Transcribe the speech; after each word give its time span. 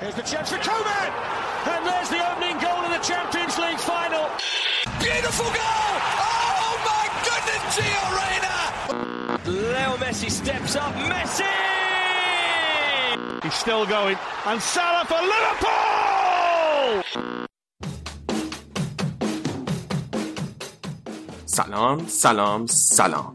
Here's 0.00 0.14
the 0.14 0.22
chance 0.22 0.50
for 0.50 0.56
Koeman! 0.58 1.10
And 1.72 1.86
there's 1.86 2.08
the 2.08 2.20
opening 2.30 2.58
goal 2.58 2.84
in 2.84 2.90
the 2.90 3.02
Champions 3.04 3.58
League 3.58 3.78
final. 3.78 4.30
Beautiful 4.98 5.46
goal! 5.46 5.92
Oh 6.24 6.74
my 6.90 7.04
goodness, 7.26 7.62
Gio 7.76 8.04
Reyna! 8.18 8.56
Leo 9.46 9.96
Messi 10.02 10.30
steps 10.30 10.76
up. 10.76 10.94
Messi! 11.10 11.44
He's 13.42 13.54
still 13.54 13.84
going. 13.86 14.16
And 14.46 14.60
Salah 14.60 15.04
for 15.06 15.20
Liverpool! 15.34 15.80
سلام 21.46 22.06
سلام 22.08 22.66
سلام 22.66 23.34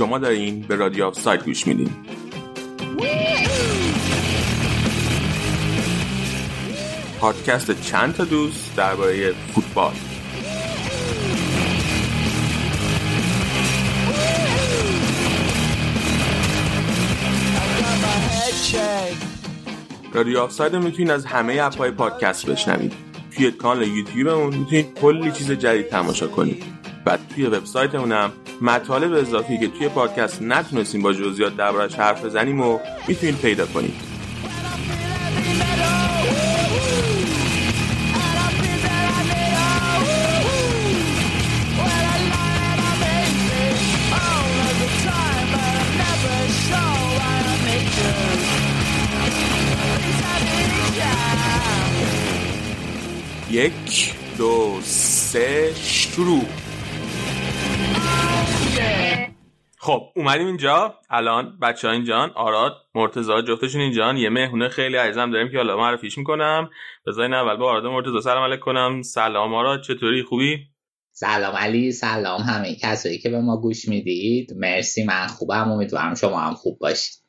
شما 0.00 0.18
دارین 0.18 0.60
به 0.60 0.76
رادیو 0.76 1.04
آف 1.04 1.20
ساید 1.20 1.44
گوش 1.44 1.66
میدین. 1.66 1.90
پادکست 7.18 7.82
چند 7.82 8.14
تا 8.14 8.24
دوست 8.24 8.76
درباره 8.76 9.32
فوتبال. 9.32 9.92
رادیو 20.12 20.38
آف 20.38 20.52
ساید 20.52 20.76
می‌تونید 20.76 21.10
از 21.10 21.24
همه 21.24 21.58
app 21.62 21.79
های 21.79 21.90
پادکست 21.90 22.46
بشنوید. 22.46 22.92
توی 23.36 23.50
کانال 23.50 23.88
یوتیوبمون 23.88 24.54
می‌تونید 24.54 24.94
کلی 24.94 25.32
چیز 25.32 25.50
جدید 25.50 25.88
تماشا 25.88 26.28
کنید. 26.28 26.62
و 27.06 27.18
توی 27.34 27.46
وبسایتمونم 27.46 28.32
مطالب 28.60 29.12
اضافی 29.12 29.58
که 29.58 29.68
توی 29.68 29.88
پادکست 29.88 30.42
نتونستیم 30.42 31.02
با 31.02 31.12
جزئیات 31.12 31.56
دربارش 31.56 31.94
حرف 31.94 32.24
بزنیم 32.24 32.60
و 32.60 32.78
می‌تونید 33.08 33.38
پیدا 33.38 33.66
کنید. 33.66 34.10
یک 53.50 54.14
دو 54.38 54.78
سه 54.82 55.72
شروع. 55.82 56.46
خب 59.82 60.12
اومدیم 60.16 60.46
اینجا. 60.46 60.98
الان 61.10 61.58
بچه 61.62 61.88
ها 61.88 61.94
اینجان 61.94 62.30
آراد 62.34 62.72
مرتزا 62.94 63.42
جفتشون 63.42 63.80
اینجان. 63.80 64.16
یه 64.16 64.28
مهمونه 64.28 64.68
خیلی 64.68 64.96
عزیزم 64.96 65.30
داریم 65.30 65.50
که 65.50 65.56
حالا 65.56 65.76
معرفیش 65.76 66.18
می‌کنم. 66.18 66.70
بذارین 67.06 67.34
اول 67.34 67.56
با 67.56 67.70
آراد 67.70 67.86
مرتزا 67.86 68.20
سلام 68.20 68.44
علیک 68.44 68.60
کنم 68.60 69.02
سلام 69.02 69.54
آراد 69.54 69.82
چطوری؟ 69.82 70.22
خوبی؟ 70.22 70.58
سلام 71.12 71.56
علی 71.56 71.92
سلام 71.92 72.40
همه 72.40 72.76
کسایی 72.82 73.18
که 73.18 73.30
به 73.30 73.40
ما 73.40 73.60
گوش 73.60 73.88
می‌دید. 73.88 74.52
مرسی 74.56 75.04
من 75.04 75.26
خوبم. 75.26 75.70
امیدوارم 75.70 76.14
شما 76.14 76.40
هم 76.40 76.54
خوب 76.54 76.78
باشید. 76.78 77.24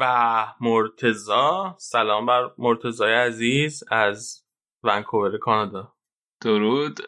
و 0.00 0.46
مرتزا 0.60 1.76
سلام 1.78 2.26
بر 2.26 2.42
مرتزای 2.58 3.14
عزیز 3.14 3.84
از 3.90 4.44
ونکوور 4.82 5.38
کانادا. 5.38 5.92
درود 6.40 7.00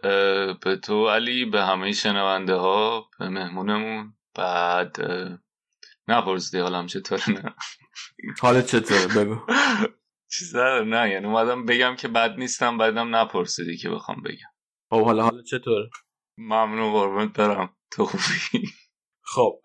به 0.60 0.76
تو 0.84 1.08
علی 1.08 1.44
به 1.44 1.62
همه 1.62 1.92
شنونده 1.92 2.54
ها 2.54 3.04
به 3.18 3.28
مهمونمون. 3.28 4.14
بعد 4.34 4.96
نپرسیدی 6.08 6.62
حالم 6.62 6.86
چطوره 6.86 7.30
نه. 7.30 7.54
حالت 8.40 8.66
چطوره؟ 8.66 9.24
بگو. 9.24 9.40
چیز 10.32 10.56
نه 10.56 11.10
یعنی 11.10 11.26
اومدم 11.26 11.64
بگم 11.64 11.96
که 11.96 12.08
بد 12.08 12.38
نیستم 12.38 12.78
بعدم 12.78 13.16
نپرسیدی 13.16 13.76
که 13.76 13.90
بخوام 13.90 14.22
بگم. 14.22 14.52
خب 14.90 15.04
حالا 15.04 15.22
حالت 15.22 15.44
چطوره؟ 15.44 15.90
ممنون 16.38 16.92
قربونت 16.92 17.38
برم. 17.38 17.76
تو 17.90 18.04
خوبی؟ 18.04 18.66
خب 19.22 19.60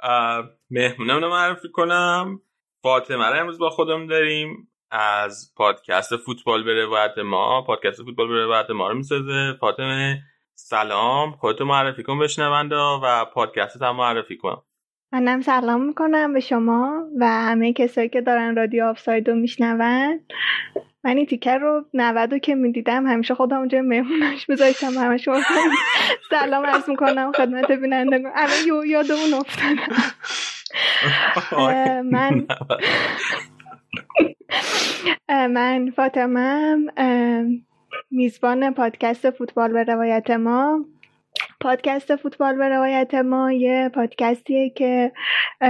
مهمونم 0.69 1.21
رو 1.21 1.29
معرفی 1.29 1.69
کنم. 1.73 2.41
فاطمه 2.83 3.25
رو 3.25 3.39
امروز 3.39 3.59
با 3.59 3.69
خودم 3.69 4.07
داریم. 4.07 4.71
از 4.91 5.53
پادکست 5.55 6.17
فوتبال 6.17 6.63
به 6.63 6.83
روایت 6.83 7.17
ما. 7.17 7.61
پادکست 7.61 8.03
فوتبال 8.03 8.27
به 8.27 8.43
روایت 8.43 8.69
ما 8.69 8.89
رو 8.89 8.95
می‌سازه. 8.95 9.57
فاطمه 9.59 10.23
سلام. 10.61 11.31
خودتو 11.31 11.65
معرفی 11.65 12.03
کن 12.03 12.19
بشنونده 12.19 12.75
و 12.75 13.25
پادکست 13.25 13.81
هم 13.81 13.95
معرفی 13.95 14.37
کن. 14.37 14.61
منم 15.11 15.41
سلام 15.41 15.85
می‌کنم 15.85 16.33
به 16.33 16.39
شما 16.39 17.03
و 17.19 17.27
همه 17.27 17.73
کسایی 17.73 18.09
که 18.09 18.21
دارن 18.21 18.55
رادیو 18.55 18.85
آفساید 18.85 19.29
رو 19.29 19.35
میشنون. 19.35 20.19
من 21.03 21.17
این 21.17 21.25
تیکر 21.25 21.57
رو 21.57 21.85
نودو 21.93 22.37
که 22.37 22.55
می‌دیدم 22.55 23.07
همیشه 23.07 23.35
خودم 23.35 23.57
اونجا 23.57 23.81
مهمونش 23.81 24.45
بذاشتم 24.45 24.87
همه 24.87 25.17
شما 25.17 25.39
سلام 26.29 26.65
عرض 26.65 26.89
می‌کنم 26.89 27.31
خدمت 27.31 27.71
بیننده 27.71 28.23
الان 28.35 28.85
یادمون 28.87 29.33
افتادم 29.33 29.77
من 32.01 32.47
من 35.29 35.91
فاطمه 35.95 36.77
میزبان 38.11 38.73
پادکست 38.73 39.29
فوتبال 39.31 39.73
به 39.73 39.83
روایت 39.83 40.31
ما. 40.31 40.85
پادکست 41.61 42.15
فوتبال 42.15 42.55
به 42.55 42.69
روایت 42.69 43.13
ما 43.13 43.51
یه 43.51 43.89
پادکستیه 43.95 44.69
که 44.69 45.11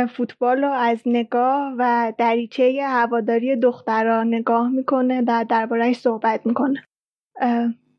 فوتبال 0.10 0.64
رو 0.64 0.72
از 0.72 1.02
نگاه 1.06 1.74
و 1.78 2.14
دریچه 2.18 2.80
هواداری 2.84 3.56
دخترها 3.56 4.24
نگاه 4.24 4.70
می‌کنه 4.70 5.24
و 5.28 5.46
دربارهش 5.50 5.96
صحبت 5.96 6.46
می‌کنه. 6.46 6.84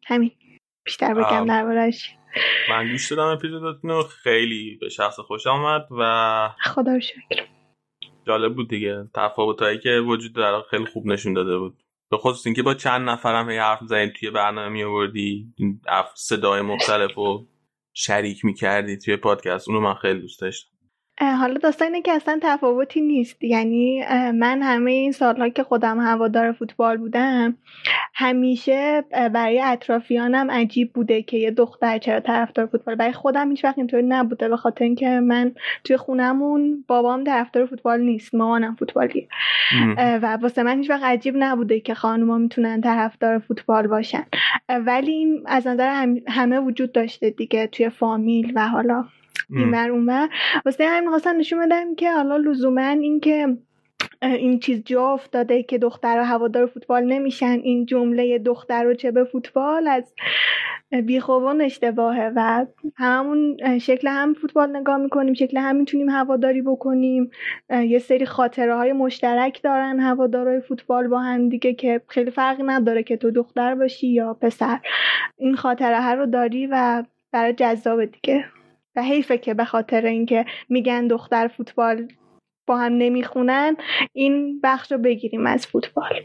همین. 0.06 0.30
بیشتر 0.84 1.14
بگم 1.14 1.46
دربارهش 1.46 2.14
من 2.70 2.90
گوش 2.90 3.12
دادم 3.12 3.36
اپیزوداتون 3.36 3.90
رو. 3.90 4.02
خیلی 4.02 4.78
به 4.80 4.88
شخص 4.88 5.20
خوش 5.20 5.46
آمد 5.46 5.86
و 5.90 6.48
خدا 6.64 7.00
شکر. 7.00 7.46
جالب 8.26 8.54
بود 8.54 8.68
دیگه. 8.68 9.08
تفاوتایی 9.14 9.78
که 9.78 9.90
وجود 9.90 10.32
داره 10.32 10.64
خیلی 10.70 10.84
خوب 10.84 11.06
نشون 11.06 11.32
داده 11.32 11.58
بود. 11.58 11.82
به 12.10 12.18
خصوص 12.18 12.46
اینکه 12.46 12.62
با 12.62 12.74
چند 12.74 13.08
نفرم 13.08 13.50
هی 13.50 13.58
حرف 13.58 13.80
زدین 13.86 14.10
توی 14.10 14.30
برنامه 14.30 14.68
می 14.68 14.84
آوردی 14.84 15.54
صدای 16.14 16.62
مختلف 16.62 17.18
و 17.18 17.46
شریک 17.94 18.44
می 18.44 18.54
کردی 18.54 18.96
توی 18.98 19.16
پادکست. 19.16 19.68
اونو 19.68 19.80
من 19.80 19.94
خیلی 19.94 20.20
دوست 20.20 20.40
داشتم. 20.40 20.70
حالا 21.20 21.54
داستان 21.54 21.88
اینه 21.88 22.02
که 22.02 22.12
اصلا 22.12 22.38
تفاوتی 22.42 23.00
نیست. 23.00 23.44
یعنی 23.44 24.02
من 24.32 24.62
همه 24.62 24.90
این 24.90 25.12
سالها 25.12 25.48
که 25.48 25.62
خودم 25.62 26.00
هوادار 26.00 26.52
فوتبال 26.52 26.96
بودم 26.96 27.56
همیشه 28.14 29.04
برای 29.32 29.60
اطرافیانم 29.60 30.50
عجیب 30.50 30.92
بوده 30.92 31.22
که 31.22 31.36
یه 31.36 31.50
دختر 31.50 31.98
چرا 31.98 32.20
طرفدار 32.20 32.66
فوتبال. 32.66 32.94
برای 32.94 33.12
خودم 33.12 33.50
هیچ 33.50 33.64
وقت 33.64 33.78
اینطوری 33.78 34.02
نبوده 34.02 34.48
به 34.48 34.56
خاطر 34.56 34.84
اینکه 34.84 35.08
من 35.08 35.52
توی 35.84 35.96
خونمون 35.96 36.84
بابام 36.88 37.24
طرفدار 37.24 37.66
فوتبال 37.66 38.00
نیست 38.00 38.34
مامانم 38.34 38.74
فوتبالیه. 38.74 39.28
و 39.96 40.38
واسه 40.42 40.62
من 40.62 40.78
هیچ 40.78 40.90
وقت 40.90 41.02
عجیب 41.02 41.34
نبوده 41.38 41.80
که 41.80 41.94
خانوما 41.94 42.38
می‌تونن 42.38 42.80
طرفدار 42.80 43.38
فوتبال 43.38 43.86
باشن. 43.86 44.24
ولی 44.86 45.12
این 45.12 45.42
از 45.46 45.66
نظر 45.66 46.06
همه 46.28 46.60
وجود 46.60 46.92
داشته 46.92 47.30
دیگه 47.30 47.66
توی 47.66 47.88
فامیل 47.88 48.52
و 48.56 48.68
حالا. 48.68 49.04
اینور 49.50 49.90
اونور 49.90 50.28
واسه 50.64 50.86
همین 50.86 51.10
خواستم 51.10 51.36
نشون 51.36 51.66
بدم 51.66 51.94
که 51.94 52.12
حالا 52.12 52.36
لزوما 52.36 52.86
این 52.86 53.20
که 53.20 53.56
این 54.22 54.58
چیز 54.58 54.84
جا 54.84 55.08
افتاده 55.08 55.62
که 55.62 55.78
دختر 55.78 56.18
و 56.20 56.24
هوادار 56.24 56.66
فوتبال 56.66 57.04
نمیشن 57.04 57.60
این 57.62 57.86
جمله 57.86 58.38
دختر 58.38 58.86
و 58.86 58.94
چه 58.94 59.10
به 59.10 59.24
فوتبال 59.24 59.88
از 59.88 60.12
بیخوبان 61.06 61.60
اشتباهه 61.60 62.32
و 62.36 62.66
هممون 62.96 63.56
شکل 63.78 64.08
هم 64.08 64.34
فوتبال 64.34 64.76
نگاه 64.76 64.96
می‌کنیم 64.96 65.34
شکل 65.34 65.56
هم 65.56 65.76
می‌تونیم 65.76 66.08
هواداری 66.08 66.62
بکنیم. 66.62 67.30
یه 67.70 67.98
سری 67.98 68.26
خاطره 68.26 68.76
های 68.76 68.92
مشترک 68.92 69.62
دارن 69.62 70.00
هوادارای 70.00 70.60
فوتبال 70.60 71.08
با 71.08 71.18
هم 71.18 71.48
دیگه 71.48 71.74
که 71.74 72.00
خیلی 72.08 72.30
فرقی 72.30 72.62
نداره 72.62 73.02
که 73.02 73.16
تو 73.16 73.30
دختر 73.30 73.74
باشی 73.74 74.08
یا 74.08 74.34
پسر. 74.34 74.78
این 75.36 75.54
خاطره 75.54 76.02
ها 76.02 76.14
رو 76.14 76.26
داری 76.26 76.66
و 76.66 77.04
برای 77.32 77.52
جذاب 77.52 78.04
دیگه. 78.04 78.44
و 78.96 79.02
حیفه 79.02 79.38
که 79.38 79.54
به 79.54 79.64
خاطر 79.64 80.06
اینکه 80.06 80.44
میگن 80.68 81.06
دختر 81.06 81.48
فوتبال 81.48 82.08
با 82.66 82.76
هم 82.76 82.92
نمی‌خونن 82.92 83.76
این 84.12 84.60
بخش 84.60 84.92
رو 84.92 84.98
بگیریم 84.98 85.46
از 85.46 85.66
فوتبال. 85.66 86.22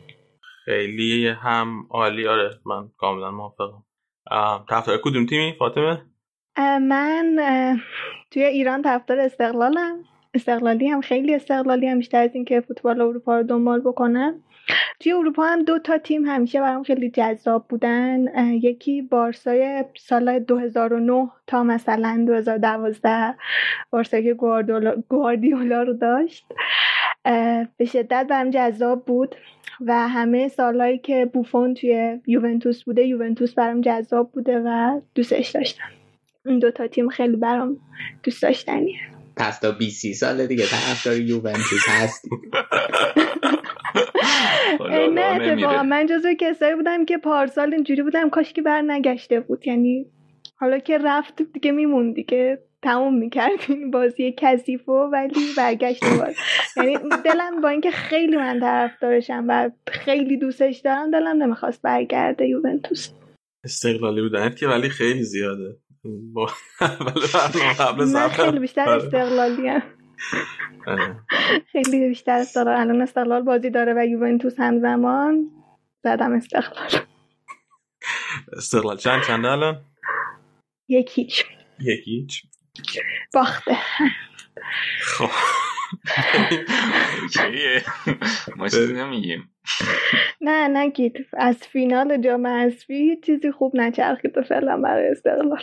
خیلی 0.66 1.28
هم 1.28 1.88
عالی. 1.90 2.28
آره 2.28 2.50
من 2.66 2.90
کاملا 2.98 3.32
موافقم. 3.32 3.84
طرفدار 4.70 4.98
کدوم 5.04 5.26
تیمی؟ 5.26 5.56
فاطمه؟ 5.60 6.06
من 6.82 7.38
توی 8.32 8.44
ایران 8.44 8.82
طرفدار 8.82 9.20
استقلالم. 9.20 10.04
استقلالی 10.34 10.88
هم 10.88 11.02
خیلی 11.02 11.36
استقلالی 11.36 11.88
هم 11.88 11.98
بیشتر 11.98 12.24
از 12.24 12.36
اینکه 12.36 12.62
فوتبال 12.62 13.02
اروپا 13.02 13.38
رو 13.38 13.44
دنبال 13.44 13.82
بکنم. 13.82 14.44
توی 15.00 15.14
اروپا 15.14 15.44
هم 15.44 15.64
دو 15.64 15.80
تا 15.80 15.98
تیم 15.98 16.26
همیشه 16.26 16.62
برام 16.62 16.84
خیلی 16.84 17.10
جذاب 17.10 17.66
بودن. 17.70 18.26
یکی 18.62 19.02
بارسای 19.02 19.84
سال 19.98 20.40
2009 20.40 21.30
تا 21.48 21.64
مثلا 21.64 22.24
2012 22.28 23.36
بارسایی 23.90 24.24
که 24.24 24.34
گواردیولا 25.10 25.84
رو 25.84 25.94
داشت. 25.94 26.46
به 27.78 27.86
شدت 27.86 28.28
برام 28.30 28.50
جذاب 28.50 29.06
بود 29.06 29.36
و 29.82 30.08
همه 30.08 30.48
سالهایی 30.48 30.98
که 30.98 31.30
بوفون 31.34 31.74
توی 31.74 32.20
یوونتوس 32.28 32.84
بوده 32.84 33.08
یوونتوس 33.08 33.54
برام 33.54 33.82
جذاب 33.82 34.32
بوده 34.32 34.60
و 34.60 35.02
دوستش 35.16 35.50
داشتم. 35.50 35.84
این 36.46 36.60
دوتا 36.60 36.88
تیم 36.88 37.10
خیلی 37.10 37.36
برام 37.36 37.78
دوست 38.24 38.42
داشتنیه. 38.42 39.00
پس 39.38 39.60
تا 39.60 39.72
20 39.72 40.14
سال 40.14 40.48
دیگه 40.48 40.66
طرفدار 40.66 41.18
یوونتوس 41.18 41.88
هست. 41.88 42.26
نه 45.16 45.22
اتفاقا. 45.22 45.84
من 45.84 46.06
جزو 46.06 46.34
کسایی 46.40 46.76
بودم 46.76 47.06
که 47.06 47.18
پارسال 47.18 47.74
اینجوری 47.74 48.04
بودم 48.04 48.30
کاش 48.30 48.54
که 48.54 48.62
بر 48.62 48.82
نگشته 48.82 49.40
بود. 49.40 49.68
یعنی 49.68 50.06
حالا 50.56 50.80
که 50.80 50.98
رفت 50.98 51.42
دیگه 51.54 51.72
میمون 51.72 52.14
دیگه. 52.14 52.60
تموم 52.82 53.18
می‌کردیم 53.18 53.92
بازی 53.92 54.34
کثیف 54.38 54.90
ولی 54.90 55.54
برگشت 55.58 56.04
باز 56.04 56.36
یعنی 56.78 56.98
دلم 57.26 57.62
با 57.62 57.70
اینکه 57.70 57.92
خیلی 57.92 58.38
من 58.38 58.60
طرفدارشم 58.60 59.46
و 59.48 59.70
خیلی 59.88 60.38
دوستش 60.38 60.78
دارم 60.78 61.12
دلم 61.12 61.44
نمی‌خواست 61.44 61.82
برگرده 61.82 62.48
یوونتوس. 62.48 63.10
استقلالی 63.64 64.22
بودن 64.22 64.50
که 64.50 64.68
ولی 64.68 64.90
خیلی 64.90 65.24
زیاده. 65.24 65.76
من 68.14 68.30
خیلی 68.30 68.60
بیشتر 68.60 68.90
آره. 68.90 69.04
استقلالی 69.04 69.68
هم. 69.68 69.82
آره. 70.88 71.16
خیلی 71.72 72.08
بیشتر 72.08 72.32
استقلال 72.32 72.78
الان 72.78 73.02
استقلال 73.02 73.42
بازی 73.42 73.70
داره 73.70 73.94
و 73.98 74.06
یوونتوس 74.06 74.60
همزمان 74.60 75.52
زدم 76.04 76.34
استقلال. 76.34 77.06
استقلال 78.58 78.98
چند 78.98 79.24
چند 79.24 79.46
الان؟ 79.46 79.82
یک 80.88 81.12
هیچ. 81.14 81.46
یک 81.80 82.08
هیچ. 82.08 82.44
باخته. 83.34 83.78
خب. 85.02 85.30
ما 88.56 88.68
چیزی 88.68 88.94
نمیگیم. 88.94 89.50
نه 90.42 90.68
نگید 90.68 91.28
از 91.34 91.58
فینال 91.58 92.22
جام 92.22 92.48
حذفی 92.48 93.18
چیزی 93.26 93.52
خوب 93.52 93.76
نچرخید 93.76 94.42
فعلا 94.42 94.78
برای 94.78 95.08
استقلال. 95.08 95.62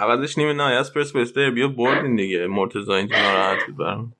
عوضش 0.00 0.38
نیمه 0.38 0.52
نهایی 0.52 0.76
از 0.76 0.94
پرسپولیس 0.94 1.38
بیا 1.38 1.68
بردین 1.68 2.16
دیگه. 2.16 2.46
مرتضی 2.46 2.92
اینجا 2.92 3.16
ناراحت 3.16 3.66
بود 3.66 3.76
برام. 3.76 4.12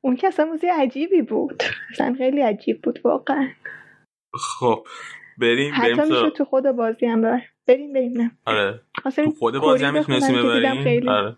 اون 0.00 0.16
که 0.16 0.26
اصلا 0.26 0.44
موزی 0.44 0.66
عجیبی 0.66 1.22
بود. 1.22 1.62
اصلا 1.90 2.14
خیلی 2.18 2.40
عجیب 2.40 2.82
بود 2.82 3.00
واقعا. 3.04 3.48
خب 4.34 4.86
بریم 5.38 5.72
حتی 5.74 5.92
میشه 5.92 6.30
تو 6.30 6.44
خود 6.44 6.64
بازی 6.64 7.06
هم 7.06 7.20
ببر. 7.20 7.42
بریم 7.66 7.92
بریم 7.92 8.12
نه. 8.20 8.30
آره. 8.46 8.80
تو 9.16 9.30
خود 9.30 9.58
بازی 9.58 9.84
هم 9.84 9.94
می‌تونستیم 9.94 10.42
ببریم؟ 10.42 11.08
آره. 11.08 11.36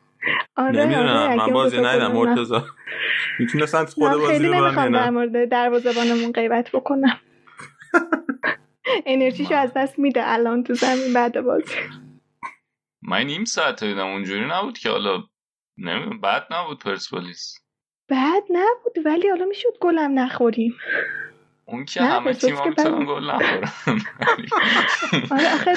آره 0.57 0.85
نمی‌دونم. 0.85 1.17
آره 1.17 1.37
من 1.37 1.53
بازی 1.53 1.81
ندیدم. 1.81 2.13
مرتضی 2.13 2.55
می‌تونستن 3.39 3.85
خود 3.85 4.13
بازی 4.13 4.27
خیلی 4.27 4.49
نمی‌خوام 4.49 4.93
در 4.93 5.11
مورد 5.11 5.49
دروازه‌بانمون 5.49 6.33
غیبت 6.33 6.71
بکنم. 6.73 7.21
انرژیشو 9.07 9.55
از 9.55 9.73
دست 9.77 9.99
میده 9.99 10.21
الان 10.25 10.63
تو 10.63 10.75
زمین 10.75 11.13
بعد 11.15 11.41
بازی. 11.41 11.75
من 13.07 13.23
نیم 13.23 13.45
ساعت 13.45 13.85
دیدم 13.85 14.07
اونجوری 14.07 14.47
نبود 14.49 14.79
که 14.79 14.91
حالا 14.91 15.23
نمی‌دونم 15.79 16.21
بد 16.21 16.47
نبود 16.51 16.79
پرسپولیس. 16.79 17.59
بد 18.09 18.43
نبود 18.51 19.07
ولی 19.07 19.29
حالا 19.29 19.45
می‌شد 19.45 19.79
گلم 19.81 20.19
نخوریم. 20.19 20.75
اون 21.65 21.85
که 21.85 22.03
همه 22.03 22.35
تیم 22.35 22.57
هم 22.57 22.69
می‌تونن 22.69 23.07
گل 23.07 23.31
نخورن. 23.31 23.71
آره 25.31 25.55
آخه, 25.55 25.75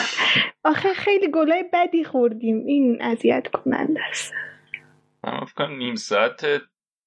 آخه 0.63 0.93
خیلی 0.93 1.31
گلای 1.31 1.65
بدی 1.73 2.03
خوردیم. 2.03 2.65
این 2.65 3.01
اذیت 3.01 3.47
کننده 3.47 4.01
است. 4.09 4.33
من 5.23 5.45
فکر 5.45 5.67
نیم 5.67 5.95
ساعت 5.95 6.45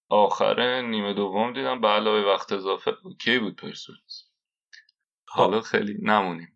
آخر 0.08 0.80
نیمه 0.80 1.14
دوم 1.14 1.52
دیدم 1.52 1.80
به 1.80 1.88
علاوه 1.88 2.32
وقت 2.34 2.52
اضافه 2.52 2.92
کی 3.24 3.38
بود 3.38 3.56
پرسپولیس. 3.56 4.11
حالا 5.34 5.61
خب. 5.61 5.67
خیلی 5.67 5.99
نمونیم. 6.02 6.49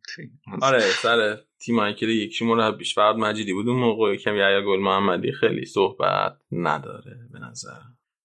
آره 0.63 0.81
سر 0.81 1.37
تیمایی 1.61 1.95
که 1.95 2.07
یکی 2.07 2.45
مربیش 2.45 2.95
فرد 2.95 3.17
مجیدی 3.17 3.53
بود. 3.53 3.69
اون 3.69 3.81
موقع 3.81 4.17
کمی 4.17 4.39
یا 4.39 4.63
گل 4.63 4.81
محمدی 4.81 5.33
خیلی 5.33 5.65
صحبت 5.65 6.37
نداره 6.53 7.17
به 7.33 7.39
نظر. 7.39 7.81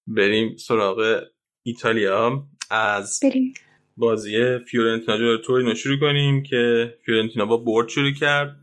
بریم 0.08 0.56
سراغ 0.56 1.22
ایتالیا. 1.66 2.48
از 2.72 3.20
بریم. 3.24 3.54
بازی 3.98 4.58
فیورنتینا 4.60 5.18
جلوی 5.18 5.38
تورینو 5.46 5.76
شروع 5.76 6.00
کنیم 6.00 6.44
که 6.44 6.94
فیورنتینا 7.06 7.46
با 7.46 7.58
برد 7.58 7.90
شروع 7.90 8.12
کرد. 8.12 8.56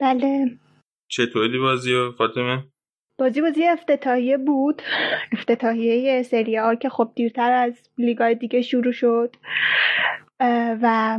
بله. 0.00 0.58
چطوری 1.08 1.58
بازی 1.58 1.94
و 1.94 2.12
فاطمه؟ 2.12 2.64
بازی 3.18 3.40
بازی 3.40 3.66
افتتاحیه 3.66 4.36
بود. 4.38 4.82
افتتاحیه 5.32 6.22
سری 6.22 6.58
آ 6.58 6.74
که 6.74 6.88
خب 6.88 7.12
دیرتر 7.16 7.52
از 7.52 7.88
لیگای 7.98 8.34
دیگه 8.34 8.62
شروع 8.62 8.92
شد. 8.92 9.36
و 10.82 11.18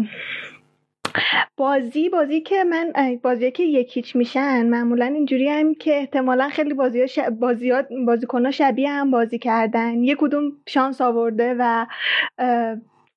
بازی 1.57 2.09
بازی 2.09 2.41
که 2.41 2.63
من 2.63 2.94
بازی 3.23 3.51
که 3.51 3.63
یکیچ 3.63 4.15
میشن 4.15 4.65
معمولا 4.65 5.06
اینجوری 5.06 5.50
هم 5.50 5.73
که 5.73 5.97
احتمالا 5.97 6.50
خیلی 6.50 6.73
بازی 6.73 7.01
ها 7.01 7.07
ش... 7.07 7.19
بازیات 7.19 7.88
بازیکن 8.06 8.51
شبیه 8.51 8.89
هم 8.89 9.12
بازی 9.12 9.39
کردن. 9.39 10.03
یه 10.03 10.15
کدوم 10.15 10.51
شانس 10.67 11.01
آورده 11.01 11.56
و 11.59 11.85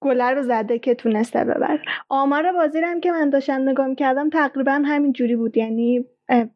گله 0.00 0.30
رو 0.30 0.42
زده 0.42 0.78
که 0.78 0.94
تونسته 0.94 1.44
ببر 1.44 1.78
آمار 2.08 2.52
بازی 2.52 2.78
هم 2.80 3.00
که 3.00 3.12
من 3.12 3.30
داشتم 3.30 3.68
نگاه 3.68 3.86
می‌کردم 3.86 4.30
تقریبا 4.30 4.72
همین 4.72 5.12
جوری 5.12 5.36
بود. 5.36 5.56
یعنی 5.56 6.04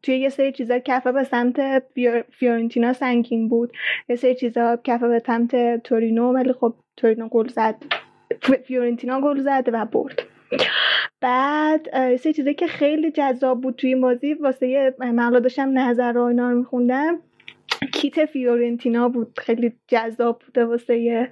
توی 0.03 0.17
یه 0.17 0.29
سری 0.29 0.51
چیزا 0.51 0.79
کفه 0.79 1.11
به 1.11 1.23
سمت 1.23 1.83
فیورنتینا 2.31 2.93
سنگین 2.93 3.49
بود. 3.49 3.71
یه 4.09 4.15
سری 4.15 4.35
چیزا 4.35 4.79
کفه 4.83 5.07
به 5.07 5.19
سمت 5.19 5.83
تورینو 5.83 6.33
ولی 6.33 6.53
خب 6.53 6.73
تورینو 6.97 7.27
گل 7.27 7.47
زد. 7.47 7.75
فیورنتینا 8.65 9.21
گل 9.21 9.39
زد 9.39 9.69
و 9.73 9.85
برد. 9.85 10.23
بعد 11.21 12.15
سه 12.15 12.33
چیزی 12.33 12.53
که 12.53 12.67
خیلی 12.67 13.11
جذاب 13.11 13.61
بود 13.61 13.75
توی 13.75 13.89
این 13.89 14.01
بازی 14.01 14.33
واسه 14.33 14.95
من 14.99 15.29
داشتم 15.29 15.79
نظر 15.79 16.11
رو 16.11 16.23
اینا 16.23 16.51
رو 16.51 16.57
میخوندم. 16.57 17.19
کیت 17.93 18.25
فیورنتینا 18.25 19.09
بود 19.09 19.39
خیلی 19.39 19.73
جذاب 19.87 20.41
بوده 20.45 20.65
واسه 20.65 21.29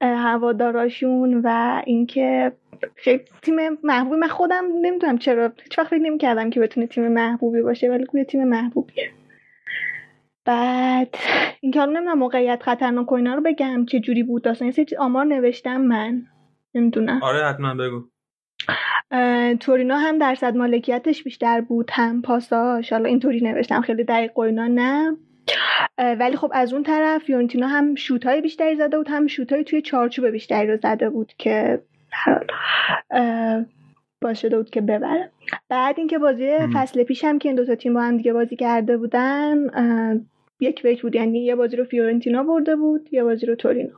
هواداراشون 0.00 1.40
و 1.44 1.82
اینکه 1.86 2.52
خیلی 2.94 3.22
تیم 3.42 3.56
محبوبی. 3.82 4.16
من 4.16 4.28
خودم 4.28 4.64
نمی‌دونم 4.80 5.18
چرا 5.18 5.52
هیچ 5.62 5.78
وقت 5.78 5.88
فکر 5.88 6.02
نمی‌کردم 6.02 6.50
که 6.50 6.60
بتونه 6.60 6.86
تیم 6.86 7.08
محبوبی 7.08 7.62
باشه 7.62 7.90
ولی 7.90 8.04
گویا 8.04 8.24
تیم 8.24 8.44
محبوبیه. 8.44 9.10
بعد 10.46 11.14
اینکه 11.60 11.80
حالا 11.80 11.92
نمی‌دونم 11.92 12.18
موقعیت 12.18 12.62
خطرناک 12.62 13.12
و 13.12 13.14
اینا 13.14 13.34
رو 13.34 13.40
بگم 13.40 13.86
چه 13.86 14.00
جوری 14.00 14.22
بود. 14.22 14.48
اصلا 14.48 14.68
یه 14.68 14.86
آمار 14.98 15.24
نوشتم 15.24 15.80
من. 15.80 16.22
نمی‌دونم. 16.74 17.22
آره 17.22 17.44
حتما 17.44 17.74
بگو. 17.74 18.04
تورینو 19.60 19.94
هم 19.94 20.18
درصد 20.18 20.56
مالکیتش 20.56 21.24
بیشتر 21.24 21.60
بود 21.60 21.90
هم 21.92 22.22
پاساش. 22.22 22.92
حالا 22.92 23.08
اینطوری 23.08 23.40
نوشتم 23.40 23.80
خیلی 23.80 24.04
دقیق 24.04 24.38
و 24.38 24.40
اینا 24.40 24.66
نه. 24.66 25.16
ولی 25.98 26.36
خب 26.36 26.50
از 26.54 26.72
اون 26.72 26.82
طرف 26.82 27.24
فیورنتینا 27.24 27.68
هم 27.68 27.94
شوت 27.94 28.26
های 28.26 28.40
بیشتری 28.40 28.76
زده 28.76 28.96
بود 28.96 29.08
هم 29.08 29.26
شوت 29.26 29.52
های 29.52 29.64
توی 29.64 29.82
چارچوب 29.82 30.26
بیشتری 30.26 30.66
رو 30.66 30.76
زده 30.76 31.10
بود 31.10 31.32
که 31.38 31.82
باشه 34.22 34.48
بود 34.48 34.70
که 34.70 34.80
ببره. 34.80 35.30
بعد 35.68 35.94
اینکه 35.98 36.18
بازی 36.18 36.50
فصل 36.74 37.02
پیش 37.02 37.24
هم 37.24 37.38
که 37.38 37.48
این 37.48 37.56
دوتا 37.56 37.74
تیم 37.74 37.94
با 37.94 38.00
هم 38.00 38.16
دیگه 38.16 38.32
بازی 38.32 38.56
کرده 38.56 38.96
بودن 38.96 39.56
یک 40.60 40.82
به 40.82 40.96
بود 41.02 41.14
یعنی 41.14 41.44
یه 41.44 41.54
بازی 41.54 41.76
رو 41.76 41.84
فیورنتینا 41.84 42.42
برده 42.42 42.76
بود 42.76 43.08
یه 43.12 43.24
بازی 43.24 43.46
رو 43.46 43.54
تورینو. 43.54 43.90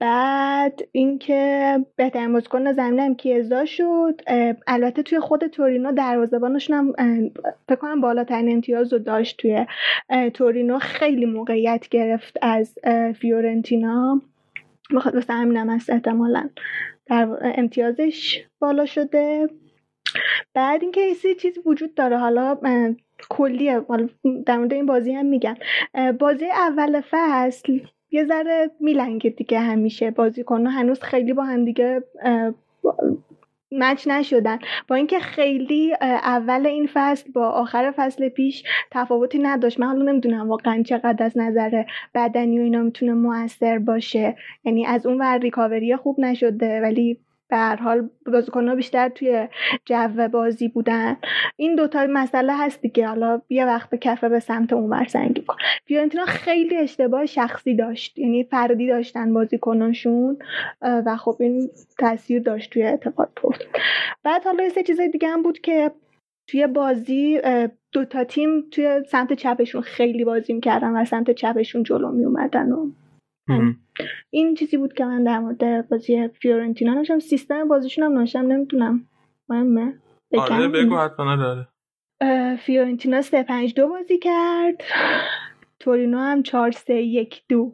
بعد 0.00 0.80
اینکه 0.92 1.78
بهترین 1.96 2.32
بازیکن 2.32 2.72
زمین 2.72 3.00
هم 3.00 3.14
کیزا 3.14 3.64
شد 3.64 4.20
البته 4.66 5.02
توی 5.02 5.20
خود 5.20 5.46
تورینو 5.46 5.92
دروازه‌بانشون 5.92 6.76
هم 6.76 6.94
فکر 7.68 7.76
کنم 7.76 8.00
بالاترین 8.00 8.52
امتیاز 8.52 8.92
رو 8.92 8.98
داشت 8.98 9.36
توی 9.36 9.66
تورینو. 10.34 10.78
خیلی 10.78 11.26
موقعیت 11.26 11.88
گرفت 11.88 12.38
از 12.42 12.78
فیورنتینا. 13.20 14.22
واسه 15.14 15.32
همینم 15.32 15.70
هست 15.70 15.90
احتمالا 15.90 16.48
در 17.06 17.28
امتیازش 17.40 18.44
بالا 18.60 18.86
شده. 18.86 19.48
بعد 20.54 20.82
اینکه 20.82 21.00
یه 21.00 21.34
چیز 21.34 21.58
وجود 21.66 21.94
داره 21.94 22.18
حالا 22.18 22.56
کلیه 23.28 23.80
در 24.46 24.58
مورد 24.58 24.72
این 24.72 24.86
بازی 24.86 25.12
هم 25.12 25.26
میگم. 25.26 25.54
بازی 26.18 26.46
اول 26.46 27.02
فصل 27.10 27.80
یه 28.10 28.24
ذره 28.24 28.70
میلنگه 28.80 29.30
دیگه 29.30 29.60
همیشه 29.60 30.10
بازیکن 30.10 30.66
هنوز 30.66 31.00
خیلی 31.00 31.32
با 31.32 31.44
هم 31.44 31.64
دیگه 31.64 32.02
مچ 33.72 34.08
نشدن. 34.08 34.58
با 34.88 34.96
اینکه 34.96 35.18
خیلی 35.18 35.94
اول 36.00 36.66
این 36.66 36.88
فصل 36.94 37.32
با 37.32 37.48
آخر 37.48 37.92
فصل 37.96 38.28
پیش 38.28 38.62
تفاوتی 38.90 39.38
نداشت. 39.38 39.80
من 39.80 39.86
حالا 39.86 40.12
نمی‌دونم 40.12 40.48
واقعا 40.48 40.82
چقدر 40.82 41.24
از 41.24 41.38
نظر 41.38 41.84
بدنی 42.14 42.58
و 42.58 42.62
اینا 42.62 42.82
می‌تونه 42.82 43.12
موثر 43.12 43.78
باشه. 43.78 44.36
یعنی 44.64 44.86
از 44.86 45.06
اون 45.06 45.18
ور 45.18 45.38
ریکاوری 45.38 45.96
خوب 45.96 46.20
نشده 46.20 46.80
ولی 46.80 47.18
به 47.50 47.56
هر 47.56 47.76
حال 47.76 48.08
بازیکن‌ها 48.26 48.74
بیشتر 48.74 49.08
توی 49.08 49.48
جو 49.84 50.28
بازی 50.32 50.68
بودن. 50.68 51.16
این 51.56 51.74
دوتا 51.74 52.06
مسئله 52.10 52.56
هست 52.56 52.82
دیگه. 52.82 53.08
حالا 53.08 53.40
یه 53.48 53.66
وقت 53.66 53.90
به 53.90 53.98
کفه 53.98 54.28
به 54.28 54.40
سمت 54.40 54.72
اونور 54.72 55.04
سنگی 55.04 55.42
کن. 55.42 55.56
فیورنتینا 55.84 56.24
خیلی 56.24 56.76
اشتباه 56.76 57.26
شخصی 57.26 57.74
داشت. 57.74 58.18
یعنی 58.18 58.44
فردی 58.44 58.86
داشتن 58.86 59.34
بازیکناشون 59.34 60.38
و 60.82 61.16
خب 61.16 61.36
این 61.40 61.70
تاثیر 61.98 62.42
داشت 62.42 62.72
توی 62.72 62.82
اعتقاد 62.82 63.30
پفت 63.36 63.66
بعد 64.22 64.44
حالا 64.44 64.64
یه 64.64 64.68
سه 64.68 64.82
چیز 64.82 65.00
دیگه 65.00 65.28
هم 65.28 65.42
بود 65.42 65.58
که 65.58 65.90
توی 66.46 66.66
بازی 66.66 67.40
دوتا 67.92 68.24
تیم 68.24 68.64
توی 68.70 69.02
سمت 69.08 69.32
چپشون 69.32 69.82
خیلی 69.82 70.24
بازی 70.24 70.52
می‌کردن 70.52 70.96
و 70.96 71.04
سمت 71.04 71.30
چپشون 71.30 71.82
جلو 71.82 72.10
میومدن 72.12 72.72
و 72.72 72.90
این 74.30 74.54
چیزی 74.54 74.76
بود 74.76 74.92
که 74.92 75.04
من 75.04 75.24
در 75.24 75.38
مورد 75.38 75.88
بازی 75.88 76.28
فیورنتینا 76.28 76.94
نوشتم. 76.94 77.18
سیستم 77.18 77.68
بازیشون 77.68 78.04
هم 78.04 78.18
نوشتم 78.18 78.46
نمی‌تونم 78.52 79.06
مهمه. 79.48 79.94
آره 80.38 80.68
بگو 80.68 80.96
حتما 80.96 81.36
داره 81.36 81.68
فیورنتینا 82.56 83.22
3 83.22 83.42
5 83.42 83.74
2 83.74 83.88
بازی 83.88 84.18
کرد. 84.18 84.82
تورینو 85.80 86.18
هم 86.18 86.42
4 86.42 86.70
3 86.70 86.94
1 86.94 87.42
2 87.48 87.72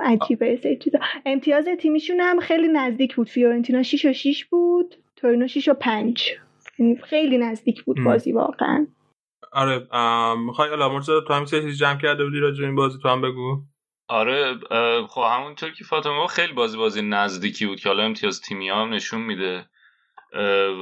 عجیبه 0.00 0.56
سه 0.56 0.76
چیزا. 0.76 0.98
امتیاز 1.26 1.68
تیمیشون 1.80 2.20
هم 2.20 2.40
خیلی 2.40 2.68
نزدیک 2.68 3.16
بود. 3.16 3.28
فیورنتینا 3.28 3.82
6 3.82 4.04
و 4.04 4.12
6 4.12 4.44
بود. 4.44 4.94
تورینو 5.16 5.48
6 5.48 5.68
و 5.68 5.74
5 5.74 6.30
یعنی 6.78 6.96
خیلی 6.96 7.38
نزدیک 7.38 7.84
بود 7.84 7.96
بازی 8.04 8.32
واقعا. 8.32 8.86
آره 9.52 9.78
می‌خوای 10.36 10.70
الامورز 10.70 11.06
تو 11.06 11.34
هم 11.34 11.44
چیزی 11.44 11.72
جمع 11.72 11.98
کرده 11.98 12.24
بودی 12.24 12.38
راجع 12.38 12.64
این 12.64 12.74
بازی؟ 12.74 12.98
تو 13.02 13.08
هم 13.08 13.22
بگو. 13.22 13.62
آره 14.08 14.58
خب 15.06 15.22
همونطور 15.30 15.70
که 15.70 15.84
فاطمه 15.84 16.26
خیلی 16.26 16.52
بازی 16.52 16.76
بازی 16.76 17.02
نزدیکی 17.02 17.66
بود 17.66 17.80
که 17.80 17.88
حالا 17.88 18.02
امتیاز 18.02 18.40
تیمی 18.40 18.68
هم 18.68 18.94
نشون 18.94 19.20
میده. 19.20 19.68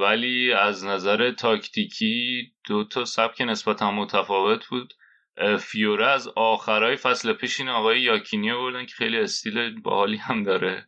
ولی 0.01 0.53
از 0.53 0.85
نظر 0.85 1.31
تاکتیکی 1.31 2.51
دو 2.67 2.83
تا 2.83 3.05
سبک 3.05 3.41
نسبتا 3.41 3.91
متفاوت 3.91 4.65
بود. 4.65 4.93
فیوره 5.59 6.07
از 6.07 6.27
آخرای 6.27 6.95
فصل 6.95 7.33
پیش 7.33 7.59
این 7.59 7.69
آقای 7.69 8.01
یاکینی 8.01 8.53
بردن 8.53 8.85
که 8.85 8.95
خیلی 8.95 9.17
استیل 9.17 9.81
باحالی 9.81 10.17
هم 10.17 10.43
داره. 10.43 10.87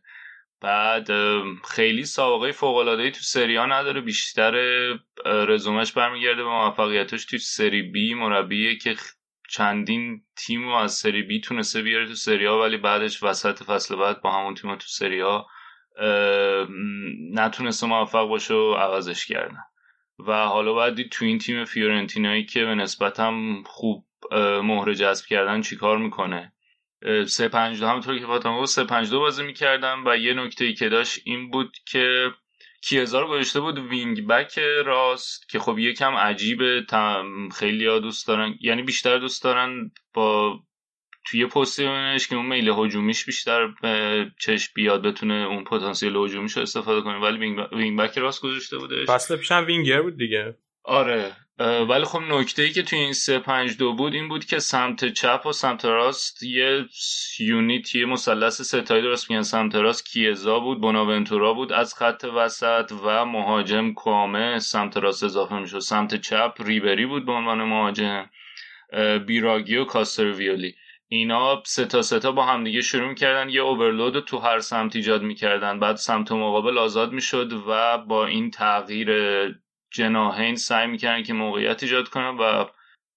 بعد 0.60 1.08
خیلی 1.68 2.04
سابقه 2.04 2.52
فوق 2.52 2.76
العاده 2.76 3.10
تو 3.10 3.20
سری 3.20 3.56
ها 3.56 3.66
نداره. 3.66 4.00
بیشتر 4.00 4.54
رزومش 5.24 5.92
برمیگرده 5.92 6.44
به 6.44 6.50
موفقیتش 6.50 7.24
تو 7.24 7.38
سری 7.38 7.82
بی 7.82 8.14
مربیه 8.14 8.76
که 8.76 8.96
چندین 9.48 10.22
تیم 10.36 10.64
رو 10.64 10.74
از 10.74 10.92
سری 10.94 11.22
بی 11.22 11.40
تونسته 11.40 11.82
بیاره 11.82 12.06
تو 12.06 12.14
سری 12.14 12.46
ها 12.46 12.60
ولی 12.60 12.76
بعدش 12.76 13.22
وسط 13.22 13.62
فصل 13.62 13.96
بعد 13.96 14.22
با 14.22 14.32
همون 14.32 14.54
تیم 14.54 14.76
تو 14.76 14.86
سری 14.86 15.20
ها 15.20 15.46
نتونسته 17.32 17.86
موفق 17.86 18.28
باشه 18.28 18.54
و 18.54 18.74
عوضش 18.74 19.26
کردن. 19.26 19.62
و 20.18 20.32
حالا 20.46 20.72
باید 20.72 21.08
تو 21.08 21.24
این 21.24 21.38
تیم 21.38 21.64
فیورنتینایی 21.64 22.44
که 22.44 22.64
به 22.64 22.74
نسبت 22.74 23.20
هم 23.20 23.62
خوب 23.66 24.06
مهره 24.62 24.94
جذب 24.94 25.26
کردن 25.26 25.60
چیکار 25.60 25.98
می‌کنه؟ 25.98 26.52
سه 27.26 27.48
پنج 27.48 27.80
دو 27.80 27.86
همونطور 27.86 28.18
که 28.18 28.26
فاطمه 28.26 28.60
گفت 28.60 28.70
سه 28.70 28.84
پنج 28.84 29.10
دو 29.10 29.20
بازی 29.20 29.42
می‌کردن 29.42 30.02
و 30.06 30.16
یه 30.16 30.34
نکته 30.34 30.64
ای 30.64 30.74
که 30.74 30.88
داشت 30.88 31.20
این 31.24 31.50
بود 31.50 31.76
که 31.86 32.30
کیزا 32.88 33.20
رو 33.20 33.28
گذاشته 33.28 33.60
بود 33.60 33.78
وینگ 33.78 34.26
بک 34.26 34.58
راست 34.58 35.48
که 35.48 35.58
خب 35.58 35.78
یکم 35.78 36.14
عجیبه 36.14 36.86
خیلی 37.58 37.86
ها 37.86 37.98
دوست 37.98 38.26
دارن 38.26 38.54
یعنی 38.60 38.82
بیشتر 38.82 39.18
دوست 39.18 39.44
دارن 39.44 39.90
با 40.14 40.60
توی 41.24 41.46
پستش 41.46 42.28
که 42.28 42.36
اون 42.36 42.46
میل 42.46 42.68
هجومیش 42.68 43.24
بیشتر 43.24 43.66
به 43.82 44.26
چشم 44.38 44.72
بیاد 44.74 45.06
بتونه 45.06 45.34
اون 45.34 45.64
پتانسیل 45.64 46.16
هجومیش 46.16 46.52
رو 46.52 46.62
استفاده 46.62 47.00
کنه. 47.00 47.18
ولی 47.18 47.56
وینگ 47.72 47.98
بک 47.98 48.18
راست 48.18 48.42
گذاشته 48.42 48.78
بودش. 48.78 49.06
فصل 49.06 49.36
پیشم 49.36 49.64
وینگر 49.66 50.02
بود 50.02 50.16
دیگه. 50.16 50.58
آره. 50.84 51.36
ولی 51.58 52.04
خب 52.04 52.20
نکته 52.20 52.62
ای 52.62 52.70
که 52.70 52.82
توی 52.82 52.98
این 52.98 53.12
3 53.12 53.38
5 53.38 53.76
2 53.76 53.92
بود 53.92 54.14
این 54.14 54.28
بود 54.28 54.44
که 54.44 54.58
سمت 54.58 55.12
چپ 55.12 55.46
و 55.46 55.52
سمت 55.52 55.84
راست 55.84 56.42
یه 56.42 56.84
یونیت 57.40 57.94
یه 57.94 58.04
مثلث 58.04 58.60
ستایی 58.60 59.02
درست 59.02 59.30
میگن. 59.30 59.42
سمت 59.42 59.74
راست 59.74 60.10
کیزا 60.10 60.58
بود 60.60 60.80
بوناونتورا 60.80 61.52
بود 61.52 61.72
از 61.72 61.94
خط 61.94 62.24
وسط 62.34 62.92
و 63.04 63.24
مهاجم 63.24 63.92
کامه 63.92 64.58
سمت 64.58 64.96
راست 64.96 65.24
اضافه 65.24 65.58
می‌شد. 65.58 65.78
سمت 65.78 66.20
چپ 66.20 66.54
ریبری 66.58 67.06
بود 67.06 67.26
به 67.26 67.32
عنوان 67.32 67.64
مهاجم 67.64 68.30
بیراگی 69.26 69.76
و 69.76 69.84
کاستر 69.84 70.32
ویولی. 70.32 70.74
اینا 71.08 71.62
ستا 71.66 72.02
ستا 72.02 72.32
با 72.32 72.46
همدیگه 72.46 72.80
شروع 72.80 73.08
می‌کردن. 73.08 73.50
یه 73.50 73.60
اوورلود 73.60 74.24
تو 74.24 74.38
هر 74.38 74.60
سمت 74.60 74.96
ایجاد 74.96 75.22
می‌کردن. 75.22 75.80
بعد 75.80 75.96
سمت 75.96 76.32
مقابل 76.32 76.78
آزاد 76.78 77.12
می‌شد 77.12 77.52
و 77.68 77.98
با 77.98 78.26
این 78.26 78.50
تغییر 78.50 79.08
جناهین 79.96 80.56
سعی 80.56 80.86
می‌کردن 80.86 81.22
که 81.22 81.32
موقعیت 81.32 81.82
ایجاد 81.82 82.08
کنن 82.08 82.36
و 82.40 82.64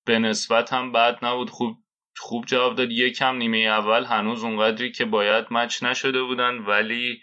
به 0.05 0.19
نسبت 0.19 0.73
هم 0.73 0.91
بد 0.91 1.25
نبود. 1.25 1.49
خوب 1.49 1.77
خوب 2.17 2.45
جواب 2.45 2.75
داد. 2.75 2.91
یکم 2.91 3.35
نیمه 3.35 3.57
اول 3.57 4.05
هنوز 4.05 4.43
اونقدری 4.43 4.91
که 4.91 5.05
باید 5.05 5.45
مچ 5.51 5.83
نشده 5.83 6.23
بودن 6.23 6.57
ولی 6.57 7.21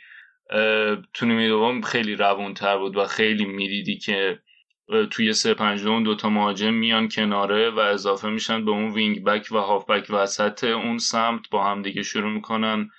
تو 1.14 1.26
نیمه 1.26 1.48
دوم 1.48 1.82
خیلی 1.82 2.14
روونتر 2.14 2.78
بود 2.78 2.96
و 2.96 3.04
خیلی 3.04 3.44
می‌دیدی 3.44 3.98
که 3.98 4.38
توی 5.10 5.32
سه 5.32 5.54
پنج 5.54 5.82
دو 5.82 6.00
دوتا 6.00 6.28
مهاجم 6.28 6.74
میان 6.74 7.08
کناره 7.08 7.70
و 7.70 7.78
اضافه 7.78 8.28
میشن 8.28 8.64
به 8.64 8.70
اون 8.70 8.92
وینگ 8.92 9.24
بک 9.24 9.48
و 9.52 9.56
هاف 9.56 9.90
بک 9.90 10.06
وسط 10.10 10.64
اون 10.64 10.98
سمت. 10.98 11.50
با 11.50 11.64
هم 11.64 11.82
دیگه 11.82 12.02
شروع 12.02 12.30
می‌کنن 12.30 12.90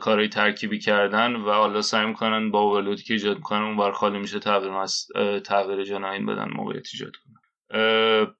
کارهای 0.00 0.28
ترکیبی 0.28 0.78
کردن 0.78 1.36
و 1.36 1.50
حالا 1.50 1.82
سعی 1.82 2.06
می‌کنن 2.06 2.50
با 2.50 2.60
اولودی 2.60 3.02
که 3.02 3.14
ایجاد 3.14 3.36
می‌کنن 3.36 3.62
اون 3.62 3.76
بر 3.76 3.92
خالی 3.92 4.18
میشه 4.18 4.38
تغییر. 4.38 4.72
تغییر 5.44 5.84
جناین 5.84 6.26
بدن 6.26 6.48
موقعیت 6.50 6.88
ایجاد 6.92 7.12
کنن 7.16 8.36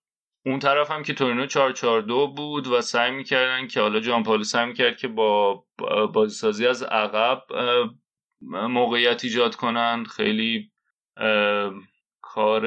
اون 0.47 0.59
طرف 0.59 0.91
هم 0.91 1.03
که 1.03 1.15
تورینو 1.15 1.47
442 1.47 2.27
بود 2.27 2.67
و 2.67 2.81
سعی 2.81 3.11
می‌کردن 3.11 3.67
که 3.67 3.81
حالا 3.81 4.01
جان 4.01 4.23
پالو 4.23 4.45
سعی 4.45 4.67
می‌کرد 4.67 4.97
که 4.97 5.09
با 5.09 5.65
بازیسازی 6.15 6.67
از 6.67 6.83
عقب 6.83 7.43
موقعیت 8.51 9.25
ایجاد 9.25 9.55
کنن 9.55 10.05
خیلی 10.05 10.71
کار 12.23 12.63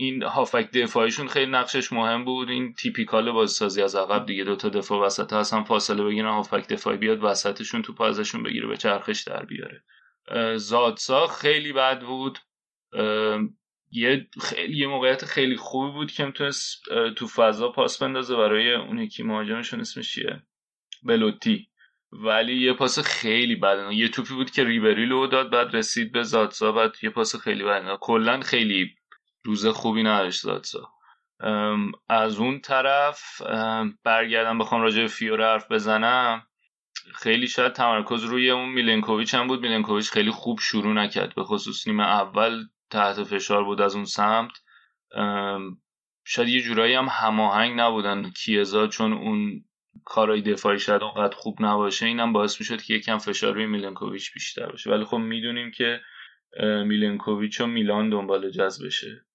این 0.00 0.22
هافک 0.22 0.70
دفاعیشون 0.70 1.28
خیلی 1.28 1.50
نقشش 1.50 1.92
مهم 1.92 2.24
بود. 2.24 2.50
این 2.50 2.72
تیپیکال 2.72 3.32
بازسازی 3.32 3.82
از 3.82 3.94
عقب 3.96 4.26
دیگه 4.26 4.44
دو 4.44 4.56
تا 4.56 4.68
دفاع 4.68 5.06
وسط 5.06 5.32
هستن. 5.32 5.62
فاصله 5.62 6.04
بگیرن 6.04 6.28
هافک 6.28 6.68
دفاعی 6.68 6.96
بیاد 6.96 7.24
وسطشون 7.24 7.82
تو 7.82 8.02
ازشون 8.02 8.42
بگیره 8.42 8.66
به 8.66 8.76
چرخش 8.76 9.22
در 9.22 9.44
بیاره. 9.44 9.84
زادسا 10.56 11.26
خیلی 11.26 11.72
بد 11.72 12.00
بود. 12.00 12.38
یه 13.90 14.26
خیلی 14.40 14.78
یه 14.78 14.86
موقعیت 14.86 15.24
خیلی 15.24 15.56
خوبی 15.56 15.92
بود 15.92 16.12
که 16.12 16.24
می‌تونست 16.24 16.82
تو 17.16 17.26
فضا 17.26 17.68
پاس 17.68 18.02
بندازه 18.02 18.36
برای 18.36 18.74
اون 18.74 18.98
یکی 18.98 19.22
مهاجمشون 19.22 19.80
اسمش 19.80 20.14
چیه؟ 20.14 20.42
بلوتی. 21.02 21.68
ولی 22.12 22.56
یه 22.56 22.72
پاس 22.72 22.98
خیلی 22.98 23.56
بد 23.56 23.92
یه 23.92 24.08
توپی 24.08 24.34
بود 24.34 24.50
که 24.50 24.64
ریبری 24.64 25.06
لو 25.06 25.26
داد 25.26 25.50
بعد 25.50 25.76
رسید 25.76 26.12
به 26.12 26.22
زادسا 26.22 26.72
بعد 26.72 26.92
یه 27.02 27.10
پاس 27.10 27.36
خیلی 27.36 27.64
بد 27.64 27.96
کلا 28.00 28.40
خیلی 28.40 28.94
روز 29.44 29.66
خوبی 29.66 30.02
نداشت 30.02 30.42
زادسا 30.42 30.88
از 32.08 32.38
اون 32.38 32.60
طرف 32.60 33.42
برگردم 34.04 34.58
بخوام 34.58 34.82
راجع 34.82 35.00
به 35.00 35.08
فیوره 35.08 35.44
حرف 35.44 35.72
بزنم. 35.72 36.46
خیلی 37.14 37.48
شاید 37.48 37.72
تمرکز 37.72 38.24
روی 38.24 38.50
اون 38.50 38.68
میلنکوویچ 38.68 39.34
هم 39.34 39.46
بود. 39.46 39.60
میلنکوویچ 39.60 40.10
خیلی 40.10 40.30
خوب 40.30 40.58
شروع 40.58 40.92
نکرد. 40.92 41.34
به 41.34 41.44
خصوص 41.44 41.86
نیمه 41.86 42.02
اول 42.02 42.64
تحت 42.90 43.24
فشار 43.24 43.64
بود 43.64 43.80
از 43.80 43.94
اون 43.94 44.04
سمت. 44.04 44.50
شاید 46.24 46.48
یه 46.48 46.60
جورایی 46.60 46.94
هم 46.94 47.08
هماهنگ 47.10 47.80
نبودن 47.80 48.30
کیزا 48.30 48.86
چون 48.86 49.12
اون 49.12 49.64
کارهای 50.04 50.42
دفاعی 50.42 50.78
شاید 50.78 51.02
اونقدر 51.02 51.36
خوب 51.36 51.56
نباشه. 51.60 52.06
اینم 52.06 52.32
باعث 52.32 52.60
می‌شد 52.60 52.82
که 52.82 52.94
یکم 52.94 53.18
فشار 53.18 53.54
روی 53.54 53.66
میلنکوویچ 53.66 54.32
بیشتر 54.32 54.66
باشه. 54.66 54.90
ولی 54.90 55.04
خب 55.04 55.16
می‌دونیم 55.16 55.70
که 55.70 56.00
میلنکوویچ 56.60 57.60
و 57.60 57.66
میلان 57.66 58.10
دنبال 58.10 58.50
جذبشه. 58.50 59.26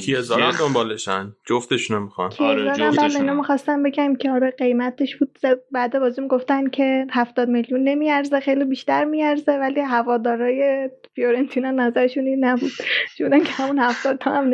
کیزار 0.00 0.40
هم 0.40 0.58
دنبالشن؟ 0.58 1.36
جفتشون 1.46 2.02
می‌خوان. 2.02 2.32
آره 2.38 2.72
جفتشون 2.74 3.20
اینو 3.20 3.34
می‌خواستم 3.34 3.82
بگم 3.82 4.16
که 4.16 4.30
آره 4.30 4.50
قیمتش 4.50 5.16
بود 5.16 5.38
بعد 5.72 5.98
بازی 5.98 6.28
گفتن 6.28 6.70
که 6.70 7.06
هفتاد 7.10 7.48
میلیون 7.48 7.84
نمیارزه 7.84 8.40
خیلی 8.40 8.64
بیشتر 8.64 9.04
میارزه 9.04 9.52
ولی 9.52 9.80
هوادارای 9.80 10.90
فیورنتینا 11.14 11.70
نظرشون 11.70 12.26
این 12.26 12.44
نبود. 12.44 12.72
چون 13.18 13.44
که 13.44 13.52
همون 13.52 13.78
هفتاد 13.78 14.18
تا 14.18 14.30
هم 14.30 14.50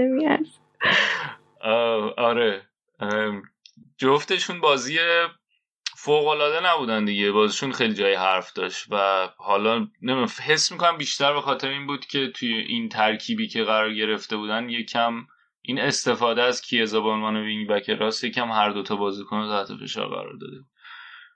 فوق 6.06 6.26
العاده 6.26 6.66
نبودن 6.66 7.04
دیگه. 7.04 7.32
بازشون 7.32 7.72
خیلی 7.72 7.94
جای 7.94 8.14
حرف 8.14 8.52
داشت 8.52 8.86
و 8.90 9.28
حالا 9.36 9.78
نمی‌دونم 9.78 10.28
حس 10.46 10.72
می‌کنم 10.72 10.96
بیشتر 10.96 11.32
به 11.32 11.40
خاطر 11.40 11.68
این 11.68 11.86
بود 11.86 12.06
که 12.06 12.28
توی 12.28 12.54
این 12.54 12.88
ترکیبی 12.88 13.48
که 13.48 13.64
قرار 13.64 13.94
گرفته 13.94 14.36
بودن 14.36 14.68
یکم 14.68 15.26
این 15.62 15.80
استفاده 15.80 16.42
از 16.42 16.62
کیزا 16.62 17.00
به 17.00 17.08
عنوان 17.08 17.36
وینگ 17.36 17.68
بک 17.68 17.90
راست 17.90 18.24
یکم 18.24 18.50
هر 18.50 18.70
دوتا 18.70 18.96
بازیکن 18.96 19.36
رو 19.36 19.48
تحت 19.48 19.76
فشار 19.76 20.08
قرار 20.08 20.32
داده 20.40 20.56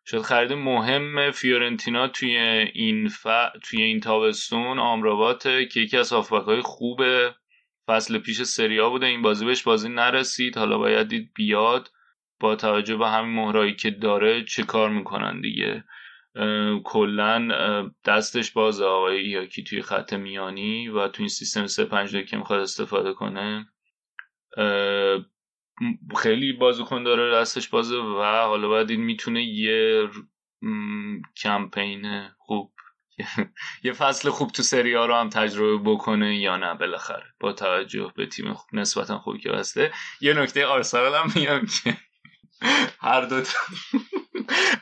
شد 0.06 0.22
خرید 0.22 0.52
مهم 0.52 1.30
فیورنتینا 1.30 2.08
توی 2.08 2.36
این 2.74 3.08
ف... 3.08 3.26
توی 3.62 3.82
این 3.82 4.00
تابستون 4.00 4.78
آمرابات 4.78 5.42
که 5.42 5.80
یکی 5.80 5.96
از 5.96 6.12
های 6.12 6.60
خوب 6.60 7.02
فصل 7.86 8.18
پیش 8.18 8.42
سریا 8.42 8.90
بوده. 8.90 9.06
این 9.06 9.22
بازی 9.22 9.44
بهش 9.44 9.62
بازی 9.62 9.88
نرسید. 9.88 10.58
حالا 10.58 10.78
باید 10.78 11.08
دید 11.08 11.30
بیاد. 11.34 11.90
با 12.40 12.56
توجه 12.56 12.97
به 12.97 13.09
همین 13.09 13.35
مهرایی 13.35 13.75
که 13.75 13.90
داره 13.90 14.44
چه 14.44 14.62
کار 14.62 14.90
می‌کنن 14.90 15.40
دیگه؟ 15.40 15.85
کلا 16.85 17.49
دستش 18.04 18.50
بازه 18.50 18.85
آقای 18.85 19.25
یاکی 19.25 19.62
توی 19.62 19.82
خط 19.82 20.12
میانی 20.12 20.88
و 20.88 21.09
توی 21.09 21.23
این 21.23 21.28
سیستم 21.28 21.66
3 21.66 21.85
5 21.85 22.16
که 22.16 22.37
می‌خواد 22.37 22.61
استفاده 22.61 23.12
کنه. 23.12 23.66
خیلی 26.16 26.52
بازیکن 26.52 27.02
داره 27.02 27.35
دستش 27.35 27.68
بازه 27.68 27.97
و 27.97 28.23
حالا 28.23 28.68
باید 28.68 28.90
این 28.90 29.00
می‌تونه 29.00 29.44
یه 29.44 30.09
کمپین 31.37 32.28
خوب 32.38 32.73
یه 33.85 33.92
فصل 33.92 34.30
خوب 34.30 34.50
تو 34.50 34.62
سری 34.62 34.94
ها 34.94 35.06
رو 35.06 35.14
هم 35.14 35.28
تجربه 35.28 35.90
بکنه 35.90 36.37
یا 36.37 36.56
نه 36.56 36.75
بالاخره. 36.75 37.26
با 37.40 37.52
توجه 37.52 38.12
به 38.16 38.26
تیم 38.26 38.54
خوب 38.54 38.68
نسبتا 38.73 39.18
خوبی 39.18 39.38
که 39.38 39.50
بسته. 39.50 39.92
یه 40.20 40.35
نکته 40.35 40.66
آرسنال 40.66 41.14
هم 41.14 41.32
میگم 41.35 41.66
که 41.66 41.97
هر 43.00 43.20
دو 43.20 43.40
تا 43.40 43.58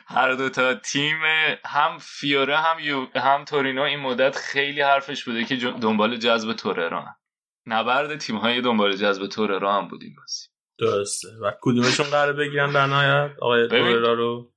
هر 0.07 0.33
دو 0.33 0.49
تا 0.49 0.73
تیم 0.73 1.17
هم 1.65 1.97
فیوره 2.01 2.57
هم 2.57 2.79
یو 2.79 3.07
هم 3.15 3.45
تورینو 3.45 3.81
این 3.81 3.99
مدت 3.99 4.35
خیلی 4.35 4.81
حرفش 4.81 5.23
بوده 5.23 5.43
که 5.43 5.55
دنبال 5.55 6.17
جذب 6.17 6.53
توررا 6.53 7.05
نبرد 7.65 8.17
تیم 8.17 8.35
های 8.35 8.61
دنبال 8.61 8.95
جذب 8.95 9.27
توررا 9.27 9.73
هم 9.73 9.87
بودیم 9.87 10.15
بازی. 10.17 10.47
درسته. 10.79 11.27
و 11.41 11.51
کدومشون 11.61 12.05
قرار 12.05 12.33
بگیرن 12.33 12.71
در 12.71 12.85
نهایت؟ 12.85 13.31
آقای 13.41 13.67
توررا 13.67 14.13
رو؟ 14.13 14.53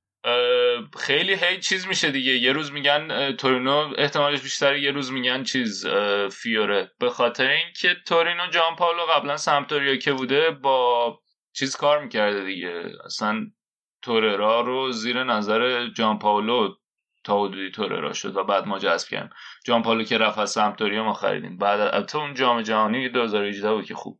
خیلی 0.99 1.33
هی 1.33 1.59
چیز 1.59 1.87
میشه 1.87 2.11
دیگه. 2.11 2.31
یه 2.31 2.51
روز 2.51 2.71
میگن 2.71 3.31
تورینو 3.35 3.93
احتمالش 3.97 4.41
بیشتره 4.41 4.81
یه 4.81 4.91
روز 4.91 5.11
میگن 5.11 5.43
چیز 5.43 5.87
فیوره. 6.31 6.91
به 6.99 7.09
خاطر 7.09 7.47
اینکه 7.47 7.95
تورینو 8.07 8.47
جان 8.47 8.75
پاولو 8.75 9.05
قبلا 9.05 9.37
سمتوریا 9.37 9.95
که 9.95 10.13
بوده 10.13 10.51
با 10.51 11.19
چیز 11.53 11.75
کار 11.75 12.03
می‌کرده 12.03 12.43
دیگه. 12.45 12.91
اصلا 13.05 13.47
توررا 14.01 14.61
رو 14.61 14.91
زیر 14.91 15.23
نظر 15.23 15.87
جان 15.87 16.19
پاولو 16.19 16.75
تا 17.23 17.43
حدودی 17.43 17.71
توررا 17.71 18.13
شد 18.13 18.35
و 18.35 18.43
بعد 18.43 18.67
ما 18.67 18.79
جذب 18.79 19.07
کردیم. 19.07 19.29
جان 19.65 19.81
پاولو 19.81 20.03
که 20.03 20.17
رفت 20.17 20.39
از 20.39 20.51
سمتوریا 20.51 21.03
ما 21.03 21.13
خریدیم. 21.13 21.57
بعد 21.57 21.79
البته 21.79 22.17
اون 22.17 22.33
جام 22.33 22.61
جهانی 22.61 23.09
2018 23.09 23.73
بود 23.73 23.85
که 23.85 23.95
خوب 23.95 24.19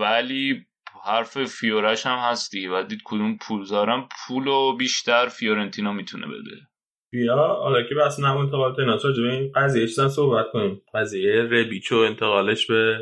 ولی 0.00 0.66
حرف 1.04 1.44
فیورش 1.44 2.06
هم 2.06 2.18
هستی 2.18 2.66
و 2.66 2.82
دید 2.82 3.00
کدوم 3.04 3.36
پولزارم 3.36 4.08
پول 4.26 4.46
و 4.46 4.76
بیشتر 4.76 5.28
فیورنتینا 5.28 5.92
می‌تونه 5.92 6.26
بده. 6.26 6.56
بیا 7.12 7.36
حالا 7.36 7.82
که 7.82 7.94
بس 7.94 8.20
نم 8.20 8.36
انتقالات 8.36 8.78
ایناس 8.78 9.04
راجع 9.04 9.22
به 9.22 9.32
این 9.32 9.52
قضیه 9.54 9.86
صحبت 9.86 10.46
کنیم؟ 10.52 10.82
قضیه 10.94 11.42
ربیچو 11.42 11.96
انتقالش 11.96 12.66
به 12.66 12.98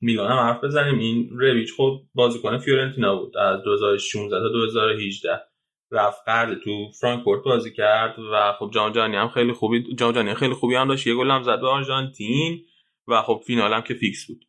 میلان 0.00 0.30
هم 0.30 0.38
حرف 0.38 0.64
بزنیم. 0.64 0.98
این 0.98 1.30
ربیچ 1.40 1.74
خب 1.76 2.00
بازیکن 2.14 2.58
فیورنتینا 2.58 3.16
بود. 3.16 3.36
از 3.36 3.62
2016 3.62 4.40
تا 4.40 4.48
2018 4.48 5.40
رفت 5.92 6.20
قرض 6.26 6.58
تو 6.58 6.90
فرانکفورت 7.00 7.44
بازی 7.44 7.72
کرد 7.72 8.18
و 8.32 8.52
خب 8.58 8.70
جام 8.74 8.92
جهانی 8.92 9.16
هم 9.16 9.28
خیلی 9.28 9.52
خوبی 9.52 9.94
جام 9.94 10.12
جهانی 10.12 10.34
خیلی 10.34 10.54
خوبی 10.54 10.74
هم 10.74 10.88
داشت. 10.88 11.06
یه 11.06 11.14
گل 11.14 11.30
هم 11.30 11.42
زد 11.42 11.60
به 11.60 11.68
آرژانتین 11.68 12.64
و 13.08 13.22
خب 13.22 13.42
فینال 13.46 13.72
هم 13.72 13.80
که 13.80 13.94
فیکس 13.94 14.26
بود. 14.26 14.44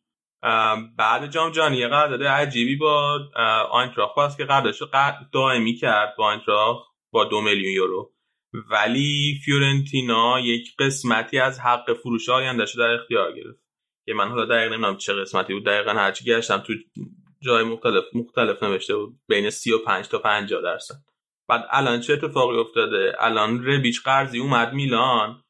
بعد 0.98 1.30
جام 1.30 1.50
جهانی 1.50 1.76
یه 1.76 1.88
قرارداد 1.88 2.22
عجیبی 2.22 2.76
با 2.76 3.18
آینتراخت 3.70 4.16
باز 4.16 4.36
که 4.36 4.44
قراردادش 4.44 4.82
دائمی 5.32 5.74
کرد 5.74 6.14
با 6.18 6.24
آینتراخت 6.24 6.86
با 7.10 7.24
دو 7.24 7.40
میلیون 7.40 7.72
یورو. 7.72 8.12
ولی 8.70 9.40
فیورنتینا 9.44 10.40
یک 10.40 10.76
قسمتی 10.78 11.38
از 11.38 11.60
حق 11.60 11.92
فروش 11.92 12.28
آیندهش 12.28 12.74
در 12.76 12.90
اختیار 12.90 13.32
گرفت. 13.32 13.61
که 14.06 14.14
من 14.14 14.28
حالا 14.28 14.44
دقیق 14.44 14.72
نمی‌دونم 14.72 14.96
چه 14.96 15.12
قسمتی 15.12 15.54
بود. 15.54 15.64
دقیقا 15.64 15.90
هرچی 15.90 16.24
گشتم 16.24 16.58
تو 16.58 16.72
جای 17.42 17.64
مختلف 17.64 18.04
مختلف 18.14 18.62
نوشته 18.62 18.96
بود. 18.96 19.14
بین 19.28 19.50
35 19.50 20.08
تا 20.08 20.18
50 20.18 20.62
درصد. 20.62 20.94
بعد 21.48 21.66
الان 21.70 22.00
چه 22.00 22.12
اتفاقی 22.12 22.58
افتاده؟ 22.58 23.16
الان 23.18 23.66
ربیچ 23.66 24.02
قرضی 24.02 24.38
اومد 24.38 24.72
میلان 24.72 25.42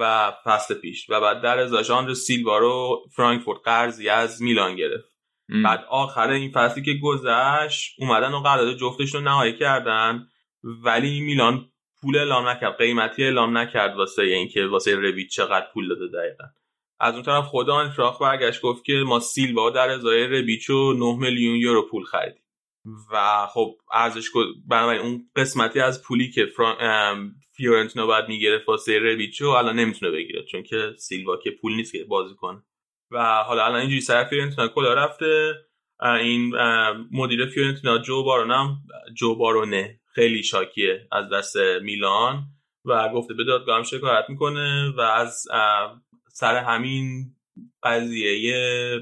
و 0.00 0.32
فصل 0.44 0.74
پیش. 0.74 1.10
و 1.10 1.20
بعد 1.20 1.42
در 1.42 1.58
ازاش 1.58 1.90
آن 1.90 2.14
سیلوا 2.14 2.58
رو 2.58 3.04
فرانکفورت 3.16 3.58
قرضی 3.64 4.08
از 4.08 4.42
میلان 4.42 4.76
گرفت. 4.76 5.14
ام. 5.48 5.62
بعد 5.62 5.84
آخر 5.88 6.30
این 6.30 6.50
فصلی 6.50 6.82
که 6.82 6.94
گذشت 7.02 7.96
اومدن 7.98 8.32
و 8.32 8.40
قرارداد 8.40 8.76
جفتش 8.76 9.14
رو 9.14 9.20
نهایی 9.20 9.58
کردن. 9.58 10.28
ولی 10.62 11.20
میلان 11.20 11.70
پول 12.00 12.16
اعلام 12.16 12.48
نکرد 12.48 12.78
قیمتی 12.78 13.24
اعلام 13.24 13.58
نکرد 13.58 13.96
واسه 13.96 14.22
اینکه 14.22 14.66
واسه 14.66 14.96
ربیچ 14.96 15.34
چقدر 15.34 15.66
پول 15.74 15.88
داده 15.88 16.06
دقیقا. 16.06 16.44
از 17.00 17.14
اون 17.14 17.22
طرف 17.22 17.44
خود 17.44 17.74
آینتراخت 17.74 18.22
برگشت 18.22 18.60
گفت 18.60 18.84
که 18.84 18.92
ما 19.06 19.20
سیلوا 19.20 19.70
در 19.70 19.90
ازای 19.90 20.26
ربیچو 20.26 20.92
9 20.92 21.16
میلیون 21.18 21.56
یورو 21.56 21.88
پول 21.90 22.04
خریدیم. 22.04 22.40
و 23.12 23.46
خب 23.46 23.76
ارزش 23.92 24.28
بنابراین 24.68 25.00
اون 25.00 25.30
قسمتی 25.36 25.80
از 25.80 26.02
پولی 26.02 26.30
که 26.30 26.46
فیورنتینا 27.56 28.06
باید 28.06 28.28
می‌گرفت 28.28 28.68
واسه 28.68 28.98
ربیچو 28.98 29.48
الان 29.48 29.78
نمی‌تونه 29.78 30.12
بگیره 30.12 30.42
چون 30.42 30.62
که 30.62 30.92
سیلوا 30.98 31.36
که 31.36 31.50
پول 31.50 31.74
نیست 31.76 31.92
که 31.92 32.04
بازی 32.04 32.34
کنه. 32.34 32.62
و 33.10 33.42
حالا 33.46 33.64
الان 33.64 33.80
اینجوری 33.80 34.00
سر 34.00 34.24
فیورنتینا 34.24 34.68
کلا 34.68 34.94
رفته. 34.94 35.54
این 36.00 36.54
مدیر 37.12 37.46
فیورنتینا 37.46 37.98
جو 37.98 38.22
بارونم 38.22 38.78
جو 39.14 39.34
بارونه 39.34 40.00
خیلی 40.14 40.42
شاکیه 40.42 41.08
از 41.12 41.30
دست 41.32 41.56
میلان. 41.82 42.44
و 42.84 43.08
گفته 43.08 43.34
به 43.34 43.44
دادگاه 43.44 43.76
هم 43.76 43.82
شکایت 43.82 44.24
می‌کنه 44.28 44.92
و 44.96 45.00
از 45.00 45.46
سر 46.36 46.56
همین 46.56 47.36
قضیه. 47.82 49.00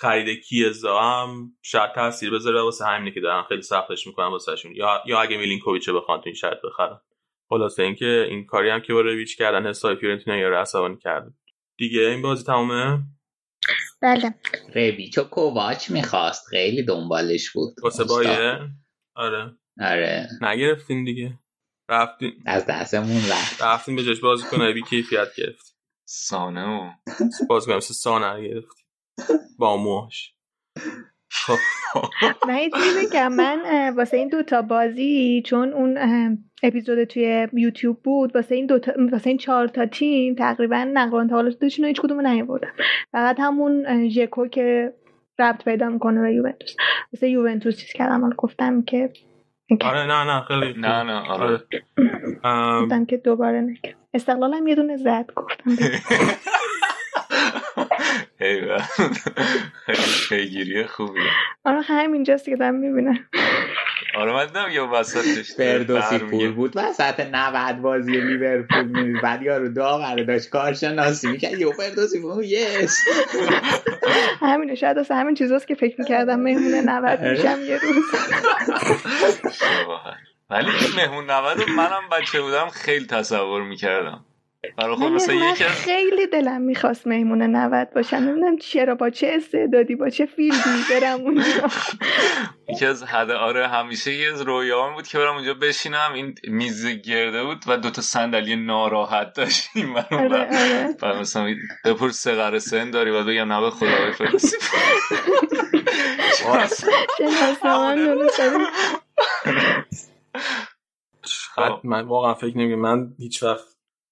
خرید 0.00 0.44
کیزا 0.44 1.00
هم 1.00 1.52
شاید 1.62 1.92
تاثیر 1.94 2.30
بذاره 2.30 2.62
واسه 2.62 2.84
همینه 2.84 3.14
که 3.14 3.20
دارن 3.20 3.42
خیلی 3.42 3.62
سختش 3.62 4.06
می‌کنن 4.06 4.26
واسهشون 4.26 4.74
یا 4.74 5.02
یا 5.06 5.20
اگه 5.20 5.36
میلینکوویچ 5.36 5.90
بخوان 5.90 6.18
تو 6.18 6.24
این 6.26 6.34
شرط 6.34 6.58
بخرن. 6.64 7.00
خلاصه 7.48 7.82
اینکه 7.82 8.26
این 8.28 8.46
کاری 8.46 8.70
هم 8.70 8.80
که 8.80 8.92
با 8.92 9.00
رویچ 9.00 9.38
کردن 9.38 9.66
حساب 9.66 9.98
فیورنتینا 9.98 10.36
یا 10.36 10.60
عصبانی 10.60 10.96
کرده 10.96 11.30
دیگه 11.78 12.00
این 12.00 12.22
بازی 12.22 12.44
تمومه؟ 12.44 13.02
بله. 14.02 14.34
رویچو 14.74 15.24
کوواچ 15.24 15.90
می‌خواست. 15.90 16.46
خیلی 16.48 16.84
دنبالش 16.84 17.50
بود. 17.50 17.74
واسه 17.82 18.04
بایه؟ 18.04 18.60
آره. 19.14 19.56
آره. 19.80 20.28
نگرفتین 20.40 21.04
دیگه. 21.04 21.38
رفتین 21.88 22.32
از 22.46 22.66
دستمون 22.66 23.16
رفت. 23.16 23.62
رفتین 23.62 23.96
به 23.96 24.04
جاش 24.04 24.20
بازی 24.20 24.44
کنه. 24.50 24.72
بی 24.72 24.82
کیفیت 24.82 25.28
گرفت. 25.36 25.73
سانه 26.04 26.98
کنه 27.48 27.76
مثل 27.76 27.94
سانه 27.94 28.48
گرفت 28.48 28.86
با 29.58 29.76
موهاش. 29.76 30.34
خب. 31.30 31.58
من 32.48 32.58
یه 32.58 32.70
چیزی 32.70 33.08
که 33.12 33.28
من 33.28 33.90
واسه 33.96 34.16
این 34.16 34.28
دوتا 34.28 34.62
بازی 34.62 35.42
چون 35.46 35.72
اون 35.72 35.98
اپیزود 36.62 37.04
توی 37.04 37.48
یوتیوب 37.52 38.02
بود 38.02 38.36
واسه 38.36 38.54
این 38.54 38.66
دوتا 38.66 38.92
واسه 39.12 39.30
این 39.30 39.38
چهار 39.38 39.68
تا 39.68 39.86
تیم 39.86 40.34
تقریبا 40.34 40.84
نقل 40.92 41.12
و 41.12 41.14
انتقالاتشون 41.14 41.84
هیچ 41.84 42.00
کدوم 42.00 42.26
نیاوردم 42.26 42.72
فقط 43.12 43.40
همون 43.40 44.08
ژکو 44.08 44.48
که 44.48 44.94
ربط 45.38 45.64
پیدا 45.64 45.88
می‌کنه 45.88 46.20
به 46.20 46.34
یوونتوس. 46.34 46.76
واسه 47.12 47.28
یوونتوس 47.28 47.76
چیز 47.76 47.92
کردم 47.92 48.30
گفتم 48.30 48.82
که 48.82 49.12
آره 49.80 50.06
نه 50.06 50.24
نه 50.24 50.40
خیلی 50.40 50.80
نه 50.80 51.02
نه 51.02 51.30
آره. 51.30 51.62
گفتم 52.82 53.04
که 53.04 53.16
دوباره 53.16 53.60
نکرد. 53.60 54.03
استقلالم 54.14 54.66
یه 54.66 54.74
دونه 54.74 54.96
زد 54.96 55.30
گفتم 55.36 55.76
پیگیری 60.28 60.86
خوبیه 60.86 61.22
آره 61.64 61.80
همینجاست 61.80 62.44
که 62.44 62.56
دارم 62.56 62.74
می‌بینم. 62.74 63.18
آره 64.16 64.32
من 64.32 64.46
دیدم 64.46 64.70
یه 64.72 64.82
وسطش 64.82 65.54
فردوسی 65.54 66.18
پور 66.18 66.52
بود. 66.52 66.72
وسط 66.74 67.20
90 67.20 67.82
بازی 67.82 68.12
لیورپول 68.12 68.84
می 68.84 69.20
بعد 69.20 69.42
یارو 69.42 69.68
داور 69.68 70.22
داشت 70.22 70.50
کارشناسی 70.50 71.28
می‌کرد. 71.28 71.58
یه 71.58 71.72
فردوسی 71.72 72.22
پور 72.22 72.44
یس. 72.44 72.98
همینه 74.40 74.74
شاید 74.74 74.96
واسه 74.96 75.14
همین 75.14 75.34
چیزاست 75.34 75.68
که 75.68 75.74
فکر 75.74 76.00
می‌کردم 76.00 76.40
مهمون 76.40 76.74
90 76.74 77.20
میشم 77.20 77.58
یه 77.68 77.78
روز. 77.78 78.04
ولی 80.54 80.70
مهمون 80.96 81.30
90 81.30 81.58
منم 81.76 82.08
بچه 82.12 82.42
بودم 82.42 82.68
خیلی 82.68 83.06
تصور 83.06 83.62
می‌کردم. 83.62 84.24
برای 84.78 84.96
من 84.96 85.12
مثلا 85.12 85.34
من 85.34 85.52
یکی 85.52 85.64
از 85.64 85.70
خیلی 85.70 86.26
دلم 86.26 86.60
می‌خواست 86.60 87.06
مهمون 87.06 87.42
90 87.42 87.90
باشم. 87.94 88.16
نمی‌دونم 88.16 88.56
چرا 88.56 88.94
با 88.94 89.10
چه 89.10 89.32
استعدادی 89.36 89.94
با 89.94 90.10
چه 90.10 90.26
فیلمی 90.26 90.84
برم 90.90 91.20
اونجا. 91.20 91.44
یکی 92.68 92.86
از 92.86 93.02
حد 93.02 93.30
آره 93.30 93.68
همیشه 93.68 94.12
یه 94.12 94.32
از 94.32 94.40
رویام 94.40 94.94
بود 94.94 95.08
که 95.08 95.18
برم 95.18 95.34
اونجا 95.34 95.54
بشینم. 95.54 96.12
این 96.14 96.34
میز 96.48 96.86
گرده 96.86 97.44
بود 97.44 97.64
و 97.66 97.76
دوتا 97.76 98.02
صندلی 98.02 98.56
ناراحت 98.56 99.32
داشتیم 99.32 99.94
و 99.94 100.02
آره 100.10 100.48
آره. 101.02 101.20
مثلا 101.20 101.46
این 101.46 101.58
بپرس 101.84 102.14
سه 102.14 102.34
قرار 102.34 102.58
سن 102.58 102.90
داری 102.90 103.10
و 103.10 103.24
بگم 103.24 103.52
نه 103.52 103.60
به 103.60 103.70
خدا 103.70 104.06
بفرستی 104.06 104.56
داریم. 104.72 105.84
بعد 107.74 108.00
من 111.84 112.00
واقعا 112.00 112.34
فکر 112.34 112.58
نمی‌کنم. 112.58 112.80
من 112.80 113.14
هیچ 113.18 113.42
وقت 113.42 113.64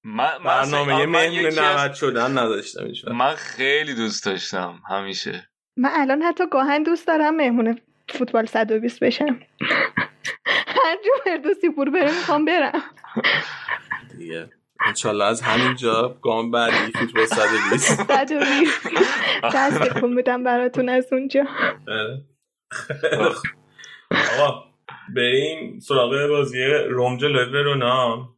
من 0.05 0.39
من 0.39 0.45
برنامه 0.45 1.07
من 1.07 1.29
مهمون 1.29 1.59
90 1.59 1.95
شدن 1.95 2.39
نداشتم 2.39 2.87
هیچ 2.87 3.05
وقت. 3.05 3.15
من 3.15 3.35
خیلی 3.35 3.95
دوست 3.95 4.25
داشتم 4.27 4.83
همیشه. 4.91 5.49
من 5.77 5.91
الان 5.93 6.23
حتی 6.23 6.45
گاهن 6.47 6.83
دوست 6.83 7.07
دارم 7.07 7.37
مهمون 7.37 7.81
فوتبال 8.09 8.47
120 8.47 9.01
بشم. 9.01 9.41
هر 10.67 10.97
جو 11.05 11.11
فردوسی 11.25 11.71
پور 11.71 11.91
بره 11.91 12.11
می‌خوام 12.19 12.45
برم. 12.45 12.83
دیگه. 14.19 14.51
انشالله 14.87 15.25
از 15.25 15.43
همینجا 15.43 16.19
گام 16.23 16.51
بعدی 16.51 16.93
فوتبال 16.93 17.27
120 17.27 17.95
120 17.95 18.89
دست 19.55 19.79
تکون 19.79 20.13
میدم 20.13 20.45
براتون 20.45 20.89
از 20.89 21.13
اونجا. 21.13 21.45
آره. 21.89 22.25
آقا 24.39 24.72
بریم 25.17 25.79
سراغ 25.79 26.29
بازی 26.29 26.65
روم 26.91 27.17
جلوی 27.17 27.53
ورونا 27.53 28.29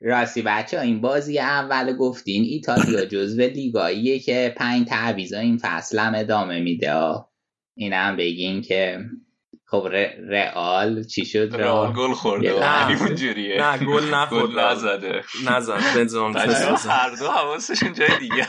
راستی 0.00 0.42
بچه 0.42 0.80
این 0.80 1.00
بازی 1.00 1.38
اول 1.38 1.96
گفتین 1.96 2.42
ایتالیا 2.44 3.04
جزو 3.04 3.40
لیگاییه 3.40 4.18
که 4.18 4.54
پنج 4.56 4.88
تعویضا 4.88 5.38
این 5.38 5.58
فصل 5.62 5.98
هم 5.98 6.12
ادامه 6.16 6.60
میده 6.60 6.94
ها. 6.94 7.32
اینم 7.76 8.16
بگین 8.16 8.62
که 8.62 8.98
خب 9.72 9.88
ر- 9.92 10.14
رئال 10.28 11.04
چی 11.04 11.24
شد؟ 11.24 11.48
رئال 11.56 11.92
گل 11.92 12.12
خورده 12.12 12.54
و 12.54 12.58
نه. 12.58 12.64
علی 12.66 12.94
اونجوریه. 12.94 13.62
نه 13.62 13.78
گل 13.78 14.14
نخورد. 14.14 14.46
گل 14.52 14.58
نزده. 14.60 15.24
نزد 15.46 15.94
بنزما. 15.96 16.32
هر 16.88 17.10
دو 17.18 17.28
حواسشون 17.30 17.92
جای 17.92 18.18
دیگه 18.20 18.46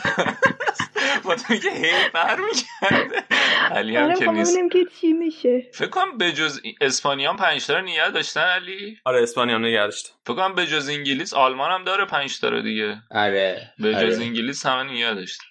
با 1.24 1.34
تو 1.34 1.56
که 1.56 1.70
هی 1.70 1.92
بر 2.14 2.36
می‌کرده 2.40 3.22
علی 3.70 3.96
هم 3.96 4.04
آره 4.04 4.14
که 4.14 4.20
می‌خوام 4.20 4.36
نیست. 4.36 4.58
که 4.72 4.84
چی 5.00 5.12
میشه. 5.12 5.62
فکر 5.74 5.88
کنم 5.88 6.18
به 6.18 6.32
جز 6.32 6.60
اسپانیا 6.80 7.30
هم 7.30 7.36
پنج 7.36 7.66
تا 7.66 7.74
رو 7.78 7.84
نیه 7.84 8.10
داشتن 8.10 8.40
علی؟ 8.40 8.98
آره 9.04 9.22
اسپانیا 9.22 9.54
هم 9.54 9.64
نگردشت 9.64 10.14
فکر 10.26 10.34
کنم 10.36 10.54
به 10.54 10.66
جز 10.66 10.88
انگلیس 10.88 11.34
آلمان 11.34 11.70
هم 11.70 11.84
داره 11.84 12.04
پنج 12.04 12.40
تا 12.40 12.48
رو 12.48 12.62
دیگه. 12.62 13.02
آره 13.10 13.72
به 13.78 13.96
آره. 13.96 14.06
جز 14.10 14.20
انگلیس 14.20 14.66
همه 14.66 14.92
نیه 14.92 15.14
داشتن 15.14 15.44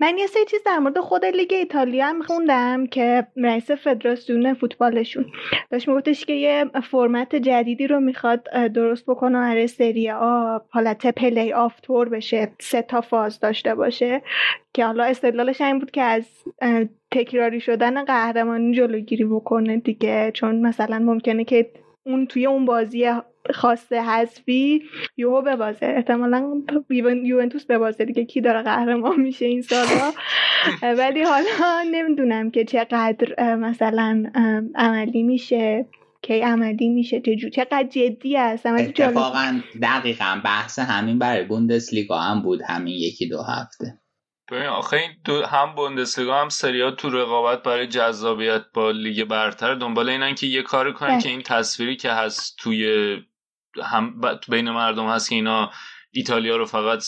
من 0.00 0.18
یه 0.18 0.26
سری 0.26 0.44
چیز 0.44 0.60
در 0.66 0.78
مورد 0.78 1.00
خود 1.00 1.24
لیگ 1.24 1.52
ایتالیا 1.52 2.06
هم 2.06 2.22
خوندم 2.22 2.86
که 2.86 3.26
رئیس 3.36 3.70
فدراسیون 3.70 4.54
فوتبالشون 4.54 5.26
داشت 5.70 5.88
میگفتش 5.88 6.24
که 6.24 6.32
یه 6.32 6.64
فرمت 6.90 7.36
جدیدی 7.36 7.86
رو 7.86 8.00
می‌خواد 8.00 8.48
درست 8.74 9.06
بکنه 9.06 9.38
برای 9.38 9.66
سری 9.66 10.10
آ 10.10 10.58
حالت 10.70 11.06
پلی 11.06 11.52
آف 11.52 11.80
طور 11.80 12.08
بشه 12.08 12.52
سه 12.60 12.82
تا 12.82 13.00
فاز 13.00 13.40
داشته 13.40 13.74
باشه. 13.74 14.22
که 14.74 14.84
حالا 14.86 15.04
استدلالش 15.04 15.60
این 15.60 15.78
بود 15.78 15.90
که 15.90 16.02
از 16.02 16.24
تکراری 17.10 17.60
شدن 17.60 18.04
قهرمانی 18.04 18.76
جلوگیری 18.76 19.24
بکنه 19.24 19.76
دیگه. 19.76 20.30
چون 20.34 20.60
مثلا 20.60 20.98
ممکنه 20.98 21.44
که 21.44 21.70
اون 22.06 22.26
توی 22.26 22.46
اون 22.46 22.64
بازی 22.64 23.06
خواسته 23.54 24.02
حذفی 24.02 24.82
یوهو 25.16 25.42
ببازه. 25.42 25.86
احتمالا 25.96 26.62
یوون- 26.90 27.26
یوونتوس 27.26 27.66
ببازه 27.66 28.04
دیگه. 28.04 28.24
کی 28.24 28.40
داره 28.40 28.62
قهرمان 28.62 29.20
میشه 29.20 29.44
این 29.46 29.62
سالا 29.62 30.12
ولی 30.98 31.22
حالا 31.22 31.82
نمی‌دونم 31.90 32.50
که 32.50 32.64
چقدر 32.64 33.54
مثلا 33.54 34.24
عملی 34.74 35.22
میشه 35.22 35.86
کی 36.22 36.40
عملی 36.40 36.88
میشه 36.88 37.20
چه 37.20 37.36
جو- 37.36 37.48
چقدر 37.50 37.84
جدی 37.90 38.36
است. 38.36 38.66
اتفاقا 38.66 39.60
دقیقا 39.82 40.40
بحث 40.44 40.78
همین 40.78 41.18
برای 41.18 41.44
بوندسلیگا 41.44 42.18
هم 42.18 42.42
بود 42.42 42.60
همین 42.68 42.94
یکی 42.94 43.28
دو 43.28 43.42
هفته. 43.42 43.98
ببین 44.52 44.66
آخه 44.66 44.96
این 44.96 45.10
دو 45.24 45.46
هم 45.46 45.74
بوندسلیگا 45.74 46.40
هم 46.40 46.48
سریا 46.48 46.90
تو 46.90 47.10
رقابت 47.10 47.62
برای 47.62 47.86
جذابیت 47.86 48.62
با 48.74 48.90
لیگ 48.90 49.24
برتر 49.24 49.74
دنبال 49.74 50.08
اینن 50.08 50.34
که 50.34 50.46
یه 50.46 50.62
کاری 50.62 50.92
کنن 50.92 51.08
بله. 51.08 51.20
که 51.22 51.28
این 51.28 51.42
تصویری 51.42 51.96
که 51.96 52.10
هست 52.10 52.56
توی 52.58 52.86
هم 53.84 54.20
بین 54.48 54.70
مردم 54.70 55.08
هست 55.08 55.28
که 55.28 55.34
اینا 55.34 55.70
ایتالیا 56.10 56.56
رو 56.56 56.64
فقط 56.64 57.02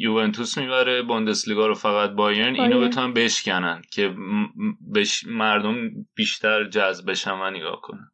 یوونتوس 0.00 0.58
می‌بره 0.58 1.02
بوندسلیگا 1.02 1.66
رو 1.66 1.74
فقط 1.74 2.10
بایرن 2.10 2.54
اینو. 2.54 2.80
بتونن 2.80 3.14
بشکنن 3.14 3.82
که 3.92 4.14
بش 4.94 5.24
مردم 5.26 5.76
بیشتر 6.14 6.68
جذب 6.68 7.10
بشن 7.10 7.32
و 7.32 7.50
نگاه 7.50 7.80
کنن. 7.80 8.10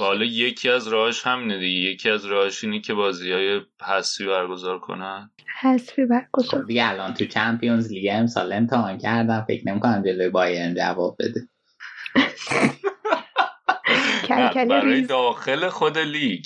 و 0.00 0.04
حالا 0.04 0.24
یکی 0.24 0.68
از 0.68 0.88
راهش 0.88 1.26
همینه 1.26 1.58
دیگه. 1.58 1.90
یکی 1.90 2.10
از 2.10 2.24
راهش 2.24 2.64
اینه 2.64 2.80
که 2.80 2.94
بازی 2.94 3.32
های 3.32 3.60
حسی 3.86 4.26
برگزار 4.26 4.78
کنن. 4.78 5.30
حذفی 5.60 6.06
برگزار. 6.06 6.60
خب 6.60 6.66
دیگه 6.66 6.88
الان 6.88 7.14
تو 7.14 7.24
چمپیونز 7.24 7.92
لیگ 7.92 8.08
امسال 8.12 8.52
امتحان 8.52 8.98
کردم. 8.98 9.44
فکر 9.48 9.68
نمی‌کنم 9.68 10.02
جلوی 10.02 10.28
بایرن 10.28 10.74
جواب 10.74 11.16
بده. 11.18 11.48
برای 14.54 15.06
داخل 15.06 15.68
خود 15.68 15.98
لیگ. 15.98 16.44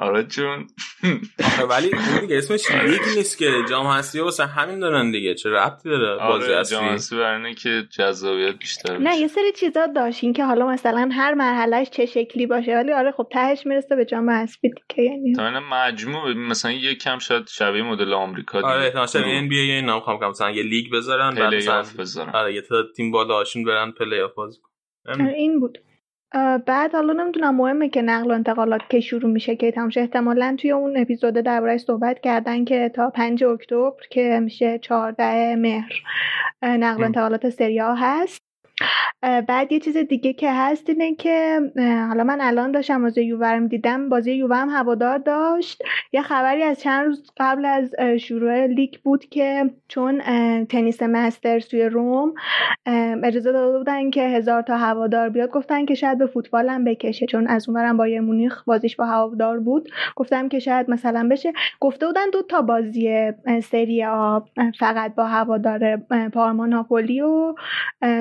آره 0.00 0.24
چون 0.24 0.66
آخه 1.46 1.64
ولی 1.64 1.90
اون 1.94 2.20
دیگه 2.20 2.38
اسمش 2.38 2.70
لیگ 2.70 3.00
نیست 3.16 3.38
که 3.38 3.50
جام 3.70 3.86
حذفی 3.86 4.20
واسه 4.20 4.46
همین 4.46 4.78
دارن 4.78 5.10
دیگه. 5.10 5.34
چه 5.34 5.50
ربطی 5.50 5.88
داره 5.88 6.28
بازی 6.28 6.44
آره 6.44 6.56
اصلی 6.56 6.78
جانسی 6.78 7.16
برنه 7.16 7.54
که 7.54 7.84
جذابیت 7.96 8.58
بیشتر 8.58 8.98
نه. 8.98 9.16
یه 9.16 9.28
سری 9.28 9.52
چیزا 9.52 9.86
داشتین 9.86 10.32
که 10.32 10.44
حالا 10.44 10.66
مثلا 10.66 11.08
هر 11.12 11.34
مرحلهش 11.34 11.90
چه 11.90 12.06
شکلی 12.06 12.46
باشه 12.46 12.74
ولی 12.76 12.92
آره 12.92 13.12
خب 13.12 13.26
تهش 13.32 13.66
می‌رسه 13.66 13.96
به 13.96 14.04
جام 14.04 14.30
حذفی 14.30 14.68
دیگه 14.68 15.02
یعنی. 15.02 15.34
تا 15.34 15.46
این 15.48 15.58
مجموع 15.58 16.32
مثلا 16.32 16.72
یک 16.72 17.02
کم 17.02 17.18
شاید 17.18 17.46
شبیه 17.48 17.82
مدل 17.82 18.12
آمریکا 18.12 18.58
دیگه. 18.58 18.72
آره 18.72 18.84
احتمال 18.84 19.06
شاید 19.06 19.24
NBA 19.28 19.70
اینا 19.70 19.94
می‌خوام 19.94 20.30
مثلا 20.30 20.50
یه 20.50 20.62
لیگ 20.62 20.92
بذارن 20.92 21.34
بعد 21.34 21.54
مثلا 22.00 22.26
آره 22.34 22.54
یه 22.54 22.62
تا 22.62 22.82
تیم 22.96 23.10
بالا 23.10 23.34
هاشون 23.34 23.64
برن 23.64 23.90
پلی 23.90 24.20
آف 24.20 24.34
بازی 24.34 24.58
کنن. 24.60 25.26
آره، 25.26 25.34
این 25.34 25.60
بود. 25.60 25.78
بعد 26.66 26.94
حالا 26.94 27.12
نمی‌دونم 27.12 27.56
مهمه 27.56 27.88
که 27.88 28.02
نقل 28.02 28.30
و 28.30 28.34
انتقالات 28.34 28.80
که 28.90 29.00
شروع 29.00 29.30
میشه 29.32 29.56
که 29.56 29.70
تمام 29.70 29.90
شه. 29.90 30.00
احتمالا 30.00 30.56
توی 30.58 30.70
اون 30.72 30.96
اپیزود 30.96 31.34
درباره 31.34 31.78
صحبت 31.78 32.20
کردن 32.20 32.64
که 32.64 32.88
تا 32.94 33.10
5 33.10 33.44
اکتبر 33.44 34.02
که 34.10 34.40
میشه 34.42 34.78
14 34.78 35.56
مهر 35.56 36.02
نقل 36.62 37.02
و. 37.02 37.04
انتقالات 37.04 37.48
سری 37.50 37.80
A 37.80 37.84
هست 37.96 38.49
بعد 39.22 39.72
یه 39.72 39.80
چیز 39.80 39.96
دیگه 39.96 40.32
که 40.32 40.52
هست 40.52 40.88
اینه 40.88 41.14
که 41.14 41.60
حالا 42.08 42.24
من 42.24 42.40
الان 42.40 42.72
داشتم 42.72 43.02
بازی 43.02 43.22
یووه 43.22 43.48
رو 43.48 43.68
دیدم 43.68 44.08
بازی 44.08 44.32
یووه 44.32 44.56
هوادار 44.56 45.18
داشت. 45.18 45.82
یه 46.12 46.22
خبری 46.22 46.62
از 46.62 46.80
چند 46.80 47.06
روز 47.06 47.32
قبل 47.36 47.64
از 47.64 47.94
شروع 48.20 48.66
لیگ 48.66 48.94
بود 49.04 49.24
که 49.24 49.70
چون 49.88 50.20
تنیس 50.64 51.02
مسترز 51.02 51.66
توی 51.68 51.84
روم 51.84 52.34
اجازه 53.24 53.52
داده 53.52 53.78
بودن 53.78 54.10
که 54.10 54.22
هزار 54.22 54.62
تا 54.62 54.76
هوادار 54.76 55.28
بیاد 55.28 55.50
گفتن 55.50 55.84
که 55.84 55.94
شاید 55.94 56.18
به 56.18 56.26
فوتبال 56.26 56.68
هم 56.68 56.84
بکشه. 56.84 57.26
چون 57.26 57.46
از 57.46 57.68
اونورم 57.68 57.96
بایر 57.96 58.20
مونیخ 58.20 58.64
بازیش 58.64 58.96
با 58.96 59.06
هوادار 59.06 59.60
بود. 59.60 59.90
گفتم 60.16 60.48
که 60.48 60.58
شاید 60.58 60.90
مثلا 60.90 61.28
بشه. 61.30 61.52
گفته 61.80 62.06
بودن 62.06 62.30
دو 62.32 62.42
تا 62.42 62.62
بازی 62.62 63.32
سری 63.62 64.04
آ 64.04 64.40
فقط 64.78 65.14
با 65.14 65.24
هوادار 65.24 65.96
پارما 66.32 66.66
ناپولی 66.66 67.20
و 67.20 67.54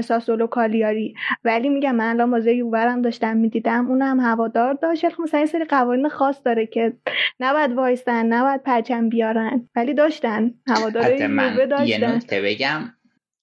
ساسولو 0.02 0.48
کالیاری. 0.50 1.16
ولی 1.44 1.70
میگم 1.70 1.96
من 1.96 2.10
الان 2.10 2.32
بازی 2.32 2.52
یوورم 2.52 3.02
داشتم 3.02 3.38
می‌دیدم 3.38 3.88
اونم 3.88 4.20
هوادار 4.20 4.74
داشت. 4.74 5.10
خب 5.10 5.22
مثلا 5.22 5.40
یه 5.40 5.46
سری 5.46 5.66
قوانین 5.66 6.10
خاص 6.10 6.42
داره 6.46 6.66
که 6.66 6.94
نباید 7.40 7.72
وایستن 7.72 8.26
نباید 8.26 8.64
پرچم 8.64 9.10
بیارن. 9.10 9.70
ولی 9.76 9.94
داشتن 9.94 10.52
هوادار 10.68 11.12
یووه 11.12 11.28
من 11.28 11.58
یه 11.60 11.66
داشتن. 11.66 12.16
نکته 12.16 12.42
بگم. 12.42 12.82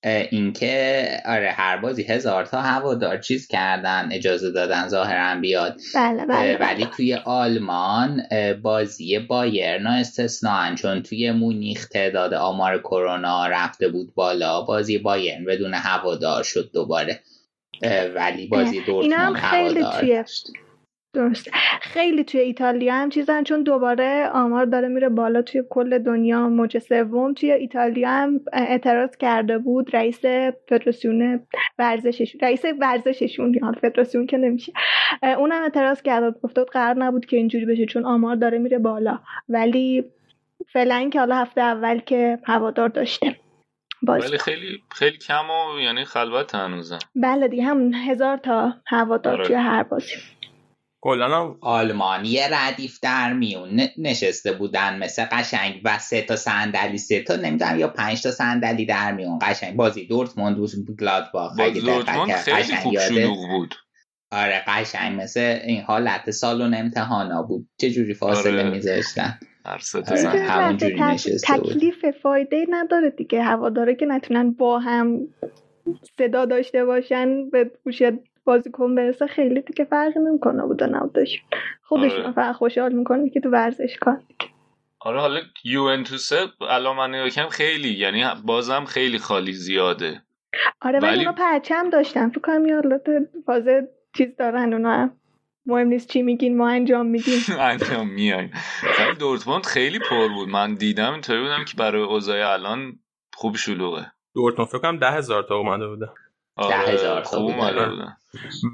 اینکه 0.06 1.08
آره 1.26 1.50
هر 1.50 1.76
بازی 1.76 2.02
هزار 2.02 2.44
تا 2.44 2.60
هوادار 2.60 3.18
چیز 3.18 3.46
کردن 3.48 4.08
اجازه 4.12 4.50
دادن 4.50 4.88
ظاهرا 4.88 5.40
بیاد. 5.40 5.80
بله 5.94 6.26
بله, 6.26 6.56
بله. 6.56 6.56
ولی 6.66 6.86
توی 6.96 7.14
آلمان 7.14 8.22
بازی 8.62 9.18
بایرن 9.18 9.86
استثنان 9.86 10.74
چون 10.74 11.02
توی 11.02 11.30
مونیخ 11.32 11.88
تعداد 11.88 12.34
آمار 12.34 12.78
کرونا 12.78 13.46
رفته 13.46 13.88
بود 13.88 14.14
بالا 14.14 14.62
بازی 14.62 14.98
بایرن 14.98 15.44
بدون 15.44 15.74
هوادار 15.74 16.42
شد 16.42 16.70
دوباره. 16.74 17.20
ولی 18.14 18.46
بازی 18.46 18.80
دورتموند 18.80 19.36
هوادار. 19.36 20.00
توی- 20.00 20.24
درست 21.16 21.50
خیلی 21.80 22.24
توی 22.24 22.40
ایتالیا 22.40 22.94
هم 22.94 23.08
چیزن 23.10 23.42
چون 23.42 23.62
دوباره 23.62 24.30
آمار 24.32 24.64
داره 24.64 24.88
میره 24.88 25.08
بالا 25.08 25.42
توی 25.42 25.62
کل 25.70 25.98
دنیا. 25.98 26.48
موج 26.48 26.78
سوم 26.78 27.34
توی 27.34 27.52
ایتالیا 27.52 28.10
هم 28.10 28.40
اعتراض 28.52 29.16
کرده 29.16 29.58
بود. 29.58 29.96
رئیس 29.96 30.20
فدراسیون 30.68 31.46
ورزشش 31.78 32.36
رئیس 32.42 32.64
ورزششون 32.80 33.58
حال 33.62 33.74
فدراسیون 33.74 34.26
که 34.26 34.36
نمیشه. 34.36 34.72
اونم 35.22 35.62
اعتراض 35.62 36.02
کرده 36.02 36.30
بود 36.30 36.42
گفته 36.42 36.60
بود 36.60 36.70
قرار 36.70 36.96
نبود 36.96 37.26
که 37.26 37.36
اینجوری 37.36 37.66
بشه 37.66 37.86
چون 37.86 38.04
آمار 38.04 38.36
داره 38.36 38.58
میره 38.58 38.78
بالا. 38.78 39.18
ولی 39.48 40.04
فعلا 40.72 41.08
که 41.12 41.18
حالا 41.18 41.36
هفته 41.36 41.60
اول 41.60 41.98
که 41.98 42.38
هوادار 42.44 42.88
داشته. 42.88 43.36
ولی 44.02 44.38
خیلی 44.38 44.82
خیلی 44.94 45.18
کم 45.18 45.50
و 45.50 45.80
یعنی 45.80 46.04
خلوت 46.04 46.54
هنوزم. 46.54 46.98
بله 47.14 47.48
دیگه 47.48 47.62
هم 47.62 47.94
هزار 47.94 48.36
تا 48.36 48.74
هوادار 48.86 49.34
آره. 49.34 49.44
توی 49.44 49.56
هر 49.56 49.82
بازی. 49.82 50.14
کلا 51.06 51.56
آلمانی 51.60 52.38
ردیف 52.50 52.98
در 53.02 53.32
میون 53.32 53.80
نشسته 53.98 54.52
بودن 54.52 54.98
مثل 54.98 55.24
قشنگ 55.24 55.80
و 55.84 55.98
سه 55.98 56.22
تا 56.22 56.36
صندلی 56.36 56.98
سه 56.98 57.22
تا 57.22 57.36
نمی‌دونم 57.36 57.78
یا 57.78 57.88
پنج 57.88 58.22
تا 58.22 58.30
صندلی 58.30 58.86
در 58.86 59.12
میون. 59.12 59.38
قشنگ 59.42 59.76
بازی 59.76 60.06
دورتموند 60.06 60.58
و 60.58 60.66
گلادباخ. 61.00 61.60
دورتموند 61.60 62.32
خیلی 62.32 62.76
خوب 62.76 62.98
شلوغ 62.98 63.48
بود. 63.48 63.74
آره 64.30 64.64
قشنگ 64.66 65.20
مثل 65.20 65.58
این 65.64 65.82
حالت 65.82 66.30
سالن 66.30 66.74
امتحانا 66.74 67.42
بود. 67.42 67.68
چه 67.80 67.90
جوری 67.90 68.14
فاصله 68.14 68.60
آره. 68.60 68.70
میذاشتن؟ 68.70 69.38
آره. 69.64 70.76
تکلیف 71.44 72.04
فایده 72.22 72.66
نداره 72.70 73.10
دیگه. 73.10 73.42
هواداره 73.42 73.94
که 73.94 74.06
نتونن 74.06 74.50
با 74.50 74.78
هم 74.78 75.18
صدا 76.18 76.44
داشته 76.44 76.84
باشن 76.84 77.50
به 77.50 77.70
گوش 77.84 78.02
بازیکن 78.46 78.94
برسه 78.94 79.26
خیلی 79.26 79.60
دیگه 79.60 79.84
فرقی 79.84 80.20
نمی‌کنه 80.20 80.62
بود 80.62 80.82
و 80.82 80.86
نبودش. 80.86 81.42
خودشون 81.82 82.22
آره. 82.22 82.32
فقط 82.32 82.54
خوشحال 82.54 82.92
می‌کنه 82.92 83.30
که 83.30 83.40
تو 83.40 83.50
ورزشگاه 83.50 84.18
آره 85.00 85.20
حالا 85.20 85.40
یوونتوس 85.64 86.30
الان 86.60 86.96
من 86.96 87.48
خیلی 87.50 87.88
یعنی 87.88 88.24
بازم 88.44 88.84
خیلی 88.84 89.18
خالی 89.18 89.52
زیاده. 89.52 90.22
آره 90.80 90.98
ولی 91.00 91.18
اونا 91.18 91.32
پرچم 91.32 91.90
داشتن 91.90 92.28
فکر 92.28 92.40
کنم 92.40 92.66
یه 92.66 92.82
فازه 93.46 93.88
چیز 94.16 94.36
دارن 94.36 94.72
اونا. 94.72 95.10
مهم 95.66 95.88
نیست 95.88 96.08
چی 96.08 96.22
میگین 96.22 96.56
ما 96.56 96.68
انجام 96.68 97.06
میدیم. 97.06 97.40
انجام 97.58 98.08
میایم 98.08 98.50
ولی 98.98 99.14
دورتموند 99.18 99.66
خیلی 99.66 99.98
پر 99.98 100.28
بود. 100.28 100.48
من 100.48 100.74
دیدم 100.74 101.12
اینطوری 101.12 101.40
بودم 101.40 101.64
که 101.64 101.76
برای 101.76 102.02
اوضاع 102.02 102.52
الان 102.52 102.98
خوب 103.34 103.56
شلوغه. 103.56 104.12
دورتموند 104.34 104.70
فکر 104.70 104.78
کنم 104.78 104.98
ده 104.98 105.10
هزار 105.10 105.42
تا 105.42 105.56
اومده 105.56 105.88
بوده. 105.88 106.08
ده 106.56 106.62
آره، 106.62 106.74
هزار 106.76 107.24
تا 107.24 107.36
اومده 107.36 107.88
بوده 107.88 108.16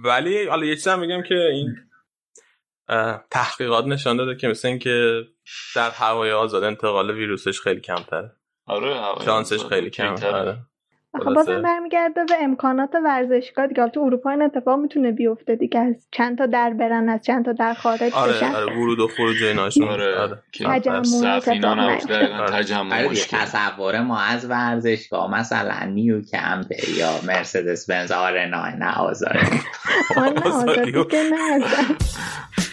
ولی 0.04 0.46
حالا 0.46 0.66
یه 0.66 0.74
چیزم 0.74 1.00
میگم 1.00 1.22
که 1.22 1.34
این 1.34 1.76
تحقیقات 3.30 3.84
نشان 3.84 4.16
داده 4.16 4.36
که 4.36 4.48
مثل 4.48 4.68
اینکه 4.68 5.22
در 5.76 5.90
هوای 5.90 6.32
آزاد 6.32 6.64
انتقال 6.64 7.10
ویروسش 7.10 7.60
خیلی 7.60 7.80
کمتره. 7.80 8.36
آره 8.66 9.24
شانسش 9.24 9.64
خیلی 9.64 9.90
کمتره 9.90 10.66
خب 11.18 11.34
بازم 11.34 11.62
برمیگرده 11.62 12.24
به 12.24 12.34
امکانات 12.40 12.90
ورزشگاه 13.04 13.66
دیگه. 13.66 13.88
تو 13.88 14.00
اروپا 14.00 14.30
این 14.30 14.42
اتفاق 14.42 14.78
می‌تونه 14.78 15.12
بیفته 15.12 15.56
دیگه. 15.56 15.80
از 15.80 15.94
چند 16.10 16.38
تا 16.38 16.46
در 16.46 16.70
برن 16.70 17.08
از 17.08 17.22
چند 17.22 17.44
تا 17.44 17.52
در 17.52 17.74
خارج 17.74 18.12
آره 18.12 18.32
بشن. 18.32 18.54
آره 18.54 18.76
ورود 18.76 19.00
و 19.00 19.08
خروج 19.08 19.42
ایناشون 19.42 19.88
آره, 19.88 20.18
آره. 20.18 20.40
آره. 20.66 20.82
تصور 23.30 24.00
ما 24.00 24.20
از 24.20 24.50
ورزشگاه 24.50 25.30
مثلا 25.38 25.84
نیو 25.84 26.22
کمپ 26.22 26.66
یا 26.98 27.10
مرسدس 27.26 27.90
بنز 27.90 28.12
آرنا 28.12 28.68
نه 28.68 28.98
آزاره 28.98 29.40
آزاره 30.16 30.92
نه 30.92 31.64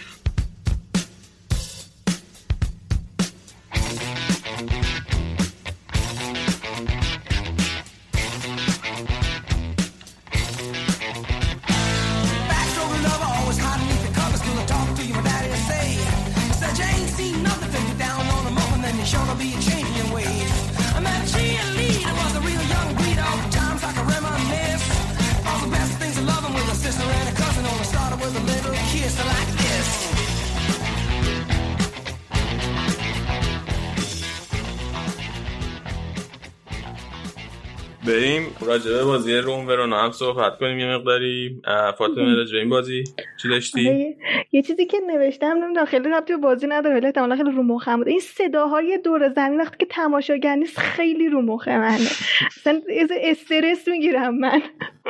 صحبت 40.20 40.58
کنیم 40.58 40.80
یه 40.80 40.96
مقداری. 40.96 41.62
فاطمه 41.98 42.36
راجبه 42.36 42.60
این 42.60 42.70
بازی 42.70 43.04
چی 43.42 43.50
داشتی؟ 43.50 43.90
آره، 43.90 44.16
یه 44.52 44.62
چیزی 44.62 44.86
که 44.86 44.98
نوشتم 45.08 45.48
نمی‌دونم 45.48 45.86
خیلی 45.86 46.10
ربطی 46.10 46.34
به 46.34 46.40
بازی 46.40 46.68
نداره 46.68 46.96
ولی 46.96 47.06
احتمالاً 47.06 47.36
خیلی 47.36 47.52
رو 47.52 47.64
مخم 47.64 47.98
بود. 47.98 48.08
این 48.08 48.20
صداهای 48.20 49.00
دور 49.04 49.30
زمین 49.30 49.62
وقتی 49.62 49.78
که 49.80 49.86
تماشاگر 49.86 50.56
نیست 50.56 50.80
خیلی 50.80 51.30
رو 51.30 51.42
مخ 51.42 51.68
منه 51.68 52.10
مثلا 52.58 52.82
استرس 53.22 53.88
می‌گیرم 53.88 54.36
من. 54.38 54.62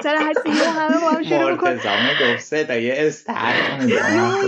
سر 0.03 0.15
هر 0.15 0.33
همه 0.47 1.01
با 1.01 1.09
هم 1.09 1.23
شروع 1.23 1.51
می‌کنن. 1.51 1.79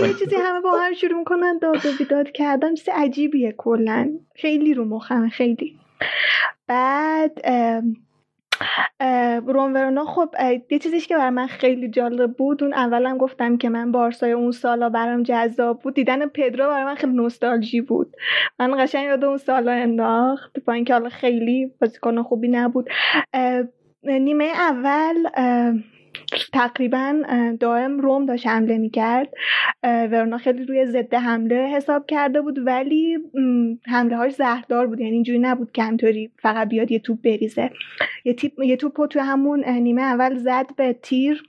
یه 0.06 0.14
چیزی 0.18 0.36
همه 0.36 0.60
با 0.60 0.78
هم 0.78 0.94
شروع 0.94 1.18
می‌کنن 1.18 1.58
داد 1.58 1.86
و 1.86 1.88
بیداد 1.98 2.32
کردن. 2.32 2.74
چیز 2.74 2.88
عجیبیه 2.94 3.54
کلا. 3.56 4.10
خیلی 4.36 4.74
رو 4.74 4.84
مخم 4.84 5.28
خیلی. 5.28 5.76
بعد 6.66 7.32
روم 9.46 9.74
ورونا 9.74 10.04
خب 10.04 10.28
یه 10.70 10.78
چیزیش 10.78 11.08
که 11.08 11.16
برای 11.16 11.30
من 11.30 11.46
خیلی 11.46 11.90
جالب 11.90 12.36
بود 12.36 12.62
اون 12.62 12.74
اولم 12.74 13.18
گفتم 13.18 13.56
که 13.56 13.68
من 13.68 13.92
بارسای 13.92 14.32
اون 14.32 14.50
سالا 14.50 14.88
برام 14.88 15.22
جذاب 15.22 15.80
بود. 15.82 15.94
دیدن 15.94 16.26
پدرو 16.26 16.68
برای 16.68 16.84
من 16.84 16.94
خیلی 16.94 17.12
نوستالژی 17.12 17.80
بود. 17.80 18.16
من 18.58 18.84
قشنگ 18.84 19.04
یاد 19.04 19.24
اون 19.24 19.36
سالا 19.36 19.72
انداخت 19.72 20.64
با 20.66 20.72
اینکه 20.72 20.92
حالا 20.92 21.08
خیلی 21.08 21.70
بازیکن 21.80 22.22
خوبی 22.22 22.48
نبود. 22.48 22.88
نیمه 24.04 24.44
اول 24.44 25.14
تقریبا 26.52 27.22
دائم 27.60 28.00
روم 28.00 28.26
داشت 28.26 28.46
حمله 28.46 28.78
می‌کرد. 28.78 29.28
ورنا 29.82 30.38
خیلی 30.38 30.64
روی 30.64 30.86
ضد 30.86 31.14
حمله 31.14 31.56
حساب 31.76 32.06
کرده 32.06 32.40
بود 32.40 32.66
ولی 32.66 33.18
حمله 33.86 34.16
هاش 34.16 34.32
زهردار 34.32 34.86
بود. 34.86 35.00
یعنی 35.00 35.12
اینجوری 35.12 35.38
نبود 35.38 35.72
که 35.72 35.82
همطوری 35.82 36.30
فقط 36.38 36.68
بیاد 36.68 36.90
یه 36.90 36.98
توپ 36.98 37.22
بریزه. 37.22 37.70
یه, 38.24 38.36
یه 38.64 38.76
توپ 38.76 39.06
توی 39.06 39.22
همون 39.22 39.64
نیمه 39.64 40.02
اول 40.02 40.34
زد 40.36 40.66
به 40.76 40.92
تیر. 41.02 41.42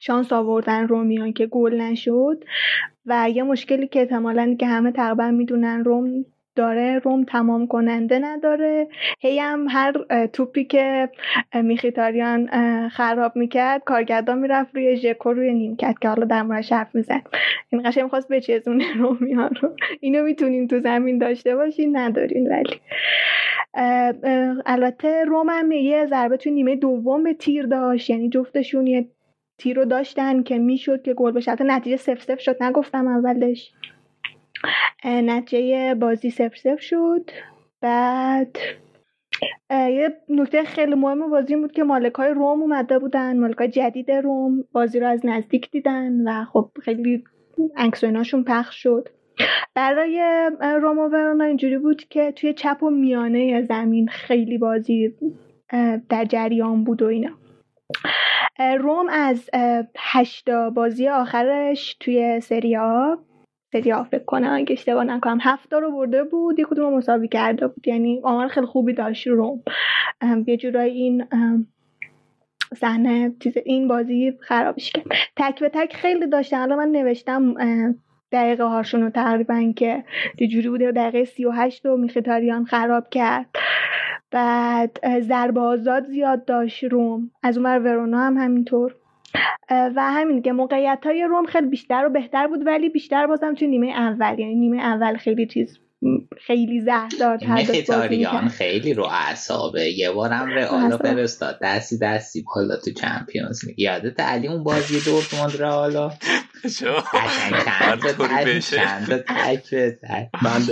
شانس 0.00 0.32
آوردن 0.32 0.88
رومیان 0.88 1.32
که 1.32 1.46
گل 1.46 1.80
نشد. 1.80 2.44
و 3.06 3.30
یه 3.34 3.42
مشکلی 3.42 3.86
که 3.86 4.00
احتمالا 4.00 4.56
که 4.58 4.66
همه 4.66 4.92
تقریبا 4.92 5.30
می‌دونن 5.30 5.84
روم 5.84 6.24
داره 6.60 6.98
روم 6.98 7.24
تمام 7.24 7.66
کننده 7.66 8.18
نداره. 8.18 8.88
هی 9.20 9.38
هم 9.38 9.66
هر 9.70 9.92
توپی 10.26 10.64
که 10.64 11.08
میخیتاریان 11.54 12.48
خراب 12.88 13.36
می‌کرد 13.36 13.84
کارگردان 13.84 14.38
می‌رفت 14.38 14.74
روی 14.74 14.96
ژکو 14.96 15.32
روی 15.32 15.54
نیمکت 15.54 15.94
که 16.00 16.08
حالا 16.08 16.24
در 16.24 16.42
موردش 16.42 16.72
حرف 16.72 16.94
می‌زد. 16.94 17.22
این 17.68 17.82
قشنگ 17.84 18.04
می‌خواست 18.04 18.28
بچزونه 18.28 18.84
رومیان 19.02 19.50
رو. 19.60 19.68
اینو 20.00 20.24
می‌تونیم 20.24 20.66
تو 20.66 20.80
زمین 20.80 21.18
داشته 21.18 21.56
باشین 21.56 21.96
ندارین 21.96 22.48
ولی. 22.48 22.80
البته 24.66 25.24
روم 25.24 25.48
هم 25.50 25.72
یه 25.72 26.06
ضربه 26.06 26.36
تو 26.36 26.50
نیمه 26.50 26.76
دوم 26.76 27.24
به 27.24 27.34
تیر 27.34 27.66
داشت. 27.66 28.10
یعنی 28.10 28.28
جفتشون 28.28 28.86
یه 28.86 29.08
تیر 29.58 29.76
رو 29.76 29.84
داشتن 29.84 30.42
که 30.42 30.58
می‌شد 30.58 31.02
که 31.02 31.14
گل 31.14 31.32
بشه 31.32 31.62
نتیجه 31.62 31.96
سف 31.96 32.22
سف 32.22 32.40
شد. 32.40 32.62
نگفتم 32.62 33.06
اولش. 33.06 33.72
نتیجه 35.04 35.94
بازی 35.94 36.30
سف 36.30 36.56
سف 36.56 36.80
شد. 36.80 37.30
بعد 37.80 38.56
یه 39.70 40.16
نکته 40.28 40.62
خیلی 40.64 40.94
مهم 40.94 41.30
بازی 41.30 41.56
بود 41.56 41.72
که 41.72 41.84
مالک 41.84 42.14
های 42.14 42.30
روم 42.30 42.60
اومده 42.60 42.98
بودن. 42.98 43.40
مالک 43.40 43.58
های 43.58 43.68
جدید 43.68 44.10
روم 44.10 44.64
بازی 44.72 45.00
رو 45.00 45.06
از 45.06 45.26
نزدیک 45.26 45.70
دیدن 45.70 46.28
و 46.28 46.44
خب 46.44 46.70
خیلی 46.82 47.24
انکسویناشون 47.76 48.44
پخش 48.44 48.82
شد. 48.82 49.08
برای 49.74 50.50
روم 50.60 50.98
و 50.98 51.08
ورونا 51.08 51.44
اینجوری 51.44 51.78
بود 51.78 52.04
که 52.04 52.32
توی 52.32 52.54
چپ 52.54 52.82
و 52.82 52.90
میانه 52.90 53.62
زمین 53.62 54.08
خیلی 54.08 54.58
بازی 54.58 55.14
در 56.08 56.24
جریان 56.24 56.84
بود 56.84 57.02
و 57.02 57.06
اینا. 57.06 57.30
روم 58.78 59.06
از 59.10 59.50
هشتا 59.98 60.70
بازی 60.70 61.08
آخرش 61.08 61.96
توی 62.00 62.40
سریا 62.40 63.18
سری 63.72 63.94
فکر 64.10 64.24
کنم. 64.24 64.52
اگه 64.52 64.72
اشتباه 64.72 65.04
نکنم. 65.04 65.38
هفته 65.40 65.78
رو 65.78 65.92
برده 65.92 66.24
بود 66.24 66.58
یه 66.58 66.64
کدوم 66.64 66.94
مساوی 66.94 67.28
کرده 67.28 67.66
بود. 67.66 67.88
یعنی 67.88 68.20
آمار 68.24 68.48
خیلی 68.48 68.66
خوبی 68.66 68.92
داشت 68.92 69.26
روم. 69.26 69.62
یه 70.46 70.56
جورایی 70.56 70.94
این 70.94 71.24
صحنه 72.76 73.34
چیز 73.40 73.54
این 73.64 73.88
بازی 73.88 74.38
خرابش 74.40 74.92
کرد. 74.92 75.04
تک 75.36 75.60
به 75.60 75.68
تک 75.68 75.96
خیلی 75.96 76.26
داشته 76.26 76.56
الان 76.56 76.78
من 76.78 76.88
نوشتم 76.88 77.54
دقیقه 78.32 78.64
هاشون 78.64 79.02
رو 79.02 79.10
تقریبا 79.10 79.72
که 79.76 80.04
جوری 80.50 80.68
بوده. 80.68 80.92
دقیقه 80.92 81.24
سی 81.24 81.44
و 81.44 81.50
هشت 81.50 81.86
و 81.86 81.96
میخیتاریان 81.96 82.64
خراب 82.64 83.08
کرد. 83.10 83.46
بعد 84.30 85.20
ضربه 85.20 85.60
آزاد 85.60 86.06
زیاد 86.06 86.44
داشت 86.44 86.84
روم. 86.84 87.30
از 87.42 87.58
اون 87.58 87.66
ورونا 87.66 88.18
هم 88.18 88.36
همینطور. 88.36 88.94
و 89.70 90.10
همین 90.10 90.42
که 90.42 90.52
موقعیت 90.52 91.00
های 91.04 91.24
روم 91.24 91.46
خیلی 91.46 91.66
بیشتر 91.66 92.06
و 92.06 92.10
بهتر 92.10 92.46
بود 92.46 92.66
ولی 92.66 92.88
بیشتر 92.88 93.26
بازم 93.26 93.54
توی 93.54 93.68
نیمه 93.68 93.88
اول 93.88 94.38
یعنی 94.38 94.54
نیمه 94.54 94.78
اول 94.78 95.16
خیلی 95.16 95.46
چیز 95.46 95.78
خیلی 96.46 96.80
زهردارتر 96.80 97.46
مخیتاریان 97.46 98.48
خیلی 98.48 98.94
رو 98.94 99.04
اعصابه. 99.04 99.90
یه 99.90 100.10
بارم 100.10 100.48
رئال 100.48 100.96
فرستاد. 100.96 101.58
دستی 101.62 101.98
دستی. 101.98 102.44
بالا 102.54 102.76
تو 102.76 102.90
چمپیونز 102.90 103.64
لیگ. 103.64 103.78
یادت 103.78 104.20
علی 104.20 104.48
اون 104.48 104.64
بازی 104.64 105.00
دورتموند 105.00 105.62
رئالا 105.62 106.12
چند 108.70 109.24
تک 109.28 109.74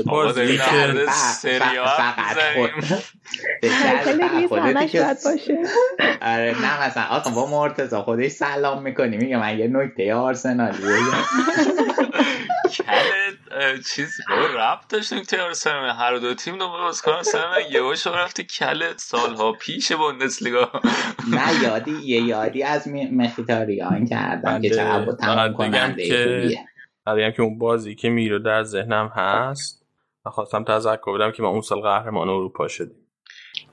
بازی 0.06 0.46
که 0.46 0.54
فقط 5.00 5.24
باشه. 5.24 5.58
آره 6.22 6.54
نه 6.62 6.86
مثلا 6.86 7.02
آقا 7.02 7.30
با 7.30 7.50
مرتضا 7.50 8.02
خودش 8.02 8.30
سلام 8.30 8.82
می‌کنی. 8.82 9.16
میگه 9.16 9.36
من 9.36 9.58
یه 9.58 9.68
نکته 9.68 10.14
آرسنالی 10.14 10.78
کلت 12.76 13.87
چیز 13.94 14.20
ربط 14.54 14.88
داشت 14.88 15.12
نکته 15.12 15.42
آرسنال 15.42 15.90
هر 15.90 16.16
دو 16.16 16.35
تیم 16.35 16.59
دو 16.59 16.68
باز 16.68 17.02
کنن 17.02 17.22
سن 17.22 17.40
یهو 17.70 17.94
شو 17.94 18.11
رفتی 18.11 18.44
کلت 18.44 18.98
سالها 18.98 19.52
پیش 19.52 19.92
بوندسلیگا. 19.92 20.70
نه 21.33 21.62
یادی 21.62 21.90
یه 22.02 22.22
یادی 22.22 22.62
از 22.62 22.88
مخیتاریان 22.88 24.07
کردم 24.07 24.62
که 24.62 24.70
چقدر 24.70 25.04
با 25.04 25.12
تمام 25.12 25.54
کننده 25.54 26.59
بعد 27.04 27.35
که 27.35 27.42
اون 27.42 27.59
بازی 27.59 27.94
که 27.94 28.09
میرو 28.09 28.38
در 28.38 28.62
ذهنم 28.62 29.12
هست 29.14 29.87
و 30.26 30.31
خواستم 30.31 30.64
تذکر 30.64 31.18
بدم 31.18 31.33
که 31.33 31.42
ما 31.42 31.48
اون 31.48 31.61
سال 31.61 31.81
قهرمان 31.81 32.28
اروپا 32.28 32.68
شدیم. 32.68 32.96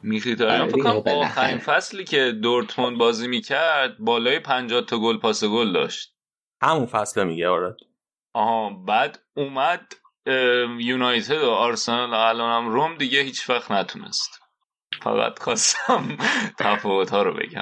میخیتاریان 0.03 0.67
فکر 0.67 0.84
کنم 0.84 1.15
آخرین 1.15 1.58
فصلی 1.58 2.03
که 2.03 2.31
دورتموند 2.31 2.97
بازی 2.97 3.27
می‌کرد 3.27 3.97
بالای 3.99 4.39
50 4.39 4.81
تا 4.81 4.99
گل 4.99 5.17
پاس 5.17 5.43
گل 5.43 5.73
داشت. 5.73 6.13
همون 6.62 6.86
فصل 6.86 7.23
میگه 7.23 7.47
آره. 7.47 7.75
آها 8.36 8.69
بعد 8.69 9.19
اومد 9.34 9.93
یونایتد 10.80 11.43
و 11.43 11.52
آرسنال 11.52 12.13
الانم 12.13 12.67
روم 12.69 12.98
دیگه 12.98 13.21
هیچ 13.21 13.50
وقت 13.50 13.71
نتونست. 13.71 14.41
فقط 15.02 15.39
خواستم 15.39 16.17
تفاوت 16.60 17.10
ها 17.10 17.24
رو 17.24 17.34
بگم. 17.34 17.62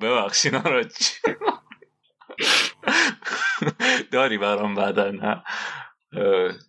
ببخشین 0.00 0.54
آراج 0.54 0.92
داری 4.12 4.38
برام 4.38 4.74
بعدا 4.74 5.10
نه؟ 5.10 5.44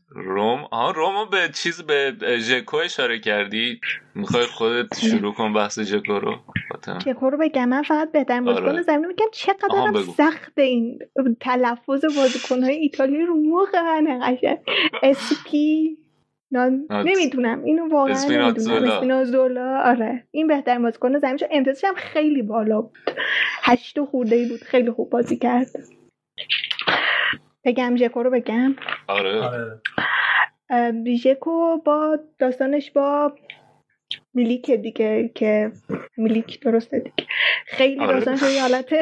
روم. 0.10 0.68
آها 0.72 0.92
رومو 0.92 1.26
به 1.26 1.50
چیز 1.54 1.82
به 1.82 2.14
ژکو 2.40 2.78
اشاره 2.78 3.20
کردی؟ 3.20 3.80
می‌خوای 4.16 4.46
خودت 4.46 5.00
شروع 5.00 5.34
کن 5.34 5.54
بحث 5.54 5.80
ژکو 5.80 6.20
رو. 6.20 6.36
ژکو 7.06 7.30
رو 7.30 7.38
بگم 7.38 7.70
من 7.70 7.82
فقط 7.82 8.12
بهترین 8.12 8.46
بازیکن 8.46 8.70
آره. 8.70 8.82
زمین 8.82 9.08
میگم 9.08 9.26
چقدر 9.32 10.02
سخت 10.18 10.60
این 10.60 11.00
تلفظ 11.40 12.06
بازیکن 12.18 12.64
های 12.64 12.76
ایتالیایی 12.76 13.26
رو 13.26 13.36
موقع 13.36 14.02
قشنگ. 14.22 14.58
اسپی 15.04 15.98
نمی‌دونم. 16.92 17.64
اینو 17.64 17.90
واقعا 17.90 18.26
نمی‌دونم. 18.30 18.84
اسپینازولا 18.84 19.82
آره. 19.86 20.28
این 20.32 20.48
بهترین 20.48 20.82
بازیکن 20.82 21.20
زمین 21.20 21.38
چون 21.38 21.50
امتیازش 21.52 21.84
هم 21.84 21.96
خیلی 21.96 22.42
بالا 22.42 22.82
بود. 22.82 22.98
هشت 23.64 24.04
خورده 24.04 24.36
ای 24.36 24.50
بود. 24.50 24.64
خیلی 24.64 24.92
خوب 24.92 25.10
بازی 25.10 25.38
کرد. 25.38 25.68
بگم 27.68 27.96
ژکو 27.96 28.24
رو 28.24 28.30
بگم؟ 28.30 28.76
آره, 29.08 29.42
آره. 29.42 29.82
ژکو 31.16 31.78
با 31.78 32.20
داستانش 32.40 32.92
با 32.92 33.34
میلیک 34.34 34.72
دیگه 34.72 35.32
که 35.36 35.72
میلیک 36.18 36.60
درسته 36.60 37.00
دیگه. 37.00 37.30
خیلی 37.66 38.00
آره. 38.00 38.14
داستانش 38.14 38.56
یه 38.56 38.62
حالت 38.62 38.94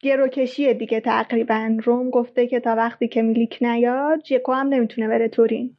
گروکشیه 0.00 0.74
دیگه 0.74 1.00
تقریبا. 1.00 1.78
روم 1.84 2.10
گفته 2.10 2.46
که 2.46 2.60
تا 2.60 2.74
وقتی 2.74 3.08
که 3.08 3.22
میلیک 3.22 3.58
نیاد 3.60 4.24
ژکو 4.24 4.52
هم 4.52 4.68
نمی‌تونه 4.68 5.08
بره 5.08 5.28
تورین. 5.28 5.76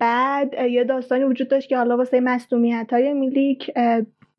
بعد 0.00 0.54
یه 0.70 0.84
داستانی 0.84 1.24
وجود 1.24 1.48
داشت 1.48 1.68
که 1.68 1.76
حالا 1.76 1.96
واسه 1.96 2.20
مصدومیت 2.20 2.88
های 2.92 3.12
میلیک 3.12 3.70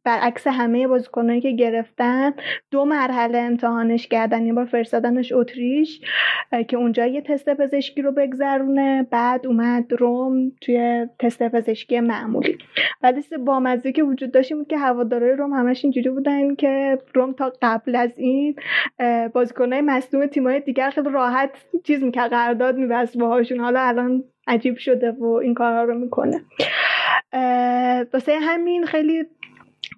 برعکس 0.04 0.48
همه 0.48 0.88
بازیکنایی 0.88 1.42
که 1.42 1.52
گرفتن 1.52 2.34
دو 2.72 2.86
مرحله 2.86 3.38
امتحانش 3.38 4.08
کردن 4.08 4.46
یه 4.46 4.54
بار 4.54 4.66
فرستادنش 4.66 5.32
اتریش 5.32 6.02
که 6.68 6.78
اونجا 6.78 7.06
یه 7.06 7.22
تست 7.22 7.50
پزشکی 7.50 8.02
رو 8.02 8.12
بگذرونه 8.12 9.08
بعد 9.12 9.48
اومد 9.48 9.94
روم 9.94 10.52
توی 10.62 11.08
تست 11.20 11.44
پزشکی 11.44 12.00
معمولی. 12.00 12.58
بعد 13.02 13.16
با 13.46 13.60
مزه 13.60 13.92
که 13.92 14.04
وجود 14.04 14.32
داشت 14.32 14.54
بود 14.54 14.68
که 14.68 14.78
هوادارای 14.78 15.32
روم 15.32 15.54
همش 15.54 15.86
اینجوری 15.86 16.10
بودن 16.10 16.56
که 16.56 16.98
روم 17.14 17.34
تا 17.34 17.54
قبل 17.62 17.96
از 17.96 18.12
این 18.18 18.56
بازیکنای 19.34 19.82
مصدوم 19.82 20.26
تیمای 20.26 20.60
دیگر 20.60 20.90
خیلی 20.90 21.10
راحت 21.10 21.50
چیز 21.84 22.04
می‌کرد 22.04 22.30
قرارداد 22.30 22.78
میبست 22.78 23.18
باهاشون. 23.18 23.60
حالا 23.60 23.82
الان 23.82 24.24
عجیب 24.48 24.78
شده 24.78 25.12
و 25.12 25.26
این 25.26 25.54
کارها 25.54 25.84
رو 25.84 26.00
می‌کنه. 26.00 26.42
واسه 28.14 28.40
همین 28.42 28.86
خیلی 28.86 29.24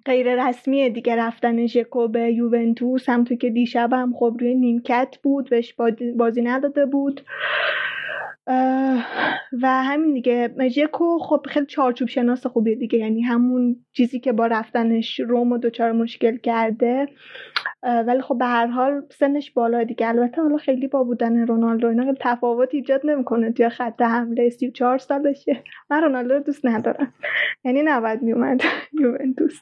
غیر 0.06 0.48
رسمی 0.48 0.90
دیگه 0.90 1.16
رفتن 1.16 1.66
ژکو 1.66 2.08
به 2.08 2.20
یوونتوس 2.32 3.08
هم 3.08 3.24
تو 3.24 3.34
که 3.34 3.50
دیشب 3.50 3.90
خب 4.18 4.36
روی 4.40 4.54
نیمکت 4.54 5.16
بود 5.22 5.50
بهش 5.50 5.74
بازی 6.16 6.42
نداده 6.42 6.86
بود. 6.86 7.20
و 9.62 9.82
همین 9.84 10.14
دیگه. 10.14 10.54
ژکو 10.68 11.18
خب 11.18 11.46
خیلی 11.48 11.66
چارچوب 11.66 12.08
شناس 12.08 12.46
خوبیه 12.46 12.74
دیگه. 12.74 12.98
یعنی 12.98 13.22
همون 13.22 13.76
چیزی 13.92 14.20
که 14.20 14.32
با 14.32 14.46
رفتنش 14.46 15.20
روم 15.20 15.52
و 15.52 15.58
دوچار 15.58 15.92
مشکل 15.92 16.36
کرده. 16.36 17.08
ولی 17.82 18.20
خب 18.20 18.38
به 18.38 18.44
هر 18.44 18.66
حال 18.66 19.02
سنش 19.10 19.50
بالا 19.50 19.84
دیگه. 19.84 20.08
البته 20.08 20.42
حالا 20.42 20.56
خیلی 20.56 20.88
با 20.88 21.04
بودن 21.04 21.46
رونالدو 21.46 21.88
اینا 21.88 22.14
تفاوت 22.20 22.74
ایجاد 22.74 23.00
نمی‌کنه. 23.04 23.52
توی 23.52 23.68
خط 23.68 24.02
حمله 24.02 24.50
34 24.50 24.98
سالشه. 24.98 25.62
من 25.90 26.02
رونالدو 26.02 26.34
رو 26.34 26.40
دوست 26.40 26.66
ندارم. 26.66 27.12
یعنی 27.64 27.82
نباید 27.82 28.22
میومد. 28.22 28.60
یوونتوس. 29.00 29.60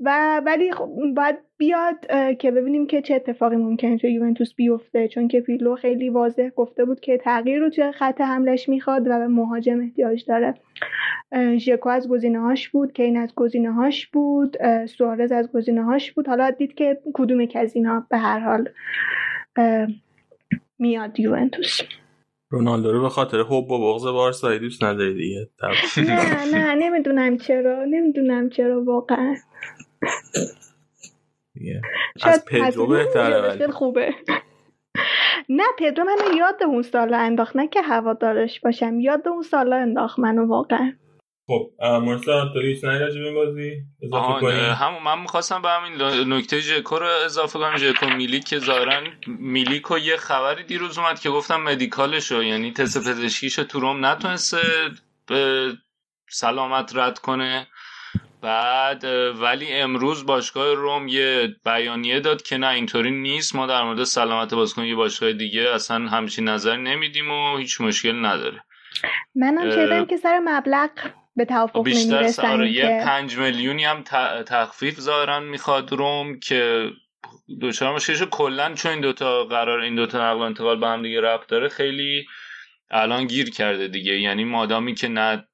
و 0.00 0.40
ولی 0.46 0.72
خب 0.72 0.88
باید 1.16 1.36
بیاد 1.56 1.96
که 2.38 2.50
ببینیم 2.50 2.86
که 2.86 3.02
چه 3.02 3.14
اتفاقی 3.14 3.56
ممکنه 3.56 3.98
توی 3.98 4.12
یوونتوس 4.12 4.54
بیفته. 4.54 5.08
چون 5.08 5.28
که 5.28 5.40
پیلو 5.40 5.76
خیلی 5.76 6.08
واضح 6.08 6.48
گفته 6.48 6.84
بود 6.84 7.00
که 7.00 7.18
تغییر 7.18 7.58
رو 7.58 7.70
توی 7.70 7.92
خط 7.92 8.20
حملش 8.20 8.68
می‌خواد 8.68 9.06
و 9.06 9.18
به 9.18 9.28
مهاجم 9.28 9.80
احتیاج 9.80 10.24
داره. 10.24 10.54
ژکو 11.58 11.88
از 11.88 12.08
گزینه 12.08 12.40
هاش 12.40 12.68
بود 12.68 12.92
کین 12.92 13.16
از 13.16 13.34
گزینه 13.34 13.72
هاش 13.72 14.06
بود 14.06 14.56
سوارز 14.86 15.32
از 15.32 15.52
گزینه 15.52 15.84
هاش 15.84 16.12
بود. 16.12 16.28
حالا 16.28 16.50
دید 16.50 16.74
که 16.74 16.98
کدوم 17.14 17.46
که 17.46 17.58
از 17.58 17.76
اینا 17.76 18.06
به 18.10 18.18
هر 18.18 18.38
حال 18.38 18.68
میاد 20.78 21.20
یوونتوس. 21.20 21.80
رونالدو 22.50 22.92
رو 22.92 23.02
به 23.02 23.08
خاطر 23.08 23.38
حب 23.40 23.70
و 23.70 23.78
بغض 23.78 24.04
بارسایی 24.06 24.58
دوست 24.58 24.84
نداری 24.84 25.14
دیگه. 25.14 25.50
نه 25.96 26.44
نه 26.54 26.74
نمی‌دونم 26.74 27.38
چرا 27.38 27.84
نمی‌دونم 27.84 28.50
چرا 28.50 28.84
واقعا. 28.84 29.36
از 32.22 32.44
پدرو 32.44 32.86
بهتره 32.86 33.66
خوبه. 33.66 34.14
نه 35.48 35.64
پدرو 35.78 36.04
منو 36.04 36.36
یاد 36.36 36.62
اون 36.62 36.82
سالا 36.82 37.18
انداخت 37.18 37.56
نه 37.56 37.68
که 37.68 37.82
هوادارش 37.82 38.60
باشم 38.60 39.00
یاد 39.00 39.28
اون 39.28 39.42
سالا 39.42 39.76
انداخت 39.76 40.18
منو 40.18 40.46
واقعا. 40.46 40.92
خب 41.50 41.70
مرسا 41.80 42.50
تو 42.54 42.60
هیچ 42.60 42.84
بازی 43.34 43.72
اضافه 44.02 44.40
کنی؟ 44.40 44.58
همون 44.58 45.02
من 45.02 45.18
می‌خواستم 45.20 45.62
به 45.62 45.68
همین 45.68 46.02
نکته 46.32 46.60
ژکو 46.60 46.98
رو 46.98 47.06
اضافه 47.24 47.58
کنم. 47.58 47.76
ژکو 47.76 48.06
میلیک 48.06 48.44
که 48.44 48.58
ظاهرا 48.58 49.00
میلیک 49.26 49.90
و 49.90 49.98
یه 49.98 50.16
خبری 50.16 50.64
دیروز 50.64 50.98
اومد 50.98 51.20
که 51.20 51.30
گفتم 51.30 51.60
مدیکالشو 51.60 52.42
یعنی 52.42 52.72
تست 52.72 52.98
پزشکیشو 52.98 53.64
تو 53.64 53.80
روم 53.80 54.06
نتونسته 54.06 54.58
به 55.26 55.72
سلامت 56.30 56.96
رد 56.96 57.18
کنه. 57.18 57.66
بعد 58.42 59.04
ولی 59.40 59.72
امروز 59.72 60.26
باشگاه 60.26 60.74
روم 60.74 61.08
یه 61.08 61.56
بیانیه 61.64 62.20
داد 62.20 62.42
که 62.42 62.58
نه 62.58 62.68
اینطوری 62.68 63.10
نیست. 63.10 63.56
ما 63.56 63.66
در 63.66 63.82
مورد 63.82 64.04
سلامت 64.04 64.54
بازیکن 64.54 64.84
یه 64.84 64.94
باشگاه 64.94 65.32
دیگه 65.32 65.70
اصلا 65.74 66.08
همچین 66.08 66.48
نظر 66.48 66.76
نمیدیم 66.76 67.30
و 67.30 67.56
هیچ 67.56 67.80
مشکل 67.80 68.26
نداره. 68.26 68.64
منم 69.34 69.70
شدم 69.70 70.06
که 70.06 70.16
سر 70.16 70.38
مبلغ 70.44 70.90
به 71.38 71.44
توافق 71.44 71.84
بیشتر 71.84 72.46
آره 72.46 72.70
یه 72.70 73.02
پنج 73.04 73.36
میلیونی 73.36 73.84
هم 73.84 74.02
تخفیف 74.46 75.00
ظاهرا 75.00 75.40
می‌خواد 75.40 75.92
روم 75.92 76.40
که 76.40 76.90
دوچار 77.60 77.94
مشکلش 77.94 78.22
کلا 78.22 78.74
چون 78.74 78.92
این 78.92 79.00
دوتا 79.00 79.44
قرار 79.44 79.80
این 79.80 79.94
دوتا 79.94 80.32
نقل 80.32 80.42
انتقال 80.42 80.80
به 80.80 80.86
هم 80.86 81.02
دیگه 81.02 81.20
رفت 81.20 81.48
داره 81.48 81.68
خیلی 81.68 82.26
الان 82.90 83.26
گیر 83.26 83.50
کرده 83.50 83.88
دیگه. 83.88 84.20
یعنی 84.20 84.44
مادامی 84.44 84.94
که 84.94 85.08
نه 85.08 85.44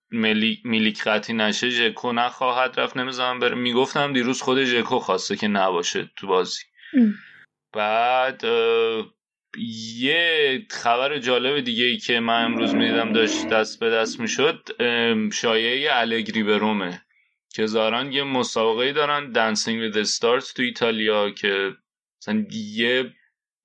میلیک 0.64 1.03
قطعی 1.03 1.37
نشه 1.37 1.70
ژکو 1.70 2.12
نخواهد 2.12 2.81
رفت. 2.81 2.97
نمی‌زنم 2.97 3.38
بره 3.38 3.55
می‌گفتم 3.55 4.12
دیروز 4.12 4.42
خود 4.42 4.64
ژکو 4.64 4.99
خواسته 4.99 5.37
که 5.37 5.49
نباشه 5.49 6.11
تو 6.16 6.27
بازی. 6.27 6.62
بعد 7.73 8.44
یه 9.99 10.62
خبر 10.71 11.19
جالب 11.19 11.61
دیگه 11.61 11.85
ای 11.85 11.97
که 11.97 12.21
من 12.21 12.45
امروز 12.45 12.75
می‌دیدم 12.75 13.12
داشت 13.12 13.49
دست 13.49 13.81
به 13.81 13.90
دست 13.90 14.21
می‌شد 14.21 14.69
شایعه 15.33 15.88
الگری 15.93 16.43
به 16.43 16.59
رومه. 16.59 17.01
که 17.55 17.66
زاران 17.66 18.12
یه 18.12 18.22
مسابقه 18.22 18.93
دارن 18.93 19.33
دنسینگ 19.33 19.93
the 19.93 20.07
stars 20.09 20.53
تو 20.53 20.62
ایتالیا 20.62 21.31
که 21.31 21.72
مثلا 22.22 22.45
یه 22.53 23.12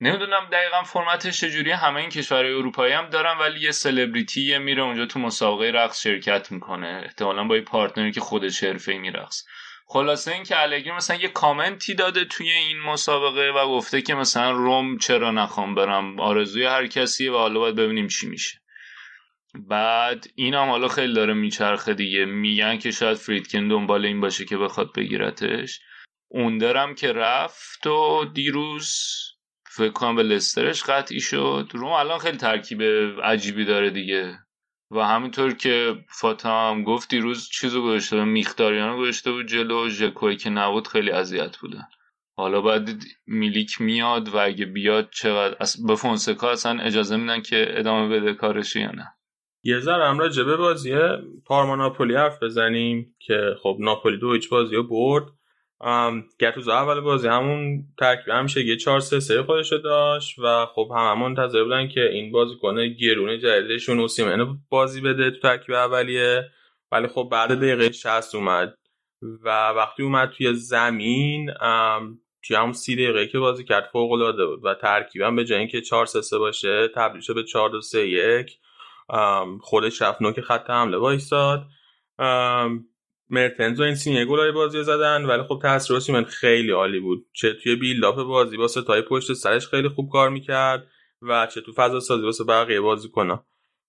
نمی‌دونم 0.00 0.48
دقیقا 0.52 0.82
فرمتش 0.82 1.40
چجوریه 1.40 1.76
همه 1.76 2.00
این 2.00 2.08
کشورهای 2.08 2.54
اروپایی 2.54 2.92
هم 2.92 3.10
دارن 3.10 3.38
ولی 3.38 3.60
یه 3.60 3.70
سلبریتی 3.70 4.58
میره 4.58 4.82
اونجا 4.82 5.06
تو 5.06 5.18
مسابقه 5.18 5.70
رقص 5.70 6.02
شرکت 6.02 6.52
می‌کنه. 6.52 7.02
احتمالا 7.04 7.44
با 7.44 7.56
یه 7.56 7.62
پارتنری 7.62 8.12
که 8.12 8.20
خودش 8.20 8.64
حرفه‌ای 8.64 8.98
میرقص. 8.98 9.46
خلاصه 9.92 10.32
این 10.32 10.42
که 10.42 10.62
الگری 10.62 10.92
مثلا 10.92 11.16
یه 11.16 11.28
کامنتی 11.28 11.94
داده 11.94 12.24
توی 12.24 12.50
این 12.50 12.80
مسابقه 12.80 13.50
و 13.50 13.68
گفته 13.68 14.02
که 14.02 14.14
مثلا 14.14 14.50
روم 14.50 14.98
چرا 14.98 15.30
نخوام 15.30 15.74
برم 15.74 16.20
آرزوی 16.20 16.64
هر 16.64 16.86
کسیه 16.86 17.32
و 17.32 17.36
حالا 17.36 17.60
باید 17.60 17.74
ببینیم 17.74 18.06
چی 18.06 18.28
میشه. 18.28 18.60
بعد 19.54 20.26
این 20.34 20.54
هم 20.54 20.68
حالا 20.68 20.88
خیلی 20.88 21.14
داره 21.14 21.34
میچرخه 21.34 21.94
دیگه. 21.94 22.24
میگن 22.24 22.78
که 22.78 22.90
شاید 22.90 23.16
فریدکن 23.16 23.68
دنبال 23.68 24.06
این 24.06 24.20
باشه 24.20 24.44
که 24.44 24.56
بخواد 24.56 24.92
بگیرتش. 24.92 25.80
اون 26.28 26.58
دارم 26.58 26.94
که 26.94 27.12
رفت 27.12 27.86
و 27.86 28.24
دیروز 28.34 28.98
فکر 29.70 29.92
کنم 29.92 30.16
به 30.16 30.22
لسترش 30.22 30.82
قطعی 30.82 31.20
شد. 31.20 31.70
روم 31.72 31.92
الان 31.92 32.18
خیلی 32.18 32.36
ترکیب 32.36 32.82
عجیبی 33.22 33.64
داره 33.64 33.90
دیگه. 33.90 34.38
و 34.90 35.06
همینطور 35.06 35.54
که 35.54 36.04
فاتا 36.08 36.70
هم 36.70 36.84
گفت 36.84 37.10
دیروز 37.10 37.48
چیزو 37.48 37.82
گذاشته 37.82 38.16
به 38.16 38.24
میختاریانو 38.24 38.98
گذاشته 38.98 39.32
بود 39.32 39.46
جلو 39.46 39.88
ژکوی 39.88 40.36
که 40.36 40.50
نبود 40.50 40.88
خیلی 40.88 41.10
اذیت 41.10 41.56
بودن. 41.56 41.84
حالا 42.36 42.60
باید 42.60 43.04
میلیک 43.26 43.80
میاد 43.80 44.28
و 44.28 44.36
اگه 44.36 44.66
بیاد 44.66 45.10
چقدر؟ 45.10 45.56
به 45.86 45.94
فونسکا 45.96 46.50
اصلا 46.50 46.80
اجازه 46.80 47.16
میدن 47.16 47.40
که 47.42 47.66
ادامه 47.68 48.16
بده 48.16 48.34
کارش 48.34 48.76
یا 48.76 48.90
نه؟ 48.90 49.06
یه 49.64 49.80
ذره 49.80 50.08
هم 50.08 50.18
راجع 50.18 50.42
به 50.42 50.56
بازی 50.56 50.94
پارما 51.46 51.76
ناپولی 51.76 52.14
حرف 52.14 52.42
بزنیم 52.42 53.16
که 53.18 53.54
خب 53.62 53.76
ناپولی 53.80 54.18
دو 54.18 54.32
هیچ 54.32 54.50
بازی 54.50 54.82
برد. 54.82 55.24
گتوز 56.40 56.68
اول 56.68 57.00
بازی 57.00 57.28
همون 57.28 57.84
ترکیب 57.98 58.28
همیشه 58.28 58.64
یه 58.64 58.76
4 58.76 59.00
3 59.00 59.20
3 59.20 59.42
خودشو 59.42 59.76
داشت 59.76 60.38
و 60.38 60.66
خب 60.66 60.88
هممون 60.96 61.28
منتظر 61.28 61.64
بودن 61.64 61.88
که 61.88 62.00
این 62.00 62.32
بازیکن 62.32 62.88
گرونه 62.88 63.38
جدیدشون 63.38 64.00
اوسیمن 64.00 64.58
بازی 64.68 65.00
بده 65.00 65.30
تو 65.30 65.38
ترکیب 65.38 65.74
اولیه. 65.74 66.50
ولی 66.92 67.06
خب 67.08 67.28
بعد 67.32 67.52
دقیقه 67.52 67.92
60 67.92 68.34
اومد 68.34 68.74
و 69.22 69.68
وقتی 69.68 70.02
اومد 70.02 70.30
توی 70.30 70.54
زمین 70.54 71.50
توی 72.42 72.56
همون 72.56 72.72
سی 72.72 72.94
دقیقه 72.94 73.26
که 73.26 73.38
بازی 73.38 73.64
کرد 73.64 73.88
فوق 73.92 74.12
العاده 74.12 74.46
بود 74.46 74.64
و 74.64 74.74
ترکیبم 74.74 75.36
به 75.36 75.44
جای 75.44 75.58
اینکه 75.58 75.80
4 75.80 76.06
3 76.06 76.22
3 76.22 76.38
باشه 76.38 76.88
تبدیل 76.94 77.20
شد 77.20 77.34
به 77.34 77.44
4 77.44 77.70
2 77.70 77.80
3 77.80 77.98
1 77.98 78.58
خودش 79.60 80.02
رفت 80.02 80.22
نوک 80.22 80.40
خط 80.40 80.70
حمله 80.70 80.96
وایساد. 80.96 81.66
مرتنز 83.30 83.80
و 83.80 83.82
این 83.82 83.94
سینیه 83.94 84.24
گلای 84.24 84.52
بازی 84.52 84.82
زدن. 84.82 85.24
ولی 85.24 85.42
خب 85.42 85.58
تاثیر 85.62 86.14
من 86.14 86.24
خیلی 86.24 86.70
عالی 86.70 87.00
بود. 87.00 87.26
چه 87.32 87.54
توی 87.62 87.76
بیلداپ 87.76 88.22
بازی 88.22 88.56
با 88.56 88.68
ستای 88.68 89.02
پشت 89.02 89.32
سرش 89.32 89.68
خیلی 89.68 89.88
خوب 89.88 90.10
کار 90.12 90.30
می‌کرد 90.30 90.86
و 91.22 91.46
چه 91.46 91.60
تو 91.60 91.72
فضا 91.72 92.00
سازی 92.00 92.24
واسه 92.24 92.44
بقیه 92.44 92.80
بازی 92.80 93.08
کنه 93.08 93.40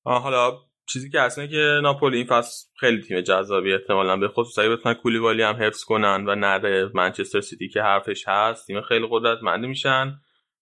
حالا 0.04 0.58
چیزی 0.86 1.10
که 1.10 1.22
اصلا 1.22 1.48
که 1.48 1.80
ناپولی 1.84 2.18
این 2.18 2.26
فصل 2.26 2.68
خیلی 2.80 3.02
تیم 3.02 3.22
جذابی 3.22 3.74
احتمالا. 3.74 4.18
به 4.18 4.28
خصوص 4.28 4.60
اگه 4.60 4.70
بتونن 4.70 4.96
کولیبالی 4.96 5.42
هم 5.42 5.56
حفظ 5.56 5.84
کنن 5.84 6.30
و 6.30 6.36
نره 6.36 6.92
منچستر 6.94 7.42
سیتی 7.42 7.70
که 7.70 7.82
حرفش 7.82 8.28
هست 8.28 8.68
تیم 8.68 8.82
خیلی 8.82 9.08
قدرتمندی 9.12 9.68
میشن. 9.68 10.14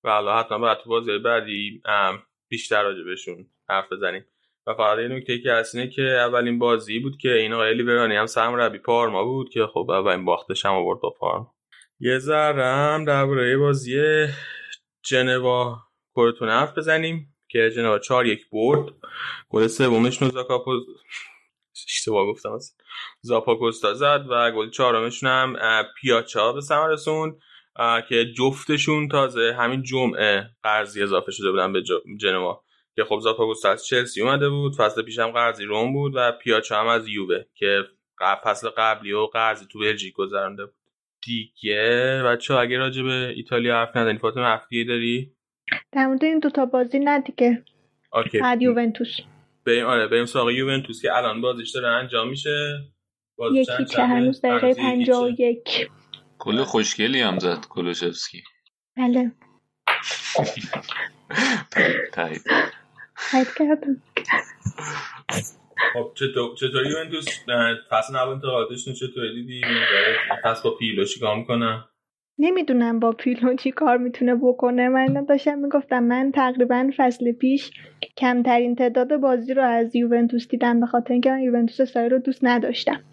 و 0.04 0.10
حالا 0.10 0.40
حتما 0.40 0.58
بعد 0.58 0.78
تو 0.84 0.90
بازی 0.90 1.18
بعدی 1.18 1.82
بیشتر 2.50 2.84
راجع 2.84 3.04
بهشون 3.04 3.46
حرف 3.70 3.92
بزنیم. 3.92 4.26
و 4.70 4.74
فقط 4.74 5.00
یه 5.00 5.08
نکته 5.08 5.40
که 5.40 5.52
هست 5.52 5.76
اینه 5.76 5.90
که 5.90 6.02
اولین 6.02 6.60
بازی 6.60 7.00
بود 7.00 7.18
که 7.18 7.34
این 7.34 7.54
آقای 7.54 7.74
لیبرانی 7.74 8.16
هم 8.16 8.26
سرمربی 8.26 8.78
پارما 8.78 9.24
بود 9.24 9.50
که 9.50 9.66
خب 9.74 9.90
اولین 9.90 10.26
باختش 10.26 10.66
هم 10.66 10.74
آورد 10.74 11.00
با 11.00 11.10
پارما. 11.10 11.56
یه 12.00 12.20
ذرم 12.20 13.06
درباره 13.06 13.58
بازی 13.58 14.28
جنوا 15.04 15.78
کورتون 16.14 16.50
حرف 16.50 16.78
بزنیم 16.78 17.36
که 17.48 17.72
جنوا 17.76 18.00
4 18.00 18.26
یک 18.26 18.50
برد. 18.52 18.94
گل 19.50 19.68
سومش 19.68 20.22
نوزاکاپو 20.22 20.72
اشتباه 21.88 22.28
گفتم 22.28 22.52
اصلا. 22.52 22.78
زاپاکوستا 23.22 23.94
زد 23.94 24.26
و 24.30 24.52
گل 24.52 24.70
چهارمشون 24.70 25.30
هم 25.30 25.84
پیاچا 26.02 26.54
به 26.54 26.62
ثمر 26.62 26.88
رسوند. 26.88 27.40
که 28.10 28.26
جفتشون 28.38 29.08
تازه 29.08 29.56
همین 29.58 29.84
جمعه 29.84 30.50
قرضی 30.64 31.04
اضافه 31.04 31.32
شده 31.32 31.52
بودن 31.52 31.74
به 31.74 31.84
جنوا. 32.20 32.64
که 33.00 33.06
خب 33.06 33.20
زاپاگوستا 33.20 33.72
از 33.72 33.86
چلسی 33.86 34.22
اومده 34.22 34.50
بود 34.50 34.76
فصل 34.76 35.02
پیشم 35.02 35.32
قرضی 35.32 35.66
روم 35.66 35.94
بود 35.94 36.14
و 36.16 36.32
پیاچا 36.32 36.80
هم 36.80 36.88
از 36.88 37.08
یووه 37.08 37.44
که 37.56 37.84
فصل 38.44 38.70
قبلی 38.78 39.12
و 39.12 39.26
قرضی 39.26 39.66
تو 39.66 39.80
بلژیک 39.80 40.14
گذرانده 40.14 40.66
بود. 40.66 40.76
دیگه 41.22 42.24
بچه 42.26 42.54
اگه 42.54 42.78
راجع 42.78 43.04
به 43.04 43.34
ایتالیا 43.36 43.76
حرف 43.76 43.98
نزنی 43.98 44.18
فاطمه 44.18 44.46
هفته 44.48 44.84
داری؟ 44.84 45.36
در 45.92 46.08
مورد 46.08 46.24
این 46.24 46.40
دوتا 46.40 46.66
بازی 46.66 47.00
نه 47.00 47.22
دیگه. 47.22 47.64
اوکی. 48.14 48.40
بعد 48.40 48.62
یوونتوس. 48.62 49.18
بریم 49.66 49.86
آره 49.86 50.08
بریم 50.08 50.26
سراغ 50.26 50.50
یوونتوس 50.50 51.02
که 51.02 51.18
الان 51.18 51.42
بازیش 51.42 51.72
داره 51.72 51.88
انجام 51.88 52.30
میشه. 52.30 52.80
یکی 53.54 53.86
چه 53.86 54.06
هنوز 54.06 54.42
دقیقه 54.42 54.74
پنجاه 54.74 55.26
و 55.26 55.30
یک. 55.30 55.90
کل 56.40 56.64
خوشگلی 56.64 57.22
هم 57.22 57.40
زد 57.40 57.66
کلوشفسکی 57.70 58.44
بله. 58.98 59.32
تایید 63.32 63.48
کردم 63.58 64.02
خب 65.94 66.12
چطور 66.16 66.56
چطور 66.56 66.88
یوونتوس؟ 66.88 67.28
فصل 67.90 68.14
نو 68.14 68.30
انتقالاتشون 68.30 68.94
چطور 68.94 69.24
دیدی؟ 69.36 69.62
پس 70.44 70.62
با 70.62 70.76
پیلو 70.80 71.06
چیکار 71.06 71.36
می‌کنن 71.36 71.84
نمی‌دونم 72.42 73.00
با 73.00 73.12
پیلو 73.12 73.56
چی 73.56 73.72
کار 73.72 73.98
می‌تونه 73.98 74.36
بکنه. 74.36 74.90
من 74.90 75.26
داشتم 75.26 75.60
می‌گفتم 75.60 76.04
من 76.04 76.32
تقریبا 76.36 76.92
فصل 76.98 77.32
پیش 77.32 77.72
کمترین 78.18 78.76
تعداد 78.76 79.16
بازی 79.16 79.54
رو 79.54 79.64
از 79.64 79.96
یوونتوس 79.96 80.48
دیدم 80.48 80.80
به 80.80 80.86
خاطر 80.86 81.14
اینکه 81.14 81.30
من 81.30 81.40
یوونتوس 81.40 81.82
سایی 81.82 82.10
رو 82.10 82.20
دوست 82.20 82.40
نداشتم. 82.44 83.04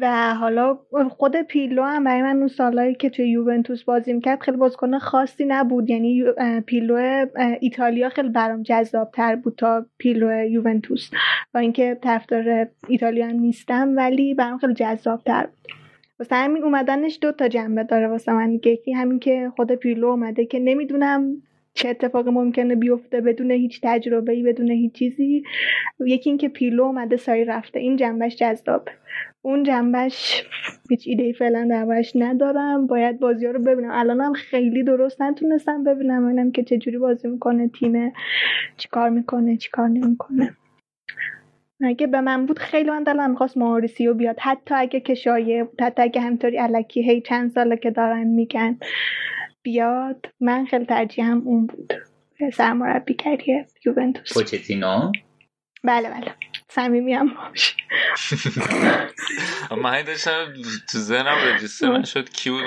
و 0.00 0.34
حالا 0.34 0.78
خود 1.10 1.36
پیلو 1.36 1.82
هم 1.82 2.04
برای 2.04 2.22
من 2.22 2.36
اون 2.36 2.48
سالهایی 2.48 2.94
که 2.94 3.10
توی 3.10 3.28
یوونتوس 3.28 3.84
بازی 3.84 4.12
می‌کرد 4.12 4.40
خیلی 4.40 4.56
بازیکن 4.56 4.98
خاصی 4.98 5.44
نبود. 5.44 5.90
یعنی 5.90 6.24
پیلو 6.66 7.26
ایتالیا 7.60 8.08
خیلی 8.08 8.28
برام 8.28 8.62
جذاب 8.62 9.10
تر 9.10 9.36
بود 9.36 9.54
تا 9.56 9.86
پیلو 9.98 10.44
یوونتوس. 10.44 11.10
با 11.54 11.60
اینکه 11.60 11.98
طرفدار 12.02 12.68
ایتالیا 12.88 13.26
هم 13.26 13.36
نیستم 13.36 13.96
ولی 13.96 14.34
برام 14.34 14.58
خیلی 14.58 14.74
جذاب 14.74 15.22
تر 15.24 15.46
بود. 15.46 15.72
واسه 16.18 16.36
همین 16.36 16.64
اومدنش 16.64 17.18
دو 17.22 17.32
تا 17.32 17.48
جنبه 17.48 17.84
داره 17.84 18.08
واسه 18.08 18.32
من. 18.32 18.52
یکی 18.52 18.92
همین 18.92 19.18
که 19.18 19.52
خود 19.56 19.72
پیلو 19.72 20.06
اومده 20.06 20.46
که 20.46 20.58
نمی‌دونم 20.58 21.42
چه 21.74 21.88
اتفاقی 21.88 22.30
ممکنه 22.30 22.74
بیفته 22.74 23.20
بدون 23.20 23.50
هیچ 23.50 23.80
تجربه 23.82 24.32
ای 24.32 24.42
بدون 24.42 24.70
هیچ 24.70 24.92
چیزی. 24.92 25.42
یکی 26.06 26.30
اینکه 26.30 26.48
پیلو 26.48 26.82
اومده 26.82 27.16
ساری 27.16 27.44
رفته. 27.44 27.78
این 27.78 27.96
جنبش 27.96 28.36
جذابه. 28.36 28.92
اون 29.42 29.62
جنبش 29.62 30.44
هیچ 30.90 31.04
ایده 31.06 31.32
فعلا 31.32 31.66
دربارش 31.70 32.12
ندارم. 32.16 32.86
باید 32.86 33.20
بازی 33.20 33.46
ها 33.46 33.52
رو 33.52 33.62
ببینم. 33.62 33.90
الانم 33.92 34.32
خیلی 34.32 34.82
درست 34.82 35.22
نتونستم 35.22 35.84
ببینم. 35.84 36.26
ببینم 36.26 36.52
که 36.52 36.62
چجوری 36.62 36.98
بازی 36.98 37.28
می‌کنه 37.28 37.68
تیم 37.68 38.12
چیکار 38.76 39.10
می‌کنه 39.10 39.56
چیکار 39.56 39.88
نمی‌کنه. 39.88 40.56
اگه 41.80 42.06
به 42.06 42.20
من 42.20 42.46
بود؟ 42.46 42.58
خیلی 42.58 42.90
من 42.90 43.02
دلم 43.02 43.30
می‌خواست 43.30 43.56
ماریسیو 43.56 44.14
بیاد. 44.14 44.36
حتی 44.40 44.74
اگه 44.74 45.00
که 45.00 45.14
شایع 45.14 45.64
بود. 45.64 45.82
حتی 45.82 46.02
اگه 46.02 46.20
همینطوری 46.20 46.56
علکی 46.56 47.02
هی 47.02 47.20
چند 47.20 47.50
ساله 47.50 47.76
که 47.76 47.90
دارن 47.90 48.26
میگن. 48.26 48.78
بیاد. 49.64 50.26
من 50.40 50.66
خیلی 50.66 50.86
ترجیحم 50.86 51.42
اون 51.44 51.66
بود. 51.66 51.92
سرمربی 52.52 53.14
کردیه 53.14 53.66
یوونتوس. 53.86 54.32
پوچتینو؟ 54.34 55.12
بله 55.84 56.10
بله. 56.10 56.34
صمیمی 56.68 57.14
هم 57.14 57.34
باش 57.34 57.76
من 59.82 60.02
داشتم 60.02 60.52
تو 60.92 60.98
ذهنم 60.98 61.38
رجیستر 61.38 62.02
شد 62.04 62.30
کی 62.30 62.50
بود 62.50 62.62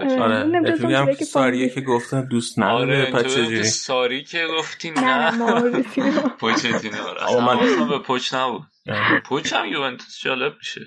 آره. 0.00 0.44
میگم 0.44 1.12
ساریه 1.12 1.68
که 1.68 1.80
گفتن 1.80 2.24
دوست 2.24 2.58
نداره 2.58 3.12
آره 3.14 3.62
ساری 3.62 4.24
که 4.24 4.46
گفتی 4.58 4.90
نه 4.90 5.30
نه. 5.30 5.82
پوچتینو 6.40 7.06
اصلا 7.20 7.84
به 7.84 7.98
پوچ 7.98 8.34
نبود. 8.34 8.62
پوچ 9.24 9.52
هم 9.52 9.66
یوونتوس 9.66 10.20
جالب 10.20 10.56
میشه. 10.58 10.80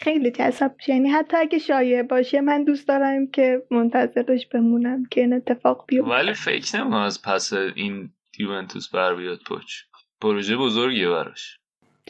خیلی 0.00 0.30
جذاب 0.30 0.74
میشه 0.76 0.92
یعنی 0.92 1.08
حتی 1.08 1.36
اگه 1.36 1.58
شایع 1.58 2.02
باشه 2.02 2.40
من 2.40 2.64
دوست 2.64 2.88
دارم 2.88 3.26
که 3.26 3.62
منتظرش 3.70 4.46
بمونم 4.46 5.04
که 5.10 5.20
این 5.20 5.32
اتفاق 5.32 5.84
بیفته. 5.88 6.10
ولی 6.10 6.34
فکر 6.34 6.76
نمی‌کنم 6.76 7.00
از 7.00 7.22
پس 7.22 7.52
این 7.52 8.10
یوونتوس 8.38 8.88
بر 8.88 9.14
بیاد 9.14 9.38
پوچ 9.46 9.72
پروژه 10.20 10.56
بزرگیه 10.56 11.08
براش. 11.08 11.58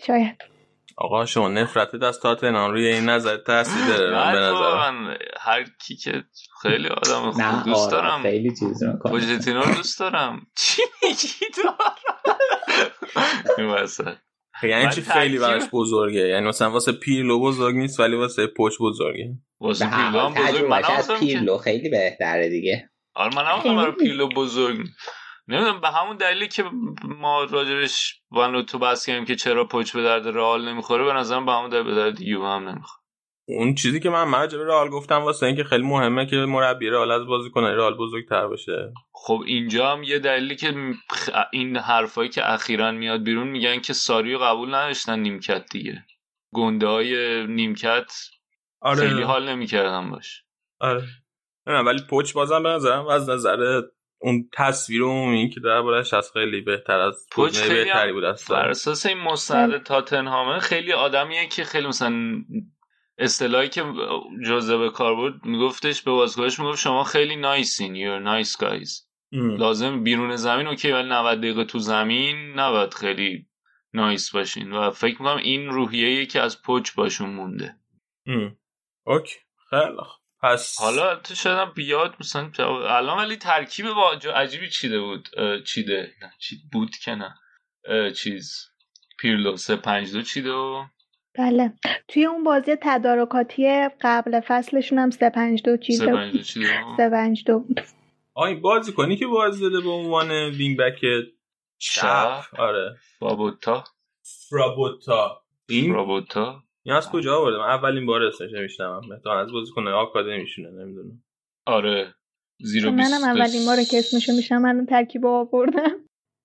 شاید. 0.07 0.37
آقا 0.99 1.27
شما 1.27 1.49
نفرت 1.49 2.03
از 2.03 2.21
تاتنهام 2.21 2.71
روی 2.71 2.87
این 2.87 3.05
نظر 3.05 3.37
تاثیر 3.37 3.87
داره 3.87 4.15
من 4.15 4.33
به 4.33 4.39
نظر 4.39 4.91
من 4.91 5.17
هر 5.41 5.65
کی 5.81 5.97
که 5.97 6.25
خیلی 6.63 6.89
آدم 6.89 7.31
خوب 7.31 7.41
نه 7.43 7.65
دوست 7.65 7.81
آره، 7.81 7.91
دارم. 7.91 8.23
خیلی 8.23 8.51
چیز 8.51 8.83
رو 9.47 9.63
دوست 9.77 10.01
دارم. 10.01 10.47
چی 10.57 10.83
میگی 11.03 11.29
تو؟ 11.55 11.69
این 13.59 13.67
وسط. 13.67 14.17
یعنی 14.63 14.93
چی 14.93 15.03
خیلی 15.03 15.39
براش 15.39 15.63
بزرگه؟ 15.73 16.29
یعنی 16.29 16.47
مثلا 16.47 16.71
واسه 16.71 16.93
پیرلو 16.93 17.41
بزرگ 17.41 17.77
نیست 17.77 18.01
ولی 18.01 18.17
واسه 18.17 18.47
پوچ 18.47 18.75
بزرگه. 18.81 19.35
واسه 19.61 19.91
پیرلو 19.91 20.19
هم 20.19 20.35
بزرگ. 20.35 20.67
من 20.67 20.83
از 20.85 21.11
پیرلو 21.11 21.59
خیلی 21.59 21.89
بهتره 21.89 22.49
دیگه. 22.49 22.91
آره 23.15 23.37
من 23.37 23.45
هم 23.45 23.77
برای 23.77 23.93
پیرلو 23.93 24.29
بزرگ 24.29 24.79
نمی‌دونم 25.49 25.81
به 25.81 25.89
همون 25.89 26.17
دلیلی 26.17 26.49
که 26.49 26.65
ما 27.05 27.45
راجبش 27.45 28.21
وان 28.31 28.63
تو 28.63 28.79
بحث 28.79 29.07
کردیم 29.07 29.25
که 29.25 29.37
چرا 29.37 29.65
پوچ 29.65 29.93
به 29.93 30.03
درد 30.03 30.29
رئال 30.29 30.69
نمی‌خوره 30.69 31.05
به 31.05 31.13
نظرم 31.13 31.47
به 31.47 31.53
همون 31.53 31.71
دلیل 31.71 31.83
به 31.83 31.95
درد 31.95 32.21
یو 32.21 32.47
هم 32.47 32.69
نمی‌خوره. 32.69 33.06
اون 33.49 33.75
چیزی 33.75 34.01
که 34.01 34.11
من 34.11 34.25
مجبور 34.25 34.67
رئال 34.67 34.89
گفتم 34.89 35.23
واسه 35.23 35.47
اینکه 35.47 35.65
خیلی 35.65 35.83
مهمه 35.83 36.27
که 36.27 36.37
مربی 36.37 36.91
رئال 36.91 37.11
از 37.11 37.23
کنه 37.55 37.75
رئال 37.75 37.97
بزرگتر 37.97 38.49
بشه 38.49 38.93
خب 39.13 39.43
اینجا 39.47 39.93
هم 39.93 40.03
یه 40.03 40.19
دلیلی 40.19 40.57
که 40.57 40.75
این 41.53 41.77
حرفایی 41.77 42.29
که 42.29 42.53
اخیرا 42.53 42.93
میاد 42.93 43.23
بیرون 43.23 43.49
میگن 43.49 43.81
که 43.81 43.93
ساریو 43.93 44.39
قبول 44.39 44.75
نداشتن 44.75 45.19
نیمکت 45.19 45.65
دیگه. 45.73 46.05
گنده 46.55 46.87
های 46.87 47.47
نیمکت 47.47 48.13
آره. 48.81 49.09
خیلی 49.09 49.23
حال 49.23 49.49
نمی‌کردن 49.49 50.11
باش. 50.11 50.45
آره. 50.81 51.03
ولی 51.67 52.01
پوچ 52.11 52.33
بازم 52.33 52.63
به 52.63 52.69
نظرم 52.69 53.07
از 53.07 53.31
نظر 53.31 53.83
اون 54.19 54.49
تصویر 54.53 55.03
عمومی 55.03 55.51
که 55.51 55.61
دربارش 55.61 56.15
از 56.15 56.33
خیلی 56.33 56.61
بهتر 56.61 56.99
از 56.99 57.27
پوچ 57.33 57.59
خیلی 57.59 57.85
بهتری 57.85 58.13
بود 58.13 58.25
بر 58.51 58.69
اساس 58.69 59.07
این 59.07 59.19
مستند 59.19 59.83
تاتنهامه 59.83 60.59
خیلی 60.59 60.93
آدمیه 60.93 61.49
که 61.49 61.65
خیلی 61.65 61.87
مثلا 61.87 62.45
اصطلاحی 63.19 63.69
که 63.69 63.85
جزء 64.47 64.79
به 64.79 64.91
کار 64.91 65.15
بود 65.15 65.45
میگفتش 65.45 66.03
به 66.03 66.11
بازیکنش 66.11 66.59
می‌گفت 66.59 66.79
شما 66.79 67.05
خیلی 67.05 67.37
نایسین 67.37 67.97
یور 67.97 68.19
نایس 68.19 68.57
گایز 68.59 69.09
لازم 69.33 70.03
بیرون 70.03 70.37
زمین 70.37 70.67
اوکی 70.67 70.93
ولی 70.93 71.09
90 71.09 71.39
دقیقه 71.39 71.65
تو 71.65 71.79
زمین 71.79 72.61
نباید 72.61 72.95
خیلی 72.95 73.47
نایس 73.95 74.31
باشین. 74.31 74.73
و 74.73 74.91
فکر 74.91 75.23
می‌کنم 75.23 75.37
این 75.37 75.69
روحیه 75.69 76.27
که 76.27 76.41
از 76.41 76.63
پوچ 76.63 76.95
باشون 76.95 77.31
مونده. 77.31 77.77
اوکی. 79.05 79.35
خیلی 79.71 79.97
پس 80.43 80.77
حالا 80.81 81.17
تو 81.17 81.35
شدم 81.35 81.73
بیاد 81.75 82.17
مثلا 82.21 82.51
الان 82.89 83.19
ولی 83.19 83.37
ترکیب 83.37 83.87
با 83.93 84.13
عجیبی 84.35 84.69
چیده 84.69 85.01
بود. 85.01 85.29
چیده؟ 85.65 86.15
نه 86.23 86.33
چی 86.39 86.57
بود 86.73 86.91
که 86.91 87.15
نه. 87.15 87.35
چیز. 88.13 88.69
پیرلو 89.19 89.57
سه 89.57 89.77
پنج 89.77 90.13
دو 90.13 90.23
چیده 90.23 90.53
و 90.53 90.85
بله. 91.39 91.73
توی 92.09 92.25
اون 92.25 92.45
بازی 92.45 92.77
تدارکاتی 92.83 93.89
قبل 94.01 94.41
فصلشون 94.41 94.99
هم 94.99 95.11
سه 95.11 95.31
پنج 95.31 95.63
دو 95.63 95.77
بود. 95.77 96.43
سه 96.97 97.11
پنج 97.11 97.45
دو 97.47 97.59
بود. 97.59 97.81
آی 98.35 98.55
بازی 98.55 98.93
کنی 98.93 99.17
که 99.17 99.27
بازی 99.27 99.61
داده 99.61 99.81
به 99.81 99.91
عنوان 99.91 100.31
وینگ 100.31 100.79
بک 100.79 101.01
چپ 101.79 102.43
آره. 102.59 102.97
بابوتا 103.21 103.85
فرابوتا 104.51 105.43
این؟ 105.69 105.93
فرابوتا 105.93 106.63
این 106.83 106.95
از 106.95 107.11
کجا 107.11 107.37
آورده؟ 107.37 107.59
من 107.59 107.65
اولین 107.65 108.07
بار 108.07 108.23
اسمش 108.23 108.51
نمیشنم 108.53 109.01
مثلا 109.13 109.41
از 109.41 109.53
بازیکن 109.53 109.89
آکادمیشونه 109.89 110.71
نمی‌دونم. 110.71 111.23
آره. 111.67 112.15
زیرو 112.61 112.91
منم 112.91 113.25
اولین 113.25 113.67
بار 113.67 113.77
که 113.91 113.99
اسمشو 113.99 114.33
میشم 114.33 114.59
من 114.59 114.87
ترکیب 114.87 115.27
آوردم. 115.27 115.91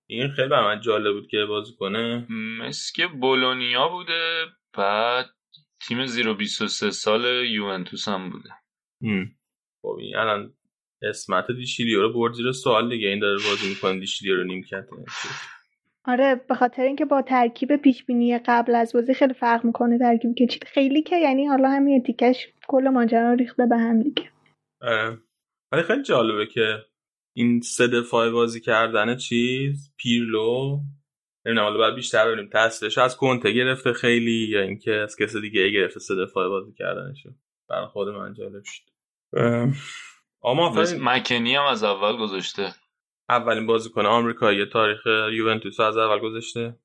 این 0.06 0.28
خیلی 0.28 0.48
به 0.48 0.60
من 0.60 0.80
جالب 0.80 1.14
بود 1.14 1.28
که 1.30 1.44
بازی 1.48 1.72
کنه. 1.78 2.26
مثل 2.60 3.06
بولونیا 3.06 3.88
بوده. 3.88 4.46
بعد 4.78 5.26
تیم 5.80 6.06
زیرو 6.06 6.34
23 6.34 6.90
سال 6.90 7.44
یوونتوس 7.44 8.08
هم 8.08 8.30
بوده. 8.30 8.50
خب 9.82 9.96
این 10.00 10.16
الان 10.16 10.54
اسمت 11.02 11.50
دیشیلیو 11.50 12.00
رو 12.02 12.12
برد 12.12 12.32
زیر 12.32 12.52
سوال 12.52 12.88
دیگه. 12.88 13.08
این 13.08 13.18
داره 13.18 13.34
بازی 13.34 13.68
می‌کنه 13.68 14.00
دیشیلیو 14.00 14.36
رو 14.36 14.44
نیم 14.44 14.64
آره 16.04 16.34
به 16.48 16.54
خاطر 16.54 16.82
اینکه 16.82 17.04
با 17.04 17.22
ترکیب 17.22 17.76
پیش 17.76 18.04
بینی 18.04 18.38
قبل 18.38 18.74
از 18.74 18.92
بازی 18.92 19.14
خیلی 19.14 19.34
فرق 19.34 19.64
می‌کنه 19.64 19.98
ترکیب 19.98 20.34
که 20.34 20.58
خیلی 20.66 21.02
که 21.02 21.16
یعنی 21.16 21.46
حالا 21.46 21.70
همین 21.70 22.02
تیکش 22.02 22.48
کل 22.68 22.88
ماجرا 22.88 23.32
ریخته 23.32 23.66
به 23.66 23.76
هم 23.76 24.02
دیگه. 24.02 24.30
آره 24.80 25.18
ولی 25.72 25.82
خیلی 25.82 26.02
جالبه 26.02 26.46
که 26.46 26.78
این 27.36 27.60
سه 27.60 27.88
دفاع 27.88 28.30
بازی 28.30 28.60
کردن 28.60 29.16
چیز 29.16 29.94
پیرلو 29.96 30.80
نمی‌دونم 31.46 31.66
حالا 31.66 31.78
باید 31.78 31.94
بیشتر 31.94 32.26
ببینیم 32.26 32.50
تاثیرش 32.50 32.98
از 32.98 33.16
کنته 33.16 33.52
گرفته 33.52 33.92
خیلی 33.92 34.48
یا 34.48 34.60
اینکه 34.60 34.94
از 34.94 35.16
کسی 35.16 35.40
دیگه 35.40 35.70
گرفته 35.70 36.00
سه 36.00 36.14
دفاع 36.14 36.48
بازی 36.48 36.72
کردنشو. 36.72 37.30
برای 37.68 37.86
خود 37.86 38.08
من 38.08 38.34
جالب 38.34 38.62
شد. 38.64 38.82
اما 40.44 40.84
مکنی 41.00 41.56
هم 41.56 41.64
از 41.64 41.84
اول 41.84 42.16
گذاشته. 42.16 42.74
اولین 43.28 43.66
بازیکن 43.66 44.06
آمریکایی 44.06 44.66
تاریخ 44.66 45.06
یوونتوس 45.32 45.80
از 45.80 45.96
اول 45.96 46.18
گذاشته. 46.18 46.78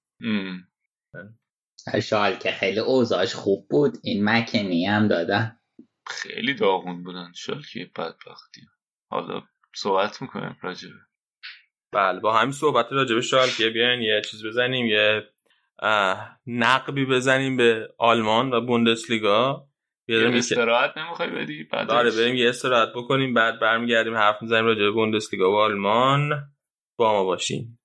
شال 2.04 2.36
که 2.36 2.52
خیلی 2.52 2.80
اوضاعش 2.80 3.34
خوب 3.36 3.68
بود. 3.70 3.98
این 4.04 4.30
مکنی 4.30 4.86
هم 4.86 5.08
دادن. 5.08 5.60
خیلی 6.08 6.54
داغون 6.54 7.04
بودن. 7.04 7.32
شال 7.36 7.62
که 7.74 7.92
بدبختی. 7.96 8.62
حالا 9.10 9.44
صحبت 9.76 10.22
می‌کنیم 10.22 10.58
راجبه 10.62 10.94
بله 11.92 12.20
با 12.20 12.34
همین 12.34 12.52
صحبت 12.52 12.86
راجبه 12.92 13.22
شال 13.22 13.48
که 13.58 13.70
بیاین 13.70 14.02
یه 14.02 14.22
چیز 14.32 14.46
بزنیم 14.46 14.86
یه 14.86 15.24
نقبی 16.48 17.06
بزنیم 17.06 17.58
به 17.58 17.90
آلمان 17.98 18.54
و 18.54 18.62
بوندسلیگا. 18.62 19.68
یه 20.08 20.32
استراحت 20.34 20.98
نمی‌خوای 20.98 21.30
بدی؟ 21.30 21.64
بعد 21.64 21.92
آره 21.92 22.12
بریم 22.12 22.36
یه 22.36 22.50
استراحت 22.50 22.90
بکنیم 22.96 23.34
بعد 23.34 23.60
برمیگردیم 23.60 24.16
حرف 24.16 24.42
می‌زنیم 24.42 24.66
راجع 24.66 24.82
به 24.82 24.92
بوندسلیگا 24.92 25.52
و 25.52 25.56
آلمان. 25.56 26.52
با 26.98 27.14
ما 27.14 27.24
باشین. 27.24 27.77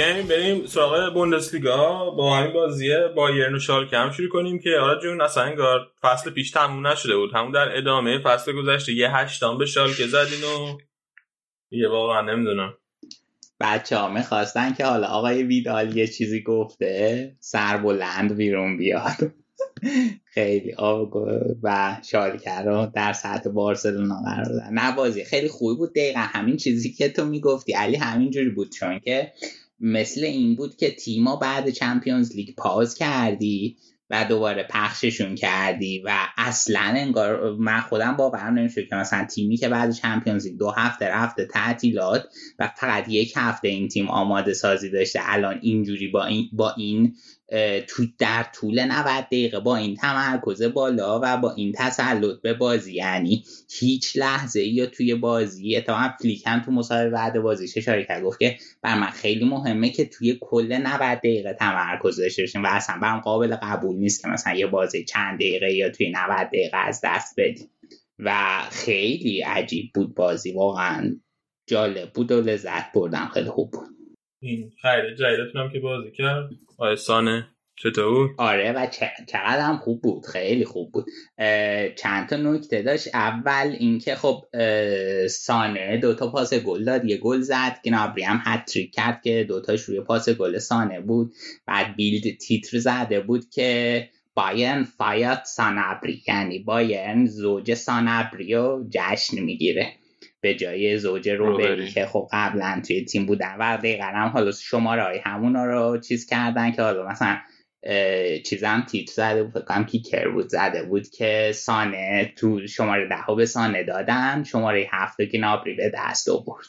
بیایم 0.00 0.26
بریم 0.26 0.66
سراغ 0.66 1.14
بوندسلیگا. 1.14 2.10
با 2.10 2.36
همین 2.36 2.52
بازیه 2.52 3.08
بایرن 3.16 3.54
و 3.54 3.58
شالکه 3.58 3.96
هم 3.96 4.10
شروع 4.10 4.28
کنیم 4.28 4.58
که 4.58 4.70
آره 4.82 5.00
جون 5.02 5.20
اصلا 5.20 5.42
انگار 5.42 5.86
فصل 6.02 6.30
پیش 6.30 6.50
تموم 6.50 6.86
نشده 6.86 7.16
بود. 7.16 7.34
همون 7.34 7.52
در 7.52 7.76
ادامه 7.76 8.18
فصل 8.18 8.52
گذشته 8.52 8.92
یه 8.92 9.10
هشتام 9.16 9.58
به 9.58 9.66
شالکه 9.66 10.06
زدین 10.06 10.44
و 10.44 10.78
یه 11.70 11.88
واقعا 11.88 12.20
نمی‌دونم. 12.20 12.74
بچه 13.60 13.96
ها 13.96 14.08
می‌خواستن 14.08 14.72
که 14.72 14.84
حالا 14.84 15.06
آقای 15.06 15.42
ویدال 15.42 15.96
یه 15.96 16.06
چیزی 16.06 16.42
گفته 16.42 17.36
سر 17.40 17.76
بلند 17.76 18.36
بیرون 18.36 18.76
بیاد. 18.76 19.16
خیلی 20.34 20.72
آب 20.72 21.16
و 21.62 21.96
شالکه 22.10 22.58
رو 22.64 22.86
در 22.94 23.12
سطح 23.12 23.50
بارسلونا 23.50 24.22
قرار 24.24 24.44
دادن. 24.44 24.72
نه 24.72 24.96
بازی 24.96 25.24
خیلی 25.24 25.48
خوبی 25.48 25.76
بود. 25.76 25.90
دقیقا 25.90 26.20
همین 26.20 26.56
چیزی 26.56 26.92
که 26.92 27.08
تو 27.08 27.24
می‌گفتی. 27.24 27.72
علی 27.72 27.96
همین 27.96 28.30
جوری 28.30 28.50
بود 28.50 28.72
چون 28.72 28.98
که 28.98 29.32
مثل 29.80 30.24
این 30.24 30.54
بود 30.56 30.76
که 30.76 30.90
تیما 30.90 31.36
بعد 31.36 31.70
چمپیونز 31.70 32.36
لیگ 32.36 32.54
پاز 32.56 32.94
کردی 32.94 33.76
و 34.10 34.24
دوباره 34.24 34.66
پخششون 34.70 35.34
کردی 35.34 36.02
و 36.04 36.18
اصلا 36.36 36.94
انگار 36.96 37.52
من 37.52 37.80
خودم 37.80 38.16
باورم 38.16 38.54
نمیشه 38.54 38.86
که 38.86 38.94
مثلا 38.96 39.26
تیمی 39.26 39.56
که 39.56 39.68
بعد 39.68 39.92
چمپیونز 39.92 40.46
لیگ 40.46 40.58
دو 40.58 40.70
هفته 40.70 41.06
رفته 41.06 41.44
تعطیلات 41.44 42.24
و 42.58 42.70
فقط 42.76 43.08
یک 43.08 43.32
هفته 43.36 43.68
این 43.68 43.88
تیم 43.88 44.08
آماده 44.08 44.54
سازی 44.54 44.90
داشته 44.90 45.20
الان 45.22 45.58
اینجوری 45.62 46.08
با 46.08 46.24
این 46.24 46.48
با 46.52 46.74
این 46.76 47.14
تو 47.88 48.06
در 48.18 48.46
طول 48.54 48.84
90 48.84 49.24
دقیقه 49.24 49.60
با 49.60 49.76
این 49.76 49.94
تمرکز 49.94 50.62
بالا 50.62 51.20
و 51.22 51.36
با 51.36 51.54
این 51.54 51.72
تسلط 51.76 52.40
به 52.42 52.54
بازی. 52.54 52.94
یعنی 52.94 53.44
هیچ 53.78 54.16
لحظه 54.16 54.62
یا 54.62 54.86
توی 54.86 55.14
بازی 55.14 55.76
اتفاقا 55.76 56.10
فلیک 56.20 56.42
هم 56.46 56.62
تو 56.62 56.72
مصاحبه 56.72 57.10
بعد 57.10 57.40
بازیش 57.40 57.76
اشاره 57.76 58.04
کرد 58.04 58.22
گفت 58.22 58.38
که 58.38 58.56
بر 58.82 58.98
من 58.98 59.10
خیلی 59.10 59.44
مهمه 59.44 59.90
که 59.90 60.04
توی 60.04 60.38
کل 60.40 60.78
90 60.82 61.18
دقیقه 61.18 61.54
تمرکز 61.54 62.20
داشته 62.20 62.42
باشیم 62.42 62.62
و 62.62 62.66
اصلا 62.70 62.98
برام 63.02 63.20
قابل 63.20 63.56
قبول 63.62 63.96
نیست 63.96 64.22
که 64.22 64.28
مثلا 64.28 64.54
یه 64.54 64.66
بازی 64.66 65.04
چند 65.04 65.34
دقیقه 65.34 65.72
یا 65.72 65.90
توی 65.90 66.10
90 66.10 66.46
دقیقه 66.46 66.76
از 66.76 67.00
دست 67.04 67.34
بدیم. 67.36 67.70
و 68.18 68.60
خیلی 68.70 69.40
عجیب 69.40 69.90
بود 69.94 70.14
بازی 70.14 70.52
واقعا 70.52 71.16
جالب 71.66 72.12
بود 72.12 72.32
و 72.32 72.40
لذت 72.40 72.92
بردم. 72.92 73.30
خیلی 73.34 73.48
خوب 73.48 73.70
بود. 73.70 73.99
این 74.42 74.72
خیلی 74.82 75.14
جدیدتونم 75.16 75.70
که 75.72 75.80
بازی 75.80 76.10
کرد. 76.10 76.50
آیسانه 76.78 77.48
چطور؟ 77.76 78.30
آره 78.38 78.72
و 78.72 78.86
چقدر 79.26 79.60
هم 79.60 79.76
خوب 79.76 80.02
بود 80.02 80.26
خیلی 80.26 80.64
خوب 80.64 80.92
بود. 80.92 81.06
چند 81.96 82.28
تا 82.28 82.36
نکته 82.36 82.82
داشت. 82.82 83.14
اول 83.14 83.76
اینکه 83.78 84.14
خب 84.14 84.44
سانه 85.28 85.96
دوتا 85.96 86.30
پاس 86.30 86.54
گل 86.54 86.84
داد 86.84 87.04
یه 87.04 87.16
گل 87.16 87.40
زد. 87.40 87.76
گنابری 87.84 88.22
هم 88.22 88.40
هتریک 88.44 88.94
کرد 88.94 89.22
که 89.22 89.44
دوتاش 89.48 89.82
روی 89.82 90.00
پاس 90.00 90.28
گل 90.28 90.58
سانه 90.58 91.00
بود. 91.00 91.32
بعد 91.66 91.96
بیلد 91.96 92.36
تیتر 92.38 92.78
زده 92.78 93.20
بود 93.20 93.50
که 93.50 94.08
بایرن 94.34 94.84
feiert 94.84 95.42
سانابری. 95.44 96.22
یعنی 96.28 96.58
بایرن 96.58 97.26
زوج 97.26 97.74
سانابری 97.74 98.54
رو 98.54 98.88
جشن 98.90 99.40
می‌گیره. 99.40 99.92
به 100.40 100.54
جای 100.54 100.98
زوج 100.98 101.28
روبری 101.28 101.90
که 101.90 102.06
خب 102.06 102.28
قبلا 102.32 102.82
توی 102.86 103.04
تیم 103.04 103.26
بودن 103.26 103.56
و 103.58 103.76
دقیقا 103.76 104.04
هم 104.04 104.28
حالا 104.28 104.52
شماره 104.52 105.02
های 105.02 105.18
همونا 105.18 105.64
رو 105.64 106.00
چیز 106.00 106.26
کردن 106.26 106.72
که 106.72 106.82
حالا 106.82 107.06
مثلا 107.08 107.38
چیزم 108.44 108.86
تیتر 108.88 109.10
زده 109.10 109.42
بود 109.42 109.62
فکرم 109.62 109.84
کیکر 109.84 110.28
بود 110.28 110.48
زده 110.48 110.82
بود 110.82 111.08
که 111.08 111.52
سانه 111.54 112.32
تو 112.36 112.66
شماره 112.66 113.08
ده 113.08 113.34
به 113.36 113.46
سانه 113.46 113.84
دادن. 113.84 114.44
شماره 114.44 114.88
هفتم 114.90 115.26
که 115.26 115.38
گنابری 115.38 115.74
به 115.74 115.92
دست 115.94 116.28
آورد. 116.28 116.68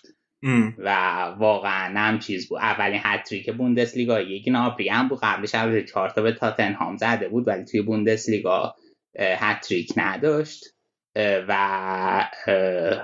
و 0.78 0.90
واقعا 1.38 2.00
هم 2.00 2.20
چیز 2.20 2.50
بود. 2.50 2.60
اولین 2.60 3.00
هتریک 3.04 3.54
بوندسلیگا 3.54 4.22
یک 4.22 4.48
نابری 4.48 4.90
هم 4.90 5.08
بود. 5.08 5.20
قبلش 5.24 5.56
اول 5.56 5.86
چهار 5.86 6.10
تا 6.10 6.22
به 6.22 6.32
تاتنهام 6.32 6.98
زده 6.98 7.30
بود 7.30 7.48
ولی 7.48 7.66
توی 7.66 7.82
بوندسلیگا 7.82 8.76
هتریک 9.20 9.94
نداشت. 9.98 10.64
و 11.16 12.30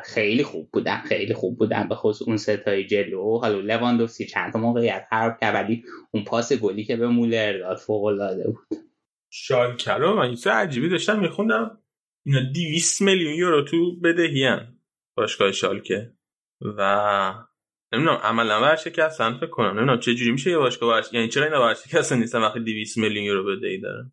خیلی 0.03 0.43
خوب 0.43 0.69
بودن 0.73 0.97
خیلی 0.97 1.33
خوب 1.33 1.57
بودن. 1.57 1.87
به 1.89 1.95
خصوص 1.95 2.27
اون 2.27 2.37
ستای 2.37 2.85
جلو. 2.85 3.37
حالا 3.37 3.59
لواندوفسکی 3.59 4.25
چند 4.25 4.53
تا 4.53 4.59
موقعیت 4.59 5.07
خراب 5.09 5.37
کرد 5.41 5.55
ولی 5.55 5.83
اون 6.11 6.23
پاس 6.23 6.53
گلی 6.53 6.83
که 6.83 6.95
به 6.95 7.07
مولر 7.07 7.59
داد 7.59 7.77
فوق 7.77 8.03
العاده 8.03 8.47
بود. 8.47 8.79
شالکرو 9.31 10.15
من 10.15 10.25
این 10.25 10.37
عجیبی 10.45 10.89
داشتم 10.89 11.19
میخوندم 11.19 11.77
اینا 12.25 12.39
200 12.53 13.01
میلیون 13.01 13.33
یورو 13.33 13.63
تو 13.63 13.99
بدهیان 13.99 14.79
باشگاه 15.17 15.51
شالکه. 15.51 16.13
و 16.61 17.33
نمی‌دونم 17.93 18.17
عملا 18.23 18.61
ورشکستن 18.61 19.37
فکر 19.37 19.49
کنم. 19.49 19.77
نمی‌دونم 19.77 19.99
چه 19.99 20.15
جوری 20.15 20.31
میشه 20.31 20.49
یه 20.49 20.57
باشگاه 20.57 21.03
یعنی 21.13 21.27
چرا 21.27 21.45
اینا 21.45 21.61
ورشکستن 21.61 22.19
نیستن 22.19 22.41
وقتی 22.41 22.59
200 22.59 22.97
میلیون 22.97 23.25
یورو 23.25 23.57
بدهی 23.57 23.81
دارن؟ 23.81 24.11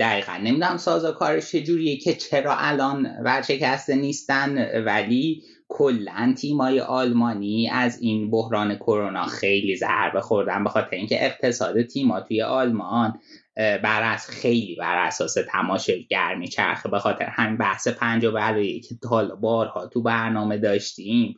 دقیقا. 0.00 0.36
نمی‌دونم 0.36 0.78
کارش 1.18 1.50
چجوریه 1.52 1.96
که 1.96 2.14
چرا 2.14 2.56
الان 2.56 3.06
ورشکسته 3.24 3.94
نیستن 3.94 4.82
ولی 4.84 5.42
کلا 5.68 6.34
تیمای 6.38 6.80
آلمانی 6.80 7.70
از 7.70 8.02
این 8.02 8.30
بحران 8.30 8.76
کرونا 8.76 9.24
خیلی 9.24 9.76
ضربه 9.76 10.20
خوردن 10.20 10.64
به 10.64 10.70
خاطر 10.70 10.96
اینکه 10.96 11.24
اقتصاد 11.24 11.82
تیما 11.82 12.20
توی 12.20 12.42
آلمان 12.42 13.20
بر 13.56 14.12
از 14.12 14.30
خیلی 14.30 14.76
بر 14.76 15.06
اساس 15.06 15.34
تماشاگر 15.52 16.34
میچرخه 16.34 16.88
به 16.88 16.98
خاطر 16.98 17.24
همین 17.24 17.56
بحث 17.56 17.88
پنج 17.88 18.24
و 18.24 18.62
که 18.88 19.08
حالا 19.08 19.36
بارها 19.36 19.86
تو 19.86 20.02
برنامه 20.02 20.58
داشتیم 20.58 21.36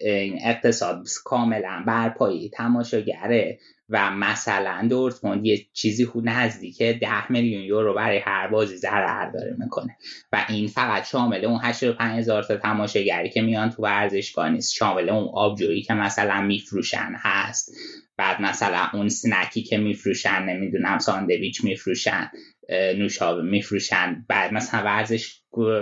این 0.00 0.38
اقتصاد 0.42 1.08
کاملا 1.24 1.84
بر 1.86 2.08
پایه 2.08 2.48
تماشاگره. 2.48 3.58
و 3.88 4.10
مثلا 4.10 4.86
دورتموند 4.90 5.46
یه 5.46 5.66
چیزی 5.72 6.04
خود 6.04 6.28
نزدیک 6.28 6.82
ده 6.82 7.32
میلیون 7.32 7.62
یورو 7.62 7.94
برای 7.94 8.18
هر 8.18 8.48
بازی 8.48 8.76
ضرر 8.76 9.30
داره 9.30 9.56
می‌کنه. 9.58 9.96
و 10.32 10.44
این 10.48 10.68
فقط 10.68 11.06
شامل 11.06 11.44
اون 11.44 11.60
85 11.62 12.18
هزار 12.18 12.42
تا 12.42 12.56
تماشاگری 12.56 13.30
که 13.30 13.42
میان 13.42 13.70
تو 13.70 13.82
ورزشگاه 13.82 14.48
نیست. 14.48 14.74
شامل 14.74 15.08
اون 15.08 15.28
آبجویی 15.34 15.82
که 15.82 15.94
مثلا 15.94 16.40
میفروشن 16.40 17.12
هست. 17.16 17.72
بعد 18.16 18.42
مثلا 18.42 18.86
اون 18.92 19.08
سنکی 19.08 19.62
که 19.62 19.78
میفروشن 19.78 20.42
نمی‌دونم 20.42 20.98
ساندویچ 20.98 21.64
میفروشن 21.64 22.30
نوشابه 22.70 23.42
میفروشن. 23.42 24.24
بعد 24.28 24.52
مثلا 24.52 24.82
ورزش 24.82 25.40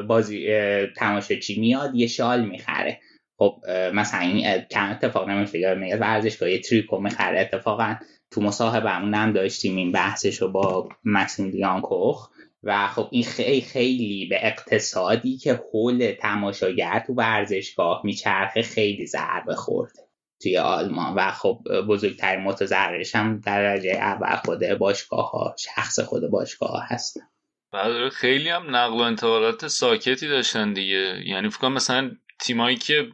بازی 0.09 0.49
تماشاچی 0.97 1.61
میاد 1.61 1.95
یه 1.95 2.07
شال 2.07 2.49
می‌خره. 2.49 3.01
خب 3.45 3.61
مثلا 3.95 4.21
این 4.21 4.61
کم 4.61 4.91
اتفاق 4.91 5.29
نمیفته 5.29 5.75
میاد 5.75 6.01
ورزشگاه 6.01 6.51
یه 6.51 6.61
تریکو 6.61 7.01
می‌خره 7.01 7.41
اتفاقا 7.41 7.97
تو 8.31 8.41
مصاحبه 8.41 8.91
هم 8.91 9.33
داشتیم 9.33 9.77
این 9.77 9.93
بحثش 9.93 10.37
رو 10.43 10.49
با 10.49 10.89
مکسیمیلیان 11.05 11.81
کوخ 11.81 12.29
و 12.63 12.87
خب 12.87 13.09
این 13.11 13.25
خیلی 13.25 13.61
خیلی 13.61 14.27
به 14.31 14.47
اقتصادی 14.47 15.37
که 15.37 15.61
حول 15.73 16.15
تماشاگر 16.21 17.05
تو 17.07 17.13
ورزشگاه 17.13 18.01
میچرخه 18.05 18.63
خیلی 18.63 19.07
ضربه 19.07 19.55
خورده 19.55 20.01
توی 20.43 20.59
آلمان. 20.59 21.15
و 21.15 21.31
خب 21.31 21.61
بزرگترین 21.89 22.45
متضررش 22.45 23.17
هم 23.17 23.41
درجه 23.41 23.91
اول 23.91 24.37
خود 24.37 24.65
باشگاه 24.79 25.31
ها 25.31 25.55
شخص 25.59 26.01
خود 26.01 26.31
باشگاه 26.31 26.87
هست. 26.87 27.21
بعد 27.73 28.09
خیلی 28.09 28.49
هم 28.49 28.77
نقل 28.77 28.99
و 28.99 29.03
انتقالات 29.03 29.67
ساکتی 29.67 30.29
داشتن 30.29 30.73
دیگه. 30.73 31.21
یعنی 31.27 31.51
فکر 31.51 31.69
مثلا 31.69 32.11
تیمایی 32.41 32.77
که 32.77 33.07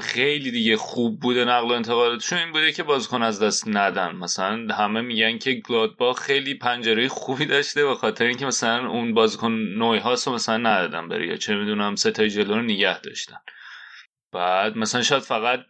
خیلی 0.00 0.50
دیگه 0.50 0.76
خوب 0.76 1.20
بوده 1.20 1.44
نقل 1.44 1.68
و 1.68 1.72
انتقالاتشون 1.72 2.38
این 2.38 2.52
بوده 2.52 2.72
که 2.72 2.82
بازیکن 2.82 3.22
از 3.22 3.42
دست 3.42 3.68
ندن. 3.68 4.16
مثلا 4.16 4.74
همه 4.74 5.00
میگن 5.00 5.38
که 5.38 5.52
گلادباخ 5.54 6.20
خیلی 6.20 6.54
پنجره 6.54 7.08
خوبی 7.08 7.46
داشته 7.46 7.86
به 7.86 7.94
خاطر 7.94 8.24
اینکه 8.24 8.46
مثلا 8.46 8.88
اون 8.88 9.14
بازیکن 9.14 9.52
نوعی 9.52 9.98
هاست 9.98 10.28
مثلا 10.28 10.56
ندادن 10.56 11.08
بره. 11.08 11.26
یا 11.26 11.36
چه 11.36 11.54
می‌دونم 11.54 11.94
ستای 11.94 12.30
جلو 12.30 12.54
رو 12.54 12.62
نگه 12.62 13.00
داشتن. 13.00 13.38
بعد 14.32 14.76
مثلا 14.76 15.02
شاید 15.02 15.22
فقط 15.22 15.60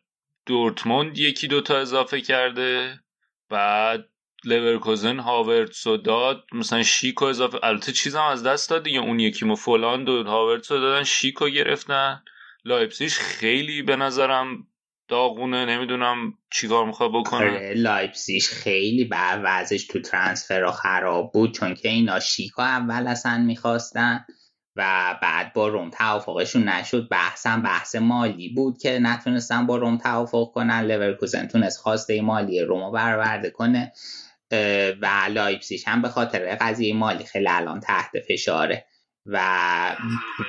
دورتموند 0.47 1.19
یکی 1.19 1.49
دوتا 1.49 1.79
اضافه 1.79 2.21
کرده. 2.21 3.01
بعد 3.49 4.09
لورکوزن 4.45 5.19
هاورتس 5.19 5.87
و 5.87 5.97
داد. 5.97 6.45
مثلا 6.53 6.83
شیکو 6.83 7.25
اضافه 7.25 7.59
البته 7.63 7.93
چیزم 7.93 8.23
از 8.23 8.43
دست 8.43 8.71
داد 8.71 8.83
دیگه. 8.83 8.99
اون 8.99 9.21
یکی 9.21 9.45
هم 9.45 9.55
فولاند 9.55 10.09
و 10.09 10.25
هاورتس 10.25 10.73
رو 10.73 10.81
دادن 10.81 11.05
شیکو 11.05 11.49
گرفتن. 11.49 12.23
لایپسیش 12.65 13.19
خیلی 13.19 13.83
به 13.83 13.97
نظرم 13.97 14.67
داغونه 15.09 15.65
نمی‌دونم 15.65 16.35
چیکار 16.53 16.87
می‌خواد 16.87 17.11
بکنه. 17.11 17.51
آره، 17.51 17.75
لایپسیش 17.75 18.49
خیلی 18.49 19.05
بعد 19.05 19.41
وضعش 19.45 19.87
تو 19.87 20.01
transfer 20.01 20.71
خراب 20.71 21.33
بود 21.33 21.55
چون 21.55 21.75
که 21.75 21.89
اینا 21.89 22.21
شیک 22.21 22.51
رو 22.51 22.63
اول 22.63 23.07
اصلا 23.07 23.39
می‌خواستن 23.39 24.25
و 24.77 25.19
بعد 25.23 25.53
با 25.53 25.69
روم 25.69 25.91
توافقشون 25.91 26.69
نشد. 26.69 27.09
بحثم 27.09 27.63
بحث 27.63 27.95
مالی 27.97 28.49
بود 28.49 28.79
که 28.79 28.99
نتونستن 28.99 29.67
با 29.67 29.77
روم 29.77 29.99
توافق 29.99 30.53
کنن. 30.55 30.81
لورکوزن 30.81 31.47
تونست 31.47 31.79
خواسته 31.79 32.21
مالی 32.21 32.61
رومو 32.61 32.91
برآورده 32.91 33.51
کنه 33.51 33.93
و 35.03 35.27
لایپسیش 35.31 35.89
هم 35.89 36.03
به 36.03 36.09
خاطر 36.09 36.57
قضیه 36.61 36.95
مالی 36.95 37.25
خیلی 37.25 37.49
الان 37.49 37.81
تحت 37.81 38.11
فشاره. 38.29 38.87
و 39.33 39.41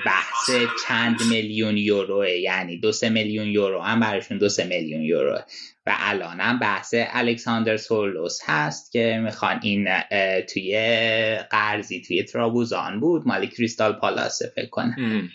بحث 0.06 0.50
چند 0.88 1.22
میلیون 1.30 1.78
یورو 1.78 2.28
یعنی 2.28 2.78
دو 2.78 2.92
سه 2.92 3.10
میلیون 3.10 3.48
یورو 3.48 3.82
هم 3.82 4.00
براشون 4.00 4.38
دو 4.38 4.50
سه 4.50 4.64
میلیون 4.64 5.02
یورو. 5.02 5.40
و 5.86 5.96
الان 6.00 6.40
هم 6.40 6.60
بحث 6.60 6.96
الکساندر 6.98 7.78
سورلوث 7.78 8.40
هست 8.46 8.92
که 8.92 9.22
می‌خوان 9.24 9.60
این 9.64 9.88
توی 10.54 10.76
قرضی 11.52 12.02
توی 12.02 12.24
ترابوزان 12.24 13.00
بود. 13.00 13.28
مال 13.28 13.48
کریستال 13.48 13.94
پالاس 13.94 14.42
فکر 14.56 14.70
کنم. 14.70 15.30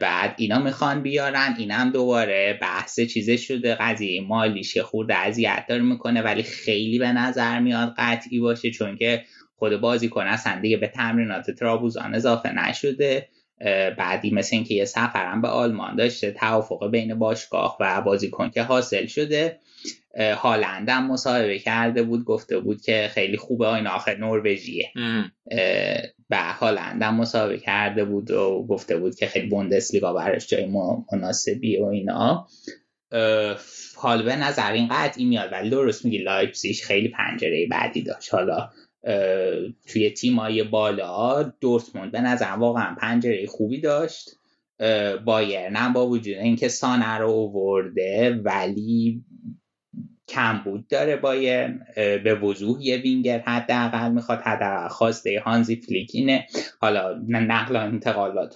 بعد 0.00 0.34
اینا 0.38 0.58
می‌خوان 0.58 1.02
بیارن. 1.02 1.54
اینم 1.58 1.90
دوباره 1.90 2.58
بحث 2.60 3.00
چیزه 3.00 3.36
شده. 3.36 3.74
قضیه 3.74 4.20
مالیش 4.20 4.78
خورده 4.78 5.14
اذیت 5.14 5.64
داره 5.68 5.82
می‌کنه 5.82 6.22
ولی 6.22 6.42
خیلی 6.42 6.98
به 6.98 7.12
نظر 7.12 7.58
میاد 7.60 7.94
قطعی 7.98 8.40
باشه 8.40 8.70
چون 8.70 8.96
که 8.96 9.24
خود 9.62 9.80
بازیکن 9.80 10.26
اصلا 10.26 10.60
دیگه 10.60 10.76
به 10.76 10.88
تمرینات 10.88 11.50
ترابوزان 11.50 12.14
اضافه 12.14 12.52
نشده. 12.52 13.28
بعدی 13.98 14.30
مثل 14.30 14.56
اینکه 14.56 14.74
یه 14.74 14.84
سفرم 14.84 15.42
به 15.42 15.48
آلمان 15.48 15.96
داشته 15.96 16.30
توافق 16.30 16.90
بین 16.90 17.14
باشگاه 17.14 17.76
و 17.80 18.02
بازیکن 18.02 18.50
که 18.50 18.62
حاصل 18.62 19.06
شده. 19.06 19.58
هالند 20.18 20.88
هم 20.88 21.12
مصاحبه 21.12 21.58
کرده 21.58 22.02
بود 22.02 22.24
گفته 22.24 22.58
بود 22.58 22.82
که 22.82 23.10
خیلی 23.12 23.36
خوبه 23.36 23.72
این 23.72 23.86
آخر 23.86 24.16
نروژیه. 24.16 24.90
و 26.30 26.52
هالند 26.52 27.02
هم 27.02 27.14
مصاحبه 27.14 27.58
کرده 27.58 28.04
بود 28.04 28.30
و 28.30 28.66
گفته 28.68 28.96
بود 28.96 29.14
که 29.14 29.26
خیلی 29.26 29.46
بوندسلیگا 29.46 30.12
براش 30.12 30.46
جای 30.46 30.66
مناسبی 31.12 31.76
و 31.76 31.84
اینا. 31.84 32.46
حال 33.96 34.22
به 34.22 34.36
نظر 34.36 34.72
این 34.72 34.88
قطعی 34.88 35.24
میاد 35.24 35.52
ولی 35.52 35.70
درست 35.70 36.04
میگی 36.04 36.18
لایپسیش 36.18 36.82
خیلی 36.82 37.08
پنجره 37.08 37.66
بعدی 37.70 38.02
داشت. 38.02 38.34
حالا 38.34 38.70
توی 39.86 40.10
تیمای 40.10 40.62
بالا 40.62 41.42
دورتموند. 41.42 42.12
به 42.12 42.20
نظر 42.20 42.46
واقعا 42.46 42.94
پنجره 43.00 43.46
خوبی 43.46 43.80
داشت. 43.80 44.30
بایرن 45.24 45.76
هم 45.76 45.92
با 45.92 46.08
وجود 46.08 46.34
اینکه 46.34 46.68
سانه 46.68 47.18
رو 47.18 47.28
اوورده 47.28 48.40
ولی 48.44 49.24
کم 50.28 50.60
بود 50.64 50.88
داره 50.88 51.16
بایرن. 51.16 51.86
به 51.94 52.34
وضوح 52.34 52.82
یه 52.82 52.96
وینگر 52.96 53.38
حداقل 53.38 54.12
می‌خواد 54.12 54.40
حداقل 54.40 54.88
خواسته 54.88 55.42
هانزی 55.44 55.76
فلیکینه. 55.76 56.46
حالا 56.80 57.22
نقل 57.28 57.76
انتقالات 57.76 58.54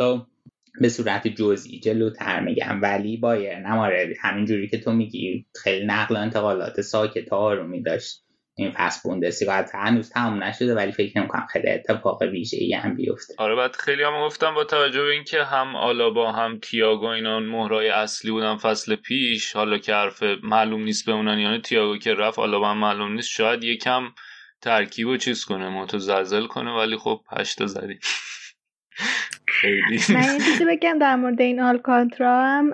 به 0.80 0.88
صورت 0.88 1.28
جزئی 1.28 1.80
جلوتر 1.80 2.40
میگم 2.40 2.82
ولی 2.82 3.16
بایرن 3.16 3.66
هم 3.66 3.78
آره 3.78 4.14
همینجوری 4.20 4.68
که 4.68 4.78
تو 4.78 4.92
میگی 4.92 5.46
خیلی 5.54 5.86
نقل 5.86 6.16
انتقالات 6.16 6.80
ساکت 6.80 7.32
آرومی 7.32 7.82
داشت. 7.82 8.25
این 8.58 8.72
فصل 8.76 9.00
بوندسلیگا 9.08 9.64
هنوز 9.74 10.10
تموم 10.10 10.42
نشده 10.42 10.74
ولی 10.74 10.92
فکر 10.92 11.18
نمی‌کنم 11.18 11.46
خیلی 11.46 11.68
اتفاق 11.68 12.22
ویژه 12.22 12.56
ای 12.56 12.74
هم 12.74 12.94
بیفته. 12.94 13.34
آره 13.38 13.54
بعد 13.54 13.76
خیلی 13.76 14.02
هم 14.02 14.20
گفتم 14.26 14.54
با 14.54 14.64
توجه 14.64 15.02
به 15.02 15.10
اینکه 15.10 15.44
هم 15.44 15.76
آلابا 15.76 16.32
هم 16.32 16.58
تییاگو 16.58 17.06
اینا 17.06 17.40
مهرای 17.40 17.88
اصلی 17.88 18.30
بودن 18.30 18.56
فصل 18.56 18.96
پیش 18.96 19.52
حالا 19.52 19.78
که 19.78 19.94
حرف 19.94 20.22
معلوم 20.42 20.82
نیست 20.82 21.06
بمونن 21.06 21.38
یعنی 21.38 21.60
تییاگو 21.60 21.98
که 21.98 22.14
رفت 22.14 22.38
آلابا 22.38 22.70
هم 22.70 22.78
معلوم 22.78 23.12
نیست 23.12 23.28
شاید 23.28 23.64
یکم 23.64 24.02
ترکیب 24.62 25.08
و 25.08 25.16
چیز 25.16 25.44
کنه 25.44 25.68
متزلزل 25.68 26.46
کنه 26.46 26.70
ولی 26.70 26.96
خب 26.96 27.20
هشتا 27.38 27.66
زدی 27.66 27.98
خیلی. 29.60 30.00
من 30.14 30.34
یه 30.34 30.44
چیزی 30.44 30.64
بگم 30.64 30.98
در 30.98 31.16
مورد 31.16 31.40
این 31.40 31.60
آلکانترا 31.60 32.42
هم 32.44 32.72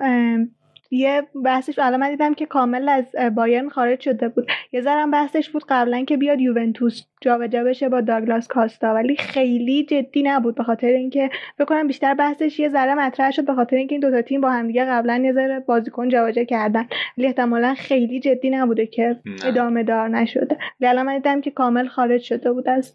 یه 0.93 1.23
بحثش 1.45 1.79
الان 1.79 1.99
من 1.99 2.09
دیدم 2.09 2.33
که 2.33 2.45
کامل 2.45 2.89
از 2.89 3.35
بایرن 3.35 3.69
خارج 3.69 3.99
شده 3.99 4.27
بود. 4.29 4.47
یه 4.71 4.81
ذرم 4.81 5.11
بحثش 5.11 5.49
بود 5.49 5.63
قبلا 5.69 6.05
که 6.05 6.17
بیاد 6.17 6.39
یوونتوس 6.39 7.03
جابجا 7.21 7.63
بشه 7.63 7.89
با 7.89 8.01
داگلاس 8.01 8.47
کاستا 8.47 8.93
ولی 8.93 9.15
خیلی 9.15 9.85
جدی 9.85 10.23
نبود 10.23 10.55
به 10.55 10.63
خاطر 10.63 10.87
اینکه 10.87 11.29
فکر 11.57 11.65
کنم 11.65 11.87
بیشتر 11.87 12.13
بحثش 12.13 12.59
یه 12.59 12.69
ذره 12.69 12.93
مطرح 12.93 13.31
شد 13.31 13.45
به 13.45 13.53
خاطر 13.53 13.75
اینکه 13.75 13.95
این 13.95 14.01
دوتا 14.01 14.21
تیم 14.21 14.41
با 14.41 14.51
همدیگه 14.51 14.85
قبلا 14.85 15.21
یه 15.25 15.33
ذره 15.33 15.59
بازیکن 15.59 16.09
جابجا 16.09 16.43
کردن. 16.43 16.87
ولی 17.17 17.27
احتمالا 17.27 17.75
خیلی 17.77 18.19
جدی 18.19 18.49
نبوده 18.49 18.85
که 18.85 19.19
ادامه 19.45 19.83
دار 19.83 20.09
نشده. 20.09 20.57
ولی 20.81 20.89
الان 20.89 21.05
من 21.05 21.15
دیدم 21.15 21.41
که 21.41 21.51
کامل 21.51 21.87
خارج 21.87 22.21
شده 22.21 22.51
بود 22.51 22.69
از 22.69 22.93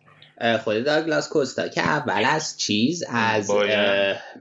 خود 0.65 0.85
داگلاس 0.85 1.29
کوستا 1.29 1.69
که 1.69 1.81
اول 1.81 2.23
از 2.35 2.59
چیز 2.59 3.05
از 3.13 3.51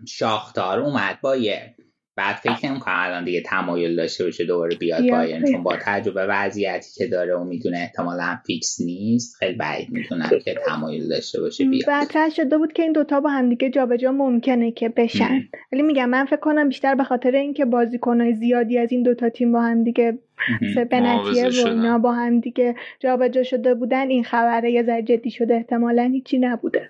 شاختار 0.05 0.79
اومد 0.79 1.17
بایر 1.21 1.76
بعد 2.17 2.35
فکر 2.35 2.69
نمی‌کنم 2.69 2.95
الان 2.97 3.23
دیگه 3.25 3.41
تمایل 3.41 3.95
داشته 3.95 4.23
باشه 4.23 4.45
دوباره 4.45 4.75
بیاد 4.75 5.09
بایرن 5.09 5.51
چون 5.51 5.63
با 5.63 5.77
تجربه 5.81 6.25
وضعیتی 6.29 6.89
که 6.95 7.07
داره 7.07 7.35
و 7.35 7.43
می‌دونه 7.43 7.77
احتمالا 7.77 8.37
فیکس 8.45 8.81
نیست 8.81 9.35
خیلی 9.35 9.57
بعید 9.57 9.89
می‌دونم 9.89 10.29
که 10.45 10.55
تمایل 10.67 11.07
داشته 11.07 11.41
باشه 11.41 11.65
بیاد. 11.65 11.87
بعد 11.87 12.29
شده 12.29 12.57
بود 12.57 12.73
که 12.73 12.83
این 12.83 12.91
دوتا 12.91 13.19
با 13.19 13.29
همدیگه 13.29 13.69
جابجا 13.69 14.11
ممکنه 14.11 14.71
که 14.71 14.89
بشن. 14.89 15.43
ولی 15.71 15.81
میگم 15.81 16.09
من 16.09 16.25
فکر 16.25 16.39
کنم 16.39 16.67
بیشتر 16.67 16.95
به 16.95 17.03
خاطر 17.03 17.31
اینکه 17.31 17.65
بازیکنهای 17.65 18.33
زیادی 18.33 18.77
از 18.77 18.91
این 18.91 19.03
دوتا 19.03 19.29
تیم 19.29 19.51
با 19.51 19.61
همدیگه 19.61 20.17
بنتیه 20.91 21.63
و 21.63 21.67
اینا 21.67 21.97
با 21.97 22.11
همدیگه 22.11 22.75
جابجا 22.99 23.43
شده 23.43 23.73
بودن 23.73 24.09
این 24.09 24.23
خبره 24.23 24.71
یه 24.71 24.83
ذره 24.83 25.01
جدی 25.01 25.31
شده 25.31 25.55
احتمالا 25.55 26.03
هیچی 26.03 26.37
نبوده. 26.37 26.89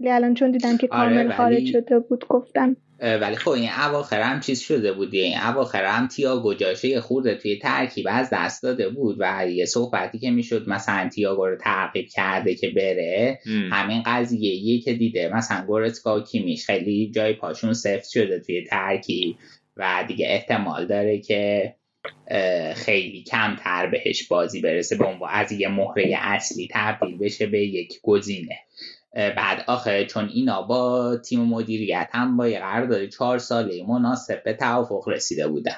ولی 0.00 0.10
الان 0.10 0.34
چون 0.34 0.50
دیدم 0.50 0.76
که 0.76 0.88
آره، 0.90 1.08
کامل 1.08 1.30
خارج 1.30 1.66
شده 1.66 1.98
بود 1.98 2.26
گفتم 2.28 2.76
ولی 3.04 3.36
خب 3.36 3.48
این 3.48 3.70
اواخر 3.70 4.20
هم 4.20 4.40
چیز 4.40 4.60
شده 4.60 4.92
بود 4.92 5.14
این 5.14 5.38
اواخر 5.38 5.84
هم 5.84 6.08
تیاگو 6.08 6.54
جاشه 6.54 7.00
خورده 7.00 7.34
توی 7.34 7.58
ترکیب 7.58 8.06
از 8.10 8.28
دست 8.32 8.62
داده 8.62 8.88
بود 8.88 9.16
و 9.18 9.48
یه 9.50 9.64
صحبتی 9.64 10.18
که 10.18 10.30
می‌شد 10.30 10.68
مثلا 10.68 11.08
تیاگو 11.08 11.46
رو 11.46 11.56
تعقیب 11.56 12.08
کرده 12.08 12.54
که 12.54 12.70
بره 12.70 13.38
همین 13.46 14.02
قضیه 14.06 14.54
یه 14.54 14.80
که 14.80 14.94
دیده. 14.94 15.28
مثلا 15.34 15.66
گورتسکا 15.66 16.20
کیمیش 16.20 16.66
خیلی 16.66 17.10
جای 17.14 17.32
پاشون 17.32 17.72
سفت 17.72 18.08
شده 18.08 18.40
توی 18.40 18.64
ترکیب 18.64 19.36
و 19.76 20.04
دیگه 20.08 20.26
احتمال 20.28 20.86
داره 20.86 21.18
که 21.18 21.74
خیلی 22.74 23.22
کمتر 23.22 23.86
بهش 23.86 24.28
بازی 24.28 24.60
برسه 24.60 24.96
به 24.96 25.04
عنوان 25.04 25.30
از 25.32 25.52
یه 25.52 25.68
مهره 25.68 26.18
اصلی 26.18 26.68
تبدیل 26.72 27.18
بشه 27.18 27.46
به 27.46 27.60
یک 27.60 28.00
گزینه. 28.02 28.58
بعد 29.14 29.64
آخه 29.66 30.06
چون 30.06 30.28
اینا 30.28 30.62
با 30.62 31.16
تیم 31.16 31.40
مدیریت 31.40 32.08
هم 32.12 32.36
با 32.36 32.48
یه 32.48 32.58
قرارداد 32.58 33.06
چهار 33.06 33.38
ساله 33.38 33.84
مناسب 33.88 34.42
به 34.44 34.52
توافق 34.54 35.08
رسیده 35.08 35.48
بودن. 35.48 35.76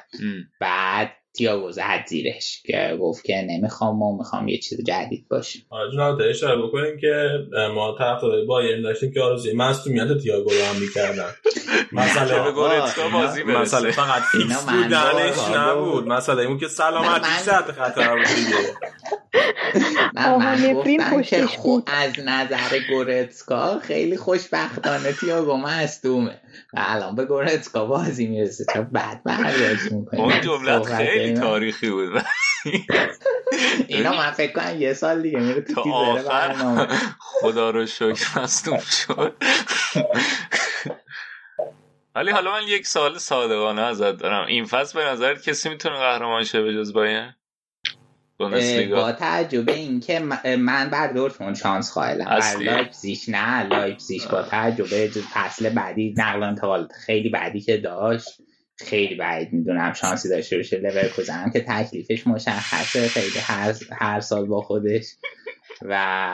بعد 0.61 1.11
تیاگو 1.37 1.73
زد 1.73 2.05
زیرش 2.07 2.63
که 2.67 2.99
گفت 3.01 3.25
که 3.25 3.47
نمی‌خوام 3.49 3.99
ما 3.99 4.17
می‌خوام 4.17 4.49
یه 4.49 4.59
چیز 4.59 4.85
جدید 4.85 5.27
باشه 5.31 5.59
آره 5.71 5.93
جناب 5.93 6.21
اشاره 6.31 6.63
بکنیم 6.63 6.99
که 7.01 7.29
ما 7.75 7.95
طرفدار 7.99 8.45
بایرن 8.45 8.83
داشتیم 8.83 9.13
که 9.13 9.21
آرزوی 9.21 9.53
مصدومیت 9.53 10.19
تییاگو 10.23 10.51
رو 10.51 10.65
هم 10.65 10.81
می‌کردن. 10.81 11.31
مسئله 11.93 12.53
گورتسکا 12.53 13.09
بازی 13.09 13.43
مسئله 13.43 13.91
فقط 13.91 14.23
فیکس 14.23 14.65
بودنش 14.65 15.57
نبود. 15.57 16.07
مسئله 16.07 16.43
این 16.43 16.59
که 16.59 16.69
سلامتی 16.69 17.45
تحت 17.47 17.73
خطر 17.73 18.17
بود. 18.17 18.27
دیگه 18.27 18.57
من 20.15 20.75
گفتم 20.75 21.23
که 21.23 21.47
از 21.87 22.13
نظر 22.25 22.79
گورتسکا 22.91 23.79
خیلی 23.79 24.17
خوشبختانه 24.17 25.13
تیاگو 25.13 25.57
مصدومه 25.57 26.41
و 26.73 26.85
الان 26.87 27.15
به 27.15 27.25
گورتسکا 27.25 27.87
بازی 27.87 28.27
می‌رسه. 28.27 28.65
چه 28.75 28.81
بعد 28.81 29.25
برداشت 29.25 29.93
می‌کنه 29.93 30.21
اون 30.21 30.41
جملت 30.41 30.85
خیلی 30.85 31.35
تاریخی 31.35 31.91
بود. 31.91 32.23
اینا 33.89 34.13
من 34.13 34.31
فکر 34.31 34.53
کنم 34.53 34.81
یه 34.81 34.93
سال 34.93 35.23
دیگه 35.23 35.39
میره 35.39 35.61
تو 35.61 35.81
آخر. 35.93 36.55
خدا 37.21 37.71
رو 37.71 37.87
شکر 37.87 38.41
مصدوم 38.41 38.79
شد. 38.79 39.37
ولی 42.15 42.31
حالا 42.31 42.53
من 42.53 42.63
یک 42.69 42.87
سال 42.87 43.19
صادقانه 43.19 43.83
ازت 43.83 44.17
دارم. 44.17 44.47
این 44.47 44.65
فصل 44.65 44.99
به 44.99 45.05
نظر 45.05 45.35
کسی 45.35 45.69
می‌تونه 45.69 45.97
قهرمان 45.97 46.45
شه 46.45 46.63
به 46.63 46.75
جز 46.75 46.93
باین 46.93 47.33
با 48.91 49.13
تعجب 49.13 49.69
این 49.69 50.01
که 50.01 50.19
من 50.59 50.91
بر 50.91 51.13
دورتموند 51.13 51.57
شانس 51.57 51.91
قائلم 51.91 52.25
بر 52.25 52.57
لایپزیش 52.57 53.29
نه 53.29 53.63
لایپزیش 53.63 54.27
با 54.27 54.43
تعجب 54.43 55.07
فصل 55.35 55.69
بعدی 55.69 56.15
نقل 56.19 56.43
انتقالات 56.43 56.93
خیلی 56.93 57.29
بدی 57.29 57.61
که 57.61 57.77
داشت. 57.77 58.29
خیلی 58.79 59.15
بعید 59.15 59.53
می‌دونم 59.53 59.93
شانسی 59.93 60.29
داشته 60.29 60.57
باشه. 60.57 60.79
لورکوزن 60.79 61.51
که 61.51 61.65
تکلیفش 61.69 62.27
مشخصه 62.27 63.09
خیلی 63.09 63.39
هر, 63.39 63.75
هر 63.93 64.21
سال 64.21 64.47
با 64.47 64.61
خودش. 64.61 65.05
و 65.83 66.29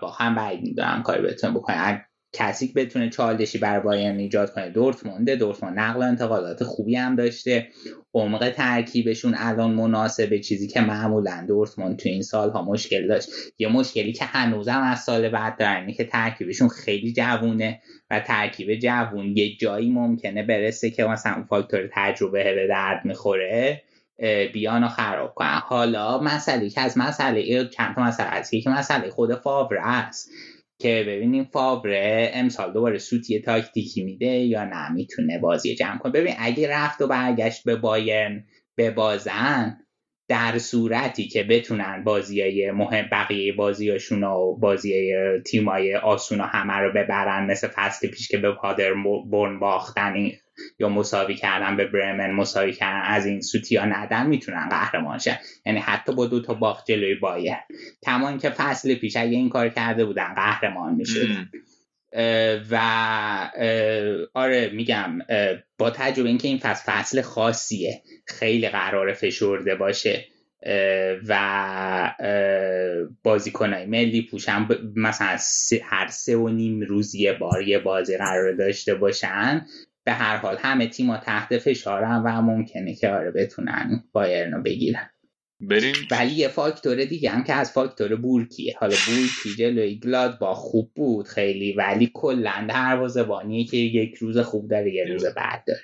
با 0.00 0.10
هم 0.10 0.34
بعید 0.34 0.62
می‌دونم 0.62 1.02
کاری 1.02 1.22
بتونه 1.22 1.54
بکنه. 1.54 2.06
کسی 2.34 2.68
که 2.68 2.72
بتونه 2.74 3.10
چالشی 3.10 3.58
بر 3.58 3.80
بایرن 3.80 4.18
ایجاد 4.18 4.52
کنه. 4.52 4.70
دورتمونده 4.70 5.36
دورتموند 5.36 5.78
نقل 5.78 6.00
و 6.00 6.02
انتقالات 6.02 6.64
خوبی 6.64 6.96
هم 6.96 7.16
داشته. 7.16 7.68
عمق 8.14 8.50
ترکیبشون 8.50 9.34
الان 9.38 9.70
مناسبه 9.70 10.38
چیزی 10.38 10.68
که 10.68 10.80
معمولا 10.80 11.44
دورتموند 11.48 11.96
تو 11.96 12.08
این 12.08 12.22
سالها 12.22 12.62
مشکل 12.62 13.08
داشت. 13.08 13.28
یه 13.58 13.68
مشکلی 13.68 14.12
که 14.12 14.24
هنوزم 14.24 14.82
از 14.82 15.00
سال 15.00 15.28
بعد 15.28 15.58
دارن 15.58 15.92
که 15.92 16.04
ترکیبشون 16.04 16.68
خیلی 16.68 17.12
جوونه 17.12 17.80
و 18.10 18.20
ترکیب 18.20 18.74
جوون 18.74 19.36
یه 19.36 19.56
جایی 19.56 19.90
ممکنه 19.90 20.42
برسه 20.42 20.90
که 20.90 21.04
مثلا 21.04 21.44
فاکتور 21.48 21.88
تجربه 21.92 22.54
به 22.54 22.66
درد 22.68 23.04
می‌خوره 23.04 23.82
بیان 24.52 24.84
و 24.84 24.88
خراب 24.88 25.34
کنن. 25.34 25.60
حالا 25.64 26.20
مسئله 26.20 26.70
که 26.70 26.80
از 26.80 26.98
مسئله 26.98 27.68
چند 27.68 27.94
تا 27.94 28.02
مسئله 28.02 28.60
که 28.60 28.70
مسئله 28.70 29.10
خود 29.10 29.34
فاور 29.34 29.76
است. 29.82 30.30
که 30.84 31.04
ببینیم 31.08 31.44
فاوره 31.44 32.30
امسال 32.34 32.72
دوباره 32.72 32.98
سوتی 32.98 33.40
تاکتیکی 33.40 34.04
میده 34.04 34.26
یا 34.26 34.64
نه؟ 34.64 34.92
می‌تونه 34.92 35.38
بازی 35.38 35.74
جمع 35.74 35.98
کنه. 35.98 36.12
ببین 36.12 36.34
اگه 36.38 36.68
رفت 36.70 37.02
و 37.02 37.06
برگشت 37.06 37.64
به 37.64 37.76
بایرن 37.76 38.44
به 38.76 38.90
بازن 38.90 39.78
در 40.28 40.58
صورتی 40.58 41.28
که 41.28 41.42
بتونن 41.42 42.04
بازی 42.04 42.40
های 42.40 42.70
مهم 42.70 43.08
بقیه 43.12 43.52
بازیاشون 43.52 44.24
و 44.24 44.56
بازی 44.56 45.14
تیمای 45.46 45.96
آسون 45.96 46.40
همه 46.40 46.74
رو 46.74 46.92
ببرن 46.92 47.46
مثل 47.46 47.68
فصل 47.68 48.08
پیش 48.08 48.28
که 48.28 48.38
به 48.38 48.52
پادر 48.52 48.94
برن 49.30 49.58
باختن 49.58 50.14
یا 50.78 50.88
مساوی 50.88 51.34
کردن 51.34 51.76
به 51.76 51.86
برمن 51.86 52.30
مساوی 52.30 52.72
کردن 52.72 53.00
از 53.04 53.26
این 53.26 53.40
سوتی 53.40 53.76
ها 53.76 53.84
ندن 53.84 54.26
می‌تونن 54.26 54.68
قهرمان 54.68 55.18
شن. 55.18 55.38
یعنی 55.66 55.78
حتی 55.78 56.14
با 56.14 56.26
دو 56.26 56.42
تا 56.42 56.54
باخت 56.54 56.86
جلوی 56.86 57.14
بایر 57.14 57.56
کما 58.02 58.36
که 58.36 58.50
فصل 58.50 58.94
پیش 58.94 59.16
اگه 59.16 59.36
این 59.36 59.48
کار 59.48 59.68
کرده 59.68 60.04
بودن 60.04 60.34
قهرمان 60.34 60.94
می‌شدن. 60.94 61.50
و 62.70 62.80
آره 64.34 64.70
میگم 64.70 65.18
با 65.78 65.90
تجربه 65.90 66.28
اینکه 66.28 66.48
این 66.48 66.58
فصل 66.58 66.92
فصل 66.92 67.20
خاصیه. 67.20 68.02
خیلی 68.26 68.68
قرار 68.68 69.12
فشرده 69.12 69.74
باشه. 69.74 70.24
و 71.28 72.14
بازیکنهای 73.22 73.86
ملی 73.86 74.22
پوشن 74.22 74.68
مثلا 74.96 75.38
هر 75.82 76.06
سه 76.06 76.36
و 76.36 76.48
نیم 76.48 76.80
روز 76.80 77.14
یه 77.14 77.32
بار 77.32 77.62
یه 77.62 77.78
بازی 77.78 78.16
قرار 78.16 78.52
داشته 78.52 78.94
باشن. 78.94 79.66
به 80.04 80.12
هر 80.12 80.36
حال 80.36 80.56
همه 80.56 80.86
تیما 80.86 81.16
تحت 81.16 81.58
فشارن 81.58 82.22
و 82.24 82.42
ممکنه 82.42 82.94
که 82.94 83.08
آره 83.08 83.30
بتونن 83.30 84.04
بایرن 84.12 84.52
رو 84.52 84.62
بگیرن. 84.62 85.10
بریم. 85.60 85.94
ولی 86.10 86.30
یه 86.30 86.48
فاکتور 86.48 87.04
دیگه 87.04 87.30
هم 87.30 87.44
که 87.44 87.52
از 87.52 87.72
فاکتور 87.72 88.16
بورکیه. 88.16 88.74
حالا 88.80 88.94
بورکی 89.06 89.54
جلوی 89.58 89.98
گلاد 89.98 90.38
با 90.38 90.54
خوب 90.54 90.90
بود 90.94 91.28
خیلی 91.28 91.72
ولی 91.72 92.10
کلا 92.14 92.66
دروازه‌بانیه 92.68 93.64
که 93.64 93.76
یک 93.76 94.14
روز 94.14 94.38
خوب 94.38 94.68
داره 94.70 94.94
یه 94.94 95.04
روز 95.04 95.24
بعد 95.24 95.64
داره. 95.66 95.80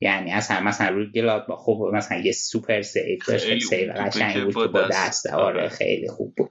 یعنی 0.00 0.32
اصلا 0.32 0.60
مثلا 0.60 0.88
روی 0.88 1.10
گلاد 1.10 1.46
با 1.46 1.56
خوب 1.56 1.94
مثلا 1.94 2.18
یه 2.18 2.32
سوپر 2.32 2.82
سیف 2.82 3.28
داشت 3.28 3.58
سیو 3.58 3.92
قشنگی 3.92 4.40
بود 4.40 4.54
که 4.54 4.72
با 4.72 4.88
دست. 4.92 5.26
آره, 5.26 5.60
آره 5.60 5.68
خیلی 5.68 6.08
خوب 6.08 6.34
بود. 6.36 6.50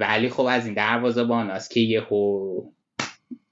ولی 0.00 0.28
خب 0.28 0.42
از 0.42 0.64
این 0.64 0.74
دروازه‌باناست 0.74 1.70
که 1.70 1.80
یه 1.80 2.02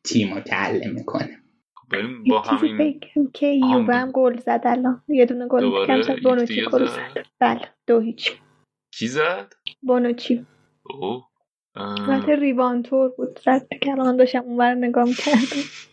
تیمو 0.05 0.41
کله 0.41 0.89
می‌کنه. 0.89 1.44
بریم 1.91 2.25
با 2.25 2.41
همین 2.41 3.01
که 3.35 3.47
یووه 3.47 3.95
هم 3.95 4.11
گل 4.11 4.37
زد 4.37 4.61
الان. 4.65 5.03
یه 5.09 5.27
دونه 5.27 5.49
گل 5.49 5.87
کم 5.87 6.03
زد 6.03 6.21
گل 6.21 6.47
زد. 6.87 7.27
بله 7.41 7.69
دو 7.87 8.01
هیچ. 8.01 8.33
کی 8.99 9.07
زد؟ 9.07 9.53
بونوچی. 9.83 10.47
اوه. 10.85 11.29
البته 11.77 12.37
ریوانتور 12.37 13.09
بود. 13.09 13.39
زد 13.45 13.69
که 13.83 13.91
الان 13.91 14.17
داشتم 14.17 14.39
اونور 14.39 14.75
نگاه 14.75 15.05
می‌کردم. 15.05 15.39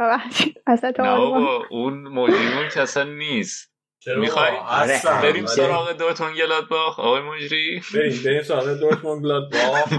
اصلا 0.66 0.90
نه 0.98 1.16
بابا 1.16 1.66
اون 1.70 1.94
مجریمون 1.94 2.68
که 2.74 2.80
اصلا 2.80 3.04
نیست. 3.04 3.70
می‌خوای؟ 4.16 4.56
آره. 4.56 5.00
بریم 5.22 5.46
سراغ 5.46 5.92
دورتموند 5.92 6.36
گلادباخ. 6.36 7.00
آقای 7.00 7.22
مجری. 7.22 7.82
بریم 7.94 8.22
بریم 8.24 8.42
سراغ 8.42 8.80
دورتموند 8.80 9.22
گلادباخ. 9.22 9.92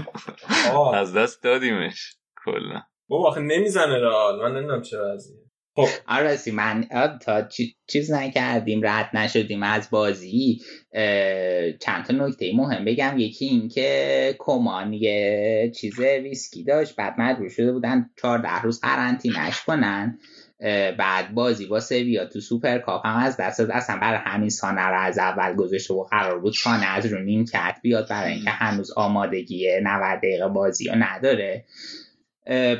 از 0.94 1.16
دست 1.16 1.42
دادیمش. 1.42 2.16
کلا. 2.44 2.82
بابا 3.12 3.28
آخه 3.28 3.40
نمی‌زنه 3.40 3.98
رئال. 3.98 4.42
من 4.42 4.56
نمی‌دونم 4.56 4.82
چه 4.82 4.98
وضعیه. 4.98 5.38
خب. 5.76 5.86
راستی 6.08 6.50
من 6.50 6.84
تا 7.22 7.42
چی- 7.42 7.74
چیز 7.90 8.12
نکردیم 8.12 8.80
رد 8.84 9.10
نشدیم 9.14 9.62
از 9.62 9.90
بازی. 9.90 10.60
چند 11.80 12.04
تا 12.06 12.14
نکته 12.14 12.52
مهم 12.54 12.84
بگم. 12.84 13.14
یکی 13.18 13.44
این 13.44 13.68
که 13.68 14.36
کمان 14.38 14.92
یه 14.92 15.72
چیز 15.76 16.00
ریسکی 16.00 16.64
داشت. 16.64 16.96
بعد 16.96 17.14
مجبور 17.18 17.48
شده 17.48 17.72
بودن 17.72 18.10
14 18.22 18.62
روز 18.62 18.80
قرنطینش 18.80 19.62
کنن. 19.62 20.18
بعد 20.98 21.34
بازی 21.34 21.66
با 21.66 21.80
سویا 21.80 22.24
تو 22.26 22.40
سوپر 22.40 22.78
کاپ 22.78 23.06
هم 23.06 23.16
از 23.16 23.36
دست. 23.36 23.60
اصلا 23.60 23.96
برای 23.96 24.20
همین 24.24 24.50
سانه 24.50 24.86
رو 24.86 25.00
از 25.00 25.18
اول 25.18 25.54
گذاشته 25.54 25.94
و 25.94 26.04
قرار 26.04 26.40
بود 26.40 26.52
سانه 26.52 26.86
از 26.86 27.06
رو 27.06 27.18
نیمکت. 27.22 27.80
بیاد 27.82 28.08
برای 28.08 28.32
اینکه 28.32 28.50
هنوز 28.50 28.90
آمادگی 28.96 29.68
90 29.82 30.18
دقیقه 30.18 30.48
بازی 30.48 30.88
رو 30.88 30.94
نداره. 30.98 31.64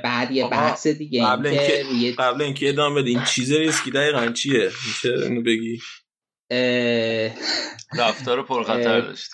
بعد 0.05 0.31
یه 0.31 0.49
بحث 0.49 0.87
دیگه 0.87 1.27
قبل 1.27 1.47
این 1.47 1.57
که 1.57 1.77
اینکه 1.77 1.89
روی 1.91 2.13
قبل 2.13 2.43
اینکه 2.43 2.69
ادامه 2.69 3.01
بده 3.01 3.11
این 3.11 3.25
چیز 3.25 3.53
ریسکی 3.53 3.91
دقیقا 3.91 4.27
چیه؟ 4.27 4.71
میشه 4.87 5.15
اینو 5.23 5.43
بگی؟ 5.43 5.79
اه، 6.51 7.31
رفتار 7.99 8.43
پرخطر 8.43 9.01
داشت. 9.01 9.31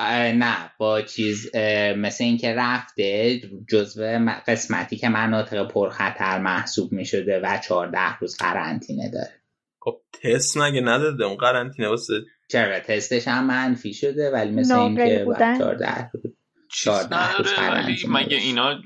نه 0.00 0.70
با 0.78 1.02
چیز 1.02 1.56
مثل 1.96 2.24
اینکه 2.24 2.54
رفته 2.54 3.40
جزو 3.68 4.02
قسمتی 4.46 4.96
که 4.96 5.08
مناطق 5.08 5.68
پرخطر 5.68 6.38
محسوب 6.38 6.92
می 6.92 7.04
شده 7.04 7.40
و 7.40 7.58
14 7.68 8.18
روز 8.18 8.36
قرنطینه 8.36 9.10
داره. 9.10 9.32
خب 9.80 10.00
تست 10.22 10.56
مگه 10.56 10.80
نداده؟ 10.80 11.24
اون 11.24 11.36
قرنطینه 11.36 11.88
واسه 11.88 12.14
چرا؟ 12.48 12.80
تستش 12.80 13.28
هم 13.28 13.46
منفی 13.46 13.94
شده 13.94 14.30
ولی 14.30 14.50
مثل 14.50 14.74
اینکه 14.74 15.22
بودن. 15.24 15.38
بعد 15.38 15.58
14 15.58 16.10
روز 16.14 16.37
چیز 16.68 16.92
14 16.92 17.36
روز 17.36 17.46
نداره 17.58 17.84
ولی 17.84 17.96
مگه. 18.08 18.36
اینا 18.36 18.80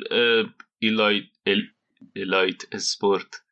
elite 0.78 1.24
el- 1.48 1.68
elite 2.12 2.62
sport 2.72 3.42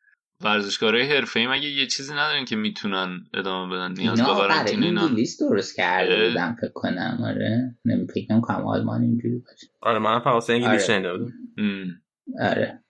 ورزشکارای 0.43 1.01
حرفه‌ای 1.03 1.47
مگه 1.47 1.67
یه 1.67 1.87
چیزی 1.87 2.13
ندارن 2.13 2.45
که 2.45 2.55
می‌تونن 2.55 3.25
ادامه 3.33 3.75
بدن؟ 3.75 3.93
نیاز 3.93 4.21
به 4.21 4.33
قرنطینه 4.33 4.85
اینا. 4.85 5.01
انگلیس 5.01 5.39
درست 5.41 5.75
کرده. 5.75 6.29
بودم 6.29 6.55
فکر 6.61 6.71
کنم 6.73 7.19
آره. 7.23 7.75
نمی 7.85 8.07
فکر 8.07 8.31
نمی‌کنم 8.33 8.67
آلمان 8.67 9.01
اینجوری 9.01 9.37
باشه. 9.37 9.67
آره 9.81 9.99
من 9.99 10.19
فقط 10.19 10.33
واسه 10.33 10.53
انگلیس 10.53 10.89
آره. 10.89 11.33
آره. 12.39 12.83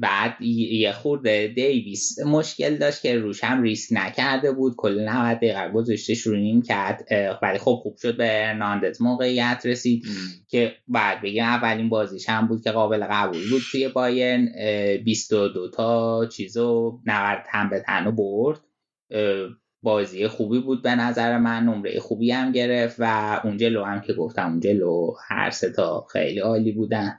بعد 0.00 0.42
یه 0.42 0.92
خورده 0.92 1.52
دیویس 1.56 2.18
مشکل 2.26 2.76
داشت 2.76 3.02
که 3.02 3.18
روش 3.18 3.44
هم 3.44 3.62
ریسک 3.62 3.88
نکرده 3.92 4.52
بود. 4.52 4.74
کل 4.76 5.08
90 5.08 5.36
دقیقه 5.36 5.68
گذاشتش 5.68 6.20
رو 6.20 6.36
نیم 6.36 6.62
کرد 6.62 7.06
ولی 7.42 7.58
خب 7.58 7.80
خوب 7.82 7.96
شد 7.96 8.16
به 8.16 8.26
هرناندز 8.26 9.02
موقعیت 9.02 9.62
رسید. 9.64 10.04
که 10.48 10.72
بعد 10.88 11.22
بگیم 11.22 11.42
اولین 11.42 11.88
بازیش 11.88 12.28
هم 12.28 12.46
بود 12.46 12.62
که 12.62 12.70
قابل 12.70 13.04
قبول 13.10 13.50
بود 13.50 13.62
توی 13.72 13.88
بایرن 13.88 14.48
اه، 14.56 14.96
22 14.96 15.70
تا 15.70 16.26
چیزو 16.26 17.00
90 17.06 17.38
تن 17.46 17.70
به 17.70 17.80
تنو 17.80 18.12
برد. 18.12 18.60
بازی 19.82 20.28
خوبی 20.28 20.60
بود 20.60 20.82
به 20.82 20.94
نظر 20.94 21.38
من 21.38 21.64
نمره 21.64 21.98
خوبی 22.00 22.30
هم 22.30 22.52
گرفت 22.52 22.96
و 22.98 23.40
اون 23.44 23.56
جلو 23.56 23.84
هم 23.84 24.00
که 24.00 24.12
گفتم 24.12 24.50
اون 24.50 24.60
جلو 24.60 25.14
هر 25.28 25.50
سه 25.50 25.72
تا 25.72 26.06
خیلی 26.12 26.38
عالی 26.38 26.72
بودن. 26.72 27.18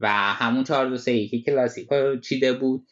و 0.00 0.08
همون 0.08 0.64
4 0.64 0.88
2 0.88 0.96
3 0.96 1.12
1 1.12 1.44
کلاسیکو 1.44 2.16
چیده 2.16 2.52
بود. 2.52 2.86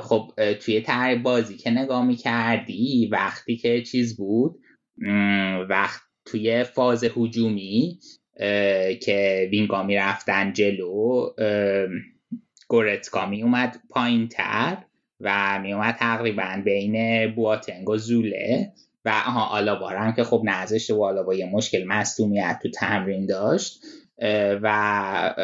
خب 0.00 0.32
توی 0.60 0.80
تر 0.80 1.16
بازی 1.16 1.56
که 1.56 1.70
نگاه 1.70 2.06
می‌کردی 2.06 3.08
وقتی 3.12 3.56
که 3.56 3.82
چیز 3.82 4.16
بود 4.16 4.58
وقت 5.68 6.00
توی 6.24 6.64
فاز 6.64 7.04
هجومی 7.04 7.98
که 9.02 9.48
وینگا 9.50 9.82
می‌رفتن 9.82 10.52
جلو 10.52 11.30
اه، 11.38 11.86
گورتسکا 12.68 13.26
می 13.26 13.42
اومد 13.42 13.80
پایین 13.90 14.28
تر 14.28 14.76
و 15.20 15.58
می 15.62 15.72
اومد 15.72 15.94
تقریبا 15.94 16.62
بین 16.64 17.26
بواتنگ 17.34 17.88
و 17.88 17.96
زوله 17.96 18.72
و 19.04 19.08
آها 19.08 19.44
آلابا 19.44 20.12
که 20.16 20.24
خب 20.24 20.42
نذاشته 20.44 20.94
و 20.94 21.04
آلابا 21.04 21.34
یه 21.34 21.46
مشکل 21.46 21.84
مصدومیت 21.84 22.58
تو 22.62 22.70
تمرین 22.70 23.26
داشت. 23.26 23.80
و 24.62 25.34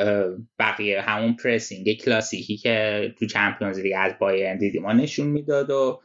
بقیه 0.59 1.01
همون 1.01 1.37
پرسینگ 1.37 1.93
کلاسیکی 1.93 2.57
که 2.57 3.15
تو 3.19 3.27
چمپیونز 3.27 3.79
لیگ 3.79 3.95
از 3.97 4.13
بایرن 4.21 4.59
دیدیم 4.59 4.83
ما 4.83 4.93
نشون 4.93 5.27
می‌داد 5.27 5.71
و 5.71 6.01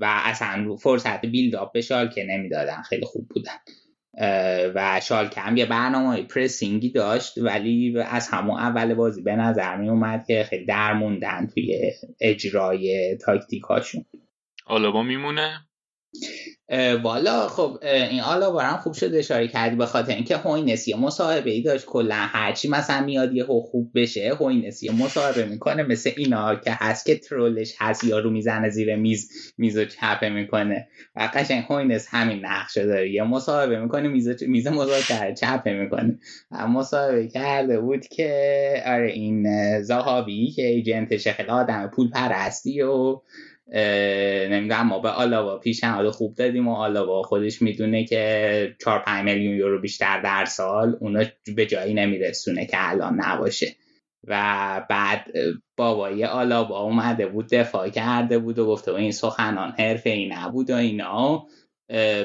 و 0.00 0.20
اصلا 0.24 0.76
فرصت 0.76 1.26
بیلداپ 1.26 1.72
به 1.72 1.80
شالکه 1.80 2.24
نمی‌دادن 2.24 2.82
خیلی 2.82 3.04
خوب 3.04 3.28
بودن. 3.28 3.56
و 4.74 5.00
شالکه 5.02 5.40
هم 5.40 5.56
یه 5.56 5.66
برنامه 5.66 6.22
پرسینگی 6.22 6.90
داشت 6.90 7.38
ولی 7.38 7.98
از 7.98 8.28
همون 8.28 8.60
اول 8.60 8.94
بازی 8.94 9.22
به 9.22 9.36
نظر 9.36 9.76
می 9.76 9.88
اومد 9.88 10.24
که 10.26 10.46
خیلی 10.50 10.64
درموندن 10.64 11.46
توی 11.54 11.92
اجرای 12.20 13.16
تاکتیکاشون 13.16 14.04
آلابا 14.66 15.02
میمونه؟ 15.02 15.68
والا 17.02 17.48
خب 17.48 17.78
این 17.82 18.20
حالا 18.20 18.50
بازم 18.50 18.76
خوب 18.76 18.92
شد 18.92 19.14
اشاره 19.14 19.48
کردی 19.48 19.76
به 19.76 19.86
خاطر 19.86 20.14
اینکه 20.14 20.36
هوینس 20.36 20.88
یه 20.88 20.96
مصاحبه 20.96 21.50
ای 21.50 21.62
داشت 21.62 21.86
کلا 21.86 22.14
هرچی 22.14 22.68
مثلا 22.68 23.04
میاد 23.04 23.34
یه 23.34 23.44
خوب 23.44 23.90
بشه 23.94 24.34
هوینس 24.40 24.82
یه 24.82 24.92
مصاحبه 24.92 25.44
می‌کنه 25.44 25.82
مثل 25.82 26.10
اینا 26.16 26.54
که 26.54 26.70
هست 26.74 27.06
که 27.06 27.16
troll 27.16 27.57
ش 27.57 27.74
هست 27.78 28.04
یارو 28.04 28.30
می‌زنه 28.30 28.68
زیر 28.70 28.96
میز 28.96 29.30
میز 29.58 29.78
چپه 29.78 30.28
می‌کنه. 30.28 30.88
و 31.16 31.30
قشنگ 31.34 31.64
هوینس 31.68 32.06
همین 32.10 32.46
نقشه 32.46 32.86
داره. 32.86 33.10
یه 33.10 33.22
مصاحبه 33.22 33.80
می‌کنه 33.80 34.08
میز 34.08 34.42
میز 34.42 34.66
مذاکره 34.66 35.34
چپه 35.34 35.72
می‌کنه. 35.72 36.18
و 36.50 36.66
مصاحبه 36.66 37.28
کرده 37.28 37.80
بود 37.80 38.06
که 38.06 38.82
آره 38.86 39.12
این 39.12 39.46
اه، 39.46 39.82
زاهاوی 39.82 40.50
که 40.50 40.66
agent 40.66 41.10
ش 41.10 41.28
خیلی 41.28 41.48
آدم 41.48 41.90
پول 41.94 42.10
پرستی 42.10 42.82
و 42.82 43.20
نمی‌دونم 44.50 44.86
ما 44.86 44.98
به 44.98 45.08
آلاوا 45.08 45.58
پیشنهاد 45.58 46.10
خوب 46.10 46.34
دادیم 46.34 46.68
و 46.68 46.74
آلاوا 46.74 47.22
خودش 47.22 47.62
می‌دونه 47.62 48.04
که 48.04 48.76
4 48.80 48.98
5 48.98 49.24
میلیون 49.24 49.56
یورو 49.56 49.80
بیشتر 49.80 50.20
در 50.20 50.44
سال 50.44 50.96
اونا 51.00 51.24
به 51.56 51.66
جایی 51.66 51.94
نمیرسونه 51.94 52.66
که 52.66 52.90
الان 52.90 53.20
نباشه. 53.20 53.76
و 54.24 54.86
بعد 54.90 55.26
بابای 55.76 56.24
آلاوا 56.24 56.82
اومده 56.82 57.26
بود 57.26 57.48
دفاع 57.48 57.88
کرده 57.88 58.38
بود 58.38 58.58
و 58.58 58.66
گفته 58.66 58.92
بود 58.92 59.00
این 59.00 59.12
سخنان 59.12 59.74
حرفه 59.78 60.10
ای 60.10 60.28
نبود 60.28 60.70
و 60.70 60.74
اینا. 60.74 61.46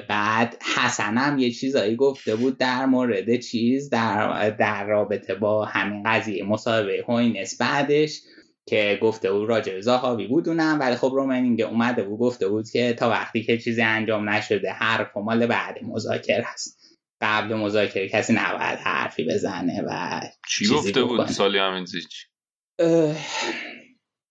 بعد 0.09 0.57
حسن 0.75 1.17
هم 1.17 1.39
یه 1.39 1.51
چیزایی 1.51 1.95
گفته 1.95 2.35
بود 2.35 2.57
در 2.57 2.85
مورد 2.85 3.35
چیز 3.35 3.89
در, 3.89 4.49
در 4.49 4.85
رابطه 4.85 5.35
با 5.35 5.65
همین 5.65 6.03
قضیه 6.03 6.43
مصاحبه 6.43 7.03
هوینس 7.07 7.61
بعدش. 7.61 8.21
که 8.65 8.99
گفته 9.01 9.31
بود 9.31 9.49
راجع 9.49 9.79
زاهاوی 9.79 10.27
بود 10.27 10.49
اونم 10.49 10.79
ولی 10.79 10.95
خب 10.95 11.11
رومنینگ 11.15 11.61
اومده 11.61 12.03
بود 12.03 12.19
گفته 12.19 12.47
بود 12.47 12.69
که 12.69 12.93
تا 12.93 13.09
وقتی 13.09 13.43
که 13.43 13.57
چیزی 13.57 13.81
انجام 13.81 14.29
نشده 14.29 14.71
حرف 14.71 15.17
مال 15.17 15.47
بعد 15.47 15.83
مذاکره 15.83 16.43
هست 16.47 16.79
قبل 17.21 17.55
مذاکره 17.55 18.09
کسی 18.09 18.33
نباید 18.33 18.79
حرفی 18.79 19.23
بزنه 19.23 19.81
و 19.87 20.21
چی 20.49 20.67
گفته 20.67 21.03
بود. 21.03 21.27
سالی 21.27 21.59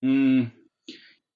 م، 0.03 0.47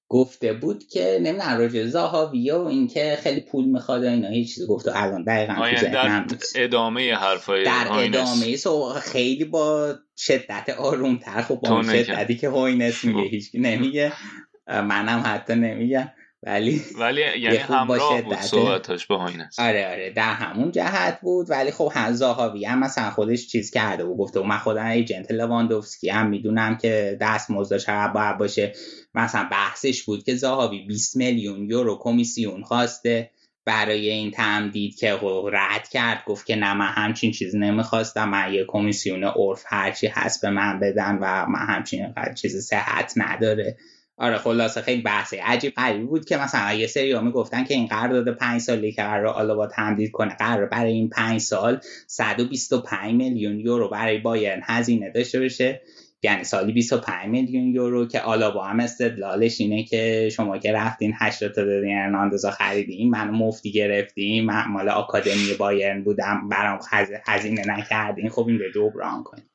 گفته 0.09 0.53
بود 0.53 0.89
که 0.89 1.19
نمی‌دونم 1.23 1.59
راجع 1.59 1.87
زاهاوی 1.87 2.51
و 2.51 2.59
اینکه 2.59 3.19
خیلی 3.23 3.41
پول 3.41 3.65
می‌خواد 3.65 4.05
و 4.05 4.07
اینا 4.07 4.29
هیچ 4.29 4.55
چیزی 4.55 4.67
گفته 4.67 4.91
الان 4.95 5.25
دقیقا 5.25 5.55
تو 5.55 5.87
در. 5.93 6.27
ادامه 6.57 7.15
حرفای 7.15 7.65
در 7.65 7.87
هاینس. 7.87 8.17
ادامه 8.17 8.57
سو 8.57 8.93
خیلی 8.93 9.45
با 9.45 9.95
شدت 10.17 10.71
آرومتر 10.79 11.43
خب 11.43 11.55
با. 11.55 11.83
شدتی 11.83 12.37
که 12.37 12.49
هوینس 12.49 13.05
میگه 13.05 13.21
گفت. 13.21 13.31
هیچ 13.31 13.51
نمیگه 13.55 14.13
منم 14.67 15.23
حتی 15.27 15.55
نمیگم 15.55 16.09
ولی 16.47 16.83
ولی 16.99 17.21
یعنی 17.41 17.57
همراه 17.57 18.23
بود. 18.23 18.37
صحبتاش 18.37 19.07
با 19.07 19.19
هوینس 19.19 19.59
آره 19.59 19.89
آره. 19.91 20.11
در 20.11 20.33
همون 20.33 20.73
جهت 20.73 21.21
بود. 21.21 21.51
ولی 21.51 21.71
خب 21.71 21.93
هم 21.95 22.13
زاهاوی 22.13 22.65
هم 22.65 22.79
مثلا 22.79 23.11
خودش 23.11 23.47
چیز 23.47 23.71
کرده 23.71 24.05
و 24.05 24.17
گفته 24.17 24.41
و 24.41 24.43
من 24.43 24.59
خودم 24.59 24.87
agent 24.87 25.31
لواندوفسکی 25.31 26.11
هم 26.11 26.29
می‌دونم 26.29 26.77
که 26.77 27.19
دست 27.21 27.51
مزد 27.51 27.77
چقدر 27.77 28.13
باید 28.13 28.39
باشه. 28.39 28.73
مثلا 29.15 29.49
بحثش 29.53 30.03
بود 30.03 30.25
که 30.25 30.35
زاهاوی 30.35 30.79
20 30.79 31.17
میلیون 31.17 31.71
یورو 31.71 31.99
کمیسیون 32.01 32.63
خواسته. 32.63 33.31
برای 33.65 34.11
این 34.11 34.31
تمدید 34.31 34.99
که 34.99 35.17
خب 35.17 35.49
رد 35.53 35.89
کرد 35.89 36.25
گفت 36.27 36.47
که 36.47 36.57
نه 36.57 36.75
من 36.75 36.87
همچین 36.87 37.33
چیز 37.33 37.57
نمی‌خواستم. 37.57 38.29
من 38.29 38.55
یه 38.55 38.65
کمیسیون 38.69 39.25
عرف 39.25 39.65
هرچی 39.67 40.07
هست 40.07 40.43
به 40.43 40.51
من 40.51 40.81
بدن 40.81 41.19
و 41.21 41.47
من 41.49 41.67
همچین 41.67 42.15
چیز 42.35 42.57
صحت 42.57 43.13
نداره. 43.17 43.77
آره 44.19 44.39
خلاصه 44.39 44.81
خیلی 44.81 45.03
بحثه 45.03 45.43
عجیب 45.43 45.75
غریبی 45.75 46.05
بود 46.05 46.25
که 46.25 46.37
مثلا 46.37 46.73
یه 46.73 46.87
سری 46.87 47.13
ها 47.13 47.21
می‌گفتن 47.21 47.65
که 47.65 47.75
این 47.75 47.87
قرارداد 47.87 48.35
پنج 48.35 48.61
سالی 48.61 48.93
که 48.93 49.03
قرار 49.03 49.27
آلابا 49.27 49.67
تمدید 49.67 50.11
کنه 50.11 50.37
قرار 50.39 50.67
برای 50.67 50.93
این 50.93 51.09
پنج 51.09 51.41
سال 51.41 51.81
125 52.07 53.15
میلیون 53.15 53.61
یورو 53.61 53.89
برای 53.89 54.19
بایرن 54.19 54.61
هزینه 54.65 55.11
داشته 55.11 55.41
باشه. 55.41 55.83
یعنی 56.23 56.45
سالی 56.45 56.73
25 56.73 57.29
میلیون 57.29 57.75
یورو 57.75 58.07
که 58.07 58.21
آلابا 58.21 58.65
هم 58.65 58.81
استدلالش 58.81 59.61
اینه 59.61 59.85
که 59.85 60.29
شما 60.33 60.59
که 60.59 60.73
رفتین 60.73 61.13
80 61.17 61.53
تا 61.53 61.65
دادین 61.65 61.99
ارناندزا 61.99 62.51
خریدین 62.51 63.11
من 63.11 63.31
مفتی 63.31 63.73
گرفتیم 63.73 64.45
من 64.45 64.65
مال 64.69 64.89
آکادمی 64.89 65.55
بایرن 65.59 66.03
بودم 66.05 66.49
برام 66.49 66.79
هزینه 67.27 67.63
نکردین. 67.67 68.29
خب 68.29 68.47
این 68.49 68.59
رو 68.59 68.71
جبران 68.71 69.23
کنیم 69.23 69.51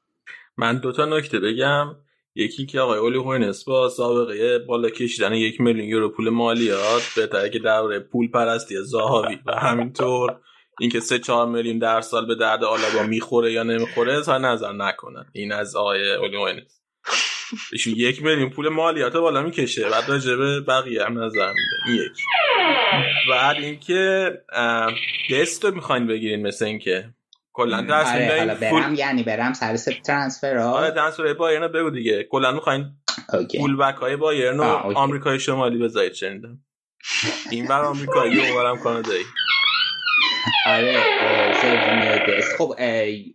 من 0.57 0.77
دوتا 0.77 1.05
نکته 1.05 1.39
بگم. 1.39 1.95
یکی 2.35 2.65
که 2.65 2.79
آقای 2.79 2.99
اولی 2.99 3.17
هوینس 3.17 3.63
با 3.63 3.89
سابقه 3.89 4.59
بالا 4.59 4.89
کشیدن 4.89 5.33
یک 5.33 5.61
میلیون 5.61 5.87
یورو 5.87 6.09
پول 6.09 6.29
مالیات 6.29 7.13
بهتره 7.15 7.49
که 7.49 7.59
درباره 7.59 7.99
پول 7.99 8.27
پرستی 8.31 8.75
زاهاوی. 8.83 9.37
و 9.45 9.51
همینطور 9.51 10.39
اینکه 10.79 10.99
سه 10.99 11.19
چهار 11.19 11.47
میلیون 11.47 11.79
در 11.79 12.01
سال 12.01 12.25
به 12.25 12.35
درد 12.35 12.63
آلابا 12.63 13.03
می‌خوره 13.07 13.51
یا 13.51 13.63
نمی‌خوره 13.63 14.13
اظهار 14.13 14.39
نظر 14.39 14.71
نکنن. 14.71 15.25
این 15.33 15.51
از 15.51 15.75
آقای 15.75 16.13
اولی 16.13 16.35
هوینس 16.35 16.81
ایشون 17.71 17.93
یک 17.97 18.23
میلیون 18.23 18.49
پول 18.49 18.69
مالیات 18.69 19.17
بالا 19.17 19.41
می‌کشه. 19.41 19.89
بعد 19.89 20.09
راجبه 20.09 20.59
بقیه 20.59 21.05
هم 21.05 21.23
نظر 21.23 21.49
میده. 21.49 21.87
این 21.87 21.95
یک. 21.95 22.17
بعد 23.29 23.57
اینکه 23.57 24.31
دست 25.31 25.65
رو 25.65 25.75
می‌خواین 25.75 26.07
بگیرین 26.07 26.47
مثل 26.47 26.65
اینکه 26.65 27.09
کلا 27.53 27.81
تصمیم 27.89 28.31
آره 28.31 28.55
برم 28.55 28.95
یعنی 28.95 29.23
برم 29.23 29.53
سر 29.53 29.77
transfer 29.77 30.57
ها 30.57 30.71
آره 30.71 30.91
transfer 30.91 31.33
بایرن 31.33 31.67
بگو 31.67 31.89
دیگه. 31.89 32.23
کلا 32.23 32.51
می‌خواین 32.51 32.85
full 33.59 33.77
back 33.77 33.95
های 33.95 34.15
بایرن 34.15 34.59
رو 34.59 34.63
آمریکای 34.63 35.39
شمالی 35.39 35.77
بذارید 35.77 36.13
شنیدم. 36.13 36.59
این 37.51 37.67
بر 37.67 37.81
آمریکایی 37.81 38.37
و 38.37 38.41
اونورم 38.41 38.77
کانادایی. 38.77 39.23
آره 40.65 40.97
خب 42.57 42.73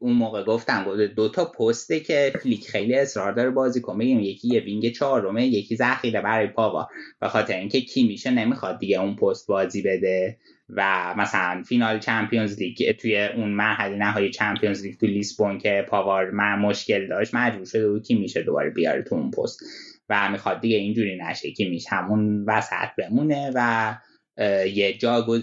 اون 0.00 0.12
موقع 0.12 0.44
گفتم 0.44 1.06
دو 1.06 1.28
تا 1.28 1.44
پسته 1.44 2.00
که 2.00 2.32
فلیک 2.42 2.68
خیلی 2.68 2.94
اصرار 2.94 3.32
داره 3.32 3.50
بازی 3.50 3.80
کنه 3.80 3.98
بگیم 3.98 4.20
یکی 4.20 4.48
یه 4.48 4.60
wing 4.60 4.92
چهارمه 4.92 5.46
یکی 5.46 5.76
ذخیره 5.76 6.20
برای 6.20 6.46
پاوار. 6.46 6.88
به 7.20 7.28
خاطر 7.28 7.54
اینکه 7.54 7.80
کیمیش 7.80 8.30
نمی‌خواد 8.30 8.78
دیگه 8.78 9.00
اون 9.00 9.16
پست 9.16 9.46
بازی 9.46 9.82
بده. 9.82 10.38
و 10.68 11.14
مثلا 11.16 11.62
فینال 11.62 11.98
Champions 11.98 12.58
League 12.58 12.92
توی 12.92 13.26
اون 13.26 13.48
مرحله 13.48 13.96
نهایی 13.96 14.30
Champions 14.30 14.82
League 14.82 14.96
تو 14.96 15.06
لیسبون 15.06 15.58
که 15.58 15.86
پاوار 15.88 16.58
مشکل 16.58 17.08
داشت 17.08 17.34
مجبور 17.34 17.64
شده 17.64 17.88
و 17.88 17.98
کیمیش 18.00 18.42
دوباره 18.42 18.70
بیاره 18.70 19.02
تو 19.02 19.14
اون 19.14 19.30
پست 19.30 19.60
و 20.08 20.30
می‌خواد 20.30 20.60
دیگه 20.60 20.76
اینجوری 20.76 21.18
نشه. 21.22 21.50
کیمیش 21.50 21.90
همون 21.90 22.44
وسط 22.44 22.88
بمونه 22.98 23.50
و 23.54 23.94
یه 24.66 24.98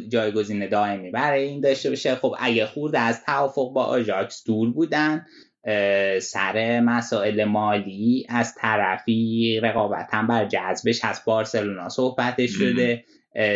جایگزین 0.10 0.70
دائمی 0.70 1.12
برای 1.12 1.44
این 1.44 1.62
داشته 1.62 1.90
باشه. 1.90 2.16
خب 2.16 2.36
اگه 2.40 2.66
خورده 2.66 3.00
از 3.00 3.24
توافق 3.26 3.74
با 3.74 3.84
آژاکس 3.84 4.44
دور 4.46 4.74
بودن 4.74 5.26
سر 6.22 6.80
مسائل 6.80 7.44
مالی 7.44 8.26
از 8.30 8.56
طرفی 8.56 9.60
رقابت 9.64 10.08
هم 10.12 10.28
بر 10.28 10.46
جذبش 10.46 11.06
از 11.06 11.22
بارسلونا 11.26 11.90
صحبتش 11.90 12.52
شده. 12.52 13.04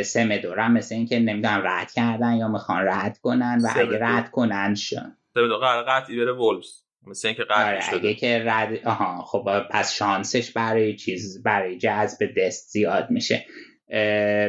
سمدور 0.04 0.60
هم 0.60 0.74
مثل 0.74 0.96
اینکه 0.96 1.20
نمی‌دونم 1.20 1.62
رد 1.66 1.92
کردن 1.92 2.34
یا 2.34 2.48
می‌خوان 2.48 2.88
رد 2.88 3.18
کنن 3.18 3.62
و 3.64 3.68
اگه 3.76 4.00
رد 4.02 4.32
کنن 4.32 4.76
شن 4.76 5.18
سمدور 5.34 5.84
قطعی 5.88 6.18
بره 6.18 6.34
وولفز 6.34 6.84
مثل 7.08 7.28
اینکه 7.28 7.44
آره 7.50 7.80
اگه 7.94 8.14
که 8.14 8.44
رد 8.46 8.88
آها 8.88 9.22
خب 9.22 9.62
پس 9.72 9.94
شانسش 9.94 10.52
برای 10.52 10.96
چیز 10.96 11.44
برای 11.44 11.78
جذب 11.78 12.30
دست 12.38 12.70
زیاد 12.70 13.08
میشه. 13.10 13.46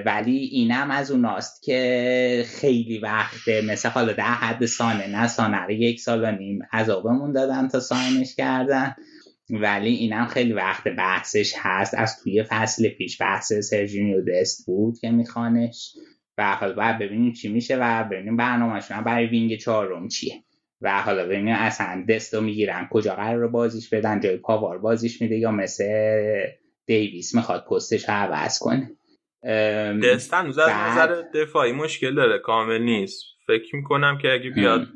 ولی 0.06 0.36
اینم 0.36 0.90
از 0.90 1.10
اوناست 1.10 1.62
که 1.62 2.44
خیلی 2.60 2.98
وقته 2.98 3.62
مثل 3.62 3.88
حالا 3.88 4.12
در 4.12 4.24
حد 4.24 4.66
سانه 4.66 5.06
نه 5.06 5.26
سانه 5.26 5.74
یک 5.74 6.00
سال 6.00 6.24
و 6.24 6.30
نیم 6.30 6.58
عذابمون 6.72 7.32
دادن 7.32 7.68
تا 7.68 7.80
ساینش 7.80 8.36
کردن. 8.36 8.94
ولی 9.50 9.90
اینم 9.90 10.26
خیلی 10.26 10.52
وقت 10.52 10.88
بحثش 10.88 11.52
هست. 11.56 11.94
از 11.94 12.22
توی 12.22 12.42
فصل 12.42 12.88
پیش 12.88 13.20
بحث 13.20 13.52
سرجینیو 13.52 14.24
دست 14.24 14.66
بود 14.66 14.98
که 14.98 15.10
میخوانش. 15.10 15.92
و 16.38 16.54
حالا 16.54 16.72
باید 16.72 16.98
ببینیم 16.98 17.32
چی 17.32 17.52
میشه 17.52 17.76
و 17.80 18.04
ببینیم 18.04 18.36
برنامهشون 18.36 19.04
برای 19.04 19.26
وینگ 19.26 19.56
چهارم 19.56 20.08
چیه. 20.08 20.44
و 20.80 21.02
حالا 21.02 21.24
ببینیم 21.24 21.54
اصلا 21.54 22.04
دست 22.08 22.34
رو 22.34 22.40
می‌گیرن 22.40 22.88
کجا 22.90 23.14
قرار 23.14 23.48
بازیش 23.48 23.88
بدن 23.88 24.20
جای 24.20 24.36
پاوار 24.36 24.78
بازیش 24.78 25.22
میده 25.22 25.36
یا 25.36 25.50
مثل 25.50 25.84
دیویس 26.86 27.34
می‌خواد 27.34 27.64
پستش 27.64 28.08
رو 28.08 28.14
عوض 28.14 28.58
کنه. 28.58 28.90
دستن 30.04 30.46
از 30.46 30.58
نظر 30.58 31.22
دفاعی 31.34 31.72
مشکل 31.72 32.14
داره 32.14 32.38
کامل 32.38 32.82
نیست. 32.82 33.24
فکر 33.46 33.76
می‌کنم 33.76 34.18
که 34.22 34.32
اگه 34.32 34.50
بیاد 34.50 34.88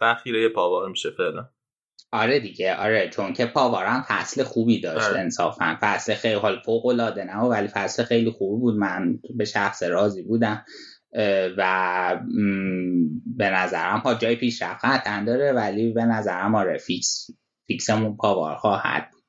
ذخیره 0.00 0.48
پاوار 0.48 0.88
میشه 0.88 1.10
فعلا. 1.10 1.48
آره 2.12 2.40
دیگه 2.40 2.74
آره 2.74 3.08
چون 3.08 3.32
که 3.32 3.46
پاوارم 3.46 4.04
فصل 4.08 4.42
خوبی 4.42 4.80
داشت 4.80 5.06
آره. 5.06 5.20
انصافا. 5.20 5.78
فصل 5.80 6.14
خیلی 6.14 6.34
حال 6.34 6.60
فوق 6.64 6.86
العاده 6.86 7.24
نه 7.24 7.36
ولی 7.36 7.68
فصل 7.68 8.02
خیلی 8.02 8.30
خوبی 8.30 8.60
بود. 8.60 8.76
من 8.76 9.18
به 9.36 9.44
شخص 9.44 9.82
راضی 9.82 10.22
بودم. 10.22 10.64
و 11.56 12.20
به 13.36 13.50
نظرم 13.50 13.98
ها 13.98 14.14
جای 14.14 14.36
پیشرفت 14.36 14.84
قطعا 14.84 15.24
داره 15.26 15.52
ولی 15.52 15.92
به 15.92 16.04
نظرم 16.04 16.54
آره 16.54 16.78
فیکس 16.78 17.30
فیکسمون 17.66 18.16
پاوار 18.16 18.56
خواهد 18.56 19.08
بود. 19.12 19.22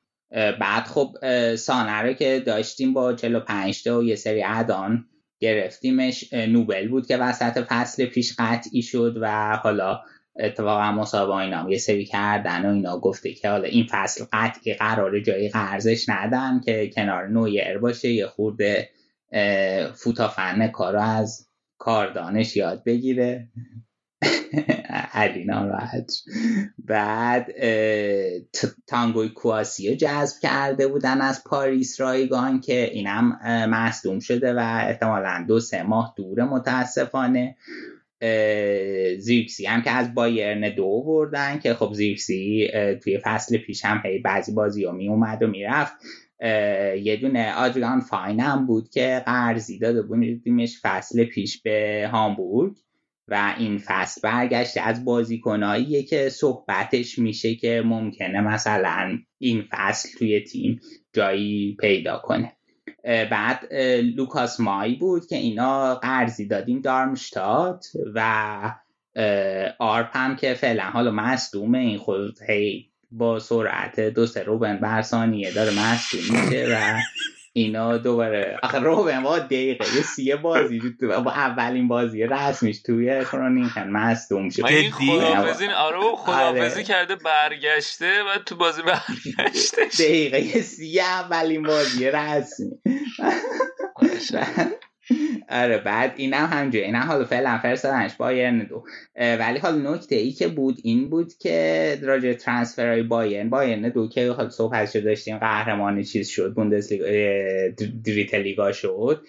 بعد 0.60 0.84
خب 0.84 1.16
سانه 1.56 2.14
که 2.14 2.42
داشتیم 2.46 2.92
با 2.92 3.12
45 3.14 3.84
تا 3.84 3.98
و 3.98 4.04
یه 4.04 4.16
سری 4.16 4.40
عدان 4.40 5.04
گرفتیمش 5.40 6.32
نوبل 6.32 6.88
بود 6.88 7.06
که 7.06 7.16
وسط 7.16 7.58
فصل 7.68 8.06
پیش 8.06 8.34
قطعی 8.38 8.82
شد 8.82 9.18
و 9.20 9.56
حالا 9.56 10.00
اتفاقا 10.36 10.92
مصابه 10.92 11.34
اینا 11.34 11.70
یه 11.70 11.78
سری 11.78 12.04
کردن 12.04 12.66
و 12.66 12.72
اینا 12.72 12.98
گفته 12.98 13.32
که 13.32 13.48
حالا 13.48 13.64
این 13.64 13.86
فصل 13.90 14.24
قطعی 14.32 14.74
قرار 14.74 15.20
جایی 15.20 15.48
قرضش 15.48 16.08
ندن 16.08 16.60
که 16.64 16.90
کنار 16.94 17.28
نویر 17.28 17.78
باشه 17.78 18.08
یه 18.08 18.26
خورده 18.26 18.88
فوتافن 19.94 20.68
کارو 20.68 21.00
از 21.00 21.48
کاردانش 21.78 22.56
یاد 22.56 22.84
بگیره. 22.84 23.48
علینا 25.14 25.66
راحت 25.66 26.12
بعد 26.78 27.46
تانگوی 28.86 29.28
کواسیو 29.28 29.94
جذب 29.94 30.40
کرده 30.42 30.86
بودن 30.86 31.20
از 31.20 31.44
پاریس 31.44 32.00
رایگان 32.00 32.60
که 32.60 32.90
اینم 32.92 33.38
مصدوم 33.70 34.18
شده 34.18 34.54
و 34.54 34.58
احتمالا 34.58 35.44
دو 35.48 35.60
سه 35.60 35.82
ماه 35.82 36.14
دوره 36.16 36.44
متاسفانه. 36.44 37.56
زیرکسی 39.18 39.66
هم 39.66 39.82
که 39.82 39.90
از 39.90 40.14
بایرن 40.14 40.74
دو 40.74 41.02
بردن 41.02 41.58
که 41.58 41.74
خب 41.74 41.92
زیرکسی 41.92 42.70
توی 43.02 43.18
فصل 43.18 43.58
پیش 43.58 43.84
هم 43.84 44.02
هی 44.04 44.18
بعضی 44.18 44.52
بازی 44.52 44.84
ها 44.84 44.92
می 44.92 45.08
اومد 45.08 45.42
و 45.42 45.46
می‌رفت 45.46 45.92
یه 47.02 47.18
دونه 47.20 47.54
آدریان 47.54 48.00
فاین 48.00 48.40
هم 48.40 48.66
بود 48.66 48.90
که 48.90 49.22
قرضی 49.26 49.78
داده 49.78 50.02
بودیمش 50.02 50.80
فصل 50.82 51.24
پیش 51.24 51.62
به 51.62 52.08
هامبورگ 52.12 52.76
و 53.28 53.54
این 53.58 53.78
فصل 53.78 54.20
برگشته 54.20 54.80
از 54.80 55.04
بازیکنهاییه 55.04 56.02
که 56.02 56.28
صحبتش 56.28 57.18
میشه 57.18 57.54
که 57.54 57.82
ممکنه 57.84 58.40
مثلا 58.40 59.18
این 59.38 59.64
فصل 59.70 60.08
توی 60.18 60.40
تیم 60.40 60.80
جایی 61.12 61.76
پیدا 61.80 62.18
کنه. 62.18 62.52
بعد 63.04 63.74
لوکاس 64.16 64.60
مای 64.60 64.94
بود 64.94 65.26
که 65.26 65.36
اینا 65.36 65.94
قرضی 65.94 66.46
دادیم 66.46 66.80
دارمشتات 66.80 67.86
و 68.14 68.74
آرپ 69.78 70.10
هم 70.12 70.36
که 70.36 70.54
فعلا 70.54 70.82
حالا 70.82 71.10
مصدومه 71.10 71.78
این 71.78 71.98
خود 71.98 72.38
هی 72.48 72.88
با 73.10 73.38
سرعت 73.38 74.00
دو 74.00 74.26
سه 74.26 74.42
روبن 74.42 74.78
برسانیه 74.78 75.54
داره 75.54 75.70
مصدوم 75.78 76.22
میشه 76.22 76.66
و 76.70 76.98
اینا 77.52 77.98
دوباره. 77.98 78.58
آخه 78.62 78.78
روبن 78.78 79.22
با 79.22 79.38
دقیقه. 79.38 79.96
یه 79.96 80.02
سی 80.02 80.34
بازی 80.34 80.80
با 81.00 81.32
اولین 81.32 81.88
بازی 81.88 82.22
رسمیش 82.22 82.82
توی 82.82 83.24
کرونینکن 83.24 83.88
مصدوم 83.88 84.50
شد. 84.50 84.64
این 84.64 84.90
خدافزی 84.90 85.66
آره 85.66 85.98
خدافزی 86.16 86.74
آره. 86.74 86.82
کرده 86.82 87.16
برگشته 87.16 88.22
و 88.22 88.38
تو 88.46 88.56
بازی 88.56 88.82
برگشته 88.82 89.84
دقیقه. 89.84 90.60
سی 90.62 91.00
اولین 91.00 91.62
بازی 91.62 92.10
رسمی. 92.10 92.70
آره 95.48 95.78
بعد 95.78 96.12
اینم 96.16 96.48
همجوری 96.52 96.84
اینم 96.84 97.02
حالا 97.02 97.24
فعلا 97.24 97.58
فرستادنش 97.58 98.14
بایرن 98.14 98.58
دو. 98.58 98.84
ولی 99.16 99.58
حالا 99.58 99.94
نکته 99.94 100.14
ای 100.14 100.32
که 100.32 100.48
بود 100.48 100.76
این 100.82 101.10
بود 101.10 101.32
که 101.38 101.98
راجع 102.02 102.32
ترانسفر 102.32 102.88
های 102.88 103.02
بایرن 103.02 103.50
بایرن 103.50 103.88
دو 103.88 104.08
که 104.08 104.30
حالا 104.30 104.50
صحبت 104.50 104.96
داشتیم 104.96 105.38
قهرمان 105.38 106.02
چیز 106.02 106.28
شد 106.28 106.54
بوندسلیگا 106.54 107.04
دریت 108.04 108.34
لیگا 108.34 108.72
شد. 108.72 109.24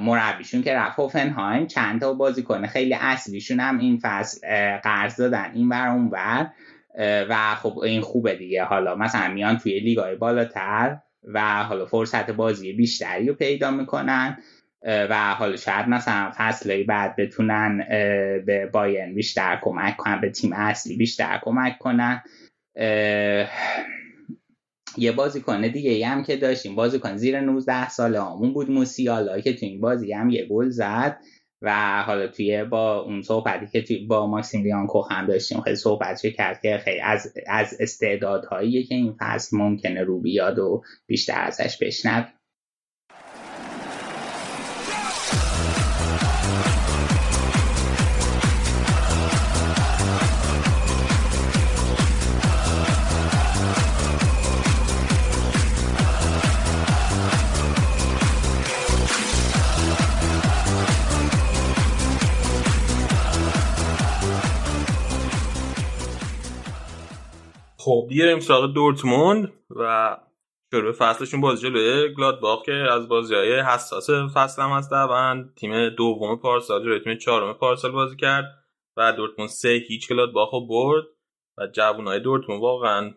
مربیشون 0.00 0.62
که 0.62 0.74
رفت 0.74 0.98
هوفنهایم 0.98 1.66
چند 1.66 2.00
تا 2.00 2.14
بازی 2.14 2.42
کنه 2.42 2.66
خیلی 2.66 2.94
اصلیشون 2.94 3.60
هم 3.60 3.78
این 3.78 4.00
فصل 4.02 4.48
قرض 4.76 5.16
دادن. 5.16 5.50
این 5.54 5.68
بر 5.68 5.88
اون 5.88 6.10
بر 6.10 6.46
و 6.98 7.54
خب 7.54 7.78
این 7.78 8.00
خوبه 8.00 8.34
دیگه. 8.34 8.64
حالا 8.64 8.94
مثلا 8.94 9.34
میان 9.34 9.58
توی 9.58 9.80
لیگای 9.80 10.16
بالاتر 10.16 10.98
و 11.24 11.64
حالا 11.64 11.86
فرصت 11.86 12.30
بازی 12.30 12.72
بیشتری 12.72 13.28
رو 13.28 13.34
پیدا 13.34 13.70
می‌کنن. 13.70 14.38
و 14.84 15.34
حالا 15.34 15.56
شاید 15.56 15.88
مثلا 15.88 16.32
فصلهای 16.36 16.84
بعد 16.84 17.16
بتونن 17.16 17.86
به 18.46 18.70
باین 18.72 19.14
بیشتر 19.14 19.58
کمک 19.62 19.96
کنن 19.96 20.20
به 20.20 20.30
تیم 20.30 20.52
اصلی 20.52 20.96
بیشتر 20.96 21.40
کمک 21.42 21.78
کنن. 21.78 22.22
یه 24.96 25.12
بازیکن 25.16 25.60
دیگه 25.60 25.90
ای 25.90 26.02
هم 26.02 26.22
که 26.22 26.36
داشتیم 26.36 26.74
بازیکن 26.74 27.16
زیر 27.16 27.40
19 27.40 27.88
ساله 27.88 28.22
همون 28.22 28.52
بود 28.52 28.70
موسیالا 28.70 29.40
که 29.40 29.52
تو 29.52 29.66
این 29.66 29.80
بازی 29.80 30.12
هم 30.12 30.30
یه 30.30 30.46
گل 30.46 30.68
زد. 30.68 31.20
و 31.62 32.02
حالا 32.02 32.26
توی 32.26 32.64
با 32.64 33.00
اون 33.00 33.22
صحبتی 33.22 33.66
که 33.66 33.82
توی 33.82 34.06
با 34.06 34.26
ماکسیمیلیان 34.26 34.86
کوخ 34.86 35.12
هم 35.12 35.26
داشتیم 35.26 35.60
خیلی 35.60 35.76
صحبت 35.76 36.26
کرد 36.26 36.60
که 36.62 36.78
خیلی 36.84 37.00
از, 37.00 37.34
از 37.46 37.76
استعدادهایی 37.80 38.84
که 38.84 38.94
این 38.94 39.16
فصل 39.20 39.56
ممکنه 39.56 40.02
رو 40.02 40.20
بیاد 40.20 40.58
و 40.58 40.82
بیشتر 41.06 41.40
ازش 41.40 41.78
بشنویم. 41.78 42.43
خب 67.84 68.06
بیاریم 68.08 68.40
سراغ 68.40 68.72
دورتموند 68.72 69.52
و 69.70 70.16
شروع 70.70 70.92
فصلشون 70.92 71.40
بازی 71.40 71.62
جلوی 71.62 72.14
گلادباخ 72.14 72.62
که 72.62 72.72
از 72.72 73.08
بازی 73.08 73.34
های 73.34 73.60
حساس 73.60 74.10
فصل 74.10 74.62
هم 74.62 74.70
هست. 74.70 74.92
و 74.92 75.44
تیم 75.56 75.88
دوم 75.88 76.36
پارسال 76.36 76.84
جلوی 76.84 77.00
تیم 77.00 77.18
چهارم 77.18 77.52
پارسال 77.52 77.90
بازی 77.90 78.16
کرد 78.16 78.44
و 78.96 79.12
دورتموند 79.12 79.50
سه 79.50 79.68
هیچ 79.88 80.08
گلادباخ 80.08 80.54
رو 80.54 80.66
برد 80.66 81.04
و 81.58 81.66
جوون 81.66 82.06
های 82.06 82.20
دورتموند 82.20 82.62
واقعا 82.62 83.14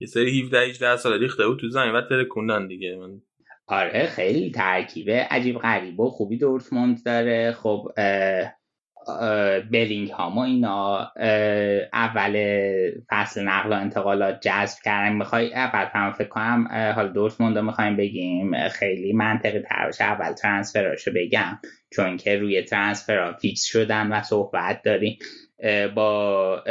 یه 0.00 0.06
سری 0.06 0.40
17 0.40 0.60
18 0.60 0.96
سال 0.96 1.18
ریخته 1.18 1.46
بود 1.46 1.58
تو 1.58 1.68
زمین 1.68 1.92
و 1.92 2.02
ترکوندن 2.08 2.66
دیگه. 2.66 2.96
من 2.96 3.20
آره 3.66 4.06
خیلی 4.06 4.50
ترکیبه 4.50 5.26
عجیب 5.30 5.58
غریب 5.58 6.00
و 6.00 6.10
خوبی 6.10 6.38
دورتموند 6.38 7.04
داره. 7.04 7.52
خب 7.52 7.88
بلینگهام 9.70 10.30
و 10.30 10.38
اینا 10.38 11.12
اول 11.92 12.36
فصل 13.08 13.42
نقل 13.42 13.72
و 13.72 13.76
انتقالات 13.76 14.40
جذب 14.40 14.78
کردن. 14.84 15.12
می‌خوای 15.16 15.54
اول 15.54 15.86
هم 15.92 16.12
فکر 16.12 16.28
کنم 16.28 16.68
حال 16.96 17.12
دورتموند 17.12 17.58
رو 17.58 17.64
می‌خوایم 17.64 17.96
بگیم. 17.96 18.68
خیلی 18.68 19.12
منطقی 19.12 19.60
تر 19.60 19.90
اول 20.00 20.32
transfer 20.32 20.89
اشو 20.89 21.10
بگم. 21.14 21.58
چون 21.90 22.16
که 22.16 22.36
روی 22.36 22.62
transfer 22.62 23.32
فیکس 23.32 23.64
شدن 23.64 24.12
و 24.12 24.22
صحبت 24.22 24.82
داریم. 24.82 25.18
با 25.94 26.62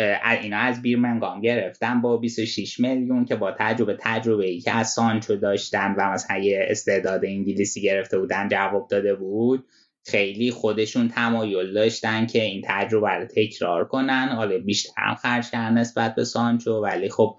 اینا 0.42 0.58
از 0.58 0.82
بیرمنگهام 0.82 1.42
گرفتن 1.42 2.02
با 2.02 2.18
26 2.18 2.80
میلیون 2.80 3.26
که 3.26 3.36
با 3.36 3.52
تجربه 3.52 3.98
تجربه 4.00 4.46
ای 4.46 4.60
که 4.60 4.72
از 4.72 4.90
سانچو 4.90 5.36
داشتن 5.36 5.96
و 5.98 6.12
مثلا 6.12 6.38
یه 6.38 6.66
استعداد 6.70 7.26
انگلیسی 7.26 7.82
گرفته 7.82 8.20
بودن 8.20 8.48
جواب 8.48 8.88
داده 8.88 9.16
بود. 9.16 9.66
خیلی 10.08 10.52
خودشون 10.52 11.08
تمایل 11.08 11.74
داشتن 11.74 12.26
که 12.26 12.42
این 12.44 12.64
تجربه 12.68 13.10
رو 13.10 13.26
تکرار 13.26 13.88
کنن. 13.88 14.28
حالا 14.28 14.58
بیشتر 14.58 14.92
هم 14.98 15.16
خرج 15.16 15.52
کردن 15.52 15.78
نسبت 15.78 16.16
به 16.16 16.24
سانچو 16.24 16.72
ولی 16.72 17.10
خب 17.10 17.38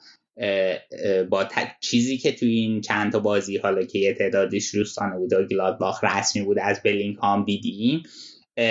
با 1.30 1.48
چیزی 1.80 2.18
که 2.18 2.32
توی 2.32 2.54
این 2.54 2.80
چند 2.80 3.12
تا 3.12 3.18
بازی 3.18 3.56
حالا 3.56 3.82
که 3.82 3.98
یه 3.98 4.14
تعدادیش 4.14 4.74
روستانه 4.74 5.16
بود 5.16 5.32
و 5.32 5.46
گلادباخ 5.46 6.04
رسمی 6.04 6.42
بود 6.42 6.58
از 6.58 6.80
بلینگ 6.84 7.16
هام 7.16 7.44
دیدیم 7.44 8.02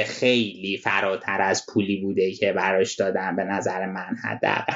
خیلی 0.05 0.77
فراتر 0.77 1.41
از 1.41 1.65
پولی 1.73 2.01
بوده 2.01 2.31
که 2.31 2.53
براش 2.53 2.95
دادن 2.95 3.35
به 3.35 3.43
نظر 3.43 3.85
من 3.85 4.15
حداقل. 4.23 4.73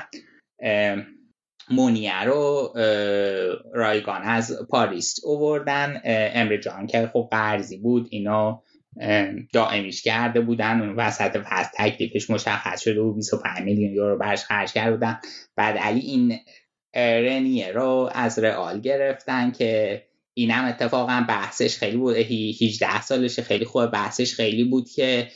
مونیه 1.69 2.23
رو 2.23 2.73
رایگان 3.73 4.21
از 4.23 4.67
پاریس 4.69 5.15
اووردن. 5.23 6.01
امر 6.05 6.57
جان 6.57 6.87
که 6.87 7.09
خب 7.13 7.27
قرضی 7.31 7.77
بود 7.77 8.07
اینا 8.09 8.63
دائمیش 9.53 10.01
کرده 10.01 10.41
بودن 10.41 10.81
اون 10.81 10.95
وسط 10.95 11.37
فصل 11.37 11.69
تکلیفش 11.77 12.29
مشخص 12.29 12.81
شده 12.81 13.01
و 13.01 13.13
25 13.13 13.59
میلیون 13.59 13.93
یورو 13.93 14.17
برش 14.17 14.43
خرج 14.43 14.71
کرده 14.73 14.91
بودن. 14.91 15.19
بعد 15.55 15.77
علی 15.77 15.99
این 15.99 16.39
رنیه 16.95 17.71
رو 17.71 18.09
از 18.13 18.39
رئال 18.39 18.81
گرفتن 18.81 19.51
که 19.51 20.03
اینم 20.33 20.65
اتفاقا 20.65 21.25
بحثش 21.29 21.77
خیلی 21.77 21.97
بود 21.97 22.15
18 22.15 23.01
سالش 23.01 23.39
خیلی 23.39 23.65
خوب 23.65 23.85
بحثش 23.85 24.33
خیلی 24.33 24.63
بود 24.63 24.89
که 24.89 25.27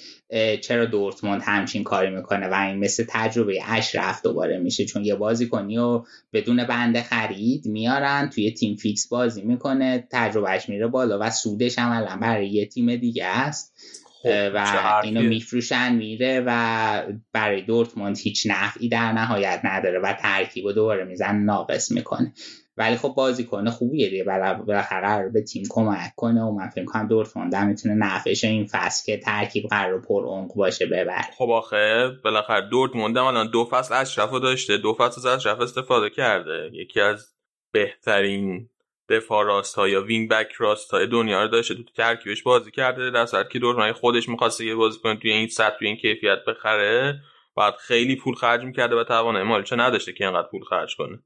چرا 0.62 0.86
دورتموند 0.86 1.42
همچین 1.46 1.84
کاری 1.84 2.10
می‌کنه 2.10 2.48
و 2.48 2.54
این 2.54 2.80
مثل 2.80 3.06
تجربه 3.10 3.60
اشرف 3.66 4.22
دوباره 4.22 4.60
میشه؟ 4.60 4.86
چون 4.86 5.06
یه 5.06 5.16
بازی 5.16 5.48
کنی 5.48 5.78
و 5.78 6.04
بدون 6.34 6.64
بنده 6.64 7.02
خرید 7.04 7.66
میارن 7.66 8.30
توی 8.30 8.52
تیم 8.52 8.76
فیکس 8.76 9.08
بازی 9.08 9.42
می‌کنه 9.42 10.08
تجربهش 10.12 10.70
میره 10.70 10.88
بالا 10.88 11.20
و 11.22 11.30
سودش 11.30 11.80
هم 11.80 11.92
الان 11.92 12.20
برای 12.20 12.48
یه 12.48 12.66
تیم 12.66 12.96
دیگه 12.96 13.26
است. 13.26 13.74
خب، 14.22 14.52
و 14.56 15.02
اینو 15.04 15.22
میفروشن 15.22 15.96
میره 15.96 16.44
و 16.46 17.02
برای 17.34 17.62
دورتموند 17.62 18.18
هیچ 18.18 18.48
نفعی 18.50 18.90
در 18.90 19.12
نهایت 19.12 19.62
نداره 19.64 20.00
و 20.00 20.14
ترکیب 20.14 20.72
دوباره 20.72 21.06
میزنه 21.06 21.36
ناقص 21.36 21.92
می‌کنه. 21.92 22.34
ولی 22.78 22.96
خب 22.96 23.14
بازیکن 23.18 23.70
خوبیه 23.70 24.10
دیگه. 24.10 24.24
بالاخره 24.68 25.30
به 25.30 25.42
تیم 25.42 25.64
کمک 25.70 26.14
کنه 26.16 26.42
و 26.42 26.52
من 26.52 26.70
فکر 26.70 26.86
کنم 26.86 27.08
دورتموند 27.08 27.56
می‌تونه 27.56 27.96
نفعش 27.96 28.44
این 28.44 28.68
فصل 28.72 29.06
که 29.06 29.18
ترکیب 29.18 29.68
قرار 29.70 30.02
پر 30.02 30.26
عمق 30.26 30.56
باشه 30.56 30.86
ببر 30.86 31.22
خب 31.38 31.50
آخه 31.50 32.12
بالاخره 32.24 32.70
دورتموند 32.70 33.18
الان 33.18 33.52
دو 33.52 33.66
فصل 33.72 33.96
اشرف 34.02 34.32
داشته. 34.32 34.78
دو 34.78 34.94
فصل 34.94 35.20
از 35.20 35.26
اشرف 35.26 35.62
استفاده 35.62 36.10
کرده. 36.10 36.70
یکی 36.74 37.02
از 37.02 37.36
بهترین 37.72 38.70
دفاع 39.10 39.46
راست 39.46 39.76
ها 39.76 39.88
یا 39.88 40.02
wing 40.02 40.30
back 40.30 40.52
راست 40.58 40.92
های 40.92 41.08
دنیا 41.08 41.42
رو 41.44 41.48
داشته. 41.48 41.76
تو 41.76 41.84
ترکیبش 41.84 42.44
بازی 42.44 42.72
کرده. 42.72 43.12
در 43.12 43.26
صورتی 43.26 43.50
که 43.54 43.60
دورتموند 43.60 43.94
خودش 43.94 44.30
می‌خواسته 44.30 44.66
یه 44.66 44.76
بازیکن 44.76 45.16
توی 45.16 45.32
این 45.32 45.48
سطح 45.48 45.78
توی 45.78 45.88
این 45.88 45.98
کیفیت 45.98 46.40
بخره 46.48 47.20
بعد 47.58 47.74
خیلی 47.76 48.16
پول 48.16 48.36
خرج 48.36 48.64
می‌کرده 48.64 48.96
و 48.96 49.04
توانایی 49.04 49.46
مالیش 49.46 49.74
نداشته 49.74 50.14
که 50.14 50.26
اینقدر 50.26 50.48
پول 50.48 50.64
خرج 50.64 50.96
کنه. 50.96 51.20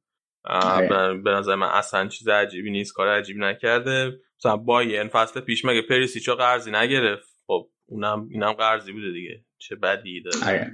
به 1.24 1.32
نظر 1.32 1.56
من 1.56 1.68
اصلا 1.68 2.08
چیز 2.08 2.28
عجیبی 2.28 2.72
نیست 2.72 2.94
کار 2.94 3.08
عجیبی 3.08 3.40
نکرده. 3.40 4.20
مثلا 4.40 4.58
بایرن 4.58 5.08
فصل 5.08 5.40
پیش 5.40 5.66
مگه 5.66 5.82
پریسیچو 5.82 6.36
قرضی 6.36 6.72
نگرفت؟ 6.72 7.30
خب 7.48 7.70
اونم 7.86 8.28
اینم 8.32 8.54
قرضی 8.54 8.92
بوده 8.92 9.12
دیگه. 9.12 9.46
چه 9.58 9.76
بدی 9.76 10.22
داره. 10.22 10.48
آره. 10.48 10.72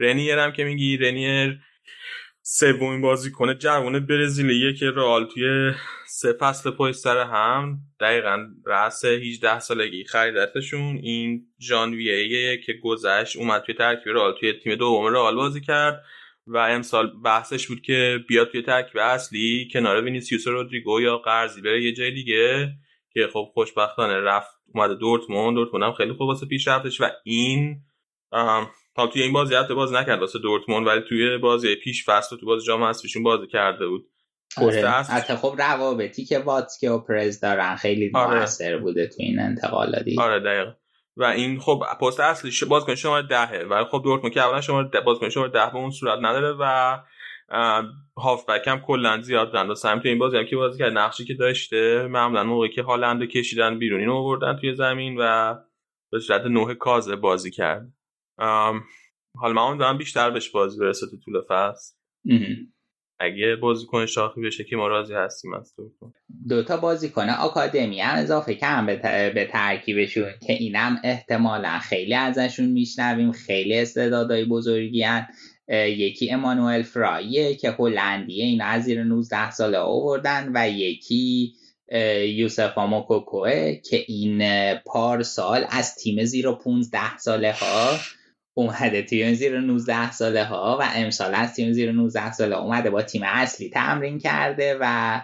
رنیر 0.00 0.38
هم 0.38 0.52
که 0.52 0.64
میگی 0.64 0.96
رنیر 0.96 1.60
سومین 2.42 3.00
بازیکن 3.00 3.58
جوان 3.58 4.06
برزیلیه 4.06 4.72
که 4.74 4.90
رئال 4.90 5.26
توی 5.26 5.72
سه 6.06 6.32
فصل 6.32 6.70
پشت 6.70 6.96
سر 6.96 7.18
هم. 7.18 7.78
دقیقا 8.00 8.46
رأس 8.66 9.04
18 9.04 9.58
سالگی 9.58 10.04
خریدتشون. 10.04 10.96
این 10.96 11.46
ژانویه 11.60 12.58
که 12.58 12.72
گذشت 12.72 13.36
اومد 13.36 13.62
توی 13.62 13.74
ترکیب 13.74 14.12
رئال 14.12 14.34
توی 14.40 14.52
تیم 14.52 14.74
دوم 14.74 15.06
رئال 15.06 15.34
بازی 15.34 15.60
کرد. 15.60 16.02
و 16.46 16.56
امسال 16.56 17.12
بحثش 17.24 17.66
بود 17.66 17.82
که 17.82 18.18
بیاد 18.28 18.48
توی 18.48 18.62
ترکیب 18.62 18.98
اصلی 19.00 19.68
کنار 19.72 20.04
وینیسیوس 20.04 20.46
رودریگو 20.46 21.00
یا 21.00 21.18
قرضی 21.18 21.60
بره 21.60 21.84
یه 21.84 21.92
جای 21.92 22.10
دیگه 22.10 22.72
که 23.12 23.28
خب 23.32 23.50
خوشبختانه 23.54 24.20
رفت 24.20 24.50
اومده 24.74 24.94
دورتموند 24.94 25.54
دورتموند 25.54 25.84
هم 25.84 25.92
خیلی 25.92 26.12
خوب 26.12 26.28
واسه 26.28 26.46
پیشرفتش 26.46 27.00
و 27.00 27.04
این 27.24 27.82
حالا 28.94 29.10
توی 29.12 29.22
این 29.22 29.32
بازی 29.32 29.54
حتی 29.54 29.74
بازی 29.74 29.94
نکرد 29.94 30.20
واسه 30.20 30.38
دورتموند 30.38 30.86
ولی 30.86 31.00
توی 31.08 31.38
بازی 31.38 31.74
پیش 31.74 32.04
فصل 32.04 32.36
تو 32.36 32.46
بازی 32.46 32.66
جام 32.66 32.84
حذفیشون 32.84 33.22
بازی 33.22 33.46
کرده 33.46 33.86
بود 33.86 34.08
آره. 34.56 35.02
خب 35.36 35.54
روابطی 35.58 36.24
که 36.24 36.38
واتسکی 36.38 36.86
و 36.86 36.98
پرز 36.98 37.40
دارن 37.40 37.76
خیلی 37.76 38.10
آره. 38.14 38.38
موثر 38.38 38.78
بوده 38.78 39.06
تو 39.06 39.16
این 39.18 39.38
انتقالاتی 39.38 40.16
آره 40.20 40.40
دقیقا 40.40 40.72
و 41.16 41.24
این 41.24 41.60
خب 41.60 41.82
پست 42.00 42.20
اصلی 42.20 42.68
بازیکن 42.68 42.94
شماره 42.94 43.26
دهه. 43.26 43.64
ولی 43.64 43.84
خب 43.84 44.00
دورتموند 44.04 44.34
که 44.34 44.40
اولا 44.40 44.60
شماره 44.60 44.88
ده 44.88 45.00
بازیکن 45.00 45.28
شماره 45.28 45.50
ده 45.50 45.66
به 45.66 45.76
اون 45.76 45.90
صورت 45.90 46.18
نداره 46.22 46.56
و 46.60 46.98
هافبک 48.16 48.68
هم 48.68 48.80
کلا 48.80 49.20
زیاد 49.20 49.52
دارن 49.52 49.70
و 49.70 49.74
تو 49.74 50.00
این 50.04 50.18
بازی 50.18 50.36
هم 50.36 50.46
که 50.46 50.56
بازی 50.56 50.78
کرد 50.78 50.92
نقشی 50.92 51.24
که 51.24 51.34
داشته 51.34 52.06
معمولا 52.06 52.44
موقعی 52.44 52.70
که 52.70 52.82
هالند 52.82 53.24
کشیدن 53.24 53.78
بیرون 53.78 54.00
اینو 54.00 54.14
آوردن 54.14 54.56
توی 54.56 54.74
زمین 54.74 55.16
و 55.20 55.54
به 56.12 56.18
صورت 56.20 56.42
نوه 56.42 56.74
کازه 56.74 57.16
بازی 57.16 57.50
کرد. 57.50 57.92
حالا 59.36 59.52
من 59.52 59.76
دارم 59.76 59.98
بیشتر 59.98 60.30
بهش 60.30 60.50
بازی 60.50 60.80
برسه 60.80 61.06
تو 61.10 61.16
طول 61.24 61.40
فصل. 61.48 61.94
اگه 63.22 63.56
بازیکن 63.56 64.06
شاخی 64.06 64.40
بشه 64.40 64.64
که 64.64 64.76
ما 64.76 64.88
راضی 64.88 65.14
هستیم 65.14 65.54
از 65.54 65.74
تو 65.76 65.90
دو 66.48 66.62
تا 66.62 66.76
بازیکن 66.76 67.28
آکادمی 67.28 68.00
هم 68.00 68.18
اضافه 68.18 68.54
کردم 68.54 68.86
به, 69.34 69.48
ترکیبشون 69.52 70.30
که 70.46 70.52
اینم 70.52 71.00
احتمالا 71.04 71.78
خیلی 71.78 72.14
ازشون 72.14 72.66
میشنویم 72.66 73.32
خیلی 73.32 73.78
استعدادهای 73.78 74.44
بزرگی 74.44 75.02
هن. 75.02 75.26
یکی 75.72 76.30
امانوئل 76.30 76.82
فراییه 76.82 77.54
که 77.54 77.70
هلندیه 77.70 78.44
این 78.44 78.60
از 78.60 78.82
زیر 78.82 79.04
19 79.04 79.50
ساله 79.50 79.78
آوردن 79.78 80.50
و 80.54 80.68
یکی 80.68 81.54
یوسفا 82.36 82.86
موکوکوه 82.86 83.74
که 83.74 84.04
این 84.08 84.74
پارسال 84.74 85.66
از 85.70 85.94
تیم 85.94 86.24
زیر 86.24 86.52
15 86.52 87.18
ساله 87.18 87.52
ها 87.52 87.98
اومده 88.54 89.02
تیم 89.02 89.34
زیر 89.34 89.60
19 89.60 90.12
ساله 90.12 90.44
ها 90.44 90.78
و 90.80 90.84
امسال 90.94 91.34
از 91.34 91.54
تیم 91.54 91.72
زیر 91.72 91.92
19 91.92 92.32
ساله 92.32 92.56
اومده 92.56 92.90
با 92.90 93.02
تیم 93.02 93.22
اصلی 93.24 93.70
تمرین 93.70 94.18
کرده 94.18 94.78
و 94.80 95.20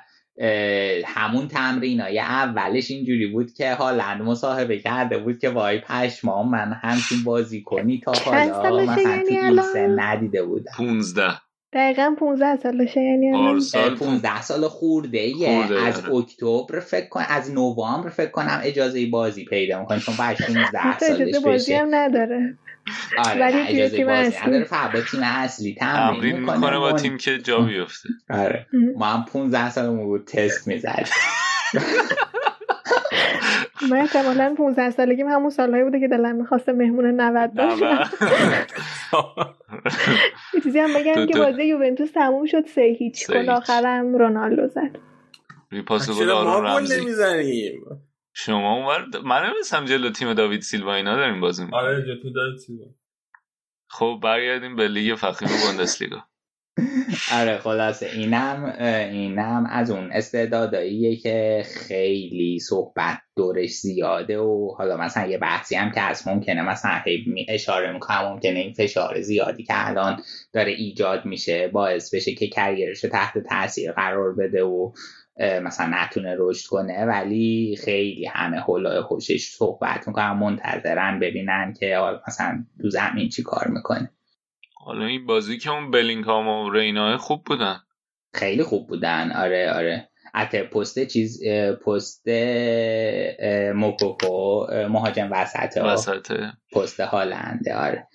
همون 1.07 1.49
تمرین 1.49 2.01
های 2.01 2.19
اولش 2.19 2.91
اینجوری 2.91 3.27
بود 3.27 3.53
که 3.53 3.75
هالند 3.75 4.23
مصاحبه 4.23 4.79
کرده 4.79 5.19
بود 5.19 5.39
که 5.39 5.49
وای 5.49 5.79
پشمام 5.79 6.51
من 6.51 6.73
همچین 6.73 7.25
بازی 7.25 7.63
کنی 7.63 8.01
تا 8.05 8.13
حالا 8.13 8.83
مثلا 8.83 8.95
تو 8.95 9.01
یعنی 9.01 9.39
این 9.39 9.63
سن 9.63 10.01
ندیده 10.01 10.43
بودم. 10.43 10.73
15 10.77 11.25
دقیقا 11.73 12.15
15 12.19 12.57
سالشه 12.57 13.01
یعنی 13.01 13.29
الان. 13.29 13.53
پارسال 13.53 13.95
15 13.95 14.43
سال 14.43 14.69
خورده 14.69 15.19
ایه 15.19 15.49
خورده، 15.49 15.83
از 15.83 16.01
آره. 16.01 16.15
اکتبر 16.15 16.81
فکر 16.81 17.09
کن 17.09 17.23
از 17.29 17.51
نوامبر 17.51 18.09
فکر 18.09 18.31
کنم 18.31 18.61
اجازه 18.63 19.07
بازی 19.07 19.45
پیدا 19.45 19.81
می‌کنه 19.81 20.01
چون 20.01 20.15
بعد 20.19 20.37
15 20.37 20.79
حتی 20.79 21.07
سالش 21.07 21.21
اجازه 21.21 21.41
بازی 21.41 21.73
بشه 21.73 21.83
هم 21.83 21.95
نداره. 21.95 22.59
آره 23.19 23.41
ولی 23.41 23.59
اجازه 23.61 23.97
تیم 23.97 24.07
بازی 24.07 24.19
اصلی. 24.29 24.49
نداره 24.49 24.65
فقط 24.65 24.93
با 24.93 25.01
تیم 25.01 25.21
اصلی 25.23 25.77
تمرین 25.81 26.41
می‌کنه 26.41 26.57
می‌کنه 26.57 26.79
با 26.79 26.93
تیم 26.93 27.17
که 27.17 27.39
جا 27.39 27.61
بیفته. 27.61 28.09
آره. 28.31 28.67
ما 28.97 29.07
هم 29.07 29.25
15 29.25 29.71
سالمون 29.71 30.07
بود 30.07 30.25
تست 30.25 30.69
می‌زد 30.69 31.09
من 33.91 33.97
احتمالا 33.97 34.55
15 34.59 34.91
سالگیم 34.91 35.29
همون 35.29 35.51
سالهایی 35.51 35.85
بوده 35.85 36.01
که 36.01 36.09
دلم 36.09 36.37
می‌خواسته 36.37 36.73
مهمون 36.73 37.21
90 37.21 37.53
باشم. 37.55 38.11
یه 40.55 40.61
چیزی 40.61 40.79
هم 40.79 40.95
بگم 40.95 41.27
که 41.27 41.39
بازی 41.39 41.65
یوونتوس 41.65 42.11
تموم 42.11 42.47
شد 42.47 42.67
سه 42.75 42.97
هیچ. 42.99 43.31
گل 43.31 43.37
هیچ. 43.37 43.49
آخرم 43.49 44.15
رونالدو 44.15 44.69
زد. 44.69 44.91
ریپاس 45.73 46.11
گل 46.11 46.17
چرا 46.17 46.45
ما 46.45 46.51
آرون 46.51 46.71
گل 46.71 46.79
رمزی. 46.79 47.01
نمی‌زنیم؟ 47.01 48.08
شما 48.41 48.75
اونور 48.75 49.21
من 49.25 49.51
نمیستم 49.51 49.85
جلو 49.85 50.11
تیم 50.11 50.35
داوید 50.35 50.61
سیلوا 50.61 50.95
اینا 50.95 51.17
داریم 51.17 51.41
بازی 51.41 51.65
می‌کنیم. 51.65 51.85
آره 51.85 52.03
جو 52.03 52.23
تو 52.23 52.31
داره 52.31 52.59
چیزه. 52.67 52.95
خب 53.91 54.21
برگردیم 54.23 54.77
به 54.77 54.89
لیگ 54.89 55.15
فخیم 55.15 55.49
بوندسلیگا. 55.49 56.25
آره 57.41 57.59
خلاصه. 57.59 58.07
اینم 58.07 58.65
اینم 59.13 59.67
از 59.71 59.91
اون 59.91 60.13
استعداداییه 60.13 61.17
که 61.17 61.63
خیلی 61.89 62.59
صحبت 62.59 63.19
دورش 63.37 63.71
زیاده 63.71 64.39
و 64.39 64.75
حالا 64.79 64.97
مثلا 64.97 65.27
یه 65.27 65.39
بحثی 65.39 65.75
هم 65.75 65.93
که 65.93 66.01
از 66.01 66.29
ممکنه 66.29 66.63
مثلا 66.63 67.01
هی 67.05 67.25
می- 67.27 67.47
اشاره 67.49 67.93
می‌کنم 67.93 68.29
ممکنه 68.33 68.59
این 68.59 68.73
فشار 68.73 69.21
زیادی 69.21 69.65
که 69.65 69.89
الان 69.89 70.23
داره 70.53 70.73
ایجاد 70.73 71.25
میشه 71.25 71.69
باعث 71.69 72.15
بشه 72.15 72.35
که 72.35 72.49
کریرش 72.49 73.01
تحت 73.01 73.39
تاثیر 73.39 73.93
قرار 73.93 74.35
بده 74.35 74.65
و 74.65 74.93
مثلا 75.39 76.03
نتونه 76.03 76.37
رشد 76.39 76.69
کنه 76.69 77.05
ولی 77.05 77.79
خیلی 77.85 78.27
همه 78.27 78.57
حولای 78.57 79.01
خوشش 79.01 79.49
صحبت 79.51 80.09
می‌کنن 80.09 80.33
منتظرن 80.33 81.21
ببینن 81.21 81.75
که 81.81 81.99
مثلا 82.29 82.65
تو 82.83 82.91
زمین 82.91 83.29
چی 83.29 83.43
کار 83.43 83.69
می‌کنه. 83.69 84.11
حالا 84.85 85.07
این 85.07 85.27
بازی 85.27 85.59
که 85.59 85.71
اون 85.71 85.91
بلینگهام 85.91 86.49
و 86.49 86.71
ریناه 86.71 87.17
خوب 87.17 87.43
بودن. 87.45 87.81
خیلی 88.35 88.63
خوب 88.63 88.89
بودن. 88.89 89.33
آره 89.33 89.73
آره. 89.73 90.09
حتی 90.35 90.63
پست 90.63 91.05
چیز 91.05 91.45
پست 91.87 92.29
موکوکو 93.75 94.67
مهاجم 94.89 95.29
وسط 95.33 95.79
ها 95.79 95.93
وسط 95.93 96.33
پست 96.73 97.01
هالنده 97.01 97.75
آره. 97.75 98.09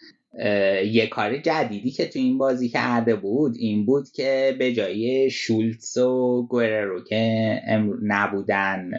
یه 0.91 1.07
کار 1.11 1.37
جدیدی 1.37 1.91
که 1.91 2.07
تو 2.07 2.19
این 2.19 2.37
بازی 2.37 2.69
کرده 2.69 3.15
بود 3.15 3.55
این 3.59 3.85
بود 3.85 4.09
که 4.09 4.55
به 4.59 4.73
جای 4.73 5.29
شولتز 5.29 5.97
و 5.97 6.47
گوررو 6.49 7.03
که 7.03 7.61
نبودن 8.03 8.91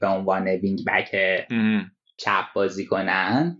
به 0.00 0.06
عنوان 0.06 0.48
wing 0.48 0.78
back. 0.86 1.16
چپ 2.16 2.44
بازی 2.54 2.86
کنن 2.86 3.56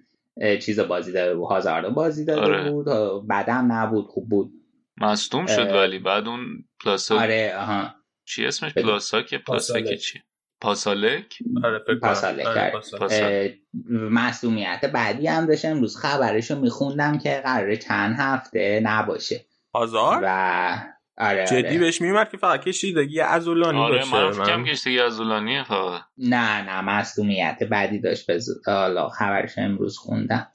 چیز 0.61 0.81
بازی 0.81 1.13
داده 1.13 1.35
بود 1.35 1.49
هازاردو 1.49 1.91
بازی 1.91 2.25
داده 2.25 2.41
آره. 2.41 2.71
بود 2.71 2.87
بعدم 3.27 3.73
نبود 3.73 4.07
خوب 4.07 4.29
بود 4.29 4.53
مصدوم 5.01 5.47
شد. 5.47 5.75
ولی 5.75 5.99
بعد 5.99 6.29
اون 6.29 6.65
پاسلاک 6.85 7.20
آره 7.21 7.55
آها 7.59 7.95
چی 8.25 8.47
اسمش 8.47 8.73
بگو. 8.75 8.87
پاسلاک 8.86 9.35
پاسلاک 9.35 9.82
پاسلاک. 9.82 9.99
چی 9.99 10.19
پاسالک؟ 10.60 11.39
آره 11.64 11.74
آره، 11.74 11.85
کرد. 11.86 12.01
پاساله. 12.01 12.70
پاسالک. 12.98 13.59
مسئولیت 13.90 14.85
بعدی 14.94 15.26
هم 15.26 15.47
داشت 15.47 15.64
امروز. 15.64 15.97
خبرشو 15.97 16.60
میخوندم 16.60 17.18
که 17.18 17.40
قراره 17.44 17.76
چند 17.76 18.16
هفته 18.18 18.80
نباشه. 18.85 19.44
آزار؟ 19.72 20.20
و 20.24 20.78
آره 21.18 21.47
جدی 21.47 21.68
آره. 21.68 21.78
بهش 21.78 22.01
میومد 22.01 22.30
که 22.30 22.36
فقط 22.36 22.64
کشیدگی 22.64 23.20
ازولانی 23.20 23.78
آره 23.78 23.98
داشته 23.98 24.16
من 24.16 24.32
فکرم 24.64 25.09
زولانیه 25.09 25.64
فقط 25.64 26.01
نه 26.18 26.62
نه 26.62 26.80
مسئولیت 26.80 27.62
بعدی 27.70 28.01
داشت 28.01 28.26
به 28.26 28.40
حالا 28.66 29.09
خبرش 29.09 29.59
امروز 29.59 29.98
خوندم. 29.98 30.47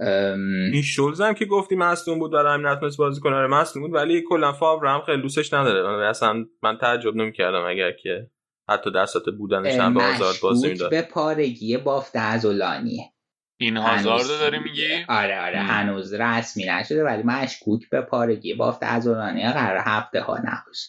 ام، 0.00 0.70
این 0.72 0.82
شولز 0.82 1.20
هم 1.20 1.34
که 1.34 1.44
گفتی 1.44 1.76
مصدوم 1.76 2.18
بود 2.18 2.32
برای 2.32 2.54
همین 2.54 2.66
نتونست 2.66 2.98
بازی 2.98 3.20
کنه. 3.20 3.36
آره 3.36 3.46
مصدوم 3.46 3.82
بود 3.82 3.94
ولی 3.94 4.24
کلا 4.28 4.52
فاور 4.52 4.86
هم 4.86 5.02
خیلی 5.06 5.22
دوستش 5.22 5.52
نداره. 5.52 5.82
من 5.82 6.02
اصلا 6.02 6.44
من 6.62 6.78
تعجب 6.78 7.16
نمی‌کردم 7.16 7.64
اگر 7.64 7.92
که 7.92 8.30
حتی 8.70 8.90
در 8.90 9.06
سطح 9.06 9.30
بودنش 9.30 9.74
هم 9.74 9.94
به 9.94 10.02
آزار 10.02 10.34
بازی 10.42 10.68
می‌داد. 10.68 10.90
به 10.90 11.02
پارگی 11.02 11.76
بافت 11.76 12.16
ازولانیه 12.16 13.12
این 13.60 13.76
هنوز- 13.76 14.06
هازاردو 14.06 14.38
داری 14.38 14.58
میگی؟ 14.58 15.04
آره 15.08 15.40
آره. 15.40 15.58
هنوز 15.58 16.14
رسمی 16.14 16.64
نشده 16.64 17.04
ولی 17.04 17.22
مشکوک 17.22 17.88
به 17.90 18.00
پارگی 18.00 18.54
بافت 18.54 18.82
ازولانیه 18.82 19.52
قرار 19.52 19.82
هفته 19.84 20.20
ها 20.20 20.38
نباشه. 20.38 20.88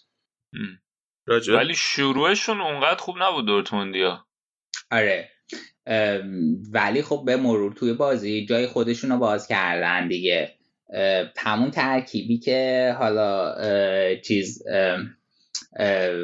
ولی 1.57 1.73
شروعشون 1.75 2.61
اونقدر 2.61 2.99
خوب 2.99 3.15
نبود 3.19 3.45
دورتموندیا. 3.45 4.25
آره. 4.91 5.29
ولی 6.71 7.01
خب 7.01 7.23
به 7.25 7.37
مرور 7.37 7.73
توی 7.73 7.93
بازی 7.93 8.45
جای 8.45 8.67
خودشون 8.67 9.09
رو 9.11 9.17
باز 9.17 9.47
کردن 9.47 10.07
دیگه. 10.07 10.57
همون 11.37 11.71
ترکیبی 11.71 12.39
که 12.39 12.95
حالا 12.99 13.53
اه، 13.53 14.15
چیز 14.15 14.63
اه، 14.71 14.97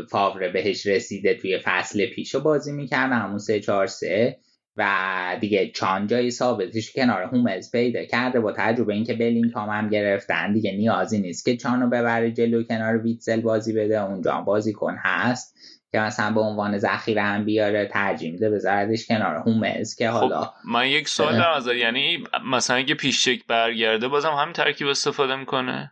فاوره 0.09 0.49
بهش 0.49 0.85
رسیده 0.85 1.33
توی 1.33 1.59
فصل 1.59 2.05
پیش 2.05 2.35
رو 2.35 2.41
بازی 2.41 2.71
می‌کردن 2.71 3.19
همون 3.19 3.37
سه 3.37 3.59
چهار 3.59 3.87
سه. 3.87 4.37
و 4.79 5.37
دیگه 5.41 5.71
چان 5.75 6.07
جای 6.07 6.31
ثابتش 6.31 6.91
کنار 6.91 7.23
هومز 7.23 7.71
پیدا 7.71 8.05
کرده 8.05 8.39
با 8.39 8.51
تجربه 8.51 8.93
اینکه 8.93 9.13
بلینگ 9.13 9.51
هم, 9.55 9.69
هم 9.69 9.89
گرفتن. 9.89 10.53
دیگه 10.53 10.71
نیازی 10.71 11.19
نیست 11.19 11.45
که 11.45 11.57
چان 11.57 11.81
رو 11.81 11.89
ببره 11.89 12.31
جلو 12.31 12.63
کنار 12.63 12.97
ویتزل 12.97 13.41
بازی 13.41 13.73
بده. 13.73 14.01
اونجا 14.01 14.41
بازیکن 14.41 14.95
هست 14.99 15.55
که 15.91 15.99
مثلا 15.99 16.33
به 16.33 16.39
عنوان 16.39 16.77
ذخیره 16.77 17.21
هم 17.21 17.45
بیاره 17.45 17.85
ترجیح 17.85 18.31
میده 18.31 18.49
بذاردش 18.49 19.07
کنار 19.07 19.35
هومز 19.35 19.95
که 19.95 20.09
حالا 20.09 20.41
خب 20.41 20.51
من 20.65 20.87
یک 20.87 21.07
سوال. 21.07 21.37
دارم 21.37 21.53
ازت 21.57 21.73
یعنی 21.73 22.23
مثلا 22.51 22.77
اگه 22.77 22.95
پیشچک 22.95 23.39
برگرده 23.47 24.07
بازم 24.07 24.31
همین 24.31 24.53
ترکیب 24.53 24.87
استفاده 24.87 25.35
می‌کنه؟ 25.35 25.91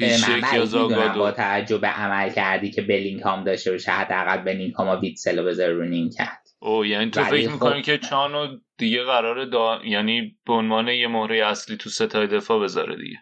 من 0.00 1.18
با 1.18 1.32
توجه 1.32 1.78
به 1.78 1.88
عملکردی 1.88 2.70
که 2.70 2.82
بلینگهام 2.82 3.44
داشته 3.44 3.70
باشه 3.70 3.92
حداقل 3.92 4.36
بلینگهام 4.36 4.88
و 4.88 5.00
ویتسل 5.00 5.42
بذاره 5.42 5.72
رو 5.72 5.84
نیمکت. 5.84 6.42
او 6.58 6.86
یعنی 6.86 7.10
تو 7.10 7.24
فکر 7.24 7.46
خب- 7.46 7.52
می‌کنی 7.52 7.82
که 7.82 7.98
چانو 7.98 8.46
دیگه 8.78 9.04
قراره 9.04 9.46
دا... 9.46 9.80
یعنی 9.84 10.36
به 10.46 10.52
عنوان 10.52 10.88
یه 10.88 11.08
مهره 11.08 11.46
اصلی 11.46 11.76
تو 11.76 11.90
سه 11.90 12.08
تای 12.08 12.26
دفاع 12.26 12.62
بذاره 12.62 12.96
دیگه. 12.96 13.16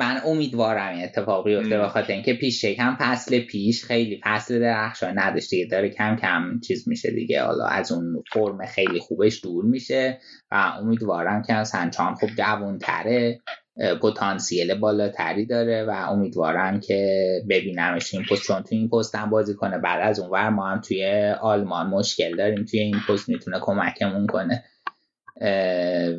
من 0.00 0.20
امیدوارم 0.26 0.94
این 0.94 1.04
اتفاق 1.04 1.44
بیفته. 1.44 1.78
به 1.78 1.88
خاطر 1.88 2.12
اینکه 2.12 2.34
پیش 2.34 2.64
هم 2.64 2.96
فصل 3.00 3.40
پیش 3.40 3.84
خیلی 3.84 4.20
فصل 4.24 4.60
درخشان 4.60 5.18
نداشته 5.18 5.56
دیگه 5.56 5.68
داره 5.70 5.88
کم 5.88 6.16
کم 6.16 6.60
چیز 6.66 6.88
میشه 6.88 7.10
دیگه. 7.10 7.42
حالا 7.42 7.66
از 7.66 7.92
اون 7.92 8.22
فرم 8.32 8.66
خیلی 8.66 9.00
خوبش 9.00 9.40
دور 9.44 9.64
میشه 9.64 10.20
و 10.50 10.72
امیدوارم 10.80 11.42
که 11.42 11.54
مثلا 11.54 11.90
چان 11.90 12.14
خوب 12.14 12.30
جوانتره. 12.38 13.40
اه، 13.48 13.54
پتانسیل 14.02 14.74
بالاتری 14.74 15.46
داره 15.46 15.84
و 15.84 15.90
امیدوارم 15.90 16.80
که 16.80 17.26
ببینمش 17.48 18.14
این 18.14 18.24
پست 18.24 18.42
چون 18.42 18.62
توی 18.62 18.78
این 18.78 18.88
پست 18.88 19.14
هم 19.14 19.30
بازی 19.30 19.54
کنه. 19.54 19.78
بعد 19.78 20.00
از 20.00 20.20
اون 20.20 20.30
ور 20.30 20.48
ما 20.48 20.68
هم 20.68 20.80
توی 20.80 21.30
آلمان 21.40 21.86
مشکل 21.86 22.36
داریم 22.36 22.64
توی 22.64 22.80
این 22.80 23.00
پست 23.08 23.28
می‌تونه 23.28 23.60
کمکمون 23.60 24.26
کنه. 24.26 24.64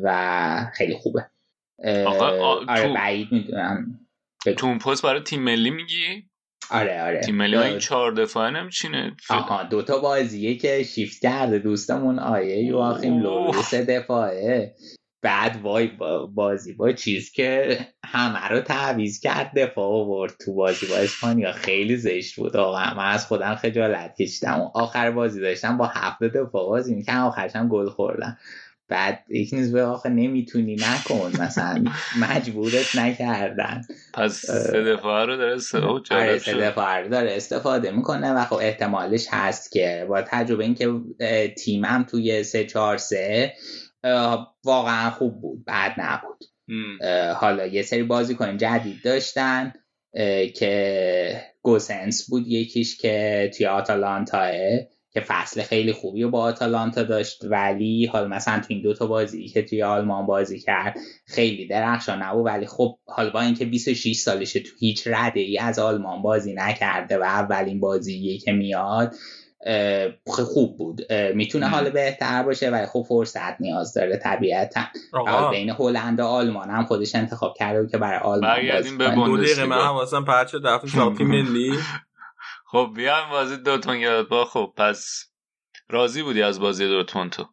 و 0.02 0.70
خیلی 0.74 0.94
خوبه. 0.94 1.26
آقا، 2.06 2.26
آره 2.68 2.82
تو- 2.82 2.94
بعید 2.94 3.32
می‌دونم. 3.32 4.00
تو 4.56 4.66
اون 4.66 4.78
پست 4.78 5.02
برای 5.02 5.20
تیم 5.20 5.42
ملی 5.42 5.70
میگی؟ 5.70 6.28
آره 6.70 7.02
آره. 7.02 7.20
تیم 7.20 7.34
ملی 7.34 7.56
این 7.56 7.78
چهار 7.78 8.12
دفاعه 8.12 8.50
نمیچینه؟ 8.50 9.16
آها 9.30 9.62
دوتا 9.62 9.98
بازیه 9.98 10.56
که 10.56 10.82
شیفت 10.82 11.22
کرده 11.22 11.58
دوستمون 11.58 12.18
آیه 12.18 12.64
یواخیم. 12.64 13.22
سه 13.52 13.84
دفاعه. 13.84 14.74
بعد 15.24 15.56
وای 15.62 15.86
با- 15.86 16.26
بازی 16.26 16.72
با 16.72 16.92
چیز 16.92 17.32
که 17.32 17.78
همه 18.04 18.48
رو 18.48 18.60
تعویز 18.60 19.20
کرد 19.20 19.58
دفاع 19.58 19.84
آورد 19.84 20.32
تو 20.44 20.54
بازی 20.54 20.86
با 20.86 20.96
اسپانیا. 20.96 21.52
خیلی 21.52 21.96
زشت 21.96 22.36
بود. 22.36 22.56
آقا 22.56 22.94
من 22.94 23.10
از 23.10 23.26
خودم 23.26 23.54
خجالت 23.54 24.14
کشیدم. 24.20 24.60
و 24.60 24.70
آخر 24.74 25.10
بازی 25.10 25.40
داشتم 25.40 25.76
با 25.76 25.86
هفت 25.86 26.24
دفاع 26.24 26.66
بازی 26.66 26.94
می‌کنم 26.94 27.24
آخرش 27.26 27.56
هم 27.56 27.68
گل 27.68 27.88
خوردم. 27.88 28.36
بعد 28.88 29.24
یک 29.30 29.54
نیز 29.54 29.74
آخه 29.74 30.08
نمی‌تونی 30.08 30.76
نکن. 30.76 31.32
مثلا 31.42 31.84
مجبورت 32.20 32.96
نکردن. 32.96 33.80
پس 34.14 34.32
سه 34.32 34.82
دفعه 34.84 35.24
رو 35.24 35.36
داره 35.36 35.52
آره 36.10 36.38
سه 36.38 36.54
دفعه 36.54 36.96
رو 37.02 37.08
داره 37.08 37.36
استفاده 37.36 37.90
می‌کنه 37.90 38.32
و 38.32 38.44
خب 38.44 38.56
احتمالش 38.56 39.26
هست 39.30 39.72
که 39.72 40.06
با 40.08 40.22
تجربه 40.22 40.64
اینکه 40.64 40.90
تیمم 41.58 42.06
توی 42.10 42.42
سه 42.42 42.64
چهار 42.64 42.96
سه 42.96 43.52
واقعا 44.64 45.10
خوب 45.10 45.40
بود 45.40 45.64
بعد 45.64 45.92
نبود. 45.98 46.44
حالا 47.36 47.66
یه 47.66 47.82
سری 47.82 48.02
بازیکن 48.02 48.56
جدید 48.56 49.02
داشتن 49.04 49.72
که 50.54 51.42
گوسنس 51.62 52.30
بود 52.30 52.46
یکیش 52.46 52.96
که 52.96 53.50
توی 53.56 53.66
آتالانتاه 53.66 54.50
که 55.10 55.20
فصل 55.20 55.62
خیلی 55.62 55.92
خوبی 55.92 56.22
رو 56.22 56.30
با 56.30 56.40
آتالانتا 56.42 57.02
داشت 57.02 57.44
ولی 57.44 58.06
حالا 58.06 58.28
مثلا 58.28 58.60
تو 58.60 58.66
این 58.68 58.82
دوتا 58.82 59.06
بازی 59.06 59.48
که 59.48 59.62
توی 59.62 59.82
آلمان 59.82 60.26
بازی 60.26 60.60
کرد 60.60 60.98
خیلی 61.26 61.66
درخشان 61.66 62.22
نبود. 62.22 62.46
ولی 62.46 62.66
خب 62.66 62.98
حالا 63.06 63.30
با 63.30 63.40
اینکه 63.40 63.64
26 63.64 64.16
سالشه 64.16 64.60
تو 64.60 64.70
هیچ 64.78 65.06
رده 65.06 65.40
ای 65.40 65.58
از 65.58 65.78
آلمان 65.78 66.22
بازی 66.22 66.54
نکرده 66.54 67.18
و 67.18 67.22
اولین 67.22 67.80
بازی 67.80 68.38
که 68.38 68.52
میاد 68.52 69.14
خوب 70.26 70.76
بود. 70.76 71.12
می‌تونه 71.12 71.68
حال 71.68 71.90
بهتر 71.90 72.42
باشه 72.42 72.70
ولی 72.70 72.86
خب 72.86 73.04
فرصت 73.08 73.60
نیاز 73.60 73.94
داره 73.94 74.16
طبیعتا. 74.16 74.80
بین 75.50 75.70
هلند 75.70 76.20
و 76.20 76.24
آلمان 76.24 76.70
هم 76.70 76.84
خودش 76.84 77.14
انتخاب 77.14 77.54
کرده 77.58 77.88
که 77.88 77.98
برای 77.98 78.18
آلمان 78.18 78.68
بازی 78.72 78.96
به 78.96 79.10
دو 79.10 79.36
دقیقه 79.36 79.64
من 79.66 79.76
حواسم 79.76 80.24
پرچه 80.24 80.58
دفعه 80.58 81.24
ملی. 81.24 81.74
خب 82.70 82.90
بیایم 82.96 83.30
بازی 83.30 83.56
دوتون 83.56 83.96
یاد 83.96 84.28
با 84.28 84.44
خب 84.44 84.72
پس 84.76 85.24
راضی 85.88 86.22
بودی 86.22 86.42
از 86.42 86.60
بازی 86.60 86.88
دوتون 86.88 87.30
تو 87.30 87.44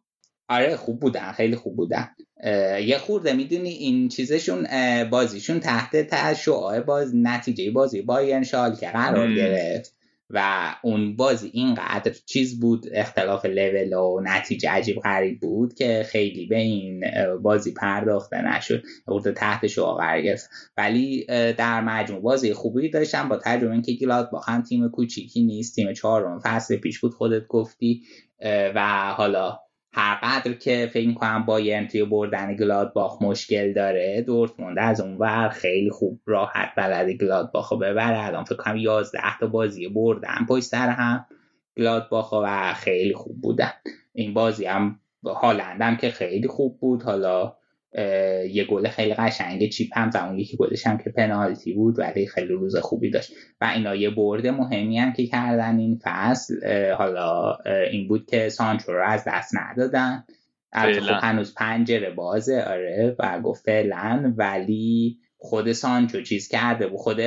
آره 0.48 0.76
خوب 0.76 1.00
بودن 1.00 1.32
خیلی 1.32 1.56
خوب 1.56 1.76
بودن. 1.76 2.08
یه 2.84 2.98
خورده 2.98 3.32
می‌دونی 3.32 3.68
این 3.68 4.08
چیزشون 4.08 4.66
بازیشون 5.10 5.60
تحت 5.60 5.96
تشعاع 5.96 6.80
باز 6.80 7.14
نتیجه 7.14 7.70
بازی 7.70 8.02
بایرن 8.02 8.42
شال 8.42 8.76
که 8.76 8.90
قرار 8.90 9.34
گرفت. 9.34 10.01
و 10.32 10.70
اون 10.82 11.16
بازی 11.16 11.50
اینقدر 11.52 12.12
چیز 12.26 12.60
بود 12.60 12.86
اختلاف 12.92 13.44
لول 13.44 13.92
و 13.92 14.20
نتیجه 14.24 14.70
عجیب 14.70 15.00
غریب 15.00 15.40
بود 15.40 15.74
که 15.74 16.02
خیلی 16.06 16.46
به 16.46 16.58
این 16.58 17.04
بازی 17.42 17.72
پرداخته 17.72 18.42
نشد. 18.42 18.82
اورد 19.06 19.32
تحت 19.32 19.66
شو 19.66 19.96
گرفت. 20.22 20.50
ولی 20.76 21.24
در 21.52 21.80
مجموع 21.80 22.20
بازی 22.20 22.52
خوبی 22.52 22.90
داشتم 22.90 23.28
با 23.28 23.36
تجربه 23.36 23.72
اینکه 23.72 23.92
گلاد 23.92 24.30
با 24.30 24.40
هم 24.40 24.62
تیم 24.62 24.88
کوچیکی 24.88 25.42
نیست 25.42 25.74
تیم 25.74 25.92
چهارم 25.92 26.40
فصل 26.44 26.76
پیش 26.76 27.00
بود 27.00 27.14
خودت 27.14 27.46
گفتی. 27.46 28.02
و 28.74 29.12
حالا 29.16 29.58
هر 29.94 30.18
قدر 30.22 30.52
که 30.52 30.90
فکر 30.92 31.08
می‌کنم 31.08 31.44
بایرن 31.46 31.88
توی 31.88 32.04
بردن 32.04 32.56
گلادباخ 32.56 33.22
مشکل 33.22 33.72
داره 33.72 34.22
دورتموند 34.22 34.78
از 34.78 35.00
اون 35.00 35.16
ور 35.16 35.48
خیلی 35.48 35.90
خوب 35.90 36.20
راحت 36.26 36.72
بلد 36.76 37.10
گلادباخ 37.10 37.72
رو 37.72 37.78
ببره. 37.78 38.26
الان 38.26 38.44
فکر 38.44 38.56
کنم 38.56 38.76
11 38.76 39.38
تا 39.40 39.46
بازی 39.46 39.88
بردن 39.88 40.46
پشت 40.48 40.64
سر 40.64 40.88
هم 40.88 41.26
گلادباخ 41.76 42.32
و 42.32 42.74
خیلی 42.74 43.14
خوب 43.14 43.40
بودن. 43.40 43.72
این 44.12 44.34
بازی 44.34 44.64
هم 44.64 45.00
هالندم 45.24 45.96
که 45.96 46.10
خیلی 46.10 46.48
خوب 46.48 46.80
بود. 46.80 47.02
حالا 47.02 47.56
یه 48.52 48.64
گل 48.70 48.88
خیلی 48.88 49.14
قشنگ 49.14 49.68
چیپ 49.68 49.98
هم 49.98 50.10
زمان 50.10 50.38
یکی 50.38 50.56
گلش 50.56 50.86
هم 50.86 50.98
که 50.98 51.10
پنالتی 51.10 51.72
بود 51.72 51.98
ولی 51.98 52.26
خیلی 52.26 52.52
روز 52.52 52.76
خوبی 52.76 53.10
داشت 53.10 53.32
و 53.60 53.64
اینا 53.64 53.94
یه 53.94 54.10
برد 54.10 54.46
مهمی 54.46 54.98
هم 54.98 55.12
که 55.12 55.26
کردن 55.26 55.78
این 55.78 56.00
فصل 56.02 56.54
حالا 56.92 57.58
این 57.90 58.08
بود 58.08 58.26
که 58.26 58.48
سانچو 58.48 58.92
رو 58.92 59.04
از 59.06 59.24
دست 59.26 59.54
ندادن 59.56 60.24
خب 60.74 61.18
هنوز 61.22 61.54
پنجره 61.54 62.10
بازه 62.10 62.62
آره 62.62 63.16
و 63.18 63.40
گفت 63.40 63.64
فعلا 63.64 64.34
ولی 64.36 65.18
خود 65.36 65.72
سانچو 65.72 66.22
چیز 66.22 66.48
کرده 66.48 66.86
بود 66.86 66.98
خود 66.98 67.20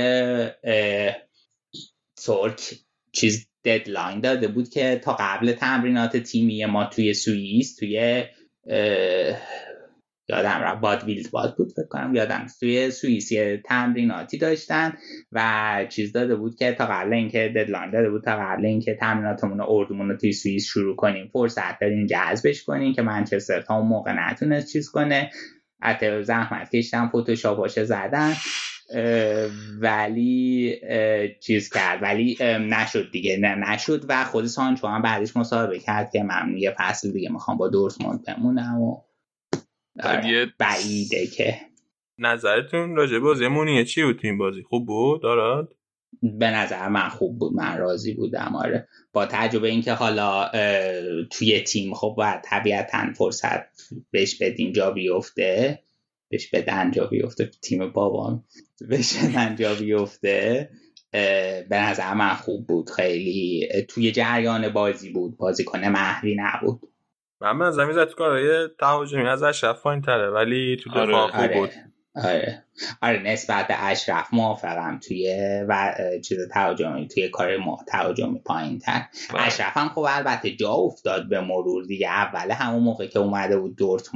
ترک 2.26 2.76
چیز 3.12 3.48
ددلاین 3.66 4.20
داده 4.20 4.48
بود 4.48 4.70
که 4.70 5.02
تا 5.04 5.18
قبل 5.20 5.52
تمرینات 5.52 6.18
تیمی 6.18 6.66
ما 6.66 6.86
توی 6.86 7.14
سوئیس 7.14 7.76
توی 7.76 8.24
یادم 10.30 10.62
را. 10.62 10.76
باد 10.76 11.04
ویلد 11.04 11.32
باد 11.32 11.56
بود 11.58 11.72
فکر 11.72 11.88
کنم. 11.90 12.16
یادم 12.16 12.46
توی 12.60 12.92
سوئیسی 12.92 13.58
تمریناتی 13.58 14.38
داشتن 14.38 14.94
و 15.32 15.86
چیز 15.90 16.12
داده 16.12 16.36
بود 16.36 16.56
که 16.56 16.72
تا 16.72 16.86
قبل 16.86 17.14
اینکه 17.14 17.54
ددلاین 17.56 17.92
داده 17.92 18.10
بود 18.10 18.24
تا 18.24 18.36
قبل 18.36 18.66
اینکه 18.66 18.96
تمریناتمون 18.96 19.62
اردومون 19.62 20.10
رو 20.10 20.18
توی 20.18 20.34
سوئیس 20.34 20.66
شروع 20.66 20.96
کنیم. 20.96 21.30
فرصت 21.34 21.80
داریم 21.80 22.06
جذبش 22.06 22.64
کنیم 22.64 22.94
که 22.94 23.02
منچستر 23.02 23.62
تا 23.62 23.76
اون 23.76 23.88
موقع 23.88 24.12
نتونست 24.12 24.74
چیز 24.74 24.90
کنه. 24.90 25.30
حتی 25.82 26.24
زحمت 26.24 26.76
کشتم 26.76 27.12
فتوشاپاشه 27.16 27.84
زدن. 27.84 28.34
ولی 29.80 30.76
چیز 31.42 31.70
کرد. 31.70 32.04
ولی 32.04 32.38
نشد 32.60 33.12
دیگه. 33.12 33.38
نه 33.38 33.56
نشد 33.56 34.06
و 34.10 34.24
خود 34.24 34.46
سانچو 34.46 34.88
هم 34.88 35.02
بعدش 35.02 35.38
مصاحبه 35.38 35.80
کرد 35.80 36.12
که 36.12 36.24
من 36.24 36.58
یه 36.58 36.76
فصل 36.78 37.12
دیگه 37.12 37.32
می‌خوام 37.32 37.58
با 37.58 37.68
دورتموند 37.68 38.26
بمونم 38.26 38.82
و 38.82 39.05
آره. 40.04 40.54
بعیده 40.58 41.28
که. 41.28 41.58
نظرتون 42.20 42.96
راجع 42.96 43.20
بازی 43.20 43.48
مونیه 43.48 43.86
چی 43.86 44.04
بود 44.04 44.20
این 44.24 44.38
بازی؟ 44.38 44.64
خوب 44.64 44.86
بود؟ 44.86 45.22
دارد؟ 45.22 45.68
به 46.22 46.52
نظر 46.52 46.88
من 46.88 47.10
خوب 47.10 47.40
بود. 47.40 47.54
من 47.54 47.78
راضی 47.78 48.14
بودم. 48.14 48.56
آره. 48.56 48.88
با 49.14 49.26
تجربه 49.26 49.70
اینکه 49.70 49.94
حالا 49.94 50.50
توی 51.32 51.60
تیم 51.60 51.94
خب 51.94 52.14
باید 52.18 52.42
طبیعتا 52.42 53.14
فرصت 53.18 53.62
بهش 54.12 54.42
بدین 54.42 54.74
جا 54.74 54.92
بیفته. 54.92 55.84
بهش 56.30 56.48
بدن 56.50 56.92
جا 56.92 57.08
بیفته. 57.08 57.52
تیم 57.62 57.90
بابام 57.90 58.44
بهش 58.90 59.18
بدن 59.18 59.56
جا 59.56 59.76
بیفته. 59.76 60.70
به 61.70 61.78
نظر 61.78 62.14
من 62.14 62.34
خوب 62.34 62.68
بود. 62.68 62.90
خیلی 62.90 63.70
توی 63.90 64.12
جریان 64.12 64.70
بازی 64.70 65.10
بود. 65.10 65.38
بازیکن 65.38 65.86
محوی 65.86 66.36
نبود. 66.40 66.82
من 67.42 67.60
به 67.60 67.72
زمین 67.72 67.94
زد 67.94 68.14
کارهای 68.14 68.68
تهاجمی 68.80 69.28
از 69.28 69.44
اشرف 69.44 69.82
پایین 69.82 70.02
تره 70.02 70.30
ولی 70.30 70.78
تو 70.84 70.90
دفاع 70.90 71.14
آره. 71.14 71.32
خوب 71.32 71.54
بود. 71.54 71.70
آره. 72.24 72.64
آره. 73.02 73.20
نسبت 73.20 73.68
به 73.68 73.84
اشرف 73.84 74.34
موافقم 74.34 75.00
توی 75.00 75.38
و 75.70 75.94
چیز 76.26 76.38
تهاجمی 76.54 77.08
توی 77.08 77.30
کار 77.30 77.58
ما 77.58 77.78
تهاجمی 77.88 78.40
پایین 78.40 78.80
تر 78.80 79.02
بله. 79.34 79.42
اشرف 79.42 79.78
هم 79.78 79.90
خب 79.90 80.06
البته 80.10 80.56
جا 80.56 80.72
افتاد 80.72 81.30
به 81.30 81.42
مرور 81.42 81.84
دیگه. 81.84 82.10
اول 82.10 82.52
همون 82.52 82.84
موقع 82.84 83.08
که 83.08 83.20
اومده 83.20 83.58
بود 83.58 83.76
دورت 83.76 84.10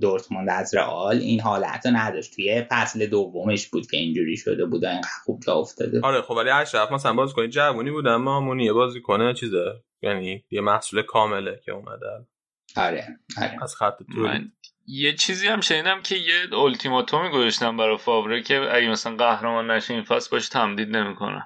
دورتموند 0.00 0.50
از 0.50 0.74
رئال 0.74 1.16
این 1.16 1.40
حالت 1.40 1.86
رو 1.86 1.92
نداشت. 1.96 2.34
توی 2.34 2.64
فصل 2.70 3.06
دومش 3.06 3.66
بود 3.68 3.90
که 3.90 3.96
اینجوری 3.96 4.36
شده 4.36 4.66
بود 4.66 4.84
اینقدر 4.84 5.08
خوب 5.24 5.40
جا 5.46 5.54
افتاده. 5.54 6.00
آره 6.02 6.22
خب 6.22 6.34
ولی 6.34 6.50
اشرف 6.50 6.92
مثلا 6.92 7.12
باز 7.12 7.32
کنید 7.32 7.50
جوونی 7.50 7.90
بود 7.90 8.06
اما 8.06 8.40
مونیه 8.40 8.72
بازی 8.72 9.00
کنه 9.00 9.34
چیزه 9.34 9.82
یعنی 10.02 10.44
یه 10.50 10.60
محصول 10.60 11.02
کامله 11.02 11.60
که 11.64 11.72
اومده. 11.72 12.26
آره 12.78 13.18
آره. 13.42 13.62
از 13.62 13.74
خط 13.74 13.94
من 14.16 14.52
یه 14.86 15.14
چیزی 15.14 15.48
هم 15.48 15.60
شنیدم 15.60 16.02
که 16.02 16.16
یه 16.16 16.54
التیماتومی 16.54 17.30
گذاشتن 17.30 17.76
برای 17.76 17.98
فاوره 17.98 18.42
که 18.42 18.60
اگه 18.72 18.88
مثلا 18.88 19.16
قهرمان 19.16 19.70
نشه 19.70 19.94
این 19.94 20.02
فصل 20.02 20.30
باش 20.30 20.48
تمدید 20.48 20.96
نمی‌کنه. 20.96 21.42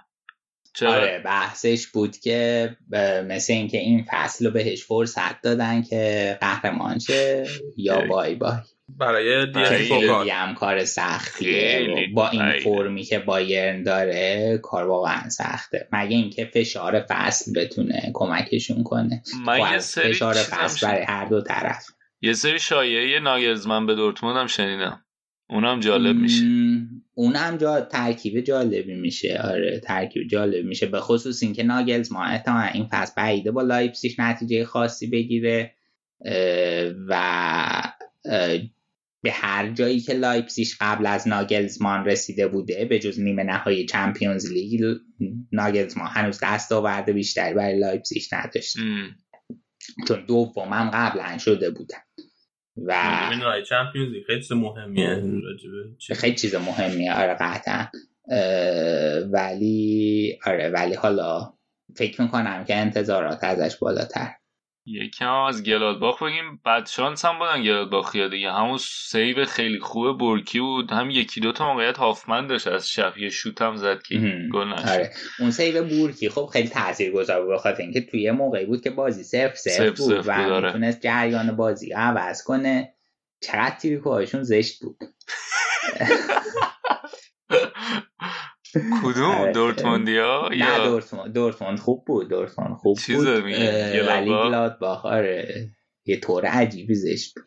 چرا؟ 0.75 0.93
آره 0.93 1.23
بحثش 1.25 1.87
بود 1.87 2.17
که 2.17 2.77
مثل 3.25 3.53
اینکه 3.53 3.79
این 3.79 4.07
فصل 4.11 4.45
رو 4.45 4.51
بهش 4.51 4.85
فرصت 4.85 5.41
دادن 5.43 5.83
که 5.83 6.39
قهرمان 6.41 6.99
شه 6.99 7.47
یا 7.77 8.07
بای 8.07 8.35
بای 8.35 8.59
برای 8.99 9.53
خیلی 9.65 10.31
هم 10.31 10.55
کار 10.55 10.85
سختیه 10.85 11.89
با 12.15 12.29
این 12.29 12.59
فرمی 12.59 13.03
که 13.03 13.19
بایرن 13.19 13.83
داره 13.83 14.59
کار 14.63 14.87
واقعا 14.87 15.29
سخته. 15.29 15.89
مگه 15.93 16.17
اینکه 16.17 16.45
فشار 16.45 17.07
فصل 17.09 17.53
بتونه 17.61 18.11
کمکشون 18.15 18.83
کنه؟ 18.83 19.23
من 19.47 19.79
فشار 19.79 20.35
فصل 20.35 20.87
برای 20.87 21.03
هر 21.03 21.25
دو 21.25 21.41
طرف. 21.41 21.87
یه 22.21 22.33
سری 22.33 22.59
شایعه 22.59 23.21
ناگزمن 23.21 23.87
به 23.87 23.95
دورتموند 23.95 24.37
هم 24.37 24.47
شنیدم. 24.47 25.05
اونم 25.49 25.81
جالب 25.81 26.17
میشه. 26.17 26.45
اونم 27.15 27.57
جا 27.57 27.81
ترکیب 27.81 28.41
جالبی 28.41 28.95
میشه. 28.95 29.41
آره 29.45 29.81
ترکیب 29.85 30.29
جالب 30.29 30.65
میشه. 30.65 30.87
به 30.87 31.01
خصوص 31.01 31.43
اینکه 31.43 31.63
ناگلز 31.63 32.13
ما 32.13 32.25
احتمال 32.25 32.69
این 32.75 32.89
فصل 32.91 33.13
بعیده 33.17 33.51
با 33.51 33.63
لایپسیش 33.63 34.19
نتیجه 34.19 34.65
خاصی 34.65 35.07
بگیره 35.07 35.75
و 37.09 37.83
به 39.23 39.33
هر 39.33 39.71
جایی 39.71 40.01
که 40.01 40.13
لایپزیش 40.13 40.77
قبل 40.81 41.07
از 41.07 41.29
ناگلزمان 41.29 42.05
رسیده 42.05 42.49
بوده 42.49 42.85
به 42.85 42.99
جز 42.99 43.21
نیمه 43.21 43.43
نهایی 43.43 43.87
Champions 43.87 44.53
League 44.53 44.97
ناگلزمان 45.53 46.07
هنوز 46.11 46.41
دستاورد 46.43 47.13
بیشتری 47.13 47.55
برای 47.55 47.79
لایپزیش 47.79 48.33
نداشت. 48.33 48.77
چون 50.09 50.25
دوم 50.27 50.73
هم 50.73 50.91
قبلا 50.91 51.39
شده 51.39 51.71
بودن 51.71 51.97
و 52.77 52.93
Champions 53.69 54.13
League 54.13 54.25
خیلی 54.27 54.41
چیز 54.41 54.53
مهمیه. 54.53 55.23
خیلی 56.15 56.37
چیز 56.37 56.55
مهمیه. 56.55 57.13
آره 57.15 57.37
قطعا. 57.41 57.87
ولی 59.33 60.39
آره 60.47 60.69
ولی 60.69 60.95
حالا 60.95 61.53
فکر 61.97 62.23
می‌کنم 62.23 62.65
که 62.65 62.77
انتظارات 62.77 63.45
ازش 63.45 63.77
بالاتر. 63.77 64.31
یکم 64.91 65.33
از 65.33 65.63
گلادباخ 65.63 66.23
بگیم. 66.23 66.61
بدشانس 66.65 67.25
هم 67.25 67.39
بودن 67.39 67.63
گلادباخیا 67.63 68.29
دیگه. 68.29 68.53
همون 68.53 68.79
save 68.79 69.45
خیلی 69.45 69.81
خوب 69.81 70.19
بورکی 70.19 70.61
بود. 70.61 70.93
هم 70.93 71.11
یکی 71.11 71.41
دوتا 71.41 71.73
موقعیت 71.73 71.99
هافمن 71.99 72.47
داشت. 72.47 72.67
از 72.67 72.91
شب 72.91 73.19
یه 73.19 73.29
شوت 73.29 73.63
هم 73.63 73.77
زد 73.77 74.03
که 74.03 74.15
گل 74.53 74.69
نشد. 74.69 74.89
آره. 74.89 75.11
اون 75.41 75.51
save 75.51 75.85
بورکی 75.85 76.29
خب 76.29 76.51
خیلی 76.53 76.69
تاثیرگذار 76.69 77.45
بود. 77.45 77.55
بخاطر 77.55 77.83
اینکه 77.83 78.01
توی 78.01 78.31
موقعی 78.31 78.65
بود 78.65 78.83
که 78.83 78.91
بازی 78.91 79.23
صفر 79.23 79.55
صفر 79.55 79.91
بود 79.91 80.27
و 80.27 80.33
آره. 80.33 80.67
می‌تونست 80.67 81.01
جریان 81.01 81.57
بازی 81.57 81.93
عوض 81.93 82.43
کنه. 82.43 82.95
چقدر 83.43 83.77
تریکوهاشون 83.81 84.43
زشت 84.43 84.83
بود. 84.83 84.97
کدوم؟ 89.05 89.35
آره. 89.41 89.53
دورتموندیا؟ 89.53 90.49
نه 90.59 90.85
دورتموند 90.85 91.33
دورتموند 91.33 91.79
خوب 91.79 92.05
بود 92.05 92.29
دورتموند 92.29 92.75
خوب 92.75 92.99
بود. 93.09 93.27
ولی 93.27 94.29
گلادباخ 94.29 95.07
آره. 95.07 95.69
یه 96.07 96.21
طور 96.21 96.47
عجیبی 96.47 96.95
زشت 96.95 97.35
بود. 97.35 97.45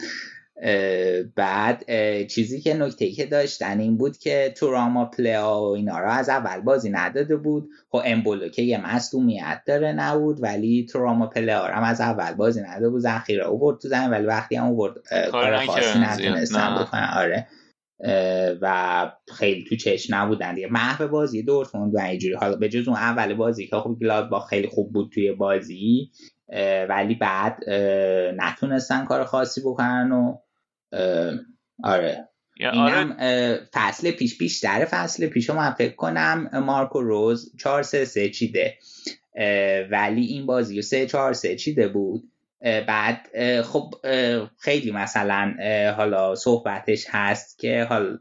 بعد 1.36 1.84
چیزی 2.28 2.62
که 2.62 2.74
نکته 2.74 3.12
که 3.12 3.26
داشتن 3.26 3.80
این 3.80 3.98
بود 3.98 4.18
که 4.18 4.54
تو 4.58 4.72
راما 4.72 5.06
پلیا 5.06 5.60
و 5.60 5.76
اینا 5.76 6.00
رو 6.00 6.10
از 6.10 6.30
اول 6.30 6.62
بازی 6.62 6.90
نداده 6.90 7.36
بود. 7.36 7.70
خب 7.90 8.02
امبولو 8.06 8.50
که 8.50 8.62
یه 8.62 8.96
مصدومیت 8.96 9.62
داره 9.66 9.92
نبود 9.94 10.44
ولی 10.44 10.86
تو 10.86 11.00
راما 11.00 11.28
پلیا 11.28 11.64
هم 11.64 11.84
از 11.84 12.02
اول 12.02 12.34
بازی 12.34 12.62
نداده 12.62 12.90
بود. 12.90 13.02
ذخیره 13.02 13.46
اوورد 13.46 13.80
تو 13.80 13.88
زمین 13.88 14.10
ولی 14.10 14.26
وقتی 14.26 14.56
هم 14.56 14.66
اوورد 14.66 14.94
کار 15.32 15.66
خاصی 15.66 16.00
نتونستن 16.00 16.76
بکنن 16.76 17.10
آره. 17.16 17.48
و 18.62 19.12
خیلی 19.34 19.64
تو 19.64 19.76
چشم 19.76 20.16
نبودن 20.16 20.56
دیگه. 20.56 20.68
محو 20.68 21.08
بازی 21.08 21.44
دورتموند 21.44 21.96
و 21.96 22.00
اینجوری. 22.00 22.34
حالا 22.34 22.56
به 22.56 22.70
جز 22.70 22.88
اون 22.88 22.98
اول 22.98 23.34
بازی 23.34 23.68
که 23.68 23.76
خب 23.76 23.98
با 24.30 24.40
خیلی 24.40 24.68
خوب 24.68 24.94
بود 24.94 25.12
توی 25.14 25.32
بازی 25.32 26.12
ولی 26.90 27.16
بعد 27.16 27.70
نتونستن 28.38 29.06
کار 29.06 29.24
خاصی 29.24 29.62
بکنن 29.62 30.12
و 30.12 30.38
آره. 31.84 32.30
اینم 32.58 33.12
آره. 33.20 33.60
فصل 33.74 34.12
پیش 34.12 34.38
بیشتر 34.38 34.86
فصل 34.86 35.28
پیش 35.28 35.50
من 35.50 35.72
فکر 35.72 35.96
کنم 35.96 36.50
مارکو 36.66 37.02
روز 37.02 37.56
4 37.60 37.84
3 37.84 38.06
3 38.06 38.30
چیده. 38.30 38.78
ولی 39.92 40.26
این 40.26 40.46
بازی 40.46 40.82
3 40.82 41.06
4 41.06 41.34
3 41.34 41.56
چیده 41.56 41.88
بود. 41.88 42.33
بعد 42.64 43.28
خب 43.62 43.94
خیلی 44.60 44.92
مثلا 44.92 45.54
حالا 45.98 46.36
صحبتش 46.36 47.06
هست 47.10 47.60
که 47.60 47.84
حال 47.90 48.20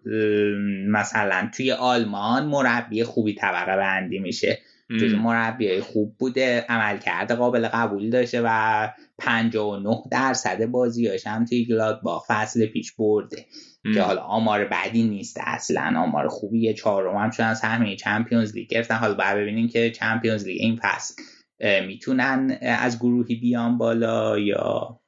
مثلا 0.89 1.51
توی 1.57 1.73
آلمان 1.73 2.47
مربی 2.47 3.05
خوبی 3.05 3.35
طبقه 3.35 3.77
بندی 3.77 4.19
میشه. 4.19 4.59
جز 5.01 5.15
مربی 5.15 5.81
خوب 5.81 6.17
بوده 6.19 6.65
عملکرد 6.69 7.33
قابل 7.33 7.69
قبول 7.69 8.11
داشته 8.11 8.43
و 8.45 8.89
59 9.19 10.03
درصد 10.11 10.67
بازیاش 10.67 11.27
هم 11.27 11.45
توی 11.45 11.79
با 12.03 12.25
فصل 12.29 12.67
پیش 12.67 12.93
برده. 12.93 13.47
که 13.95 14.03
حالا 14.03 14.21
آمار 14.21 14.65
بدی 14.65 15.03
نیست 15.03 15.37
اصلا 15.41 15.95
آمار 15.97 16.29
خوبیه 16.29 16.75
چهارم 16.75 17.17
هم 17.17 17.47
از 17.47 17.61
همه 17.61 17.97
چمپیونز 17.97 18.55
لیگ 18.55 18.69
گرفتن. 18.69 18.95
حالا 18.95 19.15
باید 19.15 19.37
ببینیم 19.37 19.69
که 19.69 19.91
چمپیونز 19.91 20.47
لیگ 20.47 20.57
این 20.61 20.81
فصل 20.83 21.15
می‌تونن 21.61 22.59
از 22.63 22.99
گروهی 22.99 23.35
بیان 23.35 23.79
بالا 23.79 24.39
یا 24.39 25.01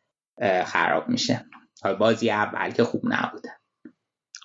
خراب 0.66 1.08
میشه. 1.08 1.46
حالا 1.82 1.96
بازی 1.96 2.30
اول 2.30 2.70
که 2.70 2.84
خوب 2.84 3.02
نبودن 3.04 3.50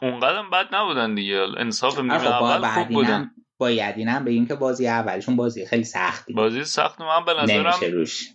اونقدر 0.02 0.44
بد 0.54 0.76
نبودن 0.76 1.16
دیگه. 1.16 1.46
انصاف 1.58 2.00
نیمه 2.00 2.20
خب 2.20 2.28
اول 2.28 2.68
خوب 2.68 2.88
بودن. 2.88 3.32
باید 3.58 3.98
اینم 3.98 4.26
بگیم 4.26 4.48
که 4.48 4.56
بازی 4.56 4.88
اولشون 4.88 5.36
بازی 5.36 5.66
خیلی 5.66 5.84
سختی 5.84 6.34
بازی 6.34 6.64
سخت 6.64 7.02
من 7.02 7.26
به 7.26 7.34
نظرم 7.34 7.68
نمیشه 7.68 7.86
روش 7.86 8.30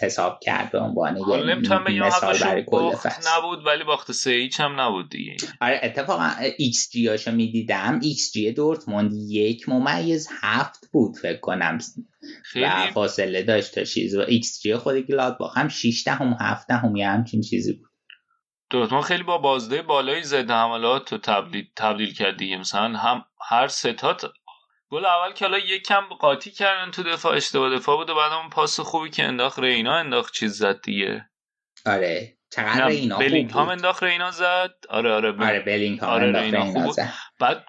حساب 0.00 0.40
کرد 0.42 0.70
به 0.70 0.78
عنوان 0.78 1.16
یه 1.16 1.54
نمی‌تونم 1.54 1.84
بگم 1.84 2.10
برای 2.22 2.64
کل 2.64 2.92
نبود 3.36 3.66
ولی 3.66 3.84
باخت 3.84 4.12
سه 4.12 4.30
ایچ 4.30 4.60
هم 4.60 4.80
نبود 4.80 5.10
دیگه. 5.10 5.36
آره 5.60 5.80
اتفاقا 5.82 6.30
ایکس 6.58 6.90
جی 6.90 7.08
هاشو 7.08 7.32
می‌دیدم. 7.32 8.00
ایکس 8.02 8.32
جی 8.32 8.52
دورتموند 8.52 9.12
یک 9.12 9.68
ممیز 9.68 10.28
هفت 10.40 10.88
بود 10.92 11.16
فکر 11.16 11.40
کنم. 11.40 11.78
خیلی 12.44 12.64
و 12.64 12.90
فاصله 12.92 13.42
داشت 13.42 13.74
تا 13.74 13.84
چیز 13.84 14.16
و 14.16 14.20
ایکس 14.20 14.60
جی 14.62 14.76
خود 14.76 14.96
گلاد 14.96 15.38
هم 15.56 15.68
6 15.68 16.02
دهم 16.06 16.36
7 16.40 16.68
دهم 16.68 16.96
یه 16.96 17.08
همچین 17.08 17.40
چیزی 17.40 17.72
بود. 17.72 17.90
دورتموند 18.70 19.04
خیلی 19.04 19.22
با 19.22 19.38
بازده 19.38 19.82
بالایی 19.82 20.22
زده 20.22 20.54
حملات 20.54 21.04
تو 21.08 21.18
تبدیل 21.18 21.66
تبدیل 21.76 22.14
کرد 22.14 22.36
دیگه 22.36 22.56
مثلا 22.56 22.98
هم 22.98 23.24
هر 23.48 23.68
ستات 23.68 24.26
گل 24.90 25.04
اول 25.06 25.32
که 25.32 25.44
حالا 25.44 25.58
یکم 25.58 26.00
قاطی 26.20 26.50
کردن 26.50 26.90
تو 26.90 27.02
دفاع 27.02 27.36
اشتباه 27.36 27.76
دفاع 27.76 27.96
بود 27.96 28.10
و 28.10 28.14
بعد 28.14 28.32
اون 28.32 28.50
پاس 28.50 28.80
خوبی 28.80 29.10
که 29.10 29.24
انداخت 29.24 29.58
رینا 29.58 29.94
انداخت 29.96 30.34
چیز 30.34 30.52
زد 30.52 30.80
دیگه. 30.80 31.30
آره. 31.86 32.38
چقدر 32.52 32.86
رینا 32.86 33.18
بلینگهام 33.18 33.68
انداخت 33.68 34.02
رینا 34.02 34.30
زد. 34.30 34.74
آره 34.88 35.12
آره 35.12 35.32
بل... 35.32 35.44
آره 35.46 35.60
بلینگهام 35.60 36.08
آره 36.08 36.40
رینا 36.40 36.64
خوب 36.64 36.90
زد. 36.90 37.12
بعد 37.40 37.66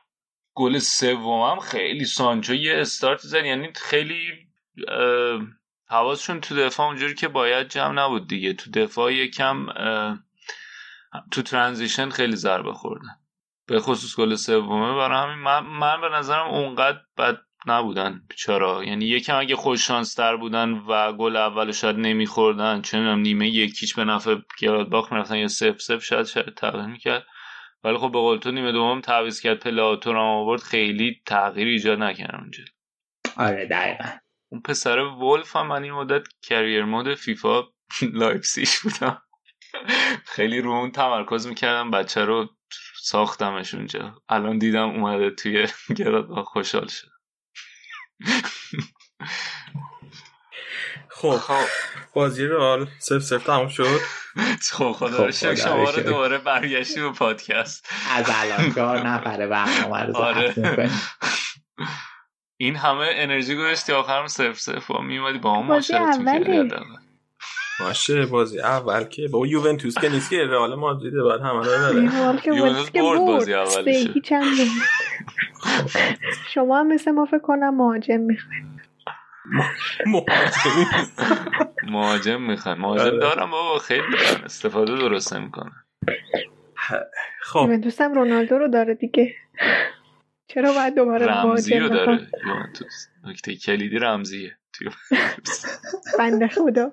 گل 0.53 0.77
سومم 0.77 1.59
خیلی 1.59 2.05
سانچو 2.05 2.53
یه 2.53 2.77
استارت 2.77 3.19
زد. 3.19 3.45
یعنی 3.45 3.73
خیلی 3.75 4.46
حواسشون 5.89 6.41
تو 6.41 6.55
دفاع 6.55 6.87
اونجوری 6.87 7.13
که 7.15 7.27
باید 7.27 7.67
جمع 7.67 7.93
نبود 8.03 8.27
دیگه. 8.27 8.53
تو 8.53 8.71
دفاع 8.71 9.13
یکم 9.13 9.65
تو 11.31 11.41
transition 11.41 12.09
خیلی 12.09 12.35
ضربه 12.35 12.73
خوردن. 12.73 13.15
به 13.67 13.79
خصوص 13.79 14.15
گل 14.15 14.35
سومه. 14.35 14.95
برای 14.95 15.23
همین 15.23 15.43
من, 15.43 15.59
من 15.59 16.01
به 16.01 16.09
نظرم 16.09 16.47
اونقدر 16.47 16.99
بد 17.17 17.37
نبودن 17.65 18.21
چرا 18.35 18.83
یعنی 18.83 19.05
یکم 19.05 19.39
اگه 19.39 19.55
خوش 19.55 19.87
شانس 19.87 20.13
تر 20.13 20.35
بودن 20.35 20.71
و 20.71 21.13
گل 21.13 21.35
اول 21.35 21.71
شاید 21.71 21.95
نمیخوردن 21.95 22.75
می‌دونم 22.75 23.19
نیمه 23.19 23.49
یک 23.49 23.69
هیچ 23.69 23.95
به 23.95 24.03
نفع 24.03 24.35
گرادباخ 24.59 25.11
می‌رفتن 25.11 25.37
یا 25.37 25.47
صفر 25.47 25.81
صفر 25.81 26.03
شاید 26.03 26.25
شاید 26.25 26.53
تغییر 26.53 26.85
می‌کرد. 26.85 27.25
ولی 27.83 27.97
خب 27.97 28.11
به 28.11 28.19
قول 28.19 28.37
تو 28.37 28.51
نیمه 28.51 28.71
دوم 28.71 29.01
تعویض 29.01 29.41
کرد 29.41 29.59
پلئا 29.59 29.98
رو 29.98 30.17
آورد 30.17 30.61
خیلی 30.61 31.21
تغییر 31.25 31.67
ایجاد 31.67 31.99
نکرد 31.99 32.35
اونجا. 32.35 32.63
آره 33.37 33.65
دقیقا. 33.65 34.09
اون 34.51 34.61
پسر 34.61 34.99
ولف 34.99 35.55
هم 35.55 35.67
من 35.67 35.83
این 35.83 35.93
مدت 35.93 36.27
career 36.41 36.85
mode 36.85 37.15
فیفا 37.15 37.63
لایپسیش 38.13 38.79
بودم. 38.79 39.21
خیلی 40.25 40.61
رو 40.61 40.71
اون 40.71 40.91
تمرکز 40.91 41.47
می‌کردم 41.47 41.91
بچه 41.91 42.25
رو 42.25 42.49
ساختمش 43.01 43.73
اونجا 43.73 44.21
الان 44.29 44.57
دیدم 44.57 44.89
اومده 44.89 45.29
توی 45.29 45.67
گراد 45.97 46.43
خوشحال 46.43 46.87
شد. 46.87 47.07
خب 51.09 51.37
خب. 51.37 51.65
بازی 52.13 52.45
رو 52.45 52.59
حال 52.59 52.87
سف 52.99 53.17
سف 53.19 53.43
تموم 53.43 53.67
شد؟ 53.67 53.99
خب 54.71 54.91
خدا 54.91 55.25
رو 55.25 55.31
شکر. 55.31 55.55
شما 55.55 55.89
رو 55.89 56.03
دوباره 56.03 56.37
برگشتی 56.37 57.01
به 57.01 57.11
پادکست. 57.11 57.89
از 58.11 58.25
الان 58.29 58.73
چهار 58.73 59.07
نفره 59.07 59.47
برنامه 59.47 60.03
رو 60.03 60.15
آره. 60.17 60.53
این 62.57 62.75
همه 62.75 63.07
انرژی 63.11 63.55
گذاشتی 63.55 63.93
آخرم 63.93 64.27
سف 64.27 64.59
سف 64.59 64.91
و 64.91 65.01
میومدی 65.01 65.37
با 65.37 65.53
هم 65.53 65.65
ماشرت 65.65 66.19
می‌کردی 66.19 66.69
باشه 67.79 68.25
بازی 68.25 68.59
اول 68.59 69.03
که 69.03 69.27
با 69.27 69.47
یوونتوس 69.47 69.97
که 69.97 70.09
نیست 70.09 70.29
که 70.29 70.45
رئال 70.45 70.75
مادرید 70.75 71.13
بعد 71.13 71.41
همه 71.41 71.65
رو 72.45 72.55
یوونتوس 72.55 72.91
برد 72.91 73.19
بازی 73.19 73.53
اولش. 73.53 74.07
شما 76.53 76.79
هم 76.79 76.87
مثل 76.87 77.11
ما 77.11 77.25
فکر 77.25 77.39
کنم 77.39 77.75
مهاجم 77.75 78.19
می‌خواین 78.19 78.81
مهاجم. 81.83 82.41
می‌خواین 82.41 82.77
مهاجم 82.77 83.03
آره. 83.03 83.19
دارم 83.19 83.51
بابا 83.51 83.79
خیلی 83.79 84.01
دارن 84.11 84.43
استفاده 84.43 84.95
درست 84.95 85.33
نمی‌کنن 85.33 85.71
خب. 87.41 87.59
یوونتوس 87.59 88.01
هم 88.01 88.13
رونالدو 88.13 88.57
رو 88.57 88.67
داره 88.67 88.93
دیگه. 88.93 89.35
چرا 90.47 90.73
باید 90.73 90.95
دوباره 90.95 91.25
رمزی 91.25 91.79
رو 91.79 91.89
داره 91.89 92.27
یوونتوس 92.47 93.07
نکته 93.23 93.55
کلیدی 93.55 93.99
رمزیه 93.99 94.57
بنده 96.19 96.47
خدا 96.47 96.91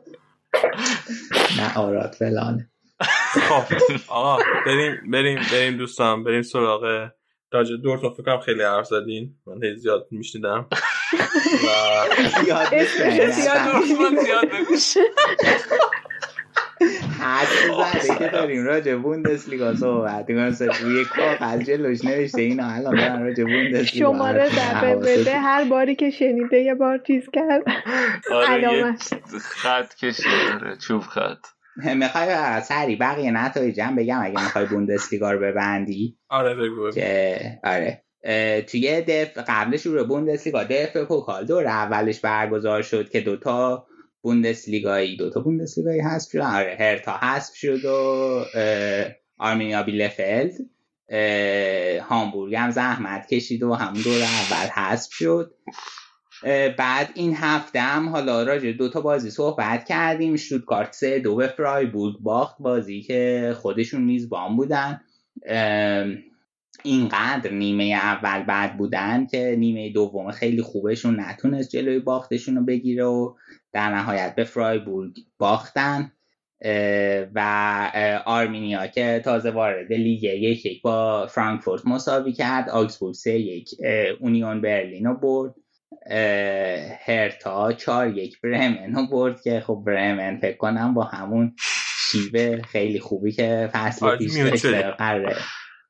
نه 1.59 1.79
آراد 1.79 2.13
فلانه 2.13 2.71
خب 3.49 3.75
آقا 4.09 4.43
بریم 4.67 5.11
بریم 5.11 5.41
بریم 5.53 5.77
دوستان 5.77 6.25
بریم 6.25 6.43
سراغ 6.43 7.11
راجع 7.53 7.77
دورتون 7.77 8.15
فکر 8.15 8.23
کنم 8.23 8.41
خیلی 8.41 8.63
حرف 8.63 8.87
زدین 8.87 9.37
من 9.47 9.61
خیلی 9.61 9.77
زیاد 9.77 10.09
میشنیدم 10.11 10.69
زیاد 12.45 12.85
زیاد 13.31 14.49
حد 17.21 17.47
زده 18.01 18.19
که 18.19 18.29
داریم 18.29 18.65
راجع 18.65 18.95
بوندسلیگا 18.95 19.75
صحبت 19.75 20.25
می‌کنم 20.29 20.69
روی 20.83 21.05
کاغذ 21.05 21.61
جلوش 21.61 22.05
نوشته. 22.05 22.43
این 22.43 22.61
الان 22.61 22.97
دارن 22.97 23.23
راجع 23.23 23.45
بوندسلیگا 23.45 24.13
شماره 24.13 24.47
دفعه 24.47 24.97
بده. 24.97 25.39
هر 25.39 25.65
باری 25.65 25.95
که 25.95 26.11
شنیده 26.11 26.59
یه 26.59 26.75
بار 26.75 26.99
چیز 26.99 27.23
کرد. 27.33 27.63
آره 28.33 28.97
خط 29.41 29.95
کشید 29.95 30.79
چوب 30.87 31.03
خط. 31.03 31.47
می‌خوای 31.77 32.61
سری 32.63 32.97
بقیه 32.97 33.31
نتایجم 33.31 33.97
بگم 33.97 34.23
اگه 34.23 34.45
می‌خوای 34.45 34.67
بوندسلیگا 34.67 35.33
رو 35.33 35.41
ببندی. 35.41 36.19
آره 36.29 36.55
بگو 36.55 36.91
که 36.91 37.39
آره. 37.65 38.05
توی 38.67 39.01
دف 39.01 39.39
قبلش 39.49 39.87
رو 39.87 40.05
بوندسلیگا 40.05 40.65
دف 40.65 40.97
پوکال 40.97 41.47
دور 41.47 41.67
اولش 41.67 42.21
برگزار 42.21 42.83
شد 42.83 43.09
که 43.11 43.21
دوتا 43.21 43.87
بوندسلیگایی 44.25 45.17
دو 45.17 45.31
تا 45.31 45.41
بوندسلیگایی 45.41 46.01
حذف 46.01 46.31
شد. 46.31 46.39
آره 46.39 46.77
هرتا 46.81 47.13
حذف 47.13 47.55
شد 47.55 47.85
و 47.85 48.45
آرمینیا 49.39 49.83
بیلفلد 49.83 50.53
هامبورگ 52.01 52.55
هم 52.55 52.71
زحمت 52.71 53.27
کشید 53.27 53.63
و 53.63 53.75
همون 53.75 54.03
دور 54.03 54.23
اول 54.23 54.69
حذف 54.75 55.13
شد. 55.13 55.55
بعد 56.79 57.11
این 57.15 57.35
هفته 57.37 57.81
هم 57.81 58.09
حالا 58.09 58.43
راجع 58.43 58.73
دو 58.73 58.89
تا 58.89 59.01
بازی 59.01 59.31
صحبت 59.31 59.85
کردیم. 59.85 60.37
کارت 60.67 60.93
سه 60.93 61.19
دو 61.19 61.37
به 61.37 61.47
فرایبورگ 61.47 62.17
باخت 62.21 62.57
بازی 62.59 63.03
که 63.03 63.53
خودشون 63.57 64.03
میزبان 64.03 64.57
بودن. 64.57 65.01
اینقدر 66.83 67.51
نیمه 67.51 67.85
اول 67.85 68.43
بد 68.43 68.77
بودن 68.77 69.27
که 69.27 69.57
نیمه 69.59 69.93
دوم 69.93 70.31
خیلی 70.31 70.63
خوبشون 70.63 71.21
نتونست 71.21 71.71
جلوی 71.71 71.99
باختشون 71.99 72.57
رو 72.57 72.65
بگیره 72.65 73.05
و 73.05 73.35
در 73.75 73.95
نهایت 73.95 74.35
به 74.35 74.45
فرایبورگ 74.45 75.17
باختن 75.39 76.13
و 77.35 78.21
آرمینیا 78.27 78.87
که 78.87 79.21
تازه 79.25 79.51
وارد 79.51 79.93
لیگ 79.93 80.23
یک 80.23 80.67
یک 80.67 80.83
با 80.83 81.27
فرانکفورت 81.27 81.87
مساوی 81.87 82.33
کرد 82.33 82.69
آکسبورگ 82.69 83.15
سه 83.15 83.39
یک 83.39 83.71
اونیون 84.21 84.61
برلین 84.61 85.07
رو 85.07 85.15
برد 85.15 85.55
هرتا 87.07 87.73
چار 87.73 88.17
یک 88.17 88.41
برمن 88.41 88.95
رو 88.95 89.07
برد 89.07 89.43
که 89.43 89.61
خب 89.61 89.83
برمن 89.87 90.39
فکر 90.41 90.57
کنم 90.57 90.95
با 90.95 91.05
همون 91.05 91.57
شیوه 92.11 92.63
خیلی 92.63 93.01
خوبی 93.01 93.33
که 93.33 93.71
فصل 93.73 94.17
پیش 94.17 94.39
داشته 94.39 94.95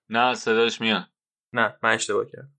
نه 0.09 0.35
صداش 0.35 0.81
میاد. 0.81 1.05
نه 1.53 1.75
من 1.83 1.95
اشتباه 1.95 2.27
کردم. 2.27 2.51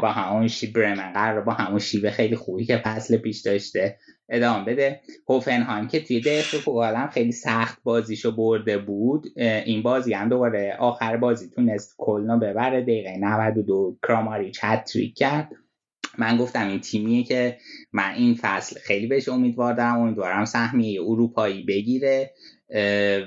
با 0.00 0.12
همون 0.12 0.48
شیب 0.48 0.74
برمن 0.74 1.12
قرار 1.12 1.40
با 1.40 1.52
همون 1.52 1.78
شیوه 1.78 2.10
خیلی 2.10 2.36
خوبی 2.36 2.64
که 2.64 2.82
فصل 2.84 3.16
پیش 3.16 3.40
داشته. 3.40 3.98
ادامه 4.28 4.64
بده. 4.64 5.00
هوفنهایم 5.28 5.88
که 5.88 6.00
توی 6.00 6.20
دفع 6.20 6.70
هم 6.96 7.08
خیلی 7.08 7.32
سخت 7.32 7.82
بازیشو 7.82 8.36
برده 8.36 8.78
بود. 8.78 9.26
این 9.36 9.82
بازی 9.82 10.12
هم 10.14 10.28
دوباره 10.28 10.76
آخر 10.78 11.16
بازی 11.16 11.48
تونست 11.48 11.94
کلنا 11.98 12.36
ببره. 12.38 12.82
دقیقه 12.82 13.16
92 13.16 13.96
کراماری 14.08 14.50
چتریک 14.50 15.14
کرد. 15.14 15.48
من 16.18 16.36
گفتم 16.36 16.68
این 16.68 16.80
تیمیه 16.80 17.24
که 17.24 17.56
من 17.92 18.14
این 18.14 18.38
فصل 18.40 18.80
خیلی 18.80 19.06
بهش 19.06 19.28
امید 19.28 19.56
دارم 19.56 20.00
امیدوارم 20.00 20.44
سهمیه 20.44 21.00
اروپایی 21.02 21.62
بگیره. 21.62 22.30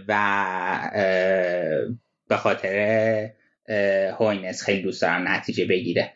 و 0.07 0.91
به 2.28 2.38
خاطر 2.38 3.30
هوینس 4.19 4.64
خیلی 4.64 4.82
دوست 4.82 5.02
دارم 5.02 5.28
نتیجه 5.28 5.65
بگیره. 5.65 6.14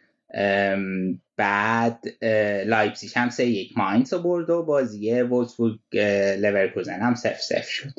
بعد 1.37 2.03
لایپسیش 2.65 3.17
هم 3.17 3.29
سه 3.29 3.45
یک 3.45 3.77
ماینس 3.77 4.13
رو 4.13 4.19
برد 4.19 4.49
و 4.49 4.63
بازی 4.63 5.21
وولسبورگ 5.21 5.79
لورکوزن 6.39 6.99
هم 6.99 7.15
صفر 7.15 7.41
صفر 7.41 7.69
شد. 7.69 7.93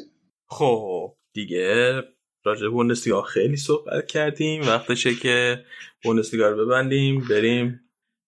خب 0.49 1.17
دیگه 1.33 2.03
راجع 2.45 2.69
بوندسلیگا 2.69 3.23
خیلی 3.23 3.57
صحبت 3.57 4.07
کردیم. 4.07 4.63
وقتشه 4.63 5.15
که 5.15 5.65
بوندسلیگا 6.03 6.49
رو 6.49 6.67
ببندیم 6.67 7.25
بریم 7.31 7.81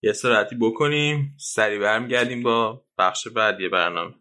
یه 0.02 0.12
سرعتی 0.12 0.56
بکنیم 0.56 1.34
سری 1.38 1.78
برمیگردیم 1.78 2.42
با 2.42 2.84
بخش 2.98 3.28
بعدی 3.28 3.68
برنامه. 3.68 4.14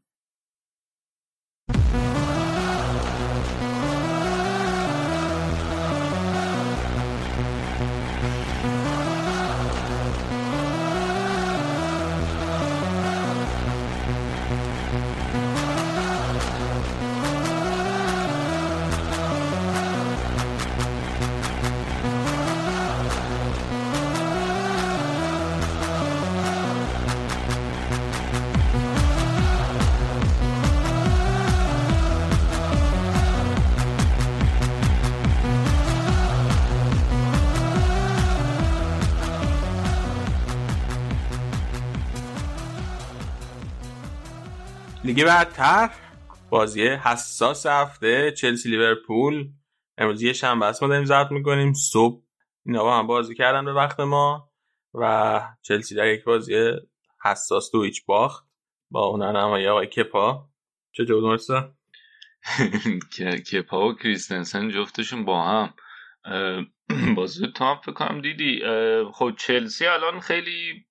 لیگ 45.18 45.26
بعدتر 45.26 45.90
بازی 46.50 46.88
حساس 46.88 47.66
هفته 47.66 48.32
چلسی 48.32 48.70
لیورپول. 48.70 49.50
امروز 49.98 50.22
یه 50.22 50.34
شنبه 50.34 50.66
است 50.66 50.84
ما 50.84 50.90
داریم 50.90 51.06
ضبط 51.06 51.32
می‌کنیم. 51.32 51.74
صبح 51.74 52.24
اینا 52.66 53.00
هم 53.00 53.08
بازی 53.08 53.36
کردن 53.36 53.66
به 53.66 53.74
وقت 53.74 54.00
ما 54.00 54.52
و 54.94 55.42
چلسی 55.62 55.96
در 55.96 56.08
یک 56.08 56.24
بازی 56.24 56.72
حساس 57.24 57.72
دو 57.72 57.84
هیچ 57.84 58.06
باخت. 58.06 58.46
با 58.92 59.06
اون 59.06 59.24
نمایی 59.24 59.68
آقای 59.68 59.88
کپا. 59.88 60.50
چطور 60.92 61.22
درسته 61.22 61.72
کپا 63.52 63.88
و 63.88 63.94
کریستنسن 63.94 64.70
جفتشون 64.70 65.26
با 65.26 65.46
هم. 65.46 65.74
بازی 67.16 67.48
تو 67.56 67.64
هم 67.64 67.80
فکر 67.84 67.92
کنم 67.92 68.22
دیدی. 68.22 68.62
خب 69.14 69.32
چلسی 69.38 69.86
الان 69.86 70.20
خیلی 70.20 70.87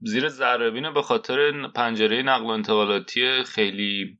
زیر 0.00 0.28
ذربینه 0.28 0.90
به 0.90 1.02
خاطر 1.02 1.68
پنجره 1.68 2.22
نقل 2.22 2.44
و 2.44 2.48
انتقالاتی 2.48 3.42
خیلی 3.42 4.18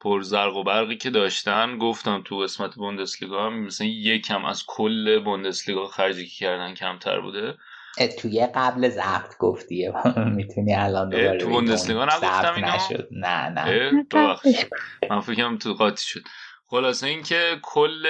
پرزرق 0.00 0.56
و 0.56 0.64
برقی 0.64 0.96
که 0.96 1.10
داشتن 1.10 1.78
گفتم 1.78 2.22
تو 2.24 2.38
قسمت 2.38 2.74
بوندسلیگا 2.74 3.46
هم 3.46 3.64
مثلا 3.64 3.86
یکم 3.86 4.44
از 4.44 4.64
کل 4.66 5.24
بوندسلیگا 5.24 5.86
خرجی 5.86 6.26
که 6.26 6.44
کردن 6.44 6.74
کمتر 6.74 7.20
بوده. 7.20 7.54
توی 8.20 8.48
قبل 8.54 8.88
ضبط 8.88 9.36
گفتیه 9.38 9.92
می‌تونی 10.36 10.74
الان 10.74 11.08
دوباره 11.08 11.38
تو 11.38 11.48
بوندسلیگا 11.48 12.04
نگفتم 12.04 12.54
اینو 12.56 12.74
نشد. 12.74 13.08
نه 13.10 13.48
نه. 13.48 14.06
من 15.10 15.20
فکرم 15.20 15.58
تو 15.58 15.74
قاطی 15.74 16.04
شد. 16.06 16.20
خلاصه 16.66 17.06
اینکه 17.06 17.58
کل 17.62 18.06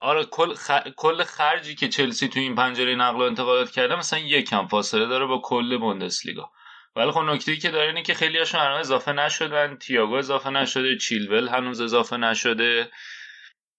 آره 0.00 0.24
کل, 0.24 0.54
کل 0.96 1.22
خرجی 1.24 1.74
که 1.74 1.88
چلسی 1.88 2.28
تو 2.28 2.40
این 2.40 2.54
پنجره 2.54 2.94
نقل 2.94 3.16
و 3.16 3.22
انتقالات 3.22 3.70
کرده 3.70 3.96
مثلا 3.96 4.18
یکم 4.18 4.66
فاصله 4.66 5.06
داره 5.06 5.26
با 5.26 5.40
کل 5.44 5.78
بوندسلیگا. 5.78 6.50
ولی 6.96 7.10
خب 7.10 7.20
نکته 7.20 7.56
که 7.56 7.70
داره 7.70 7.86
اینه 7.86 8.02
که 8.02 8.14
خیلی 8.14 8.38
هاشون 8.38 8.60
هنوز 8.60 8.78
اضافه 8.78 9.12
نشدن. 9.12 9.76
تییاگو 9.76 10.14
اضافه 10.14 10.50
نشده 10.50 10.96
چیلول 10.96 11.48
هنوز 11.48 11.80
اضافه 11.80 12.16
نشده. 12.16 12.90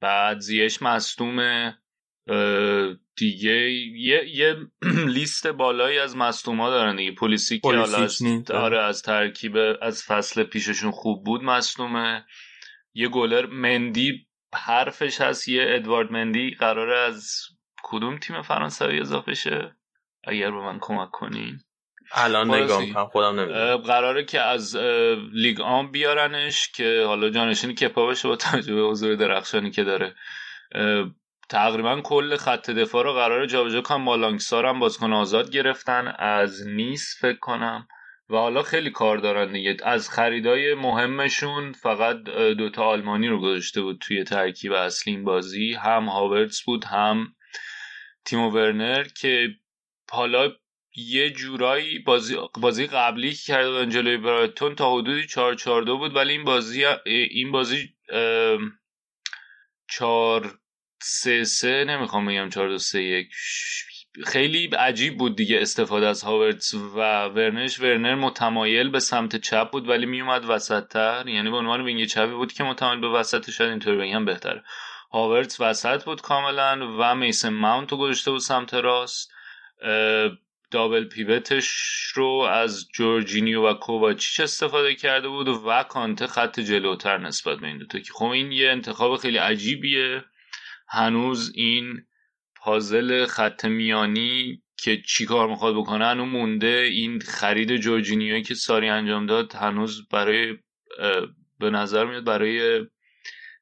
بعد 0.02 0.40
زیش 0.40 0.82
مصدومه 0.82 1.78
دیگه 3.16 3.72
یه, 3.72 4.30
یه 4.30 4.56
لیست 5.16 5.48
بالایی 5.48 6.00
از 6.00 6.16
مصدوما 6.18 6.70
دارن 6.70 6.96
دیگه. 6.96 7.12
پلیسی 7.12 7.60
که 7.60 7.68
حالا 7.68 8.08
آره 8.54 8.84
از 8.84 9.02
ترکیب 9.02 9.58
از 9.82 10.04
فصل 10.04 10.44
پیششون 10.44 10.92
خوب 10.92 11.24
بود 11.24 11.44
مصدومه. 11.44 12.26
یه 12.94 13.08
گلر 13.08 13.46
مندی 13.46 14.28
حرفش 14.56 15.22
هست 15.22 15.48
یه 15.48 15.66
ادوارد 15.68 16.12
مندی 16.12 16.56
قراره 16.60 16.98
از 16.98 17.42
کدوم 17.84 18.18
تیم 18.18 18.42
فرانسوی 18.42 19.00
اضافه 19.00 19.34
شه 19.34 19.76
اگر 20.24 20.52
به 20.52 20.58
من 20.58 20.80
کمک 20.82 21.12
کنین. 21.12 21.60
الان 22.14 22.54
نگاه 22.54 23.10
خودم 23.10 23.40
نمی‌دونم. 23.40 23.78
قراره 23.78 24.26
که 24.26 24.42
از 24.42 24.76
لیگ 25.34 25.62
آن 25.62 25.92
بیارنش 25.92 26.70
که 26.72 27.04
حالا 27.08 27.30
جانشینی 27.30 27.74
کپا 27.74 28.08
بشه 28.08 28.28
با 28.28 28.36
توجه 28.36 28.76
به 28.76 28.82
حضور 28.82 29.16
درخشانی 29.16 29.72
که 29.72 29.84
داره. 29.84 30.16
تقریبا 31.50 32.02
کل 32.02 32.36
خط 32.36 32.70
دفاع 32.70 33.04
رو 33.04 33.14
قراره 33.14 33.48
جابجا 33.48 33.82
کنن. 33.82 33.98
مالانگسار 33.98 34.66
هم 34.66 34.80
بازیکن 34.80 35.14
آزاد 35.14 35.52
گرفتن. 35.52 36.16
از 36.20 36.68
نیس 36.68 37.18
فکر 37.22 37.40
کنم. 37.40 37.88
و 38.32 38.36
حالا 38.36 38.64
خیلی 38.64 38.90
کار 38.90 39.18
دارن 39.18 39.52
دیگه. 39.54 39.78
از 39.84 40.10
خریدای 40.10 40.74
مهمشون 40.74 41.72
فقط 41.72 42.24
دوتا 42.58 42.84
آلمانی 42.84 43.28
رو 43.28 43.42
گذاشته 43.42 43.82
بود 43.82 43.98
توی 44.02 44.24
ترکیب 44.24 44.72
اصلی 44.72 45.14
این 45.14 45.24
بازی. 45.24 45.74
هم 45.74 46.06
هاورتس 46.06 46.62
بود 46.62 46.84
هم 46.84 47.36
تیمو 48.26 48.50
ورنر 48.50 49.04
که 49.04 49.48
حالا 50.12 50.52
یه 50.96 51.30
جورایی 51.30 52.00
بازی, 52.00 52.38
بازی 52.62 52.88
قبلی 52.88 53.34
که 53.34 53.44
کرده 53.44 53.70
بودن 53.70 53.90
جلوی 53.90 54.18
برایتون 54.18 54.76
تا 54.76 54.94
حدودی 54.94 55.28
4 55.28 55.56
4 55.56 55.84
2 55.84 55.98
بود 55.98 56.16
ولی 56.16 56.34
این 56.34 56.44
بازی 56.44 56.86
این 57.06 57.52
بازی 57.52 57.90
4 59.90 60.60
3 61.02 61.44
3 61.44 61.84
نمی‌خوام 61.84 62.26
بگم 62.26 62.50
4 62.50 62.70
2 62.70 62.78
3 62.78 63.04
1 63.04 63.28
خیلی 64.26 64.68
عجیب 64.68 65.18
بود 65.18 65.36
دیگه 65.36 65.62
استفاده 65.62 66.08
از 66.08 66.22
هاورتس 66.22 66.74
و 66.74 67.26
ورنرش. 67.26 67.80
ورنر 67.80 68.16
متمایل 68.16 68.90
به 68.90 69.00
سمت 69.00 69.36
چپ 69.36 69.72
بود 69.72 69.90
ولی 69.90 70.06
میومد 70.06 70.46
وسط 70.50 70.88
تر 70.88 71.28
یعنی 71.28 71.50
به 71.50 71.58
عنوان 71.58 71.82
wing 71.82 72.06
چپی 72.06 72.34
بود 72.34 72.54
که 72.54 72.64
متمایل 72.64 73.00
به 73.00 73.10
وسط 73.10 73.50
شاید 73.50 73.70
اینطوری 73.70 73.98
بگم 73.98 74.26
بهتره. 74.26 74.64
هاورتس 75.12 75.62
وسط 75.62 76.04
بود 76.04 76.22
کاملا 76.22 76.96
و 77.00 77.16
میسن 77.16 77.54
ماونت 77.54 77.92
رو 77.92 77.98
گذاشته 77.98 78.32
بود 78.32 78.40
سمت 78.40 78.74
راست. 78.74 79.32
دابل 80.72 81.04
پیوتش 81.04 81.68
رو 82.14 82.28
از 82.52 82.88
جورجینیو 82.94 83.68
و 83.68 83.74
کوواچیچ 83.74 84.40
استفاده 84.40 84.96
کرده 84.96 85.28
بود 85.28 85.48
و 85.48 85.84
کانته 85.84 86.28
خط 86.28 86.60
جلوتر 86.60 87.18
نسبت 87.18 87.58
به 87.58 87.68
این 87.68 87.78
دوتا. 87.78 88.00
که 88.00 88.14
خب 88.14 88.26
این 88.26 88.52
یه 88.52 88.70
انتخاب 88.70 89.18
خیلی 89.18 89.38
عجیبیه. 89.38 90.24
هنوز 90.88 91.52
این 91.56 92.06
پازل 92.62 93.26
خط 93.26 93.66
میانی 93.66 94.62
که 94.78 95.02
چی 95.08 95.26
کار 95.26 95.48
می‌خواد 95.48 95.76
بکنه 95.76 96.06
هنوز 96.06 96.28
مونده. 96.28 96.90
این 96.92 97.20
خرید 97.20 97.76
جورجینیوی 97.76 98.42
که 98.42 98.54
ساری 98.54 98.90
انجام 98.90 99.26
داد 99.26 99.54
هنوز 99.54 100.08
برای 100.08 100.58
به 101.60 101.70
نظر 101.70 102.06
میاد 102.06 102.24
برای 102.24 102.86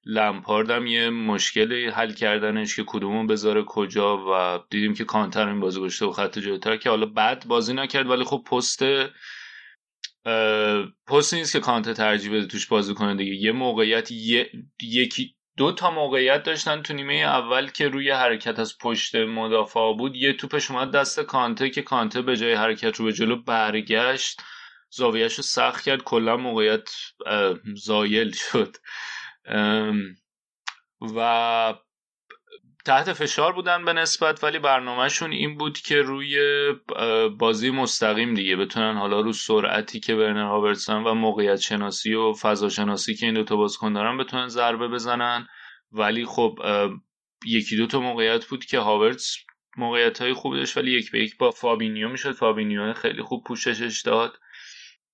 لمپاردم 0.06 0.88
یه 0.88 1.10
مشکلی 1.10 1.86
حل 1.88 2.14
کردنش 2.14 2.76
که 2.76 2.84
کدومون 2.88 3.28
بذاره 3.28 3.64
کجا 3.64 4.18
و 4.18 4.60
دیدیم 4.70 4.94
که 4.94 5.04
کانتر 5.04 5.48
این 5.48 5.60
بازی 5.60 5.80
گشته 5.80 6.06
و 6.06 6.12
خط 6.12 6.40
جلوتر 6.40 6.78
که 6.78 6.90
حالا 6.90 7.06
بعد 7.06 7.46
بازی 7.48 7.74
نکرد 7.74 8.10
ولی 8.10 8.24
خب 8.24 8.44
پست 8.52 8.84
پست 11.08 11.34
نیست 11.34 11.52
که 11.54 11.60
کانتر 11.60 11.94
ترجیح 11.94 12.32
بده 12.32 12.46
توش 12.46 12.68
بازی 12.68 12.94
کنه 12.94 13.16
دیگه. 13.16 13.36
یه 13.36 13.52
موقعیت 13.52 14.12
یکی 14.82 15.36
دو 15.60 15.72
تا 15.72 15.92
موقعیت 15.92 16.44
داشتن 16.44 16.82
تو 16.82 16.94
نیمه 16.94 17.14
اول 17.14 17.70
که 17.70 17.88
روی 17.88 18.12
حرکت 18.12 18.60
از 18.60 18.78
پشت 18.78 19.16
مدافع 19.16 19.94
بود. 19.94 20.16
یه 20.16 20.34
توپش 20.34 20.72
اومد 20.72 20.92
دست 20.92 21.20
کانته 21.20 21.70
که 21.70 21.82
کانته 21.82 22.22
به 22.22 22.38
جای 22.38 22.54
حرکت 22.54 22.96
رو 22.96 23.06
به 23.06 23.14
جلو 23.14 23.36
برگشت. 23.36 24.42
زاویهش 24.90 25.34
رو 25.36 25.44
سخت 25.44 25.84
کرد. 25.84 26.04
کلا 26.04 26.38
موقعیت 26.38 26.90
زایل 27.76 28.32
شد. 28.32 28.76
و 31.16 31.74
تحت 32.86 33.14
فشار 33.14 33.54
بودن 33.54 33.86
به 33.86 33.94
نسبت 33.94 34.44
ولی 34.44 34.60
برنامهشون 34.60 35.32
این 35.32 35.58
بود 35.58 35.78
که 35.78 36.02
روی 36.02 36.38
بازی 37.40 37.70
مستقیم 37.70 38.34
دیگه 38.34 38.56
بتونن 38.56 38.98
حالا 38.98 39.22
رو 39.22 39.34
سرعتی 39.34 40.00
که 40.00 40.16
ورنر 40.16 40.44
هاورتس 40.44 40.81
و 40.81 40.89
اون 40.89 41.04
و 41.04 41.14
موقعیت 41.14 41.60
شناسی 41.60 42.14
و 42.14 42.34
فضا 42.34 42.70
شناسی 42.70 43.16
که 43.16 43.26
این 43.26 43.36
دوتا 43.36 43.56
بازیکن 43.56 43.94
دارن 43.94 44.18
بتونن 44.18 44.48
ضربه 44.48 44.88
بزنن. 44.88 45.48
ولی 45.92 46.26
خب 46.26 46.60
یکی 47.46 47.78
دو 47.78 47.88
تا 47.88 48.00
موقعیت 48.00 48.46
بود 48.46 48.66
که 48.66 48.80
هاورتس 48.80 49.36
موقعیت 49.78 50.22
های 50.22 50.34
خوب 50.34 50.56
داشت 50.56 50.78
ولی 50.78 50.92
یک 50.92 51.12
به 51.12 51.20
یک 51.20 51.38
با 51.38 51.52
فابینیو 51.52 52.10
می‌شد. 52.10 52.32
فابینیو 52.32 52.94
خیلی 52.94 53.22
خوب 53.22 53.44
پوششش 53.44 54.02
داد. 54.02 54.34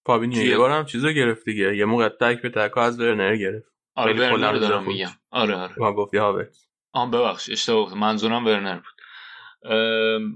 فابینیو 0.05 0.45
یه 0.45 0.57
بار 0.57 0.71
هم 0.71 0.85
چیزو 0.85 1.11
گرفت 1.11 1.45
دیگه. 1.45 1.77
یه 1.77 1.85
موقع 1.85 2.09
تک 2.09 2.41
به 2.41 2.49
تک 2.49 2.77
از 2.77 2.99
ورنر 2.99 3.35
گرفت. 3.35 3.67
آره 3.95 4.13
ورنر 4.13 4.51
رو 4.51 4.59
دارم 4.59 4.87
میگم. 4.87 5.11
آره 5.31 5.55
آره. 5.55 5.73
ما 5.77 5.93
گفتی 5.93 6.17
هاورتس 6.17 6.67
آن 6.95 7.11
ببخش 7.11 7.49
اشتباه 7.49 7.93
منظورم 7.93 8.45
ورنر 8.45 8.79
بود. 8.79 8.95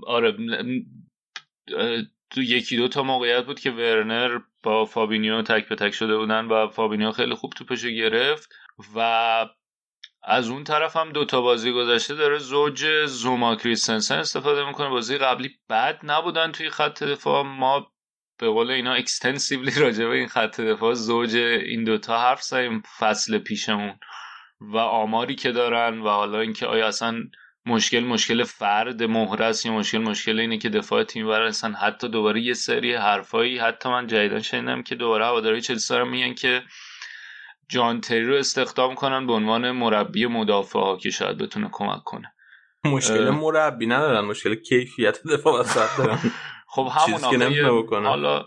آره 0.07 0.35
تو 2.29 2.41
یکی 2.41 2.77
دو 2.77 2.87
تا 2.87 3.03
موقعیت 3.03 3.45
بود 3.45 3.59
که 3.59 3.71
ورنر 3.71 4.39
با 4.63 4.85
فابینیو 4.85 5.41
تک 5.41 5.67
به 5.67 5.75
تک 5.75 5.91
شده 5.91 6.17
بودن 6.17 6.45
و 6.45 6.67
فابینیو 6.67 7.11
خیلی 7.11 7.33
خوب 7.33 7.53
توپشو 7.53 7.89
گرفت 7.89 8.49
و 8.95 8.99
از 10.23 10.49
اون 10.49 10.63
طرف 10.63 10.95
هم 10.95 11.11
دوتا 11.11 11.41
بازی 11.41 11.71
گذشته 11.71 12.15
داره 12.15 12.37
زوج 12.37 13.05
زوما 13.05 13.55
کریستنسن 13.55 14.17
استفاده 14.17 14.67
می‌کنه. 14.67 14.89
بازی 14.89 15.17
قبلی 15.17 15.55
بد 15.69 15.99
نبودن 16.03 16.51
توی 16.51 16.69
خط 16.69 17.03
دفاع. 17.03 17.43
ما 17.43 17.91
به 18.37 18.49
قول 18.49 18.71
اینا 18.71 18.93
اکستنسیولی 18.93 19.71
راجع 19.79 20.05
به 20.05 20.15
این 20.15 20.27
خط 20.27 20.61
دفاع 20.61 20.93
زوج 20.93 21.35
این 21.35 21.83
دوتا 21.83 22.21
حرف 22.21 22.41
زدیم 22.41 22.83
فصل 22.99 23.37
پیشمون. 23.37 23.99
و 24.61 24.77
آماری 24.77 25.35
که 25.35 25.51
دارن 25.51 25.99
و 25.99 26.09
حالا 26.09 26.39
اینکه 26.39 26.65
آیا 26.65 26.87
اصلا 26.87 27.23
مشکل 27.65 27.99
مشکل 27.99 28.43
فرد 28.43 29.03
مهرس 29.03 29.65
یا 29.65 29.71
مشکل 29.71 29.97
مشکل 29.97 30.39
اینه 30.39 30.57
که 30.57 30.69
دفاع 30.69 31.03
تیم 31.03 31.27
برسن 31.27 31.73
حتی 31.73 32.09
دوباره 32.09 32.41
یه 32.41 32.53
سری 32.53 32.93
حرفایی 32.93 33.57
حتی 33.57 33.89
من 33.89 34.07
جدیدن 34.07 34.41
شنیدم 34.41 34.83
که 34.83 34.95
دوباره 34.95 35.25
هواداری 35.25 35.61
چلسی 35.61 35.93
دارن 35.93 36.07
میگن 36.07 36.33
که 36.33 36.63
جان 37.69 38.01
تری 38.01 38.25
رو 38.25 38.35
استخدام 38.35 38.95
کنن 38.95 39.27
به 39.27 39.33
عنوان 39.33 39.71
مربی 39.71 40.25
مدافع 40.25 40.79
ها 40.79 40.97
که 40.97 41.09
شاید 41.09 41.37
بتونه 41.37 41.69
کمک 41.71 42.03
کنه. 42.03 42.33
مشکل 42.85 43.29
مربی 43.29 43.85
ندارن 43.85 44.25
مشکل 44.25 44.55
کیفیت 44.55 45.23
دفاع 45.23 45.59
وسط 45.59 45.97
دارن. 45.97 46.19
خب 46.73 46.87
همون 46.91 48.05
حالا 48.05 48.45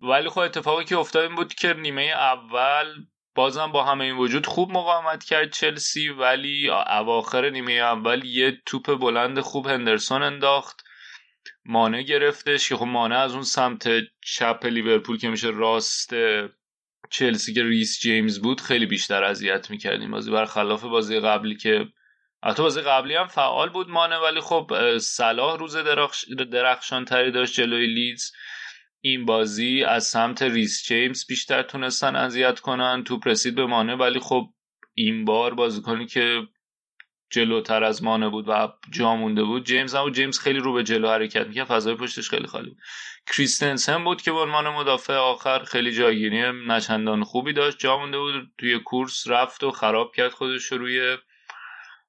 ولی 0.00 0.28
خب 0.28 0.38
اتفاقی 0.38 0.84
که 0.84 0.98
افتاد 0.98 1.22
این 1.22 1.34
بود 1.34 1.54
که 1.54 1.74
نیمه 1.74 2.02
اول 2.02 2.86
بازم 3.34 3.72
با 3.72 3.84
همه 3.84 4.04
این 4.04 4.16
وجود 4.16 4.46
خوب 4.46 4.70
مقاومت 4.70 5.24
کرد 5.24 5.52
چلسی 5.52 6.08
ولی 6.08 6.70
اواخر 6.70 7.50
نیمه 7.50 7.72
اول 7.72 8.24
یه 8.24 8.62
توپ 8.66 8.94
بلند 8.94 9.40
خوب 9.40 9.66
هندرسون 9.66 10.22
انداخت. 10.22 10.84
مانع 11.64 12.02
گرفتش 12.02 12.68
که 12.68 12.76
خب 12.76 12.84
مانع 12.84 13.18
از 13.18 13.32
اون 13.32 13.42
سمت 13.42 13.88
چپ 14.24 14.66
لیورپول 14.66 15.18
که 15.18 15.28
میشه 15.28 15.50
راست 15.50 16.14
چلسی 17.10 17.54
که 17.54 17.62
ریس 17.62 18.00
جیمز 18.00 18.40
بود 18.40 18.60
خیلی 18.60 18.86
بیشتر 18.86 19.24
اذیت 19.24 19.70
می‌کرد 19.70 20.00
این 20.00 20.10
بازی 20.10 20.30
برخلاف 20.30 20.84
بازی 20.84 21.20
قبلی 21.20 21.56
که 21.56 21.88
حتی 22.44 22.62
بازی 22.62 22.80
قبلی 22.80 23.14
هم 23.14 23.26
فعال 23.26 23.68
بود 23.68 23.88
مانه 23.88 24.16
ولی 24.16 24.40
خب 24.40 24.98
صلاح 24.98 25.58
روز 25.58 25.76
درخش... 25.76 26.24
درخشان 26.52 27.04
تری 27.04 27.30
داشت 27.30 27.54
جلوی 27.54 27.86
لیدز. 27.86 28.32
این 29.04 29.26
بازی 29.26 29.84
از 29.84 30.04
سمت 30.04 30.42
ریس 30.42 30.84
جیمز 30.84 31.26
بیشتر 31.26 31.62
تونستن 31.62 32.16
اذیت 32.16 32.60
کنن 32.60 33.04
توپ 33.04 33.28
رسید 33.28 33.54
به 33.54 33.66
مانه 33.66 33.94
ولی 33.94 34.18
خب 34.18 34.48
این 34.94 35.24
بار 35.24 35.54
بازیکنی 35.54 36.06
که 36.06 36.48
جلوتر 37.30 37.84
از 37.84 38.02
مانه 38.02 38.28
بود 38.28 38.48
و 38.48 38.72
جا 38.90 39.16
مونده 39.16 39.44
بود 39.44 39.66
جیمز 39.66 39.94
هم 39.94 40.10
جیمز 40.10 40.38
خیلی 40.38 40.58
رو 40.58 40.72
به 40.72 40.84
جلو 40.84 41.08
حرکت 41.08 41.46
می‌کرد 41.46 41.66
فضای 41.66 41.94
پشتش 41.94 42.30
خیلی 42.30 42.46
خالی 42.46 42.68
بود. 42.68 42.78
کریستنسن 43.26 44.04
بود 44.04 44.22
که 44.22 44.32
به 44.32 44.38
عنوان 44.38 44.68
مدافع 44.68 45.14
آخر 45.14 45.64
خیلی 45.64 45.92
جایگیری 45.92 46.42
نچندان 46.68 47.24
خوبی 47.24 47.52
داشت. 47.52 47.78
جا 47.78 47.98
مونده 47.98 48.18
بود 48.18 48.52
توی 48.58 48.78
کورس 48.78 49.28
رفت 49.28 49.64
و 49.64 49.70
خراب 49.70 50.12
کرد 50.14 50.32
خودش 50.32 50.64
روی 50.72 51.16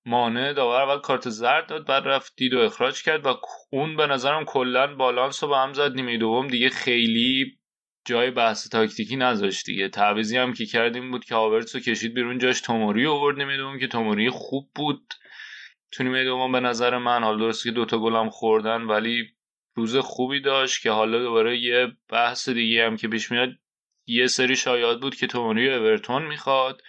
مانع 0.05 0.53
داور 0.53 0.81
اول 0.81 0.99
کارت 0.99 1.29
زرد 1.29 1.67
داد 1.67 1.87
بعد 1.87 2.07
رفت 2.07 2.33
دید 2.37 2.53
و 2.53 2.59
اخراج 2.59 3.03
کرد 3.03 3.25
و 3.25 3.39
اون 3.71 3.95
به 3.95 4.07
نظرم 4.07 4.45
کلا 4.45 4.95
بالانس 4.95 5.43
رو 5.43 5.49
به 5.49 5.57
هم 5.57 5.73
زد. 5.73 5.95
نیمه 5.95 6.17
دوم 6.17 6.47
دیگه 6.47 6.69
خیلی 6.69 7.59
جای 8.05 8.31
بحث 8.31 8.69
تاکتیکی 8.69 9.15
نذاشت 9.15 9.65
دیگه. 9.65 9.89
تعویزی 9.89 10.37
هم 10.37 10.53
که 10.53 10.65
کردیم 10.65 11.11
بود 11.11 11.25
که 11.25 11.35
هاورتس 11.35 11.75
رو 11.75 11.81
کشید 11.81 12.13
بیرون 12.13 12.37
جاش 12.37 12.61
توموری 12.61 13.07
آورد 13.07 13.37
نیمه 13.37 13.57
دوم 13.57 13.79
که 13.79 13.87
توموری 13.87 14.29
خوب 14.29 14.69
بود. 14.75 15.13
تو 15.91 16.03
نیمه 16.03 16.23
دوم 16.23 16.51
به 16.51 16.59
نظر 16.59 16.97
من 16.97 17.23
حالا 17.23 17.37
درست 17.37 17.63
که 17.63 17.71
دوتا 17.71 17.99
گلم 17.99 18.29
خوردن 18.29 18.81
ولی 18.81 19.27
روز 19.75 19.97
خوبی 19.97 20.41
داشت 20.41 20.81
که 20.81 20.91
حالا 20.91 21.19
دوباره 21.19 21.57
یه 21.57 21.87
بحث 22.09 22.49
دیگه 22.49 22.85
هم 22.85 22.97
که 22.97 23.07
پیش 23.07 23.31
میاد 23.31 23.49
یه 24.07 24.27
سری 24.27 24.55
شایعات 24.55 25.01
بود 25.01 25.15
که 25.15 25.27
توموری 25.27 25.73
اورتون 25.73 26.25
می‌خواد. 26.25 26.81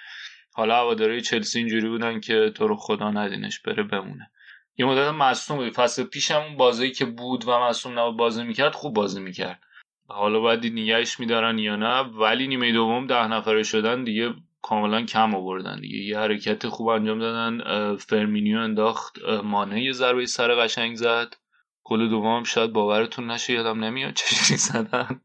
حالا 0.56 0.76
هواداری 0.76 1.20
چلسی 1.20 1.58
اینجوری 1.58 1.88
بودن 1.88 2.20
که 2.20 2.52
تو 2.54 2.66
رو 2.66 2.76
خدا 2.76 3.10
ندینش 3.10 3.60
بره 3.60 3.82
بمونه. 3.82 4.30
یه 4.76 4.86
مدت 4.86 5.08
مصوم 5.08 5.56
بود. 5.56 5.72
فصل 5.72 6.04
پیشم 6.04 6.40
اون 6.40 6.56
بازی 6.56 6.90
که 6.90 7.04
بود 7.04 7.44
و 7.48 7.58
مصوم 7.60 7.98
نبود 7.98 8.16
بازی 8.16 8.44
می‌کرد 8.44 8.74
خوب 8.74 8.94
بازی 8.94 9.20
می‌کرد. 9.20 9.60
حالا 10.08 10.40
باید 10.40 10.66
نگهش 10.66 11.20
میدارن 11.20 11.58
یا 11.58 11.76
نه 11.76 12.00
ولی 12.00 12.48
نیمه 12.48 12.72
دوم 12.72 13.06
ده 13.06 13.26
نفره 13.26 13.62
شدن 13.62 14.04
دیگه 14.04 14.34
کاملا 14.62 15.02
کم 15.02 15.34
آوردن 15.34 15.80
دیگه. 15.80 15.98
یه 15.98 16.18
حرکت 16.18 16.68
خوب 16.68 16.88
انجام 16.88 17.18
دادن. 17.18 17.60
فرمینیو 17.96 18.58
انداخت. 18.58 19.18
مانه 19.44 19.82
یه 19.82 19.92
ضربه 19.92 20.26
سر 20.26 20.54
قشنگ 20.54 20.96
زد. 20.96 21.36
گل 21.84 22.08
دوم 22.08 22.44
شاید 22.44 22.72
باورتون 22.72 23.30
نشه 23.30 23.52
یادم 23.52 23.84
نمیاد 23.84 24.14
چجوری 24.14 24.58
زدن. 24.68 25.20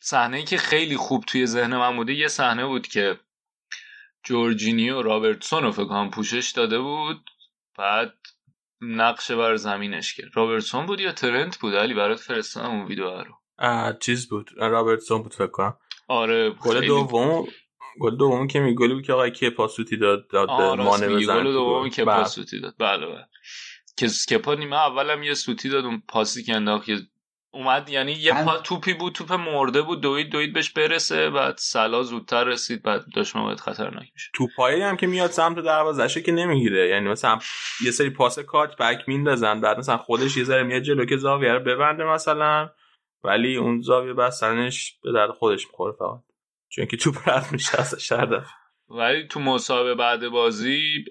صحنه 0.00 0.36
ای 0.36 0.44
که 0.44 0.56
خیلی 0.56 0.96
خوب 0.96 1.24
توی 1.24 1.46
ذهن 1.46 1.76
من 1.76 1.96
بوده 1.96 2.12
یه 2.12 2.28
صحنه 2.28 2.66
بود 2.66 2.88
که 2.88 3.20
جورجینیو 4.24 5.02
رابرتسون 5.02 5.62
رو 5.62 5.72
فکر 5.72 6.08
پوشش 6.08 6.50
داده 6.50 6.78
بود 6.78 7.30
بعد 7.78 8.14
نقش 8.80 9.36
بر 9.36 9.56
زمینش 9.56 10.14
کرد 10.14 10.30
رابرتسون 10.34 10.86
بود 10.86 11.00
یا 11.00 11.12
ترنت 11.12 11.58
بود؟ 11.58 11.74
علی 11.74 11.94
برات 11.94 12.20
فرستادم 12.20 12.70
اون 12.70 12.86
ویدیو 12.86 13.24
رو. 13.24 13.92
چیز 14.00 14.28
بود. 14.28 14.50
رابرتسون 14.58 15.22
بود 15.22 15.34
فکر 15.34 15.46
کنم. 15.46 15.76
آره 16.08 16.50
گل 16.50 16.86
دوم 16.86 17.46
گل 18.00 18.16
دوم 18.16 18.46
که 18.46 18.60
می 18.60 18.74
گلی 18.74 18.94
بود 18.94 19.06
که 19.06 19.12
آقای 19.12 19.30
کپا 19.30 19.50
سوتی 19.50 19.96
داد 19.96 20.28
داد 20.28 20.50
مانه 20.50 21.08
بزن 21.08 21.44
گل 21.44 21.52
دوم 21.52 21.90
کپا 21.90 22.04
سوتی 22.04 22.60
داد. 22.60 22.74
بله 22.78 23.06
بله. 23.06 23.26
که 24.28 24.40
نیمه 24.58 24.76
اولم 24.76 25.22
یه 25.22 25.34
سوتی 25.34 25.68
داد 25.68 25.84
اون 25.84 26.02
پاسی 26.08 26.42
که 26.42 26.54
انداخت 26.54 26.88
اومد 27.52 27.90
یعنی 27.90 28.12
یه 28.12 28.44
پا 28.44 28.58
توپی 28.58 28.94
بود 28.94 29.12
توپ 29.12 29.32
مرده 29.32 29.82
بود 29.82 30.00
دوید 30.00 30.30
دوید 30.30 30.52
بهش 30.52 30.70
برسه 30.70 31.30
بعد 31.30 31.54
سلا 31.58 32.02
زودتر 32.02 32.44
رسید 32.44 32.82
بعد 32.82 33.04
داشت 33.14 33.36
موقعیت 33.36 33.60
خطرناک 33.60 34.08
میشه 34.14 34.30
توپایی 34.34 34.82
هم 34.82 34.96
که 34.96 35.06
میاد 35.06 35.30
سمت 35.30 35.58
دروازه‌شه 35.58 36.22
که 36.22 36.32
نمی‌گیره. 36.32 36.88
یعنی 36.88 37.08
مثلا 37.08 37.38
یه 37.84 37.90
سری 37.90 38.10
پاس 38.10 38.38
کات 38.38 38.76
بک 38.76 39.08
میندازن 39.08 39.60
بعد 39.60 39.78
مثلا 39.78 39.96
خودش 39.96 40.36
یه 40.36 40.44
ذره 40.44 40.62
میاد 40.62 40.82
جلو 40.82 41.04
که 41.04 41.16
زاویه 41.16 41.52
رو 41.52 41.60
ببنده 41.60 42.04
مثلا 42.04 42.70
ولی 43.24 43.56
اون 43.56 43.80
زاویه 43.80 44.12
بستنش 44.12 44.98
به 45.02 45.12
درد 45.12 45.30
خودش 45.30 45.66
می‌خوره 45.66 45.92
فقط. 45.98 46.20
چون 46.68 46.86
که 46.86 46.96
توپ 46.96 47.28
رد 47.28 47.52
میشه 47.52 47.80
از 47.80 47.94
شرده 47.94 48.42
ولی 48.88 49.26
تو 49.26 49.40
مسابقه 49.40 49.94
بعد 49.94 50.28
بازی 50.28 51.04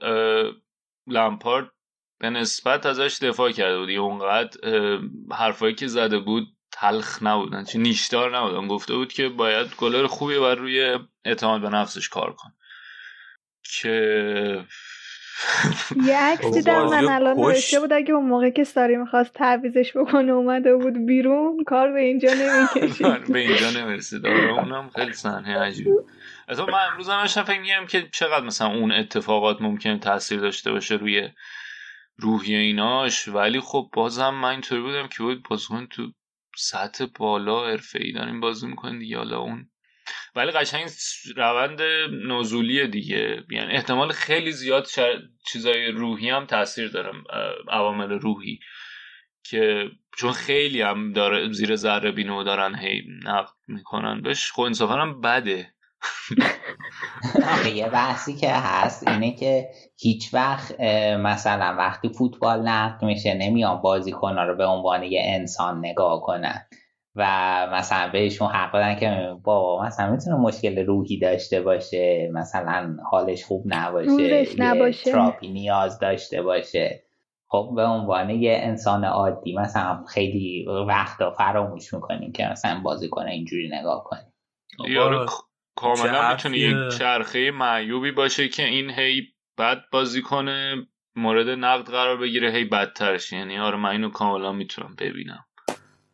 لامپارد 1.08 1.72
به 2.20 2.30
نسبت 2.30 2.86
ازش 2.86 3.18
دفاع 3.22 3.52
کرده 3.52 3.80
بود 3.80 3.90
اونقدر 3.90 4.60
حرفایی 5.32 5.76
که 5.76 5.88
زده 5.88 6.20
بود 6.20 6.48
تلخ 6.72 7.24
نبودن 7.24 7.64
چه 7.64 7.80
نیشدار 7.80 8.38
نبودن 8.38 8.68
گفته 8.68 8.96
بود 8.96 9.14
که 9.14 9.30
باید 9.30 9.76
گلر 9.78 10.08
خوبی 10.08 10.40
بر 10.40 10.56
روی 10.56 11.00
اعتماد 11.26 11.62
به 11.62 11.70
نفسش 11.70 12.10
کار 12.10 12.34
کن 12.34 12.50
که 13.64 14.66
یه 16.06 16.18
عکس 16.18 16.54
دیدم 16.54 16.86
من 16.86 17.08
الان 17.08 17.38
نوشته 17.38 17.80
بود 17.80 17.94
اگه 17.94 18.14
اون 18.14 18.26
موقع 18.26 18.50
که 18.50 18.64
ساری 18.64 18.98
می‌خواست 18.98 19.34
تعویزش 19.34 19.98
بکنه 19.98 20.32
اومده 20.32 20.76
بود 20.76 21.06
بیرون 21.06 21.64
کار 21.64 21.92
به 21.92 22.00
اینجا 22.02 22.30
نمی‌کشید. 22.34 23.32
به 23.34 23.40
اینجا 23.40 23.72
نمی‌رسید. 23.72 24.26
آره، 24.26 24.52
اونم 24.52 24.90
خیلی 24.96 25.14
صحنه 25.14 25.60
عجیب 25.60 25.88
از 26.48 26.60
من 26.60 26.88
امروز 26.92 27.10
هم 27.10 27.44
فکر 27.44 27.60
میگم 27.60 27.86
که 27.88 28.08
چقدر 28.12 28.46
مثلا 28.46 28.68
اون 28.68 28.92
اتفاقات 28.92 29.62
ممکنه 29.62 30.00
تاثیر 30.00 30.40
داشته 30.40 30.72
باشه 30.72 30.96
روی 30.96 31.30
روحی 32.20 32.56
ایناش 32.56 33.28
ولی 33.28 33.60
خب 33.60 33.90
بازم 33.94 34.30
من 34.30 34.50
اینطوری 34.50 34.82
بودم 34.82 35.08
که 35.08 35.24
بود 35.24 35.44
بازیکن 35.44 35.86
تو 35.86 36.12
سطح 36.58 37.06
بالا 37.20 37.68
حرفه 37.68 38.00
ای 38.02 38.12
داریم 38.12 38.40
بازی 38.40 38.68
می‌کنن 38.68 39.00
دیگه 39.00 39.18
حالا 39.18 39.40
اون. 39.40 39.70
ولی 40.36 40.52
قشنگ 40.52 40.90
روند 41.36 41.82
نزولی 42.28 42.88
دیگه. 42.88 43.44
یعنی 43.52 43.74
احتمال 43.74 44.12
خیلی 44.12 44.52
زیاد 44.52 44.88
چیزای 45.48 45.92
روحی 45.92 46.30
هم 46.30 46.46
تاثیر 46.46 46.88
داره 46.88 47.12
عوامل 47.68 48.10
روحی. 48.10 48.60
که 49.44 49.92
چون 50.18 50.32
خیلی 50.32 50.82
هم 50.82 51.14
داره 51.14 51.52
زیر 51.52 51.76
ذره 51.76 52.12
بینو 52.12 52.44
دارن 52.44 52.76
هی 52.76 53.04
نقد 53.24 53.54
می‌کنن. 53.68 54.22
بهش 54.22 54.52
خب 54.52 54.62
انصافا 54.62 54.94
هم 54.94 55.22
بده. 55.22 55.74
یه 57.76 57.90
بحثی 57.90 58.36
که 58.36 58.52
هست 58.52 59.08
اینه 59.08 59.36
که 59.36 59.70
هیچ 59.98 60.34
وقت 60.34 60.80
مثلا 61.20 61.76
وقتی 61.78 62.10
فوتبال 62.10 62.68
نقد 62.68 63.04
میشه 63.04 63.34
نمیان 63.34 63.82
بازیکنها 63.82 64.44
رو 64.44 64.56
به 64.56 64.66
عنوان 64.66 65.04
یه 65.04 65.22
انسان 65.26 65.80
نگاه 65.80 66.22
کنن. 66.22 66.66
و 67.16 67.68
مثلا 67.74 68.10
بهشون 68.12 68.48
حق 68.48 68.72
بدن 68.72 68.96
که 68.96 69.36
با 69.44 69.84
مثلا 69.86 70.12
می‌تونه 70.12 70.36
مشکل 70.36 70.86
روحی 70.86 71.20
داشته 71.20 71.62
باشه 71.62 72.30
مثلا 72.34 72.98
حالش 73.12 73.46
خوب 73.46 73.64
نباشه 73.66 74.46
نباشه. 74.58 75.12
تراپی 75.12 75.48
نیاز 75.48 76.00
داشته 76.00 76.42
باشه. 76.42 77.04
خب 77.48 77.72
به 77.76 77.84
عنوان 77.84 78.30
یه 78.30 78.60
انسان 78.64 79.06
عادی 79.06 79.56
مثلا 79.56 80.04
خیلی 80.08 80.66
وقتا 80.88 81.32
فراموش 81.32 81.94
می‌کنیم 81.94 82.32
که 82.32 82.48
مثلا 82.52 82.80
بازی 82.84 83.10
کنه 83.10 83.32
اینجوری 83.32 83.70
نگاه 83.80 84.04
کنیم 84.04 84.34
کاملا 85.80 86.32
می‌تونه 86.32 86.58
یک 86.58 86.98
چرخه 86.98 87.52
معیوبی 87.52 88.12
باشه 88.12 88.48
که 88.48 88.66
این 88.66 88.90
هی 88.90 89.28
بد 89.58 89.84
بازی 89.92 90.22
کنه 90.22 90.88
مورد 91.16 91.50
نقد 91.50 91.92
قرار 91.92 92.18
بگیره 92.18 92.52
هی 92.52 92.66
بدترش. 92.66 93.34
یعنی 93.34 93.60
آره 93.60 93.78
من 93.78 93.90
اینو 93.90 94.10
کاملا 94.10 94.52
می‌تونم 94.52 94.96
ببینم. 94.98 95.46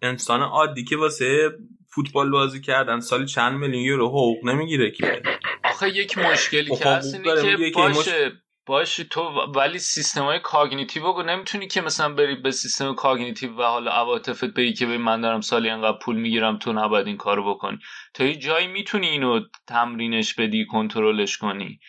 انسان 0.01 0.41
عادی 0.41 0.83
که 0.83 0.97
واسه 0.97 1.51
فوتبال 1.87 2.31
بازی 2.31 2.61
کردن 2.61 2.99
سالی 2.99 3.25
چند 3.25 3.59
میلیون 3.59 3.83
یورو 3.83 4.07
حقوق 4.07 4.45
نمی‌گیره 4.45 4.91
که. 4.91 5.21
آخه 5.63 5.89
یک 5.89 6.17
مشکلی 6.17 6.75
که 6.75 6.85
هست 6.85 7.15
اینه 7.15 7.71
که 7.71 7.71
باشه 7.75 8.31
باشه 8.65 9.03
تو 9.03 9.21
ولی 9.55 9.79
سیستم 9.79 10.23
های 10.23 10.39
cognitive 10.39 11.03
رو 11.03 11.23
نمی‌تونی 11.23 11.67
که 11.67 11.81
مثلا 11.81 12.13
بری 12.13 12.35
به 12.35 12.51
سیستم 12.51 12.93
cognitive 12.93 13.57
و 13.57 13.61
حالا 13.63 13.91
عواطفت 13.91 14.45
بگی 14.45 14.73
که 14.73 14.85
به 14.85 14.97
من 14.97 15.21
دارم 15.21 15.41
سالی 15.41 15.69
انقدر 15.69 15.97
پول 15.97 16.15
می‌گیرم 16.15 16.57
تو 16.57 16.73
نباید 16.73 17.07
این 17.07 17.17
کارو 17.17 17.55
بکنی. 17.55 17.77
تا 18.13 18.23
یه 18.23 18.35
جایی 18.35 18.67
می‌تونی 18.67 19.07
اینو 19.07 19.39
تمرینش 19.67 20.33
بدی 20.33 20.65
کنترلش 20.65 21.37
کنی. 21.37 21.79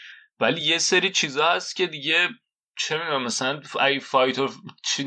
ولی 0.41 0.61
یه 0.61 0.79
سری 0.79 1.11
چیزا 1.11 1.49
هست 1.49 1.77
که 1.77 1.87
دیگه 1.87 2.29
چه 2.79 2.99
می‌دونم 2.99 3.23
مثلا 3.23 3.61
ای 3.87 4.01
فایتر 4.01 4.49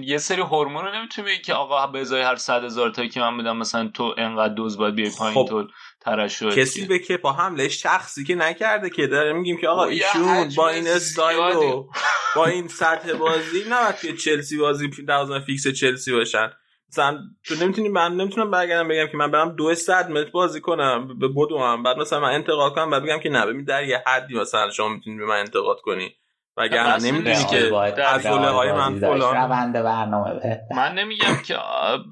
یه 0.01 0.17
سری 0.17 0.41
هورمون 0.41 0.85
رو 0.85 0.95
نمی‌تونی 0.95 1.27
بگی 1.27 1.41
که 1.41 1.53
آقا 1.53 1.87
به 1.87 1.99
ازای 1.99 2.21
هر 2.21 2.35
صد 2.35 2.63
هزار 2.63 2.89
تایی 2.89 3.09
که 3.09 3.19
من 3.19 3.37
بدم 3.37 3.57
مثلا 3.57 3.87
تو 3.87 4.15
انقدر 4.17 4.53
دوز 4.53 4.77
باید 4.77 4.95
بیای 4.95 5.11
پایین 5.17 5.33
خب. 5.33 5.67
ترشح 6.01 6.49
کسی 6.49 6.85
به 6.85 6.99
که 6.99 7.17
با 7.17 7.33
حمله 7.33 7.67
شخصی 7.67 8.23
که 8.23 8.35
نکنده 8.35 8.89
که 8.89 9.07
داره 9.07 9.33
میگیم 9.33 9.57
که 9.57 9.67
آقا 9.67 9.85
ایشون 9.85 10.49
با 10.57 10.69
این 10.69 10.87
استایل 10.87 11.55
و 11.55 11.89
با 12.35 12.45
این 12.45 12.67
سطح 12.67 13.13
بازی 13.13 13.63
نباید 13.69 13.95
توی 13.95 14.17
چلسی 14.17 14.57
بازی 14.57 14.87
دوازن 14.87 15.39
فیکس 15.39 15.67
چلسی 15.67 16.11
باشن. 16.11 16.51
مثلا 16.89 17.19
تو 17.43 17.55
نمی‌تونی 17.55 17.89
من 17.89 18.15
نمی‌تونم 18.15 18.51
برگردم 18.51 18.87
بگم 18.87 19.07
که 19.07 19.17
من 19.17 19.31
برم 19.31 19.55
دو 19.55 19.75
صد 19.75 20.11
متر 20.11 20.29
بازی 20.29 20.61
کنم 20.61 21.19
به 21.19 21.27
بدوم. 21.27 21.83
بعد 21.83 21.97
مثلا 21.97 22.19
من 22.19 22.31
انتقاد 22.31 22.75
کنم 22.75 22.89
بعد 22.89 23.03
بگم 23.03 23.19
که 23.19 23.29
نه 23.29 23.45
ببین 23.45 23.63
در 23.63 23.83
یه 23.83 24.03
حدی 24.07 24.35
مثلا 24.35 24.71
شما 24.71 24.89
می‌تونی 24.89 25.17
به 25.17 25.25
من 25.25 25.39
انتقاد 25.39 25.81
کنی. 25.81 26.15
وگرنه 26.59 27.11
نمی‌دونی 27.11 27.45
که 27.45 27.75
از 28.03 28.25
های 28.25 28.71
من 28.71 28.99
فلان. 28.99 29.73
برنامه. 29.73 30.61
من 30.75 30.93
نمیگم 30.93 31.35
که 31.45 31.57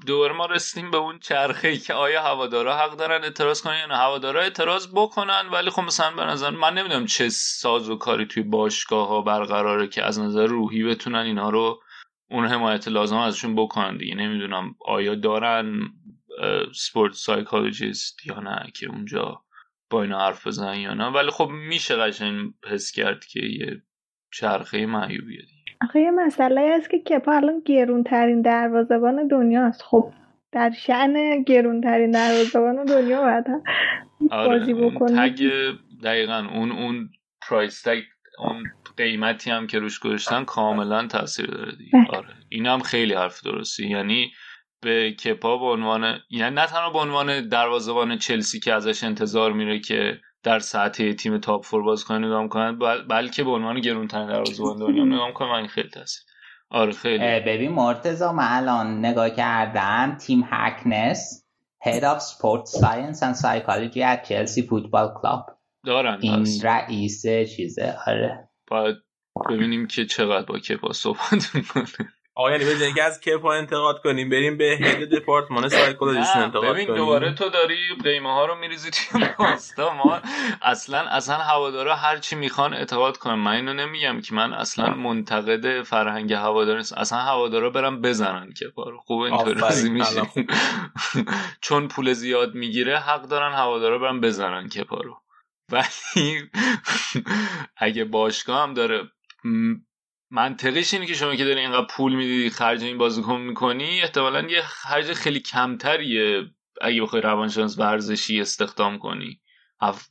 دور 0.06 0.32
ما 0.32 0.46
رسیدیم 0.46 0.90
به 0.90 0.96
اون 0.96 1.18
چرخه 1.18 1.76
که 1.76 1.94
آیا 1.94 2.22
هوادارا 2.22 2.76
حق 2.76 2.96
دارن 2.96 3.24
اعتراض 3.24 3.62
کنن 3.62 3.78
یا 3.78 3.86
نه. 3.86 3.96
هوادارا 3.96 4.40
اعتراض 4.40 4.88
بکنن 4.94 5.48
ولی 5.52 5.70
خب 5.70 5.82
مثلا 5.82 6.10
به 6.10 6.24
نظر 6.24 6.50
من 6.50 6.74
نمی‌دونم 6.74 7.06
چه 7.06 7.28
ساز 7.28 7.90
و 7.90 7.96
کاری 7.96 8.26
توی 8.26 8.42
باشگاه 8.42 9.08
ها 9.08 9.20
برقراره 9.20 9.86
که 9.88 10.04
از 10.04 10.20
نظر 10.20 10.46
روحی 10.46 10.84
بتونن 10.84 11.18
اینا 11.18 11.50
رو 11.50 11.80
اون 12.30 12.46
حمایت 12.46 12.88
لازم 12.88 13.16
ازشون 13.16 13.54
بکنن 13.56 13.96
دیگه. 13.96 14.14
نمی‌دونم 14.14 14.74
آیا 14.86 15.14
دارن 15.14 15.80
sport 16.74 17.12
psychologist 17.12 18.26
یا 18.26 18.40
نه 18.40 18.70
که 18.74 18.86
اونجا 18.86 19.42
با 19.90 20.02
اینا 20.02 20.18
حرف 20.18 20.46
بزنن 20.46 20.78
یا 20.78 20.94
نه. 20.94 21.06
ولی 21.06 21.30
خب 21.30 21.48
میشه 21.48 21.96
قشنگ 21.96 22.52
حس 22.66 22.92
کرد 22.92 23.24
که 23.24 23.40
یه 23.40 23.82
چرخه 24.30 24.86
معیوبیه 24.86 25.42
آخه 25.80 26.00
یه 26.00 26.10
مسئله 26.10 26.74
هست 26.76 26.90
که 26.90 26.98
کپا 26.98 27.32
الان 27.32 27.62
گرون 27.66 28.04
ترین 28.04 28.42
دروازه‌بان 28.42 29.26
دنیاست 29.26 29.82
خب 29.82 30.12
در 30.52 30.70
شأن 30.70 31.42
گرون 31.42 31.80
ترین 31.80 32.10
دروازه‌بان 32.10 32.84
دنیا 32.84 33.22
باید 33.22 33.44
آره، 34.30 34.58
بازی 34.58 34.74
بکنه 34.74 35.28
تگ 35.28 35.50
دقیقا 36.04 36.48
اون 36.54 36.72
اون 36.72 37.08
پرایس 37.48 37.82
تگ 37.82 38.02
اون 38.38 38.64
قیمتی 38.96 39.50
هم 39.50 39.66
که 39.66 39.78
روش 39.78 39.98
گذاشتن 39.98 40.44
کاملا 40.44 41.06
تاثیر 41.06 41.46
داره 41.46 41.72
دیگه. 41.76 41.90
بله. 41.92 42.18
آره 42.18 42.34
این 42.48 42.66
هم 42.66 42.80
خیلی 42.80 43.14
حرف 43.14 43.42
درستی. 43.44 43.88
یعنی 43.88 44.32
به 44.82 45.12
کپا 45.12 45.58
به 45.58 45.64
عنوان 45.64 46.18
یعنی 46.30 46.54
نه 46.54 46.66
تنها 46.66 46.90
به 46.90 46.98
عنوان 46.98 47.48
دروازه‌بان 47.48 48.18
چلسی 48.18 48.60
که 48.60 48.74
ازش 48.74 49.04
انتظار 49.04 49.52
میره 49.52 49.80
که 49.80 50.20
در 50.42 50.58
سطح 50.58 51.12
تیم 51.12 51.38
تاپ 51.38 51.64
فور 51.64 51.82
باز 51.82 52.04
کنن 52.04 52.24
نگاه 52.24 52.48
کنن 52.48 52.78
بلکه 53.08 53.44
به 53.44 53.50
عنوان 53.50 53.80
گرونترین 53.80 54.26
دروازه‌بان 54.26 54.78
دنیا 54.78 55.04
نگاه 55.14 55.32
کنن 55.32 55.50
این 55.50 55.68
خیلی 55.68 55.88
تاثیر. 55.88 56.22
آره 56.70 56.92
خیلی. 56.92 57.40
ببین 57.40 57.72
مرتضا 57.72 58.32
من 58.32 58.48
الان 58.50 58.98
نگاه 58.98 59.30
کردم 59.30 60.16
تیم 60.20 60.48
هکنس 60.50 61.44
Head 61.84 62.02
of 62.02 62.20
Sports 62.20 62.70
Science 62.80 63.22
and 63.22 63.36
Psychology 63.36 64.02
at 64.02 64.24
Chelsea 64.28 64.62
Football 64.62 65.08
Club. 65.20 65.52
دارن 65.84 66.18
این 66.20 66.46
رئیس 66.62 67.26
چیزه؟ 67.26 67.96
آره. 68.06 68.48
باید 68.66 68.96
ببینیم 69.50 69.86
که 69.86 70.06
چقدر 70.06 70.46
با 70.46 70.58
کپا 70.58 70.92
صحبت 70.92 71.54
می‌کنه. 71.54 71.84
آقا 72.38 72.50
یعنی 72.50 72.64
اینکه 72.64 73.04
از 73.04 73.20
کپا 73.20 73.52
انتقاد 73.52 74.02
کنیم 74.02 74.28
بریم 74.28 74.56
به 74.56 74.64
هد 74.64 75.08
دپارتمان 75.08 75.68
سایکولوژیست 75.68 76.36
انتقاد 76.36 76.74
ببین 76.74 76.94
دوباره 76.94 77.34
تو 77.34 77.48
داری 77.48 77.76
قیمه 78.04 78.32
ها 78.32 78.46
رو 78.46 78.54
میریزی 78.54 78.90
توی 78.90 79.24
پاستا 79.38 79.94
ما 79.94 80.20
اصلا 80.62 80.98
اصلا 80.98 81.36
هوادارا 81.36 81.96
هر 81.96 82.18
چی 82.18 82.36
می‌خوان 82.36 82.74
اعتقاد 82.74 83.16
کنن 83.16 83.34
من 83.34 83.52
اینو 83.52 83.74
نمیگم 83.74 84.20
که 84.20 84.34
من 84.34 84.52
اصلا 84.52 84.94
منتقد 84.94 85.82
فرهنگ 85.82 86.32
هوادار 86.32 86.76
نیست 86.76 86.92
اصلا 86.92 87.18
هوادارا 87.18 87.70
برم 87.70 88.00
بزنن 88.00 88.52
کپا 88.52 88.88
رو. 88.88 88.98
خوب 88.98 89.20
اینطوری 89.20 89.88
میشه 89.88 90.22
چون 91.60 91.88
پول 91.88 92.12
زیاد 92.12 92.54
می‌گیره 92.54 92.98
حق 92.98 93.22
دارن 93.22 93.52
هوادارا 93.52 93.98
برم 93.98 94.20
بزنن 94.20 94.68
کپا 94.68 95.00
رو. 95.00 95.22
ولی 95.72 96.50
اگه 97.76 98.04
باشگاه 98.04 98.62
هم 98.62 98.74
داره 98.74 99.08
منطقیش 100.30 100.94
اینه 100.94 101.06
که 101.06 101.14
شما 101.14 101.34
که 101.34 101.44
داری 101.44 101.60
اینقدر 101.60 101.86
پول 101.90 102.14
میدی 102.14 102.50
خرج 102.50 102.84
این 102.84 102.98
بازیکن 102.98 103.40
می‌کنی 103.40 104.00
احتمالا 104.00 104.48
یه 104.48 104.62
خرج 104.62 105.12
خیلی 105.12 105.40
کمتریه 105.40 106.50
اگه 106.80 107.02
بخوای 107.02 107.22
روانشناس 107.22 107.78
ورزشی 107.78 108.40
استخدام 108.40 108.98
کنی. 108.98 109.40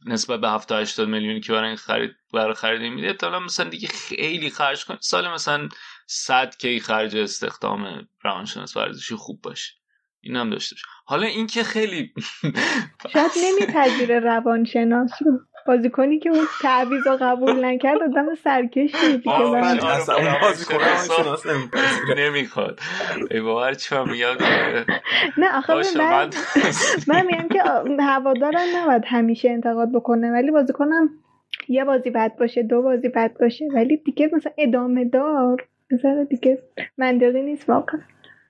نسبت 0.06 0.42
به 0.42 0.50
70 0.50 0.82
80 0.82 1.10
میلیونی 1.10 1.40
که 1.40 1.54
برای 1.54 1.76
خرید 1.76 2.12
برای 2.34 2.54
خرید 2.54 2.82
میده 2.82 3.08
احتمالا 3.08 3.40
مثلا 3.40 3.70
دیگه 3.70 3.88
خیلی 3.88 4.50
خرج 4.50 4.86
کنی 4.86 4.98
سال 5.02 5.34
مثلا 5.34 5.70
100 6.08 6.58
کی 6.58 6.80
خرج 6.80 7.18
استخدام 7.18 8.08
روانشناس 8.24 8.78
ورزشی 8.78 9.16
خوب 9.16 9.42
باشه. 9.42 9.74
این 10.22 10.36
هم 10.36 10.50
داشته 10.50 10.76
حالا 11.06 11.28
این 11.28 11.48
که 11.48 11.64
خیلی 11.64 12.14
شاید 13.14 13.32
نمیپذیره 13.44 14.20
روانشناس 14.20 15.12
رو. 15.26 15.40
بازیکنی 15.68 16.20
که 16.20 16.30
اون 16.30 16.48
تعویض 16.62 17.08
رو 17.08 17.18
قبول 17.22 17.66
نکرد 17.66 18.02
آدم 18.02 18.36
سرکشی 18.36 19.18
دیگه. 19.18 19.38
نمی‌خواد. 22.18 22.80
ای 23.32 23.42
باور 23.42 23.74
چی 23.74 23.96
میگم 23.96 24.36
نه 25.38 25.58
آخه 25.58 25.74
من 25.98 26.30
من 27.08 27.26
میگم 27.26 27.50
که 27.50 27.64
هوادارم 28.04 28.68
نباید 28.76 29.04
همیشه 29.06 29.50
انتقاد 29.50 29.92
بکنه 29.92 30.32
ولی 30.32 30.52
بازیکنم 30.52 31.10
یه 31.68 31.84
بازی 31.84 32.10
بد 32.10 32.36
باشه 32.40 32.64
دو 32.64 32.82
بازی 32.82 33.10
بد 33.10 33.32
باشه 33.40 33.66
ولی 33.74 33.98
دیگه 33.98 34.30
مثلا 34.34 34.52
ادامه 34.58 35.06
دار. 35.06 35.68
نظر 35.92 36.24
دیگه 36.24 36.64
منطقی 36.98 37.42
نیست 37.42 37.70
واقعا. 37.70 38.00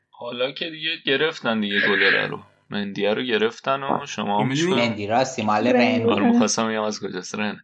حالا 0.10 0.52
که 0.52 0.70
دیگه 0.70 0.90
گرفتن 1.06 1.60
دیگه 1.62 1.76
گلره 1.90 2.28
رو. 2.28 2.40
مندیه 2.70 3.14
رو 3.14 3.22
گرفتن 3.22 3.84
و 3.84 4.06
شما 4.06 4.44
مندی 4.44 5.08
راستی 5.08 5.44
مال 5.44 5.68
رن. 5.68 6.02
رن 6.02 6.10
آره 6.10 6.32
می‌خواستم 6.32 6.68
بگم 6.70 6.82
از 6.82 7.00
کجاست 7.00 7.36
رن 7.36 7.62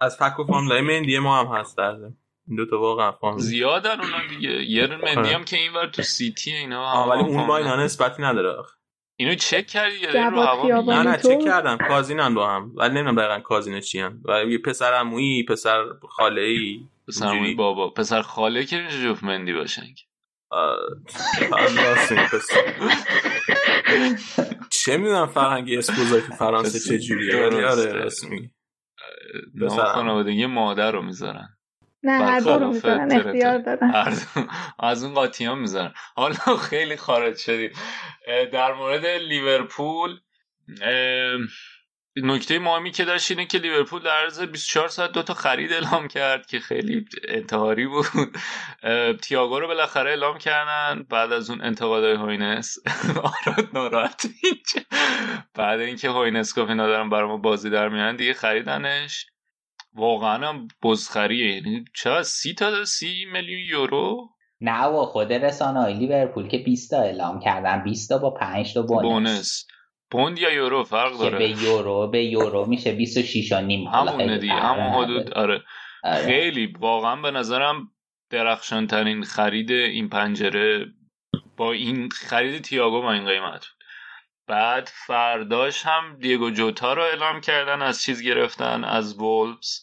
از 0.00 0.16
فک 0.16 0.38
و 0.38 0.44
فاملای 0.44 0.80
مندی 0.80 1.18
ما 1.18 1.40
هم 1.40 1.60
هست 1.60 1.76
در 1.76 1.96
دو 2.56 2.66
تا 2.70 2.80
واقعا 2.80 3.12
فامیل 3.12 3.44
زیادن 3.44 4.00
اونا 4.00 4.26
دیگه 4.28 4.50
یه 4.64 4.86
مندی 4.86 5.16
آره. 5.16 5.34
هم 5.34 5.44
که 5.44 5.56
اینور 5.56 5.86
تو 5.86 6.02
سیتی 6.02 6.52
اینا 6.52 6.84
آه، 6.84 7.08
ولی 7.08 7.20
هم 7.20 7.26
اون 7.28 7.46
با 7.46 7.56
اینا. 7.56 7.84
نسبتی 7.84 8.22
نداره. 8.22 8.62
اینو 9.16 9.34
چک 9.34 9.66
کردی 9.66 9.96
یا 9.96 10.28
رو 10.28 10.40
هوا. 10.40 11.02
نه 11.02 11.10
نه؟ 11.10 11.16
چک 11.16 11.44
کردم 11.44 11.76
کازینن 11.76 12.34
با 12.34 12.50
هم 12.50 12.72
ولی 12.74 12.94
نمی‌دونم 12.94 13.16
دقیقا 13.16 13.40
کازینه 13.40 13.80
چی 13.80 14.00
هم 14.00 14.20
و 14.24 14.44
یه 14.44 14.58
پسر 14.58 14.92
عمویی 14.92 15.42
پسر 15.44 15.84
خاله 16.08 16.42
ای 16.42 16.80
پسر 17.08 17.54
بابا 17.56 17.90
پسر 17.90 18.22
خاله 18.22 18.64
که 18.64 18.82
میشه 18.82 19.02
جفت 19.02 19.24
مندی 19.24 19.52
باشن 19.52 19.82
که. 19.82 20.04
چه 24.84 24.96
می‌دونم 24.96 25.26
فرهنگ 25.26 25.72
اسپوزا 25.72 26.20
تو 26.20 26.32
فرانسه 26.32 26.80
چه 26.80 26.98
جوریه 26.98 27.36
ولی 27.46 27.64
آره. 27.64 27.92
راست 27.92 28.24
میگی. 28.24 28.50
پسر 29.62 29.80
عمو. 29.82 29.92
خانوادگی 29.92 30.46
مادر 30.46 30.92
رو 30.92 31.02
می‌ذارن. 31.02 31.48
نه 32.02 32.12
هر 32.12 32.40
دو 32.40 32.58
رو 32.58 32.68
می‌ذارن. 32.68 33.12
اختیار 33.12 33.58
دادن. 33.58 33.92
از 34.78 35.04
اون 35.04 35.14
قاطی 35.14 35.44
ها 35.44 35.54
می‌ذارن. 35.54 35.92
حالا 36.16 36.56
خیلی 36.56 36.96
خارج 36.96 37.36
شدیم. 37.36 37.70
در 38.52 38.72
مورد 38.72 39.06
لیورپول 39.06 40.20
نکته 42.16 42.58
مهمی 42.58 42.90
که 42.90 43.04
داشت 43.04 43.30
اینه 43.30 43.46
که 43.46 43.58
لیورپول 43.58 44.02
در 44.02 44.22
عرض 44.22 44.40
24 44.40 44.88
ساعت 44.88 45.12
دو 45.12 45.22
تا 45.22 45.34
خرید 45.34 45.72
اعلام 45.72 46.08
کرد 46.08 46.46
که 46.46 46.60
خیلی 46.60 47.04
انتحاری 47.28 47.86
بود. 47.86 48.06
اه، 48.82 49.12
تییاگو 49.12 49.60
رو 49.60 49.66
بالاخره 49.66 50.10
اعلام 50.10 50.38
کردن. 50.38 51.02
بعد 51.02 51.32
از 51.32 51.50
اون 51.50 51.62
انتقادهای 51.62 52.14
هوینس 52.14 52.76
آراد 53.46 53.68
ناراحت. 53.74 54.26
بعد 55.54 55.80
اینکه 55.80 56.10
هوینس 56.10 56.58
گفت 56.58 56.70
اینا 56.70 56.86
دارن 56.86 57.10
برای 57.10 57.28
ما 57.28 57.36
بازی 57.36 57.70
در 57.70 57.88
میارن 57.88 58.16
دیگه 58.16 58.34
خریدنش. 58.34 59.26
واقعا 59.94 60.48
هم 60.48 60.68
بزخریه 60.82 61.54
یعنی 61.54 61.84
چقدر؟ 61.94 62.22
سی 62.22 62.54
تا 62.54 62.84
سی 62.84 63.24
میلیون 63.32 63.60
یورو؟ 63.60 64.28
نه 64.60 64.84
و 64.84 65.04
خود 65.04 65.32
رسانه 65.32 65.80
های 65.80 65.94
لیورپول 65.94 66.48
که 66.48 66.58
20 66.58 66.90
تا 66.90 67.02
اعلام 67.02 67.40
کردن 67.40 67.82
20 67.82 68.08
تا 68.08 68.18
با 68.18 68.30
5 68.30 68.74
تا 68.74 68.82
بونس. 68.82 69.66
پوند 70.10 70.38
یا 70.38 70.52
یورو 70.52 70.84
فرق 70.84 71.12
که 71.12 71.18
به 71.18 71.30
داره 71.30 71.62
یورو 71.62 72.08
به 72.08 72.24
یورو 72.24 72.66
میشه 72.66 72.92
26 72.92 73.52
و 73.52 73.60
نیم 73.60 73.90
خیلی 74.16 74.38
دیگه 74.38 74.52
همون. 74.52 75.04
حدود 75.04 75.34
آره 75.34 75.62
آره. 76.04 76.24
خیلی 76.24 76.74
واقعا 76.80 77.16
به 77.16 77.30
نظرم 77.30 77.90
درخشان 78.30 78.86
ترین 78.86 79.22
خرید 79.22 79.70
این 79.70 80.08
پنجره 80.08 80.86
با 81.56 81.72
این 81.72 82.08
خرید 82.08 82.62
تییاگو 82.62 83.02
با 83.02 83.12
این 83.12 83.26
قیمت 83.26 83.66
بود. 83.66 83.80
بعد 84.46 84.90
فرداش 85.06 85.86
هم 85.86 86.16
دیگو 86.20 86.50
جوتا 86.50 86.92
رو 86.92 87.02
اعلام 87.02 87.40
کردن 87.40 87.82
از 87.82 88.02
چیز 88.02 88.22
گرفتن 88.22 88.84
از 88.84 89.18
وولفز 89.18 89.82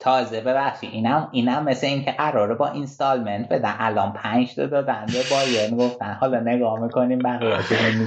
تازه 0.00 0.40
ببخشید 0.40 0.90
اینم 0.92 1.28
اینم 1.32 1.64
مثل 1.64 1.86
اینکه 1.86 2.12
قراره 2.12 2.54
با 2.54 2.68
installment 2.68 3.48
بدن. 3.48 3.76
الان 3.78 4.12
5 4.12 4.54
تا 4.54 4.66
دادن. 4.66 5.06
به 5.06 5.22
بایرن 5.30 5.76
گفتن. 5.76 6.14
حالا 6.14 6.40
نگاه 6.40 6.80
می‌کنیم 6.80 7.18
بقیه. 7.18 7.62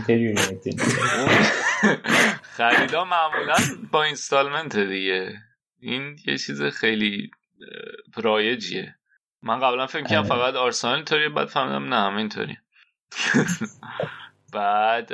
چه 0.07 0.19
جوری 0.19 0.35
می‌تونیم؟ 0.51 0.77
خریدا 2.41 3.03
معمولا 3.03 3.55
با 3.91 4.03
installment 4.03 4.77
دیگه. 4.77 5.33
این 5.79 6.15
یه 6.27 6.37
چیز 6.37 6.61
خیلی 6.63 7.31
رایجیه. 8.15 8.95
من 9.43 9.59
قبلا 9.59 9.87
فکر 9.87 10.17
آره. 10.17 10.27
فقط 10.27 10.53
آرسنال 10.53 10.95
اینطوریه 10.95 11.29
بعد 11.29 11.47
فهمیدم 11.47 11.93
نه 11.93 11.95
همه 11.95 12.17
اینطوری 12.17 12.57
بعد 14.53 15.11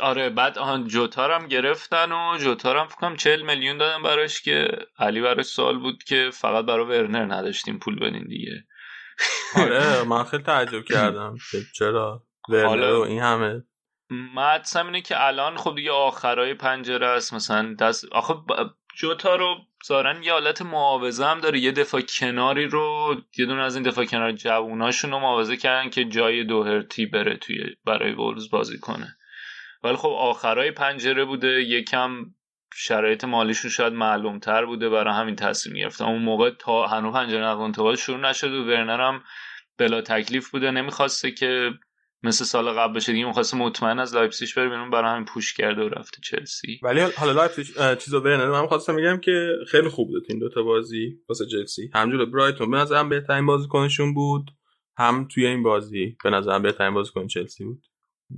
آره 0.00 0.30
بعد 0.30 0.58
آهان 0.58 0.86
جوتا 0.86 1.26
رو 1.26 1.34
هم 1.34 1.46
گرفتن 1.48 2.12
و 2.12 2.38
جوتا 2.38 2.72
رو 2.72 2.80
هم 2.80 2.86
فکر 2.86 2.96
کنم 2.96 3.16
40 3.16 3.42
میلیون 3.42 3.78
دادن 3.78 4.02
براش 4.02 4.42
که 4.42 4.68
علی 4.98 5.20
براش 5.20 5.44
سوال 5.44 5.78
بود 5.78 6.02
که 6.04 6.30
فقط 6.32 6.64
برای 6.64 6.86
ورنر 6.86 7.34
نداشتیم 7.34 7.78
پول 7.78 7.98
بدین 7.98 8.26
دیگه. 8.28 8.64
آره 9.56 10.02
من 10.10 10.24
خیلی 10.24 10.42
تعجب 10.42 10.84
کردم 10.84 11.36
چرا 11.74 12.22
ورنر 12.48 12.92
و 12.92 13.00
این 13.00 13.20
همه. 13.22 13.64
مدسم 14.10 14.86
اینه 14.86 15.00
که 15.00 15.26
الان 15.26 15.56
خب 15.56 15.74
دیگه 15.74 15.90
آخرای 15.90 16.54
پنجره 16.54 17.06
است 17.06 17.34
مثلا 17.34 17.74
دست 17.74 18.04
آخه 18.12 18.34
ب- 18.34 18.70
جوتا 18.96 19.36
رو 19.36 19.56
ظاهرا 19.86 20.20
یه 20.20 20.32
حالت 20.32 20.62
معاوضه 20.62 21.26
هم 21.26 21.40
داره. 21.40 21.58
یه 21.58 21.72
دفاع 21.72 22.00
کناری 22.00 22.66
رو 22.66 23.16
یه 23.38 23.46
دونه 23.46 23.62
از 23.62 23.74
این 23.76 23.84
دفاع 23.84 24.04
کنار 24.04 24.32
جووناشون 24.32 25.10
رو 25.10 25.18
معاوضه 25.18 25.56
کردن 25.56 25.90
که 25.90 26.04
جای 26.04 26.44
دوهرتی 26.44 27.06
بره 27.06 27.36
توی 27.36 27.76
برای 27.84 28.12
وولز 28.12 28.50
بازی 28.50 28.78
کنه. 28.78 29.17
ولی 29.82 29.96
خب 29.96 30.08
آخرای 30.08 30.70
پنجره 30.70 31.24
بوده 31.24 31.48
یکم 31.48 32.34
شرایط 32.74 33.24
مالیشون 33.24 33.70
شاید 33.70 33.92
معلوم 33.92 34.38
تر 34.38 34.64
بوده 34.64 34.88
برای 34.88 35.14
همین 35.14 35.36
تصمیم 35.36 35.76
گرفتن. 35.76 36.04
اون 36.04 36.22
موقع 36.22 36.50
تا 36.50 36.86
هنوز 36.86 37.14
پنجره 37.14 37.44
نقل 37.44 37.60
انتقال 37.60 37.96
شروع 37.96 38.18
نشد 38.18 38.52
و 38.52 38.64
ورنر 38.64 39.00
هم 39.00 39.22
بلا 39.78 40.00
تکلیف 40.00 40.50
بوده. 40.50 40.70
نمی‌خواسته 40.70 41.30
که 41.30 41.70
مثل 42.22 42.44
سال 42.44 42.68
قبل 42.70 42.94
بشه 42.94 43.12
دیگه 43.12 43.26
می‌خواسته 43.26 43.56
مطمئن 43.56 43.98
از 43.98 44.14
لایپسیش 44.14 44.54
بره 44.54 44.68
بیرون 44.68 44.90
برای 44.90 45.10
همین 45.10 45.24
push 45.24 45.54
کرده 45.54 45.82
و 45.82 45.88
رفته 45.88 46.18
چلسی. 46.24 46.80
ولی 46.82 47.00
حالا 47.00 47.32
لایپزیگ 47.32 47.66
اه، 47.78 47.96
چیزو 47.96 48.20
ورنر 48.20 48.50
من 48.50 48.66
خواستم 48.66 48.96
بگم 48.96 49.20
که 49.20 49.52
خیلی 49.70 49.88
خوب 49.88 50.08
بود 50.08 50.26
این 50.28 50.38
دوتا 50.38 50.62
بازی 50.62 51.18
واسه 51.28 51.46
چلسی. 51.46 51.90
همجور 51.94 52.24
برایتون 52.24 52.70
به 52.70 52.76
نظرم 52.76 53.08
بهترین 53.08 53.46
بازیکنشون 53.46 54.14
بود. 54.14 54.50
هم 54.96 55.28
توی 55.34 55.46
این 55.46 55.62
بازی 55.62 56.16
به 56.24 56.30
نظرم 56.30 56.62
بهترین 56.62 56.94
بازیکن 56.94 57.26
چلسی 57.26 57.64
بود. 57.64 57.82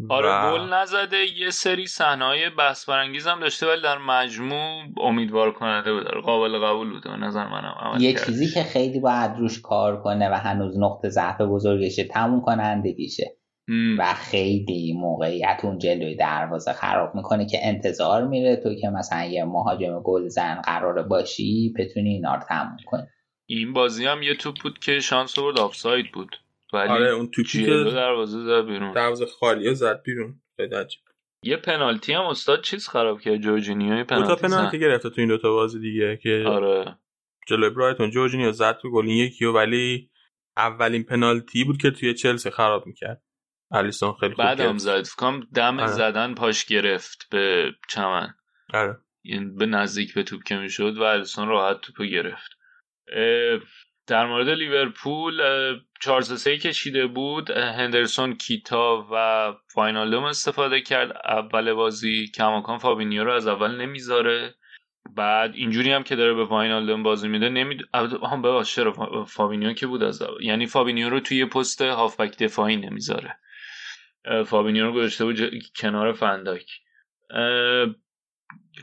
آره 0.08 0.50
گل 0.50 0.74
نزده 0.74 1.16
یه 1.38 1.50
سری 1.50 1.86
صحنه‌های 1.86 2.50
بحث 2.50 2.88
برانگیز 2.88 3.26
هم 3.26 3.40
داشته 3.40 3.66
ولی 3.66 3.82
در 3.82 3.98
مجموع 3.98 4.82
امیدوار 5.00 5.52
کننده 5.52 5.92
بود. 5.92 6.06
آره، 6.06 6.20
قابل 6.20 6.58
قبول 6.58 6.90
بود. 6.90 7.08
نظر 7.08 7.48
منم 7.48 8.00
یه 8.00 8.12
کرد. 8.12 8.26
چیزی 8.26 8.50
که 8.50 8.62
خیلی 8.62 9.00
باید 9.00 9.30
روش 9.38 9.60
کار 9.60 10.02
کنه 10.02 10.30
و 10.30 10.34
هنوز 10.34 10.78
نقطه 10.78 11.08
ضعف 11.08 11.40
بزرگشه 11.40 12.04
تموم 12.04 12.40
کنندگیشه. 12.40 13.36
و 13.98 14.14
خیلی 14.14 14.92
موقعیت 14.92 15.60
اون 15.62 15.78
جلوی 15.78 16.16
دروازه 16.16 16.72
خراب 16.72 17.14
می‌کنه 17.14 17.46
که 17.46 17.58
انتظار 17.62 18.26
میره 18.26 18.56
تو 18.56 18.74
که 18.74 18.88
مثلا 18.88 19.24
یه 19.24 19.44
مهاجم 19.44 20.00
گل 20.04 20.28
زن 20.28 20.54
قراره 20.54 21.02
باشی 21.02 21.74
بتونی 21.78 22.10
اینا 22.10 22.34
رو 22.34 22.40
تموم 22.48 22.76
کنی. 22.86 23.06
این 23.46 23.72
بازی 23.72 24.06
هم 24.06 24.22
یه 24.22 24.34
توپ 24.34 24.54
بود 24.62 24.78
که 24.78 25.00
شانس 25.00 25.38
آورد 25.38 25.58
آفساید 25.58 26.12
بود. 26.12 26.36
ولی 26.72 26.88
آره 26.88 27.10
اون 27.10 27.30
توپی 27.30 27.66
که 27.66 27.70
دروازه 27.70 28.40
زد 28.40 28.66
بیرون. 28.66 28.92
دروازه 28.92 29.26
خالی 29.26 29.68
رو 29.68 29.74
زد 29.74 30.02
بیرون. 30.02 30.42
خیلی 30.56 30.74
عجیب. 30.74 31.00
یه 31.44 31.56
پنالتی 31.56 32.12
هم 32.12 32.24
استاد 32.24 32.62
چیز 32.62 32.88
خراب 32.88 33.20
کرد 33.20 33.36
جورجینیوی 33.36 33.98
دو 33.98 34.04
پنالتی 34.04 34.28
تا 34.28 34.36
زد. 34.36 34.42
پنالتی 34.42 34.78
گرفته 34.78 35.10
تو 35.10 35.20
این 35.20 35.28
دوتا 35.28 35.52
بازی 35.52 35.80
دیگه 35.80 36.16
که 36.22 36.44
آره. 36.46 36.98
جلوی 37.46 37.70
برایتون 37.70 38.10
جورجینیو 38.10 38.52
زد 38.52 38.78
تو 38.82 38.90
گل 38.90 39.06
این 39.06 39.16
یکی 39.16 39.44
ولی 39.44 40.10
اولین 40.56 41.02
پنالتی 41.02 41.64
بود 41.64 41.82
که 41.82 41.90
توی 41.90 42.14
چلسی 42.14 42.50
خراب 42.50 42.86
می‌کرد. 42.86 43.22
الیسون 43.72 44.12
خیلی 44.20 44.34
خوب 44.34 44.44
بعدم 44.44 44.64
گرفت. 44.64 44.78
زد. 44.78 45.02
فکر 45.02 45.14
کنم 45.16 45.40
دم 45.54 45.80
آره. 45.80 45.86
زدن 45.92 46.34
پاش 46.34 46.64
گرفت 46.64 47.28
به 47.30 47.72
چمن. 47.88 48.34
آره. 48.74 48.96
به 49.56 49.66
نزدیک 49.66 50.14
به 50.14 50.22
توپ 50.22 50.42
که 50.42 50.56
می‌شد 50.56 50.98
و 50.98 51.02
الیسون 51.02 51.48
راحت 51.48 51.80
توپو 51.80 52.04
گرفت. 52.04 52.50
در 54.10 54.26
مورد 54.26 54.48
لیورپول 54.48 55.42
4 56.00 56.22
3 56.22 56.58
کشیده 56.58 57.06
بود. 57.06 57.50
هندرسون 57.50 58.34
کیتا 58.36 59.08
و 59.12 59.52
واینالدوم 59.74 60.24
استفاده 60.24 60.80
کرد. 60.80 61.16
اول 61.24 61.72
بازی 61.72 62.26
کماکان 62.34 62.78
فابینیو 62.78 63.24
رو 63.24 63.32
از 63.32 63.46
اول 63.46 63.76
نمی‌ذاره. 63.80 64.54
بعد 65.16 65.54
اینجوری 65.54 65.92
هم 65.92 66.02
که 66.02 66.16
داره 66.16 66.34
به 66.34 66.46
واینالدوم 66.46 67.02
بازی 67.02 67.28
میده 67.28 67.48
نمید 67.48 67.80
هم 68.32 68.42
ببخش 68.42 68.74
چرا؟ 68.74 68.92
فا- 68.92 69.28
فابینیو 69.28 69.72
که 69.72 69.86
بود 69.86 70.02
از 70.02 70.22
اول. 70.22 70.42
یعنی 70.44 70.66
فابینیو 70.66 71.10
رو 71.10 71.20
توی 71.20 71.44
پست 71.44 71.82
هافبک 71.82 72.38
دفاعی 72.38 72.76
نمی‌ذاره. 72.76 73.36
فابینیو 74.46 74.84
رو 74.86 74.92
گذاشته 74.92 75.24
بود 75.24 75.36
ج- 75.36 75.72
کنار 75.80 76.12
فن‌دایک. 76.12 76.66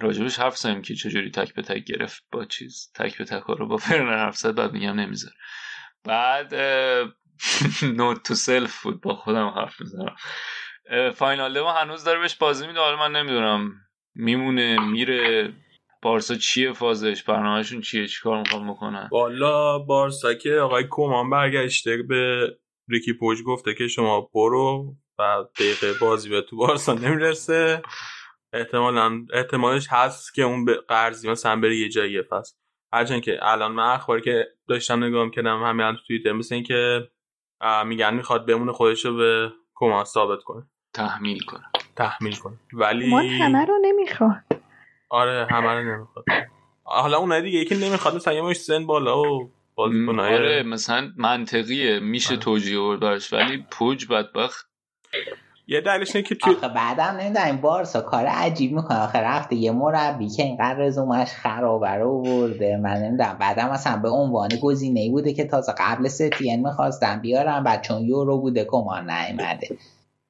راجبش 0.01 0.39
حرف 0.39 0.57
زدیم 0.57 0.81
که 0.81 0.95
چجوری 0.95 1.31
تک 1.31 1.53
به 1.53 1.61
تک 1.61 1.83
گرفت 1.83 2.23
با 2.31 2.45
چیز. 2.45 2.91
تک 2.95 3.17
به 3.17 3.25
تک 3.25 3.43
رو 3.43 3.67
با 3.67 3.77
ورنر 3.77 4.17
حرف 4.17 4.37
زد 4.37 4.55
بعد 4.55 4.73
میگم 4.73 4.99
نمی‌ذاره. 4.99 5.35
بعد 6.03 6.55
note 7.97 8.23
to 8.23 8.35
self 8.35 8.83
بود 8.83 9.01
با 9.01 9.15
خودم 9.15 9.47
حرف 9.47 9.81
می‌زنم. 9.81 10.15
واینالدوم 11.15 11.73
هنوز 11.73 12.03
داره 12.03 12.19
بهش 12.19 12.35
بازی 12.35 12.67
میده. 12.67 12.79
حالا 12.79 12.97
من 12.97 13.11
نمی‌دونم. 13.11 13.71
میمونه 14.15 14.79
میره. 14.79 15.53
بارسا 16.01 16.35
چیه 16.35 16.73
فازش؟ 16.73 17.23
برنامهشون 17.23 17.81
چیه؟ 17.81 18.07
چیکار 18.07 18.39
می‌خوام 18.39 18.71
بکنن؟ 18.71 19.07
بالا 19.11 19.79
بارسا 19.79 20.33
که 20.33 20.53
آقای 20.53 20.83
کومان 20.83 21.29
برگشته 21.29 21.97
به 21.97 22.47
ریکی 22.89 23.13
پوج 23.13 23.43
گفته 23.43 23.73
که 23.73 23.87
شما 23.87 24.29
برو 24.33 24.95
و 25.19 25.43
دقیقه 25.55 25.93
بازی 26.01 26.29
به 26.29 26.41
تو 26.41 26.57
بارسا 26.57 26.93
نمی‌رسه. 26.93 27.81
احتمالا 28.53 29.25
احتمالش 29.33 29.87
هست 29.89 30.33
که 30.33 30.41
اون 30.41 30.65
به 30.65 30.73
قرضی 30.87 31.29
مثلا 31.29 31.59
بره 31.59 31.75
یه 31.75 31.89
جایی 31.89 32.21
فصل. 32.21 32.55
هرچند 32.93 33.21
که 33.21 33.39
الان 33.41 33.71
من 33.71 33.93
اخباری 33.93 34.21
که 34.21 34.47
داشتم 34.67 35.03
نگاه 35.03 35.25
می‌کردم 35.25 35.63
همین 35.63 35.95
تو 35.95 36.01
توییتر 36.07 36.31
مثل 36.31 36.55
این 36.55 36.63
که 36.63 37.09
میگن 37.85 38.13
می‌خواد 38.13 38.47
بمونه 38.47 38.71
خودش 38.71 39.05
رو 39.05 39.15
به 39.15 39.51
کمان 39.75 40.03
ثابت 40.03 40.43
کنه. 40.43 40.63
تحمیل 40.93 41.43
کنه. 41.43 41.63
تحمیل 41.95 42.35
کنه. 42.35 42.53
ولی 42.73 43.09
ما 43.09 43.19
همه 43.19 43.65
رو 43.65 43.73
نمی‌خواد. 43.81 44.43
آره 45.09 45.47
همه 45.51 45.73
رو 45.73 45.95
نمی‌خواد. 45.95 46.25
حالا 46.83 47.17
اون 47.17 47.41
دیگه 47.41 47.59
یکی 47.59 47.75
نمی‌خواد 47.75 48.15
مثلا 48.15 48.33
یه 48.33 48.41
مش 48.41 48.55
سن 48.55 48.85
بالا 48.85 49.23
و 49.23 49.51
بازیکنای 49.75 50.33
آره 50.33 50.63
مثلا 50.63 51.11
منطقیه 51.17 51.99
میشه 51.99 52.33
آره. 52.33 52.39
توجیه 52.39 52.97
براش 53.01 53.33
ولی 53.33 53.65
پوج 53.71 54.07
بدبخت. 54.07 54.69
یه 55.69 55.81
دلیلش 55.81 56.15
اینه 56.15 56.27
که 56.27 56.35
تو 56.35 56.51
آخه 56.51 56.67
بعدم 56.67 57.03
نمی‌دونم 57.03 57.57
بارسا 57.57 58.01
کار 58.01 58.25
عجیب 58.25 58.71
می‌کنه. 58.71 59.03
آخه 59.03 59.19
رفته 59.19 59.55
یه 59.55 59.71
مربی 59.71 60.29
که 60.29 60.43
اینقدر 60.43 60.79
رزومش 60.79 61.31
خرابه 61.31 61.89
رو 61.89 62.21
برده 62.21 62.77
من 62.77 62.97
نمی‌دونم 62.97 63.37
بعدم 63.39 63.69
مثلا 63.69 63.97
به 63.97 64.09
عنوان 64.09 64.49
گزینه 64.61 64.99
ای 64.99 65.09
بوده 65.09 65.33
که 65.33 65.45
تازه 65.45 65.73
قبل 65.77 66.07
ستین 66.07 66.67
می‌خواستم 66.67 67.19
بیارم 67.21 67.63
بعد 67.63 67.81
چون 67.81 68.01
یورو 68.01 68.37
بوده 68.41 68.65
کمان 68.65 69.09
نیومده. 69.09 69.67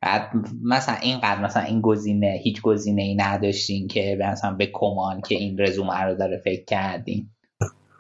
بعد 0.02 0.32
مثلا 0.64 0.96
اینقدر 1.02 1.42
مثلا 1.42 1.64
این 1.64 1.82
گزینه 1.82 2.40
هیچ 2.44 2.62
گزینه 2.62 3.02
ای 3.02 3.16
نداشتین 3.16 3.88
که 3.88 4.18
مثلا 4.22 4.52
به 4.52 4.70
کمان 4.74 5.22
که 5.22 5.36
این 5.36 5.60
رزومه 5.60 6.02
رو 6.02 6.16
داره 6.16 6.42
فکر 6.46 6.66
کردین. 6.66 7.30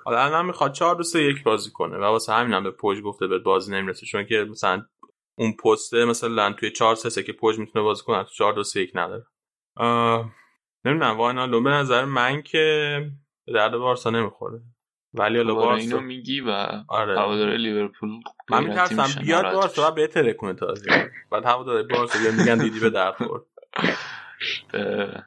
حالا 0.05 0.23
الان 0.23 0.45
می‌خواد 0.45 0.73
4 0.73 0.95
2 0.95 1.03
3 1.03 1.19
1 1.19 1.43
بازی 1.45 1.72
کنه. 1.72 1.97
و 1.97 2.03
واسه 2.03 2.34
همینم 2.34 2.64
به 2.64 2.72
پوج 2.72 3.01
گفته 3.01 3.27
به 3.27 3.39
بازی 3.39 3.73
نمی‌رسه. 3.73 4.05
چون 4.05 4.26
که 4.26 4.45
مثلا 4.51 4.81
اون 5.38 5.53
پسته 5.53 6.05
مثلا 6.05 6.53
توی 6.53 6.72
4 6.72 6.95
3 6.95 7.23
که 7.23 7.34
پوج 7.34 7.59
می‌تونه 7.59 7.84
بازی 7.84 8.03
کنه 8.03 8.23
تو 8.23 8.30
4 8.30 8.53
2 8.53 8.64
3 8.64 8.81
1 8.81 8.91
نداره. 8.95 9.26
نمی‌دونم 10.85 11.18
واینالدو 11.18 11.61
به 11.61 11.69
نظر 11.69 12.05
من 12.05 12.41
که 12.41 13.01
به 13.45 13.53
درد 13.53 13.77
بارسا 13.77 14.09
نمی‌خوره. 14.09 14.61
ولی 15.14 15.38
حالا 15.38 15.53
بارسا 15.53 15.76
اینو 15.76 15.99
میگی 15.99 16.41
و 16.41 16.49
آره. 16.88 17.19
هوادار 17.19 17.55
لیورپول 17.55 18.09
من 18.49 18.64
میترسم 18.64 19.22
بیاد 19.22 19.53
بارسا 19.53 19.91
و 19.91 19.95
بهتره 19.95 20.34
کنه 20.34 20.53
تازه 20.53 21.11
بعد 21.31 21.45
هوادار 21.45 21.84
بارسا 21.84 22.19
میگن 22.38 22.57
دیدی 22.57 22.80
به 22.80 22.89
درد 22.89 23.15
خورد. 23.15 23.43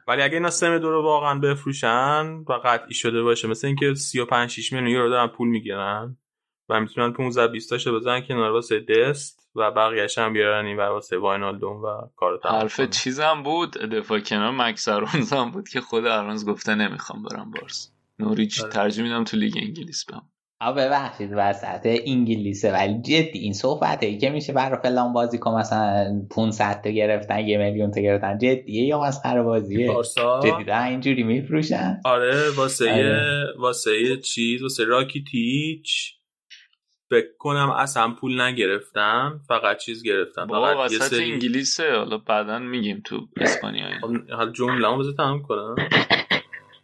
ولی 0.07 0.21
اگه 0.21 0.33
اینا 0.33 0.49
سم 0.49 0.77
دو 0.77 0.91
رو 0.91 1.03
واقعا 1.03 1.39
بفروشن 1.39 2.43
و 2.49 2.53
قطعی 2.53 2.93
شده 2.93 3.23
باشه 3.23 3.47
مثل 3.47 3.67
اینکه 3.67 3.93
35 3.93 4.49
6 4.49 4.73
میلیون 4.73 4.91
یورو 4.91 5.09
دارن 5.09 5.27
پول 5.27 5.47
می‌گیرن 5.47 6.17
و 6.69 6.79
می‌تونن 6.79 7.13
15 7.13 7.47
20 7.47 7.69
تاشو 7.69 7.95
بزنن 7.95 8.21
کنار 8.21 8.51
واسه 8.51 8.79
دست 8.79 9.40
و 9.55 9.71
بقیه‌اش 9.71 10.17
هم 10.17 10.33
بیارن 10.33 10.65
این 10.65 10.77
واسه 10.77 11.17
واینالدوم 11.17 11.83
و 11.83 11.87
کارو 12.15 12.37
تمام 12.37 12.55
حرف 12.55 12.81
چیزم 12.81 13.43
بود 13.43 13.71
دفاع 13.71 14.19
کنار 14.19 14.51
مکس 14.51 14.87
هم 14.87 15.51
بود 15.51 15.69
که 15.69 15.81
خود 15.81 16.05
ارونز 16.05 16.45
گفته 16.45 16.75
نمی‌خوام 16.75 17.23
برم 17.23 17.51
بارس. 17.51 17.91
نوریچ 18.19 18.61
آره. 18.61 18.71
ترجمه 18.71 19.07
میدم 19.07 19.23
تو 19.23 19.37
لیگ 19.37 19.53
انگلیس 19.57 20.05
بهم 20.05 20.21
آ 20.61 20.73
ببخشید 20.73 21.29
وسط 21.33 21.99
انگلیسه 22.05 22.73
ولی 22.73 23.01
جدی 23.01 23.39
این 23.39 23.53
صحبت 23.53 24.03
ای 24.03 24.17
که 24.17 24.29
میشه 24.29 24.53
برای 24.53 24.79
فلان 24.83 25.13
بازی 25.13 25.37
کن 25.37 25.59
مثلا 25.59 26.21
500 26.31 26.81
تا 26.83 26.89
گرفتن 26.89 27.39
یه 27.39 27.57
میلیون 27.57 27.91
تا 27.91 28.01
گرفتن 28.01 28.37
جدیه 28.37 28.85
یا 28.85 29.01
مسخره 29.01 29.43
بازیه؟ 29.43 29.89
جدی 30.43 30.71
اینجوری 30.71 31.23
میفروشن؟ 31.23 32.01
آره 32.05 32.49
واسه 32.57 32.91
آره. 32.91 33.45
واسه 33.57 34.17
چیز 34.17 34.61
واسه 34.61 34.83
راکی 34.83 35.23
تیچ 35.31 36.20
فکر 37.11 37.27
کنم 37.39 37.69
اصلا 37.69 38.13
پول 38.13 38.41
نگرفتم 38.41 39.41
فقط 39.47 39.77
چیز 39.77 40.03
گرفتم 40.03 40.45
بابا 40.45 40.85
وسط 40.85 41.03
سری... 41.03 41.31
انگلیسه. 41.31 41.95
حالا 41.95 42.17
بعدا 42.17 42.59
میگیم 42.59 43.01
تو 43.05 43.27
اسپانیا 43.37 43.89
خب، 44.01 44.31
حالا 44.31 44.51
جمله 44.51 44.87
هم 44.87 44.99
بذار 44.99 45.13
تمام 45.13 45.41
کنم. 45.41 45.75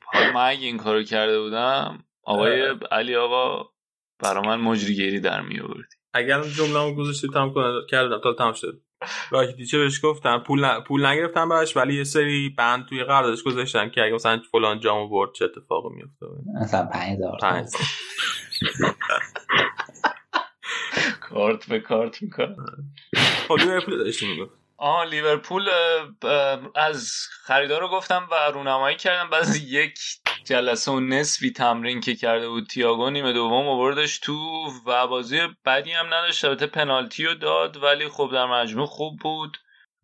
حالا 0.05 0.31
من 0.33 0.49
اگه 0.49 0.65
این 0.65 0.77
کارو 0.77 1.03
کرده 1.03 1.41
بودم 1.41 2.03
آقای 2.23 2.75
علی 2.91 3.15
آقا 3.15 3.69
برا 4.23 4.41
من 4.41 4.55
مجریگیری 4.55 5.19
در 5.19 5.41
می 5.41 5.59
آوردی 5.59 5.95
اگر 6.13 6.41
جمله 6.43 6.79
هم 6.79 6.95
گذاشتی 6.95 7.27
تمام 7.33 7.53
کنم 7.53 7.81
کردم 7.89 8.21
تا 8.23 8.33
تمام 8.33 8.53
شد. 8.53 8.81
راکی 9.31 9.53
دیچه 9.53 9.77
بهش 9.77 10.05
گفتم 10.05 10.43
پول, 10.47 10.65
ن... 10.65 10.83
پول 10.87 11.05
نگرفتم 11.05 11.49
براش 11.49 11.77
ولی 11.77 11.95
یه 11.95 12.03
سری 12.03 12.49
بند 12.57 12.85
توی 12.85 13.03
قراردادش 13.03 13.43
گذاشتن 13.43 13.89
که 13.89 14.01
اگه 14.01 14.13
مثلا 14.13 14.41
فلان 14.51 14.79
جامو 14.79 15.09
برد 15.09 15.29
چه 15.33 15.45
اتفاقی 15.45 15.89
میفته 15.95 16.25
مثلا 16.61 16.85
5000 16.85 17.37
5000 17.41 17.81
کارت 21.21 21.69
به 21.69 21.79
کارت 21.79 22.21
می‌کنه. 22.21 22.55
خب 23.47 23.57
لیورپول 23.59 23.97
داشتی 23.97 24.27
می‌گفت 24.27 24.51
آه 24.77 25.05
لیورپول 25.05 25.69
از 26.75 27.11
خریدار 27.43 27.81
رو 27.81 27.87
گفتم 27.87 28.27
و 28.31 28.35
رونمایی 28.53 28.97
کردم. 28.97 29.29
بعد 29.29 29.55
یک 29.67 29.99
جلسه 30.45 30.91
و 30.91 30.99
نصفی 30.99 31.51
تمرین 31.51 32.01
که 32.01 32.15
کرده 32.15 32.49
بود 32.49 32.67
تیاگو 32.67 33.09
نیمه 33.09 33.33
دوم 33.33 33.67
آوردش 33.67 34.19
تو 34.19 34.33
و 34.85 35.07
بازی 35.07 35.39
بدی 35.65 35.91
هم 35.91 36.05
نداشت. 36.05 36.45
البته 36.45 36.67
پنالتی 36.67 37.25
رو 37.25 37.33
داد 37.33 37.83
ولی 37.83 38.07
خب 38.07 38.29
در 38.33 38.45
مجموع 38.45 38.85
خوب 38.85 39.19
بود. 39.19 39.57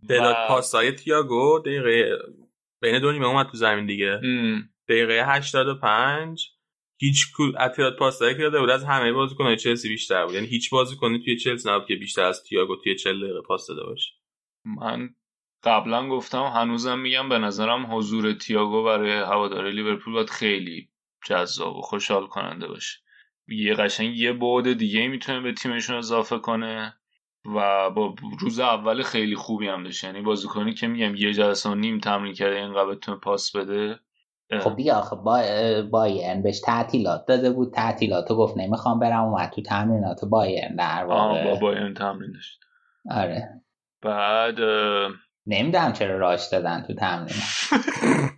دلات 0.10 0.38
و... 0.38 0.48
پاسای 0.48 0.92
تییاگو 0.92 1.60
دقیقه 1.60 2.18
بین 2.82 3.00
دو 3.00 3.12
نیمه 3.12 3.28
اومد 3.28 3.48
تو 3.48 3.58
زمین 3.58 3.86
دیگه. 3.86 4.20
ام. 4.24 4.70
دقیقه 4.90 5.26
85 5.28 6.53
هیچ 7.04 7.28
اطلاعات 7.60 7.98
پاس 7.98 8.20
که 8.20 8.34
داده 8.34 8.60
بود 8.60 8.70
از 8.70 8.84
همه 8.84 9.14
بازیکن‌های 9.14 9.56
چلسی 9.56 9.90
بیشتر 9.90 10.26
بود. 10.26 10.36
یعنی 10.36 10.48
هیچ 10.48 10.70
بازیکنی 10.70 11.24
توی 11.24 11.38
چلسی 11.38 11.70
نبود 11.70 11.88
که 11.88 11.96
بیشتر 11.96 12.24
از 12.24 12.44
تییاگو 12.44 12.76
توی 12.76 12.96
40 12.96 13.24
دقیقه 13.24 13.42
پاس 13.42 13.68
داده 13.68 13.84
باشه. 13.84 14.12
من 14.66 15.10
قبلا 15.64 16.10
گفتم 16.10 16.44
هنوزم 16.44 17.00
میگم 17.00 17.30
به 17.30 17.38
نظرم 17.38 17.96
حضور 17.96 18.34
تییاگو 18.34 18.84
برای 18.84 19.12
هواداری 19.12 19.72
لیورپول 19.72 20.14
باید 20.14 20.30
خیلی 20.30 20.90
جذاب 21.26 21.78
و 21.78 21.82
خوشحال 21.82 22.28
کننده 22.28 22.68
باشه. 22.68 23.00
یه 23.48 23.74
قشنگ 23.74 24.18
یه 24.18 24.34
بعد 24.34 24.74
دیگه 24.74 25.08
می‌تونه 25.08 25.40
به 25.40 25.54
تیمشون 25.54 25.96
اضافه 25.96 26.38
کنه 26.38 26.96
و 27.46 27.90
با 27.90 28.16
روز 28.40 28.60
اول 28.60 29.02
خیلی 29.02 29.36
خوبی 29.36 29.68
هم 29.68 29.84
داشت. 29.84 30.04
یعنی 30.04 30.22
بازیکنی 30.22 30.74
که 30.74 30.88
میگم 30.88 31.16
یه 31.16 31.34
جلسه 31.34 31.70
و 31.70 31.76
نیم 31.76 32.00
تمرین 32.00 32.34
کرده 32.34 32.56
اینقدر 32.56 32.86
بتونه 32.86 33.18
پاس 33.18 33.56
بده 33.56 34.00
خب 34.60 34.76
بیا 34.76 34.96
آخه 34.96 35.16
با 35.16 35.42
بایرن 35.92 36.42
بهش 36.42 36.60
تعطیلات 36.60 37.26
داده 37.26 37.50
بود. 37.50 37.74
تعطیلات 37.74 38.32
گفت 38.32 38.58
نمی‌خوام 38.58 39.00
برم. 39.00 39.24
اومد 39.24 39.50
تو 39.50 39.62
تمرینات 39.62 40.26
بایرن 40.26 40.76
در 40.76 41.06
واقع. 41.06 41.44
با 41.44 41.56
بایرن 41.56 41.94
تمرین 41.94 42.32
داشت. 42.32 42.60
آره. 43.10 43.50
بعد 44.02 44.56
نمی‌دونم 45.48 45.94
چرا 45.94 46.18
راش 46.18 46.48
دادن 46.48 46.82
تو 46.88 46.94
تمرین 46.94 47.36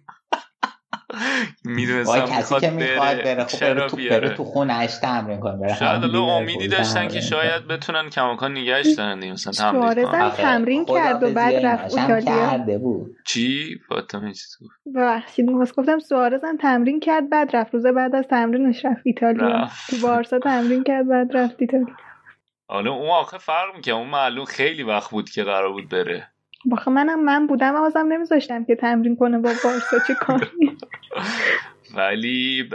می‌دونستم 1.66 2.26
کسی 2.26 2.60
که 2.60 2.70
می‌خواد 2.70 3.24
بره 3.24 3.44
خب 3.44 3.60
بره 3.60 3.88
تو, 3.88 3.98
بره 3.98 4.30
تو 4.30 4.44
خونهش 4.44 4.98
تمرین 4.98 5.40
کنه 5.40 5.58
بره. 5.58 5.76
شاید 5.76 6.16
امیدی 6.16 6.68
داشتن 6.68 7.08
که 7.08 7.22
شاید 7.22 7.68
بتونن 7.68 8.10
کماکان 8.10 8.52
نگهش 8.52 8.88
دارن 8.98 9.32
مثلا 9.32 9.72
تمرین 9.72 10.06
کنن. 10.06 10.30
تمرین 10.30 10.86
کرد 10.86 11.24
و 11.24 11.34
بعد 11.34 11.66
رفت 11.66 11.98
ایتالیا. 11.98 12.78
بود. 12.78 13.16
چی؟ 13.26 13.80
فاطمه 13.90 14.34
چیز 14.34 14.58
گفت. 14.62 14.96
ببخشید 14.96 15.50
گفتم 15.78 16.00
سوارز 16.00 16.44
هم 16.44 16.58
تمرین 16.58 17.00
کرد 17.00 17.30
بعد 17.30 17.56
رفت. 17.56 17.74
روز 17.74 17.86
بعد 17.86 18.16
از 18.16 18.26
تمرینش 18.30 18.86
رفت 18.86 19.02
ایتالیا. 19.06 19.70
تو 19.90 19.98
بارسا 20.04 20.40
تمرین 20.40 20.84
کرد 20.84 21.08
بعد 21.08 21.38
رفت 21.38 21.56
ایتالیا. 21.60 21.96
حالا 22.68 22.92
اون 22.92 23.10
آخه 23.10 23.38
فرق 23.38 23.76
می‌کنه 23.76 23.94
اون 23.94 24.08
معلوم 24.08 24.46
خیلی 24.46 24.84
وقت 24.84 25.12
بود 25.12 25.30
که 25.30 25.44
قرار 25.44 25.72
بود 25.72 25.90
بره. 25.90 26.28
باخه 26.66 26.92
منم 26.92 27.24
من 27.24 27.48
بودم 27.48 27.76
آزم 27.76 28.08
نمیذاشتم 28.08 28.66
که 28.66 28.76
تمرین 28.76 29.16
کنه 29.16 29.38
با 29.38 29.54
بارسا 29.64 30.00
چه 30.08 30.16
کاری. 30.16 30.78
ولی 31.96 32.70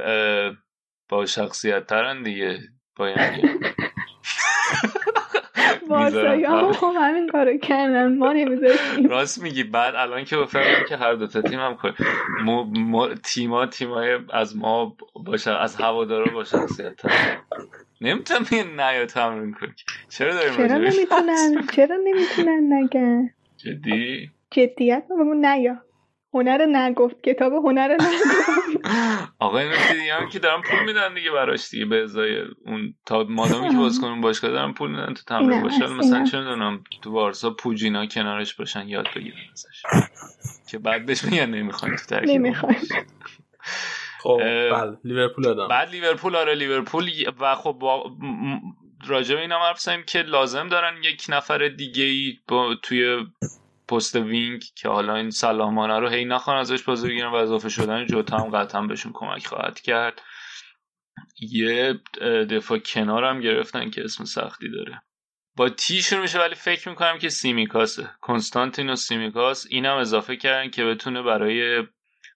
با 1.08 1.26
شخصیت 1.26 1.86
ترن 1.86 2.22
دیگه 2.22 2.58
باید 2.96 3.18
بارسایی 5.88 6.44
هم 6.44 6.72
خب 6.72 6.92
همین 6.96 7.28
کارو 7.28 7.58
کردن. 7.58 8.16
ما 8.16 8.32
نمیذاشتیم. 8.32 9.08
راست 9.08 9.42
میگی. 9.42 9.64
بعد 9.64 9.94
الان 9.94 10.24
که 10.24 10.36
بفهمیم 10.36 10.84
که 10.88 10.96
هر 10.96 11.14
دو 11.14 11.26
تا 11.26 11.42
تیم 11.42 11.60
هم 11.60 11.76
کنیم 11.76 13.14
تیما 13.14 13.66
تیمای 13.66 14.18
از 14.32 14.56
ما 14.56 14.96
باشه 15.24 15.50
از 15.50 15.76
هوادارا 15.76 16.32
با 16.32 16.44
شخصیت 16.44 16.96
تر 16.96 17.38
نمی‌تونم 18.00 18.46
یه 18.52 18.64
نیا 18.64 19.06
تمرین 19.06 19.52
کنی. 19.52 19.74
چرا 20.08 20.34
داریم 20.34 20.56
چرا 20.56 20.78
نمی‌تونن؟ 20.78 21.66
چرا 21.72 21.96
نمی‌تونن 22.04 22.72
نگن 22.72 23.30
جدی؟ 23.64 24.30
جدیت 24.50 25.04
بگو 25.10 25.34
نیا. 25.34 25.76
هنر 26.34 26.66
نگفت 26.66 27.22
کتاب 27.22 27.52
هنر 27.52 27.92
نگفت. 28.00 28.50
آقا 29.38 29.58
این 29.58 29.70
دیگه 30.00 30.14
هم 30.14 30.28
که 30.28 30.38
دارم 30.38 30.62
پول 30.62 30.84
میدن 30.86 31.14
دیگه 31.14 31.30
براش 31.30 31.70
دیگه. 31.70 31.84
به 31.84 32.02
ازای 32.02 32.42
اون 32.66 32.94
تا 33.06 33.26
مادامی 33.28 33.68
که 33.68 33.76
باز 33.76 34.00
کنیم 34.00 34.20
باشگاه 34.20 34.50
دارم 34.50 34.74
پول 34.74 34.90
میدن 34.90 35.14
تو 35.14 35.22
تمرین 35.26 35.62
باشه 35.62 35.86
مثلا 35.86 36.24
چه 36.24 36.38
می‌دونم 36.38 36.84
تو 37.02 37.10
وارسا 37.12 37.50
پوجینا 37.50 38.06
کنارش 38.06 38.54
باشن 38.54 38.88
یاد 38.88 39.06
بگیرن 39.16 39.36
ازش. 39.52 39.82
که 40.70 40.78
بعد 40.78 41.06
بهش 41.06 41.24
میگن 41.24 41.50
نمی‌خواین 41.50 41.96
تو 41.96 42.04
ترکیب 42.04 42.30
نمی‌خواین 42.30 42.78
خب 44.20 44.38
بله 44.70 44.98
لیورپول 45.04 45.46
آدم 45.46 45.68
بعد 45.68 45.90
لیورپول 45.90 46.36
آره 46.36 46.54
لیورپول. 46.54 47.10
و 47.40 47.54
خب 47.54 47.72
با 47.72 48.10
راجع 49.06 49.34
به 49.34 49.40
این 49.40 49.52
هم 49.52 50.02
که 50.02 50.22
لازم 50.22 50.68
دارن 50.68 51.02
یک 51.02 51.26
نفر 51.28 51.68
دیگه 51.68 52.04
ای 52.04 52.38
توی 52.82 53.26
پست 53.88 54.16
wing 54.16 54.64
که 54.74 54.88
حالا 54.88 55.16
این 55.16 55.30
صلاح 55.30 55.64
مانه 55.64 55.98
رو 55.98 56.08
هی 56.08 56.24
نخوان 56.24 56.56
ازش 56.56 56.82
بازی 56.82 57.08
بگیرن 57.08 57.30
و 57.30 57.34
اضافه 57.34 57.68
شدن 57.68 58.06
جوتا 58.06 58.38
هم 58.38 58.50
قطعا 58.50 58.82
بهشون 58.82 59.12
کمک 59.14 59.46
خواهد 59.46 59.80
کرد. 59.80 60.22
یه 61.40 62.00
دفاع 62.50 62.78
کنارم 62.78 63.40
گرفتن 63.40 63.90
که 63.90 64.04
اسم 64.04 64.24
سختی 64.24 64.70
داره. 64.70 65.02
با 65.56 65.68
T 65.68 66.02
شروع 66.02 66.22
میشه 66.22 66.38
ولی 66.38 66.54
فکر 66.54 66.88
می‌کنم 66.88 67.18
که 67.18 67.28
سیمیکاسه. 67.28 68.10
کنستانتینوس 68.20 68.96
سیمیکاس 68.96 69.66
اینم 69.70 69.96
اضافه 69.96 70.36
کردن 70.36 70.70
که 70.70 70.84
بتونه 70.84 71.22
برای 71.22 71.84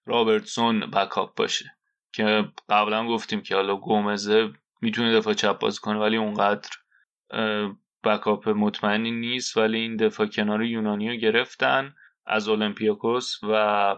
رابرتسون 0.05 0.79
backup 0.79 1.35
باشه. 1.35 1.77
که 2.13 2.45
قبلا 2.69 3.07
گفتیم 3.07 3.41
که 3.41 3.55
حالا 3.55 3.75
گومزه 3.75 4.49
می‌تونه 4.85 5.17
دفاع 5.17 5.33
چپ 5.33 5.59
بازی 5.59 5.79
کنه 5.79 5.99
ولی 5.99 6.17
اونقدر 6.17 6.69
بکاپ 8.03 8.49
مطمئنی 8.49 9.11
نیست. 9.11 9.57
ولی 9.57 9.79
این 9.79 9.95
دفاع 9.95 10.27
کنار 10.27 10.63
یونانی 10.63 11.09
رو 11.09 11.15
گرفتن 11.15 11.95
از 12.25 12.49
اولمپیاکوس 12.49 13.39
و 13.43 13.95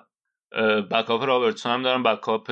بکاپ 0.91 1.23
رابرتسون 1.23 1.71
هم 1.71 1.83
دارن. 1.83 2.03
بکاپ 2.03 2.51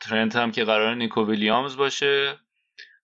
ترنت 0.00 0.36
هم 0.36 0.50
که 0.50 0.64
قرار 0.64 0.94
نیکو 0.94 1.26
ویلیامز 1.26 1.76
باشه. 1.76 2.38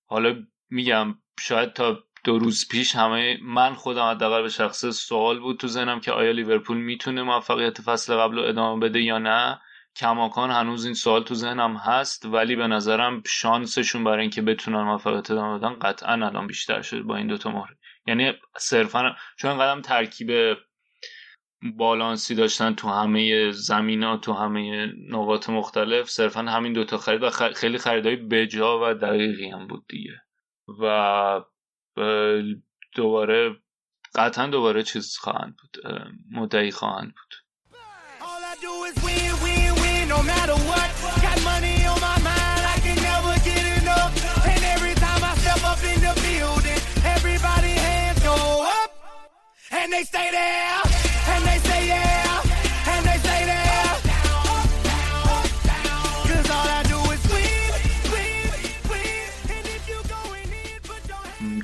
حالا 0.06 0.42
میگم 0.70 1.14
شاید 1.40 1.72
تا 1.72 1.98
دو 2.24 2.38
روز 2.38 2.68
پیش 2.68 2.96
همه 2.96 3.38
من 3.42 3.74
خودم 3.74 4.10
حداقل 4.10 4.42
به 4.42 4.48
شخص 4.48 4.86
سوال 4.86 5.38
بود 5.38 5.58
تو 5.58 5.66
ذهنم 5.66 6.00
که 6.00 6.12
آیا 6.12 6.30
لیورپول 6.30 6.76
می‌تونه 6.76 7.22
موفقیت 7.22 7.80
فصل 7.80 8.14
قبل 8.14 8.36
رو 8.38 8.42
ادامه 8.42 8.88
بده 8.88 9.00
یا 9.00 9.18
نه. 9.18 9.60
کماکان 9.98 10.50
هنوز 10.50 10.84
این 10.84 10.94
سوال 10.94 11.22
تو 11.22 11.34
ذهنم 11.34 11.76
هست 11.76 12.24
ولی 12.24 12.56
به 12.56 12.66
نظرم 12.66 13.22
شانسشون 13.26 14.04
برای 14.04 14.20
اینکه 14.20 14.42
بتونن 14.42 14.82
موفقیت 14.82 15.30
ادامه 15.30 15.58
بدن 15.58 15.78
قطعا 15.78 16.12
الان 16.12 16.46
بیشتر 16.46 16.82
شد 16.82 17.02
با 17.02 17.16
این 17.16 17.26
دوتا 17.26 17.50
مهره 17.50 17.76
یعنی 18.06 18.32
صرفا 18.56 19.16
چون 19.38 19.58
قدم 19.58 19.82
ترکیب 19.82 20.56
بالانسی 21.62 22.34
داشتن 22.34 22.74
تو 22.74 22.88
همه 22.88 23.50
زمینا 23.52 24.16
تو 24.16 24.32
همه 24.32 24.92
نقاط 25.08 25.50
مختلف 25.50 26.08
صرفا 26.08 26.40
همین 26.40 26.72
دوتا 26.72 26.98
خرید 26.98 27.22
و 27.22 27.30
خیلی 27.30 27.78
خریدهای 27.78 28.16
بجا 28.16 28.80
و 28.82 28.94
دقیقی 28.94 29.50
هم 29.50 29.66
بود 29.66 29.84
دیگه. 29.88 30.22
و 30.82 31.40
دوباره 32.94 33.56
قطعا 34.14 34.46
دوباره 34.46 34.82
چیز 34.82 35.16
خواهند 35.16 35.56
بود 35.56 35.82
مدعی 36.30 36.70
خواهند 36.70 37.08
بود. 37.08 37.47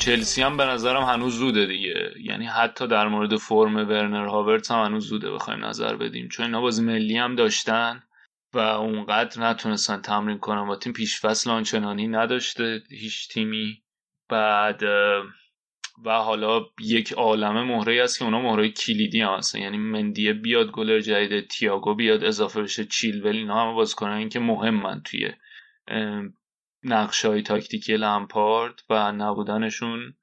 چلسی 0.05 0.43
هم 0.43 0.57
به 0.57 0.65
نظرم 0.65 1.03
هنوز 1.03 1.35
زوده 1.39 1.67
دیگه. 1.67 2.11
یعنی 2.21 2.47
حتی 2.47 2.87
در 2.87 3.09
مورد 3.09 3.37
فرم 3.37 3.77
ورنر 3.77 4.27
هاورتس 4.27 4.71
هم 4.71 4.85
هنوز 4.85 5.07
زوده 5.07 5.31
بخوایم 5.31 5.65
نظر 5.65 5.97
بدیم. 5.97 6.29
چون 6.29 6.47
اینا 6.47 6.61
بازی 6.61 6.83
ملی 6.83 7.17
هم 7.17 7.35
داشتن. 7.35 8.03
و 8.55 8.59
اونقدر 8.59 9.43
نتونستن 9.43 10.01
تمرین 10.01 10.39
کنن. 10.39 10.67
با 10.67 10.77
تیم 10.77 10.93
پیش 10.93 11.21
فصل 11.21 11.51
آنچنانی 11.51 12.09
نداشته 12.09 12.83
هیچ 12.91 13.29
تیمی. 13.29 13.83
بعد 14.29 14.83
و 16.05 16.11
حالا 16.11 16.61
یک 16.81 17.13
عالمه 17.13 17.63
مهره 17.63 18.03
است 18.03 18.19
که 18.19 18.25
اونا 18.25 18.41
مهره 18.41 18.71
کلیدی 18.71 19.21
هم 19.21 19.35
هستن 19.35 19.59
یعنی 19.59 19.79
مندیه 19.79 20.33
بیاد 20.33 20.71
گلر 20.71 21.01
جدید 21.01 21.49
تییاگو 21.49 21.95
بیاد 21.95 22.25
اضافه 22.25 22.63
بشه 22.63 22.85
چیلول 22.85 23.37
اینا 23.37 23.63
همه 23.63 23.75
بازیکنان 23.75 24.29
که 24.29 24.41
مهمن 24.41 25.03
توی 25.05 25.33
نقش 26.83 27.25
های 27.25 27.43
تاکتیکی 27.43 27.97
لمپارد 27.97 28.75
و 28.91 29.13
نبودنشون 29.13 30.15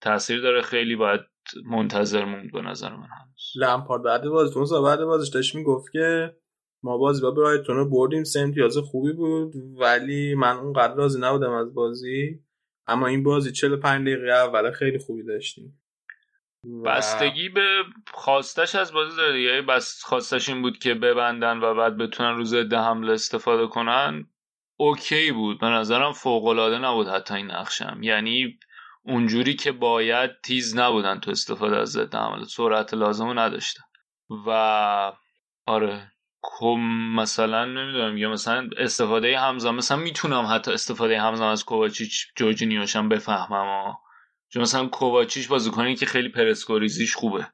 تاثیر 0.00 0.40
داره. 0.40 0.62
خیلی 0.62 0.96
باید 0.96 1.20
منتظر 1.64 2.24
موند 2.24 2.52
به 2.52 2.62
نظر 2.62 2.88
من 2.88 3.08
هنوز. 3.18 3.52
لمپارد 3.56 4.02
بعد 4.02 4.24
بازیتون 4.24 4.84
بعد 4.84 5.00
بازیش 5.00 5.34
داشت 5.34 5.54
می‌گفت 5.54 5.92
که 5.92 6.36
ما 6.82 6.96
بازی 6.98 7.22
با 7.22 7.30
برایتون 7.30 7.76
رو 7.76 7.90
بردیم. 7.90 8.24
سه 8.24 8.40
امتیاز 8.40 8.78
خوبی 8.78 9.12
بود 9.12 9.52
ولی 9.80 10.34
من 10.34 10.56
اون 10.56 10.72
قدر 10.72 10.94
راضی 10.94 11.20
نبودم 11.20 11.52
از 11.52 11.74
بازی. 11.74 12.40
اما 12.86 13.06
این 13.06 13.22
بازی 13.22 13.52
45 13.52 14.06
دقیقه 14.06 14.32
اول 14.32 14.70
خیلی 14.70 14.98
خوبی 14.98 15.22
داشتیم. 15.22 15.80
و... 16.64 16.82
بستگی 16.82 17.48
به 17.48 17.66
خواستش 18.12 18.74
از 18.74 18.92
بازی 18.92 19.16
داره 19.16 19.32
دیگه. 19.32 19.62
بس 19.62 20.02
خواستش 20.04 20.48
این 20.48 20.62
بود 20.62 20.78
که 20.78 20.94
ببندن 20.94 21.58
و 21.58 21.74
بعد 21.74 21.96
بتونن 21.96 22.36
روز 22.36 22.54
ده 22.54 22.78
حمله 22.78 23.12
استفاده 23.12 23.66
کنن 23.66 24.26
OK 24.76 25.32
بود. 25.32 25.60
به 25.60 25.66
نظرم 25.66 26.12
فوق 26.12 26.58
نبود 26.58 27.08
حتی 27.08 27.34
این 27.34 27.50
نقشم 27.50 27.98
یعنی 28.02 28.58
اونجوری 29.02 29.54
که 29.54 29.72
باید 29.72 30.30
تیز 30.44 30.76
نبودن 30.76 31.20
تو 31.20 31.30
استفاده 31.30 31.76
از 31.76 31.88
ضد 31.88 32.14
حمله 32.14 32.44
سرعت 32.44 32.94
لازم 32.94 33.38
نداشتن. 33.38 33.82
و 34.46 35.12
آره. 35.66 36.12
کم 36.42 36.80
مثلا 37.16 37.64
نمی‌دونم 37.64 38.16
یا 38.16 38.30
مثلا 38.30 38.68
استفاده 38.76 39.38
همزمان 39.38 39.74
مثلا 39.74 39.96
می‌تونم 39.96 40.46
حتی 40.50 40.72
استفاده 40.72 41.20
همزمان 41.20 41.52
از 41.52 41.64
کوواچیچ 41.64 42.26
جورجینیوشم 42.36 43.08
بفهمم 43.08 43.96
چون 44.48 44.62
مثلا 44.62 44.86
کوواچیچ 44.86 45.48
بازیکنی 45.48 45.96
که 45.96 46.06
خیلی 46.06 46.28
پرس‌گریزیش 46.28 47.14
خوبه. 47.14 47.46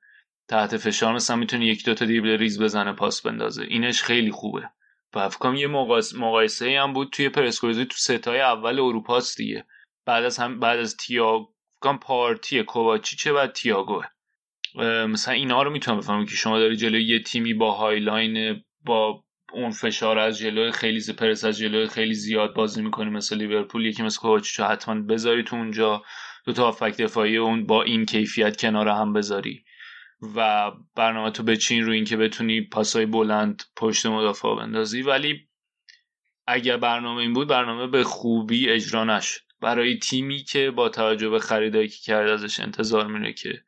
تحت 0.49 0.77
فشار 0.77 1.15
مثلا 1.15 1.37
می‌تونه 1.37 1.67
یک 1.67 1.85
دو 1.85 1.95
تا 1.95 2.05
دریبل 2.05 2.29
ریز 2.29 2.63
بزنه 2.63 2.93
پاس 2.93 3.23
بندازه. 3.23 3.63
اینش 3.63 4.03
خیلی 4.03 4.31
خوبه. 4.31 4.71
و 5.15 5.29
فکرم 5.29 5.55
یه 5.55 5.67
مقایسه 6.17 6.81
هم 6.81 6.93
بود 6.93 7.11
توی 7.13 7.29
پرسکوریزی 7.29 7.85
تو 7.85 7.97
ستای 7.97 8.41
اول 8.41 8.81
اروپاست 8.81 9.37
دیگه. 9.37 9.67
بعد 10.07 10.25
از 10.25 10.39
هم 10.39 10.61
بعد 10.61 10.79
از 10.79 10.97
تییاگو 10.97 11.53
پارتی 12.01 12.63
کوواچیچه 12.63 13.33
و 13.33 13.47
تییاگوه 13.47 14.07
مثلا 15.09 15.35
اینا 15.35 15.63
رو 15.63 15.71
می‌تونم 15.71 15.99
بفهمم 15.99 16.25
که 16.25 16.35
شما 16.35 16.59
داری 16.59 16.77
جلوی 16.77 17.05
یه 17.05 17.23
تیمی 17.23 17.55
با 17.55 17.73
هایلاین 17.73 18.63
با 18.87 19.25
اون 19.53 19.71
فشار 19.71 20.19
از 20.19 20.39
جلو 20.39 20.71
خیلی 20.71 21.13
پرس 21.19 21.45
از 21.45 21.59
جلو 21.59 21.87
خیلی 21.87 22.15
زیاد 22.15 22.55
بازی 22.55 22.83
می‌کنی 22.83 23.11
مثل 23.11 23.37
لیورپول 23.37 23.87
یکی 23.87 24.03
مثل 24.03 24.21
کوچو 24.21 24.65
حتما 24.65 25.01
بذاری 25.03 25.43
تو 25.43 25.57
اونجا. 25.57 26.03
دو 26.45 26.53
تا 26.53 26.69
افک 26.69 26.97
دفاعی 26.97 27.37
اون 27.37 27.67
با 27.67 27.83
این 27.83 28.05
کیفیت 28.05 28.61
کنار 28.61 28.89
هم 28.89 29.13
بذاری. 29.13 29.65
و 30.37 30.71
برنامه 30.97 31.31
تو 31.31 31.43
بچین 31.43 31.85
رو 31.85 31.93
اینکه 31.93 32.17
بتونی 32.17 32.61
پاسای 32.61 33.07
بلند 33.07 33.63
پشت 33.77 34.07
مدافع 34.07 34.57
بندازی. 34.57 35.03
ولی 35.03 35.49
اگر 36.47 36.77
برنامه 36.77 37.21
این 37.21 37.33
بود 37.33 37.49
برنامه 37.49 37.87
به 37.87 38.05
خوبی 38.05 38.71
اجرا 38.71 39.05
نشد. 39.05 39.41
برای 39.61 39.99
تیمی 39.99 40.43
که 40.43 40.71
با 40.71 40.89
توجه 40.89 41.29
به 41.29 41.39
خریدایی 41.39 41.89
که 41.89 41.99
کرد 42.03 42.29
ازش 42.29 42.61
انتظار 42.61 43.07
میره 43.07 43.33
که 43.33 43.63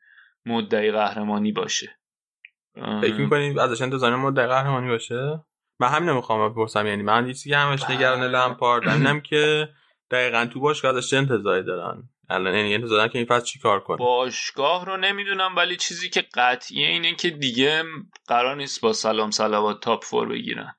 مدعی 0.45 0.91
قهرمانی 0.91 1.51
باشه. 1.51 1.98
فکر 3.01 3.15
می‌کنی 3.15 3.59
ازش 3.59 3.81
انتظار 3.81 4.15
مدعی 4.15 4.47
قهرمانی 4.47 4.87
باشه؟ 4.87 5.43
من 5.79 5.87
همین 5.87 6.11
می‌خوام 6.11 6.49
بپرسم 6.49 6.87
یعنی 6.87 7.03
من 7.03 7.27
چیزی 7.27 7.49
که 7.49 7.57
همش 7.57 7.89
نگران 7.89 8.23
لمپارد 8.23 8.87
اینم 8.87 9.21
که 9.29 9.69
دقیقا 10.11 10.45
تو 10.53 10.59
باشگاه 10.59 10.97
ازش 10.97 11.09
چه 11.09 11.17
انتظاری 11.17 11.63
دارن. 11.63 12.09
الان 12.29 12.55
یعنی 12.55 12.73
انتظار 12.73 13.07
که 13.07 13.17
این 13.17 13.27
فصل 13.27 13.45
چیکار 13.45 13.79
کنه. 13.79 13.97
باشگاه 13.97 14.85
رو 14.85 14.97
نمی‌دونم 14.97 15.55
ولی 15.55 15.75
چیزی 15.75 16.09
که 16.09 16.21
قطعیه 16.33 16.87
اینه 16.87 17.15
که 17.15 17.29
دیگه 17.29 17.83
قرار 18.27 18.55
نیست 18.55 18.81
با 18.81 18.93
سلام 18.93 19.31
صلوات 19.31 19.79
top 19.81 20.03
four 20.03 20.29
بگیرن. 20.29 20.75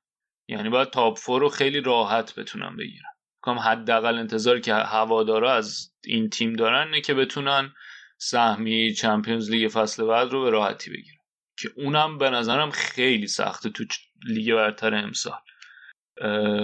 یعنی 0.48 0.68
باید 0.68 0.90
top 0.90 1.18
four 1.18 1.40
رو 1.40 1.48
خیلی 1.48 1.80
راحت 1.80 2.34
بتونن 2.34 2.76
بگیرن. 2.76 3.10
کام 3.42 3.58
حداقل 3.58 4.18
انتظار 4.18 4.60
که 4.60 4.74
هوادارا 4.74 5.52
از 5.52 5.92
این 6.04 6.28
تیم 6.28 6.52
دارن 6.52 6.90
نه 6.90 7.00
که 7.00 7.14
بتونن 7.14 7.72
سهمیه 8.18 8.92
Champions 8.92 9.50
League 9.50 9.68
فصل 9.68 10.04
بعد 10.04 10.32
رو 10.32 10.42
به 10.42 10.50
راحتی 10.50 10.90
بگیرن. 10.90 11.19
که 11.62 11.68
اونم 11.76 12.18
به 12.18 12.30
نظرم 12.30 12.70
خیلی 12.70 13.26
سخته 13.26 13.70
تو 13.70 13.84
لیگ 14.26 14.54
برتر 14.54 14.94
امسال. 14.94 15.38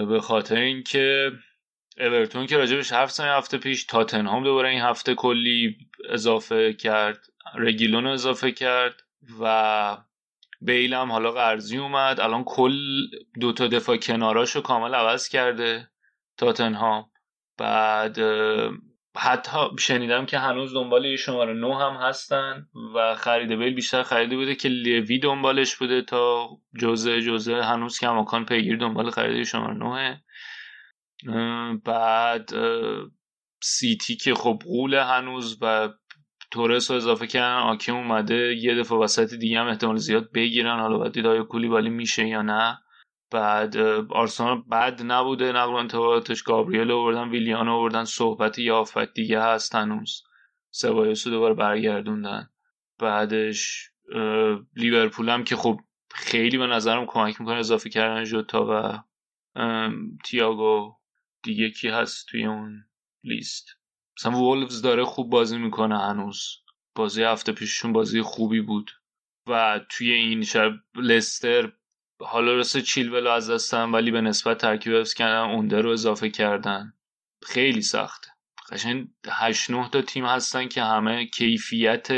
به 0.09 0.21
خاطر 0.21 0.57
اینکه 0.57 1.33
اورتون 1.99 2.47
که 2.47 2.57
راجبش 2.57 2.93
حرف 2.93 3.11
زدن 3.11 3.37
هفته 3.37 3.59
پیش 3.59 3.85
تاتنهام 3.85 4.45
دوباره 4.45 4.69
این 4.69 4.81
هفته 4.81 5.15
کلی 5.15 5.77
اضافه 6.09 6.73
کرد 6.73 7.27
رگیلون 7.55 8.07
اضافه 8.07 8.53
کرد 8.53 9.03
و 9.41 9.97
بیلم 10.61 11.13
حالا 11.13 11.33
قرضی 11.33 11.79
اومد. 11.79 12.21
الان 12.21 12.45
کل 12.45 13.07
دوتا 13.41 13.67
دفاع 13.67 13.97
کناراشو 13.97 14.61
کامل 14.61 14.95
عوض 14.95 15.29
کرده 15.29 15.89
تاتنهام. 16.37 17.11
بعد 17.59 18.19
حتی 19.19 19.59
شنیدم 19.79 20.27
که 20.27 20.39
هنوز 20.39 20.75
دنبال 20.75 21.17
شماره 21.17 21.53
نو 21.53 21.75
هم 21.75 21.93
هستن 21.93 22.69
و 22.95 23.15
خرید 23.15 23.53
بیل 23.53 23.75
بیشتر 23.75 24.03
خریده 24.03 24.37
بوده 24.37 24.55
که 24.55 24.69
لوی 24.69 25.19
دنبالش 25.19 25.77
بوده 25.77 26.03
تا 26.03 26.49
جزه 26.81 27.23
جزه 27.23 27.63
هنوز 27.63 27.99
کماکان 27.99 28.45
پیگیر 28.45 28.77
دنبال 28.77 29.11
خرید 29.11 29.47
شماره 29.47 29.75
نوه 29.75 30.17
بعد 31.85 32.51
سیتی 33.63 34.17
که 34.17 34.35
خب 34.35 34.59
قول 34.65 34.95
هنوز 34.95 35.59
و 35.63 35.89
تورس 36.51 36.91
رو 36.91 36.97
اضافه 36.97 37.27
کردن 37.27 37.63
آکیم 37.63 37.95
اومده 37.95 38.57
یه 38.57 38.75
دفعه 38.75 38.99
وسط 38.99 39.35
دیگه 39.35 39.61
هم 39.61 39.67
احتمال 39.67 39.97
زیاد 39.97 40.33
بگیرن. 40.33 40.81
حالا 40.81 40.99
باید 40.99 41.13
دیدای 41.13 41.43
کولی 41.43 41.69
بالی 41.69 41.91
میشه 41.91 42.29
یا 42.29 42.43
نه. 42.43 42.79
بعد 43.31 43.77
آرسنال 44.11 44.63
بد 44.63 45.03
نبوده. 45.03 45.53
نقل 45.53 45.75
انتقالاتش 45.75 46.43
گابریل 46.43 46.91
آوردن 46.91 47.29
ویلیان 47.29 47.69
آوردن. 47.69 48.05
صحبت 48.05 48.59
یافت 48.59 49.15
دیگه 49.15 49.43
هست 49.43 49.75
هنوز. 49.75 50.23
سبایوس 50.71 51.27
رو 51.27 51.33
دوباره 51.33 51.55
برگردوندن. 51.55 52.51
بعدش 52.99 53.91
لیورپول 54.77 55.29
هم 55.29 55.45
که 55.45 55.57
خب 55.57 55.81
خیلی 56.11 56.59
به 56.59 56.67
نظرم 56.67 57.07
کمک 57.07 57.41
می‌کنه 57.41 57.57
اضافه 57.57 57.91
کردن 57.91 58.25
جوتا 58.25 58.67
و 58.71 59.03
تیاگو. 60.25 60.97
دیگه 61.43 61.71
کی 61.71 61.89
هست 61.89 62.27
توی 62.29 62.45
اون 62.45 62.85
لیست؟ 63.25 63.69
مثلا 64.19 64.33
وولفز 64.33 64.83
داره 64.83 65.05
خوب 65.05 65.31
بازی 65.31 65.59
می‌کنه 65.59 65.99
هنوز. 65.99 66.43
بازی 66.95 67.23
هفته 67.23 67.53
پیششون 67.53 67.93
بازی 67.93 68.23
خوبی 68.23 68.61
بود. 68.61 68.91
و 69.49 69.81
توی 69.91 70.13
این 70.13 70.43
شب 70.43 70.73
لستر 70.95 71.73
حالا 72.21 72.55
رسه 72.55 72.83
چیلولو 72.83 73.31
از 73.31 73.51
دستن 73.51 73.91
ولی 73.91 74.11
به 74.11 74.21
نسبت 74.21 74.59
ترکیب 74.59 74.95
حفظ 74.95 75.15
کردن 75.15 75.51
اونده 75.51 75.81
رو 75.81 75.91
اضافه 75.91 76.31
کردن. 76.31 76.93
خیلی 77.43 77.83
سخته. 77.83 78.29
قشنگ 78.73 79.09
8 79.29 79.71
9 79.71 79.91
تا 79.91 80.03
تیم 80.03 80.27
هستن 80.27 80.69
که 80.69 80.83
همه 80.83 81.27
کیفیت 81.27 82.09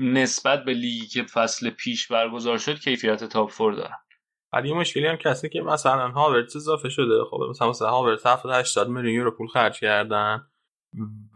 نسبت 0.00 0.64
به 0.64 0.72
لیگی 0.72 1.06
که 1.06 1.22
فصل 1.22 1.70
پیش 1.70 2.08
برگزار 2.08 2.58
شد 2.58 2.78
کیفیت 2.78 3.24
تاپ 3.24 3.50
فور 3.50 3.72
دارن. 3.72 3.96
بعد 4.52 4.66
یه 4.66 4.74
مشکلی 4.74 5.06
هم 5.06 5.16
کسی 5.16 5.48
که 5.48 5.60
مثلا 5.62 6.08
هاورتس 6.08 6.56
اضافه 6.56 6.88
شده. 6.88 7.24
خب 7.30 7.36
مثلا 7.50 7.68
مثلا 7.68 7.90
هاورتس 7.90 8.26
70 8.26 8.52
80 8.52 8.88
میلیون 8.88 9.14
یورو 9.14 9.30
پول 9.30 9.46
خرج 9.46 9.80
کردن. 9.80 10.46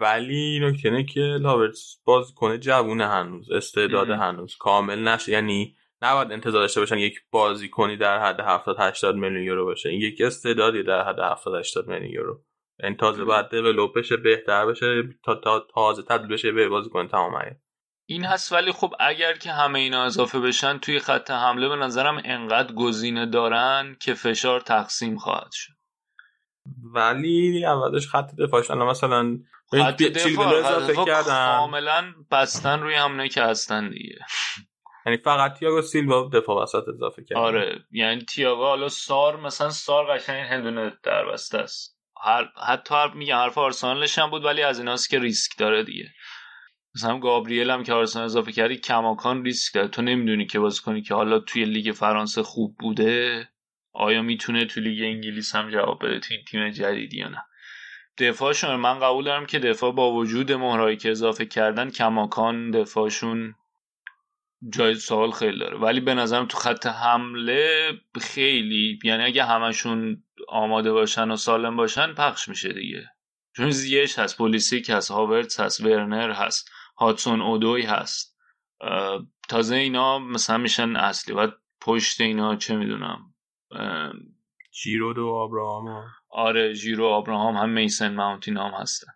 ولی 0.01 0.61
نکته 0.63 0.89
اینه 0.89 1.05
که 1.05 1.41
هاورتس 1.45 1.97
باز 2.05 2.35
کنه 2.35 2.59
جوونه 2.59 3.09
هنوز 3.09 3.51
استعداد 3.51 4.11
هنوز 4.11 4.57
کامل 4.57 5.09
نشه 5.09 5.33
یعنی 5.33 5.77
نباید 6.03 6.33
انتظار 6.33 6.63
داشته 6.63 6.81
باشن 6.81 6.99
یک 6.99 7.21
بازی 7.31 7.69
کنی 7.69 7.97
در 7.97 8.23
حد 8.23 8.41
70 8.41 8.77
80 8.81 9.15
میلیون 9.15 9.43
یورو 9.43 9.65
باشه. 9.65 9.89
این 9.89 10.01
یک 10.01 10.21
استعدادی 10.21 10.83
در 10.83 11.03
حد 11.09 11.19
70 11.19 11.55
80 11.55 11.89
میلیون 11.89 12.11
یورو. 12.11 12.43
این 12.83 12.97
تازه 12.97 13.25
باید 13.25 13.49
دیولپ 13.49 13.97
بشه 13.97 14.17
بهتر 14.17 14.67
بشه 14.67 15.03
تا, 15.25 15.35
تا 15.35 15.67
تازه 15.75 16.03
تبدیل 16.03 16.29
بشه 16.29 16.53
به 16.53 16.69
بازیکن 16.69 17.09
تمام 17.09 17.33
این 18.09 18.25
هست 18.25 18.53
ولی 18.53 18.73
خب 18.73 18.95
اگر 19.01 19.33
که 19.33 19.53
همه 19.53 19.79
اینا 19.79 20.05
اضافه 20.05 20.41
بشن 20.41 20.79
توی 20.79 20.99
خط 20.99 21.31
حمله 21.31 21.69
به 21.69 21.77
نظرم 21.77 22.23
انقدر 22.25 22.75
گزینه 22.75 23.27
دارن 23.27 23.97
که 24.01 24.15
فشار 24.15 24.61
تقسیم 24.61 25.19
خواهد 25.19 25.53
شد. 25.53 25.73
ولی 26.95 27.67
اولش 27.67 28.09
خط 28.09 28.35
دفاعش 28.35 28.71
مثلا 28.71 29.39
خط 29.71 30.03
دفاع, 30.03 30.55
اضافه 30.55 31.05
کردن 31.05 31.57
کاملا 31.57 32.15
بستن 32.31 32.81
روی 32.81 32.95
همونه 32.95 33.29
که 33.29 33.43
هستن 33.43 33.91
دیگه. 33.91 34.19
یعنی 35.07 35.19
فقط 35.19 35.59
تییاگو 35.59 35.83
سیلوا 35.83 36.31
دفاع 36.33 36.63
وسط 36.63 36.89
اضافه 36.89 37.25
کرد. 37.25 37.39
آره 37.39 37.81
یعنی 37.93 38.21
تییاگو 38.21 38.63
حالا 38.63 38.89
سار 38.89 39.41
مثلا 39.41 39.71
سار 39.71 40.07
قشنگ 40.07 40.47
هندونه 40.47 40.93
در 41.03 41.25
بسته 41.25 41.59
است. 41.59 41.99
هر 42.23 42.49
حتی 42.67 42.95
هر 42.95 43.15
میگه 43.15 43.37
حرف 43.37 43.59
آرسنالش 43.59 44.19
هم 44.19 44.31
بود 44.31 44.45
ولی 44.45 44.63
از 44.63 44.79
ایناست 44.79 45.11
که 45.11 45.19
ریسک 45.19 45.59
داره 45.59 45.83
دیگه. 45.83 46.13
مثلا 46.95 47.19
گابریل 47.19 47.71
هم 47.71 47.83
که 47.83 47.93
آرسنال 47.93 48.25
اضافه 48.25 48.53
کردی 48.53 48.77
کماکان 48.77 49.45
ریسک 49.45 49.75
داره. 49.75 49.89
تو 49.89 50.03
نمی‌دونی 50.03 50.47
که 50.47 50.59
بازی 50.59 50.81
کنی 50.83 51.03
که 51.03 51.15
حالا 51.15 51.39
توی 51.39 51.65
لیگ 51.65 51.93
فرانسه 51.93 52.43
خوب 52.43 52.77
بوده. 52.79 53.49
آیا 53.93 54.23
می‌تونه 54.23 54.65
توی 54.65 54.83
لیگ 54.83 55.05
انگلیس 55.05 55.55
هم 55.55 55.71
جواب 55.71 56.05
بده 56.05 56.21
توی 56.21 56.37
تیم 56.49 56.71
جدیدی 56.71 57.17
یا 57.17 57.29
نه؟ 57.29 57.43
دفاعشون 58.19 58.77
من 58.77 58.99
قبول 58.99 59.25
دارم 59.25 59.47
که 59.47 59.59
دفاع 59.59 59.93
با 59.93 60.13
وجود 60.13 60.53
مهرایی 60.53 60.97
که 60.97 61.11
اضافه 61.11 61.47
کردن 61.47 61.91
کماکان 61.91 62.71
دفاعشون 62.71 63.55
جای 64.69 64.95
سوال 64.95 65.31
خیلی 65.31 65.59
داره. 65.59 65.79
ولی 65.79 66.01
به 66.01 66.15
نظرم 66.15 66.47
تو 66.47 66.59
خط 66.59 66.87
حمله 66.87 67.91
خیلی 68.21 68.99
یعنی 69.05 69.25
اگه 69.25 69.45
همشون 69.45 70.23
آماده 70.49 70.93
باشن 70.93 71.31
و 71.31 71.37
سالم 71.37 71.77
باشن 71.77 72.15
پخش 72.15 72.49
میشه 72.49 72.73
دیگه. 72.73 73.11
چون 73.57 73.71
زیش 73.71 74.19
هست 74.19 74.39
پلیسیک 74.39 74.91
هست 74.91 75.11
هاورتس 75.11 75.61
هست 75.61 75.81
ورنر 75.81 76.31
هست 76.31 76.71
هاتسون 76.99 77.41
اودوی 77.41 77.83
هست. 77.83 78.37
تازه 79.49 79.77
اینا 79.77 80.19
مثلا 80.19 80.59
میشن 80.59 80.97
اصلی. 80.97 81.35
و 81.35 81.51
پشت 81.81 82.21
اینا 82.21 82.57
چه 82.57 82.77
می‌دونم؟ 82.77 83.35
جیرو 84.83 85.31
و 85.31 85.35
آبراهام 85.35 86.05
آره 86.31 86.75
جیرو 86.75 87.07
آبراهام 87.07 87.57
هم 87.57 87.69
میسن 87.69 88.15
ماونتین 88.15 88.57
هم 88.57 88.71
هستن. 88.81 89.13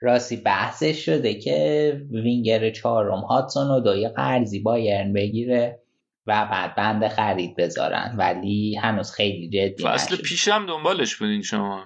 راستی 0.00 0.36
بحثش 0.36 1.04
شده 1.04 1.34
که 1.34 2.00
وینگر 2.10 2.70
چهارم 2.70 3.20
هاتسون 3.20 3.70
و 3.70 3.80
دوی 3.80 4.08
قرضی 4.08 4.60
بایرن 4.60 5.12
بگیره 5.12 5.78
و 6.26 6.48
بعد 6.50 6.74
بند 6.74 7.08
خرید 7.08 7.56
بذارن. 7.56 8.14
ولی 8.18 8.76
هنوز 8.76 9.12
خیلی 9.12 9.48
جدی 9.48 9.84
فصل 9.84 10.16
پیشم 10.16 10.66
دنبالش 10.66 11.16
بودین 11.16 11.42
شما. 11.42 11.84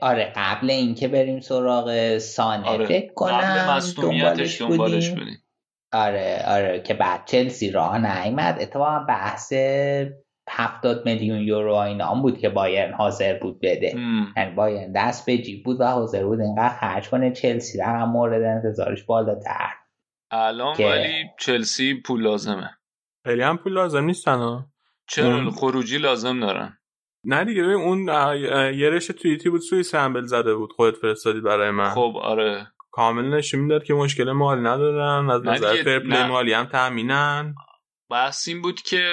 آره 0.00 0.32
قبل 0.36 0.70
اینکه 0.70 1.08
بریم 1.08 1.40
سراغ 1.40 2.18
سانه 2.18 2.66
آره. 2.66 2.86
فکر 2.86 3.12
کنم 3.14 3.80
دنبالش, 3.96 4.60
دنبالش 4.60 5.08
بودیم. 5.08 5.42
آره 5.92 6.44
آره 6.46 6.82
که 6.82 6.94
بعد 6.94 7.26
چلسی 7.26 7.70
راه 7.70 7.98
نیامد 7.98 8.58
اتفاقا 8.60 9.04
بحث 9.08 9.52
هفتاد 10.50 11.06
میلیون 11.06 11.38
یورو 11.38 11.74
اینا 11.74 12.06
هم 12.06 12.22
بود 12.22 12.38
که 12.38 12.48
بایرن 12.48 12.92
حاضر 12.92 13.38
بود 13.38 13.60
بده. 13.62 13.94
یعنی 14.36 14.54
بایرن 14.54 14.92
دست 14.92 15.26
به 15.26 15.38
جیب 15.38 15.64
بود 15.64 15.80
و 15.80 15.84
حاضر 15.84 16.24
بود 16.24 16.40
اینقدر 16.40 16.76
خرج 16.80 17.08
کنه 17.08 17.32
چلسی 17.32 17.78
رقم 17.78 18.08
مورد 18.08 18.42
انتظارش 18.42 19.04
بالاتر. 19.04 19.70
الان 20.30 20.76
که... 20.76 20.86
ولی 20.86 21.24
چلسی 21.38 22.02
پول 22.06 22.22
لازمه. 22.22 22.70
خیلی 23.24 23.42
هم 23.42 23.56
پول 23.56 23.72
لازم 23.72 24.04
نیستن 24.04 24.64
چرا 25.08 25.50
خروجی 25.50 25.98
لازم 25.98 26.40
دارن؟ 26.40 26.78
نه 27.24 27.44
دیگه 27.44 27.62
ببین 27.62 27.74
اون 27.74 28.08
یه 28.74 28.90
رشته 28.90 29.12
توییتی 29.12 29.50
بود 29.50 29.60
سوی 29.60 29.82
سمبل 29.82 30.22
زده 30.22 30.54
بود 30.54 30.72
خودت 30.72 30.96
فرستادی 30.96 31.40
برای 31.40 31.70
من. 31.70 31.90
خب 31.90 32.12
آره. 32.22 32.66
کامل 32.90 33.36
نشون 33.36 33.60
می‌داد 33.60 33.84
که 33.84 33.94
مشکل 33.94 34.32
مالی 34.32 34.60
ندارن 34.60 35.30
از 35.30 35.46
نظر 35.46 35.82
فرپلی 35.82 36.28
مالی 36.28 36.52
هم 36.52 36.64
تامینن 36.64 37.54
بحث 38.10 38.48
این 38.48 38.62
بود 38.62 38.80
که 38.80 39.12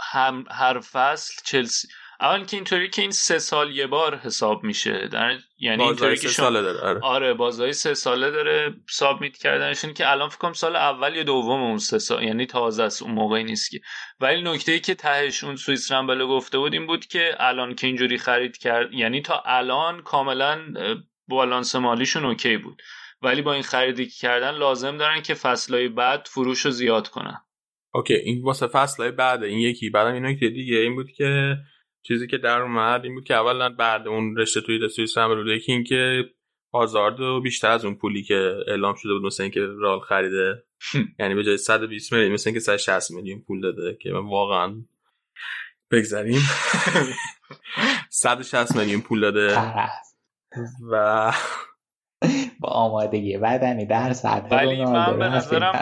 هم 0.00 0.44
هر 0.50 0.80
فصل 0.80 1.34
چلسی. 1.44 1.88
اول 2.20 2.44
که 2.44 2.56
اینطوری 2.56 2.90
که 2.90 3.02
این 3.02 3.10
سه 3.10 3.38
سال 3.38 3.76
یه 3.76 3.86
بار 3.86 4.16
حساب 4.16 4.64
میشه. 4.64 5.08
در 5.08 5.38
یعنی 5.58 5.82
اینطوری 5.82 6.16
که 6.16 6.28
ساله 6.28 6.62
داره 6.62 6.80
آره, 6.80 7.00
آره 7.00 7.34
بازای 7.34 7.72
سه 7.72 7.94
ساله 7.94 8.30
داره 8.30 8.74
سابمیت 8.90 9.36
کردنشون 9.36 9.94
که 9.94 10.10
الان 10.10 10.28
فکر 10.28 10.38
کنم 10.38 10.52
سال 10.52 10.76
اول 10.76 11.16
یا 11.16 11.22
دوم 11.22 11.62
اون 11.62 11.78
سه 11.78 11.98
سال 11.98 12.22
یعنی 12.22 12.46
تازه 12.46 12.82
است 12.82 13.02
اون 13.02 13.12
موقعی 13.12 13.44
نیست 13.44 13.70
که. 13.70 13.80
ولی 14.20 14.42
نکته 14.42 14.72
ای 14.72 14.80
که 14.80 14.94
تهش 14.94 15.44
اون 15.44 15.56
سوئیس 15.56 15.92
رمبل 15.92 16.26
گفته 16.26 16.58
بود 16.58 16.72
این 16.72 16.86
بود 16.86 17.06
که 17.06 17.36
الان 17.40 17.74
که 17.74 17.86
اینجوری 17.86 18.18
خرید 18.18 18.56
کرد 18.56 18.92
یعنی 18.92 19.20
تا 19.20 19.42
الان 19.46 20.02
کاملا 20.02 20.60
بالانس 21.28 21.74
مالیشون 21.74 22.24
اوکی 22.24 22.56
بود. 22.56 22.82
ولی 23.22 23.42
با 23.42 23.52
این 23.52 23.62
خریدی 23.62 24.06
که 24.06 24.12
کردن 24.20 24.50
لازم 24.50 24.96
دارن 24.96 25.22
که 25.22 25.34
فصلهای 25.34 25.88
بعد 25.88 26.28
فروش 26.30 26.60
رو 26.60 26.70
زیاد 26.70 27.08
کنن. 27.08 27.40
اوکی 27.94 28.14
این 28.14 28.42
واسه 28.42 28.66
فصلهای 28.66 29.10
بعد 29.10 29.42
این 29.42 29.58
یکی. 29.58 29.90
بعدم 29.90 30.14
این 30.14 30.26
نکته 30.26 30.48
دیگه 30.48 30.76
این 30.76 30.94
بود 30.94 31.10
که 31.10 31.56
چیزی 32.02 32.26
که 32.26 32.38
در 32.38 32.60
اومد 32.60 33.04
این 33.04 33.14
بود 33.14 33.24
که 33.24 33.34
اولا 33.34 33.68
بعد 33.68 34.08
اون 34.08 34.36
رشته 34.36 34.60
توی 34.60 34.88
سوئیس 34.88 35.18
هم 35.18 35.30
رو 35.30 35.52
یکی 35.52 35.72
این 35.72 35.84
که 35.84 36.24
هازارد 36.74 37.20
و 37.20 37.40
بیشتر 37.40 37.70
از 37.70 37.84
اون 37.84 37.94
پولی 37.94 38.22
که 38.22 38.54
اعلام 38.68 38.94
شده 38.94 39.12
بود 39.12 39.22
مثل 39.22 39.42
اینکه 39.42 39.60
رال 39.60 40.00
خریده. 40.00 40.64
یعنی 41.18 41.34
به 41.34 41.44
جای 41.44 41.56
120 41.56 42.12
میلیون 42.12 42.32
مثل 42.32 42.50
اینکه 42.50 42.60
160 42.60 43.10
میلیون 43.10 43.40
پول 43.40 43.60
داده 43.60 43.98
که 44.00 44.12
من 44.12 44.28
واقعا 44.28 44.74
بگذریم. 45.90 46.40
160 48.10 48.76
میلیون 48.76 49.00
پول 49.00 49.20
داده. 49.20 49.58
و 50.90 51.32
با 52.60 52.68
آمادگی. 52.68 53.38
بدنی 53.38 53.86
در 53.86 54.12
سطح 54.12 54.56
ولی 54.56 54.84
من 54.84 55.18
به 55.18 55.28
نظرم 55.28 55.72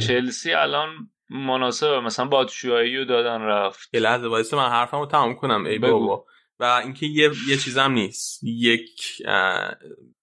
چلسی 0.00 0.52
الان 0.52 0.88
مناسبه. 1.30 2.00
مثلا 2.00 2.24
باتشوایی 2.24 2.96
رو 2.96 3.04
دادن 3.04 3.40
رفت. 3.42 3.94
یه 3.94 4.00
لحظه 4.00 4.28
وایسه 4.28 4.56
من 4.56 4.68
حرفم 4.68 4.98
رو 4.98 5.06
تمام 5.06 5.34
کنم 5.34 5.66
ای 5.66 5.78
بابا. 5.78 6.24
و 6.60 6.64
اینکه 6.64 7.06
یه 7.06 7.30
یه 7.48 7.56
چیزم 7.56 7.92
نیست. 7.92 8.40
یک 8.44 9.22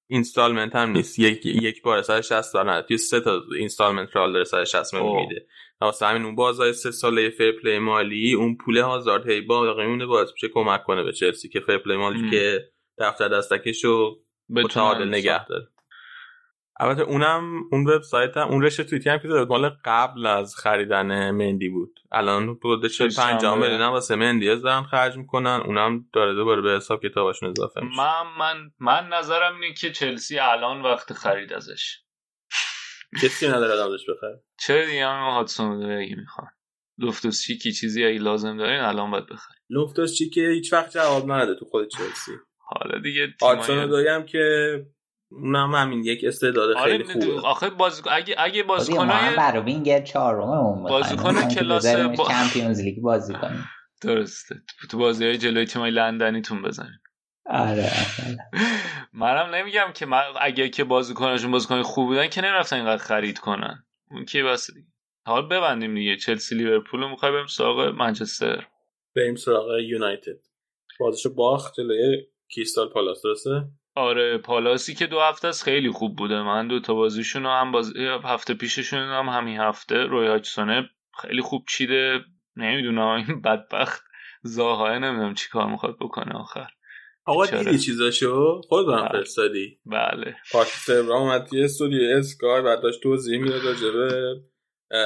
اینستالمنت 0.08 0.76
هم 0.76 0.92
نیست. 0.92 1.20
یک 1.20 1.46
یک 1.46 1.82
بار 1.82 2.02
160 2.02 2.54
دلار 2.54 2.82
توی 2.82 2.98
سه 2.98 3.20
تا 3.20 3.42
اینستالمنت 3.58 4.16
رال 4.16 4.34
داره 4.34 4.44
160 4.44 4.94
میلیون 4.94 5.16
میده. 5.16 5.46
واسه 5.82 6.06
همین 6.06 6.26
اون 6.26 6.36
بازای 6.36 6.74
سه 6.74 6.92
ساله 6.92 7.30
فیر 7.30 7.52
پلی 7.52 7.80
مالی 7.80 8.34
اون 8.34 8.58
پول 8.58 8.78
هازارد 8.78 9.30
هی 9.30 9.42
با 9.42 9.74
قیمونه 9.74 10.06
باز 10.06 10.32
میشه 10.32 10.48
کمک 10.48 10.84
کنه 10.84 11.04
به 11.04 11.12
چلسی 11.12 11.50
که 11.50 11.60
فیر 11.60 11.78
پلی 11.78 11.96
مالی 11.96 12.30
که 12.30 12.60
دفتر 12.98 13.28
دستکشو 13.28 14.20
متعادل 14.52 15.08
نگه 15.08 15.46
داره 15.46 15.68
البته 16.80 17.02
اونم 17.02 17.64
اون 17.72 17.88
وبسایت 17.88 18.38
هم 18.38 18.48
اون 18.48 18.64
رشته 18.64 18.84
توییتی 18.84 19.10
هم 19.10 19.20
که 19.20 19.28
داد 19.28 19.48
مال 19.48 19.70
قبل 19.86 20.26
از 20.26 20.56
خریدن 20.56 21.32
مندی 21.32 21.70
بود. 21.70 22.00
الان 22.12 22.56
بوده 22.56 22.90
45 22.90 23.46
میلیون 23.46 23.82
واسه 23.82 24.16
مندی 24.16 24.56
دارن 24.56 24.84
خرج 24.84 25.18
می‌کنن. 25.18 25.62
اونم 25.66 26.06
داره 26.14 26.34
دوباره 26.34 26.62
به 26.62 26.72
حساب 26.72 27.04
کتابشون 27.04 27.50
اضافه 27.50 27.82
میشه. 27.82 27.98
من 27.98 28.24
من 28.40 28.72
من 28.80 29.08
نظرم 29.08 29.62
اینه 29.62 29.74
که 29.74 29.92
چلسی 29.92 30.40
الان 30.40 30.82
وقت 30.82 31.14
خرید 31.14 31.54
ازش. 31.54 32.00
کسی 33.24 33.48
نداره 33.48 33.94
ازش 33.94 34.10
بخره. 34.10 34.44
چرا 34.60 34.86
دیگه 34.86 35.06
هم 35.06 35.30
هاتسون 35.30 35.92
اگه 35.92 36.16
می‌خوان؟ 36.16 36.48
لوفتوس 36.98 37.44
چیکی 37.44 37.72
چیزی 37.72 38.06
اگه 38.06 38.20
لازم 38.20 38.58
دارین 38.58 38.80
الان 38.80 39.12
باید 39.12 39.26
بخرید 39.26 39.62
لوفتوس 39.70 40.14
چیکی 40.18 40.46
هیچ 40.46 40.74
وقت 40.74 40.92
جواب 40.92 41.32
نده 41.32 41.56
تو 41.56 41.66
خود 41.66 41.88
چلسی. 41.88 42.32
حالا 42.80 43.00
دیگه 43.00 43.34
آتسون 43.42 43.88
داریم 43.88 44.26
که 44.26 44.40
اونم 45.32 45.76
همین 45.76 46.04
یک 46.04 46.24
استعداد 46.24 46.78
آره 46.78 46.92
خیلی 46.92 47.04
خوبه. 47.04 47.48
آخه 47.48 47.70
بازی 47.70 48.02
اگه 48.12 48.36
اگه 48.38 48.64
ما 48.64 48.68
بازیکنای 48.68 49.36
برای 49.38 49.64
وینگر 49.64 50.02
چهارم 50.02 50.84
بازیکن 50.84 51.48
کلاس 51.48 51.96
با... 51.96 52.28
چمپیونز 52.28 52.82
لیگ 52.82 53.02
بازی 53.02 53.34
کنیم. 53.34 53.70
درسته. 54.02 54.56
تو 54.90 54.98
بازی 54.98 55.26
های 55.26 55.38
جلوی 55.38 55.66
تیمای 55.66 55.92
لندنیتون 55.92 56.62
بزنیم. 56.62 57.02
آره 57.46 57.92
منم 59.14 59.56
نمیگم 59.56 59.92
که 59.96 60.06
من 60.06 60.22
اگه 60.42 60.70
که 60.70 60.84
بازیکناشون 60.84 61.52
بازیکن 61.52 61.82
خوب 61.82 62.08
بودن 62.08 62.28
که 62.28 62.42
نرفتن 62.42 62.76
اینقدر 62.76 63.04
خرید 63.04 63.40
کنن. 63.40 63.86
اون 64.12 64.26
کی 64.26 64.44
بس 64.44 64.72
دیگه. 64.74 64.88
حالا 65.26 65.48
ببندیم 65.48 65.96
دیگه. 65.96 66.18
چلسی 66.18 66.56
لیورپول 66.56 67.10
می‌خوای 67.10 67.32
بریم 67.32 67.48
سراغ 67.48 67.96
منچستر؟ 67.96 68.68
بریم 69.16 69.36
سراغ 69.36 69.80
یونایتد. 69.80 70.40
بازیشو 71.00 71.34
باخت 71.34 71.74
جلوی 71.74 72.28
کریستال 72.56 72.90
پالاس 72.90 73.22
درسته؟ 73.24 73.64
آره 73.96 74.38
پالاسی 74.38 74.96
که 74.96 75.08
دو 75.08 75.20
هفته 75.20 75.48
است 75.48 75.64
خیلی 75.64 75.92
خوب 75.92 76.16
بوده. 76.16 76.42
من 76.42 76.68
دو 76.68 76.80
تا 76.80 76.94
بازیشون 76.94 77.46
هم 77.46 77.72
باز... 77.72 77.94
هفته 78.24 78.54
پیششون 78.54 79.00
هم 79.00 79.30
همین 79.30 79.60
هفته 79.60 79.96
روی 79.96 80.28
هاچسونه 80.28 80.90
خیلی 81.22 81.42
خوب 81.42 81.64
چیده. 81.70 82.20
نمی‌دونم 82.56 83.08
این 83.08 83.42
بدبخت 83.42 84.04
زاهای 84.44 85.00
نمی‌دونم 85.00 85.34
چی 85.34 85.50
کار 85.50 85.68
می‌خواد 85.68 85.96
بکنه 86.02 86.36
آخر. 86.36 86.68
آقا 87.26 87.46
دیدی 87.46 87.80
چیزاشو؟ 87.80 88.62
خود 88.70 88.88
برم 88.88 89.08
فرستادی. 89.08 89.80
بله. 89.86 90.36
پاکت 90.52 90.90
ابراهام 90.90 91.24
اومد 91.24 91.46
توی 91.46 91.64
استودیو 91.64 92.18
اسکای 92.18 92.62
بعد 92.62 92.82
داشت 92.82 93.04
توضیح 93.04 93.40
می‌داد 93.40 93.66
راجع 93.66 93.92
به 93.92 94.36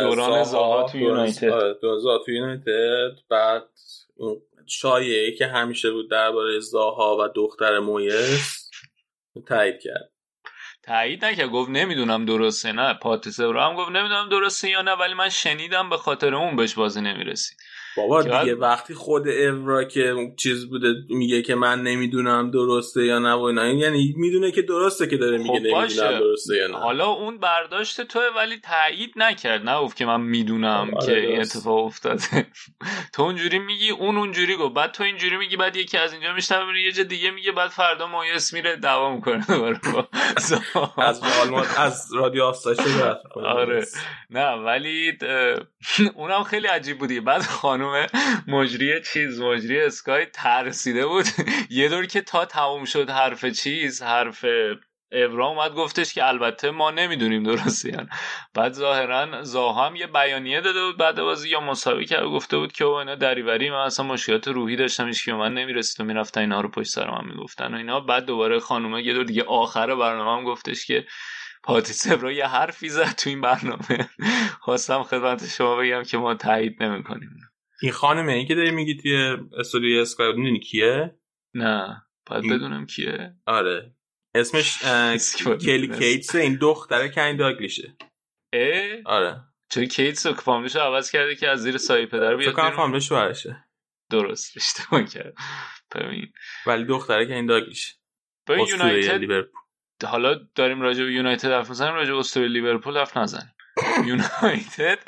دوران 0.02 0.44
زاها 0.44 0.88
تو 0.92 0.98
یونایتد. 0.98 1.80
دوران 1.82 2.00
زاها 2.00 2.18
تو 2.26 2.32
یونایتد. 2.32 3.12
بعد 3.30 3.64
شایعه 4.68 5.32
که 5.32 5.48
همیشه 5.48 5.92
بود 5.92 6.12
درباره 6.12 6.60
زاها 6.60 7.18
و 7.18 7.28
دختر 7.36 7.80
مویس 7.80 8.70
تایید 9.48 9.80
کرد. 9.82 10.12
تایید 10.84 11.26
نکرد. 11.26 11.50
گفت 11.50 11.70
نمی‌دونم 11.70 12.26
درسته 12.26 12.72
نه. 12.72 12.94
پاتیس 12.94 13.40
ابراهام 13.40 13.76
گفت 13.76 13.92
نمی‌دونم 13.92 14.30
درسته 14.30 14.70
یا 14.70 14.82
نه 14.82 14.92
ولی 14.92 15.14
من 15.14 15.30
شنیدم 15.30 15.90
به 15.90 15.98
خاطر 15.98 16.36
اون 16.36 16.56
بهش 16.56 16.74
بازی 16.74 17.02
نمی‌رسید. 17.02 17.58
بابا 17.98 18.22
دیگه 18.22 18.56
وقتی 18.56 18.94
خود 18.94 19.28
اورا 19.28 19.84
که 19.84 20.16
چیز 20.38 20.70
بوده 20.70 20.94
میگه 21.10 21.42
که 21.42 21.56
من 21.56 21.82
نمی‌دونم 21.82 22.52
درسته 22.52 23.06
یا 23.06 23.20
نه 23.20 23.34
و 23.34 23.42
اینا. 23.42 23.68
یعنی 23.68 24.14
می‌دونه 24.18 24.52
که 24.52 24.62
درسته 24.62 25.08
که 25.08 25.18
داره 25.18 25.38
میگه 25.38 25.50
خب 25.50 25.78
نمی‌دونم 25.78 26.20
درسته 26.20 26.56
یا 26.56 26.68
نه. 26.68 26.78
حالا 26.78 27.08
اون 27.08 27.38
برداشت 27.38 28.02
توه 28.02 28.24
ولی 28.36 28.60
تایید 28.60 29.14
نکرد. 29.16 29.70
نه 29.70 29.82
گفت 29.82 29.98
که 29.98 30.06
من 30.06 30.22
می‌دونم 30.22 30.92
که 31.06 31.20
این 31.20 31.42
اتفاق 31.42 31.86
افتاده. 31.86 32.48
تو 33.14 33.24
اونجوری 33.24 33.60
میگی 33.60 33.90
اون 33.90 34.18
اونجوری 34.18 34.56
گفت. 34.56 34.76
بعد 34.76 34.92
تو 34.92 35.04
اینجوری 35.04 35.38
میگی 35.38 35.58
بعد 35.58 35.76
یکی 35.76 35.98
از 35.98 36.14
اینجا 36.14 36.34
میشنوه 36.34 36.80
یه 36.80 36.92
جا 36.92 37.04
دیگه 37.04 37.32
میگه 37.32 37.52
بعد 37.52 37.70
فردا 37.70 38.08
مایس 38.08 38.54
میره 38.54 38.76
دعوا 38.76 39.16
می‌کنه 39.16 39.46
از 40.98 41.22
از 41.78 42.14
رادیو 42.16 42.44
آفساید 42.44 42.80
آره. 43.36 43.86
نه 44.30 44.52
ولی 44.52 45.18
اونم 46.16 46.44
خیلی 46.44 46.68
عجیب 46.68 46.98
بودی 46.98 47.20
بعد 47.20 47.42
خانم 47.42 47.85
مجری 48.48 49.02
چیز 49.14 49.42
مجری 49.42 49.82
اسکای 49.82 50.26
ترسیده 50.26 51.06
بود. 51.06 51.26
یه 51.70 51.90
دور 51.90 52.06
که 52.06 52.22
تا 52.22 52.46
تموم 52.46 52.86
شد 52.86 53.10
حرف 53.10 53.46
چیز 53.46 54.02
حرف 54.02 54.46
ابرا 55.12 55.48
اومد 55.48 55.74
گفتش 55.74 56.14
که 56.14 56.28
البته 56.28 56.72
ما 56.72 56.92
نمی‌دونیم 56.92 57.44
درسته 57.44 57.90
یعنی 57.90 58.08
بعد 58.54 58.74
ظاهرا 58.74 59.44
زاها 59.44 59.88
هم 59.88 59.96
یه 59.96 60.08
بیانیه 60.08 60.62
داده 60.62 60.86
بود 60.86 60.98
بعد 60.98 61.22
بازی 61.22 61.50
یا 61.50 61.60
مسابقه 61.60 62.06
کرد 62.06 62.26
گفته 62.26 62.58
بود 62.58 62.72
که 62.72 62.86
اینا 62.86 63.16
دریوری 63.16 63.70
من 63.70 63.78
اصلا 63.78 64.06
مشکلات 64.06 64.48
روحی 64.48 64.76
داشتم 64.76 65.12
که 65.12 65.34
من 65.34 65.54
نمی‌رسید 65.54 66.02
و 66.02 66.04
می‌رفتن 66.04 66.42
اینا 66.42 66.62
رو 66.62 66.70
پشت 66.70 66.90
سر 66.90 67.12
من 67.12 67.26
می‌گفتن 67.26 67.74
و 67.74 67.78
اینا. 67.78 68.00
بعد 68.00 68.26
دوباره 68.26 68.60
خانومه 68.60 69.04
یه 69.04 69.14
دور 69.14 69.24
دیگه 69.24 69.44
آخر 69.44 69.96
برنامه 69.96 70.38
هم 70.40 70.44
گفتش 70.44 70.86
که 70.86 71.06
پاتی 71.64 71.94
سبرا 71.94 72.32
یه 72.32 72.48
حرفی 72.48 72.90
زد 72.90 73.12
تو 73.18 73.30
این 73.30 73.42
برنامه. 73.42 74.10
خواستم 74.62 75.04
خدمت 75.04 75.48
شما 75.48 75.76
بگم 75.76 76.04
که 76.04 76.18
ما 76.18 76.34
تایید 76.36 76.84
نمی‌کنیم. 76.84 77.30
این 77.82 77.92
خانمه 77.92 78.34
این 78.34 78.48
که 78.48 78.56
داری 78.56 78.72
میگی 78.72 78.96
توی 78.96 79.38
استودیو 79.58 80.02
اسکای 80.02 80.34
می‌دونی 80.34 80.60
کیه؟ 80.60 81.20
نه 81.54 82.02
باید 82.26 82.44
این... 82.44 82.56
بدونم 82.56 82.86
کیه. 82.86 83.36
آره. 83.46 83.96
اسمش 84.36 84.78
کلی 85.66 85.88
کیتس 86.00 86.36
این 86.36 86.58
دختره 86.62 87.10
کین 87.10 87.38
داگلیشه 87.38 87.98
اه؟ 88.54 89.02
آره. 89.06 89.42
چون 89.70 89.86
کیتس 89.86 90.26
رو 90.26 90.34
فامیلش 90.34 90.76
عوض 90.76 91.12
کرده 91.12 91.36
که 91.36 91.50
از 91.50 91.60
زیر 91.60 91.78
سایه 91.78 92.06
پدر 92.06 92.36
بیاد 92.36 92.54
فکر 92.54 92.76
فامیلش 92.76 93.12
برشه. 93.12 93.66
درست 94.12 94.58
اشتباه 94.58 95.04
کرد. 95.04 95.34
ببین. 95.96 96.34
ولی 96.66 96.86
دختره 96.86 97.26
کین 97.26 97.46
داگلیشه 97.46 97.94
ببین 98.48 98.68
یونایتد 98.68 99.48
حالا 100.06 100.34
داریم 100.56 100.82
راجع 100.82 101.04
به 101.04 101.14
یونایتد 101.14 101.52
حرف 101.52 101.70
می‌زنیم 101.70 101.94
راجع 101.94 102.12
به 102.12 102.18
اسطوره 102.18 102.48
لیورپول 102.48 102.98
حرف 102.98 103.18
نزنیم 103.18 103.54
یونایتد 104.08 105.00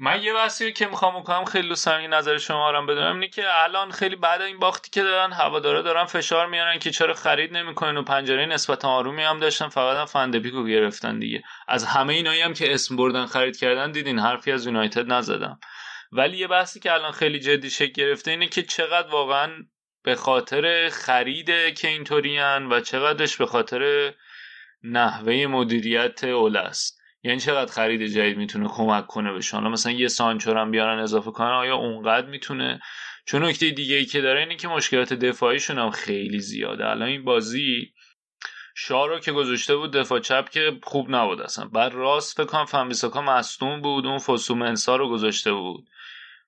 من 0.00 0.22
یه 0.22 0.32
بحثی 0.32 0.72
که 0.72 0.86
می‌خوام 0.86 1.20
بکنم 1.20 1.44
خیلی 1.44 1.68
دوست 1.68 1.88
نظر 1.88 2.38
شما 2.38 2.70
رو 2.70 2.86
بدونم 2.86 3.14
اینه 3.14 3.28
که 3.28 3.62
الان 3.64 3.90
خیلی 3.90 4.16
بعد 4.16 4.40
این 4.42 4.58
باختی 4.58 4.90
که 4.90 5.02
دارن 5.02 5.32
هوادارا 5.32 5.82
دارن 5.82 6.04
فشار 6.04 6.46
میارن 6.46 6.78
که 6.78 6.90
چرا 6.90 7.14
خرید 7.14 7.56
نمی‌کنن 7.56 7.96
و 7.96 8.02
پنجره 8.02 8.46
نسبتا 8.46 8.88
آرومی 8.88 9.22
هم 9.22 9.40
داشتن 9.40 9.68
فقط 9.68 9.96
هم 9.96 10.04
فندپیکو 10.04 10.64
گرفتن 10.64 11.18
دیگه. 11.18 11.42
از 11.68 11.84
همه 11.84 12.14
اینایی 12.14 12.40
هم 12.40 12.54
که 12.54 12.74
اسم 12.74 12.96
بردن 12.96 13.26
خرید 13.26 13.56
کردن 13.56 13.92
دیدین 13.92 14.18
حرفی 14.18 14.52
از 14.52 14.66
یونایتد 14.66 15.12
نزدم. 15.12 15.60
ولی 16.12 16.36
یه 16.36 16.48
بحثی 16.48 16.80
که 16.80 16.92
الان 16.92 17.12
خیلی 17.12 17.40
جدی 17.40 17.70
شکل 17.70 17.92
گرفته 17.92 18.30
اینه 18.30 18.46
که 18.46 18.62
چقدر 18.62 19.08
واقعا 19.08 19.52
به 20.02 20.14
خاطر 20.14 20.88
خرید 20.88 21.74
که 21.74 21.88
اینطورین 21.88 22.66
و 22.66 22.80
چقدرش 22.80 23.36
به 23.36 23.46
خاطر 23.46 24.12
نحوه 24.82 25.46
مدیریت 25.46 26.24
اول 26.24 26.56
است 26.56 26.97
یعنی 27.22 27.40
چقدر 27.40 27.72
خرید 27.72 28.06
جدید 28.06 28.36
می‌تونه 28.36 28.68
کمک 28.68 29.06
کنه 29.06 29.32
به 29.32 29.40
حالا 29.52 29.68
مثلا 29.68 29.92
یه 29.92 30.08
سانچو 30.08 30.54
هم 30.54 30.70
بیارن 30.70 30.98
اضافه 30.98 31.30
کنن 31.30 31.50
آیا 31.50 31.76
اونقدر 31.76 32.26
می‌تونه؟ 32.26 32.80
چون 33.26 33.44
نکته 33.44 33.70
دیگه 33.70 33.96
ای 33.96 34.04
که 34.04 34.20
داره 34.20 34.40
اینه 34.40 34.56
که 34.56 34.68
مشکلات 34.68 35.12
دفاعیشون 35.12 35.78
هم 35.78 35.90
خیلی 35.90 36.40
زیاده. 36.40 36.86
الان 36.86 37.08
این 37.08 37.24
بازی 37.24 37.92
شاه 38.76 39.08
رو 39.08 39.18
که 39.18 39.32
گذاشته 39.32 39.76
بود 39.76 39.92
دفاع 39.92 40.20
چپ 40.20 40.48
که 40.48 40.78
خوب 40.82 41.10
نبود 41.10 41.40
اصلا. 41.40 41.64
بعد 41.64 41.94
راست 41.94 42.36
فکر 42.36 42.46
کنم 42.46 42.64
فنبیساکا 42.64 43.22
مصدوم 43.22 43.80
بود 43.80 44.06
اون 44.06 44.18
فوسومنسا 44.18 44.96
رو 44.96 45.08
گذاشته 45.10 45.52
بود 45.52 45.88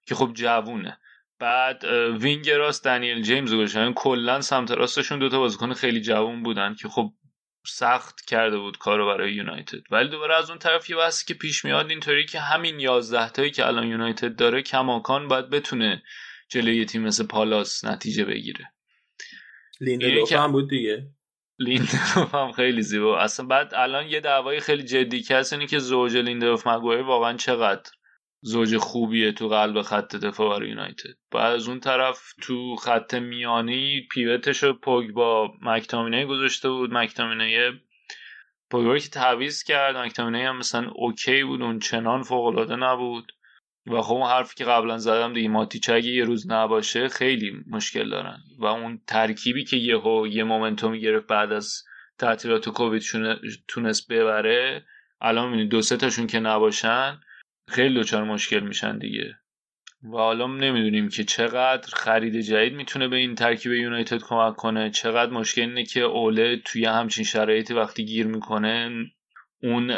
که 0.06 0.14
خب 0.14 0.30
جوونه. 0.34 0.98
بعد 1.38 1.84
وینگ 2.20 2.50
راست 2.50 2.84
دنیل 2.84 3.22
جیمز 3.22 3.54
گذاشتن 3.54 3.80
یعنی 3.80 3.92
کلا 3.96 4.40
سمت 4.40 4.70
راستشون 4.70 5.18
دوتا 5.18 5.38
بازیکن 5.38 5.72
خیلی 5.72 6.00
جوون 6.00 6.42
بودن 6.42 6.74
که 6.74 6.88
خب 6.88 7.12
سخت 7.66 8.20
کرده 8.20 8.58
بود 8.58 8.78
کارو 8.78 9.06
برای 9.06 9.32
یونایتد. 9.32 9.80
ولی 9.90 10.08
دوباره 10.08 10.34
از 10.34 10.50
اون 10.50 10.58
طرف 10.58 10.90
یه 10.90 10.96
بحثی 10.96 11.26
که 11.26 11.34
پیش 11.34 11.64
میاد 11.64 11.90
اینطوری 11.90 12.26
که 12.26 12.40
همین 12.40 12.80
11 12.80 13.28
تایی 13.28 13.50
که 13.50 13.66
الان 13.66 13.86
یونایتد 13.86 14.36
داره 14.36 14.62
کماکان 14.62 15.28
باید 15.28 15.50
بتونه 15.50 16.02
جلوی 16.48 16.76
یه 16.76 16.84
تیم 16.84 17.02
مثل 17.02 17.26
پالاس 17.26 17.84
نتیجه 17.84 18.24
بگیره. 18.24 18.72
لیندلوف 19.80 20.32
هم 20.32 20.52
بود 20.52 20.70
دیگه. 20.70 21.06
لیندلوف 21.58 22.34
هم 22.34 22.52
خیلی 22.52 22.82
زیبا. 22.82 23.18
اصلا 23.18 23.46
بعد 23.46 23.74
الان 23.74 24.06
یه 24.06 24.20
دعوای 24.20 24.60
خیلی 24.60 24.82
جدی 24.82 25.22
که 25.22 25.36
هست 25.36 25.52
اینه 25.52 25.66
که 25.66 25.78
زوج 25.78 26.16
لیندلوف 26.16 26.66
مگوایر 26.66 27.02
واقعا 27.02 27.36
چقدر 27.36 27.90
زوج 28.42 28.76
خوبیه 28.76 29.32
تو 29.32 29.48
قلب 29.48 29.82
خط 29.82 30.16
دفاع 30.16 30.56
برای 30.56 30.68
یونایتد. 30.68 31.14
بعد 31.32 31.54
از 31.54 31.68
اون 31.68 31.80
طرف 31.80 32.34
تو 32.42 32.76
خط 32.76 33.14
میانی 33.14 34.08
pivot 34.12 34.64
ش 34.64 35.10
پوگبا 35.10 35.54
مکتامینه 35.62 36.26
گذاشته 36.26 36.70
بود. 36.70 36.92
مکتامینه 36.92 37.72
پوگبا 38.70 38.98
که 38.98 39.08
تعویز 39.08 39.62
کرد. 39.62 39.96
مکتامینه 39.96 40.48
هم 40.48 40.56
مثلا 40.56 40.90
اوکی 40.94 41.44
بود 41.44 41.62
اون 41.62 41.78
چنان 41.78 42.22
فوق 42.22 42.72
نبود. 42.72 43.32
و 43.86 44.00
خب 44.02 44.14
اون 44.14 44.30
حرفی 44.30 44.54
که 44.56 44.64
قبلا 44.64 44.98
زدم 44.98 45.32
دیگه 45.32 45.48
ماتیچ 45.48 45.88
یه 45.88 46.24
روز 46.24 46.50
نباشه 46.50 47.08
خیلی 47.08 47.52
مشکل 47.66 48.10
دارن. 48.10 48.38
و 48.58 48.66
اون 48.66 49.00
ترکیبی 49.06 49.64
که 49.64 49.76
یهو 49.76 50.26
یه 50.26 50.44
مومنتومی 50.44 51.00
گرفت 51.00 51.26
بعد 51.26 51.52
از 51.52 51.84
تعطیلات 52.18 52.68
کووید 52.68 53.02
تونست 53.68 54.12
ببره 54.12 54.84
الان 55.20 55.48
می‌بینید 55.48 55.70
دو 55.70 55.82
سه 55.82 55.96
تاشون 55.96 56.26
که 56.26 56.40
نباشن 56.40 57.20
خیلی 57.70 58.00
دچار 58.00 58.24
مشکل 58.24 58.60
میشن 58.60 58.98
دیگه. 58.98 59.36
و 60.02 60.16
حالا 60.16 60.46
نمی‌دونیم 60.46 61.08
که 61.08 61.24
چقدر 61.24 61.88
خرید 61.92 62.40
جدید 62.40 62.74
می‌تونه 62.74 63.08
به 63.08 63.16
این 63.16 63.34
ترکیب 63.34 63.72
یونایتد 63.72 64.22
کمک 64.22 64.56
کنه 64.56 64.90
چقدر 64.90 65.32
مشکل 65.32 65.62
اینه 65.62 65.84
که 65.84 66.00
اوله 66.00 66.56
توی 66.64 66.84
همچین 66.84 67.24
شرایطی 67.24 67.74
وقتی 67.74 68.04
گیر 68.04 68.26
می‌کنه 68.26 68.90
اون 69.62 69.90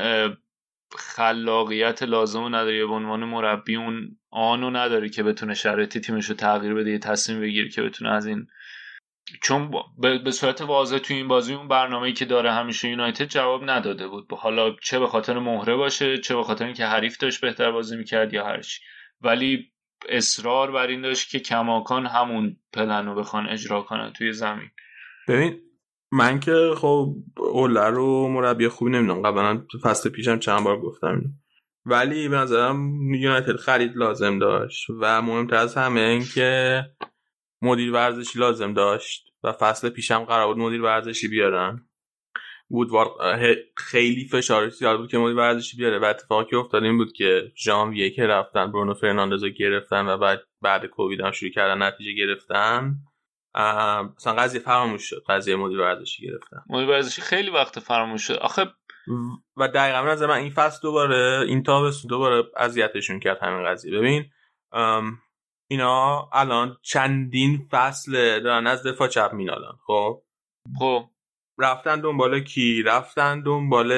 خلاقیت 0.96 2.02
لازم 2.02 2.44
نداره 2.44 2.86
به 2.86 2.92
عنوان 2.92 3.24
مربی 3.24 3.76
اون 3.76 4.16
آنو 4.30 4.70
نداره 4.70 5.08
که 5.08 5.22
بتونه 5.22 5.54
شرایط 5.54 5.98
تیمش 5.98 6.26
رو 6.26 6.34
تغییر 6.34 6.74
بده 6.74 6.90
یه 6.90 6.98
تصمیم 6.98 7.40
بگیره 7.40 7.68
که 7.68 7.82
بتونه 7.82 8.10
از 8.10 8.26
این 8.26 8.46
چون 9.42 9.70
به 10.24 10.30
صورت 10.30 10.60
واضح 10.60 10.98
تو 10.98 11.14
این 11.14 11.28
بازی 11.28 11.54
اون 11.54 11.68
برنامه‌ای 11.68 12.12
که 12.12 12.24
داره 12.24 12.52
همیشه 12.52 12.88
یونایتد 12.88 13.24
جواب 13.24 13.70
نداده 13.70 14.08
بود. 14.08 14.32
حالا 14.32 14.76
چه 14.82 14.98
به 14.98 15.06
خاطر 15.06 15.38
مهره 15.38 15.76
باشه 15.76 16.18
چه 16.18 16.36
به 16.36 16.42
خاطر 16.42 16.64
اینکه 16.64 16.86
حریف 16.86 17.18
داشت 17.18 17.40
بهتر 17.40 17.70
بازی 17.70 17.96
می‌کرد 17.96 18.34
یا 18.34 18.44
هرچی 18.46 18.80
ولی 19.20 19.72
اصرار 20.08 20.70
بر 20.70 20.86
این 20.86 21.02
داشت 21.02 21.30
که 21.30 21.38
کماکان 21.38 22.06
همون 22.06 22.56
پلن 22.72 23.06
رو 23.06 23.14
بخوان 23.14 23.48
اجرا 23.48 23.82
کنن 23.82 24.12
توی 24.12 24.32
زمین. 24.32 24.70
ببین 25.28 25.60
من 26.12 26.40
که 26.40 26.74
خب 26.76 27.14
اوله 27.36 27.86
رو 27.86 28.28
مربی 28.28 28.68
خوبی 28.68 28.90
نمی‌دونم. 28.90 29.22
قبلا 29.22 29.62
فصل 29.82 30.10
پیشم 30.10 30.38
چند 30.38 30.64
بار 30.64 30.80
گفتم 30.80 31.22
ولی 31.84 32.28
به 32.28 32.36
نظرم 32.36 33.14
یونایتد 33.14 33.56
خرید 33.56 33.96
لازم 33.96 34.38
داشت. 34.38 34.86
و 35.00 35.22
مهمتر 35.22 35.56
از 35.56 35.76
همه 35.76 36.00
این 36.00 36.24
که 36.34 36.80
مدیر 37.62 37.92
ورزشی 37.92 38.38
لازم 38.38 38.74
داشت 38.74 39.28
و 39.42 39.52
فصل 39.52 39.88
پیشم 39.88 40.24
قرار 40.24 40.46
بود 40.46 40.58
مدیر 40.58 40.82
ورزشی 40.82 41.28
بیارن. 41.28 41.88
وودوارد 42.70 43.10
خیلی 43.76 44.24
فشار 44.24 44.68
زیاد 44.68 44.98
بود 44.98 45.10
که 45.10 45.18
مدیر 45.18 45.36
ورزشی 45.36 45.76
بیاره 45.76 45.98
و 45.98 46.04
اتفاقی 46.04 46.50
که 46.50 46.56
افتاد 46.56 46.82
این 46.84 46.96
بود 46.96 47.12
که 47.12 47.52
ژانویه 47.56 48.10
که 48.10 48.26
رفتن 48.26 48.72
برونو 48.72 48.94
فرناندزو 48.94 49.48
گرفتن 49.48 50.08
و 50.08 50.18
بعد 50.18 50.42
بعد 50.62 50.86
کووید 50.86 51.20
هم 51.20 51.30
شروع 51.30 51.52
کردن 51.52 51.82
نتیجه 51.82 52.12
گرفتن. 52.12 52.94
مثلا 54.16 54.32
قضیه 54.32 54.60
فراموش 54.60 55.02
شد 55.02 55.22
قضیه 55.28 55.56
مدیر 55.56 55.80
ورزشی 55.80 56.26
گرفتن. 56.26 56.56
مدیر 56.68 56.88
ورزشی 56.88 57.22
خیلی 57.22 57.50
وقت 57.50 57.78
فراموش 57.78 58.26
شد. 58.26 58.34
آخه 58.34 58.66
و 59.56 59.68
دقیقا 59.68 59.98
از 59.98 60.22
من 60.22 60.36
این 60.36 60.50
فصل 60.50 60.78
دوباره 60.82 61.44
این 61.48 61.62
تابستون 61.62 62.08
دوباره 62.08 62.44
اذیتشون 62.56 63.20
کرد 63.20 63.38
همین 63.42 63.66
قضیه. 63.66 63.98
ببین 63.98 64.24
اینا 65.72 66.28
الان 66.32 66.76
چندین 66.82 67.68
فصل 67.70 68.40
دارن 68.40 68.66
از 68.66 68.86
دفاع 68.86 69.08
چپ 69.08 69.30
مینالن 69.34 69.72
خب؟ 69.86 70.22
خب. 70.78 71.04
رفتن 71.58 72.00
دنبال 72.00 72.40
کی؟ 72.40 72.82
رفتن 72.82 73.42
دنبال 73.42 73.92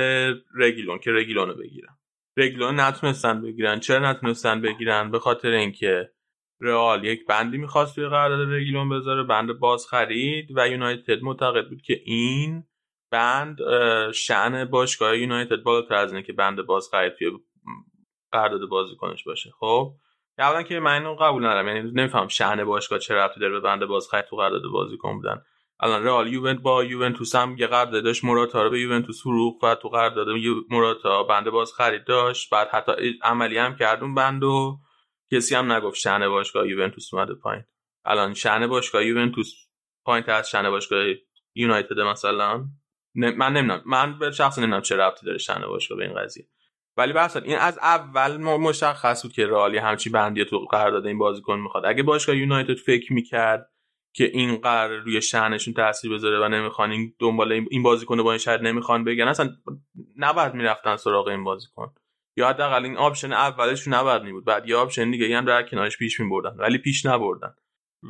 رگیلون 0.54 0.98
که 0.98 1.12
رگیلون 1.12 1.48
رو 1.48 1.54
بگیرن. 1.54 1.98
رگیلون 2.36 2.80
نتونستن 2.80 3.42
بگیرن. 3.42 3.80
چرا 3.80 4.10
نتونستن 4.10 4.60
بگیرن؟ 4.60 5.10
به 5.10 5.18
خاطر 5.18 5.48
اینکه 5.48 6.10
رئال 6.60 7.04
یک 7.04 7.26
بندی 7.26 7.58
می‌خواست 7.58 7.94
توی 7.94 8.08
قرارداد 8.08 8.52
رگیلون 8.52 8.88
بذاره 8.88 9.22
بند 9.22 9.52
باز 9.52 9.86
خرید 9.86 10.48
و 10.56 10.68
یونایتد 10.68 11.22
معتقد 11.22 11.68
بود 11.68 11.82
که 11.82 12.00
این 12.04 12.64
بند 13.12 13.58
شعن 14.12 14.64
باشگاه 14.64 15.18
یونایتد 15.18 15.62
بالاتر 15.62 15.94
از 15.94 16.12
اینه 16.12 16.22
که 16.26 16.32
بند 16.32 16.62
باز 16.62 16.88
خرید 16.90 17.14
توی 17.14 17.30
قرارداد 18.32 18.68
بازیکنش 18.68 19.24
باشه 19.24 19.50
خب؟ 19.60 19.94
اولا 20.38 20.62
که 20.62 20.80
من 20.80 20.92
اینو 20.92 21.14
قبول 21.14 21.46
ندارم. 21.46 21.68
یعنی 21.68 21.90
نمیفهم 21.90 22.28
شأن 22.28 22.64
باشگاه 22.64 22.98
چه 22.98 23.14
ربطی 23.14 23.40
داره 23.40 23.52
به 23.52 23.60
بنده 23.60 23.86
باز 23.86 24.08
خرید 24.08 24.24
تو 24.24 24.36
قرارداد 24.36 24.62
بازیکن 24.72 25.16
بودن. 25.16 25.42
الان 25.80 26.04
رئال 26.04 26.32
یوونت 26.32 26.60
با 26.60 26.84
یوونتوس 26.84 27.34
هم 27.34 27.56
یه 27.58 27.66
قرارداد 27.66 28.04
داشت. 28.04 28.24
موراتا 28.24 28.62
رو 28.62 28.70
به 28.70 28.80
یوونتوس 28.80 29.22
فروخت 29.22 29.64
و 29.64 29.74
تو 29.74 29.88
قرارداد 29.88 30.26
موراتا 30.70 31.22
بنده 31.22 31.50
باز 31.50 31.72
خرید 31.72 32.04
داشت. 32.04 32.50
بعد 32.50 32.68
حتی 32.68 32.92
عملی 33.22 33.58
هم 33.58 33.76
کردون 33.76 34.14
بندو 34.14 34.78
کسی 35.32 35.54
هم 35.54 35.72
نگفت 35.72 35.96
شأن 35.96 36.28
باشگاه 36.28 36.68
یوونتوس 36.68 37.14
اومده 37.14 37.34
پایین. 37.34 37.64
الان 38.04 38.34
شأن 38.34 38.66
باشگاه 38.66 39.04
یوونتوس 39.04 39.54
پایین 40.04 40.24
از 40.30 40.50
شأن 40.50 40.70
باشگاه 40.70 41.04
یونایتد 41.54 42.00
مثلا. 42.00 42.64
من 43.14 43.52
نمی‌دونم. 43.52 43.82
من 43.86 44.18
به 44.18 44.30
شخص 44.30 44.58
نمی‌دونم 44.58 44.82
چه 44.82 44.96
ربطی 44.96 45.26
داره 45.26 45.38
شأن 45.38 45.66
باشگاه 45.66 45.98
به 45.98 46.04
این 46.04 46.14
قضیه. 46.14 46.46
ولی 46.96 47.12
بحث 47.12 47.36
این 47.36 47.56
از 47.56 47.78
اول 47.78 48.36
مشخص 48.36 49.22
بود 49.22 49.32
که 49.32 49.46
رالی 49.46 49.78
همچی 49.78 50.10
بندی 50.10 50.44
تو 50.44 50.58
قرارداد 50.58 51.06
این 51.06 51.18
بازیکن 51.18 51.58
می‌خواد. 51.58 51.86
اگه 51.86 52.02
باشگاه 52.02 52.36
یونایتد 52.36 52.74
فکر 52.74 53.12
می‌کرد 53.12 53.70
که 54.16 54.24
این 54.24 54.56
قرار 54.56 54.98
روی 54.98 55.22
شأنشون 55.22 55.74
تاثیر 55.74 56.12
بذاره 56.14 56.38
و 56.38 56.48
نمی‌خوان 56.48 56.90
این 56.90 57.14
دنبال 57.18 57.52
این 57.52 57.82
بازیکن 57.82 58.22
با 58.22 58.32
این 58.32 58.38
شاید 58.38 58.60
نمی‌خوان 58.60 59.04
بگن 59.04 59.28
اصلا 59.28 59.50
نباید 60.16 60.54
می‌رفتن 60.54 60.96
سراغ 60.96 61.28
این 61.28 61.44
بازیکن. 61.44 61.94
یا 62.36 62.48
حداقل 62.48 62.84
این 62.84 62.96
option 62.96 63.32
اولشون 63.32 63.94
نباید 63.94 64.22
می 64.22 64.32
بود 64.32 64.44
بعد 64.44 64.68
یه 64.68 64.76
option 64.76 65.10
دیگه 65.10 65.38
هم 65.38 65.44
در 65.44 65.62
کنارش 65.62 65.98
پیش 65.98 66.20
میبردن 66.20 66.56
ولی 66.58 66.78
پیش 66.78 67.06
نبردن. 67.06 67.54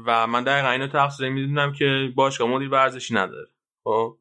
و 0.07 0.27
من 0.27 0.45
دقیقا 0.45 0.71
اینو 0.71 0.87
تقصیر 0.87 1.29
می‌دونم 1.29 1.73
که 1.73 2.13
باشگاه 2.15 2.49
مدیر 2.49 2.69
ورزشی 2.69 3.15
نداره. 3.15 3.47
خب؟ 3.85 4.19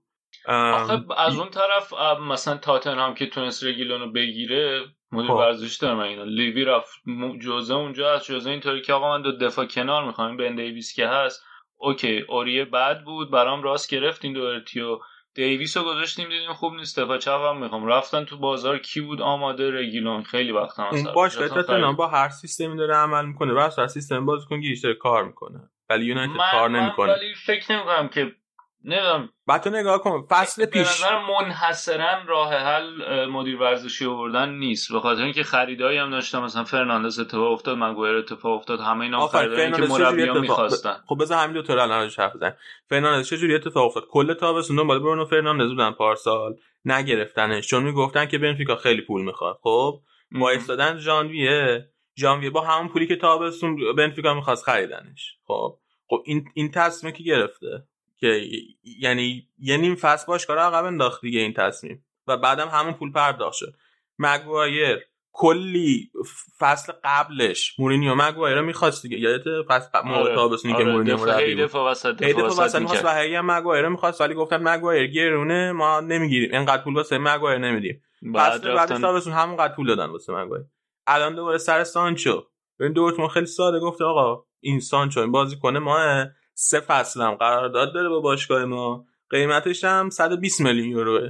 آخه 0.48 1.04
از 1.18 1.40
اون 1.40 1.50
طرف 1.50 1.94
مثلا 2.22 2.58
تاتنهام 2.58 3.14
که 3.14 3.26
تونست 3.26 3.64
رگیلونو 3.64 4.12
بگیره 4.12 4.86
مدیر 5.12 5.28
خب. 5.28 5.34
ورزشی 5.34 5.82
دارم 5.82 6.00
اینا؟ 6.00 6.24
لیوی 6.24 6.66
رفت 6.66 6.94
جوزه 7.42 7.74
اونجا 7.74 8.14
از 8.14 8.26
جوزه 8.26 8.50
اینطوری 8.50 8.82
که 8.82 8.94
آقا 8.94 9.18
من 9.18 9.22
دو 9.22 9.32
دفاع 9.32 9.66
کنار 9.66 10.06
می‌خوام 10.06 10.38
بن 10.38 10.56
دیویس 10.56 10.94
که 10.96 11.08
هست. 11.08 11.44
OK 11.78 12.26
اوریه 12.28 12.66
بد 12.66 13.04
بود 13.04 13.32
برام 13.32 13.64
راست 13.64 13.92
گرفت 13.92 14.26
این 14.26 14.34
دوهرتیو 14.34 15.00
دیویس 15.36 15.78
رو 15.78 15.84
گذاشتیم 15.84 16.30
دیدیم 16.30 16.54
خوب 16.54 16.74
نیست 16.74 17.00
دفاع 17.00 17.18
چپ 17.18 17.42
هم 17.50 17.58
می‌خوام. 17.58 17.88
رفتن 17.88 18.26
تو 18.26 18.38
بازار 18.38 18.78
کی 18.78 19.02
بود؟ 19.02 19.22
آماده 19.22 19.72
رگیلون. 19.72 20.24
خیلی 20.24 20.52
وقت 20.52 20.80
هم 20.80 20.86
اون 20.86 21.14
باش 21.16 21.36
تاتنهام 21.36 21.96
با 21.96 22.08
هر 22.08 22.30
سیستمی 22.30 22.78
داره 22.78 22.96
عمل 22.96 23.26
می‌کنه. 23.26 23.62
هر 23.62 23.88
سیستم 23.88 24.26
بازیکن 24.26 24.60
گیش 24.60 24.86
کار 25.00 25.24
می‌کنه. 25.24 25.70
ولی 25.90 26.06
یونایتد 26.06 26.52
کار 26.52 26.70
نمی‌کنه. 26.70 27.14
ولی 27.14 27.36
فکر 27.36 27.72
نمی‌کنم 27.72 28.08
که 28.08 28.36
نمی‌دونم. 28.84 29.30
بعد 29.48 29.62
تو 29.62 29.70
نگاه 29.70 30.02
کن 30.02 30.28
فصل 30.30 30.66
پیش. 30.66 31.04
به 31.04 31.10
منحصرا 31.30 32.24
راه 32.28 32.54
حل 32.54 33.26
مدیر 33.26 33.62
ورزشی 33.62 34.06
آوردن 34.06 34.50
نیست. 34.50 34.92
به 34.92 35.00
خاطر 35.00 35.22
اینکه 35.22 35.44
خریدایی 35.44 35.98
هم 35.98 36.12
داشتم 36.12 36.44
مثلا 36.44 36.64
فرناندز 36.64 37.20
اتفاق 37.20 37.52
افتاد 37.52 37.78
مگوایر 37.78 38.16
اتفاق 38.16 38.60
افتاد 38.60 38.80
همه 38.80 39.02
اینا 39.02 39.28
خریدایی 39.28 39.72
که 39.72 39.82
مربیان 39.82 40.40
می‌خواستن. 40.40 40.96
خب 41.08 41.18
بذار 41.22 41.38
همین 41.38 41.54
دو 41.54 41.62
تا 41.62 41.74
الان 41.74 41.90
راجع 41.90 42.24
حرف 42.24 42.36
بزنیم. 42.36 42.54
فرناندز 42.90 43.28
چه 43.28 43.38
جوری 43.38 43.56
اتفاق 43.56 43.86
افتاد؟ 43.86 44.04
کل 44.10 44.34
تابستون 44.34 44.78
دنبال 44.78 45.00
برونو 45.00 45.26
فرناندز 45.26 45.70
بودن 45.70 45.92
پارسال. 45.92 46.56
نگرفتنش. 46.86 47.68
چون 47.68 47.84
می‌گفتن 47.84 48.26
که 48.26 48.38
بنفیکا 48.38 48.76
خیلی 48.76 49.02
پول 49.02 49.22
می‌خواد. 49.22 49.60
خب؟ 49.62 50.00
وایستادن 50.32 50.98
ژانویه. 50.98 51.90
ژانویه 52.20 52.50
با 52.50 52.62
همون 52.62 52.88
پولی 52.88 53.08
که 53.08 53.16
تابستون 53.16 53.96
بنفیکا 53.98 54.34
می‌خواست 54.34 54.66
خریدنش. 54.66 55.38
خب؟ 55.48 55.78
خب 56.10 56.24
این 56.26 56.46
این 56.54 56.72
تصمیمی 56.72 57.18
که 57.18 57.24
گرفته؟ 57.24 57.88
که 58.24 58.42
یعنی 58.84 59.48
یه 59.60 59.78
نیم 59.78 59.96
فصل 59.96 60.26
باشگاه 60.26 60.56
رو 60.56 60.62
عقب 60.62 60.86
انداخت 60.86 61.22
دیگه 61.22 61.40
این 61.40 61.54
تصمیم 61.54 62.06
و 62.28 62.38
بعدم 62.38 62.68
همون 62.68 62.94
پول 62.94 63.12
پرداخت 63.12 63.56
شد. 63.56 63.74
مگوایر 64.20 65.00
کلی 65.32 66.12
فصل 66.60 66.94
قبلش 67.04 67.80
مورینیو 67.80 68.16
مگوایر 68.16 68.58
رو 68.58 68.66
می‌خواست 68.66 69.02
دیگه. 69.02 69.20
یادت 69.20 69.44
فصل 69.68 69.90
موقع 70.06 70.20
آره. 70.20 70.36
تابستونی 70.36 70.74
آره. 70.74 70.86
که 70.86 70.92
مورینیو 70.92 71.18
بود. 71.18 71.60
دفاع 71.60 71.92
وسط 71.92 72.16
دفاع 72.16 72.66
وسط 72.66 72.80
می‌خواست 72.80 73.06
و 73.06 73.08
هم 73.08 73.52
مگوایر 73.52 73.88
می‌خواست 73.88 74.22
ولی 74.22 74.34
گفتن 74.34 74.64
مگوایر 74.64 75.08
گرونه 75.08 75.72
ما 75.72 76.00
نمی‌گیریم. 76.00 76.52
اینقدر 76.52 76.84
پول 76.84 76.96
واسه 76.96 77.18
مگوایر 77.18 77.58
نمیدیم. 77.58 78.02
فصل 78.36 78.74
بعد 78.76 79.02
تابستون 79.02 79.34
همونقدر 79.34 79.76
پول 79.76 79.88
دادن 79.88 80.06
واسه 80.06 80.34
مگوایر. 80.34 80.66
الان 81.08 81.36
دوباره 81.36 81.58
سر 81.58 81.84
سانچو. 81.84 82.44
این 82.80 82.94
دورتموند 82.94 83.32
خیلی 83.32 83.46
ساده. 83.46 83.80
گفته 83.80 84.04
آقا 84.04 84.46
این 84.60 84.80
سانچو 84.80 85.20
این 85.20 85.32
بازیکن 85.32 85.78
ما 85.78 86.26
سه 86.54 86.80
فصل 86.80 87.22
هم 87.22 87.36
قرارداد 87.36 87.94
داره 87.94 88.10
با 88.10 88.20
باشگاه 88.20 88.66
ما. 88.66 89.06
قیمتش 89.30 89.84
هم 89.84 90.10
120 90.10 90.62
میلیون 90.62 90.88
یوروه. 90.90 91.30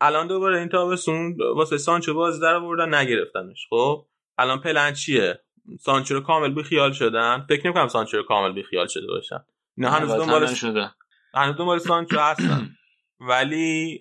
الان 0.00 0.26
دوباره 0.26 0.58
این 0.58 0.68
تابستون 0.68 1.36
واسه 1.54 1.78
سانچو 1.78 2.14
باز 2.14 2.40
در 2.40 2.60
بردن 2.60 2.94
نگرفتنش. 2.94 3.66
خب 3.70 4.06
الان 4.38 4.60
پلن 4.60 4.92
چیه؟ 4.92 5.40
سانچو 5.80 6.14
رو 6.14 6.20
کامل 6.20 6.54
بی 6.54 6.62
خیال 6.62 6.92
شدن. 6.92 7.46
فکر 7.48 7.66
نمی‌کنم 7.66 7.88
سانچو 7.88 8.16
رو 8.16 8.22
کامل 8.22 8.52
بی 8.52 8.62
خیال 8.62 8.86
شده 8.86 9.06
باشن. 9.06 9.44
نه 9.76 9.90
هنوز 9.90 10.10
دنبال 10.10 10.46
شده. 10.54 10.90
هنوز 11.34 11.56
دنبال 11.56 11.78
سانچو 11.78 12.20
هستن. 12.20 12.70
ولی 13.30 13.98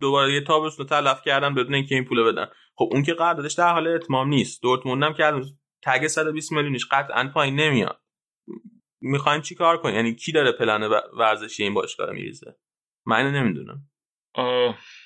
دوباره 0.00 0.32
یه 0.32 0.40
تابستون 0.40 0.86
تلف 0.86 1.22
کردن 1.22 1.54
بدون 1.54 1.74
اینکه 1.74 1.94
این 1.94 2.04
پول 2.04 2.22
بدن. 2.22 2.46
خب 2.76 2.88
اون 2.92 3.02
که 3.02 3.14
قراردادش 3.14 3.52
در 3.52 3.72
حال 3.72 3.88
اتمام 3.88 4.28
نیست. 4.28 4.62
دورتموند 4.62 5.02
هم 5.02 5.14
که 5.14 5.32
تگ 5.82 6.06
120 6.06 6.52
میلیونش 6.52 6.86
قطعا 6.90 7.30
پایین 7.34 7.60
نمیاد. 7.60 8.00
می‌خوایم 9.04 9.40
چی 9.40 9.54
کار 9.54 9.76
کنیم؟ 9.76 9.94
یعنی 9.94 10.14
کی 10.14 10.32
داره 10.32 10.52
پلن 10.52 10.82
ورزشی 11.18 11.62
این 11.62 11.74
باشگاه 11.74 12.10
میریزه؟ 12.10 12.56
من 13.06 13.30
نمی‌دونم. 13.30 13.78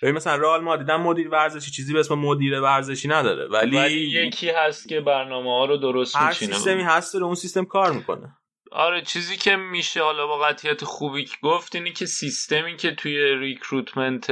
ببین 0.03 0.15
مثلا 0.15 0.37
رئال 0.37 0.61
مادرید 0.61 0.91
مدیر 0.91 1.29
ورزشی 1.29 1.71
چیزی 1.71 1.93
به 1.93 2.01
اسم 2.01 2.15
مدیر 2.15 2.61
ورزشی 2.61 3.09
نداره 3.09 3.49
ولی, 3.49 3.77
ولی 3.77 3.95
یکی 3.95 4.51
هست 4.51 4.89
که 4.89 5.01
برنامه 5.01 5.51
ها 5.51 5.65
رو 5.65 5.77
درست 5.77 6.17
هر 6.17 6.29
میچینه. 6.29 6.55
سیستمی 6.55 6.83
هست 6.83 7.15
داره 7.15 7.25
اون 7.25 7.35
سیستم 7.35 7.65
کار 7.65 7.93
می‌کنه. 7.93 8.37
آره 8.73 9.03
چیزی 9.03 9.37
که 9.37 9.57
میشه 9.57 10.03
حالا 10.03 10.27
با 10.27 10.39
قطعیت 10.39 10.85
خوبی 10.85 11.25
که 11.25 11.37
گفت 11.43 11.75
اینی 11.75 11.93
که 11.93 12.07
سیستمی 12.07 12.77
که 12.77 12.91
توی 12.95 13.35
recruitment 13.35 14.31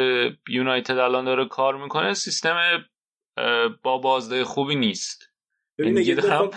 یونایتد 0.48 0.98
الان 0.98 1.24
داره 1.24 1.48
کار 1.48 1.76
می‌کنه 1.76 2.14
سیستم 2.14 2.84
با 3.82 3.98
بازده 3.98 4.44
خوبی 4.44 4.74
نیست. 4.74 5.25
این 5.78 6.50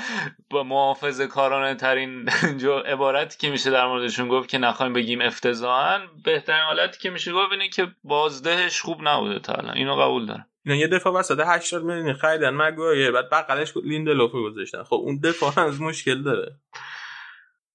با 0.49 0.63
محافظه 0.63 1.27
کارانه 1.27 1.75
ترین 1.75 2.29
جو 2.61 2.71
عبارتی 2.71 3.37
که 3.37 3.49
میشه 3.49 3.71
در 3.71 3.87
موردشون 3.87 4.27
گفت 4.27 4.49
که 4.49 4.57
نخوایم 4.57 4.93
بگیم 4.93 5.21
افتضاحا 5.21 5.99
بهترین 6.23 6.61
حالتی 6.61 6.99
که 6.99 7.09
میشه 7.09 7.33
گفت 7.33 7.51
اینه 7.51 7.69
که 7.69 7.87
بازدهش 8.03 8.81
خوب 8.81 9.07
نبوده 9.07 9.39
تا 9.39 9.53
الان. 9.53 9.77
اینو 9.77 9.95
قبول 9.95 10.25
دارم. 10.25 10.45
اینا 10.65 10.77
یه 10.77 10.87
دفعه 10.87 11.13
وسط 11.13 11.39
80 11.45 11.83
میلیون 11.83 12.13
خریدن 12.13 12.49
مگوایر 12.49 13.11
بعد 13.11 13.29
بغلش 13.29 13.77
لیندلوف 13.77 14.31
گذاشتن. 14.31 14.83
خب 14.83 14.95
اون 14.95 15.19
دفاع 15.19 15.59
از 15.59 15.81
مشکل 15.81 16.23
داره. 16.23 16.59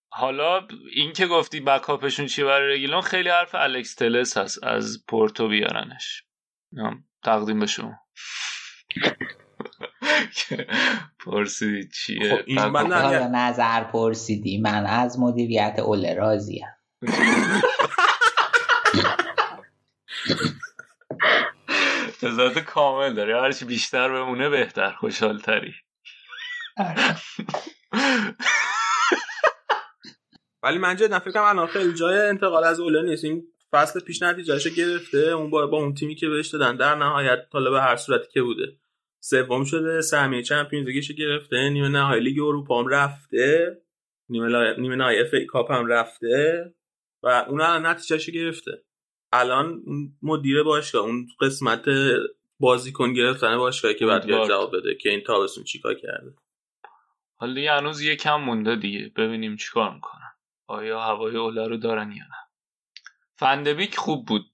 حالا 0.08 0.68
این 0.92 1.12
که 1.12 1.26
گفتی 1.26 1.60
بکاپشون 1.60 2.26
چی 2.26 2.44
برای 2.44 2.74
رگیلون 2.74 3.00
خیلی 3.00 3.28
حرف 3.28 3.54
الکس 3.54 3.94
تلس 3.94 4.36
هست 4.36 4.64
از 4.64 5.04
پورتو 5.08 5.48
بیارنش. 5.48 6.22
تقدیم 7.22 7.60
به 7.60 7.66
شما. 7.66 7.98
پرسیدی 11.24 11.89
چیه؟ 11.89 12.36
خب 12.36 12.43
این 12.47 12.65
من 12.65 12.86
نظر 13.35 13.85
پرسیدی. 13.85 14.61
من 14.61 14.86
از 14.86 15.19
مدیریت 15.19 15.78
اوله 15.78 16.15
راضیم 16.15 16.66
تضاد 22.23 22.59
کامل 22.59 23.15
داره 23.15 23.40
هرچی 23.40 23.65
بیشتر 23.65 24.09
بمونه 24.09 24.48
بهتر. 24.48 24.93
خوشحال 24.93 25.39
تری 25.39 25.74
آره. 26.77 27.16
ولی 30.62 30.78
من 30.78 30.97
جدا 30.97 31.19
فکر 31.19 31.31
کنم 31.31 31.43
الان 31.43 31.66
خیلی 31.66 31.94
جای 31.94 32.28
انتقاد 32.28 32.64
از 32.65 32.81
اوله 32.81 33.02
نیست. 33.02 33.24
این 33.24 33.43
فصل 33.73 34.01
پیش 34.01 34.23
نتیجهشو 34.23 34.70
گرفته. 34.70 35.19
اون 35.19 35.51
با, 35.51 35.66
با 35.66 35.77
اون 35.77 35.94
تیمی 35.94 36.15
که 36.15 36.28
بهش 36.28 36.48
دادن 36.48 36.77
در 36.77 36.94
نهایت 36.94 37.39
حالا 37.52 37.70
به 37.70 37.81
هر 37.82 37.97
صورتی 37.97 38.28
که 38.32 38.43
بوده. 38.43 38.77
سوم 39.24 39.64
شده 39.64 40.01
سهمیه 40.01 40.42
Champions 40.42 40.86
League 40.86 41.06
ش 41.06 41.12
گرفته 41.12 41.68
نیمه 41.68 41.88
نهایی 41.88 42.22
لیگ 42.22 42.40
اروپا 42.40 42.80
هم 42.80 42.88
رفته. 42.88 43.76
نیمه, 44.28 44.48
لا... 44.48 44.74
نیمه 44.74 44.96
نهایی 44.96 45.20
FA 45.20 45.34
Cup 45.48 45.72
هم 45.72 45.86
رفته 45.86 46.74
و 47.22 47.28
اون 47.48 47.60
الان 47.60 47.86
نتیجهشو 47.86 48.32
گرفته. 48.32 48.84
الان 49.32 49.82
مدیر 50.22 50.62
باشگاه 50.62 51.02
اون 51.02 51.26
قسمت 51.40 51.84
بازیکن 52.60 53.12
گرفتن 53.12 53.56
باشگاهی 53.56 53.94
که 53.94 54.06
بعد 54.06 54.26
جواب 54.26 54.76
بده 54.76 54.94
که 54.94 55.10
این 55.10 55.20
تابستون 55.20 55.64
چیکار 55.64 55.94
کرده. 55.94 56.34
حالا 57.36 57.76
هنوز 57.76 58.02
یکم 58.02 58.36
مونده 58.36 58.76
دیگه. 58.76 59.12
ببینیم 59.16 59.56
چیکار 59.56 59.94
می‌کنن. 59.94 60.32
آیا 60.66 61.01
هوای 61.01 61.36
اوله 61.36 61.68
رو 61.68 61.76
دارن 61.76 62.12
یا 62.12 62.24
نه. 62.24 62.36
فندبیک 63.36 63.96
خوب 63.96 64.26
بود. 64.26 64.53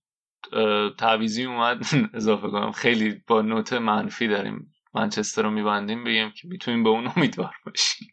تعویزی 0.98 1.44
اومد. 1.44 1.86
اضافه 2.14 2.48
کنم 2.48 2.72
خیلی 2.72 3.22
با 3.26 3.42
نوت 3.42 3.72
منفی 3.72 4.28
داریم. 4.28 4.74
منچستر 4.94 5.42
رو 5.42 5.50
میبندیم 5.50 6.04
بگیم 6.04 6.30
که 6.30 6.48
می‌تونیم 6.48 6.82
به 6.82 6.90
اون 6.90 7.12
امیدوار 7.16 7.54
باشیم. 7.66 8.08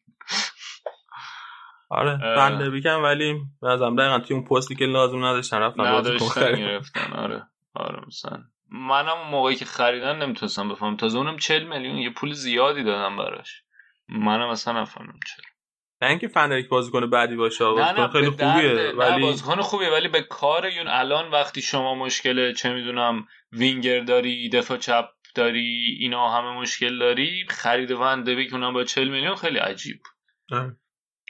آره 1.90 2.18
فندبیک 2.18 2.86
هم 2.86 3.04
ولی 3.04 3.42
بازم 3.62 3.96
دقیقا 3.96 4.20
توی 4.20 4.36
اون 4.36 4.46
پستی 4.46 4.76
که 4.76 4.86
لازم 4.86 5.26
نداشتن 5.26 5.58
رفتن 5.58 5.86
نداشتن 5.86 7.14
آره. 7.16 7.44
آره 7.74 8.02
مثلا. 8.08 8.44
منم 8.70 9.30
موقعی 9.32 9.56
که 9.56 9.66
خریدن 9.66 10.24
نمی‌تونستم 10.24 10.70
بفهم 10.70 10.98
تازه 10.98 11.18
اونم 11.18 11.38
40 11.38 11.64
میلیون 11.64 11.98
یه 11.98 12.10
پول 12.10 12.34
زیادی 12.34 12.84
دادم 12.84 13.18
براش. 13.18 13.64
منم 14.10 14.48
اصلا 14.48 14.82
نفهمم 14.82 15.20
چرا. 15.28 15.47
نه 16.02 16.10
اینکه 16.10 16.28
فنریک 16.28 16.68
بازیکن 16.68 17.10
بعدی 17.10 17.36
باشه 17.36 17.66
نه 17.66 18.08
خیلی 18.08 18.30
خوبیه 18.30 18.92
ولی 18.92 19.22
بازیکن 19.22 19.62
خوبیه 19.62 19.90
ولی 19.90 20.08
به 20.08 20.22
کار 20.22 20.70
یون 20.70 20.88
الان 20.88 21.32
وقتی 21.32 21.62
شما 21.62 21.96
مشکل 21.96 22.54
چه 22.54 22.74
می‌دونم 22.74 23.28
وینگر 23.52 24.00
داری 24.00 24.50
دفاع 24.50 24.78
چپ 24.78 25.10
داری 25.36 25.98
اینا 26.00 26.30
همه 26.30 26.60
مشکل 26.62 27.00
داری 27.00 27.46
خرید 27.50 27.92
وندبیک 27.92 28.54
اونم 28.54 28.74
با 28.74 28.84
40 28.84 29.08
میلیون 29.10 29.36
خیلی 29.36 29.58
عجیب. 29.58 30.02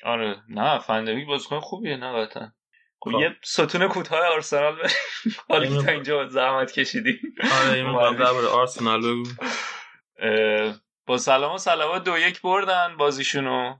آره 0.03 0.43
نه 0.49 0.79
فندبیک 0.79 1.27
بازیکن 1.27 1.59
خوبیه 1.59 1.97
نه 1.97 2.25
قطعا. 2.25 2.51
خب, 2.99 3.11
خب. 3.11 3.19
یه 3.19 3.35
ستون 3.43 3.87
کوتاه 3.87 4.19
آرسنال 4.33 4.75
که 5.49 5.83
تا 5.85 5.91
اینجا 5.91 6.27
زحمت 6.27 6.71
کشیدی 6.71 7.19
آره 7.61 7.73
این 7.73 7.93
درباره 7.93 8.47
آرسنال 8.47 9.01
بگو. 9.01 9.23
با 11.05 11.17
سلام 11.17 11.55
و 11.55 11.57
سلامات 11.57 12.03
دو 12.03 12.17
یک 12.17 12.41
بردن 12.41 12.97
بازیشونو. 12.97 13.75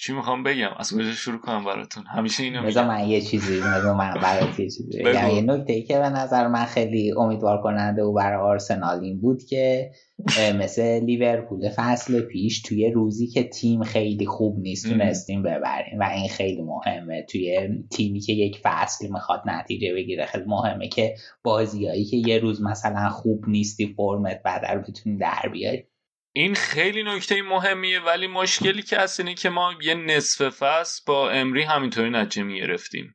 چی 0.00 0.12
می‌خوام 0.12 0.42
بگم؟ 0.42 0.70
از 0.78 0.94
کجا 0.94 1.12
شروع 1.12 1.38
کنم 1.38 1.64
براتون؟ 1.64 2.04
همیشه 2.06 2.42
اینو 2.42 2.62
میگم. 2.62 2.86
من 2.86 3.08
یه 3.08 3.20
چیزی 3.20 3.60
بگم 3.60 3.96
من 3.96 4.14
برات 4.22 4.60
یه 4.60 4.70
چیزی 4.70 5.02
بگم. 5.04 5.28
یه 5.28 5.42
نکته 5.42 5.72
ای 5.72 5.82
که 5.82 5.98
به 5.98 6.08
نظر 6.08 6.46
من 6.46 6.64
خیلی 6.64 7.12
امیدوار 7.12 7.62
کننده 7.62 8.02
و 8.02 8.12
برای 8.12 8.40
آرسنال 8.40 9.00
این 9.00 9.20
بود 9.20 9.44
که 9.44 9.90
مثل 10.58 10.82
لیورپول 10.82 11.70
فصل 11.76 12.20
پیش 12.20 12.62
توی 12.62 12.90
روزی 12.90 13.26
که 13.26 13.42
تیم 13.42 13.82
خیلی 13.82 14.26
خوب 14.26 14.58
نیست 14.60 14.88
تونستیم 14.88 15.42
ببریم 15.42 15.98
و 16.00 16.10
این 16.14 16.28
خیلی 16.28 16.62
مهمه. 16.62 17.26
توی 17.30 17.68
تیمی 17.90 18.20
که 18.20 18.32
یک 18.32 18.58
فصل 18.62 19.08
می‌خواد 19.12 19.42
نتیجه 19.46 19.94
بگیره 19.94 20.26
خیلی 20.26 20.44
مهمه 20.46 20.88
که 20.88 21.14
بازیایی 21.42 22.04
که 22.04 22.16
یه 22.16 22.38
روز 22.38 22.62
مثلا 22.62 23.08
خوب 23.08 23.44
نیستی 23.48 23.94
فرمت 23.96 24.40
بدر 24.44 24.78
بتونی 24.78 25.16
در 25.16 25.48
بیاری. 25.52 25.84
این 26.38 26.54
خیلی 26.54 27.02
نکته 27.02 27.42
مهمیه 27.42 28.00
ولی 28.00 28.26
مشکلی 28.26 28.82
که 28.82 28.98
هست 28.98 29.20
اینه 29.20 29.34
که 29.34 29.50
ما 29.50 29.74
یه 29.82 29.94
نصف 29.94 30.48
فصل 30.48 31.02
با 31.06 31.30
امری 31.30 31.62
همینطوری 31.62 32.10
نتیجه 32.10 32.42
می‌گرفتیم. 32.42 33.14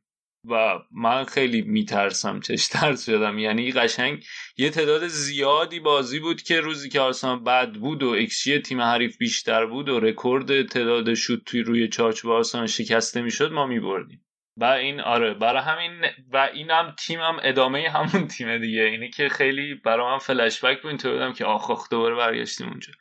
و 0.50 0.80
من 0.92 1.24
خیلی 1.24 1.62
میترسم 1.62 2.40
چش 2.40 2.68
ترس 2.68 3.06
شدم. 3.06 3.40
یعنی 3.40 3.72
قشنگ 3.72 4.26
یه 4.58 4.70
تعداد 4.70 5.08
زیادی 5.08 5.80
بازی 5.80 6.20
بود 6.20 6.42
که 6.42 6.62
روزی 6.62 6.90
که 6.90 7.00
آرسنال 7.00 7.40
بد 7.40 7.74
بود 7.74 8.04
و 8.04 8.10
اکشی 8.10 8.60
تیم 8.60 8.82
حریف 8.82 9.18
بیشتر 9.18 9.66
بود 9.66 9.90
و 9.90 10.00
رکورد 10.00 10.68
تعداد 10.68 11.14
شوت 11.14 11.44
توی 11.46 11.62
روی 11.62 11.88
چارچوب 11.88 12.32
آرسنال 12.32 12.68
شکسته 12.68 13.22
می‌شد 13.22 13.52
ما 13.52 13.66
میبردیم. 13.66 14.26
و 14.58 14.66
این 14.66 15.00
آره 15.02 15.34
برای 15.34 15.62
همین 15.62 15.92
و 16.32 16.50
اینم 16.54 16.96
تیمم 17.00 17.38
ادامه 17.44 17.90
همون 17.90 18.28
تیم 18.28 18.58
دیگه. 18.58 18.82
اینه 18.82 19.10
که 19.10 19.30
خیلی 19.30 19.76
برای 19.76 20.12
من 20.12 20.18
فلش 20.18 20.64
بک 20.66 20.82
بود 20.82 20.90
اینطور 20.90 21.32
که 21.32 21.46
آخ 21.46 21.72
آخ 21.72 21.90
دوباره 21.90 22.16
برگشتیم 22.16 22.68
اونجا. 22.68 22.94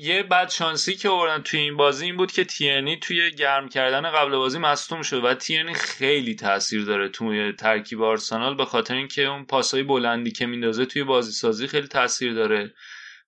یه 0.00 0.22
بد 0.22 0.48
شانسی 0.48 0.94
که 0.94 1.08
آوردن 1.08 1.42
توی 1.42 1.60
این 1.60 1.76
بازی 1.76 2.04
این 2.04 2.16
بود 2.16 2.32
که 2.32 2.44
تیرنی 2.44 2.96
توی 2.96 3.30
گرم 3.30 3.68
کردن 3.68 4.10
قبل 4.10 4.36
بازی 4.36 4.58
مصدوم 4.58 5.02
شد 5.02 5.24
و 5.24 5.34
تیرنی 5.34 5.74
خیلی 5.74 6.34
تاثیر 6.34 6.84
داره 6.84 7.08
توی 7.08 7.52
ترکیب 7.52 8.02
آرسنال 8.02 8.54
به 8.56 8.64
خاطر 8.64 8.94
اینکه 8.94 9.22
اون 9.22 9.44
پاسای 9.44 9.82
بلندی 9.82 10.30
که 10.30 10.46
میندازه 10.46 10.86
توی 10.86 11.04
بازی 11.04 11.32
سازی 11.32 11.66
خیلی 11.66 11.88
تاثیر 11.88 12.34
داره. 12.34 12.74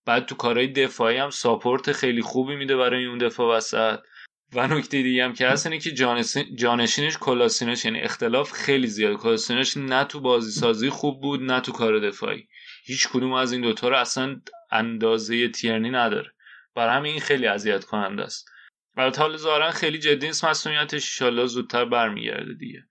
بعد 0.05 0.27
تو 0.27 0.35
کارهای 0.35 0.67
دفاعی 0.67 1.17
هم 1.17 1.31
ساپورت 1.31 1.93
خیلی 1.93 2.23
خوبی 2.23 2.57
میده 2.57 2.77
برای 2.77 3.07
اون 3.07 3.19
دفاع 3.19 3.57
وسط. 3.57 3.99
و 4.53 4.67
نکته 4.67 5.03
دیگه 5.03 5.25
هم 5.25 5.35
که 5.35 5.49
هست 5.49 5.67
اینه 5.67 5.79
که 5.79 5.91
جانشینش 6.57 7.19
کلاسینش 7.19 7.85
یعنی 7.85 8.01
اختلاف 8.01 8.53
خیلی 8.53 8.87
زیاد. 8.87 9.17
کلاسینش 9.17 9.77
نه 9.77 10.05
تو 10.05 10.21
بازی 10.21 10.51
سازی 10.51 10.91
خوب 10.91 11.21
بود 11.21 11.43
نه 11.43 11.61
تو 11.61 11.73
کار 11.73 11.99
دفاعی. 11.99 12.49
هیچ 12.85 13.09
کدوم 13.09 13.33
از 13.33 13.53
این 13.53 13.61
دوتا 13.61 13.89
رو 13.89 13.97
اصلا 13.97 14.41
اندازه 14.71 15.49
تیرنی 15.49 15.91
نداره. 15.91 16.33
برای 16.75 16.97
همین 16.97 17.13
این 17.13 17.21
خیلی 17.21 17.47
اذیت 17.47 17.85
کننده 17.85 18.23
است. 18.23 18.49
البته 18.97 19.21
حال 19.21 19.37
ظاهرا 19.37 19.71
خیلی 19.71 19.99
جدی 19.99 20.27
نیست 20.27 20.45
مسئولیتش 20.45 21.23
ان 21.23 21.47
زودتر 21.47 21.85
برمیگرده 21.85 22.55
دیگه. 22.55 22.85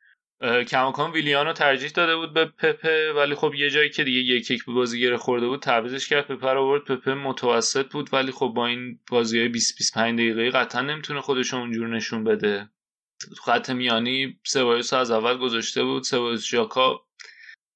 کماکان 0.67 1.11
ویلیانو 1.11 1.53
ترجیح 1.53 1.89
داده 1.89 2.15
بود 2.15 2.33
به 2.33 2.45
پپه 2.45 3.13
ولی 3.13 3.35
خب 3.35 3.53
یه 3.53 3.69
جایی 3.69 3.89
که 3.89 4.03
دیگه 4.03 4.19
یک 4.19 4.51
یک 4.51 4.65
به 4.65 4.73
بازی 4.73 4.99
گره 4.99 5.17
خورده 5.17 5.47
بود 5.47 5.61
تعویزش 5.61 6.09
کرد 6.09 6.27
پپه 6.27 6.53
رو 6.53 6.61
آورد. 6.61 6.83
پپه 6.83 7.13
متوسط 7.13 7.91
بود 7.91 8.13
ولی 8.13 8.31
خب 8.31 8.51
با 8.55 8.67
این 8.67 8.99
بازی 9.11 9.39
های 9.39 9.47
20 9.47 9.77
25 9.77 10.19
دقیقه 10.19 10.49
قطعا 10.49 10.81
نمی‌تونه 10.81 11.21
خودش 11.21 11.53
اونجور 11.53 11.87
نشون 11.87 12.23
بده. 12.23 12.69
خط 13.45 13.69
میانی 13.69 14.39
سوایوس 14.43 14.93
از 14.93 15.11
اول 15.11 15.37
گذاشته 15.37 15.83
بود. 15.83 16.03
سوایوس 16.03 16.45
ژاکا 16.45 17.04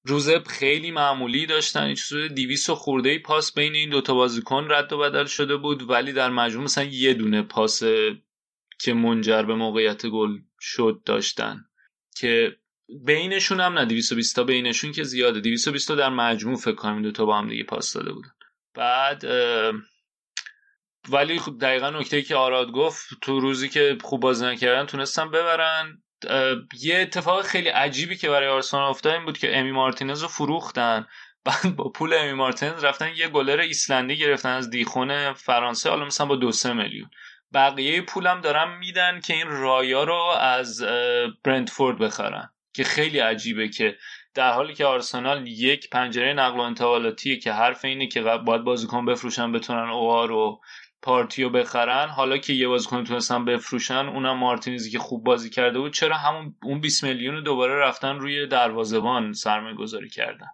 روز 0.03 0.29
خیلی 0.29 0.91
معمولی 0.91 1.45
داشتن. 1.45 1.83
این 1.83 1.95
چیز 1.95 2.17
200 2.17 2.73
خورده 2.73 3.09
ای 3.09 3.19
پاس 3.19 3.53
بین 3.53 3.75
این 3.75 3.89
دوتا 3.89 4.13
بازیکن 4.13 4.67
رد 4.71 4.93
و 4.93 4.97
بدل 4.97 5.25
شده 5.25 5.57
بود. 5.57 5.89
ولی 5.89 6.13
در 6.13 6.29
مجموع 6.29 6.63
مثلا 6.63 6.83
یه 6.83 7.13
دونه 7.13 7.41
پاس 7.41 7.83
که 8.79 8.93
منجر 8.93 9.43
به 9.43 9.55
موقعیت 9.55 10.05
گل 10.05 10.37
شد 10.59 11.01
داشتن. 11.05 11.65
که 12.15 12.57
بینشون 13.05 13.59
هم 13.59 13.73
نه 13.73 13.85
220 13.85 14.35
تا 14.35 14.43
بینشون 14.43 14.91
که 14.91 15.03
زیاده. 15.03 15.39
220 15.39 15.87
تا 15.87 15.95
در 15.95 16.09
مجموع 16.09 16.55
فکر 16.55 16.75
کنم 16.75 16.93
این 16.93 17.01
دوتا 17.01 17.25
با 17.25 17.37
هم 17.37 17.49
دیگه 17.49 17.63
پاس 17.63 17.93
داده 17.93 18.11
بودن. 18.11 18.31
بعد 18.73 19.23
ولی 21.09 21.39
خب 21.39 21.57
دقیقا 21.61 21.89
نکته 21.89 22.21
که 22.21 22.35
آراد 22.35 22.71
گفت 22.71 23.07
تو 23.21 23.39
روزی 23.39 23.69
که 23.69 23.97
خوب 24.01 24.21
بازی 24.21 24.45
نکردن 24.45 24.85
تونستن 24.85 25.31
ببرن. 25.31 26.03
یه 26.79 26.99
اتفاق 26.99 27.41
خیلی 27.41 27.69
عجیبی 27.69 28.17
که 28.17 28.29
برای 28.29 28.47
آرسنال 28.47 28.89
افتاد 28.89 29.13
این 29.13 29.25
بود 29.25 29.37
که 29.37 29.57
امی 29.57 29.71
مارتینز 29.71 30.21
رو 30.21 30.27
فروختن. 30.27 31.07
بعد 31.45 31.75
با 31.75 31.89
پول 31.89 32.13
امی 32.13 32.33
مارتینز 32.33 32.83
رفتن 32.83 33.11
یه 33.15 33.27
گلر 33.27 33.59
ایسلندی 33.59 34.17
گرفتن 34.17 34.49
از 34.49 34.69
دیخون 34.69 35.33
فرانسه 35.33 35.89
حالا 35.89 36.05
مثلا 36.05 36.27
با 36.27 36.35
دو 36.35 36.51
سه 36.51 36.73
میلیون. 36.73 37.09
بقیه 37.53 38.01
پولم 38.01 38.41
دارن 38.41 38.77
میدن 38.77 39.19
که 39.19 39.33
این 39.33 39.47
رایا 39.47 40.03
رو 40.03 40.23
از 40.39 40.83
برنتفورد 41.43 41.97
بخرن 41.97 42.49
که 42.73 42.83
خیلی 42.83 43.19
عجیبه 43.19 43.67
که 43.69 43.97
در 44.33 44.53
حالی 44.53 44.73
که 44.73 44.85
آرسنال 44.85 45.47
یک 45.47 45.89
پنجره 45.89 46.33
نقل 46.33 46.57
و 46.57 46.61
انتقالاتیه 46.61 47.37
که 47.37 47.53
حرف 47.53 47.85
اینه 47.85 48.07
که 48.07 48.21
باید 48.21 48.63
بازیکن 48.63 49.05
بفروشن 49.05 49.51
بتونن 49.51 49.89
اوها 49.89 50.25
رو 50.25 50.61
پارتیو 51.01 51.49
بخرن. 51.49 52.09
حالا 52.09 52.37
که 52.37 52.53
یه 52.53 52.67
بازیکن 52.67 53.03
تونستن 53.03 53.45
بفروشن 53.45 54.07
اونم 54.07 54.37
مارتینزی 54.37 54.91
که 54.91 54.99
خوب 54.99 55.23
بازی 55.23 55.49
کرده 55.49 55.79
بود 55.79 55.93
چرا 55.93 56.17
همون 56.17 56.55
اون 56.63 56.79
20 56.79 57.03
میلیون 57.03 57.43
دوباره 57.43 57.75
رفتن 57.75 58.19
روی 58.19 58.47
دروازه‌بان 58.47 59.33
سرمایه 59.33 59.75
گذاری 59.75 60.09
کردن؟ 60.09 60.47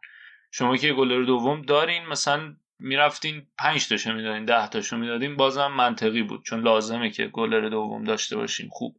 شما 0.51 0.77
که 0.77 0.93
گلر 0.93 1.23
دوم 1.23 1.61
دارین 1.61 2.05
مثلا 2.05 2.55
می‌رفتین 2.79 3.47
پنج 3.57 3.87
تاشو 3.87 4.13
می‌دادین 4.13 4.45
ده 4.45 4.67
تاشو 4.67 4.97
می‌دادین 4.97 5.35
بازم 5.35 5.67
منطقی 5.67 6.23
بود 6.23 6.43
چون 6.43 6.61
لازمه 6.61 7.09
که 7.09 7.27
گلر 7.27 7.69
دوم 7.69 8.03
داشته 8.03 8.37
باشیم 8.37 8.69
خوب. 8.71 8.95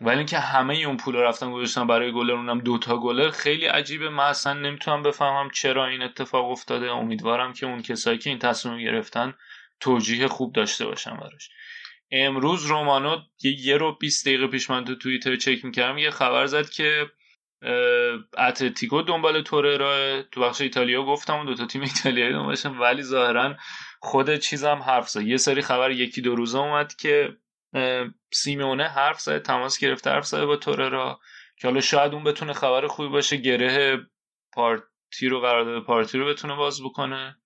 ولی 0.00 0.16
اینکه 0.16 0.38
همه 0.38 0.74
اون 0.74 0.96
پول 0.96 1.16
رفتن 1.16 1.52
گذاشتن 1.52 1.86
برای 1.86 2.12
گلر 2.12 2.32
اونم 2.32 2.60
دوتا 2.60 2.96
گلر 2.96 3.30
خیلی 3.30 3.66
عجیبه. 3.66 4.08
من 4.08 4.24
اصلا 4.24 4.52
نمی‌تونم 4.52 5.02
بفهمم 5.02 5.50
چرا 5.50 5.86
این 5.86 6.02
اتفاق 6.02 6.50
افتاده. 6.50 6.90
امیدوارم 6.90 7.52
که 7.52 7.66
اون 7.66 7.82
کسایی 7.82 8.18
که 8.18 8.30
این 8.30 8.38
تصمیم 8.38 8.78
گرفتن 8.78 9.34
توجیه 9.80 10.28
خوب 10.28 10.52
داشته 10.52 10.86
باشن 10.86 11.16
براش. 11.16 11.50
امروز 12.10 12.66
رومانو 12.66 13.16
یه, 13.42 13.76
رو 13.76 13.92
20 13.92 14.26
دقیقه 14.26 14.46
پیش 14.46 14.70
من 14.70 14.84
تو 14.84 14.94
توییتر 14.94 15.36
چک 15.36 15.64
می‌کردم 15.64 15.98
یه 15.98 16.10
خبر 16.10 16.46
زد 16.46 16.70
که 16.70 17.10
اتلتیکو 18.38 19.02
دنبال 19.02 19.44
را 19.52 20.22
تو 20.22 20.40
بخش 20.40 20.60
ایتالیا 20.60 21.02
گفتم 21.02 21.34
اون 21.34 21.46
دوتا 21.46 21.66
تیم 21.66 21.82
ایتالیایی 21.82 22.32
دنبالشن 22.32 22.78
ولی 22.78 23.02
ظاهرا 23.02 23.56
خود 24.00 24.36
چیزم 24.36 24.82
حرف 24.86 25.08
زد. 25.08 25.22
یه 25.22 25.36
سری 25.36 25.62
خبر 25.62 25.90
یکی 25.90 26.20
دو 26.20 26.34
روزه 26.34 26.58
اومد 26.58 26.94
که 26.94 27.36
سیمونه 28.32 28.88
حرف 28.88 29.20
زد 29.20 29.42
تماس 29.42 29.78
گرفته 29.78 30.10
حرف 30.10 30.26
زده 30.26 30.46
با 30.46 30.58
را 30.76 31.20
که 31.60 31.68
حالا 31.68 31.80
شاید 31.80 32.14
اون 32.14 32.24
بتونه 32.24 32.52
خبر 32.52 32.86
خوبی 32.86 33.08
باشه 33.08 33.36
گره 33.36 33.98
پارتی 34.52 35.28
رو 35.28 35.40
قرارداد 35.40 35.84
پارتی 35.84 36.18
رو 36.18 36.26
بتونه 36.26 36.56
باز 36.56 36.82
بکنه. 36.82 37.36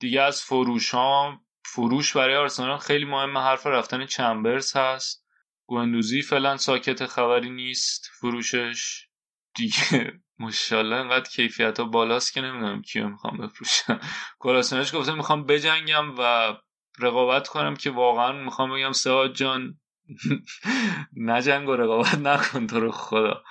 دیگه 0.00 0.22
از 0.22 0.42
فروش 0.42 0.90
ها 0.90 1.40
فروش 1.64 2.16
برای 2.16 2.36
آرسنال 2.36 2.78
خیلی 2.78 3.04
مهمه. 3.04 3.40
حرف 3.40 3.66
رفتن 3.66 4.06
چمبرز 4.06 4.76
هست. 4.76 5.24
گوندوزی 5.66 6.22
فعلا 6.22 6.56
ساکت 6.56 7.06
خبری 7.06 7.50
نیست. 7.50 8.10
فروشش 8.20 9.06
دیگه 9.54 10.12
مشالله 10.38 10.96
انقدر 10.96 11.30
کیفیت 11.30 11.80
ها 11.80 11.84
بالاست 11.86 12.32
که 12.32 12.40
نمی‌دونم 12.40 12.82
کیو 12.82 13.08
می‌خوام 13.08 13.38
بفروشم. 13.38 14.00
کلاسنش 14.38 14.94
گفته 14.94 15.14
می‌خوام 15.14 15.46
بجنگم 15.46 16.18
و 16.18 16.54
رقابت 16.98 17.48
کنم 17.48 17.76
که 17.76 17.90
واقعا 17.90 18.32
می‌خوام 18.32 18.74
بگم 18.74 18.92
سواد 18.92 19.32
جان 19.34 19.80
نجنگ 21.16 21.68
و 21.68 21.76
رقابت 21.76 22.14
نکن 22.14 22.66
تو 22.66 22.80
رو 22.80 22.90
خدا. 22.90 23.44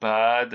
بعد 0.00 0.54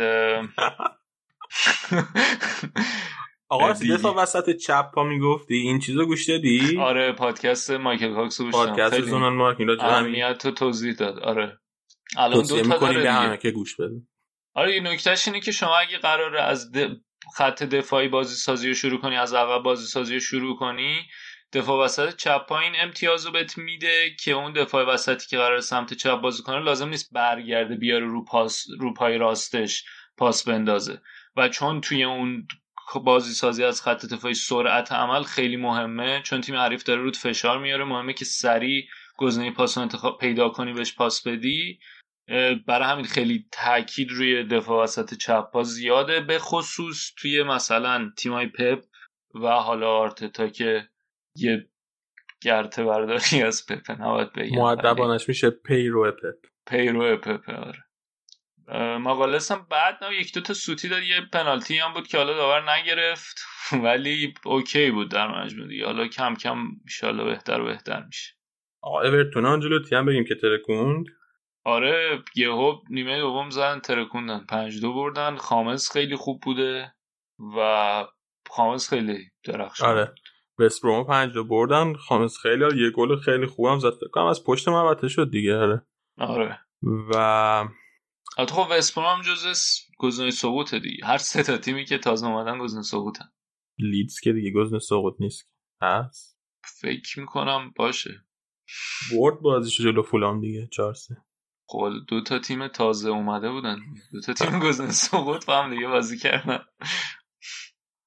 آقا 3.56 3.98
تا 3.98 4.14
وسط 4.18 4.56
چپ 4.56 4.92
پا 4.92 5.04
می‌گفتی؟ 5.04 5.56
این 5.56 5.80
چیزو 5.80 6.06
گوش 6.06 6.30
دادی؟ 6.30 6.78
آره 6.80 7.12
پادکست 7.12 7.72
مایکل 7.72 8.14
کاکس 8.14 8.42
گوش 8.42 8.54
پادکست 8.54 9.02
زونان 9.02 9.34
مارک 9.34 9.60
این 9.60 9.70
اهمیت 9.80 10.38
تو 10.38 10.52
توضیح 10.52 10.94
داد. 10.94 11.20
آره. 11.20 11.60
الان 12.18 12.42
دو 12.42 12.62
تا 12.62 12.78
داره 12.78 13.04
به 13.04 13.12
همه 13.12 13.38
که 13.38 13.52
گوش 13.52 13.76
بده 13.76 14.02
آره 14.54 14.72
این 14.72 14.88
نکتهش 14.88 15.28
اینه 15.28 15.40
که 15.40 15.52
شما 15.52 15.78
اگه 15.78 15.98
قراره 15.98 16.42
از 16.42 16.72
خط 17.36 17.64
دفاعی 17.64 18.08
بازی 18.08 18.36
سازی 18.36 18.68
رو 18.68 18.74
شروع 18.74 19.02
کنی 19.02 19.18
از 19.18 19.34
عقب 19.34 19.64
بازی 19.64 19.86
سازی 19.86 20.14
رو 20.14 20.20
شروع 20.20 20.58
کنی 20.58 20.96
دفاع 21.54 21.86
وسط 21.86 22.16
چپ 22.16 22.46
پایین 22.46 22.74
امتیاز 22.76 23.26
رو 23.26 23.32
بهت 23.32 23.58
میده 23.58 24.16
که 24.20 24.32
اون 24.32 24.54
دفاع 24.54 24.86
وسطی 24.86 25.28
که 25.28 25.38
قرار 25.38 25.60
سمت 25.60 25.94
چپ 25.94 26.22
بازی 26.22 26.44
کنه 26.44 26.60
لازم 26.60 26.90
نیست 26.90 27.14
برگرده 27.14 27.76
بیاره 27.76 28.06
رو 28.06 28.26
پاس 28.26 28.66
رو 28.80 28.94
پای 28.94 29.18
راستش 29.18 29.86
پاس 30.18 30.48
بندازه. 30.48 31.02
و 31.36 31.50
چون 31.50 31.82
توی 31.82 32.04
اون 32.04 32.48
بازی 33.04 33.34
سازی 33.34 33.64
از 33.64 33.82
خط 33.82 34.06
دفاعی 34.06 34.34
سرعت 34.34 34.92
عمل 34.92 35.24
خیلی 35.24 35.56
مهمه 35.56 36.22
چون 36.22 36.42
تیم 36.42 36.56
حریف 36.56 36.84
داره 36.84 37.02
رود 37.02 37.18
فشار 37.18 37.60
میاره. 37.60 37.84
مهمه 37.84 38.14
که 38.14 38.26
سریع 38.26 38.86
گزینه 39.18 39.52
پاس 39.52 39.78
انتخاب 39.78 40.18
پیدا 40.18 40.50
کنی 40.50 40.74
بهش 40.74 40.96
پاس 40.96 41.28
بدی. 41.28 41.80
برای 42.68 42.90
همین 42.90 43.06
خیلی 43.06 43.46
تاکید 43.52 44.12
روی 44.12 44.44
دفاع 44.44 44.84
وسط 44.84 45.14
چپ 45.14 45.52
پا 45.52 45.64
زیاده. 45.64 46.20
به 46.20 46.40
خصوص 46.40 47.12
توی 47.18 47.44
مثلا 47.44 48.12
تیمای 48.18 48.48
پپ 48.48 48.84
و 49.36 49.48
حالا 49.48 49.90
آرتتا 49.92 50.48
که 50.48 50.90
یه 51.36 51.70
گرته 52.42 52.84
برداری 52.84 53.44
از 53.44 53.66
پپ 53.66 53.92
نباید 53.92 54.34
بگم. 54.34 54.58
معدبانش 54.58 55.28
میشه 55.30 55.50
پیرو 55.50 56.12
پپ. 56.12 56.50
پیرو 56.68 57.18
پپ 57.18 57.50
آره. 57.50 57.85
ماگالس 59.00 59.52
هم 59.52 59.68
بعد 59.70 60.04
نه 60.04 60.16
یک 60.16 60.34
دو 60.34 60.42
تا 60.42 60.54
سوتی 60.54 60.90
داد 60.90 61.04
یه 61.04 61.22
پنالتی 61.34 61.78
هم 61.78 61.94
بود 61.94 62.08
که 62.08 62.18
حالا 62.18 62.34
داور 62.34 62.72
نگرفت. 62.72 63.46
ولی 63.84 64.34
اوکی 64.46 64.92
بود 64.92 65.12
در 65.12 65.44
مجموع 65.44 65.68
دیگه. 65.68 65.86
حالا 65.86 66.08
کم 66.08 66.36
کم 66.36 66.58
ان 67.04 67.26
بهتر 67.26 67.62
و 67.62 67.66
بهتر 67.66 68.04
میشه. 68.04 68.34
آقا 68.82 69.02
اورتون 69.02 69.46
آنجلوتی 69.46 69.96
هم 69.96 70.06
بگیم 70.06 70.26
که 70.26 70.36
ترکوند. 70.36 71.06
آره 71.64 72.24
یهو 72.36 72.74
نیمه 72.90 73.20
دوم 73.20 73.50
زدن 73.50 73.80
ترکوندن. 73.80 74.46
پنج 74.50 74.82
دو 74.82 74.94
بردن. 74.94 75.36
خامس 75.36 75.92
خیلی 75.92 76.16
خوب 76.16 76.42
بوده 76.42 76.94
و 77.58 78.04
خامس 78.50 78.90
خیلی 78.90 79.32
درخشان 79.44 79.90
آره. 79.90 80.16
وست 80.60 80.82
برومو 80.84 81.04
پنج 81.04 81.34
دو 81.34 81.44
بردن. 81.44 81.94
خامس 81.94 82.38
خیلی 82.38 82.84
یه 82.84 82.92
گل 82.92 83.16
خیلی 83.16 83.46
خوبم 83.46 83.80
زد. 83.80 83.94
فکر 83.94 84.10
کنم 84.12 84.26
از 84.26 84.44
پشت 84.44 84.68
محوطه 84.68 85.08
شد 85.08 85.32
دیگه. 85.32 85.56
آره. 85.56 85.82
آره. 86.18 86.60
و 87.14 87.66
البته 88.38 88.54
خب 88.54 88.68
بروم 88.96 89.16
هم 89.16 89.22
جز 89.22 89.46
گزینه 89.98 90.32
سقوط 90.32 90.76
دیگه. 90.76 91.06
هر 91.06 91.18
سه 91.18 91.44
تا 91.44 91.58
تیمی 91.58 91.86
که 91.86 91.98
تازه 91.98 92.28
اومدن 92.28 92.60
گزینه 92.60 92.84
سقوطن. 92.84 93.32
لیدز 93.78 94.20
که 94.20 94.34
دیگه 94.34 94.52
گزینه 94.52 94.80
سقوط 94.80 95.16
نیست. 95.20 95.50
هست؟ 95.82 96.40
فکر 96.82 97.20
می‌کنم 97.20 97.74
باشه. 97.76 98.26
برد 99.12 99.40
بازیشو 99.42 99.84
جلو 99.84 100.02
فولام 100.02 100.42
دیگه 100.42 100.68
4 100.72 100.94
خب 101.68 101.90
دو 102.08 102.22
تا 102.22 102.40
تیم 102.40 102.68
تازه 102.68 103.10
اومده 103.10 103.52
بودن. 103.52 103.80
دو 104.14 104.22
تا 104.22 104.34
تیم 104.34 104.60
گزینه 104.60 104.92
سقوط 104.92 105.46
با 105.46 105.64
هم 105.64 105.76
دیگه 105.76 105.88
بازی 105.88 106.18
کردن. 106.18 106.60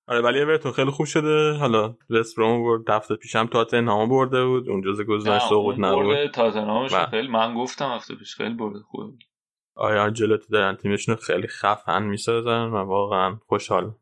آره 0.09 0.21
ولی 0.21 0.43
اورتون 0.43 0.73
خیلی 0.73 0.91
خوب 0.91 1.07
شده. 1.07 1.53
حالا 1.53 1.97
وست 2.11 2.39
روم 2.39 2.63
برد 2.63 2.91
هفته 2.91 3.17
پیشم 3.17 3.47
تاتنهام 3.47 4.09
برده 4.09 4.45
بود. 4.45 4.69
اون 4.69 4.83
جزء 4.83 5.05
گزینه 5.05 5.39
سقوط 5.39 5.77
نبود. 5.79 6.27
تاتنهامش 6.27 6.95
خیلی 6.95 7.29
من 7.29 7.55
گفتم 7.55 7.91
هفته 7.91 8.15
پیش 8.15 8.35
خیلی 8.35 8.55
برده. 8.55 8.81
خوبه 8.81 9.05
بود 9.05 9.25
آیا 9.79 10.03
آنجلوتی 10.03 10.47
دارن 10.53 10.77
تیمشون 10.77 11.17
خیلی 11.17 11.49
خفن 11.49 12.03
می‌سازن 12.03 12.65
و 12.65 12.77
واقعا 12.77 13.39
خوشحال. 13.47 13.95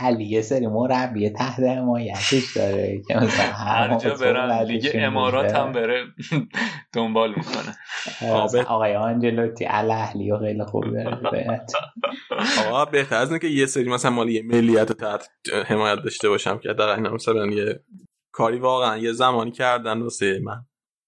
علی 0.00 0.24
یه 0.24 0.42
سری 0.42 0.66
مربی 0.66 1.30
تحت 1.30 1.60
حمایتش 1.60 2.56
داره 2.56 3.02
که 3.08 3.14
مثلا 3.14 3.52
هر 3.52 3.98
جا 3.98 4.14
برن 4.14 4.62
لیگ 4.62 4.90
امارات 4.94 5.54
هم 5.54 5.72
بره 5.72 6.04
دنبال 6.94 7.30
می‌کنه. 7.30 7.76
آقای 8.66 8.96
آنجلوتی 8.96 9.66
الاهلی 9.68 10.32
و 10.32 10.38
خیلی 10.38 10.64
خوب 10.64 10.84
داره. 10.84 11.60
آقا 12.66 12.84
بهتر 12.84 13.16
از 13.16 13.38
که 13.38 13.48
یه 13.48 13.66
سری 13.66 13.88
مثلا 13.88 14.10
مالی 14.10 14.32
یه 14.32 14.42
ملیت 14.42 14.92
تحت 14.92 15.28
حمایت 15.66 15.98
داشته 16.04 16.28
باشم 16.28 16.58
که 16.58 16.72
در 16.72 16.88
این 16.88 17.08
مثلا 17.08 17.46
یه 17.46 17.84
کاری 18.32 18.58
واقعا 18.58 18.96
یه 18.98 19.12
زمانی 19.12 19.50
کردن 19.50 20.02
واسه 20.02 20.40
من. 20.44 20.64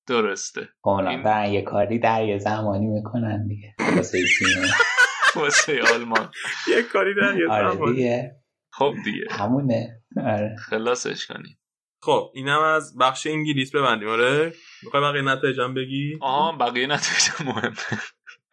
درسته. 0.06 0.68
این... 0.84 1.22
دارن 1.22 1.52
یه 1.52 1.62
کاری 1.62 1.98
در 1.98 2.24
یه 2.24 2.38
زمانی 2.38 2.86
می‌کنن 2.86 3.46
دیگه. 3.46 3.74
واسه 3.96 4.18
واسه 5.36 5.82
آلمان. 5.94 6.30
یه 6.68 6.82
کاری 6.82 7.14
در 7.14 7.38
یه 7.38 7.48
آره 7.50 7.74
زمانی. 7.74 7.92
دیگه. 7.96 8.36
خب 8.72 8.94
دیگه. 9.04 9.26
همونه. 9.30 10.02
آره. 10.16 10.56
خلاصش 10.58 11.26
کنیم. 11.26 11.58
خب 12.02 12.30
اینم 12.34 12.60
از 12.60 12.98
بخش 12.98 13.26
انگلیس 13.26 13.74
ببندیم. 13.74 14.08
آره؟ 14.08 14.52
می‌خوای 14.82 15.02
بقیه 15.02 15.22
نتایجم 15.22 15.74
بگی؟ 15.74 16.18
آها 16.20 16.52
بقیه 16.52 16.86
نتایج 16.86 17.30
مهمه. 17.44 17.72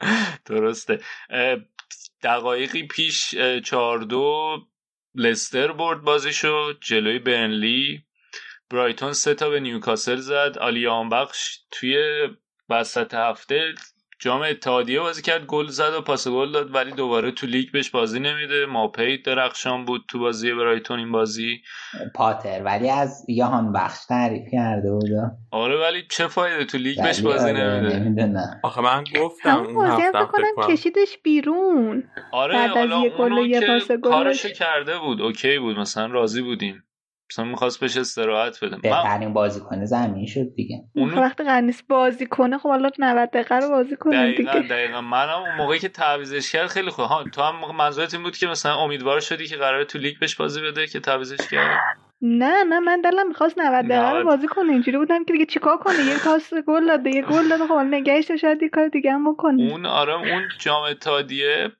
درسته. 0.45 1.00
دقایقی 2.24 2.88
پیش 2.88 3.36
چهار 3.66 4.00
دو 4.00 4.58
لستر 5.16 5.72
برد 5.72 6.02
بازیشو 6.02 6.74
جلوی 6.82 7.19
برنلی. 7.19 8.03
برایتون 8.72 9.14
سه 9.14 9.33
تا 9.33 9.49
به 9.49 9.59
نیوکاسل 9.59 10.15
زد. 10.15 10.57
آلی 10.61 10.88
بخش 11.11 11.59
توی 11.72 11.98
وسط 12.69 13.14
هفته 13.14 13.73
جام 14.19 14.41
اتحادیه 14.41 14.99
بازی 14.99 15.22
کرد 15.22 15.45
گل 15.45 15.67
زد 15.67 15.93
و 15.93 16.01
پاس 16.01 16.27
گل 16.27 16.51
داد 16.51 16.75
ولی 16.75 16.91
دوباره 16.91 17.31
تو 17.31 17.48
لیگ 17.48 17.72
بهش 17.72 17.89
بازی 17.89 18.19
نمیده. 18.19 18.65
ماپی 18.65 19.17
درخشان 19.17 19.85
بود 19.85 20.06
تو 20.07 20.19
بازی 20.19 20.53
برایتون 20.53 20.99
این 20.99 21.11
بازی. 21.11 21.61
پاتر 22.15 22.64
ولی 22.64 22.89
از 22.89 23.25
جهانبخش 23.30 24.06
تعریف 24.06 24.43
کرده 24.51 24.91
بود. 24.91 25.09
آره 25.51 25.77
ولی 25.81 26.03
چه 26.09 26.27
فایده 26.27 26.65
تو 26.65 26.77
لیگ 26.77 27.03
بهش 27.03 27.19
بازی 27.19 27.49
آره 27.49 27.99
نمیده؟ 27.99 28.39
آخه 28.64 28.81
من 28.81 29.03
گفتم 29.22 29.57
اون 29.57 29.85
هفته 29.85 30.25
کنم 30.25 30.67
کشیدش 30.67 31.17
بیرون. 31.23 32.03
آره 32.31 32.53
بعد 32.53 32.77
از 32.77 33.03
یه 33.03 33.09
گل 33.09 33.33
و 33.33 33.45
یه 33.45 33.67
پاس 33.67 33.91
گل 33.91 34.09
کارشو 34.09 34.49
کرده 34.49 34.98
بود 34.98 35.22
okay 35.22 35.59
بود 35.59 35.80
مثلا 35.80 36.06
راضی 36.06 36.41
بودیم. 36.41 36.83
مثلا 37.32 37.45
می‌خواست 37.45 37.80
بهش 37.80 37.98
استراحت 37.98 38.64
بده. 38.64 38.77
بهترین 38.77 39.33
بازیکن 39.33 39.85
زمین 39.85 40.25
شد 40.25 40.56
دیگه. 40.56 40.83
اون 40.95 41.14
وقتی 41.14 41.43
قرار 41.43 41.60
نیست 41.60 41.82
بازی 41.82 42.25
کنه 42.25 42.58
خب 42.58 42.69
حالا 42.69 42.90
90 42.99 43.30
دقیقه 43.30 43.56
رو 43.56 43.69
بازی 43.69 43.95
کنه 43.95 44.35
دیگه. 44.35 44.59
دقیقا. 44.59 45.01
منم 45.01 45.40
اون 45.40 45.56
موقعی 45.56 45.80
که 45.80 45.90
تعویزش 45.90 46.51
کرد 46.51 46.67
خیلی 46.67 46.90
خوب 46.90 47.06
ها 47.06 47.24
تو 47.24 47.41
هم 47.41 47.75
منظورت 47.75 48.14
این 48.14 48.24
بود 48.24 48.38
که 48.38 48.48
مثلا 48.48 48.75
امیدوار 48.75 49.19
شدی 49.19 49.48
که 49.48 49.56
قراره 49.56 49.85
تو 49.85 49.98
لیگ 49.98 50.19
بهش 50.19 50.35
بازی 50.35 50.61
بده 50.61 50.88
که 50.88 50.99
تعویزش 50.99 51.48
کرد 51.51 51.80
نه 52.22 52.64
نه 52.64 52.80
من 52.80 53.01
دلم 53.01 53.27
می‌خواست 53.27 53.59
90 53.59 53.85
دقیقه 53.85 54.11
رو 54.11 54.25
بازی 54.25 54.48
کنه. 54.48 54.72
اینجوری 54.72 54.98
بودم 54.98 55.25
که 55.25 55.33
دیگه 55.33 55.45
چیکار 55.45 55.77
کنه؟ 55.77 55.95
یه 55.95 56.19
پاس 56.24 56.53
گل 56.67 56.88
داده 56.88 57.09
یه 57.09 57.22
گل 57.22 57.49
داده 57.49 57.67
خب 57.67 57.74
نگهش 57.74 58.32
شاید 58.32 58.64
یه 58.64 58.69
کار 58.69 58.88
دیگه 58.88 59.11
هم 59.11 59.33
بکنه. 59.33 59.64
اون 59.72 59.85
آره 59.85 60.14
اون 60.14 60.43
جام 60.59 60.93
تادیه 60.93 61.72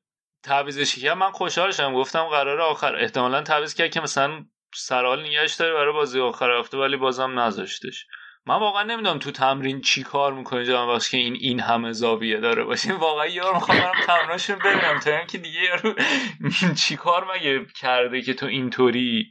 تعویزش 0.44 1.00
کرد 1.00 1.18
من 1.18 1.32
خوشحال 1.32 1.72
شدم 1.72 1.94
گفتم 1.94 2.24
قراره 2.24 2.64
آخر 2.64 2.96
احتمالاً 2.96 3.42
تعویض 3.42 3.74
کرد 3.74 3.90
که 3.90 4.02
مثلا 4.02 4.46
سرحال 4.76 5.26
نگهش 5.26 5.54
داره 5.56 5.74
برای 5.74 5.94
بازی 5.94 6.20
آخر 6.20 6.52
هفته 6.52 6.78
ولی 6.78 6.98
بازم 6.98 7.40
نذاشتش. 7.40 8.06
من 8.46 8.60
واقعا 8.60 8.84
نمی‌دونم 8.84 9.20
تو 9.20 9.32
تمرین 9.32 9.82
چی 9.82 10.04
کار 10.04 10.34
می‌کنه 10.34 10.66
جان 10.66 10.90
وقتی 10.90 11.10
که 11.12 11.18
این 11.18 11.36
این 11.40 11.60
همه 11.60 11.92
زاویه 11.92 12.40
داره. 12.40 12.64
باشه 12.64 12.94
واقعا 12.94 13.26
یارو 13.26 13.56
می‌خوام 13.56 13.78
برم 13.80 14.06
تمریناشون 14.08 14.56
ببینم. 14.60 15.00
تا 15.00 15.18
اینکه 15.18 15.38
دیگه 15.38 15.60
یارو 15.62 15.96
چی 16.82 16.96
کار 16.96 17.28
مگه 17.36 17.66
کرده 17.76 18.22
که 18.22 18.34
تو 18.34 18.46
اینطوری؟ 18.46 19.30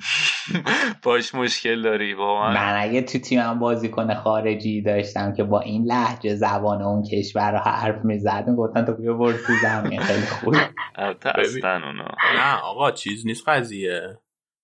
باش 1.02 1.34
مشکل 1.34 1.82
داری 1.82 2.14
واقعا. 2.14 2.50
من 2.50 2.76
اگه 2.80 3.02
تو 3.02 3.18
تیمم 3.18 3.58
بازیکن 3.58 4.14
خارجی 4.14 4.82
داشتم 4.82 5.32
که 5.32 5.44
با 5.44 5.60
این 5.60 5.84
لحجه 5.86 6.34
زبان 6.34 6.82
اون 6.82 7.02
کشور 7.12 7.52
رو 7.52 7.58
حرف 7.58 8.04
می‌زد 8.04 8.44
می‌گفتن 8.48 8.84
تو 8.84 8.92
بیا 8.92 9.14
برد 9.14 9.36
تو 9.46 9.52
زمین 9.62 10.00
خیلی 10.02 10.26
خوب. 10.26 10.54
اونا. 10.98 12.14
نه 12.36 12.60
آقا 12.62 12.90
چیز 12.90 13.26
نیست 13.26 13.48
قضیه. 13.48 14.18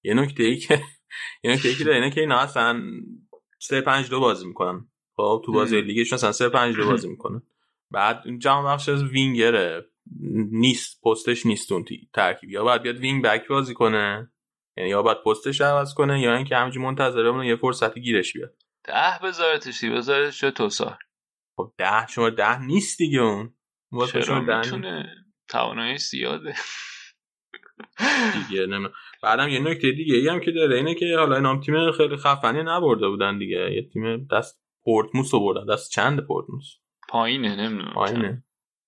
یه 0.07 0.15
نکته 0.15 0.43
ای 0.43 0.57
که 0.57 0.83
یه 1.45 1.53
نکته 1.53 1.69
ای 1.69 1.75
که 1.75 1.95
اینه 1.95 2.11
که 2.11 2.21
اینا 2.21 2.39
اصلا 2.39 2.83
3 3.59 3.81
5 3.81 4.11
2 4.11 4.21
بازی 4.21 4.47
می‌کنن. 4.47 4.89
خب 5.17 5.43
تو 5.45 5.53
بازی 5.53 5.81
لیگش 5.81 6.13
مثلا 6.13 6.33
3 6.33 6.49
5 6.49 6.77
2 6.77 6.87
بازی 6.87 7.09
می‌کنن. 7.09 7.43
بعد 7.91 8.25
جام 8.39 8.65
بخش 8.65 8.89
از 8.89 9.03
وینگره. 9.03 9.85
نیست 10.51 11.01
پستش 11.03 11.47
نیست 11.47 11.73
اون 11.73 11.85
ترکیب. 12.13 12.51
یا 12.51 12.65
باید 12.65 12.83
بیاد 12.83 12.97
وینگ 12.97 13.25
بک 13.25 13.49
بازی 13.49 13.75
کنه 13.75 14.33
یعنی 14.77 14.91
یا 14.91 15.03
باید 15.03 15.23
پستش 15.27 15.61
عوض 15.61 15.95
کنه 15.95 16.21
یا 16.21 16.37
اینکه 16.37 16.57
همینجوری 16.57 16.87
منتظره 16.87 17.31
بمونه 17.31 17.47
یه 17.47 17.57
فرصتی 17.57 18.01
گیرش 18.01 18.33
بیاد. 18.33 18.57
ده 18.85 19.19
بذارتش 19.25 19.81
دی 19.81 19.91
بذارتش 19.91 20.41
توسار 20.41 20.99
خب 21.57 21.73
ده 21.79 22.07
شما 22.07 22.31
ده 22.31 22.63
نیست 22.63 22.99
دیگه 22.99 23.21
اون. 23.21 23.55
چرا 24.13 24.41
می‌تونه 24.41 25.15
توانایی 25.49 25.99
زیاده؟ 25.99 26.55
دیگه 28.49 28.61
نمی‌دونم 28.61 28.93
بعدم 29.23 29.49
یه 29.49 29.61
نکته 29.61 29.93
دیگه 29.93 30.15
ای 30.15 30.29
هم 30.29 30.41
که 30.41 30.51
داره 30.51 30.77
اینه 30.77 30.95
که 30.95 31.17
حالا 31.19 31.37
اینام 31.37 31.61
تیم 31.61 31.93
خیلی 31.93 32.17
خفنی 32.17 32.63
نبرده 32.63 33.09
بودن 33.09 33.39
دیگه. 33.39 33.73
یه 33.75 33.89
تیم 33.93 34.27
دست 34.33 34.63
پورتموس 34.85 35.35
رو 35.35 35.41
بردن 35.41 35.75
دست 35.75 35.91
چند 35.91 36.27
پورتموس؟ 36.27 36.75
پایینه 37.09 37.57
نمی‌دونم. 37.57 37.95
پایینه. 37.95 38.45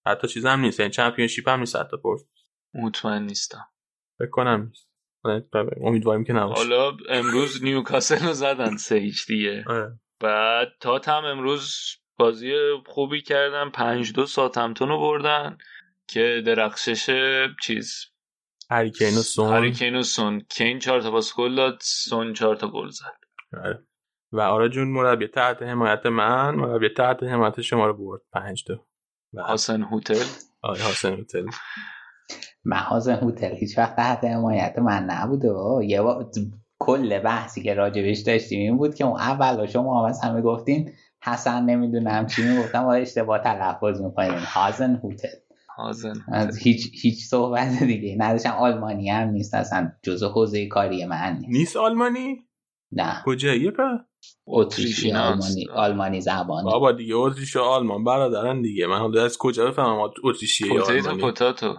حتی 0.07 0.29
چیز 0.29 0.47
هم 0.47 0.61
نیست 0.61 0.81
این 0.81 0.85
یعنی 0.85 0.95
چمپیونشیپ 0.95 1.49
هم 1.49 1.61
نیست 1.61 1.77
حتی 1.77 1.97
پورتموس 1.97 2.51
مطمئن 2.75 3.23
نیستم. 3.23 3.67
فکر 4.19 4.31
کنم 4.31 4.67
نیست. 4.67 4.89
امیدواریم 5.81 6.25
که 6.25 6.33
نباشه. 6.33 6.61
حالا 6.61 6.97
امروز 7.09 7.65
نیوکاسل 7.65 8.27
رو 8.27 8.33
زدن 8.33 8.77
سه 8.77 8.97
هیچ 8.97 9.27
دیگه. 9.27 9.65
آره. 9.67 10.01
بعد 10.21 10.69
تات 10.81 11.09
هم 11.09 11.25
امروز 11.25 11.75
بازی 12.17 12.53
خوبی 12.87 13.23
کردن 13.23 13.71
پنج 13.71 14.13
دو 14.13 14.27
ساتمتون 14.27 14.89
رو 14.89 14.99
بردن 14.99 15.59
که 16.09 16.43
درخشش 16.47 17.11
چیز 17.63 18.07
هریکین 18.71 19.19
و 19.19 19.23
سون 19.23 19.55
هریکین 19.55 19.97
و 19.97 20.03
سون 20.03 20.41
کین 20.41 20.79
چهار 20.79 21.01
تا 21.01 21.11
پاس 21.11 21.35
گل 21.37 21.57
داد 21.57 21.79
سون 21.83 22.33
چهار 22.33 22.57
تا 22.57 22.69
گل 22.69 22.89
زد. 22.89 23.19
آره. 23.65 23.85
و 24.33 24.41
آرا 24.41 24.69
جون 24.69 24.89
مربی 24.89 25.27
تحت 25.27 25.63
حمایت 25.63 26.07
من 26.07 26.55
مربی 26.55 26.89
تحت 26.89 27.23
حمایت 27.23 27.61
شما 27.61 27.87
رو 27.87 27.95
برد. 27.95 28.21
پنج 28.33 28.65
دو 28.67 28.85
حسن 29.43 29.83
هوتل. 29.83 30.25
آره 30.63 30.81
حسن 30.81 31.13
هوتل. 31.13 31.47
محاز 32.65 33.09
هوتل 33.09 33.55
هیچ 33.55 33.79
وقت 33.79 33.97
تحت 33.97 34.25
حمایت 34.25 34.79
من 34.79 35.05
نبوده. 35.05 35.49
یه 35.87 36.03
با... 36.03 36.31
کل 36.81 37.19
بحثی 37.19 37.63
که 37.63 37.75
راجبش 37.75 38.19
داشتیم 38.19 38.61
این 38.61 38.77
بود 38.77 38.95
که 38.95 39.05
اون 39.05 39.21
اول 39.21 39.67
شما 39.67 40.09
هم 40.09 40.15
همه 40.23 40.41
گفتین 40.41 40.93
حسن 41.25 41.65
نمی‌دونم 41.65 42.27
چی 42.27 42.43
می‌گفتم 42.43 42.85
و 42.85 42.89
اشتباه 42.89 43.39
تلفظ 43.39 44.01
می‌کنین 44.01 44.39
هازن 44.39 44.95
هوتل. 44.95 45.29
هازن 45.29 45.48
از 46.33 46.59
هیچ 46.59 46.91
هیچ 47.03 47.25
صحبت 47.25 47.83
دیگه. 47.83 48.17
نداشتم 48.19 48.51
آلمانی 48.51 49.11
هم 49.11 49.29
نیست. 49.29 49.55
اصلا 49.55 49.93
جزء 50.03 50.29
حوزه 50.29 50.67
کاری 50.67 51.05
من 51.05 51.37
نیست. 51.41 51.49
نیست 51.49 51.77
آلمانی؟ 51.77 52.45
نه. 52.93 53.23
کجاییه 53.27 53.71
په 53.71 53.83
اتریشی 54.47 55.13
آلمانی 55.13 55.67
آلمانی 55.75 56.21
زبان 56.21 56.65
بابا 56.65 56.93
دیگه 56.93 57.17
اتریش 57.17 57.57
و 57.57 57.61
آلمان 57.61 58.05
برادرن 58.05 58.63
دیگه. 58.63 58.87
من 58.87 58.99
حالا 58.99 59.25
از 59.25 59.39
کجا 59.39 59.67
بفهمم؟ 59.67 60.11
اتریشی 60.25 60.75
یا 60.75 60.85
آلمانی. 60.85 61.21
پوتاتو. 61.21 61.75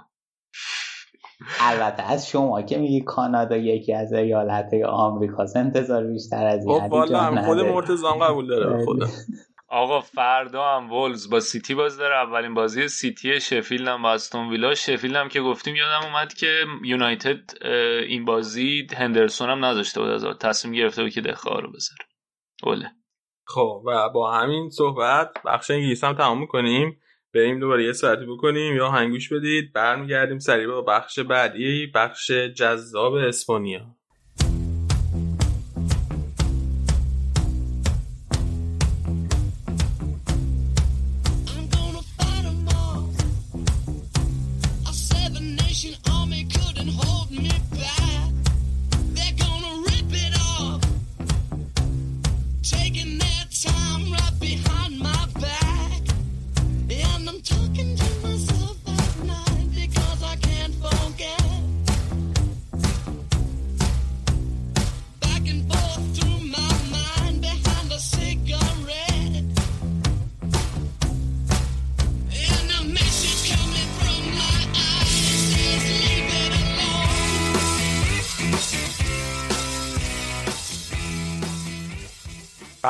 البته 1.59 2.03
از 2.03 2.29
شما 2.29 2.61
که 2.61 2.77
میگی 2.77 3.01
کانادا 3.01 3.57
یکی 3.57 3.93
از 3.93 4.13
ایالت 4.13 4.73
آمریکا 4.87 5.45
انتظار 5.55 6.07
بیشتر 6.07 6.45
از 6.45 6.65
این 6.65 6.79
خب 6.79 6.91
والا 6.91 7.19
هم 7.19 7.41
خود 7.41 7.59
مرتضام 7.59 8.19
قبول 8.19 8.47
داره. 8.47 8.85
خدا. 8.85 9.07
آقا 9.72 10.01
فردا 10.01 10.75
هم 10.75 10.91
ولز. 10.91 11.30
با 11.30 11.39
سیتی 11.39 11.75
باز 11.75 11.98
داره 11.98 12.15
اولین 12.15 12.53
بازی 12.53 12.88
سیتی 12.88 13.41
شفیلد 13.41 13.88
هم 13.88 14.01
با 14.01 14.14
استون 14.14 14.49
ویلا. 14.49 14.75
شفیلد 14.75 15.15
هم 15.15 15.30
که 15.30 15.41
گفتیم 15.41 15.75
یادم 15.75 16.06
اومد 16.06 16.33
که 16.33 16.65
یونایتد 16.83 17.64
این 18.07 18.25
بازی 18.25 18.88
هندرسون 18.98 19.49
هم 19.49 19.65
نذاشته 19.65 20.01
بود 20.01 20.09
از 20.09 20.25
تصمیم 20.39 20.73
گرفته 20.73 21.03
بود 21.03 21.11
که 21.11 21.22
دخواه 21.22 21.61
رو 21.61 21.72
بذاره. 21.72 22.06
اوله. 22.64 22.91
خب 23.48 23.83
و 23.85 24.09
با 24.09 24.31
همین 24.31 24.69
صحبت 24.69 25.31
بخش 25.45 25.72
انگلیس 25.72 26.03
هم 26.03 26.14
تمام 26.14 26.39
می‌کنیم. 26.39 27.01
بریم 27.33 27.59
دوباره 27.59 27.83
یه 27.83 27.93
ساعتی 27.93 28.25
بکنیم 28.25 28.75
یا 28.75 28.89
هنگوش 28.89 29.33
بدید. 29.33 29.73
برمیگردیم 29.73 30.39
سریع 30.39 30.67
با 30.67 30.81
بخش 30.81 31.19
بعدی 31.19 31.88
بخش 31.95 32.31
جذاب 32.31 33.14
اسپانیا. 33.14 33.98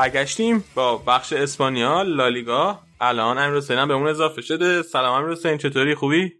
برگشتیم 0.00 0.64
با 0.74 0.96
بخش 0.96 1.32
اسپانیا 1.32 2.02
لالیگا. 2.02 2.80
الان 3.00 3.38
امیر 3.38 3.56
حسین 3.56 3.88
به 3.88 3.94
اون 3.94 4.08
اضافه 4.08 4.42
شده. 4.42 4.82
سلام 4.82 5.22
امیر 5.22 5.32
حسین 5.32 5.58
چطوری؟ 5.58 5.94
خوبی؟ 5.94 6.32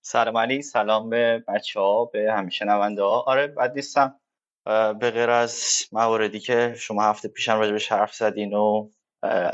سلام 0.00 0.36
علی 0.36 0.62
سلام 0.62 1.10
به 1.10 1.44
بچه 1.48 1.80
ها 1.80 2.04
به 2.04 2.32
همیشه 2.32 2.64
نونده 2.64 3.02
ها. 3.02 3.20
آره 3.26 3.46
بد 3.46 3.72
نیستم. 3.76 4.14
به 5.00 5.10
غیر 5.10 5.30
از 5.30 5.82
مواردی 5.92 6.40
که 6.40 6.74
شما 6.78 7.02
هفته 7.02 7.28
پیشم 7.28 7.58
راجبش 7.58 7.92
حرف 7.92 8.14
زدین 8.14 8.54
و 8.54 8.90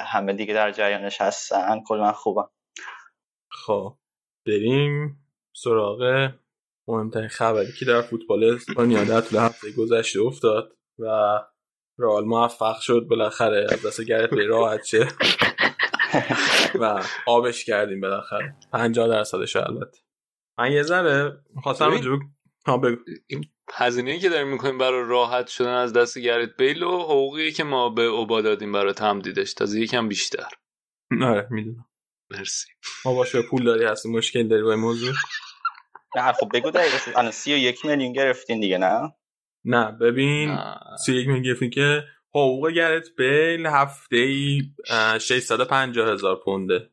همه 0.01 0.33
دیگه 0.33 0.55
در 0.55 0.73
جریانش 0.73 1.21
هستن 1.21 1.81
کلا 1.87 2.13
خوبم. 2.13 2.49
خب 3.51 3.97
بریم 4.47 5.19
سراغ 5.53 6.31
مهمترین 6.89 7.29
خبری 7.29 7.73
که 7.79 7.85
در 7.85 8.03
فوتبال 8.03 8.45
اسپانیا 8.45 9.05
در 9.05 9.21
طول 9.21 9.39
هفته 9.39 9.73
گذشته 9.73 10.21
افتاد 10.21 10.77
و 10.99 11.07
رئال 11.99 12.25
موفق 12.25 12.81
شد 12.81 13.07
بالاخره 13.11 13.67
از 13.73 13.87
دست 13.87 14.01
گرت 14.01 14.31
به 14.31 14.47
راحت 14.47 14.85
شه. 14.85 15.09
و 16.81 17.03
آبش 17.27 17.65
کردیم 17.65 18.01
بالاخره. 18.01 18.57
50 18.73 19.09
درصدش 19.09 19.57
البته. 19.57 19.99
من 20.59 20.73
یه 20.73 20.83
ذره 20.83 21.33
خواستم 21.63 21.97
جو 21.97 22.19
ها 22.67 22.79
بگو. 22.79 22.97
هزینه 23.73 24.19
که 24.19 24.29
داریم 24.29 24.49
می‌کنیم 24.49 24.79
برای 24.79 25.09
راحت 25.09 25.47
شدن 25.47 25.75
از 25.75 25.93
دست 25.93 26.19
گرت 26.19 26.57
بیل 26.57 26.83
و 26.83 26.99
حقوقی 27.03 27.53
که 27.53 27.65
ما 27.65 27.89
به 27.89 28.03
اوبا 28.03 28.41
دادیم 28.41 28.73
برای 28.73 28.93
تمدیدش. 28.93 29.55
تازه 29.55 29.81
یکم 29.81 30.09
بیشتر. 30.09 30.49
آره 31.23 31.47
می‌دونم. 31.51 31.87
مرسی. 32.31 32.67
ما 33.05 33.15
باشه 33.15 33.43
پول 33.43 33.65
داری 33.65 33.85
هستی. 33.85 34.09
مشکل 34.09 34.49
داری 34.49 34.63
با 34.63 34.77
موضوع؟ 34.77 35.15
نه 36.17 36.33
خب 36.33 36.49
بگو 36.55 36.71
دقیقه 36.71 37.19
الان 37.19 37.31
31 37.31 37.85
میلیون 37.85 38.13
گرفتین 38.13 38.61
دیگه 38.61 38.79
نه؟ 38.79 39.15
نه 39.65 39.93
ببین 39.93 40.59
سی 41.05 41.15
یک 41.15 41.29
میلیون 41.29 41.71
که 41.71 42.05
حقوق 42.31 42.71
گرت 42.71 43.09
بیل 43.19 43.67
هفته 43.67 44.17
ای 44.17 44.63
650 45.21 46.09
هزار 46.09 46.41
پونده. 46.45 46.91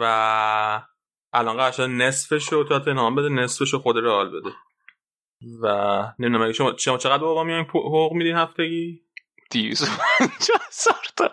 و 0.00 0.82
الان 1.32 1.56
قرار 1.56 1.88
نصفش 1.88 2.52
رو 2.52 2.64
تاتنهام 2.64 3.14
بده 3.14 3.28
نصفش 3.28 3.72
رو 3.72 3.78
خود 3.78 3.96
رئال 3.98 4.28
بده. 4.28 4.50
و 5.62 5.66
نمی‌دونم 6.18 6.42
اگه 6.42 6.52
شما 6.52 6.76
شما 6.76 6.98
چقدر 6.98 7.22
بابا 7.22 7.44
میان 7.44 7.64
حقوق 7.64 8.12
میدین 8.12 8.36
هفتگی؟ 8.36 9.02
250 9.50 10.60
هزار 10.68 11.06
تا. 11.16 11.30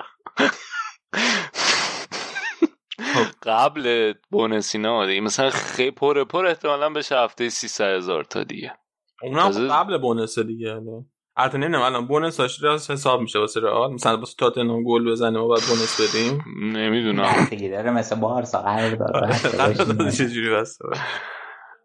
قبل 3.43 4.13
بونسینا 4.29 5.05
دیگه 5.05 5.21
مثلا 5.21 5.49
خیلی 5.49 5.91
پر 5.91 6.23
پر 6.23 6.45
احتمالا 6.45 6.89
بشه 6.89 7.15
هفته 7.17 7.49
300 7.49 7.97
هزار 7.97 8.23
تا 8.23 8.43
دیگه. 8.43 8.73
اونم 9.23 9.67
قبل 9.67 9.97
بونس 9.97 10.39
دیگه 10.39 10.67
یعنی. 10.67 11.05
البته 11.35 11.57
نمی‌دونم 11.57 11.83
الان 11.83 12.07
بونساش 12.07 12.63
راست 12.63 12.91
حساب 12.91 13.21
میشه 13.21 13.39
واسه 13.39 13.59
رئال؟ 13.59 13.93
مثلا 13.93 14.17
واسه 14.17 14.35
تاتنهام 14.37 14.83
گل 14.83 15.11
بزنه 15.11 15.39
ما 15.39 15.47
باید 15.47 15.63
بونس 15.67 16.01
بدیم؟ 16.01 16.43
نمی‌دونم. 16.77 17.33
دیگه 17.49 17.69
داره 17.69 17.91
مثل 17.91 18.15
بارسا 18.15 18.61
قرار 18.61 18.95
داره 18.95 20.11
چجوری 20.11 20.49
بسته 20.49 20.85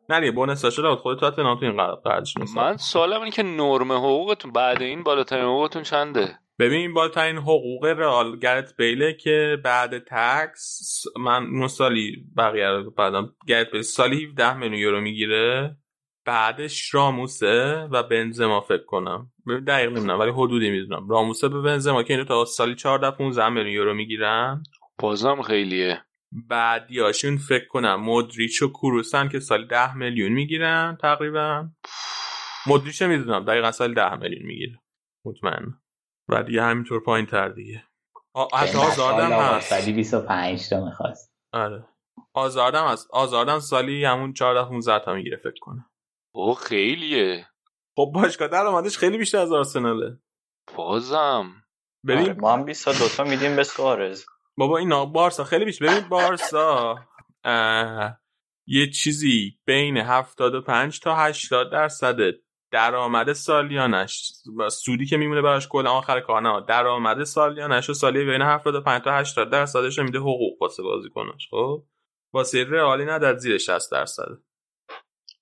نه 0.09 0.21
دیگه 0.21 0.33
بونساش 0.33 0.79
رو 0.79 0.97
خود 0.97 1.19
تاتنهام 1.19 1.59
تو 1.59 1.65
این 1.65 1.77
قراردادش 1.77 2.35
من 2.57 2.77
سوالم 2.77 3.21
اینه 3.21 3.31
که 3.31 3.43
نرم 3.43 3.93
حقوقتون 3.93 4.53
بعد 4.53 4.83
این 4.83 5.03
بالاترین 5.03 5.45
حقوقتون 5.45 5.83
چنده؟ 5.83 6.39
ببین 6.59 6.95
بالاترین 6.95 7.37
حقوق 7.37 7.85
رئال 7.85 8.39
گرت 8.39 8.77
بیله 8.77 9.13
که 9.15 9.57
بعد 9.65 9.99
تکس 9.99 11.03
من 11.21 11.47
اون 11.47 11.69
سالی 11.69 12.17
بقیه 12.37 12.69
رو 12.69 12.91
بعدم 12.91 13.35
گرت 13.47 13.71
بیل 13.71 13.83
سالی 13.83 14.25
17 14.25 14.55
میلیون 14.55 14.81
یورو 14.81 15.01
می‌گیره. 15.01 15.77
بعدش 16.25 16.95
راموسه 16.95 17.89
و 17.91 18.03
بنزما 18.03 18.61
فکر 18.61 18.85
کنم. 18.85 19.33
دقیق 19.67 19.91
نمی‌دونم 19.91 20.21
ولی 20.21 20.31
حدودی 20.31 20.71
می‌دونم. 20.71 21.09
راموسه 21.09 21.49
به 21.49 21.61
بنزما 21.61 22.03
که 22.03 22.15
اینو 22.15 22.25
تا 22.25 22.45
سالی 22.45 22.75
14 22.75 23.11
15 23.11 23.49
میلیون 23.49 23.73
یورو 23.73 23.95
می‌گیرن. 23.95 24.63
بازم 24.99 25.43
خیلیه. 25.43 26.01
بعدیاشون 26.49 27.37
فکر 27.37 27.67
کنم 27.67 27.95
مودریچ 27.95 28.63
و 28.63 28.69
کروسن 28.69 29.29
که 29.29 29.41
سالی 29.41 29.67
10 29.67 29.97
میلیون 29.97 30.33
می‌گیرن 30.33 30.99
تقریبا. 31.01 31.69
مودریچ 32.67 33.03
می‌دونم 33.03 33.45
دقیقا 33.45 33.73
سال 33.73 33.95
10 33.95 34.17
میلیون 34.17 34.47
می‌گیره. 34.47 34.81
مطمئن 35.25 35.75
و 36.29 36.43
دیگه 36.43 36.63
همینطور 36.63 37.01
پایین 37.01 37.27
تر 37.27 37.49
دیگه 37.49 37.85
حتی 38.55 38.79
آزاردم 38.79 39.31
هست. 39.31 39.71
سالی 39.71 39.93
25 39.93 40.69
تا 40.69 40.85
می‌خواست. 40.85 41.33
آره. 41.53 41.85
آزاردم 42.35 42.87
هست. 42.87 43.09
آزاردم 43.11 43.59
سالی 43.59 44.05
همون 44.05 44.33
14 44.33 44.69
15 44.69 45.05
تا 45.05 45.15
می‌گیره 45.15 45.37
فکر 45.37 45.61
کنم. 45.61 45.87
او 46.35 46.55
خیلیه. 46.55 47.47
خب 47.97 48.11
باشگاه 48.15 48.49
درآمدش 48.49 48.99
خیلی 48.99 49.19
بیشتر 49.19 49.39
از 49.39 49.53
آرسناله. 49.53 50.19
بازم. 50.77 51.53
ببین 52.07 52.25
آره، 52.25 52.35
ما 52.35 52.53
هم 52.53 52.65
22 52.65 53.09
تا 53.09 53.25
میدیم 53.25 53.57
به 53.57 53.65
سوارز. 53.65 54.25
بابا 54.57 54.79
اینا 54.79 55.07
بارسا 55.07 55.45
خیلی 55.45 55.65
بیشتر 55.65 55.87
ببین 55.87 56.09
بارسا 56.09 56.97
یه 58.67 58.91
چیزی 58.91 59.59
بین 59.67 59.97
75 59.97 61.01
تا 61.01 61.17
80 61.17 61.73
درصد 61.73 62.17
درآمد 62.71 63.33
سالیانش. 63.33 64.33
سودی 64.71 65.07
که 65.07 65.17
میمونه 65.17 65.43
براش 65.43 65.69
کل 65.69 65.87
آخر 65.87 66.21
کار 66.21 66.43
نه 66.43 66.65
درآمد 66.69 67.25
سالیانش 67.25 67.91
و 67.91 67.95
سالی 67.95 68.25
بین 68.25 68.43
75 68.43 69.03
تا 69.03 69.13
80 69.13 69.51
درصدش 69.51 69.99
میده 69.99 70.19
حقوق 70.19 70.63
واسه 70.63 70.83
بازیکناش 70.83 71.49
خب؟ 71.51 71.85
واسه 72.33 72.65
رئالی 72.65 73.05
نه 73.05 73.19
در 73.19 73.37
زیر 73.37 73.59
60 73.59 73.93
درصد. 73.93 74.29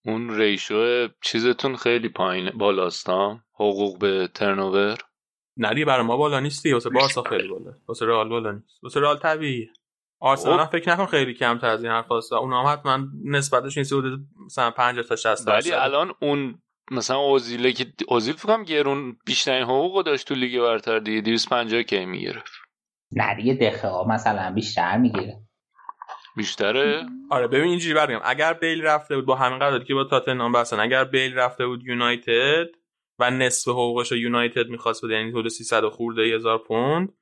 اون 0.04 0.36
ریشو 0.36 1.08
چیزتون 1.22 1.76
خیلی 1.76 2.08
پایین 2.08 2.50
بالاست 2.50 3.08
ها 3.08 3.40
حقوق 3.54 3.98
به 3.98 4.28
ترنوور؟ 4.34 4.98
نه 5.56 5.74
دیگه 5.74 5.84
برای 5.86 6.06
ما 6.06 6.16
بالا 6.16 6.40
نیست 6.40 6.62
دیگه 6.62 6.74
واسه 6.74 6.90
بارسا 6.90 7.22
خیلی 7.22 7.48
بالا 7.48 7.72
واسه 7.88 8.06
رئال 8.06 8.28
بالا 8.28 8.52
نیست. 8.52 8.84
واسه 8.84 9.00
رئال 9.00 9.18
طبیعیه. 9.18 9.68
آرسنال 10.20 10.60
هم 10.60 10.66
فکر 10.66 10.92
نکن 10.92 11.06
خیلی 11.06 11.34
کمتر 11.34 11.66
از 11.66 11.84
این 11.84 11.92
حرف 11.92 12.12
هست 12.12 12.32
اون 12.32 12.52
هم 12.52 12.72
حتما 12.72 13.06
نسبتش 13.24 13.76
این 13.76 13.86
حدود 13.86 14.20
مثلا 14.46 14.70
50 14.70 15.04
تا 15.04 15.16
60 15.16 15.48
ولی 15.48 15.72
الان 15.72 16.12
اون 16.22 16.62
مثلا 16.90 17.16
اوزیله 17.16 17.72
که 17.72 17.86
اوزیل 18.08 18.34
فکرم 18.34 18.64
گرون 18.64 19.16
بیشترین 19.26 19.62
حقوق 19.62 20.04
داشت 20.04 20.28
تو 20.28 20.34
لیگ 20.34 20.60
برتر 20.60 20.98
دیگه 20.98 21.20
250 21.20 21.82
کی 21.82 22.06
می‌گرفت؟ 22.06 22.52
نه 23.12 23.34
دیگه 23.34 23.54
دخه 23.54 23.88
ها 23.88 24.04
مثلا 24.04 24.52
بیشتر 24.52 24.96
می‌گیره. 24.96 25.40
بیشتره؟ 26.36 27.06
آره 27.30 27.46
ببین 27.46 27.68
اینجوری 27.68 27.94
برگم 27.94 28.20
اگر 28.24 28.52
بیل 28.52 28.82
رفته 28.82 29.16
بود 29.16 29.24
با 29.26 29.36
همین 29.36 29.58
قراردادی 29.58 29.84
که 29.84 29.94
با 29.94 30.04
تاتنهام 30.04 30.52
بستن 30.52 30.80
اگر 30.80 31.04
بیل 31.04 31.34
رفته 31.34 31.66
بود 31.66 31.86
یونایتد 31.86 32.66
و 33.18 33.30
نصف 33.30 33.68
حقوقش 33.68 34.12
رو 34.12 34.18
یونایتد 34.18 34.68
می‌خواست 34.68 35.04
بده 35.04 35.14
یعنی 35.14 35.30
حدود 35.30 35.48
300 35.48 35.88
خورده 35.88 36.22
هزار 36.22 36.58
پوند 36.58 37.12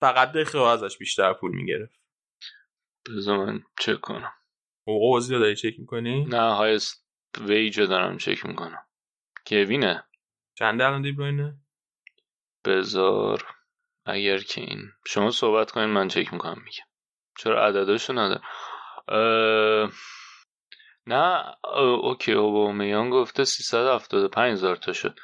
فقط 0.00 0.32
دخه 0.32 0.58
ازش 0.58 0.98
بیشتر 0.98 1.32
پول 1.32 1.54
می‌گرفت. 1.54 2.00
بذار 3.08 3.46
من 3.46 3.62
چک 3.80 4.00
کنم. 4.00 4.32
حقوق 4.82 5.02
اوزیل 5.02 5.38
داری 5.38 5.56
چک 5.56 5.74
می‌کنی؟ 5.78 6.24
نه 6.24 6.54
هایست 6.54 7.06
ویج 7.40 7.80
دارم 7.80 8.18
چک 8.18 8.46
می‌کنم. 8.46 8.86
کوینه. 9.46 10.04
چنده 10.54 10.86
الان 10.86 11.02
دیبروینه 11.02 11.54
بذار 12.64 13.46
اگر 14.06 14.38
که 14.38 14.60
این 14.60 14.82
شما 15.06 15.30
صحبت 15.30 15.70
کنین 15.70 15.88
من 15.88 16.08
چک 16.08 16.32
می‌کنم 16.32 16.62
میگم. 16.64 16.89
چرا 17.38 17.66
عدداشو 17.66 18.12
نداره 18.12 18.40
اه... 19.08 19.90
نه 21.06 21.44
اوکی 22.04 22.32
اوبامیان 22.32 23.10
گفته 23.10 23.44
375 23.44 24.52
هزار 24.52 24.76
تا 24.76 24.92
شد. 24.92 25.18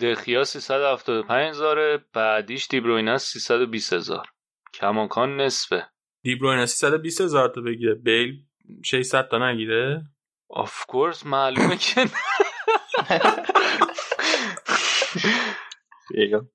دخیا 0.00 0.44
375 0.44 1.48
هزاره 1.48 2.04
بعدیش 2.12 2.68
دیبروینه 2.68 3.18
320 3.18 3.92
هزار. 3.92 4.26
کماکان 4.74 5.40
نصفه. 5.40 5.86
دیبروینه 6.22 6.66
320 6.66 7.20
هزار 7.20 7.48
تا 7.48 7.60
بگیره. 7.60 7.94
بیل 7.94 8.44
600 8.84 9.28
تا 9.28 9.50
نگیره؟ 9.50 10.02
آف 10.50 10.86
کورس 10.86 11.26
معلومه 11.26 11.76
که 11.76 12.10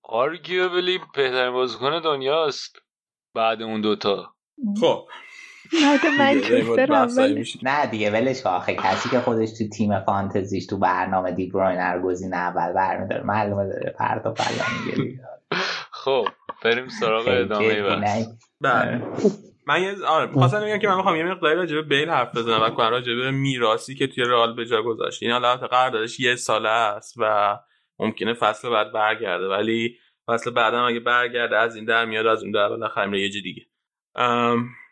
آرگیوبلی 0.03 0.99
بهترین 1.15 1.53
بازیکن 1.53 2.01
دنیاست. 2.01 2.84
بعد 3.35 3.61
اون 3.61 3.81
دوتا 3.81 4.33
خب. 4.79 5.07
نه 7.63 7.85
دیگه 7.85 8.11
ولش 8.11 8.45
آخه. 8.45 8.75
کسی 8.75 9.09
که 9.09 9.19
خودش 9.19 9.51
تو 9.57 9.69
تیم 9.69 9.99
فانتزیش 9.99 10.65
تو 10.65 10.77
برنامه 10.77 11.31
دی 11.31 11.47
بروینر 11.47 11.99
گزینه 11.99 12.35
اول 12.35 12.73
برمیداره. 12.73 13.23
معلومه 13.23 13.67
داره. 13.67 13.95
پرت 13.99 14.25
و 14.25 14.31
پلا 14.31 14.65
میگه 14.85 15.19
خب 15.91 16.27
بریم 16.63 16.87
سراغ 16.87 17.27
ادامه 17.27 17.81
بس 17.83 18.27
بله. 18.61 19.01
من 19.67 19.83
یه 19.83 19.95
آره 20.07 20.31
خواستم 20.31 20.61
بگم 20.61 20.77
که 20.77 20.87
من 20.87 20.95
می‌خوام 20.95 21.15
یه 21.15 21.23
مقداری 21.23 21.55
راجع 21.55 21.75
به 21.75 21.81
بیل 21.81 22.09
حرف 22.09 22.37
بزنم 22.37 22.61
و 22.61 22.69
کنم 22.69 22.89
راجع 22.89 23.13
به 23.13 23.31
میراثی 23.31 23.95
که 23.95 24.07
توی 24.07 24.23
رئال 24.23 24.55
به 24.55 24.65
جا 24.65 24.81
گذاشت. 24.81 25.23
این 25.23 25.31
حالت 25.31 25.63
قراردادش 25.63 26.19
یه 26.19 26.35
ساله 26.35 26.69
است 26.69 27.13
و 27.17 27.57
ممکنه 27.99 28.33
فصل 28.33 28.69
بعد 28.69 28.91
برگرده 28.93 29.47
ولی 29.47 29.97
فصل 30.27 30.51
بعدم 30.51 30.83
اگه 30.83 30.99
برگرده 30.99 31.57
از 31.57 31.75
این 31.75 31.85
در 31.85 32.05
میاد 32.05 32.25
از 32.25 32.43
اون 32.43 32.51
در 32.51 32.69
بالاخره 32.69 33.21
یه 33.21 33.29
جای 33.29 33.41
دیگه. 33.41 33.65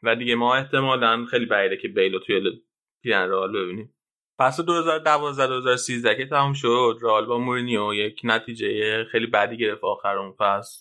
و 0.03 0.15
دیگه 0.15 0.35
ما 0.35 0.55
احتمالا 0.55 1.25
خیلی 1.25 1.45
بعیده 1.45 1.77
که 1.77 1.87
بیلو 1.87 2.19
توی 2.19 2.61
پیرن 3.03 3.29
رئال 3.29 3.63
ببینیم. 3.63 3.93
فصل 4.39 4.63
2012 4.63 5.47
2013 5.47 6.15
که 6.15 6.25
تموم 6.25 6.53
شد. 6.53 6.97
رئال 7.01 7.25
با 7.25 7.37
مورینیو 7.37 7.93
یک 7.93 8.21
نتیجه 8.23 9.03
خیلی 9.11 9.27
بدی 9.27 9.57
گرفت 9.57 9.83
آخر 9.83 10.17
اون 10.17 10.33
فصل. 10.39 10.79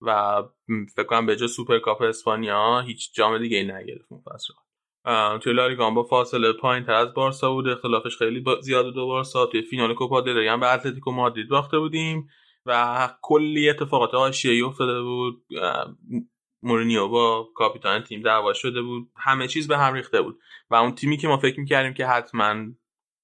و 0.00 0.42
فکر 0.96 1.06
کنم 1.06 1.26
به 1.26 1.36
جا 1.36 1.46
سوپرکاپ 1.46 2.02
اسپانیا 2.02 2.80
هیچ 2.80 3.14
جام 3.14 3.38
دیگه 3.38 3.56
ای 3.56 3.64
نگرفت 3.64 4.06
اون 4.08 4.20
فصل. 4.20 4.54
توی 5.38 5.52
لالیگا 5.52 5.90
با 5.90 6.02
فاصله 6.02 6.52
پایین 6.52 6.84
تر 6.84 6.92
از 6.92 7.14
بارسا 7.14 7.52
بود. 7.52 7.68
اختلافش 7.68 8.16
خیلی 8.16 8.44
زیاد 8.60 8.94
با 8.94 9.06
بارسا. 9.06 9.46
توی 9.46 9.62
فینال 9.62 9.94
کوپا 9.94 10.20
دل 10.20 10.34
ری 10.34 10.48
هم 10.48 10.60
به 10.60 10.72
اتلتیکو 10.72 11.12
مادرید 11.12 11.48
باخته 11.48 11.78
بودیم. 11.78 12.28
و 12.66 13.08
کلی 13.22 13.70
اتفاقات 13.70 14.14
حاشیه‌ای 14.14 14.62
افتاده 14.62 15.02
بود. 15.02 15.46
مورینیو 16.62 17.08
با 17.08 17.48
کاپیتان 17.54 18.02
تیم 18.02 18.22
دعوا 18.22 18.52
شده 18.52 18.82
بود. 18.82 19.10
همه 19.16 19.48
چیز 19.48 19.68
به 19.68 19.78
هم 19.78 19.94
ریخته 19.94 20.22
بود. 20.22 20.38
و 20.70 20.74
اون 20.74 20.94
تیمی 20.94 21.16
که 21.16 21.28
ما 21.28 21.36
فکر 21.36 21.60
می‌کردیم 21.60 21.94
که 21.94 22.06
حتما 22.06 22.54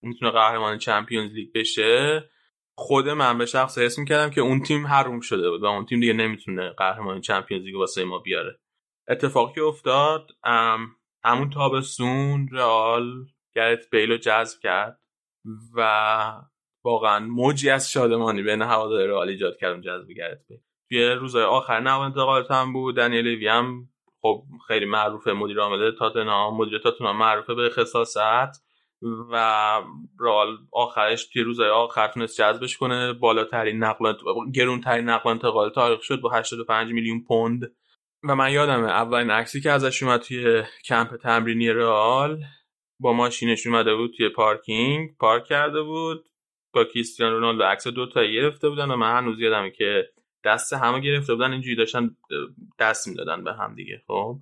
می‌تونه 0.03 0.31
قهرمان 0.31 0.79
Champions 0.79 1.33
League 1.33 1.53
بشه 1.55 2.31
خود 2.79 3.09
من 3.09 3.39
به 3.39 3.47
شخص 3.47 3.79
حس 3.79 3.99
می‌کردم 3.99 4.31
که 4.31 4.41
اون 4.41 4.63
تیم 4.63 4.87
حروم 4.87 5.21
شده 5.21 5.51
بود 5.51 5.63
و 5.63 5.67
اون 5.67 5.87
تیم 5.87 6.01
دیگه 6.01 6.13
نمی‌تونه 6.13 6.71
قهرمان 6.71 7.21
چمپیونز 7.21 7.65
لیگ 7.65 7.77
واسه 7.77 8.05
ما 8.05 8.19
بیاره. 8.19 8.59
اتفاقی 9.09 9.61
افتاد 9.61 10.31
همون 11.25 11.51
تابستون 11.55 12.49
رئال 12.53 13.27
گرت 13.55 13.91
بیلو 13.91 14.17
جذب 14.17 14.61
کرد 14.63 15.01
و 15.75 16.43
واقعا 16.85 17.27
موجی 17.27 17.71
از 17.71 17.91
شادمانی 17.91 18.43
بین 18.43 18.63
هوادار 18.63 19.07
رئال 19.07 19.29
ایجاد 19.29 19.57
کردم 19.57 19.81
جذب 19.81 20.13
گرت 20.13 20.41
توی 20.89 21.11
روزهای 21.11 21.45
آخر 21.45 21.81
نو 21.81 22.01
انتقالات 22.01 22.51
هم 22.51 22.73
بود. 22.73 22.97
دنیل 22.97 23.49
هم 23.49 23.89
خب 24.23 24.43
خیلی 24.67 24.85
معروفه 24.87 25.33
مدیر 25.33 25.61
عامل 25.61 25.91
تاتنهام 25.91 26.57
مدیر 26.57 26.79
تاتنهام 26.79 27.17
معروفه 27.17 27.55
به 27.55 27.71
خصاصت 27.71 28.69
و 29.33 29.37
رال 30.19 30.59
آخرش 30.73 31.27
توی 31.27 31.43
روزهای 31.43 31.71
آخر 31.71 32.09
تونست 32.09 32.37
جذبش 32.37 32.77
کنه. 32.77 33.13
بالاترین 33.13 33.85
نقل 33.85 34.13
گرونترین 34.55 35.09
نقل 35.09 35.31
انتقال 35.31 35.71
تاریخ 35.71 36.03
شد 36.03 36.21
با 36.21 36.31
85 36.31 36.93
میلیون 36.93 37.25
پوند. 37.25 37.73
و 38.29 38.35
من 38.35 38.53
یادمه 38.53 38.89
اولین 38.89 39.31
عکسی 39.31 39.61
که 39.61 39.71
ازش 39.71 40.03
اومد 40.03 40.21
توی 40.21 40.63
کمپ 40.85 41.17
تمرینی 41.17 41.71
رئال 41.71 42.43
با 43.01 43.13
ماشینش 43.13 43.67
اومده 43.67 43.95
بود 43.95 44.15
توی 44.17 44.29
پارکینگ. 44.29 45.17
پارک 45.17 45.45
کرده 45.45 45.83
بود. 45.83 46.28
با 46.73 46.85
کریستیانو 46.85 47.35
رونالدو 47.35 47.65
عکس 47.65 47.89
دو 47.89 48.07
تا 48.07 48.25
گرفته 48.25 48.69
بودن 48.69 48.91
و 48.91 48.97
من 48.97 49.17
هنوز 49.17 49.41
یادمه 49.41 49.71
که 49.71 50.09
دست 50.45 50.73
همه 50.73 51.01
گرفته 51.01 51.35
بودن 51.35 51.53
اینجوری 51.53 51.77
داشتن 51.77 52.17
دست 52.79 53.09
می‌دادن 53.09 53.45
به 53.45 53.53
هم 53.53 53.75
دیگه 53.75 54.03
خب؟ 54.07 54.39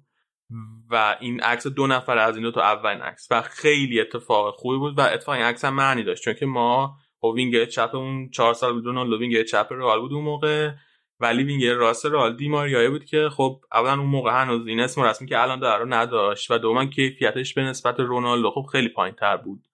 و 0.91 1.17
این 1.21 1.41
عکس 1.41 1.67
دو 1.67 1.87
نفر 1.87 2.19
از 2.19 2.37
این 2.37 2.43
دو 2.43 2.51
تا 2.51 2.61
اولین 2.61 3.01
عکس 3.01 3.29
و 3.31 3.43
خیلی 3.43 4.01
اتفاق 4.01 4.55
خوبی 4.55 4.79
بود 4.79 4.99
و 4.99 5.01
اتفاق 5.01 5.35
این 5.35 5.45
عکس 5.45 5.65
هم 5.65 5.75
معنی 5.75 6.03
داشت 6.03 6.23
چون 6.23 6.35
که 6.35 6.47
ما 6.47 6.97
خب 7.21 7.29
وینگر 7.29 7.65
چپ 7.65 7.95
اون 7.95 8.31
چهار 8.31 8.55
سال 8.55 8.73
بود 8.73 8.87
رونالدو 8.87 9.19
وینگر 9.19 9.43
چپ 9.43 9.67
رئال 9.71 10.01
بود 10.01 10.13
اون 10.13 10.25
موقع 10.25 10.73
ولی 11.21 11.45
وینگر 11.45 11.75
راست 11.75 12.07
رئال 12.07 12.37
دی 12.37 12.52
ماریایی 12.52 12.89
بود 12.89 13.05
که 13.05 13.29
خب 13.29 13.61
اولا 13.73 13.93
اون 13.93 14.11
موقع 14.11 14.43
هنوز 14.43 14.67
این 14.67 14.81
اسم 14.81 15.03
رسمی 15.03 15.29
که 15.29 15.43
الان 15.43 15.61
داره 15.61 15.83
رو 15.83 15.95
نداشت 15.95 16.51
و 16.51 16.59
دوما 16.59 16.87
کیفیتش 16.87 17.55
به 17.55 17.63
نسبت 17.63 18.01
رونالدو 18.01 18.51
خب 18.51 18.67
خیلی 18.73 18.89
پایین 18.89 19.15
تر 19.15 19.37
بود. 19.37 19.65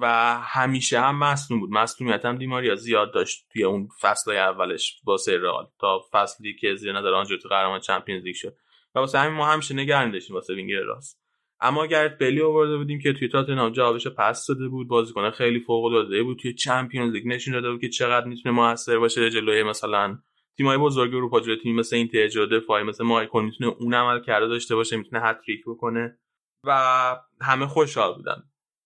و 0.00 0.36
همیشه 0.42 1.00
هم 1.00 1.18
مصدوم 1.18 1.60
بود. 1.60 1.70
مصدومیت 1.70 2.24
هم 2.24 2.38
دی 2.38 2.52
ماریا 2.52 2.74
زیاد 2.74 3.14
داشت 3.14 3.46
توی 3.52 3.64
اون 3.64 3.88
فصل 4.00 4.32
اولش 4.32 5.00
با 5.04 5.16
رئال 5.28 5.66
تا 5.80 6.00
فصلی 6.12 6.56
که 6.56 6.74
زیر 6.74 6.92
نظر 6.92 7.14
آنچلوتی 7.14 7.48
قهرمان 7.48 7.80
Champions 7.80 8.24
League 8.24 8.34
شد. 8.34 8.56
و 8.94 8.98
واسه 8.98 9.18
همین 9.18 9.36
ما 9.36 9.46
همیشه 9.46 9.74
نگران 9.74 10.10
داشتیم 10.10 10.36
واسه 10.36 10.54
وینگر 10.54 10.80
راست. 10.80 11.22
اما 11.60 11.86
گرت 11.86 12.18
بلی 12.18 12.42
آورده 12.42 12.76
بودیم 12.76 13.00
که 13.00 13.12
توی 13.12 13.28
تاتنهام 13.28 13.72
جوابش 13.72 14.06
پس 14.06 14.46
داده 14.46 14.68
بود 14.68 14.88
بازیکن 14.88 15.30
خیلی 15.30 15.60
فوق 15.60 15.84
العاده 15.84 16.22
بود 16.22 16.38
توی 16.38 16.54
چمپیونز 16.54 17.12
لیگ 17.12 17.26
نشون 17.26 17.54
داده 17.54 17.70
بود 17.70 17.80
که 17.80 17.88
چقدر 17.88 18.26
می‌تونه 18.26 18.54
موثر 18.54 18.98
باشه 18.98 19.30
جلوی 19.30 19.62
مثلا 19.62 20.18
تیمای 20.56 20.78
بزرگ 20.78 21.14
اروپا 21.14 21.40
جلوی 21.40 21.56
تیم 21.56 21.76
مثل 21.76 21.96
این 21.96 22.08
تیجو 22.08 22.46
دفاعی 22.46 22.84
مثل 22.84 23.04
مایکون 23.04 23.44
می‌تونه 23.44 23.70
اون 23.70 23.94
عمل 23.94 24.20
کرده 24.20 24.46
داشته 24.46 24.74
باشه 24.74 24.96
می‌تونه 24.96 25.22
هتریک 25.22 25.60
بکنه. 25.66 26.18
و 26.64 27.16
همه 27.40 27.66
خوشحال 27.66 28.14
بودن. 28.14 28.42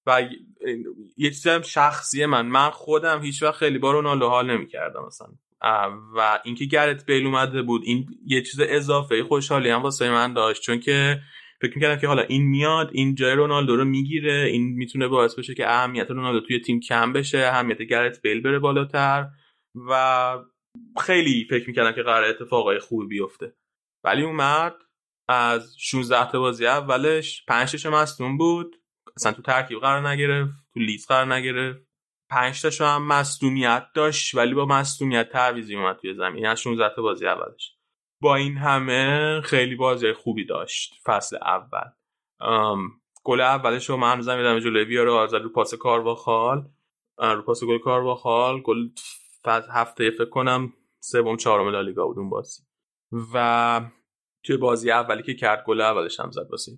و 0.07 0.23
یه 1.17 1.31
چیز 1.31 1.49
شخصی 1.49 2.27
من. 2.27 2.47
من 2.47 2.71
خودم 2.71 3.23
هیچ 3.23 3.43
وقت 3.43 3.55
خیلی 3.55 3.79
با 3.79 3.93
رونالدو 3.93 4.29
حال 4.29 4.51
نمی‌کردم 4.51 5.07
مثلا. 5.07 5.29
و 6.17 6.41
اینکه 6.45 6.65
گرت 6.65 7.07
بیل 7.07 7.27
اومده 7.27 7.63
بود 7.63 7.83
این 7.85 8.07
یه 8.27 8.43
چیز 8.43 8.61
اضافه 8.61 9.25
خوشحالی 9.25 9.71
هم 9.71 9.83
واسه 9.83 10.11
من 10.11 10.35
داشت. 10.35 10.63
چون 10.63 10.81
که 10.81 11.21
فکر 11.61 11.75
می‌کردم 11.75 12.01
که 12.01 12.07
حالا 12.07 12.23
این 12.23 12.43
میاد 12.43 12.91
این 12.93 13.15
جای 13.15 13.35
رونالدو 13.35 13.77
رو 13.77 13.85
می‌گیره. 13.85 14.49
این 14.53 14.63
می‌تونه 14.63 15.09
باعث 15.09 15.35
بشه 15.35 15.55
که 15.55 15.71
اهمیت 15.71 16.11
رونالدو 16.11 16.47
توی 16.47 16.61
تیم 16.61 16.81
کم 16.81 17.13
بشه 17.13 17.39
اهمیت 17.39 17.83
گرت 17.83 18.23
بیل 18.23 18.43
بره 18.43 18.59
بالاتر. 18.59 19.29
و 19.91 20.39
خیلی 21.01 21.47
فکر 21.51 21.69
می‌کردم 21.69 21.93
که 21.93 22.03
قرار 22.03 22.25
اتفاقای 22.25 22.79
خوبی 22.79 23.07
بیفته. 23.07 23.55
ولی 24.05 24.23
اومد 24.23 24.75
از 25.29 25.77
16 25.79 26.31
تا 26.31 26.41
بازی 26.41 26.67
اولش 26.67 27.45
5 27.49 27.73
تاشو 27.73 27.91
مصدوم 27.91 28.39
بود. 28.39 28.77
اصلا 29.17 29.33
تو 29.33 29.43
ترکیب 29.43 29.81
قرار 29.81 30.09
نگرفت 30.09 30.53
تو 30.75 30.81
لیست 30.81 31.09
قرار 31.09 31.35
نگرفت. 31.35 31.87
5 32.31 32.63
تاشو 32.63 32.85
هم 32.85 33.07
مصدومیت 33.07 33.87
داشت 33.95 34.35
ولی 34.35 34.55
با 34.55 34.67
مصدومیت 34.67 35.29
تعویضی 35.29 35.77
اومد 35.77 35.97
توی 35.97 36.15
زمین. 36.15 36.47
از 36.47 36.61
16 36.61 36.95
تا 36.97 37.03
بازی 37.03 37.27
اولش. 37.27 37.77
با 38.21 38.37
این 38.37 38.57
همه 38.57 39.41
خیلی 39.45 39.77
بازی 39.77 40.13
خوبی 40.13 40.45
داشت 40.45 40.95
فصل 41.05 41.37
اول. 41.37 41.91
گل 43.25 43.41
اولش 43.41 43.91
رو 43.91 43.97
من 43.97 44.13
هنوزم 44.13 44.39
یادم 44.39 44.59
جلوی 44.59 44.85
بیاره 44.85 45.11
آرزد 45.11 45.37
رو 45.37 45.49
پاس 45.49 45.75
کارواخال. 45.75 46.69
رو 47.19 47.43
پاس 47.43 47.65
گل 47.65 47.79
کارواخال. 47.79 48.61
گل 48.61 48.89
هفته 49.73 50.11
فکر 50.11 50.31
کنم 50.31 50.73
سوم 51.01 51.37
چهارم 51.37 51.69
لالیگا 51.69 52.07
بود 52.07 52.19
اون 52.19 52.31
بازی. 52.31 52.63
و 53.35 53.81
توی 54.45 54.57
بازی 54.57 54.91
اولی 54.91 55.23
که 55.23 55.35
کرد 55.35 55.65
گل 55.67 55.81
اولش 55.81 56.21
هم 56.21 56.31
زد 56.31 56.47
واسه 56.51 56.73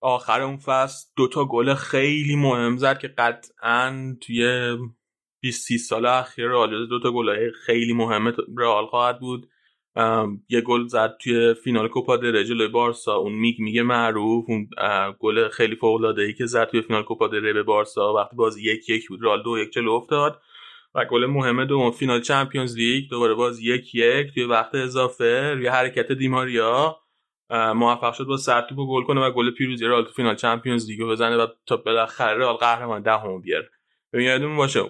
آخر 0.00 0.40
اون 0.40 0.56
فصل 0.56 1.06
دوتا 1.16 1.44
گل 1.44 1.74
خیلی 1.74 2.36
مهم 2.36 2.76
زد 2.76 2.98
که 2.98 3.08
قطعا 3.08 4.16
توی 4.20 4.76
20 5.40 5.76
سال 5.76 6.06
اخیر 6.06 6.48
رئال 6.48 6.86
دوتا 6.86 7.12
گل 7.12 7.50
خیلی 7.66 7.92
مهم 7.92 8.34
رئال 8.58 8.86
خواهد 8.86 9.20
بود. 9.20 9.48
یه 10.48 10.60
گل 10.60 10.86
زد 10.86 11.16
توی 11.20 11.54
فینال 11.54 11.88
کوپا 11.88 12.16
دل 12.16 12.42
جلوی 12.42 12.68
بارسا. 12.68 13.16
اون 13.16 13.32
میگ 13.32 13.60
میگه 13.60 13.82
معروف. 13.82 14.44
اون 14.48 14.68
گل 15.18 15.48
خیلی 15.48 15.76
فوق 15.76 15.94
العاده 15.94 16.22
ای 16.22 16.32
که 16.32 16.46
زد 16.46 16.64
توی 16.64 16.82
فینال 16.82 17.02
کوپا 17.02 17.28
دل 17.28 17.52
به 17.52 17.62
بارسا. 17.62 18.14
وقتی 18.14 18.36
بازی 18.36 18.62
یک 18.62 18.88
یک 18.88 19.08
بود 19.08 19.22
رال 19.22 19.42
دو 19.42 19.58
یک 19.58 19.70
جلو 19.70 19.92
افتاد 19.92 20.42
و 20.94 21.04
گل 21.04 21.26
مهمه 21.26 21.64
دوم 21.64 21.90
فینال 21.90 22.20
چمپیونز 22.20 22.76
لیگ 22.76 23.10
دوباره 23.10 23.34
باز 23.34 23.60
یک 23.60 23.94
یک 23.94 24.34
توی 24.34 24.44
وقت 24.44 24.74
اضافه 24.74 25.52
روی 25.54 25.66
حرکت 25.66 26.12
دیماریا. 26.12 27.05
موفق 27.50 28.14
شد 28.14 28.24
با 28.24 28.36
سرتوپ 28.36 28.78
گل 28.78 29.02
کنه 29.02 29.20
و 29.20 29.30
گل 29.30 29.50
پیروزی 29.50 29.84
رئال 29.84 30.04
تو 30.04 30.12
فینال 30.12 30.34
Champions 30.34 30.90
League 30.90 31.02
بزنه 31.02 31.36
و 31.36 31.46
تا 31.66 31.76
بالاخره 31.76 32.52
قهرمان 32.52 33.02
دهم 33.02 33.40
بیاره. 33.40 33.70
ببین 34.12 34.26
یادمون 34.26 34.56
باشه 34.56 34.80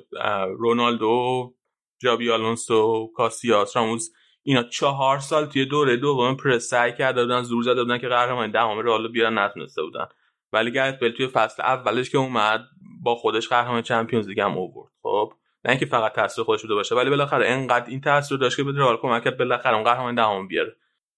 رونالدو 0.59 1.55
ژابی 1.99 2.31
آلونسو 2.31 3.13
کاسیاس 3.15 3.77
راموس 3.77 4.11
اینا 4.43 4.63
چهار 4.63 5.19
سال 5.19 5.47
توی 5.47 5.65
دوره 5.65 5.97
دوم 5.97 6.37
پرز 6.37 6.69
سعی 6.69 6.93
کرده 6.93 7.23
بودن 7.23 7.43
زور 7.43 7.63
زده 7.63 7.83
بودن 7.85 7.99
که 7.99 8.09
قهرمان 8.09 8.51
دهم 8.51 8.79
رئال 8.79 9.09
بیارن 9.09 9.39
نتونسته 9.39 9.83
بودن. 9.83 10.07
ولی 10.53 10.73
گرت 10.73 11.01
بل 11.01 11.11
توی 11.11 11.27
فصل 11.27 11.63
اولش 11.63 12.11
که 12.11 12.19
اومد 12.19 12.65
با 13.03 13.15
خودش 13.15 13.49
قهرمان 13.49 13.83
Champions 13.83 14.29
League 14.29 14.41
هم 14.41 14.59
آورد. 14.59 14.93
خب 15.03 15.33
نه 15.65 15.71
اینکه 15.71 15.87
فقط 15.87 16.13
تاثیر 16.13 16.45
خودش 16.45 16.63
بوده 16.63 16.75
باشه 16.75 16.95
ولی 16.95 17.11
بالاخره 17.11 17.49
انقدر 17.49 17.91
این 17.91 18.01
تاثیر 18.01 18.39
داشت 18.39 18.57
که 18.57 18.65
به 18.65 18.73
رئال 18.73 18.97
کمک 18.97 19.25
کرد 19.25 19.39
بالاخره 19.39 19.75
اون 19.75 19.85
قهرمان 19.85 20.15
دهم 20.15 20.49
بیاره. 20.49 20.77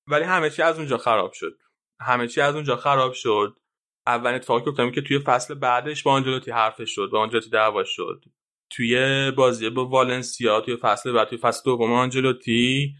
ولی 0.08 0.24
همه 0.24 0.50
چی 0.50 0.62
از 0.62 0.78
اونجا 0.78 0.98
خراب 0.98 1.32
شد. 1.32 1.58
همه 2.00 2.28
چی 2.28 2.40
از 2.40 2.54
اونجا 2.54 2.76
خراب 2.76 3.12
شد. 3.12 3.58
اولین 4.06 4.36
اتفاقی 4.36 4.62
که 4.62 4.68
افتاد 4.68 4.92
که 4.92 5.02
توی 5.02 5.18
فصل 5.18 5.54
بعدش 5.54 6.02
با 6.02 6.12
آنجلوتی 6.12 6.50
حرفش 6.50 6.94
شد 6.94 7.08
با 7.12 7.20
آنجلوتی 7.20 7.50
دعوا 7.50 7.84
شد. 7.84 8.24
توی 8.70 9.30
بازی 9.30 9.70
با 9.70 9.86
والنسیا 9.86 10.60
توی 10.60 10.76
فصل 10.76 11.12
بعد 11.12 11.28
توی 11.28 11.38
فصل 11.38 11.62
دوم 11.64 11.92
آنجلوتی 11.92 12.94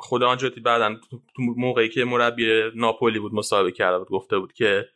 خود 0.00 0.22
آنجلوتی 0.22 0.60
بعدا 0.60 0.94
تو 1.10 1.42
موقعی 1.56 1.88
که 1.88 2.04
مربی 2.04 2.70
ناپولی 2.74 3.18
بود 3.18 3.34
مصاحبه 3.34 3.72
کرده 3.72 3.98
بود 3.98 4.08
گفته 4.08 4.38
بود 4.38 4.52
که 4.52 4.88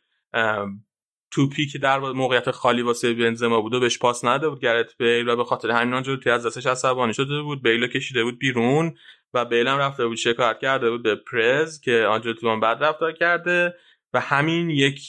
توپی 1.31 1.67
که 1.67 1.77
در 1.77 1.99
موقعیت 1.99 2.51
خالی 2.51 2.81
واسه 2.81 3.13
بنزما 3.13 3.61
بود 3.61 3.73
و 3.73 3.79
بهش 3.79 3.99
پاس 3.99 4.25
نداده 4.25 4.49
بود 4.49 4.59
گرت 4.59 4.97
بیل 4.97 5.29
و 5.29 5.35
به 5.35 5.43
خاطر 5.43 5.71
همین 5.71 5.93
آنجلوتی 5.93 6.29
از 6.29 6.45
دستش 6.45 6.65
عصبانی 6.65 7.13
شده 7.13 7.41
بود 7.41 7.63
بیل 7.63 7.87
کشیده 7.87 8.23
بود 8.23 8.39
بیرون. 8.39 8.97
و 9.33 9.45
بیل 9.45 9.67
هم 9.67 9.77
رفته 9.77 10.07
بود 10.07 10.17
شکایت 10.17 10.59
کرده 10.59 10.89
بود 10.89 11.03
به 11.03 11.15
پرز 11.15 11.81
که 11.81 12.05
آنجلوتی 12.09 12.47
من 12.47 12.59
بد 12.59 12.83
رفتار 12.83 13.11
کرده 13.11 13.75
و 14.13 14.19
همین 14.19 14.69
یک 14.69 15.01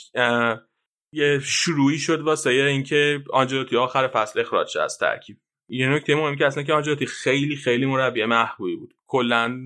یه 1.12 1.40
شروعی 1.42 1.98
شد 1.98 2.20
واسه 2.20 2.50
اینکه 2.50 3.24
آنجلوتی 3.32 3.76
آخر 3.76 4.08
فصل 4.08 4.40
اخراج 4.40 4.68
شد 4.68 4.78
از 4.78 4.98
ترکیب. 4.98 5.36
یه 5.68 5.88
نکته 5.88 6.14
مهمی 6.14 6.36
که 6.36 6.46
اصلا 6.46 6.62
که 6.62 6.72
آنجلوتی 6.72 7.06
خیلی 7.06 7.56
خیلی 7.56 7.86
مربی 7.86 8.24
محبوبی 8.24 8.76
بود. 8.76 8.94
کلا 9.06 9.58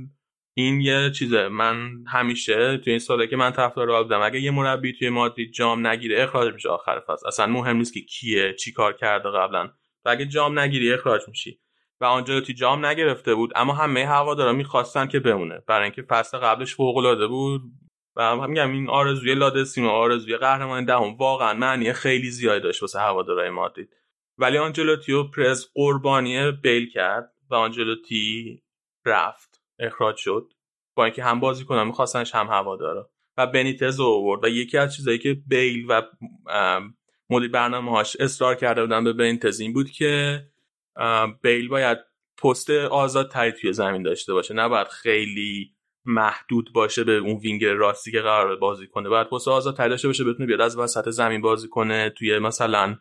این 0.55 0.81
یه 0.81 1.11
چیزه. 1.11 1.49
من 1.49 2.05
همیشه 2.07 2.79
توی 2.79 2.91
این 2.91 2.99
ساله 2.99 3.27
که 3.27 3.37
من 3.37 3.51
طرفدار 3.53 3.89
رئال 3.89 4.03
بودم 4.03 4.21
اگه 4.21 4.41
یه 4.41 4.51
مربی 4.51 4.93
توی 4.93 5.09
مادرید 5.09 5.53
جام 5.53 5.87
نگیره 5.87 6.23
اخراج 6.23 6.55
میشه 6.55 6.69
آخر 6.69 7.01
فصل. 7.01 7.27
اصلا 7.27 7.47
مهم 7.47 7.77
نیست 7.77 7.95
که 7.95 8.01
کیه 8.01 8.55
چی 8.55 8.73
کار 8.73 8.93
کرده 8.93 9.29
قبلا. 9.29 9.71
و 10.05 10.09
اگه 10.09 10.27
جام 10.27 10.59
نگیری 10.59 10.93
اخراج 10.93 11.23
میشی. 11.29 11.61
و 12.01 12.05
آنجلوتی 12.05 12.55
جام 12.55 12.87
نگرفته 12.87 13.35
بود 13.35 13.53
اما 13.57 13.73
همه 13.73 14.07
هوادارا 14.07 14.53
می‌خواستن 14.53 15.07
که 15.07 15.21
بمونه. 15.21 15.63
برای 15.67 15.85
اینکه 15.85 16.03
فصل 16.03 16.39
قبلش 16.39 16.75
فوق 16.75 16.97
العاده 16.97 17.27
بود 17.27 17.63
و 18.17 18.47
میگم 18.49 18.73
این 18.73 18.91
آرزوی 18.91 19.35
لادسیم 19.35 19.87
و 19.87 19.89
آرزوی 19.89 20.37
قهرمان 20.37 20.85
دهم 20.85 21.17
واقعا 21.17 21.55
معنی 21.55 21.93
خیلی 21.93 22.31
زیادی 22.31 22.61
داشت 22.61 22.83
واسه 22.83 23.01
هوادارهای 23.01 23.51
مادرید. 23.51 23.97
ولی 24.39 24.59
آنجلوتی 24.59 25.13
و 25.13 25.25
پرز 25.25 25.67
قربانی 25.75 26.51
بیل 26.53 26.91
کرد 26.91 27.33
و 27.51 27.55
آنجلوتی 27.55 28.63
رفت. 29.07 29.61
اخراج 29.79 30.17
شد. 30.17 30.53
با 30.97 31.05
اینکه 31.05 31.25
هم 31.25 31.41
بازی 31.41 31.65
کنم 31.65 31.87
میخواستنش 31.87 32.35
هم 32.35 32.47
هوادارا. 32.47 33.11
و 33.37 33.47
بنیتز 33.47 34.01
آورد. 34.01 34.45
و 34.45 34.49
یکی 34.49 34.79
از 34.79 34.97
چیزایی 34.97 35.19
که 35.19 35.35
بیل 35.47 35.87
و 35.89 36.03
مدیر 37.31 37.51
برنامه 37.51 37.91
هاش 37.91 38.17
اصرار 38.21 38.55
کرده 38.55 38.81
بودن 38.81 39.05
به 39.05 39.13
بنیتز 39.13 39.61
این 39.61 39.73
بود 39.73 39.91
که 39.91 40.43
بیل 41.43 41.69
باید 41.69 41.99
پست 42.43 42.71
آزاد 42.71 43.31
تری 43.31 43.53
توی 43.53 43.73
زمین 43.73 44.03
داشته 44.03 44.33
باشه. 44.33 44.55
نباید 44.55 44.89
خیلی 44.89 45.75
محدود 46.05 46.73
باشه 46.75 47.05
به 47.05 47.13
اون 47.13 47.37
وینگر 47.37 47.75
راستی 47.75 48.13
که 48.13 48.21
قرار 48.21 48.57
بازی 48.57 48.87
کنه. 48.87 49.09
باید 49.09 49.29
پست 49.29 49.49
آزاد 49.49 49.77
تری 49.77 49.89
داشته 49.89 50.09
باشه 50.09 50.25
بتونه 50.25 50.47
بیاد 50.47 50.61
از 50.61 50.79
وسط 50.79 51.09
زمین 51.09 51.41
بازی 51.41 51.69
کنه 51.69 52.11
توی 52.11 52.39
مثلا 52.39 52.97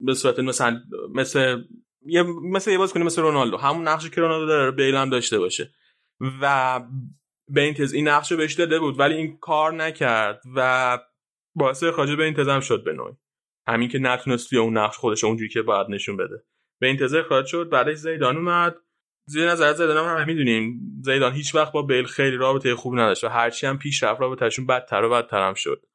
به 0.00 0.14
صورت 0.14 0.38
مثلا 0.38 0.80
مثل 1.14 1.62
یه 2.06 2.22
مثل 2.22 2.70
یه 2.70 2.78
بازیکن 2.78 3.02
مثل 3.02 3.22
رونالدو. 3.22 3.56
همون 3.56 3.88
نقشی 3.88 4.10
که 4.10 4.20
رونالدو 4.20 4.46
داره 4.46 4.70
بیل 4.70 4.94
هم 4.94 5.10
داشته 5.10 5.38
باشه. 5.38 5.74
و 6.42 6.80
بنتز 7.48 7.92
این 7.92 8.08
نقش 8.08 8.32
بهش 8.32 8.54
داده 8.54 8.78
بود 8.78 8.98
ولی 8.98 9.14
این 9.14 9.38
کار 9.38 9.72
نکرد 9.72 10.42
و 10.56 10.98
باعث 11.54 11.82
اخراج 11.82 12.12
بنتز 12.12 12.48
هم 12.48 12.60
شد 12.60 12.84
به 12.84 12.92
نوعی. 12.92 13.14
همین 13.66 13.88
که 13.88 13.98
نتونست 13.98 14.50
توی 14.50 14.58
اون 14.58 14.78
نقش 14.78 14.96
خودش 14.96 15.24
اونجوری 15.24 15.48
که 15.48 15.62
باید 15.62 15.86
نشون 15.90 16.16
بده. 16.16 16.44
به 16.80 16.90
انتظار 16.90 17.20
اخراج 17.20 17.46
شد. 17.46 17.68
بعدش 17.68 17.96
زیدان 17.96 18.36
اومد. 18.36 18.76
زیر 19.28 19.50
نظر 19.50 19.72
زیدان 19.72 20.18
هم, 20.18 20.26
می‌دونیم. 20.26 20.80
زیدان 21.04 21.32
هیچ 21.32 21.54
وقت 21.54 21.72
با 21.72 21.82
بیل 21.82 22.04
خیلی 22.04 22.36
رابطه 22.36 22.74
خوب 22.74 22.94
نداشت 22.94 23.24
و 23.24 23.28
هرچی 23.28 23.66
هم 23.66 23.78
پیش 23.78 24.02
رفت 24.02 24.20
رابطهشون 24.20 24.66
بدتر 24.66 25.04
و 25.04 25.10
بدتر 25.10 25.48
هم 25.48 25.54
شد. 25.54 25.86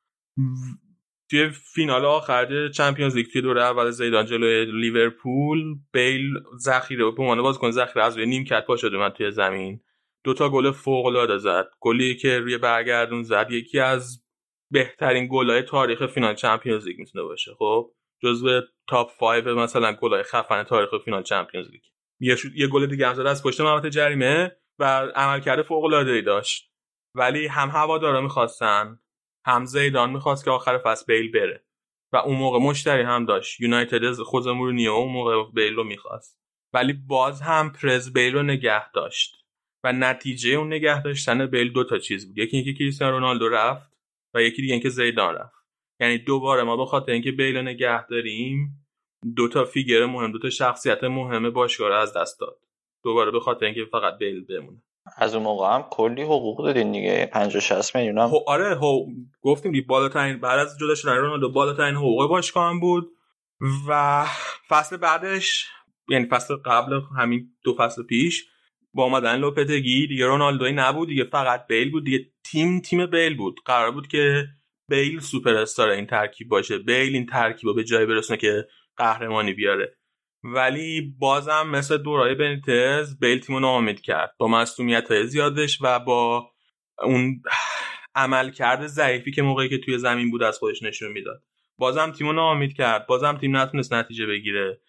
توی 1.29 1.49
فینال 1.49 2.05
آخر 2.05 2.69
چمپیونز 2.69 3.15
لیگ 3.15 3.25
توی 3.27 3.41
دوره 3.41 3.63
اول 3.63 3.91
زیدان 3.91 4.25
جلوی 4.25 4.65
لیورپول 4.65 5.75
بیل 5.93 6.33
ذخیره 6.57 7.11
به 7.11 7.23
عنوان 7.23 7.41
بازیکن 7.41 7.71
ذخیره 7.71 8.05
از 8.05 8.17
نیمکت 8.17 8.65
پا 8.65 8.77
شده 8.77 8.97
اومد 8.97 9.11
توی 9.11 9.31
زمین. 9.31 9.81
دوتا 10.23 10.49
گل 10.49 10.71
فوق 10.71 11.05
العاده 11.05 11.37
زد. 11.37 11.67
گلی 11.79 12.15
که 12.15 12.39
روی 12.39 12.57
برگردون 12.57 13.23
زد 13.23 13.47
یکی 13.51 13.79
از 13.79 14.23
بهترین 14.71 15.27
گلای 15.31 15.61
تاریخ 15.61 16.05
فینال 16.05 16.35
Champions 16.35 16.87
League 16.87 16.99
می‌تونه 16.99 17.23
باشه. 17.23 17.51
خب؟ 17.57 17.91
جزو 18.23 18.61
top 18.87 19.17
5 19.19 19.43
مثلا 19.43 19.93
گلای 19.93 20.23
خفن 20.23 20.63
تاریخ 20.63 20.89
فینال 21.05 21.23
Champions 21.23 21.67
League. 21.69 21.81
یه, 22.19 22.37
یه 22.55 22.67
گل 22.67 22.85
دیگه 22.85 23.07
هم 23.07 23.13
زد 23.13 23.25
از 23.25 23.43
پشت 23.43 23.61
محوطه 23.61 23.89
جریمه 23.89 24.57
و 24.79 24.83
عملکرد 25.15 25.61
فوق 25.61 25.83
العاده 25.83 26.21
داشت. 26.21 26.71
ولی 27.15 27.47
هم 27.47 27.69
هوادارا 27.69 28.21
می‌خواستن 28.21 28.99
هم 29.45 29.65
زیدان 29.65 30.09
می‌خواست 30.09 30.45
که 30.45 30.51
آخر 30.51 30.77
فصل 30.77 31.05
بیل 31.07 31.31
بره. 31.31 31.65
و 32.13 32.17
اون 32.17 32.37
موقع 32.37 32.59
مشتری 32.59 33.01
هم 33.01 33.25
داشت. 33.25 33.61
یونایتد 33.61 34.13
خود 34.13 34.47
مورینیو 34.47 34.91
اون 34.91 35.13
موقع 35.13 35.51
بیل 35.53 35.75
رو 35.75 35.83
می‌خواست. 35.83 36.41
ولی 36.73 36.93
باز 36.93 37.41
هم 37.41 37.71
پرز 37.71 38.13
بیل 38.13 38.33
رو 38.33 38.43
نگه 38.43 38.91
داشت. 38.91 39.45
و 39.83 39.93
نتیجه 39.93 40.49
اون 40.49 40.67
نگه 40.73 41.01
داشتن 41.01 41.45
بیل 41.45 41.73
دو 41.73 41.83
تا 41.83 41.97
چیز 41.97 42.27
بود. 42.27 42.37
یکی 42.37 42.57
اینکه 42.57 42.73
کریستیانو 42.73 43.13
رونالدو 43.13 43.49
رفت 43.49 43.91
و 44.33 44.41
یکی 44.41 44.61
دیگه 44.61 44.73
اینکه 44.73 44.89
زیدان 44.89 45.35
رفت. 45.35 45.60
یعنی 46.01 46.17
دوباره 46.17 46.63
ما 46.63 46.77
به 46.77 46.85
خاطر 46.85 47.11
اینکه 47.11 47.31
بیل 47.31 47.57
نگه 47.57 48.07
داریم 48.07 48.81
دو 49.35 49.47
تا 49.47 49.65
فیگر 49.65 50.05
مهم 50.05 50.31
دو 50.31 50.39
تا 50.39 50.49
شخصیت 50.49 51.03
مهم 51.03 51.49
باشگاه 51.49 51.93
از 51.93 52.13
دست 52.13 52.39
داد. 52.39 52.57
دوباره 53.03 53.31
به 53.31 53.39
خاطر 53.39 53.65
اینکه 53.65 53.85
فقط 53.91 54.17
بیل 54.17 54.45
بمونه. 54.45 54.81
از 55.17 55.35
اون 55.35 55.43
موقع 55.43 55.75
هم 55.75 55.85
کلی 55.91 56.21
حقوق 56.21 56.65
دادین 56.65 56.91
دیگه. 56.91 57.29
50 57.33 57.61
60 57.61 57.95
میلیون 57.95 58.17
هم. 58.17 58.31
آره 58.47 58.75
هو... 58.75 59.05
گفتیم 59.41 59.71
دی 59.71 59.81
بالاترین 59.81 60.39
بعد 60.39 60.59
از 60.59 60.77
جدا 60.79 60.95
شدن 60.95 61.15
رونالدو 61.15 61.51
بالاترین 61.51 61.95
حقوق 61.95 62.29
باشگاه 62.29 62.69
هم 62.69 62.79
بود. 62.79 63.11
و 63.87 64.25
فصل 64.69 64.97
بعدش 64.97 65.67
یعنی 66.09 66.25
فصل 66.25 66.55
قبل 66.55 67.01
همین 67.17 67.49
دو 67.63 67.73
فصل 67.73 68.03
پیش 68.03 68.45
با 68.93 69.03
اومدن 69.03 69.35
لوپتگی 69.35 70.07
دیگه 70.07 70.25
رونالدوی 70.25 70.71
نبود 70.71 71.07
دیگه 71.07 71.23
فقط 71.23 71.67
بیل 71.67 71.91
بود 71.91 72.05
دیگه 72.05 72.25
تیم 72.43 72.79
تیم 72.79 73.05
بیل 73.05 73.37
بود. 73.37 73.59
قرار 73.65 73.91
بود 73.91 74.07
که 74.07 74.47
بیل 74.91 75.19
سوپر 75.19 75.55
استار 75.55 75.89
این 75.89 76.05
ترکیب 76.05 76.49
باشه. 76.49 76.77
بیل 76.77 77.15
این 77.15 77.25
ترکیب 77.25 77.69
رو 77.69 77.73
به 77.73 77.83
جای 77.83 78.05
برسونه 78.05 78.39
که 78.39 78.67
قهرمانی 78.97 79.53
بیاره. 79.53 79.97
ولی 80.43 81.15
بازم 81.19 81.67
مثل 81.67 81.97
دورای 81.97 82.35
بنتز 82.35 83.19
بیل 83.19 83.39
تیمو 83.39 83.59
ناامید 83.59 84.01
کرد. 84.01 84.35
با 84.37 84.47
مصومیت 84.47 85.11
های 85.11 85.27
زیادش 85.27 85.77
و 85.81 85.99
با 85.99 86.51
اون 87.03 87.41
عمل 88.15 88.51
کرده 88.51 88.87
ضعیفی 88.87 89.31
که 89.31 89.41
موقعی 89.41 89.69
که 89.69 89.77
توی 89.77 89.97
زمین 89.97 90.31
بود 90.31 90.43
از 90.43 90.57
خودش 90.57 90.83
نشون 90.83 91.11
می‌داد. 91.11 91.43
بازم 91.77 92.11
تیمو 92.11 92.33
ناامید 92.33 92.73
کرد. 92.73 93.07
بازم 93.07 93.37
تیم 93.37 93.57
نتونست 93.57 93.93
نتیجه 93.93 94.25
بگیره. 94.25 94.81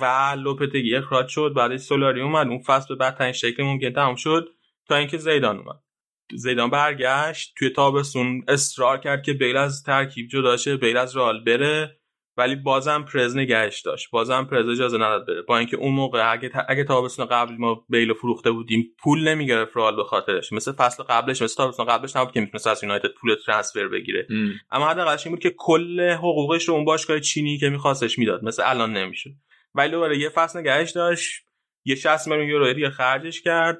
و 0.00 0.34
لوپتگی 0.38 0.96
اخراج 0.96 1.28
شد. 1.28 1.52
بعدش 1.56 1.80
سولاری 1.80 2.20
اومد. 2.20 2.46
اون 2.46 2.62
فصل 2.62 2.86
به 2.88 2.94
بدترین 2.94 3.32
شکل 3.32 3.62
ممکن 3.62 3.92
تمام 3.92 4.16
شد. 4.16 4.48
تا 4.88 4.96
اینکه 4.96 5.18
زیدان 5.18 5.58
اومد. 5.58 5.83
زیدان 6.32 6.70
برگشت 6.70 7.54
توی 7.58 7.70
تابستون 7.70 8.44
اصرار 8.48 8.98
کرد 8.98 9.22
که 9.22 9.32
بیل 9.32 9.56
از 9.56 9.82
ترکیب 9.82 10.28
جدا 10.28 10.56
شه 10.56 10.76
بیل 10.76 10.96
از 10.96 11.16
رال 11.16 11.44
بره. 11.44 12.00
ولی 12.36 12.56
بازم 12.56 13.02
پرز 13.02 13.36
نگهش 13.36 13.80
داشت. 13.80 14.10
بازم 14.10 14.44
پرز 14.44 14.68
اجازه 14.68 14.96
نداد 14.96 15.26
بره. 15.26 15.42
با 15.42 15.58
اینکه 15.58 15.76
اون 15.76 15.92
موقع 15.92 16.32
اگه 16.32 16.50
اگه 16.68 16.84
تابستون 16.84 17.26
قبل 17.26 17.54
ما 17.54 17.84
بیل 17.88 18.14
فروخته 18.14 18.50
بودیم 18.50 18.94
پول 18.98 19.28
نمی‌گرفت 19.28 19.76
رال 19.76 19.96
به 19.96 20.04
خاطرش. 20.04 20.52
مثل 20.52 20.72
فصل 20.72 21.02
قبلش 21.02 21.42
مثل 21.42 21.56
تابستون 21.56 21.86
قبلش 21.86 22.16
نبود 22.16 22.32
که 22.32 22.40
می‌تونست 22.40 22.66
از 22.66 22.82
یونایتد 22.82 23.08
پول 23.20 23.34
ترانسفر 23.46 23.88
بگیره. 23.88 24.26
ام. 24.30 24.52
اما 24.70 24.88
حداقلش 24.88 25.26
این 25.26 25.34
بود 25.34 25.42
که 25.42 25.54
کل 25.58 26.10
حقوقش 26.10 26.68
رو 26.68 26.74
اون 26.74 26.84
باشگاه 26.84 27.20
چینی 27.20 27.58
که 27.58 27.68
میخواستش 27.68 28.18
می‌داد. 28.18 28.44
مثل 28.44 28.62
الان 28.66 28.92
نمیشه 28.92 29.30
ولی 29.74 29.90
دوباره 29.90 30.18
یه 30.18 30.28
فصل 30.28 30.58
نگهش 30.58 30.90
داشت. 30.90 31.44
یه 31.84 31.94
60 31.94 32.28
میلیون 32.28 32.48
یورو 32.48 32.90
خرجش 32.90 33.42
کرد. 33.42 33.78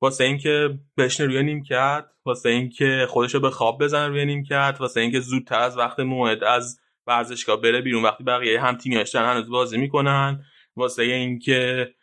واسه 0.00 0.24
اینکه 0.24 0.78
بشنه 0.98 1.26
روی 1.26 1.42
نیم 1.42 1.62
کرد 1.62 2.10
واسه 2.24 2.48
اینکه 2.48 3.06
خودش 3.10 3.34
رو 3.34 3.40
به 3.40 3.50
خواب 3.50 3.84
بزنه 3.84 4.08
روی 4.08 4.24
نیم 4.24 4.44
کرد 4.44 4.80
واسه 4.80 5.00
اینکه 5.00 5.20
زودتر 5.20 5.60
از 5.60 5.78
وقت 5.78 6.00
موعد 6.00 6.44
از 6.44 6.80
ورزشگاه 7.06 7.60
بره 7.60 7.80
بیرون. 7.80 8.02
وقتی 8.02 8.24
بقیه 8.24 8.60
هم 8.60 8.76
تیمیاش 8.76 9.10
دارن 9.10 9.30
هنوز 9.30 9.50
بازی 9.50 9.78
می‌کنن 9.78 10.44
واسه 10.76 11.02
اینکه 11.02 11.94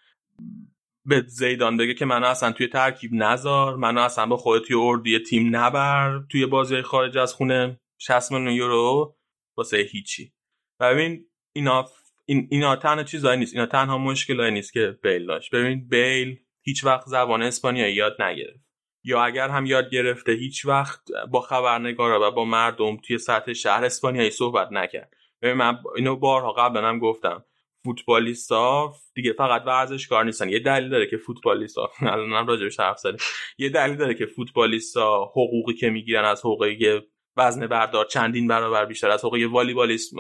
به 1.06 1.24
زیدان 1.28 1.78
بگه 1.78 1.94
که 1.94 2.06
منو 2.06 2.26
اصلا 2.26 2.52
توی 2.52 2.68
ترکیب 2.68 3.14
نذار 3.14 3.76
منو 3.76 4.02
اصلا 4.02 4.26
با 4.26 4.38
خودت 4.38 4.66
توی 4.66 4.76
اردوی 4.80 5.20
تیم 5.20 5.56
نبر 5.56 6.24
توی 6.30 6.46
بازی 6.46 6.82
خارج 6.82 7.18
از 7.18 7.34
خونه 7.34 7.80
60 7.98 8.32
میلیون 8.32 8.54
یورو 8.54 9.16
واسه 9.58 9.78
هیچی. 9.78 10.34
ببین 10.80 11.26
اینا 11.54 11.86
این 12.26 12.48
اینا 12.52 12.76
تنها 12.76 13.04
چیزایی 13.04 13.40
نیست. 13.40 13.54
اینا 13.54 13.66
تنها 13.66 13.98
مشکلایی 13.98 14.52
نیست 14.52 14.74
که 14.74 15.00
بیل 15.04 15.26
داشت. 15.26 15.56
ببین 15.56 15.88
بیل 15.88 16.40
هیچ 16.62 16.84
وقت 16.84 17.08
زبان 17.08 17.42
اسپانیایی 17.42 17.96
یاد 17.96 18.22
نگرفت. 18.22 18.72
یا 19.04 19.24
اگر 19.24 19.50
هم 19.50 19.66
یاد 19.66 19.90
گرفته 19.90 20.32
هیچ 20.32 20.66
وقت 20.66 21.02
با 21.32 21.42
خبرنگارا 21.42 22.28
و 22.28 22.32
با 22.32 22.46
مردم 22.46 22.98
توی 22.98 23.18
سطح 23.18 23.54
شهر 23.54 23.86
اسپانیایی 23.86 24.30
صحبت 24.30 24.72
نکرد. 24.72 25.14
ببین 25.42 25.54
من 25.54 25.78
اینو 25.96 26.16
بارها 26.16 26.52
قبلا 26.52 26.90
هم 26.90 27.00
گفتم. 27.00 27.46
فوتبالیستا 27.84 28.94
دیگه 29.14 29.34
فقط 29.34 29.64
ورزشکار 29.66 30.26
نیستن. 30.26 30.50
یه 30.50 30.60
دلیل 30.60 30.90
داره 30.90 31.08
که 31.08 31.18
فوتبالیستا 31.18 31.90
الانم 32.02 32.48
راجعش 32.48 32.80
حرف 32.80 32.98
زدیم. 32.98 33.20
یه 33.58 33.70
دلیل 33.70 33.96
داره 33.96 34.14
که 34.14 34.26
فوتبالیستا 34.26 35.26
حقوقی 35.26 35.74
که 35.74 35.90
می‌گیرن 35.90 36.26
از 36.26 36.40
حقوقی 36.40 37.02
وزن 37.38 37.68
بردار 37.68 38.06
چندین 38.06 38.48
برابر 38.48 38.86
بیشتر 38.86 39.10
از 39.10 39.26
حقوق 39.26 39.40
والیبالیست 39.52 40.14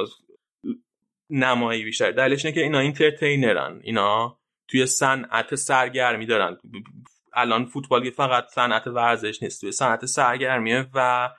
نمایی 1.29 1.83
بیشتر. 1.83 2.11
دلیلش 2.11 2.45
اینه 2.45 2.55
که 2.55 2.61
اینا 2.61 2.79
اینترتینرن. 2.79 3.79
اینا 3.83 4.40
توی 4.72 4.85
صنعت 4.85 5.56
سرگرمی 5.56 6.25
دارن. 6.25 6.58
الان 7.33 7.66
فوتبال 7.66 8.09
فقط 8.09 8.48
صنعت 8.48 8.88
ورزش 8.88 9.43
نیست 9.43 9.61
توی 9.61 9.72
صنعت 9.72 10.06
سرگرمیه 10.06 10.90
و 10.93 11.30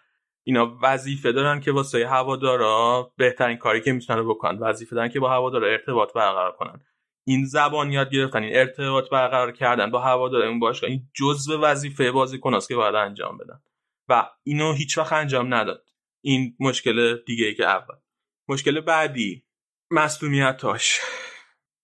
اینا 0.44 0.78
وظیفه 0.83 1.33
دارن 1.33 1.61
که 1.61 1.73
واسه 1.73 2.09
هوادارا 2.09 3.12
بهترین 3.17 3.57
کاری 3.57 3.81
که 3.81 3.93
می‌تونن 3.93 4.28
بکنن. 4.28 4.59
وظیفه 4.59 4.97
دارن 4.97 5.09
که 5.09 5.20
با 5.20 5.31
هوادارا 5.31 5.67
ارتباط 5.67 6.12
برقرار 6.12 6.52
کنن. 6.52 6.81
این 7.27 7.44
زبان 7.44 7.93
یاد 7.93 8.11
گرفتن 8.11 8.43
این 8.43 8.57
ارتباط 8.57 9.11
برقرار 9.11 9.52
کردن 9.52 9.91
با 9.91 10.01
هوادارا 10.01 10.49
اون 10.49 10.59
باشگاه 10.59 10.91
این 10.91 11.02
جزء 11.15 11.59
وظیفه 11.59 12.11
بازیکناست 12.11 12.69
که 12.69 12.77
باید 12.77 12.94
انجام 12.94 13.39
بدن. 13.39 13.62
و 14.09 14.31
اینو 14.43 14.73
هیچ 14.73 14.99
وقت 14.99 15.12
انجام 15.12 15.55
نداد. 15.55 15.85
این 16.25 16.57
مشکل 16.61 17.17
دیگه 17.27 17.47
ای 17.47 17.55
که 17.55 17.67
اول. 17.67 17.94
مشکل 18.49 18.81
بعدی 18.81 19.44
مسئولیتاش 19.91 21.01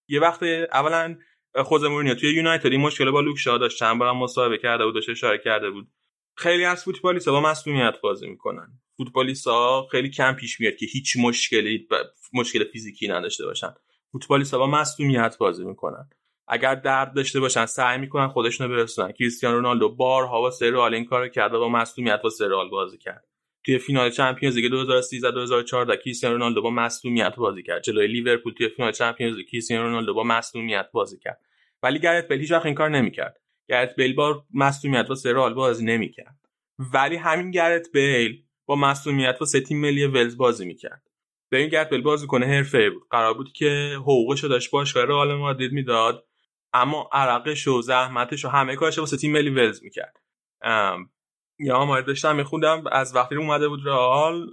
یه 0.09 0.21
وقت 0.21 0.43
اولا 0.73 1.19
خود 1.63 1.85
مورینیو 1.85 2.15
توی 2.15 2.35
یونایتد 2.35 2.67
این 2.67 2.81
مشکل 2.81 3.11
با 3.11 3.21
لوک 3.21 3.39
شاه 3.39 3.59
داشت. 3.59 3.79
چند 3.79 3.99
بارم 3.99 4.17
مصاحبه 4.17 4.59
کرده 4.59 4.85
بود 4.85 4.95
داشت 4.95 5.11
اشاره 5.11 5.39
کرده 5.39 5.71
بود. 5.71 5.89
خیلی 6.37 6.65
از 6.65 6.85
فوتبالیست‌ها 6.85 7.41
با 7.41 7.51
مسئولیت 7.51 8.01
بازی 8.01 8.29
می‌کنن. 8.29 8.69
فوتبالیست‌ها 8.97 9.89
خیلی 9.91 10.11
کم 10.11 10.33
پیش 10.33 10.61
میاد 10.61 10.77
که 10.77 10.87
هیچ 10.87 11.17
مشکلی 11.21 11.89
مشکل 12.33 12.65
فیزیکی 12.65 13.09
نداشته 13.09 13.45
باشن. 13.47 13.75
فوتبالیست‌ها 14.13 14.59
با 14.59 14.67
مسئولیت 14.67 15.39
بازی 15.39 15.65
می‌کنن. 15.65 16.11
اگر 16.49 16.75
درد 16.75 17.15
داشته 17.15 17.41
باشن 17.41 17.67
سعی 17.67 17.99
می‌کنن 17.99 18.29
خودشونو 18.29 18.71
برسونن. 18.77 19.13
کریستیانو 19.13 19.57
رونالدو 19.57 19.89
بارها 19.89 20.41
با 20.41 20.51
سرال 20.51 20.95
این 20.95 21.05
کارو 21.05 21.29
کرد 21.29 21.55
و 21.55 21.59
با 21.59 21.69
مسئولیت 21.69 22.23
با 22.23 22.31
سرال 22.31 22.69
بازی 22.69 22.99
کرد. 22.99 23.25
توی 23.65 23.79
فینال 23.79 24.11
Champions 24.11 24.57
League 24.57 24.71
2013 24.71 25.31
2014 25.31 25.97
کریستیانو 25.97 26.37
رونالدو 26.37 26.63
با 26.63 26.71
مصدومیت 26.71 27.37
بازی 27.37 27.63
کرد. 27.63 27.83
جلوی 27.83 28.07
لیورپول 28.07 28.53
توی 28.53 28.69
فینال 28.69 28.93
Champions 28.93 29.37
League 29.37 29.47
کریستیانو 29.47 29.85
رونالدو 29.85 30.15
با 30.15 30.23
مصدومیت 30.23 30.89
بازی 30.93 31.19
کرد. 31.19 31.41
ولی 31.83 31.99
گرت 31.99 32.29
بیل 32.29 32.41
هیچ 32.41 32.53
این 32.53 32.75
کار 32.75 32.91
نمی‌کرد. 32.91 33.41
گرت 33.69 33.97
بیل 33.97 34.15
با 34.15 34.45
مصدومیت 34.55 35.07
واسه 35.07 35.15
رئال 35.15 35.55
بازی 35.55 35.85
نمی‌کرد. 35.85 36.39
ولی 36.79 37.17
همین 37.17 37.51
گرت 37.51 37.93
بیل 37.93 38.43
با 38.67 38.77
مصدومیت 38.77 39.39
با 39.39 39.47
تیم 39.47 39.81
ملی 39.81 40.07
ولز 40.07 40.37
بازی 40.37 40.67
می‌کرد. 40.67 41.03
این 41.53 41.69
گرت 41.69 41.91
بیل 41.91 42.03
بازیکن 42.03 42.47
حرفه‌ای 42.47 42.91
بود 42.91 43.03
قرار 43.11 43.35
بود 43.35 43.53
که 43.53 43.93
حقوقش 43.97 44.41
رو 44.41 44.49
داشت 44.49 44.71
باشگاه 44.71 45.05
رئال 45.05 45.35
مادرید 45.35 45.73
می‌داد. 45.73 46.25
اما 46.73 47.11
عرقش 47.13 47.69
و 47.69 47.83
زحمتش 47.83 48.45
و 48.45 48.49
همه 48.49 48.77
کارش 48.77 48.99
واسه 48.99 49.17
تیم 49.17 49.33
ملی 49.33 49.51
ولز 49.51 49.83
می‌کرد. 49.83 50.17
یا 51.59 51.77
آمار 51.77 52.01
داشتم 52.03 52.37
میخوندم. 52.37 52.85
از 52.93 53.17
وقتی 53.17 53.35
اومده 53.35 53.69
بود 53.69 53.87
رئال 53.87 54.51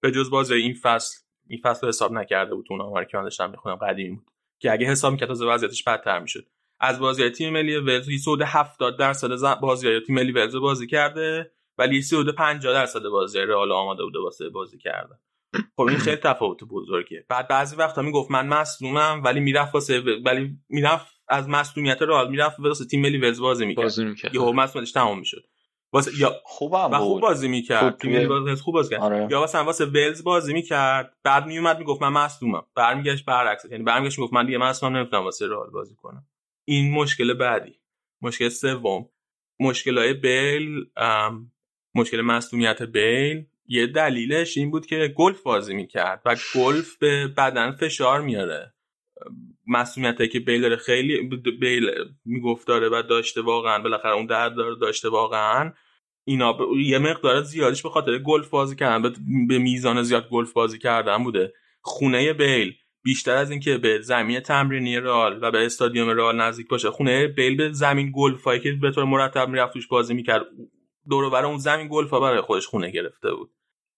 به 0.00 0.10
جز 0.10 0.30
بازی 0.30 0.54
این 0.54 0.74
فصل 0.74 1.20
این 1.48 1.60
فصل 1.64 1.88
حساب 1.88 2.12
نکرده 2.12 2.54
بود 2.54 2.66
اون 2.70 2.80
آماری 2.80 3.06
که 3.06 3.16
من 3.16 3.22
داشتم 3.22 3.50
می‌خونم 3.50 3.76
قدیمی 3.76 4.16
بود. 4.16 4.31
که 4.62 4.72
اگه 4.72 4.86
حساب 4.86 5.12
می‌کرد 5.12 5.30
از 5.30 5.42
وضعیتش 5.42 5.84
بدتر 5.84 6.18
می‌شد. 6.18 6.46
از 6.80 6.98
بازی 6.98 7.30
تیم 7.30 7.52
ملی 7.52 7.76
ولز 7.76 8.08
حدود 8.08 8.42
70 8.42 8.98
درصد 8.98 9.60
بازی 9.60 10.00
تیم 10.00 10.14
ملی 10.14 10.32
ولز 10.32 10.56
بازی 10.56 10.86
کرده 10.86 11.52
ولی 11.78 12.02
حدود 12.12 12.34
50 12.34 12.72
درصد 12.72 13.02
بازی 13.02 13.38
رئال 13.38 13.72
آماده 13.72 14.04
بوده 14.04 14.18
واسه 14.18 14.48
بازی 14.48 14.78
کردن. 14.78 15.18
خب 15.76 15.82
این 15.82 15.98
خیلی 15.98 16.16
تفاوت 16.16 16.64
بزرگه 16.64 17.24
بعد 17.28 17.48
بعضی 17.48 17.76
وقتا 17.76 18.02
می‌گفت 18.02 18.30
من 18.30 18.46
مصدومم 18.46 19.22
ولی 19.24 19.40
می‌رفت 19.40 19.74
واسه 19.74 20.00
ولی 20.24 20.58
می‌رفت 20.68 21.06
از 21.28 21.48
مصدومیت 21.48 22.02
رئال 22.02 22.30
می‌رفت 22.30 22.60
واسه 22.60 22.84
تیم 22.84 23.00
ملی 23.00 23.18
ولز 23.18 23.40
بازی 23.40 23.66
می‌کرد. 23.66 23.82
بازی 23.84 24.04
می‌کرد. 24.04 24.34
یهو 24.34 24.52
مصدومیتش 24.52 24.92
تمام 24.92 25.18
می‌شد. 25.18 25.44
واسه 25.92 26.10
یا 26.18 26.40
خوبم 26.44 26.90
و 26.90 26.98
خوب 26.98 27.20
بازی 27.20 27.48
می‌کرد. 27.48 27.96
تیم 27.96 28.28
بازی 28.28 28.62
خوب 28.62 28.74
بازی 28.74 28.90
کرد. 28.90 29.00
آره. 29.00 29.28
یا 29.30 29.40
واسه 29.40 29.58
واسه 29.58 29.84
ولز 29.84 30.24
بازی 30.24 30.52
می‌کرد. 30.52 31.16
بعد 31.24 31.46
میومد 31.46 31.78
می‌گفت 31.78 32.02
من 32.02 32.08
مصدومم. 32.08 32.66
برمیگشت 32.74 33.24
برعکس. 33.24 33.64
یعنی 33.64 33.84
برمیگشت 33.84 34.18
می‌گفت 34.18 34.34
من 34.34 34.46
دیگه 34.46 34.58
مصدوم 34.58 34.96
نمی‌تونم 34.96 35.24
واسه 35.24 35.46
رئال 35.46 35.70
بازی 35.70 35.94
کنم. 35.94 36.26
این 36.64 36.94
مشکل 36.94 37.34
بعدی. 37.34 37.80
مشکل 38.22 38.48
سوم. 38.48 39.08
مشکل 39.60 39.98
های 39.98 40.14
بیل 40.14 40.84
مشکل 41.94 42.20
مصدومیت 42.20 42.82
بیل. 42.82 43.46
یه 43.66 43.86
دلیلش 43.86 44.56
این 44.56 44.70
بود 44.70 44.86
که 44.86 45.14
گلف 45.16 45.42
بازی 45.42 45.74
می‌کرد 45.74 46.22
و 46.24 46.36
گلف 46.54 46.96
به 46.96 47.28
بدن 47.28 47.72
فشار 47.72 48.20
میاره. 48.20 48.74
مسئولیتی 49.66 50.28
که 50.28 50.40
بیل 50.40 50.60
داره 50.60 50.76
خیلی 50.76 51.22
بیل 51.60 51.90
می‌گفت 52.24 52.66
داره 52.66 52.88
و 52.88 53.02
داشته 53.02 53.42
واقعا 53.42 53.78
بالاخره 53.78 54.12
اون 54.12 54.26
درد 54.26 54.54
داره 54.54 54.76
داشته 54.76 55.08
واقعا. 55.08 55.72
اینا 56.24 56.52
ب... 56.52 56.76
یه 56.76 56.98
مقدار 56.98 57.42
زیادش 57.42 57.82
به 57.82 57.88
خاطر 57.88 58.18
گلف 58.18 58.48
بازی 58.48 58.76
کردن 58.76 59.14
به 59.48 59.58
میزان 59.58 60.02
زیاد 60.02 60.28
گلف 60.28 60.52
بازی 60.52 60.78
کردن 60.78 61.24
بوده. 61.24 61.52
خونه 61.80 62.32
بیل 62.32 62.74
بیشتر 63.04 63.36
از 63.36 63.50
اینکه 63.50 63.78
به 63.78 64.00
زمین 64.00 64.40
تمرینی 64.40 64.96
رال 64.96 65.38
و 65.42 65.50
به 65.50 65.66
استادیوم 65.66 66.10
رال 66.10 66.40
نزدیک 66.40 66.68
باشه 66.68 66.90
خونه 66.90 67.26
بیل 67.26 67.56
به 67.56 67.72
زمین 67.72 68.12
گلفایی 68.14 68.60
که 68.60 68.72
به 68.72 68.90
طور 68.90 69.04
مرتب 69.04 69.48
می‌رفت 69.48 69.72
توش 69.72 69.88
بازی 69.88 70.14
می‌کرد 70.14 70.46
دور 71.08 71.44
اون 71.44 71.58
زمین 71.58 71.88
گلفا 71.90 72.20
برای 72.20 72.40
خودش 72.40 72.66
خونه 72.66 72.90
گرفته 72.90 73.34
بود. 73.34 73.50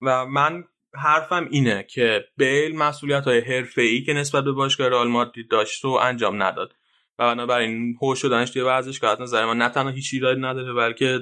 و 0.02 0.26
من 0.26 0.65
حرفم 1.02 1.48
اینه 1.50 1.86
که 1.90 2.24
بیل 2.36 2.76
مسئولیت 2.76 3.24
های 3.24 3.40
حرفه 3.40 3.82
ای 3.82 4.02
که 4.02 4.12
نسبت 4.12 4.44
به 4.44 4.52
باشگاه 4.52 4.89
رئال 4.89 5.08
مادرید 5.08 5.50
داشت 5.50 5.84
رو 5.84 5.90
انجام 5.90 6.42
نداد. 6.42 6.73
و 7.18 7.34
بنابراین 7.34 7.98
هو 8.02 8.14
شدنش 8.14 8.50
توی 8.50 8.62
ورزشگاه 8.62 9.12
از 9.12 9.20
نظر 9.20 9.44
من 9.44 9.56
نه 9.56 9.68
تنها 9.68 9.90
هیچ 9.90 10.10
ایرادی 10.12 10.40
نداره 10.40 10.73
بلکه 10.73 11.20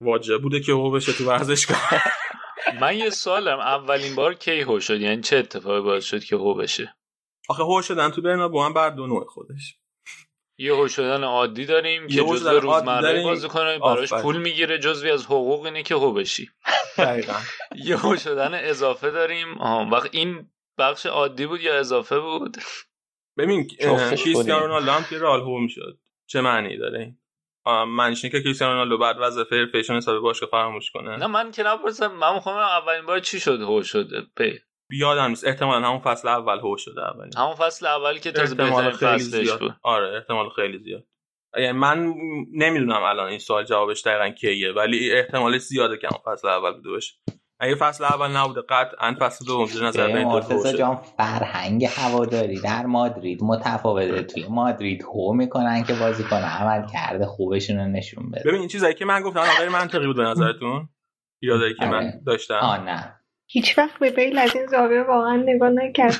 واجب 0.00 0.42
بوده 0.42 0.60
که 0.60 0.72
هو 0.72 0.90
بشه 0.90 1.12
تو 1.12 1.24
ورزشگاه. 1.24 1.90
من 2.80 2.96
یه 2.98 3.10
سوالم. 3.10 3.58
اولین 3.58 4.14
بار 4.14 4.34
کی 4.34 4.60
هو 4.60 4.80
شد؟ 4.80 5.00
یعنی 5.00 5.22
چه 5.22 5.36
اتفاقی 5.36 5.80
باعث 5.80 6.04
شد 6.04 6.24
که 6.24 6.36
هو 6.36 6.54
بشه؟ 6.54 6.94
آخه 7.48 7.62
هو 7.62 7.82
شدن 7.82 8.10
تو 8.10 8.22
برنابو 8.22 8.62
هم 8.62 8.72
بر 8.72 8.90
دو 8.90 9.06
نوع 9.06 9.24
خودش. 9.28 9.78
یه 10.58 10.74
هو 10.74 10.88
شدن 10.88 11.24
عادی 11.24 11.66
داریم 11.66 12.06
که 12.06 12.14
جزء 12.14 12.60
روزمره 12.60 13.22
بازی 13.22 13.48
کنه 13.48 13.78
براش 13.78 14.12
پول 14.12 14.36
می‌گیره 14.36 14.78
جزوی 14.78 15.10
از 15.10 15.26
حقوق 15.26 15.64
اینه 15.64 15.82
که 15.82 15.94
هو 15.94 16.12
بشی 16.12 16.50
دقیقا. 16.98 17.36
یه 17.88 17.96
هو 17.96 18.16
شدن 18.16 18.54
اضافه 18.54 19.10
داریم. 19.10 19.58
آها 19.58 19.88
وقت 19.92 20.14
این 20.14 20.50
بخش 20.78 21.06
عادی 21.06 21.46
بود 21.46 21.60
یا 21.60 21.78
اضافه 21.78 22.18
بود؟ 22.20 22.56
ببین 23.38 23.66
کریستیانو 23.66 24.66
رونالدو 24.66 24.90
هم 24.90 25.02
توی 25.02 25.18
رئال 25.18 25.40
هو 25.40 25.58
می‌شد. 25.58 25.98
چه 26.26 26.40
معنی 26.40 26.76
داره 26.76 26.98
این؟ 26.98 27.18
معنیش 27.86 28.22
که 28.22 28.42
کریستیانو 28.42 28.72
رونالدو 28.72 28.98
بعد 28.98 29.16
وظیفه 29.20 29.66
فیشن 29.72 29.96
حساب 29.96 30.22
باشه 30.22 30.46
فراموش 30.46 30.90
کنه. 30.90 31.16
نه 31.16 31.26
من 31.26 31.50
که 31.50 31.62
نپرسم. 31.62 32.12
من 32.12 32.34
می‌خوام 32.34 32.56
اولین 32.56 33.06
بار 33.06 33.20
چی 33.20 33.40
شد 33.40 33.60
هو 33.60 33.82
شده 33.82 34.22
پی؟ 34.36 34.60
بیادم 34.88 35.28
نیست. 35.28 35.46
احتمالا 35.46 35.86
همون 35.86 35.98
فصل 35.98 36.28
اول 36.28 36.58
هو 36.58 36.76
شده 36.76 37.02
اول 37.08 37.30
همون 37.36 37.54
فصل 37.54 37.86
اولی 37.86 38.20
که 38.20 38.32
تازه 38.32 38.54
بهترین 38.54 38.90
فصلش 38.90 39.50
بود. 39.50 39.76
آره 39.82 40.16
احتمال 40.16 40.48
خیلی 40.48 40.78
زیاد. 40.78 41.04
یعنی 41.58 41.72
من 41.72 42.14
نمی‌دونم 42.52 43.02
الان 43.02 43.28
این 43.28 43.38
سوال 43.38 43.64
جوابش 43.64 44.02
دقیقا 44.06 44.28
کیه 44.28 44.72
ولی 44.72 45.12
احتمالش 45.12 45.60
زیاده 45.60 45.96
که 45.96 46.08
همون 46.08 46.34
فصل 46.34 46.48
اول 46.48 46.72
بوده 46.72 46.90
باشه. 46.90 47.14
اگه 47.60 47.74
فصل 47.74 48.04
اول 48.04 48.36
نبوده 48.36 48.62
قطعا 48.68 49.16
فصل 49.20 49.44
دوم 49.46 49.66
زیر 49.66 49.86
نظر 49.86 50.06
بین 50.06 50.24
مرتضی 50.24 50.78
جان 50.78 50.96
فرهنگ 50.96 51.84
هواداری 51.84 52.60
در 52.60 52.86
مادرید 52.86 53.42
متفاوته. 53.42 54.22
توی 54.22 54.46
مادرید 54.50 55.02
هو 55.02 55.32
می‌کنن 55.32 55.84
که 55.84 55.94
بازیکن 55.94 56.36
عمل 56.36 56.86
کرده 56.92 57.26
خوبشون 57.26 57.76
رو 57.76 57.84
نشون 57.84 58.30
بده. 58.30 58.42
ببین 58.44 58.60
این 58.60 58.68
چیزایی 58.68 58.94
که 58.94 59.04
من 59.04 59.22
گفتم 59.22 59.42
غیر 59.58 59.68
منطقی 59.68 60.06
بود 60.06 60.16
به 60.16 60.22
نظرتون؟ 60.22 60.88
ایرادایی 61.42 61.74
که 61.74 61.86
من 61.86 62.12
داشتم؟ 62.26 62.54
آه 62.54 62.84
نه. 62.84 63.15
هیچ 63.46 63.78
وقت 63.78 63.98
به 63.98 64.10
بیل 64.10 64.38
از 64.38 64.56
این 64.56 64.66
زاویه 64.66 65.02
واقعا 65.02 65.36
نگاه 65.36 65.70
نکردم 65.70 66.16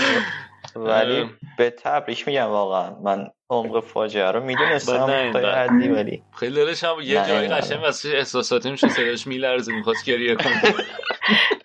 ولی 0.76 1.30
به 1.58 1.70
تبریک 1.70 2.28
میگم 2.28 2.46
واقعا. 2.46 3.00
من 3.00 3.26
عمق 3.50 3.84
فاجعه 3.84 4.30
رو 4.30 4.44
می‌دونستم 4.44 5.32
تا 5.32 5.52
حدی 5.52 5.88
ولی 5.88 6.22
خیلی 6.38 6.54
دلش 6.54 6.84
هم 6.84 6.94
یه 7.02 7.22
جایی 7.28 7.48
قشنگ 7.48 7.80
واسه 7.80 8.08
احساساتی 8.08 8.70
میشه 8.70 8.88
صداش 8.88 9.26
میلرزه 9.26 9.72
می‌خواست 9.72 10.04
گریه 10.04 10.34
کنه. 10.34 10.62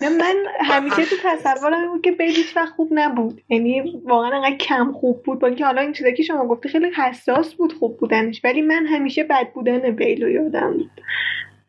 من 0.20 0.36
همیشه 0.62 1.06
تو 1.06 1.16
تصورم 1.24 1.92
بود 1.92 2.02
که 2.02 2.12
بیل 2.12 2.36
هیچ 2.36 2.58
وقت 2.58 2.74
خوب 2.76 2.90
نبود. 2.92 3.42
یعنی 3.50 4.02
واقعا 4.06 4.32
انقدر 4.36 4.58
کم 4.58 4.92
خوب 4.92 5.24
بود 5.24 5.40
با 5.40 5.48
اینکه 5.48 5.66
حالا 5.66 5.82
این 5.82 5.94
چیزایی 5.94 6.16
که 6.16 6.24
شما 6.24 6.48
گفتی 6.48 6.70
خیلی 6.70 6.92
حساس 6.98 7.54
بود 7.54 7.74
خوب 7.74 7.98
بودنش 7.98 8.42
ولی 8.44 8.62
من 8.62 8.86
همیشه 8.86 9.24
بد 9.24 9.54
بودن 9.54 9.92
بیل 9.92 10.24
رو 10.24 10.30
یادم 10.30 10.74
بود. 10.74 10.92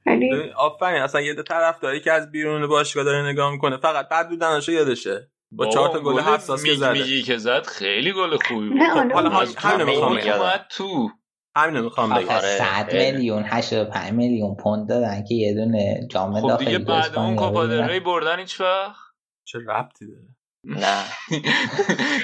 ولی 0.07 0.51
آفرین 0.57 1.03
اصلا 1.03 1.21
یه 1.21 1.35
طرفداری 1.35 2.01
که 2.01 2.13
از 2.13 2.31
بیرون 2.31 2.67
باشگاه 2.67 3.05
داره 3.05 3.23
نگاه 3.23 3.53
می‌کنه 3.53 3.77
فقط 3.77 4.09
بعد 4.09 4.29
بودنش 4.29 4.69
یادشه. 4.69 5.31
با 5.51 5.67
چهار 5.67 5.89
تا 5.89 6.01
گل 6.01 6.21
حساس 6.21 6.65
که 6.65 6.75
زد 6.75 6.93
میگی 6.93 7.23
که 7.23 7.37
زد 7.37 7.67
خیلی 7.67 8.13
گل 8.13 8.37
خوبی 8.37 8.69
بود. 8.69 8.79
نه 8.79 9.13
حالا 9.13 9.31
همین 9.59 9.85
می‌خوام 9.85 10.17
بگم. 10.17 10.39
تو. 10.71 11.11
همین 11.57 11.81
می‌خوام 11.81 12.15
بگم. 12.15 12.29
آخه 12.29 12.41
100 12.41 12.95
میلیون 12.95 13.45
85 13.47 14.13
میلیون 14.13 14.57
پوند 14.57 14.89
دادن 14.89 15.25
که 15.29 15.35
یه 15.35 15.55
دونه 15.55 16.07
جام 16.11 16.41
خب 16.41 16.49
داخلی 16.49 16.67
دیگه 16.67 16.79
بعد 16.79 17.19
اون 17.19 17.37
کوپا 17.37 17.67
دل 17.67 17.89
ری 17.89 18.01
بردن 18.01 18.39
هیچ 18.39 18.61
وقت؟ 18.61 18.97
چه 19.45 19.59
ربطی 19.59 20.07
داره؟ 20.07 20.36
نه. 20.67 21.05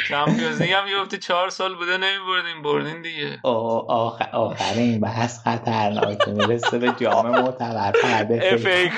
چمپیونز 0.09 0.63
لیگ 0.63 0.73
هم 0.73 0.87
یه 0.87 1.19
چهار 1.19 1.51
سال 1.51 1.75
بوده 1.75 1.97
نمیبردین 1.97 2.63
بردین 2.63 3.03
دیگه. 3.03 3.41
آخر 3.43 4.29
آخر 4.33 4.75
این 4.75 5.01
بحث 5.01 5.39
خطرناک 5.39 6.29
می‌رسه 6.29 6.79
به 6.79 6.95
جام 7.01 7.31
معتبر 7.31 7.93
پرده 8.03 8.41
اف 8.53 8.67
ای 8.67 8.91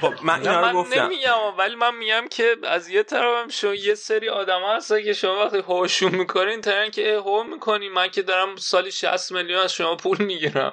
خب 0.00 0.14
من 0.22 0.40
اینا 0.40 0.62
من 0.62 0.72
رو 0.72 0.78
گفتم. 0.78 1.02
نمیگم 1.02 1.32
ولی 1.58 1.74
من 1.74 1.94
میگم 1.94 2.24
که 2.30 2.56
از 2.64 2.88
یه 2.88 3.02
طرف 3.02 3.42
هم 3.42 3.48
شما 3.48 3.74
یه 3.74 3.94
سری 3.94 4.28
آدم 4.28 4.60
هستن 4.76 5.02
که 5.02 5.12
شما 5.12 5.44
وقتی 5.44 5.58
هوشون 5.58 6.14
می‌کنین 6.14 6.60
تا 6.60 6.88
که 6.88 7.16
هو 7.16 7.44
می‌کنین. 7.44 7.92
من 7.92 8.08
که 8.08 8.22
دارم 8.22 8.56
سالی 8.56 8.90
60 8.90 9.32
میلیون 9.32 9.60
از 9.60 9.74
شما 9.74 9.96
پول 9.96 10.16
می‌گیرم. 10.22 10.72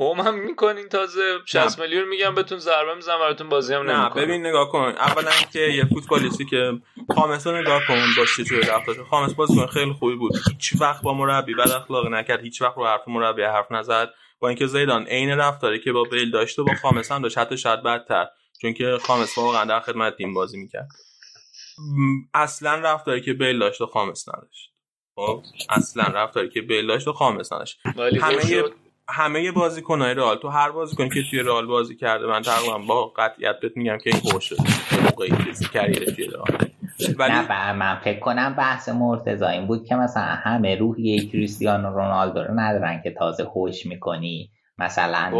هوم 0.00 0.20
هم 0.20 0.34
می‌کنین 0.34 0.88
تازه 0.88 1.38
60 1.46 1.78
میلیون 1.80 2.08
میگم 2.08 2.34
بهتون 2.34 2.58
ضربه 2.58 2.94
می‌زنم 2.94 3.18
براتون 3.18 3.48
بازی 3.48 3.74
هم 3.74 3.82
نه 3.82 4.00
نمی‌کنم. 4.00 4.22
ببین 4.22 4.46
نگاه 4.46 4.68
کن. 4.68 4.94
اولا 4.98 5.30
که 5.52 5.60
یه 5.60 5.84
فوتبالیستی 5.84 6.44
که 6.44 6.72
خامس 7.14 7.46
رو 7.46 7.56
نگاه 7.56 7.82
کن 7.88 8.06
باش 8.16 8.36
چجوری 8.36 8.66
رفتار 8.66 9.04
خامس 9.10 9.34
بازیکن 9.34 9.66
خیلی 9.66 9.92
خوبی 9.92 10.14
بود. 10.14 10.32
هیچ 10.48 10.72
وقت 10.80 11.02
با 11.02 11.14
مربی 11.14 11.54
بد 11.54 11.70
اخلاقی 11.70 12.08
نکرد. 12.10 12.40
هیچ 12.40 12.62
وقت 12.62 12.76
رو 12.76 12.86
حرف 12.86 13.08
مربی 13.08 13.42
حرف 13.42 13.72
نزد. 13.72 14.10
با 14.40 14.48
اینکه 14.48 14.66
زیدان 14.66 15.06
عین 15.06 15.30
رفتاری 15.30 15.80
که 15.80 15.92
با 15.92 16.02
بیل 16.02 16.30
داشت 16.30 16.58
و 16.58 16.64
با 16.64 16.74
خامس 16.82 17.12
هم 17.12 17.22
داشت 17.22 17.38
حتی 17.38 17.58
شاید 17.58 17.82
بدتر. 17.82 18.26
چون 18.62 18.72
که 18.72 18.98
خامس 19.02 19.38
واقعا 19.38 19.64
در 19.64 19.80
خدمت 19.80 20.16
تیم 20.16 20.34
بازی 20.34 20.58
می‌کرد. 20.58 20.88
اصلا 22.34 22.74
رفتاری 22.74 23.20
که 23.20 23.32
بیل 23.32 23.58
داشت 23.58 23.80
و 23.80 23.86
خامس 23.86 24.28
نداشت. 24.28 24.72
خب 25.14 25.42
اصلا 25.70 26.04
رفتاری 26.04 26.48
که 26.48 26.60
بیل 26.60 26.86
داشت 26.86 27.08
و 27.08 27.12
خامس 27.12 27.52
نداشت. 27.52 27.80
ولی 27.96 28.18
همه 28.18 28.46
شد. 28.46 28.72
همه 29.08 29.52
بازیکن‌های 29.52 30.14
رئال 30.14 30.36
تو 30.36 30.48
هر 30.48 30.70
بازیکنی 30.70 31.08
که 31.08 31.22
توی 31.30 31.38
رئال 31.38 31.66
بازی 31.66 31.96
کرده 31.96 32.26
من 32.26 32.42
تقریبا 32.42 32.78
با 32.78 33.06
قطعیت 33.06 33.60
بهت 33.60 33.76
میگم 33.76 33.98
که 34.04 34.10
این 34.10 34.32
هوش 34.32 34.44
شده. 34.44 34.62
موقعی 35.02 35.30
که 35.30 35.68
کریر 35.72 36.10
توی 36.10 36.24
رئال. 36.24 36.70
ولی 37.18 37.32
نه 37.32 37.48
بر 37.48 37.72
من 37.72 38.00
فکر 38.04 38.18
کنم 38.18 38.54
بحث 38.54 38.88
مرتضی 38.88 39.44
این 39.44 39.66
بود 39.66 39.86
که 39.86 39.94
مثلا 39.94 40.22
همه 40.22 40.76
روحیه 40.76 41.26
کریستیانو 41.26 41.88
رونالدو 41.88 42.40
رو 42.40 42.60
ندارن 42.60 43.02
که 43.02 43.10
تازه 43.10 43.44
هوش 43.44 43.86
می‌کنی. 43.86 44.50
مثلا. 44.80 45.30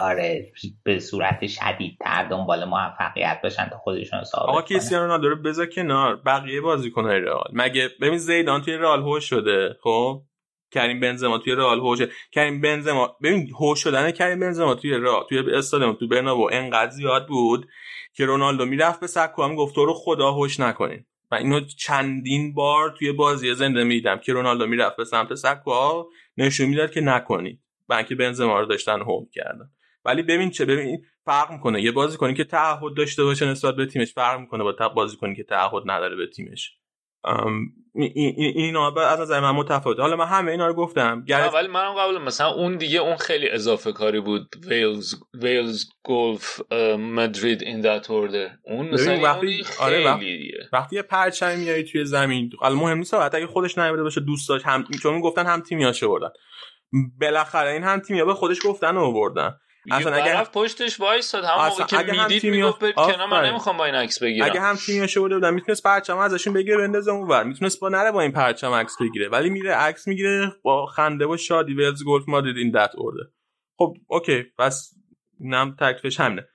آره 0.00 0.52
به 0.84 0.98
صورت 0.98 1.46
شدیدتر 1.46 2.28
دنبال 2.30 2.64
موفقیت 2.64 3.40
باشن 3.42 3.68
تا 3.68 3.78
خودشون 3.78 4.24
ثابت 4.24 4.48
آقا. 4.48 4.62
کریستیانو 4.62 5.04
رونالدو 5.04 5.28
رو 5.28 5.36
بذار 5.36 5.66
کنار. 5.66 6.16
بقیه 6.16 6.60
بازیکن‌های 6.60 7.20
رئال. 7.20 7.50
مگه 7.52 7.90
ببین 8.00 8.18
زیدان 8.18 8.62
توی 8.62 8.74
رئال 8.74 9.02
هوش 9.02 9.24
شده 9.24 9.76
خب؟ 9.82 10.22
کریم 10.70 11.00
بنزما 11.00 11.38
توی 11.38 11.54
رئال 11.54 11.78
هوش 11.78 11.98
کریم 12.32 12.60
بنزما 12.60 13.16
ببین 13.22 13.50
هوش 13.60 13.80
شدن 13.80 14.10
کریم 14.10 14.40
بنزما 14.40 14.74
توی 14.74 14.90
رئال 14.94 15.24
توی 15.28 15.54
استادیوم 15.54 15.92
تو 15.92 16.08
برنابو 16.08 16.48
انقدر 16.52 16.90
زیاد 16.90 17.26
بود 17.26 17.68
که 18.14 18.24
رونالدو 18.24 18.64
می‌رفت 18.64 19.00
به 19.00 19.06
سکو 19.06 19.42
هم 19.42 19.54
گفت 19.54 19.74
تو 19.74 19.84
رو 19.84 19.94
خدا 19.94 20.30
هوش 20.30 20.60
نکنین. 20.60 21.04
و 21.30 21.34
اینو 21.34 21.60
چندین 21.60 22.54
بار 22.54 22.94
توی 22.98 23.12
بازی 23.12 23.54
زنده 23.54 23.84
میدم 23.84 24.18
که 24.18 24.32
رونالدو 24.32 24.66
می‌رفت 24.66 24.96
به 24.96 25.04
سمت 25.04 25.34
سکو 25.34 26.04
نشون 26.36 26.66
می‌داد 26.66 26.90
که 26.90 27.00
نکنید 27.00 27.60
اینکه 27.94 28.14
بنزما 28.14 28.60
رو 28.60 28.66
داشتن 28.66 29.00
هوم 29.00 29.26
کردن. 29.32 29.70
ولی 30.04 30.22
ببین 30.22 30.50
چه 30.50 30.64
ببین 30.64 31.02
فرق 31.24 31.52
می‌کنه. 31.52 31.82
یه 31.82 31.92
بازیکنی 31.92 32.34
که 32.34 32.44
تعهد 32.44 32.94
داشته 32.96 33.24
باشه 33.24 33.46
نسبت 33.46 33.74
به 33.76 33.86
تیمش 33.86 34.12
فرق 34.14 34.40
می‌کنه 34.40 34.64
با 34.64 34.88
بازیکنی 34.88 35.34
که 35.36 35.44
تعهد 35.44 35.82
نداره 35.86 36.16
به 36.16 36.26
تیمش. 36.26 36.72
اینا 37.94 38.94
از 38.94 39.20
نظر 39.20 39.40
من 39.40 39.50
متفاوته. 39.50 40.02
حالا 40.02 40.16
من 40.16 40.26
همه 40.26 40.50
اینا 40.50 40.66
رو 40.66 40.74
گفتم. 40.74 41.24
گرت 41.24 41.54
ولی 41.54 41.68
منم 41.68 41.94
قبول 41.94 42.18
مثلا 42.18 42.48
اون 42.48 42.76
دیگه 42.76 42.98
اون 42.98 43.16
خیلی 43.16 43.48
اضافه 43.50 43.92
کاری 43.92 44.20
بود. 44.20 44.54
Wales 44.68 45.14
Wales 45.34 45.84
Golf 46.04 46.60
Madrid 46.98 47.62
in 47.62 47.80
that 47.80 48.10
order. 48.10 48.50
اون 48.64 48.88
مثلا 48.88 49.20
وقتی- 49.20 49.46
اون 49.46 49.64
آره، 49.80 49.94
خیلی 49.96 50.04
وقتی- 50.08 50.38
دیگه. 50.38 50.58
وقتی 50.72 50.96
یه 50.96 51.02
پرچم 51.02 51.58
میاری 51.58 51.84
توی 51.84 52.04
زمین 52.04 52.50
حالا 52.58 52.74
مهم 52.74 52.98
نیست 52.98 53.14
حتی 53.14 53.36
اگه 53.36 53.46
خودش 53.46 53.78
نیامده 53.78 54.02
باشه 54.02 54.20
دوست 54.20 54.48
داشت 54.48 54.66
هم 54.66 54.84
چون 55.02 55.20
گفتن 55.20 55.46
هم 55.46 55.60
تیمیاشو 55.60 56.08
بردن. 56.08 56.28
بالاخره 57.20 57.70
این 57.70 57.82
هم 57.82 58.00
تیمیا 58.00 58.24
به 58.24 58.34
خودش 58.34 58.58
گفتن 58.64 58.96
و 58.96 59.00
آوردن. 59.00 59.56
اصلا 59.90 60.20
طرف 60.20 60.50
پشتش 60.50 61.00
وایساد 61.00 61.44
همون 61.44 61.68
موقع 61.68 61.84
که 61.84 61.96
می‌دید 61.96 62.40
تیمی- 62.40 62.56
می‌گفت 62.56 62.80
برید 62.80 62.94
کنار 62.94 63.26
من. 63.26 63.44
نمی‌خوام 63.46 63.76
با 63.76 63.84
این 63.84 63.94
عکس 63.94 64.22
بگیرم. 64.22 64.46
اگه 64.46 64.60
هم 64.60 64.76
تیمیاشو 64.76 65.22
برده 65.22 65.34
بودن 65.34 65.54
می‌تونست 65.54 65.82
پرچم 65.82 66.18
ازشون 66.18 66.52
بگیره 66.52 66.76
بندازه 66.76 67.10
اونور 67.10 67.44
می‌تونست 67.44 67.80
با 67.80 67.88
نره 67.88 68.12
با 68.12 68.20
این 68.20 68.32
پرچم 68.32 68.72
عکس 68.72 68.96
بگیره. 69.00 69.28
ولی 69.28 69.50
میره 69.50 69.74
عکس 69.74 70.08
می‌گیره 70.08 70.52
با 70.62 70.86
خنده 70.86 71.26
و 71.26 71.36
شادی 71.36 71.74
Wales 71.74 72.04
Golf 72.04 72.28
Madrid 72.28 72.56
in 72.56 72.70
that 72.70 72.90
order 72.94 73.22
خب 73.78 73.94
okay. 74.06 74.42
پس 74.58 74.90
اینم 75.40 75.76
تکلیفش 75.80 76.20
همینه. 76.20 76.48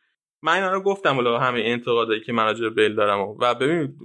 من 0.43 0.53
اینا 0.53 0.71
رو 0.71 0.81
گفتم 0.81 1.17
ولی 1.17 1.35
همه 1.35 1.61
انتقادایی 1.65 2.21
که 2.21 2.33
من 2.33 2.43
راجع 2.43 2.61
به 2.61 2.69
بیل 2.69 2.95
دارم 2.95 3.19
و 3.19 3.55
ببین 3.55 3.97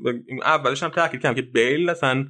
اولش 0.42 0.82
هم 0.82 0.88
تاکید 0.88 1.22
کردم 1.22 1.34
که 1.34 1.42
بیل 1.42 1.90
اصلا 1.90 2.26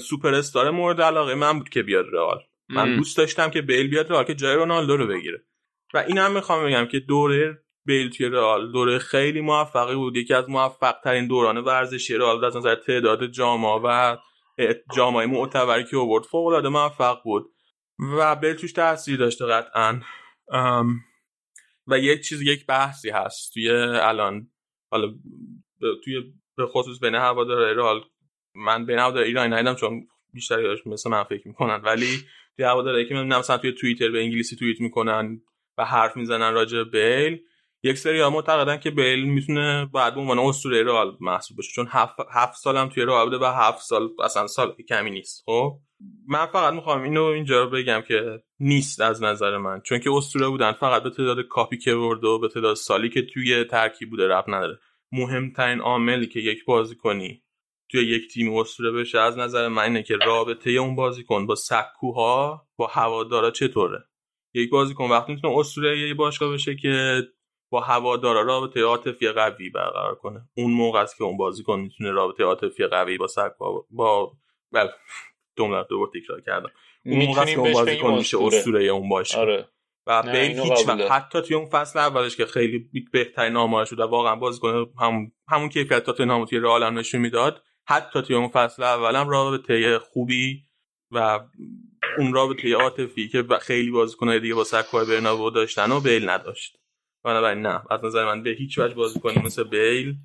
سوپر 0.00 0.34
استار 0.34 0.70
مورد 0.70 1.00
علاقه 1.00 1.34
من 1.34 1.58
بود 1.58 1.68
که 1.68 1.82
بیاد 1.82 2.04
رئال. 2.12 2.38
من 2.68 2.96
دوست 2.96 3.16
داشتم 3.16 3.50
که 3.50 3.62
بیل 3.62 3.88
بیاد 3.88 4.10
رئال 4.10 4.24
که 4.24 4.34
جای 4.34 4.56
رونالدو 4.56 4.96
رو 4.96 5.06
بگیره. 5.06 5.44
و 5.94 5.98
این 5.98 6.18
هم 6.18 6.32
می‌خوام 6.32 6.66
بگم 6.66 6.86
که 6.86 7.00
دوره 7.00 7.62
بیل 7.84 8.10
توی 8.10 8.28
رئال 8.28 8.72
دوره 8.72 8.98
خیلی 8.98 9.40
موفقی 9.40 9.94
بود. 9.94 10.16
یکی 10.16 10.34
از 10.34 10.50
موفق 10.50 10.94
ترین 11.04 11.26
دوران 11.26 11.58
ورزشی 11.58 12.14
رئال 12.14 12.44
از 12.44 12.56
نظر 12.56 12.74
تعداد 12.74 13.26
جاما 13.26 13.80
و 13.84 14.18
جامعه 14.96 15.26
معتبری 15.26 15.84
که 15.84 15.96
آورد 15.96 16.24
فوق 16.24 16.46
العاده 16.46 16.68
موفق 16.68 17.22
بود. 17.24 17.52
و 18.18 18.36
بیل 18.36 18.54
توش 18.54 18.72
تاثیر 18.72 19.16
داشته 19.16 19.46
قطعا. 19.46 20.00
و 21.86 21.98
یک 21.98 22.20
چیز 22.20 22.42
یک 22.42 22.66
بحثی 22.66 23.10
هست 23.10 23.54
توی 23.54 23.70
الان. 23.70 24.50
حالا 24.90 25.14
توی 26.04 26.22
به 26.56 26.66
خصوص 26.66 27.00
بین 27.00 27.14
هوادارهای 27.14 27.74
رئال 27.74 28.04
من 28.54 28.86
بین 28.86 28.98
هوادار 28.98 29.22
ایران 29.22 29.52
ندیدم 29.52 29.74
چون 29.74 30.06
بیشتر 30.32 30.76
مثل 30.86 31.10
من 31.10 31.24
فکر 31.24 31.48
می‌کنن 31.48 31.80
ولی 31.84 32.24
توی 32.58 32.66
هوادارهایی 32.66 33.08
که 33.08 33.14
من 33.14 33.38
مثلا 33.38 33.58
توی 33.58 33.72
توییتر 33.72 34.10
به 34.10 34.20
انگلیسی 34.20 34.56
توییت 34.56 34.80
می‌کنن 34.80 35.40
و 35.78 35.84
حرف 35.84 36.16
می‌زنن 36.16 36.54
راجع 36.54 36.84
بیل 36.84 37.38
یک 37.82 37.98
سری 37.98 38.20
ها 38.20 38.30
معتقدن 38.30 38.76
که 38.76 38.90
بیل 38.90 39.24
می‌تونه 39.24 39.90
بعد 39.94 40.14
به 40.14 40.20
عنوان 40.20 40.38
اسطوره 40.38 40.82
رئال 40.82 41.16
محسوب 41.20 41.58
بشه. 41.58 41.72
چون 41.74 41.86
هفت, 41.90 42.14
هفت 42.32 42.56
سالم 42.56 42.88
توی 42.88 43.04
رئال 43.04 43.24
بوده 43.24 43.44
و 43.44 43.44
هفت 43.44 43.82
سال 43.82 44.08
اصلا 44.24 44.46
سال 44.46 44.74
کمی 44.88 45.10
نیست 45.10 45.42
خب؟ 45.46 45.78
من 46.28 46.46
فقط 46.46 46.74
می‌خوام 46.74 47.02
اینو 47.02 47.22
اینجا 47.22 47.66
بگم 47.66 48.02
که 48.08 48.42
نیست 48.60 49.00
از 49.00 49.22
نظر 49.22 49.56
من. 49.56 49.80
چون 49.80 49.98
که 49.98 50.10
اسطوره 50.10 50.48
بودن 50.48 50.72
فقط 50.72 51.02
به 51.02 51.10
تعداد 51.10 51.40
کاپی 51.40 51.78
که 51.78 51.94
برده 51.94 52.26
و 52.26 52.38
به 52.38 52.48
تعداد 52.48 52.76
سالی 52.76 53.08
که 53.08 53.22
توی 53.22 53.64
ترکیب 53.64 54.10
بوده 54.10 54.28
رب 54.28 54.44
نداره. 54.48 54.78
مهمترین 55.12 55.80
عاملی 55.80 56.26
که 56.26 56.40
یک 56.40 56.64
بازیکنی 56.64 57.42
توی 57.90 58.00
یک 58.00 58.32
تیم 58.32 58.56
اسطوره 58.56 58.90
بشه 58.90 59.18
از 59.18 59.38
نظر 59.38 59.68
من 59.68 59.82
اینه 59.82 60.02
که 60.02 60.16
رابطه 60.16 60.70
اون 60.70 60.96
بازیکن 60.96 61.46
با 61.46 61.54
سکوها 61.54 62.66
با 62.76 62.86
هوادارا 62.86 63.50
چطوره؟ 63.50 64.04
یک 64.54 64.70
بازیکن 64.70 65.10
وقتی 65.10 65.32
می‌تونه 65.32 65.58
اسطوره 65.58 65.98
یه 65.98 66.14
باشگاه 66.14 66.52
بشه 66.52 66.76
که 66.76 67.22
با 67.70 67.80
هوادارا 67.80 68.42
رابطه 68.42 68.82
عاطفی 68.82 69.28
قوی 69.28 69.70
برقرار 69.70 70.14
کنه. 70.14 70.48
اون 70.56 70.70
موقع 70.70 71.00
است 71.00 71.16
که 71.16 71.24
اون 71.24 71.36
بازیکن 71.36 71.80
می‌تونه 71.80 72.10
رابطه 72.10 72.44
عاطفی 72.44 72.86
قوی 72.86 73.18
با 73.18 73.26
سکوها 73.26 73.86
با 73.90 74.32
بله 74.72 74.90
دو 75.56 75.84
دو 75.90 76.10
تکرار 76.14 76.40
کردم. 76.40 76.70
اون 77.04 77.26
موقع 77.26 77.40
است 77.40 77.54
که 77.54 77.58
اون 77.58 77.72
بازیکن 77.72 78.14
میشه 78.14 78.38
اسطوره. 78.42 78.84
اون 78.84 79.08
باشه 79.08 79.38
آره. 79.38 79.68
و 80.06 80.22
بیل 80.22 80.60
هیچ 80.60 80.88
وقت 80.88 81.10
حتی 81.10 81.42
توی 81.42 81.56
اون 81.56 81.66
فصل 81.66 81.98
اولش 81.98 82.36
که 82.36 82.46
خیلی 82.46 82.90
بهترین 83.12 83.56
آمار 83.56 83.84
شد 83.84 84.00
و 84.00 84.02
واقعا 84.02 84.36
بازیکن 84.36 84.86
همون 85.00 85.32
همون 85.48 85.68
کیفیت 85.68 86.04
تاتنهام 86.04 86.44
توی 86.44 86.58
رئال 86.58 86.82
هم 86.82 86.98
نشون 86.98 87.20
می‌داد 87.20 87.62
حتی 87.90 88.22
توی 88.22 88.36
اون 88.36 88.48
فصل 88.48 88.82
اولم 88.82 89.28
رابطه 89.28 89.98
خوبی 89.98 90.64
و 91.10 91.40
اون 92.18 92.32
رابطه 92.32 92.74
عاطفی 92.74 93.28
که 93.28 93.44
خیلی 93.60 93.90
بازیکن‌های 93.90 94.40
دیگه 94.40 94.54
با 94.54 94.64
سکوهای 94.64 95.06
برنابو 95.06 95.50
داشتن 95.50 95.92
و 95.92 96.00
بیل 96.00 96.30
نداشت. 96.30 96.76
بنابراین 97.24 97.62
نه 97.62 97.82
از 97.90 98.04
نظر 98.04 98.24
من 98.24 98.42
به 98.42 98.50
هیچ 98.50 98.78
وجه 98.78 98.94
بازیکنی 98.94 99.42
مثل 99.44 99.64
بیل 99.64 100.16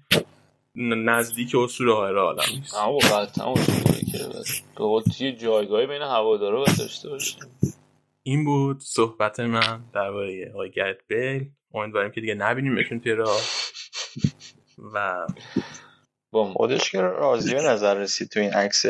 نزدیک 0.75 1.55
اسطوره 1.55 1.93
های 1.93 2.13
رئال 2.13 2.39
نیست. 2.51 2.75
اما 2.75 2.97
قطعا 2.97 3.53
که 5.17 5.31
جایگاهی 5.31 5.87
بین 5.87 6.01
هوادارا 6.01 6.65
داشته 6.79 7.09
باشیم. 7.09 7.39
این 8.23 8.45
بود 8.45 8.79
صحبت 8.79 9.39
من 9.39 9.83
درباره 9.93 10.51
آقای 10.53 10.71
گرت 10.71 10.97
بیل. 11.07 11.49
امیدواریم 11.73 12.11
که 12.11 12.21
دیگه 12.21 12.35
نبینیم 12.35 12.75
بشون 12.75 12.99
توی 12.99 13.11
راه. 13.11 13.41
و 14.93 15.27
با 16.33 16.45
خودش 16.45 16.91
که 16.91 17.01
راضی 17.01 17.55
به 17.55 17.61
نظر 17.61 17.93
رسید 17.93 18.29
تو 18.29 18.39
این 18.39 18.53
عکس 18.53 18.85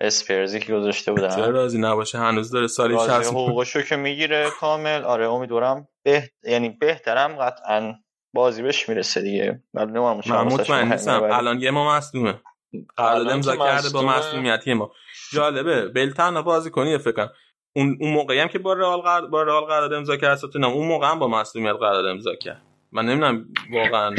اسپرزی 0.00 0.60
که 0.60 0.74
گذاشته 0.74 1.12
بودن. 1.12 1.36
چرا 1.36 1.50
راضی 1.50 1.78
نباشه؟ 1.78 2.18
هنوز 2.18 2.50
داره 2.50 2.66
سالی 2.66 2.98
60 2.98 3.10
حقوقشو 3.10 3.82
که 3.82 3.96
می‌گیره 3.96 4.50
کامل. 4.60 5.04
آره 5.04 5.28
امیدوارم 5.28 5.88
به... 6.02 6.30
یعنی 6.44 6.68
بهترم 6.68 7.36
قطعا 7.36 7.94
بازی 8.34 8.62
بهش 8.62 8.88
می‌رسه 8.88 9.20
دیگه. 9.20 9.62
من 9.74 9.98
مطمئن 9.98 10.92
نیستم. 10.92 11.22
الان 11.22 11.60
یه 11.60 11.70
ما 11.70 11.96
مصدومه. 11.96 12.40
قرارداد 12.96 13.28
امضا 13.28 13.56
کرده 13.56 13.88
با 13.88 14.02
مصدومیت 14.02 14.68
ما. 14.68 14.92
جالبه. 15.32 15.88
بلتن 15.88 16.42
بازی 16.42 16.70
کنی 16.70 16.98
فکر 16.98 17.28
اون 17.76 17.98
اون 18.00 18.12
موقعی 18.12 18.38
هم 18.38 18.48
که 18.48 18.58
با 18.58 18.72
رئال 18.72 19.00
قرار 19.00 19.26
با 19.26 19.42
رئال 19.42 19.64
قرارداد 19.64 19.92
امضا 19.92 20.16
کرد 20.16 20.40
اون 20.56 20.88
موقع 20.88 21.10
هم 21.10 21.18
با 21.18 21.28
مصدومیت 21.28 21.72
قرارداد 21.72 22.06
امضا 22.06 22.34
کرد. 22.34 22.62
من 22.92 23.06
نمی‌دونم 23.06 23.48
واقعا 23.72 24.14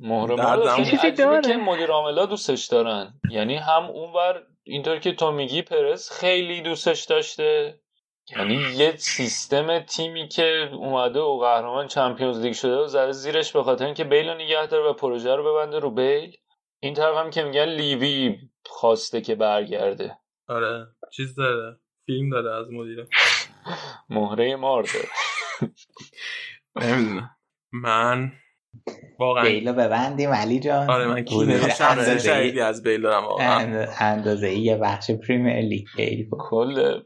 مهره 0.00 0.76
چیزی 0.76 1.12
که 1.12 1.56
مدیر 1.56 1.90
عاملا 1.90 2.26
دوستش 2.26 2.66
دارن. 2.66 3.20
یعنی 3.30 3.56
هم 3.56 3.84
اونور 3.84 4.42
اینطور 4.64 4.98
که 4.98 5.12
تو 5.12 5.32
میگی 5.32 5.62
پرس 5.62 6.12
خیلی 6.12 6.62
دوستش 6.62 7.04
داشته. 7.04 7.80
یعنی 8.36 8.54
یه 8.54 8.96
سیستم 8.96 9.78
تیمی 9.78 10.28
که 10.28 10.70
اومده 10.72 11.20
و 11.20 11.38
قهرمان 11.38 11.86
چمپیونز 11.86 12.40
لیگ 12.40 12.52
شده 12.52 12.76
و 12.76 12.86
زده 12.86 13.12
زیرش 13.12 13.52
به 13.52 13.62
خاطر 13.62 13.84
اینکه 13.84 14.04
بیل 14.04 14.28
رو 14.28 14.34
نگه 14.34 14.66
داره 14.66 14.90
و 14.90 14.92
پروژه 14.92 15.34
رو 15.34 15.52
ببنده 15.52 15.78
رو 15.78 15.90
بیل. 15.90 16.36
این 16.80 16.94
طرف 16.94 17.16
هم 17.16 17.30
که 17.30 17.42
میگن 17.42 17.64
لیوی 17.64 18.38
خواسته 18.66 19.20
که 19.20 19.34
برگرده. 19.34 20.18
آره 20.48 20.86
چیز 21.12 21.34
داره 21.34 21.80
فیلم 22.06 22.30
داره 22.30 22.54
از 22.54 22.66
مدیر. 22.72 23.06
مهره 24.08 24.56
مار 24.56 24.82
داره. 24.82 25.08
نمی‌دونم. 26.90 27.30
من 27.72 28.32
واقعا. 29.18 29.44
بیلو 29.44 29.72
ببندیم 29.72 30.30
علی 30.30 30.60
جان. 30.60 30.90
آره 30.90 31.06
من 31.06 31.24
کینه 31.24 32.18
شدیدی 32.18 32.60
از 32.60 32.82
بیل 32.82 33.02
دارم 33.02 33.24
واقعا. 33.24 33.86
اندازه 34.00 34.50
یه 34.50 34.76
بخش 34.76 35.10
پریمیر 35.10 35.60
لیگ 35.60 35.86
بیل 35.96 36.28
کل 36.30 37.00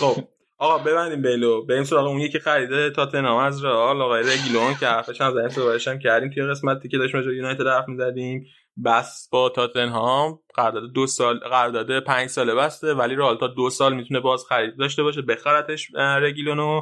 خب 0.00 0.16
آقا 0.58 0.78
ببندیم 0.78 1.22
بیلو. 1.22 1.66
بریم 1.66 1.84
سراغ 1.84 2.06
اون 2.06 2.18
یکی 2.18 2.38
خریده 2.38 2.90
تاتنهام 2.90 3.36
از 3.36 3.64
رئال. 3.64 4.02
آقای 4.02 4.22
رگیلون 4.22 4.74
که 4.80 4.86
حرفش 4.86 5.20
هم 5.20 5.34
زدیم 5.34 5.48
صحبتش 5.48 5.88
هم 5.88 5.98
کردیم 5.98 6.30
توی 6.30 6.42
قسمتی 6.46 6.88
که 6.88 6.98
داشتیم 6.98 7.20
یونایتد 7.20 7.66
حرف 7.66 7.88
می‌زدیم. 7.88 8.46
بس 8.84 9.28
با 9.32 9.48
تاتنهام. 9.48 10.38
قرارداد 10.54 10.92
دو 10.92 11.06
سال 11.06 11.38
قرارداد 11.38 12.00
پنج 12.00 12.28
ساله 12.28 12.54
بسته 12.54 12.94
ولی 12.94 13.14
رئال 13.14 13.36
تا 13.36 13.46
دو 13.46 13.70
سال 13.70 13.94
می‌تونه 13.94 14.20
باز 14.20 14.44
خرید 14.48 14.76
داشته 14.78 15.02
باشه. 15.02 15.22
بخرتش 15.22 15.88
رگیلونو. 15.94 16.80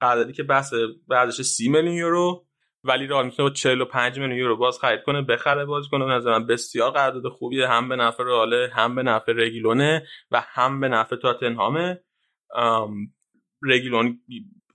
قراردادی 0.00 0.32
که 0.32 0.42
بس 0.42 0.70
ارزش 1.10 1.42
30 1.42 1.68
میلیون 1.68 1.94
یورو. 1.94 2.46
ولی 2.84 3.06
رئال 3.06 3.24
می‌تونه 3.24 3.48
با 3.48 3.54
45 3.54 4.18
میلیون 4.18 4.38
یورو 4.38 4.56
باز 4.56 4.78
خرید 4.78 5.02
کنه 5.02 5.22
بخره 5.22 5.64
باز 5.64 5.88
کنه. 5.88 6.04
به 6.04 6.10
نظرم 6.10 6.46
بسیار 6.46 6.90
قرارداد 6.90 7.28
خوبیه. 7.28 7.68
هم 7.68 7.88
به 7.88 7.96
نفع 7.96 8.24
رئال 8.24 8.54
هم 8.54 8.94
به 8.94 9.02
نفع 9.02 9.32
رگیلونه 9.32 10.06
و 10.30 10.42
هم 10.46 10.80
به 10.80 10.88
نفع 10.88 11.16
تاتنهامه. 11.16 12.00
رگیلون 13.62 14.20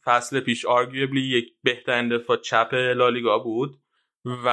فصل 0.05 0.39
پیش 0.39 0.65
آرگویبلی 0.65 1.21
یک 1.21 1.53
بهترین 1.63 2.09
دفاع 2.09 2.37
چپ 2.37 2.73
لالیگا 2.73 3.39
بود 3.39 3.79
و 4.45 4.47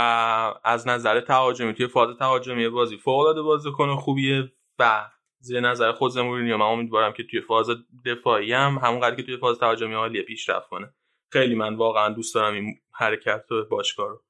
از 0.65 0.89
نظر 0.89 1.20
تهاجمی 1.20 1.74
توی 1.74 1.86
فاز 1.86 2.16
تهاجمی 2.18 2.68
بازی 2.68 2.97
فوق 2.97 3.18
العاده 3.18 3.42
بازیکن 3.42 3.97
خوبیه 3.97 4.52
و 4.78 5.07
زیر 5.39 5.60
نظر 5.60 5.92
خود 5.92 6.18
مورینیو 6.18 6.57
من 6.57 6.66
امیدوارم 6.66 7.12
که 7.12 7.23
توی 7.24 7.41
فاز 7.41 7.70
دفاعی 8.07 8.52
هم 8.52 8.78
همون 8.83 9.16
که 9.16 9.23
توی 9.23 9.36
فاز 9.36 9.58
تهاجمی 9.58 9.94
عالیه 9.94 10.23
پیشرفت 10.23 10.68
کنه. 10.68 10.94
خیلی 11.33 11.55
من 11.55 11.74
واقعا 11.74 12.08
دوست 12.08 12.34
دارم 12.34 12.55
این 12.55 12.74
حرکت 12.97 13.45
رو 13.49 13.69
باشگاه 13.69 14.09
رو. 14.09 14.23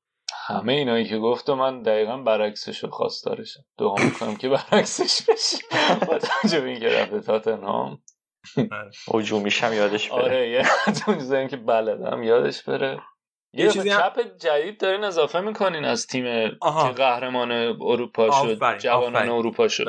همه 0.47 0.73
اینایی 0.73 1.09
که 1.09 1.19
گفت 1.19 1.51
من 1.51 1.83
دقیقا 1.83 2.17
برعکسش 2.17 2.85
رو 2.85 2.91
خواستارشم. 2.91 3.65
دعا 3.79 3.95
می‌کنم 3.95 4.37
که 4.37 4.49
برعکسش 4.49 5.31
بشه 5.31 5.59
با 6.07 6.19
توجه 6.19 6.65
این 6.65 6.81
که 6.81 6.89
رفته 6.89 7.21
تاتنهام. 7.21 8.03
هجومیش 9.15 9.65
هم 9.65 9.73
یادش 9.73 10.11
بره. 10.11 10.23
آره 10.23 10.49
یه 10.51 10.65
چیزایی 11.07 11.49
که 11.49 11.57
بلدم 11.57 12.23
یادش 12.23 12.63
بره. 12.63 13.01
یه 13.53 13.71
چیزی 13.71 13.91
چپ 13.91 14.21
جدید 14.39 14.81
دارین 14.81 15.05
اضافه 15.05 15.41
می‌کنین 15.41 15.85
از 15.85 16.07
تیم 16.07 16.25
که 16.61 16.93
قهرمان 16.97 17.53
اروپا 17.81 18.31
شد 18.31 18.79
جوانان 18.79 19.29
اروپا 19.29 19.69
شد. 19.69 19.87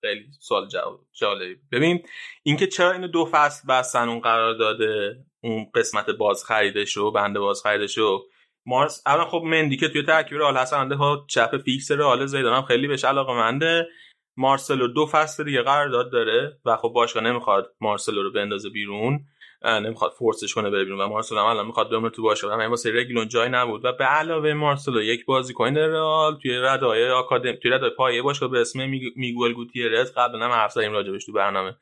خیلی 0.00 0.26
سوال 0.40 0.68
جالبی. 1.12 1.56
ببین 1.72 2.06
اینکه 2.42 2.66
چرا 2.66 2.92
اینو 2.92 3.08
دو 3.08 3.28
فصل 3.32 3.68
بستن 3.68 4.08
اون 4.08 4.20
قرار 4.20 4.54
داده 4.54 5.24
اون 5.44 5.66
قسمت 5.74 6.10
باز 6.10 6.44
خریدش 6.44 6.96
و 6.96 7.10
بنده 7.10 7.40
باز 7.40 7.62
خریدش 7.62 7.98
و 7.98 8.22
مارس 8.66 9.02
الان 9.06 9.26
خب 9.26 9.42
مندی 9.44 9.76
که 9.76 9.88
توی 9.88 10.02
ترکیب 10.02 10.38
رئال 10.38 10.56
هست 10.56 10.72
ها 10.72 11.26
چپ 11.28 11.56
فیکس 11.56 11.90
رئال 11.90 12.26
زیدان 12.26 12.54
هم 12.54 12.62
خیلی 12.62 12.88
بهش 12.88 13.04
علاقه 13.04 13.32
منده. 13.32 13.88
مارسلو 14.36 14.88
دو 14.88 15.06
فصل 15.06 15.44
دیگه 15.44 15.62
قرارداد 15.62 16.12
داره 16.12 16.58
و 16.64 16.76
خب 16.76 16.88
باشگاه 16.88 17.22
نمی‌خواد 17.22 17.74
مارسلو 17.80 18.22
رو 18.22 18.32
بندازه 18.32 18.70
بیرون. 18.70 19.20
نمی‌خواد 19.64 20.12
فورسش 20.18 20.54
کنه 20.54 20.70
بره 20.70 20.84
بیرون 20.84 21.00
و 21.00 21.08
مارسلو 21.08 21.38
هم 21.38 21.46
الان 21.46 21.66
می‌خواد 21.66 21.90
بمونه 21.90 22.10
تو 22.10 22.22
باشگاه. 22.22 22.54
همین 22.54 22.66
واسه 22.66 22.92
رگیلون 22.94 23.28
جای 23.28 23.48
نبود. 23.48 23.84
و 23.84 23.92
به 23.92 24.04
علاوه 24.04 24.52
مارسلو 24.52 25.02
یک 25.02 25.26
بازیکن 25.26 25.76
رئال 25.76 26.36
توی 26.36 26.58
ردای 26.58 27.10
آکادمی 27.10 27.56
توی 27.56 27.70
ردای 27.70 27.90
پایه 27.90 28.22
باشگاه 28.22 28.50
به 28.50 28.60
اسم 28.60 28.88
میگوئل 29.16 29.52
گوتیرز 29.52 30.12
قبلا 30.16 30.44
هم 30.44 30.50
حرف 30.50 30.72
زدیم 30.72 30.92
راجبش 30.92 31.26
تو 31.26 31.32
برنامه. 31.32 31.76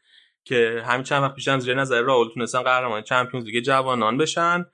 که 0.45 0.83
همین 0.87 1.03
چند 1.03 1.23
وقت 1.23 1.35
پیش 1.35 1.49
هم 1.49 1.61
زیر 1.61 1.75
نظر 1.75 2.03
راول 2.03 2.29
تونستن 2.35 2.63
قهرمان 2.63 3.03
چمپیونز 3.03 3.47
لیگ 3.47 3.65
جوانان 3.65 4.19
بشن. 4.19 4.67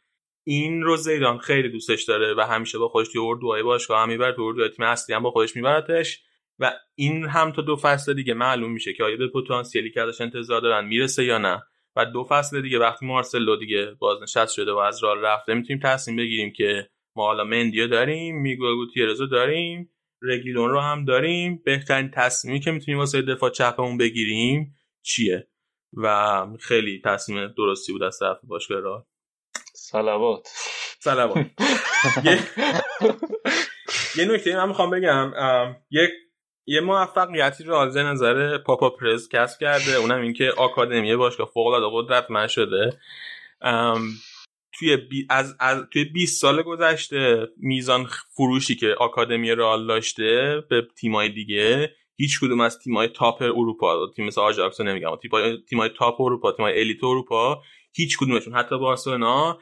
این 0.47 0.83
رو 0.83 0.97
زیدان 0.97 1.39
خیلی 1.39 1.69
دوستش 1.69 2.05
داره 2.05 2.35
و 2.35 2.41
همیشه 2.41 2.79
با 2.79 2.89
خودش 2.89 3.09
توی 3.13 3.21
اردوهای 3.25 3.63
باشگاه 3.63 4.03
هم 4.03 4.09
می‌بره 4.09 4.33
تو 4.33 4.43
اردوهای 4.43 4.71
تیم 4.71 4.85
اصلی 4.85 5.15
هم 5.15 5.23
با 5.23 5.31
خودش 5.31 5.57
میبرتش. 5.57 6.23
و 6.59 6.73
این 6.95 7.25
هم 7.27 7.53
تا 7.53 7.63
دو 7.63 7.77
فصل 7.77 8.15
دیگه 8.15 8.35
معلوم 8.35 8.73
میشه 8.73 8.93
که 8.93 9.05
آیا 9.05 9.17
به 9.17 9.29
پتانسیلی 9.29 9.91
که 9.91 10.01
ازش 10.01 10.21
انتظار 10.21 10.61
دارن 10.61 10.85
می‌رسه 10.85 11.25
یا 11.25 11.39
نه. 11.39 11.63
و 11.97 12.07
دو 12.07 12.27
فصل 12.31 12.63
دیگه 12.63 12.79
وقتی 12.79 13.07
مارسلو 13.07 13.57
دیگه 13.57 13.95
بازنشست 13.99 14.55
شده 14.55 14.73
و 14.73 14.77
از 14.77 15.03
راه 15.03 15.21
رفته 15.21 15.55
می‌تونیم 15.55 15.83
تصمیم 15.83 16.17
بگیریم 16.17 16.53
که 16.53 16.89
ما 17.17 17.27
حالا 17.27 17.45
مندیو 17.45 17.87
داریم 17.87 18.43
میگو 18.43 18.75
گوتیرزو 18.75 19.27
داریم 19.27 19.91
رگیلون 20.23 20.71
رو 20.71 20.81
هم 20.81 21.05
داریم. 21.05 21.63
بهترین 21.65 22.11
تصمیمی 22.11 22.61
که 22.61 22.71
می‌تونیم 22.71 22.99
واسه 22.99 23.23
دفاع 23.23 23.51
چپمون 23.51 23.99
بگیریم 23.99 24.75
چیه؟ 25.03 25.50
و 25.93 26.47
خیلی 26.61 27.03
تصمیم 27.05 27.47
درستی 27.47 27.93
بود 27.93 28.03
از 28.03 28.19
طرف 28.19 28.39
باشگاه 28.43 28.81
را 28.81 29.07
سلامات 29.75 30.49
سلامات 30.99 31.47
یه 34.17 34.25
نکته 34.25 34.57
من 34.57 34.69
می‌خوام 34.69 34.91
بگم. 34.91 35.33
یک 35.91 36.11
یه 36.67 36.81
موفقیتی 36.81 37.65
رو 37.65 37.75
از 37.75 37.97
نظر 37.97 38.59
پاپا 38.59 38.91
پرز 38.91 39.29
کسب 39.29 39.61
کرده. 39.61 39.95
اونم 39.95 40.21
اینکه 40.21 40.53
آکادمی 40.57 41.17
باشگاه 41.17 41.51
فوق 41.55 41.67
العاده 41.67 41.97
قدرتمند 41.97 42.49
شده 42.49 42.99
توی 44.79 44.97
بی 44.97 45.27
از, 45.31 45.57
از 45.61 45.85
توی 45.93 46.05
20 46.05 46.41
سال 46.41 46.63
گذشته 46.63 47.49
میزان 47.57 48.09
فروشی 48.37 48.77
که 48.77 48.95
آکادمی 48.99 49.51
رئال 49.51 49.87
داشته 49.87 50.61
به 50.71 50.89
تیمای 50.97 51.29
دیگه 51.29 51.95
هیچ 52.21 52.41
کدوم 52.41 52.61
از 52.61 52.79
تیمای 52.79 53.09
top 53.09 53.43
اروپا 53.43 54.07
تیم 54.17 54.27
مثل 54.27 54.41
آژاکس 54.41 54.81
نمیگم 54.81 55.11
تیمای 55.69 55.89
top 55.99 56.21
اروپا 56.21 56.53
تیمای 56.53 56.81
elite 56.81 57.05
اروپا 57.05 57.63
هیچ 57.93 58.19
کدومشون 58.19 58.55
حتی 58.55 58.79
بارسلونا 58.79 59.59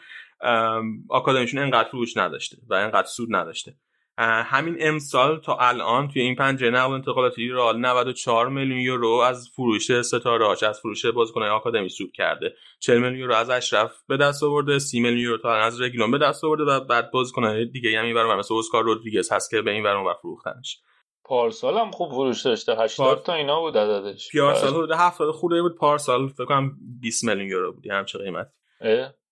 آکادمیشون 1.09 1.61
انقدر 1.61 1.89
فروش 1.89 2.17
نداشته 2.17 2.57
و 2.71 2.75
انقدر 2.75 3.07
سود 3.07 3.29
نداشته. 3.31 3.75
همین 4.21 4.77
امسال 4.81 5.41
تا 5.41 5.57
الان 5.57 6.09
توی 6.09 6.23
این 6.23 6.35
پنجره 6.35 6.71
نقل 6.71 6.93
انتقالاتی 6.93 7.49
رئال 7.49 7.79
94 7.79 8.49
میلیون 8.49 8.81
یورو 8.81 9.09
از 9.09 9.51
فروش 9.57 10.03
ستاره 10.03 10.47
هاش 10.47 10.63
از 10.63 10.81
فروش 10.81 11.07
بازیکن‌های 11.07 11.51
آکادمی 11.51 11.89
سود 11.89 12.13
کرده. 12.13 12.55
40 12.81 12.99
میلیون 12.99 13.19
یورو 13.19 13.35
از 13.35 13.51
اشرف 13.51 13.93
به 14.09 14.17
دست 14.17 14.43
آورده 14.43 14.79
30 14.79 15.01
میلیون 15.01 15.21
یورو 15.21 15.39
تا 15.39 15.55
از 15.55 15.81
رگیلون 15.81 16.11
به 16.11 16.19
دست 16.19 16.45
آورده 16.45 16.65
و 16.65 16.81
بعد 16.81 17.11
بازیکن‌های 17.11 17.67
دیگه 17.67 17.99
هم 17.99 18.05
اینور 18.05 18.37
مثل 18.37 18.55
اسکار 18.55 18.85
رودریگز 18.85 19.33
هست 19.33 19.51
که 19.51 19.63
به 19.63 19.71
این 19.71 19.83
ور 19.85 20.15
فروختنش. 20.23 20.81
پارسال 21.29 21.79
هم 21.79 21.91
خوب 21.91 22.11
فروش 22.11 22.43
داشته. 22.43 22.77
80 22.79 23.23
تا 23.23 23.35
اینا 23.35 23.61
بود 23.61 23.79
عددش. 23.79 24.37
پارسال 24.37 24.71
حدود 24.71 24.91
70 24.93 25.31
خورده 25.31 25.63
بود. 25.63 25.77
پارسال 25.77 26.29
فکر 26.29 26.45
کنم 26.45 26.79
20 27.01 27.25
میلیون 27.25 27.49
یورو 27.49 27.73
بود. 27.73 27.87
همچه 27.91 28.19
قیمت 28.19 28.53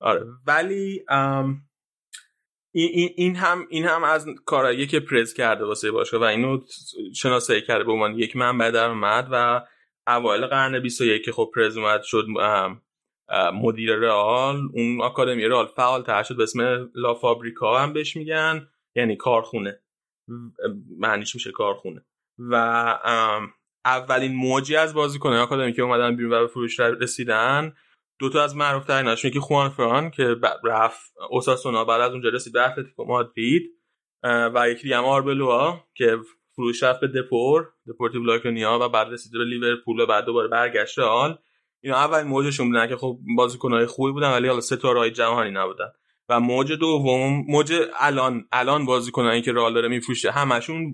آره. 0.01 0.27
ولی 0.47 1.05
این, 2.73 3.11
این 3.17 3.37
هم 3.37 3.67
این 3.71 3.85
هم 3.85 4.05
از 4.05 4.27
کارهایی 4.45 4.87
که 4.87 5.01
پرز 5.01 5.35
کرده 5.35 5.65
واسه 5.65 5.91
باشگاه 5.91 6.21
و 6.21 6.25
اینو 6.25 6.61
شناسایی 7.15 7.63
کرده 7.63 7.85
به 7.85 7.93
عنوان 7.93 8.19
یک 8.19 8.37
منبع 8.37 8.71
درآمد 8.71 9.29
و 9.31 9.67
اوایل 10.07 10.47
قرن 10.47 10.81
21 10.81 11.25
که 11.25 11.33
خب 11.33 11.51
پرز 11.55 11.77
اومد 11.77 12.03
شد 12.03 12.27
مدیر 13.55 13.95
رئال. 13.95 14.69
اون 14.75 15.03
آکادمی 15.03 15.45
رئال 15.45 15.67
فعال 15.67 16.03
تر 16.03 16.23
شد 16.23 16.37
به 16.37 16.43
اسم 16.43 16.91
لا 16.95 17.15
فابریکا 17.15 17.79
هم 17.79 17.93
بهش 17.93 18.17
میگن. 18.17 18.69
یعنی 18.95 19.17
کارخونه. 19.17 19.81
معنیش 20.99 21.35
میشه 21.35 21.53
کارخونه 21.53 22.05
و 22.39 22.55
اولین 23.85 24.35
موجی 24.35 24.77
از 24.77 24.95
بازیکنان 24.95 25.39
آکادمی 25.39 25.73
که 25.73 25.83
اومدن 25.83 26.17
بیرون 26.17 26.33
و 26.33 26.41
به 26.41 26.47
فروش 26.47 26.81
رسیدن 26.81 27.73
دو 28.19 28.29
تا 28.29 28.45
از 28.45 28.57
معروف 28.57 28.85
تریناش 28.85 29.25
یکی 29.25 29.41
خوان 29.41 29.71
فران 29.71 30.11
که 30.11 30.37
رفت 30.65 31.13
اوساسونا 31.31 31.85
بعد 31.85 32.01
از 32.01 32.13
اونجا 32.13 32.29
رسید 32.29 32.53
به 32.53 32.69
اتلتیکو 32.69 33.05
مادرید 33.05 33.71
و 34.55 34.71
یکی 34.71 34.83
دیگه 34.83 34.97
آربلوا 34.97 35.85
که 35.95 36.19
فروش 36.57 36.83
رفت 36.83 37.01
به 37.01 37.07
دپور 37.07 37.69
دپورتیو 37.89 38.23
لاکونیا 38.23 38.79
و 38.83 38.89
بعد 38.89 39.09
رسید 39.09 39.33
به 39.33 39.45
لیورپول 39.45 40.01
و 40.01 40.07
بعد 40.07 40.25
دوباره 40.25 40.49
برگشت 40.49 40.99
آل 40.99 41.39
اینا 41.81 41.97
اول 41.97 42.23
موجشون 42.23 42.69
بودن 42.69 42.87
که 42.87 42.97
خب 42.97 43.19
بازیکنهای 43.37 43.87
خوبی 43.87 44.13
بودن 44.13 44.33
ولی 44.33 44.49
حالا 44.49 44.61
ستاره 44.61 45.11
جهانی 45.11 45.51
نبودن. 45.51 45.89
و 46.29 46.41
موج 46.41 46.73
دوم 46.73 47.45
موج 47.49 47.73
الان 47.97 48.49
الان 48.53 48.87
بازیکنایی 48.87 49.43
که 49.43 49.53
رئال 49.53 49.75
داره 49.75 49.89
میفروشه 49.89 50.31
همشون 50.31 50.93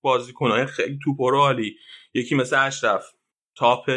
بازیکنهای 0.00 0.66
خیلی 0.66 0.98
توپ 1.04 1.20
عالی 1.20 1.76
یکی 2.14 2.34
مثل 2.34 2.66
اشرف 2.66 3.12
تاپ 3.56 3.90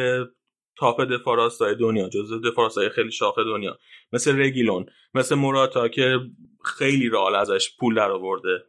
تاپ 0.81 1.01
دفاع 1.01 1.37
راستای 1.37 1.75
دنیا 1.75 2.09
جزو 2.09 2.39
دفاع 2.39 2.65
راستای 2.65 2.89
خیلی 2.89 3.11
شاخ 3.11 3.37
دنیا. 3.37 3.77
مثل 4.13 4.39
رگیلون 4.39 4.85
مثل 5.13 5.35
موراتا 5.35 5.87
که 5.87 6.19
خیلی 6.65 7.09
رئال 7.09 7.35
ازش 7.35 7.77
پول 7.79 7.95
در 7.95 8.11
آورده. 8.11 8.63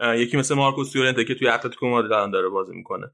یکی 0.00 0.36
مثل 0.36 0.54
مارکوس 0.54 0.96
یورنته 0.96 1.24
که 1.24 1.34
توی 1.34 1.48
اتلتیکو 1.48 1.86
مادرید 1.86 2.12
الان 2.12 2.30
داره 2.30 2.48
بازی 2.48 2.74
می‌کنه. 2.74 3.10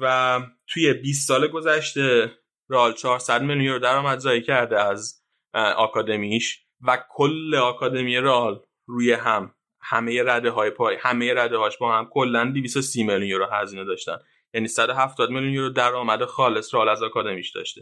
و 0.00 0.40
توی 0.66 0.92
20 0.92 1.28
سال 1.28 1.48
گذشته 1.48 2.32
رئال 2.68 2.92
400 2.92 3.42
میلیون 3.42 3.64
یورو 3.64 3.78
درآمدزایی 3.78 4.42
کرده 4.42 4.80
از 4.80 5.22
آکادمیش. 5.54 6.65
و 6.80 6.98
کل 7.10 7.54
آکادمی 7.54 8.16
رئال 8.16 8.62
روی 8.86 9.12
هم. 9.12 9.52
همه 9.80 10.22
رده 10.22 10.50
های 10.50 10.70
پای 10.70 10.96
همه 11.00 11.34
رده 11.34 11.56
هاش 11.56 11.78
با 11.78 11.98
هم. 11.98 12.08
کلا 12.10 12.44
230 12.54 13.04
میلیون 13.04 13.22
یورو 13.22 13.46
هزینه 13.52 13.84
داشتن. 13.84 14.16
یعنی 14.54 14.68
170 14.68 15.30
میلیون 15.30 15.52
یورو 15.52 15.70
درآمد 15.70 16.24
خالص 16.24 16.74
رال 16.74 16.88
از 16.88 17.02
آکادمیش 17.02 17.50
داشته. 17.50 17.80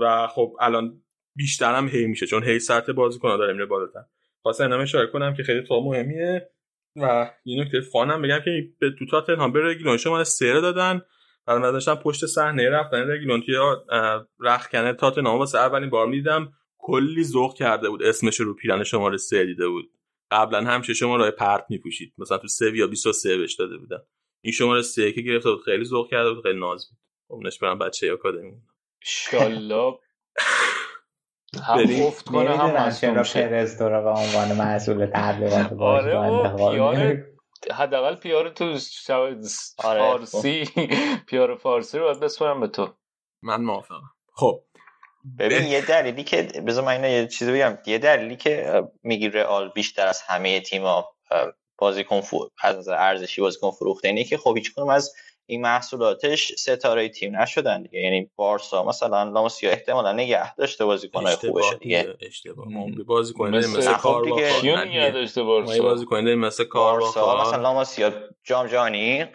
و 0.00 0.26
خب 0.26 0.56
الان 0.60 1.02
بیشتر 1.36 1.74
هم 1.74 1.88
هی 1.88 2.06
میشه 2.06 2.26
چون 2.26 2.44
هی 2.44 2.58
سطح 2.58 2.92
بازیکن‌ها 2.92 3.36
داره 3.36 3.52
میره 3.52 3.66
بالاتر. 3.66 4.04
واسه 4.44 4.64
اینم 4.64 4.80
اشاره 4.80 5.06
کنم 5.06 5.34
که 5.34 5.42
خیلی 5.42 5.62
تو 5.62 5.80
مهمیه. 5.80 6.50
و 6.96 7.30
یه 7.44 7.64
نکته 7.64 7.80
فانم 7.80 8.22
بگم 8.22 8.38
که 8.44 8.50
به 8.80 8.90
تو 8.98 9.06
تاتنهام 9.06 9.52
به 9.52 9.64
رگیلون 9.64 9.96
شما 9.96 10.24
سر 10.24 10.54
دادن. 10.54 11.02
بعد 11.46 11.58
من 11.58 11.72
داشتم 11.72 11.94
پشت 11.94 12.26
صحنه 12.26 12.70
رفتن 12.70 13.10
رگیلون 13.10 13.42
توی 13.42 13.54
رخکنه 14.40 14.92
تاتنهام 14.92 15.38
واسه 15.38 15.58
اولین 15.58 15.90
بار 15.90 16.06
می‌دیدم. 16.06 16.52
کلی 16.88 17.24
ذوق 17.24 17.54
کرده 17.54 17.90
بود. 17.90 18.02
اسمش 18.02 18.40
رو 18.40 18.54
پیرن 18.54 18.84
شماره 18.84 19.16
سه 19.16 19.44
دیده 19.44 19.68
بود. 19.68 19.90
قبلا 20.30 20.60
همیشه 20.60 20.94
شما 20.94 21.16
راه 21.16 21.30
پرت 21.30 21.64
میپوشید. 21.68 22.12
مثلا 22.18 22.38
تو 22.38 22.48
سه 22.48 22.76
یا 22.76 22.86
23 22.86 23.38
بهش 23.38 23.54
داده 23.54 23.78
بودن. 23.78 23.98
این 24.44 24.52
شماره 24.52 24.82
سه 24.82 25.12
که 25.12 25.20
گرفته 25.20 25.50
بود 25.50 25.62
خیلی 25.62 25.84
ذوق 25.84 26.10
کرده 26.10 26.32
بود 26.32 26.42
خیلی 26.42 26.60
ناز 26.60 26.88
بود. 26.88 26.98
اونش 27.30 27.58
برم 27.58 27.78
بچه 27.78 28.12
آکادمی 28.12 28.52
انشالله 29.02 29.98
هم 31.68 32.06
افت 32.06 32.28
کنه 32.28 32.56
هم 32.56 32.86
مسئول 32.86 33.22
پرز 33.22 33.78
داره 33.78 34.02
به 34.02 34.10
عنوان 34.10 34.52
مسئول 34.60 35.06
تبلیغات 35.14 35.72
آره 35.80 37.24
حداقل 37.78 38.14
پیار 38.14 38.48
تو 38.48 38.64
آره، 38.64 39.38
فارسی. 39.78 40.64
خب. 40.64 40.80
پیار 41.26 41.56
فارسی 41.56 41.98
رو 41.98 42.04
باید 42.04 42.20
بسپرم 42.20 42.60
به 42.60 42.68
تو. 42.68 42.94
من 43.42 43.62
موافقم. 43.62 44.10
خب. 44.32 44.64
ببین 45.38 45.66
یه 45.66 45.80
دلیلی 45.80 46.24
که 46.24 46.42
بذار 46.42 46.84
من 46.84 47.04
یه 47.04 47.26
چیزی 47.26 47.52
بگم. 47.52 47.78
یه 47.86 47.98
دلیلی 47.98 48.36
که 48.36 48.82
میگی 49.02 49.28
رئال 49.28 49.68
بیشتر 49.68 50.06
از 50.06 50.20
همه 50.20 50.60
تیم‌ها 50.60 51.14
بازیکن 51.78 52.20
فو... 52.20 52.48
از 52.62 52.88
ارزشی 52.88 53.40
بازیکن 53.40 53.70
فروخته 53.70 54.08
اینه 54.08 54.24
که 54.24 54.38
خب 54.38 54.54
هیچ 54.56 54.78
از 54.90 55.12
این 55.50 55.60
محصولاتش 55.60 56.52
ستاره 56.52 57.08
تیم 57.08 57.36
نشدن 57.36 57.82
دیگه. 57.82 58.00
یعنی 58.00 58.30
بارسا 58.36 58.84
مثلا 58.84 59.22
لاماسیا 59.22 59.70
احتمالا 59.70 60.12
نگه 60.12 60.54
داشته 60.54 60.84
بازیکن 60.84 61.24
خوبش 61.24 61.64
دیگه 61.80 62.14
اشتباه. 62.20 62.66
بازیکن 63.06 63.56
مثل 63.56 63.92
کار 63.92 64.24
دیگه 64.24 64.84
نگه 64.84 65.10
داشته 65.10 65.42
بارسا؟ 65.42 65.82
بازیکن 65.82 66.20
مثل 66.20 66.64
کار 66.64 67.02
مثلا 67.40 67.62
لاماسیا 67.62 68.12
جام 68.44 68.66
جهانی 68.66 69.26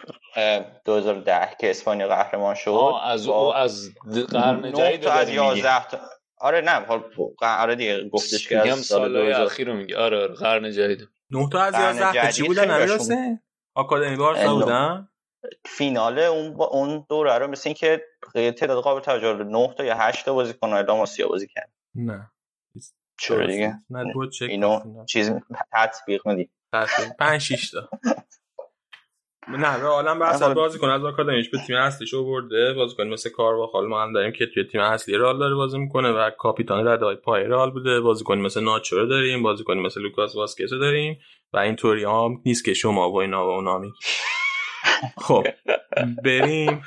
2010 0.84 1.56
که 1.60 1.70
اسپانیا 1.70 2.08
قهرمان 2.08 2.54
شد. 2.54 2.92
از 3.04 3.28
او 3.28 3.54
از 3.54 3.90
قرن 4.30 4.72
جدید 4.72 5.06
از 5.06 5.28
11 5.28 5.88
تا 5.88 5.98
آره 6.38 6.60
نه 6.60 6.70
حال 6.70 7.04
آره 7.40 7.74
دیگه 7.74 8.08
گفتش 8.08 8.48
که 8.48 8.58
از 8.58 8.78
سال 8.78 9.16
اخیر 9.16 9.66
رو 9.66 9.74
میگه. 9.74 9.96
آره 9.96 10.22
آره 10.22 10.34
قرن 10.34 10.72
جدید 10.72 11.08
9 11.30 11.48
تا 11.52 11.60
از 11.60 11.74
11 11.74 12.32
چی 12.32 12.42
بودن؟ 12.42 12.80
نمی‌رسه 12.80 13.40
آکادمی 13.74 14.16
بارسا 14.16 14.54
بودن؟ 14.54 15.08
فینال 15.64 16.18
اون 16.18 16.54
با 16.54 16.66
اون 16.66 17.06
دوره 17.08 17.38
رو 17.38 17.46
مثل 17.46 17.68
اینکه 17.68 18.04
تعداد 18.34 18.82
قابل 18.82 19.00
توجه 19.00 19.44
9 19.44 19.74
تا 19.78 19.84
یا 19.84 19.96
8 19.96 20.24
تا 20.24 20.34
بازیکن 20.34 20.68
لاماسیا 20.68 21.28
بازی 21.28 21.46
کرد. 21.46 21.72
نه. 21.94 22.30
چرا 23.18 23.46
دیگه؟ 23.46 23.74
نه 23.90 24.12
دو 24.12 24.26
چک 24.30 24.46
اینو 24.48 25.04
چیز 25.08 25.32
تطبیق 25.72 26.26
میدی. 26.26 26.50
5 27.18 27.40
6 27.40 27.70
تا. 27.70 27.88
نه 29.48 29.76
را 29.76 29.90
عالم 29.90 30.18
بحث 30.18 30.42
بازیکن 30.42 30.90
از 30.90 31.04
آکادمیش 31.04 31.50
به 31.50 31.58
تیم 31.66 31.76
اصلیش 31.76 32.14
آورده. 32.14 32.72
بازیکن 32.72 33.06
مثل 33.06 33.30
کارواخال 33.30 33.86
ما 33.86 34.02
هم 34.02 34.12
داریم 34.12 34.32
که 34.32 34.46
توی 34.54 34.64
تیم 34.64 34.80
اصلی 34.80 35.16
رئال 35.16 35.38
داره 35.38 35.54
بازی 35.54 35.78
می‌کنه 35.78 36.10
و 36.10 36.30
کاپیتان 36.30 36.88
ردای 36.88 37.16
پای 37.16 37.44
رئال 37.44 37.70
بوده. 37.70 38.00
بازیکن 38.00 38.38
مثل 38.38 38.64
ناچو 38.64 39.06
داریم 39.06 39.42
بازیکن 39.42 39.78
مثل 39.78 40.00
لوکاس 40.00 40.36
واسکز 40.36 40.70
داریم 40.70 41.18
و 41.52 41.58
اینطوری 41.58 42.04
هم 42.04 42.42
نیست 42.46 42.64
که 42.64 42.74
شما 42.74 43.10
و 43.10 43.16
اینا 43.16 43.46
و 43.46 43.50
اونا 43.50 43.82
خب 45.18 45.46
بریم. 46.24 46.82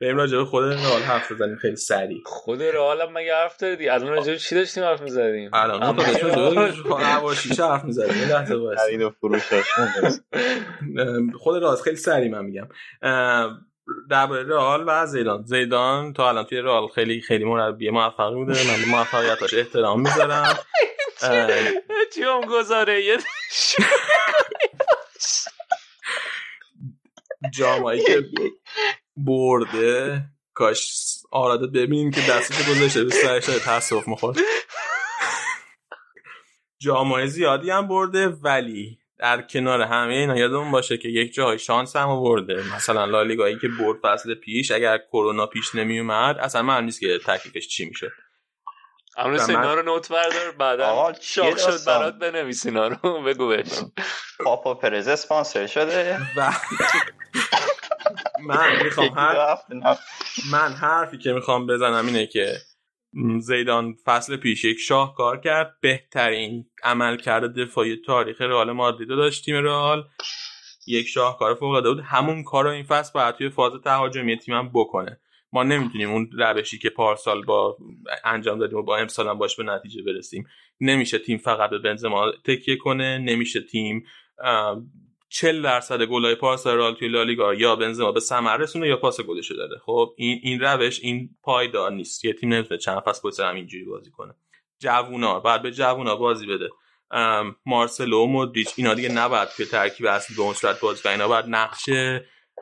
بریم 0.00 0.16
راجع 0.16 0.38
به 0.38 0.44
خود 0.44 0.64
رئال 0.64 1.02
حرف 1.02 1.32
بزنیم 1.32 1.56
خیلی 1.56 1.76
سریع. 1.76 2.22
خود 2.26 2.62
رئال 2.62 3.00
هم 3.00 3.12
مگه 3.12 3.34
حرف 3.34 3.56
دادی 3.56 3.88
الان 3.88 4.08
راجع 4.08 4.36
چی 4.36 4.54
داشتیم 4.54 4.84
حرف 4.84 5.00
می‌زدیم؟ 5.00 5.50
الان 5.52 5.86
ما 5.86 6.02
تا 6.88 6.96
حواشیش 6.96 7.60
حرف 7.60 7.84
می‌زدیم 7.84 8.28
لحظه 8.28 8.54
وایس 8.54 8.80
خرید 8.80 9.02
و 9.02 9.10
فروشش 9.10 9.62
خود 11.38 11.62
رئال 11.62 11.76
خیلی 11.76 11.96
سریع 11.96 12.30
من 12.30 12.44
میگم. 12.44 12.68
درباره 14.10 14.48
رئال 14.48 14.84
و 14.86 15.06
زیدان. 15.06 15.42
زیدان 15.44 16.12
تا 16.12 16.28
الان 16.28 16.44
توی 16.44 16.60
رئال 16.60 16.88
خیلی 16.88 17.20
خیلی 17.20 17.44
مربی 17.44 17.90
موفقی 17.90 18.34
بوده. 18.34 18.52
من 18.52 18.80
به 18.84 18.88
موفقیتاش 18.90 19.54
احترام 19.54 20.00
می‌ذارم. 20.00 20.58
چی 22.14 22.22
هم 22.22 22.40
گذاره 22.40 23.04
یه 23.04 23.16
جامایی 27.52 28.04
که 28.04 28.24
برده. 29.16 30.22
کاش 30.54 31.04
آراده 31.30 31.66
ببینیم 31.66 32.10
که 32.10 32.20
دستش 32.30 32.68
گذاشته 32.68 33.04
به 33.04 33.10
سرش 33.10 33.44
تصف 33.44 34.08
مخور 34.08 34.36
جامعه 36.80 37.26
زیادی 37.26 37.70
هم 37.70 37.88
برده 37.88 38.26
ولی 38.28 38.98
در 39.18 39.42
کنار 39.42 39.80
همه 39.80 40.14
اینا 40.14 40.36
یادمون 40.36 40.70
باشه 40.70 40.96
که 40.96 41.08
یک 41.08 41.34
جای 41.34 41.58
شانس 41.58 41.96
هم 41.96 42.22
برده. 42.22 42.74
مثلا 42.76 43.04
لالیگایی 43.04 43.58
که 43.58 43.68
برد 43.68 43.98
فصل 44.02 44.34
پیش 44.34 44.70
اگر 44.70 44.98
کرونا 44.98 45.46
پیش 45.46 45.74
نمی 45.74 46.00
اومد 46.00 46.38
اصلا 46.38 46.62
من 46.62 46.84
نیست 46.84 47.00
که 47.00 47.18
تکلیفش 47.18 47.68
چی 47.68 47.84
میشه 47.84 48.12
امروز 49.16 49.42
سینا 49.42 49.74
رو 49.74 49.82
نوت 49.82 50.12
بردار 50.12 50.50
بعدا 50.50 51.12
شاق 51.20 51.56
شد 51.56 51.84
برات 51.86 52.14
بنویس 52.18 52.66
اینا 52.66 52.88
رو. 52.88 52.96
بگو 53.26 53.48
بهش 53.48 53.68
پاپا 54.44 54.74
پرز 54.74 55.08
اسپانسر 55.08 55.66
شده. 55.66 56.18
و 56.36 56.52
من 58.40 58.82
می‌خوام 58.84 59.08
هر... 59.08 59.58
من 60.50 60.72
حرفی 60.72 61.18
که 61.18 61.32
می‌خوام 61.32 61.66
بزنم 61.66 62.06
اینه 62.06 62.26
که 62.26 62.56
زیدان 63.40 63.94
فصل 64.04 64.36
پیش 64.36 64.64
یک 64.64 64.78
شاهکار 64.78 65.40
کرد. 65.40 65.76
بهترین 65.80 66.70
عمل 66.82 67.16
کرده 67.16 67.64
دفاعی 67.64 67.96
تاریخ 68.06 68.40
رئال 68.40 68.72
مادرید 68.72 69.08
داشت 69.08 69.44
تیم 69.44 69.56
رئال. 69.64 70.04
یک 70.86 71.06
شاهکار 71.06 71.54
فوق 71.54 71.68
العاده 71.68 71.92
بود. 71.92 72.04
همون 72.06 72.44
کار 72.44 72.64
رو 72.64 72.70
این 72.70 72.84
فصل 72.84 73.10
باید 73.14 73.34
توی 73.34 73.50
فاز 73.50 73.72
تهاجمی 73.84 74.38
تیمم 74.38 74.70
بکنه. 74.74 75.20
ما 75.54 75.62
نمی‌تونیم 75.62 76.10
اون 76.10 76.30
روشی 76.32 76.78
که 76.78 76.90
پارسال 76.90 77.44
با 77.44 77.76
انجام 78.24 78.58
دادیم 78.58 78.78
و 78.78 78.82
با 78.82 78.96
امسال 78.96 79.28
هم 79.28 79.38
باش 79.38 79.56
به 79.56 79.64
نتیجه 79.64 80.02
برسیم. 80.02 80.46
نمیشه 80.80 81.18
تیم 81.18 81.38
فقط 81.38 81.70
به 81.70 81.78
بنزما 81.78 82.32
تکیه 82.44 82.76
کنه 82.76 83.18
نمیشه 83.18 83.60
تیم 83.60 84.04
40 85.28 85.62
درصد 85.62 86.02
گلای 86.02 86.34
پاس 86.34 86.66
رئال 86.66 86.94
توی 86.94 87.08
لالیگا 87.08 87.54
یا 87.54 87.76
بنزما 87.76 88.12
به 88.12 88.20
ثمر 88.20 88.56
رسونه 88.56 88.88
یا 88.88 88.96
پاس 88.96 89.20
گلش 89.20 89.52
داده. 89.52 89.74
خب 89.84 90.14
این 90.16 90.40
این 90.42 90.60
روش 90.60 91.00
این 91.02 91.30
پایدار 91.42 91.92
نیست. 91.92 92.24
یه 92.24 92.32
تیم 92.32 92.52
نمی‌تونه 92.52 92.78
چند 92.78 93.00
فصل 93.00 93.22
پشت 93.22 93.40
هم 93.40 93.54
اینجوری 93.54 93.84
بازی 93.84 94.10
کنه. 94.10 94.34
جوونا 94.78 95.40
بعد 95.40 95.62
به 95.62 95.70
جوونا 95.70 96.16
بازی 96.16 96.46
بده. 96.46 96.70
مارسلو 97.66 98.26
مودریچ 98.26 98.68
اینا 98.76 98.94
دیگه 98.94 99.08
نباید 99.08 99.48
توی 99.48 99.66
ترکیب 99.66 100.06
اصلی 100.06 100.36
به 100.36 100.42
اون 100.42 100.54
صورت 100.54 100.80
بازی 100.80 101.02
کنن. 101.02 101.12
اینا 101.12 101.28
باید 101.28 101.44
نقش 101.48 101.90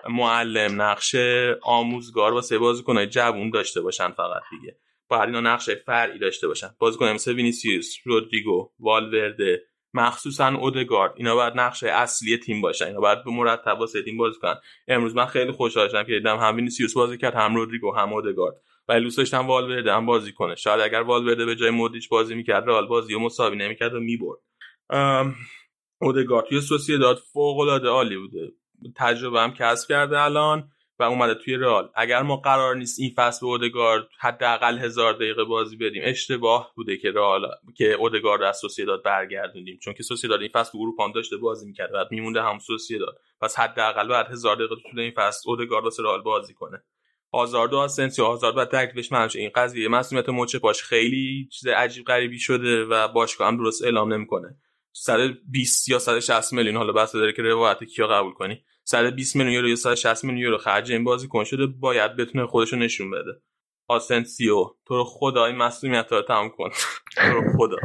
معلم 0.08 0.82
نقش 0.82 1.16
آموزگار 1.62 2.32
واسه 2.32 2.58
بازیکنای 2.58 3.06
جوون 3.06 3.50
داشته 3.50 3.80
باشن 3.80 4.10
فقط 4.10 4.42
دیگه. 4.50 4.76
باید 5.08 5.22
اینا 5.22 5.40
نقش 5.40 5.70
فرعی 5.70 6.18
داشته 6.18 6.48
باشن. 6.48 6.68
بازیکن 6.78 7.12
مثل 7.12 7.32
وینیسیوس 7.32 7.96
رودریگو 8.04 8.70
والورده 8.80 9.62
مخصوصا 9.94 10.48
اودگارد. 10.48 11.12
اینا 11.16 11.34
باید 11.34 11.54
نقش 11.56 11.82
اصلی 11.82 12.36
تیم 12.36 12.60
باشن. 12.60 12.86
اینا 12.86 13.00
باید 13.00 13.24
به 13.24 13.30
مرتب 13.30 13.76
واسه 13.80 14.02
تیم 14.02 14.16
بازی 14.16 14.38
کنن. 14.40 14.56
امروز 14.88 15.16
من 15.16 15.26
خیلی 15.26 15.52
خوشحال 15.52 15.88
شدم 15.88 16.02
که 16.02 16.12
دیدم 16.12 16.38
هم 16.38 16.56
وینیسیوس 16.56 16.94
بازی 16.94 17.18
کرد 17.18 17.34
هم 17.34 17.56
رودریگو 17.56 17.94
هم 17.94 18.12
اودگارد. 18.12 18.54
ولی 18.88 19.04
دوست 19.04 19.18
داشتم 19.18 19.46
والورده 19.46 19.92
هم 19.92 20.06
بازی 20.06 20.32
کنه. 20.32 20.54
شاید 20.54 20.80
اگر 20.80 21.00
والورده 21.00 21.44
به 21.44 21.56
جای 21.56 21.70
مودریچ 21.70 22.08
بازی 22.08 22.34
می‌کرد 22.34 22.68
رئال 22.68 22.86
بازی 22.86 23.14
و 23.14 23.18
مساوی 23.18 23.56
نمی‌کرد 23.56 23.94
و 23.94 24.00
می‌برد. 24.00 24.38
اودگارد. 26.00 26.46
توی 26.46 26.60
سوسییداد 26.60 27.18
فوق 27.32 27.58
العاده 27.58 27.88
عالی 27.88 28.16
بوده. 28.16 28.52
تجربه 28.96 29.40
هم 29.40 29.54
کسب 29.54 29.88
کرده 29.88 30.20
الان 30.20 30.68
و 30.98 31.02
اومده 31.02 31.34
توی 31.34 31.56
رئال. 31.56 31.90
اگر 31.94 32.22
ما 32.22 32.36
قرار 32.36 32.76
نیست 32.76 33.00
این 33.00 33.14
فصل 33.16 33.40
به 33.40 33.46
اودگارد 33.46 34.08
حداقل 34.18 34.78
هزار 34.78 35.12
دقیقه 35.12 35.44
بازی 35.44 35.76
بدیم 35.76 36.02
اشتباه 36.04 36.72
بوده 36.76 36.96
که 36.96 37.10
رئال 37.10 37.46
که 37.76 37.92
اودگارد 37.92 38.42
از 38.42 38.56
سوسییداد 38.56 39.02
برگردوندیم. 39.02 39.78
چون 39.82 39.94
که 39.94 40.02
سوسییداد 40.02 40.40
این 40.40 40.50
فصل 40.54 40.78
اروپا 40.78 41.12
داشته 41.14 41.36
بازی 41.36 41.66
می‌کرد 41.66 41.92
بعد 41.92 42.06
میمونده 42.10 42.42
هم 42.42 42.58
سوسییداد 42.58 43.18
پس 43.40 43.58
حداقل 43.58 44.08
بعد 44.08 44.26
هزار 44.26 44.56
دقیقه 44.56 44.74
طول 44.90 45.00
این 45.00 45.12
فصل 45.16 45.50
اودگارد 45.50 45.84
واسه 45.84 46.02
رئال 46.02 46.22
بازی 46.22 46.54
کنه. 46.54 46.82
آزاردو 47.32 47.78
آسنسیو 47.78 48.24
آزارد 48.24 48.56
و 48.56 48.64
تکلیفش 48.64 49.12
منشه 49.12 49.38
این 49.38 49.50
قضیه 49.54 49.88
مسئولیت 49.88 50.28
مچ 50.28 50.56
پاش 50.56 50.82
خیلی 50.82 51.48
چیز 51.52 51.68
عجیب 51.68 52.04
غریبی 52.04 52.38
شده 52.38 52.84
و 52.84 53.08
باشگاه 53.08 53.48
هم 53.48 53.56
درست 53.56 53.84
اعلام 53.84 54.12
نمی‌کنه. 54.12 54.56
120 54.92 55.88
یا 55.88 55.98
160 55.98 56.52
میلیون 56.52 56.76
حالا 56.76 56.92
بس 56.92 57.12
داره 57.12 57.32
که 57.32 57.42
روایت 57.42 57.84
کیا 57.84 58.06
قبول 58.06 58.32
کنی. 58.32 58.64
120 58.92 59.36
میلیون 59.36 59.54
یورو 59.54 59.68
یا 59.68 59.76
160 59.76 60.24
میلیون 60.24 60.42
یورو 60.42 60.58
خرج 60.58 60.92
این 60.92 61.04
بازیکن 61.04 61.44
شده 61.44 61.66
باید 61.66 62.16
بتونه 62.16 62.46
خودشو 62.46 62.76
نشون 62.76 63.10
بده. 63.10 63.42
آسنسیو 63.88 64.64
تو 64.86 64.96
رو 64.96 65.04
خدا 65.04 65.46
این 65.46 65.56
مصدومیت 65.56 66.12
رو 66.12 66.22
تمام 66.22 66.50
کن. 66.50 66.70
تو 67.16 67.22
رو 67.22 67.42
خدا. 67.56 67.76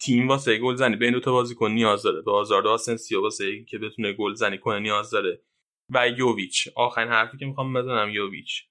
تیم 0.00 0.28
واسه 0.28 0.58
گل 0.58 0.74
زنی 0.74 0.96
بین 0.96 1.12
دو 1.12 1.20
تا 1.20 1.32
بازیکن 1.32 1.70
نیاز 1.70 2.02
داره. 2.02 2.22
به 2.22 2.32
هازارد 2.32 2.66
آسنسیو 2.66 3.22
واسه 3.22 3.64
که 3.64 3.78
بتونه 3.78 4.12
گل 4.12 4.34
زنی 4.34 4.58
کنه 4.58 4.78
نیاز 4.78 5.10
داره. 5.10 5.42
و 5.90 6.08
یوویچ. 6.08 6.68
آخرین 6.76 7.08
حرفی 7.08 7.38
که 7.38 7.46
می‌خوام 7.46 7.74
بزنم 7.74 8.10
یوویچ. 8.10 8.64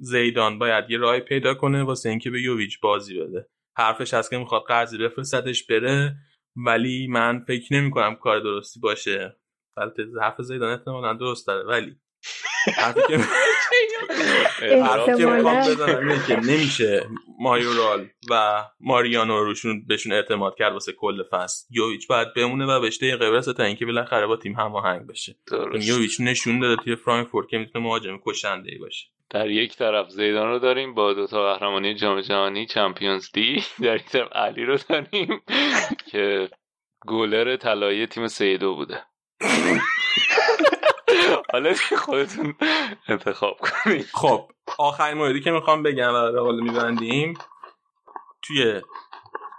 زیدان 0.00 0.58
باید 0.58 0.90
یه 0.90 0.98
راه 0.98 1.20
پیدا 1.20 1.54
کنه 1.54 1.82
واسه 1.82 2.08
اینکه 2.08 2.30
به 2.30 2.42
یوویچ 2.42 2.80
بازی 2.80 3.20
بده. 3.20 3.48
حرفش 3.76 4.14
هست 4.14 4.30
که 4.30 4.38
می‌خواد 4.38 4.64
قرضی 4.68 4.98
بفرستدش 4.98 5.66
بره 5.66 6.16
ولی 6.56 7.06
من 7.06 7.44
فکر 7.48 7.74
نمی 7.74 7.90
کنم 7.90 8.14
کار 8.14 8.40
درستی 8.40 8.80
باشه. 8.80 9.36
البته 9.78 10.02
حرف 10.20 10.42
زیدان 10.42 10.72
احتمالا 10.72 11.12
درست 11.12 11.46
داره. 11.46 11.66
ولی 11.66 11.96
حرفی 12.82 13.00
که 15.16 16.26
که 16.26 16.36
نمیشه 16.36 17.06
مایورال 17.38 18.08
و 18.30 18.64
ماریانو 18.80 19.44
روشون 19.44 19.84
بهشون 19.86 20.12
اعتماد 20.12 20.54
کرد 20.58 20.72
واسه 20.72 20.92
کل 20.92 21.22
فصل. 21.22 21.66
یوویچ 21.70 22.08
باید 22.08 22.34
بمونه 22.34 22.66
و 22.66 22.80
بهش 22.80 22.98
برسه 23.02 23.52
تا 23.52 23.62
اینکه 23.62 23.86
بالاخره 23.86 24.26
با 24.26 24.36
تیم 24.36 24.52
هماهنگ 24.52 25.06
بشه. 25.06 25.36
یوویچ 25.80 26.20
نشون 26.20 26.60
داده 26.60 26.82
توی 26.82 26.96
فرانکفورت 26.96 27.48
که 27.48 27.58
می‌تونه 27.58 27.84
مهاجم 27.84 28.18
کشنده 28.26 28.72
ای 28.72 28.78
باشه. 28.78 29.06
در 29.30 29.50
یک 29.50 29.76
طرف 29.76 30.08
زیدان 30.08 30.48
رو 30.48 30.58
داریم 30.58 30.94
با 30.94 31.12
دو 31.12 31.26
تا 31.26 31.52
قهرمانی 31.52 31.94
جام 31.94 32.20
جهانی 32.20 32.66
چمپیونز 32.66 33.32
دی 33.32 33.62
در 33.82 33.96
یک 33.96 34.04
طرف 34.04 34.32
علی 34.32 34.64
رو 34.64 34.78
داریم 34.88 35.40
که 36.06 36.48
گلر 37.06 37.56
طلایی 37.56 38.06
تیم 38.06 38.26
سه 38.26 38.58
بوده. 38.58 39.02
حالا 41.52 41.74
خودتون 41.98 42.54
انتخاب 43.08 43.56
کنید. 43.58 44.06
خب 44.12 44.50
آخرین 44.78 45.18
موردی 45.18 45.40
که 45.40 45.50
می‌خوام 45.50 45.82
بگم 45.82 46.14
و 46.14 46.16
حالا 46.16 46.62
میبندیم 46.64 47.34
توی 48.42 48.82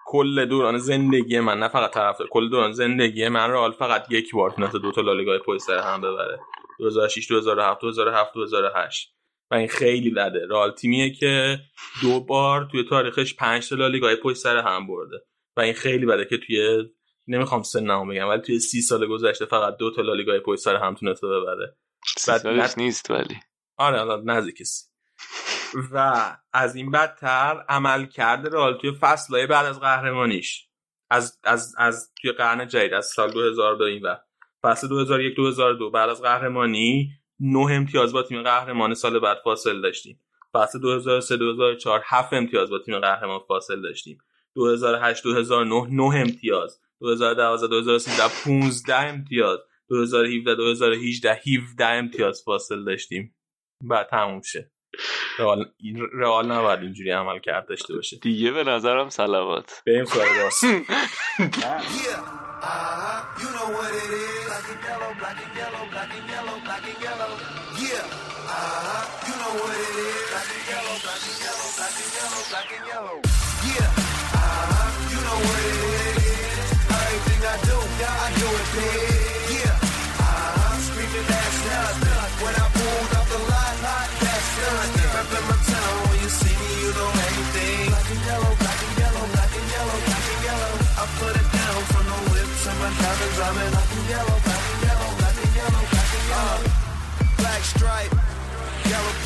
کل 0.05 0.45
دوران 0.45 0.77
زندگی 0.77 1.39
من 1.39 1.59
نه 1.59 1.67
فقط 1.67 1.91
طرفدار 1.91 2.27
کل 2.27 2.49
دوران 2.49 2.71
زندگی 2.71 3.27
من 3.27 3.51
رئال 3.51 3.71
فقط 3.71 4.05
یک 4.09 4.31
بار 4.31 4.51
تونست 4.51 4.75
دو 4.75 4.91
تا 4.91 5.01
لالیگا 5.01 5.39
پشت 5.45 5.61
سر 5.61 5.77
هم 5.77 6.01
ببره 6.01 6.39
2006 6.79 7.27
2007 7.27 7.81
2007 7.81 8.33
2008 8.33 9.15
و 9.51 9.55
این 9.55 9.67
خیلی 9.67 10.09
بده. 10.09 10.47
رئال 10.49 10.71
تیمیه 10.71 11.13
که 11.13 11.59
دو 12.01 12.19
بار 12.19 12.67
توی 12.71 12.83
تاریخش 12.83 13.35
5 13.35 13.69
تا 13.69 13.75
لالیگا 13.75 14.15
پشت 14.23 14.37
سر 14.37 14.57
هم 14.57 14.87
برده. 14.87 15.17
و 15.57 15.61
این 15.61 15.73
خیلی 15.73 16.05
بده 16.05 16.25
که 16.25 16.37
توی 16.37 16.89
نمی‌خوام 17.29 17.63
سنمو 17.63 18.05
بگم 18.05 18.27
ولی 18.27 18.41
توی 18.41 18.59
سی 18.59 18.81
سال 18.81 19.07
گذشته 19.07 19.45
فقط 19.45 19.77
دو 19.77 19.91
تا 19.91 20.01
لالیگا 20.01 20.39
پشت 20.45 20.61
سر 20.61 20.75
هم 20.75 20.95
تونسته 20.95 21.27
ببره. 21.27 21.75
بعد 22.27 22.73
نیست 22.77 23.11
ولی. 23.11 23.35
آره 23.77 24.01
الان 24.01 24.29
نزدیک 24.29 24.61
و 25.91 26.13
از 26.53 26.75
این 26.75 26.91
بدتر 26.91 27.65
عمل 27.69 28.05
کرده 28.05 28.49
رئال 28.49 28.77
توی 28.77 28.91
فصلهای 28.91 29.47
بعد 29.47 29.65
از 29.65 29.79
قهرمانیش. 29.79 30.67
از 31.09 31.39
از 31.43 31.75
از 31.77 32.11
توی 32.21 32.31
قرن 32.31 32.67
جدید 32.67 32.93
از 32.93 33.05
سال 33.05 33.31
2000 33.31 33.75
به 33.75 33.85
این 33.85 34.01
و 34.01 34.15
فصل 34.63 34.87
2001 34.87 35.35
2002 35.35 35.89
بعد 35.89 36.09
از 36.09 36.21
قهرمانی 36.21 37.09
نه 37.39 37.71
امتیاز 37.71 38.13
با 38.13 38.23
تیم 38.23 38.43
قهرمان 38.43 38.93
سال 38.93 39.19
بعد 39.19 39.37
فاصل 39.43 39.81
داشتیم. 39.81 40.19
فصل 40.53 40.79
2003 40.79 41.37
2004 41.37 42.01
هفت 42.05 42.33
امتیاز 42.33 42.69
با 42.69 42.79
تیم 42.79 42.99
قهرمان 42.99 43.39
فاصل 43.47 43.81
داشتیم. 43.81 44.17
2008 44.55 45.23
2009 45.23 45.87
نه 45.91 46.15
امتیاز. 46.15 46.81
2012 47.01 47.67
2013 47.67 48.29
15 48.43 48.95
امتیاز. 48.95 49.59
2017 49.89 50.55
2018 50.55 51.41
17 51.45 51.85
امتیاز 51.85 52.43
فاصل 52.45 52.85
داشتیم. 52.85 53.35
بعد 53.83 54.09
تموم 54.09 54.41
شه. 54.41 54.71
رئال 55.39 55.71
رئال 56.13 56.51
نباید 56.51 56.79
اینجوری 56.79 57.11
عمل 57.11 57.39
کرد 57.39 57.67
داشته 57.67 57.95
باشه. 57.95 58.17
دیگه 58.17 58.51
به 58.51 58.63
نظرم 58.63 59.09
صلوات. 59.09 59.81
بریم 59.87 60.05
سوال 60.05 60.27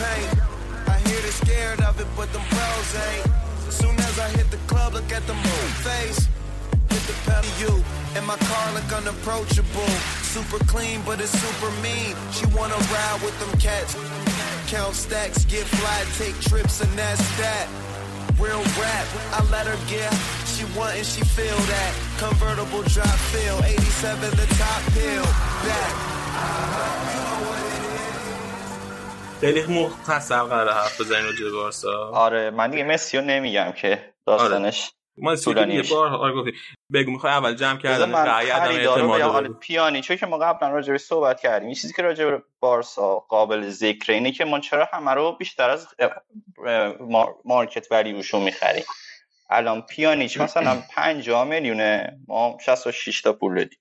paint. 0.04 0.32
I 0.88 0.98
hear 1.08 1.22
they 1.22 1.36
scared 1.44 1.82
of 1.82 2.00
it, 2.00 2.08
but 2.18 2.32
them 2.34 2.46
pros 2.50 2.90
ain't. 3.08 3.28
Soon 3.72 3.96
as 4.10 4.20
I 4.20 4.30
hit 4.38 4.52
the 4.52 4.62
club, 4.72 4.94
look 4.94 5.12
at 5.12 5.26
the 5.28 5.34
moon 5.34 5.70
face. 5.88 6.28
Hit 6.92 7.04
the 7.10 7.16
pedal, 7.26 7.52
you 7.64 7.84
and 8.16 8.26
my 8.26 8.38
car 8.38 8.74
look 8.74 8.92
unapproachable. 8.94 9.94
Super 10.22 10.60
clean, 10.66 11.02
but 11.06 11.20
it's 11.20 11.32
super 11.32 11.72
mean. 11.82 12.16
She 12.32 12.46
wanna 12.58 12.78
ride 12.94 13.20
with 13.24 13.38
them 13.42 13.54
cats. 13.60 13.96
Count 14.68 14.96
stacks, 14.96 15.46
get 15.46 15.66
fly, 15.66 16.00
take 16.18 16.40
trips, 16.42 16.82
and 16.82 16.92
that's 16.98 17.26
that. 17.38 17.68
Real 18.40 18.64
rap, 18.82 19.08
I 19.38 19.40
let 19.52 19.68
her 19.68 19.80
get. 19.88 20.12
She 20.46 20.66
want 20.78 20.96
and 20.98 21.06
she 21.06 21.22
feel 21.22 21.60
that. 21.74 21.92
Convertible 22.18 22.84
drop 22.84 23.18
feel, 23.34 23.58
87 23.64 24.30
the 24.32 24.48
top 24.58 24.82
hill. 24.94 25.26
Back. 25.66 26.14
خیلی 29.44 29.84
مختصر 29.84 30.44
قرار 30.44 30.74
حرف 30.74 31.02
بزنیم 31.02 31.26
راجع 31.26 31.52
بارسا. 31.52 32.12
آره 32.14 32.50
من 32.50 32.70
دیگه 32.70 32.84
مسی 32.84 33.18
رو 33.18 33.24
نمیگم 33.24 33.72
که 33.72 34.14
داستانش 34.26 34.92
ما 35.18 35.36
سی 35.36 35.44
طولانی 35.46 35.74
یه. 35.74 35.84
بار 35.90 36.08
آره 36.08 36.34
گفتی. 36.34 36.54
بگو 36.94 37.12
می‌خوای 37.12 37.34
اول 37.34 37.54
جمع 37.54 37.80
کردن 37.80 38.12
حالا 39.06 39.40
رو 39.40 39.54
پیانی 39.54 40.02
چون 40.02 40.18
که 40.18 40.26
ما 40.26 40.38
قبلا 40.38 40.70
راجع 40.70 40.92
به 40.92 40.98
صحبت 40.98 41.40
کردیم. 41.40 41.68
این 41.68 41.76
چیزی 41.76 41.94
که 41.94 42.02
راجع 42.02 42.26
به 42.26 42.44
بارسا 42.60 43.16
قابل 43.16 43.70
ذکره 43.70 44.16
اینه 44.16 44.32
که 44.32 44.46
ما 44.46 44.60
چرا 44.60 44.90
همه 44.94 45.12
رو 45.12 45.32
بیشتر 45.32 45.70
از 45.70 45.88
مارکت 47.46 47.88
ولیوشون 47.92 48.42
می‌خریم. 48.42 48.84
الان 49.50 49.82
پیانیچ 49.82 50.40
مثلا 50.40 50.84
50 50.96 51.44
میلیونه 51.44 52.20
ما 52.28 52.58
66 52.66 53.22
تا 53.22 53.34
پول 53.34 53.56
دادیم. 53.56 53.80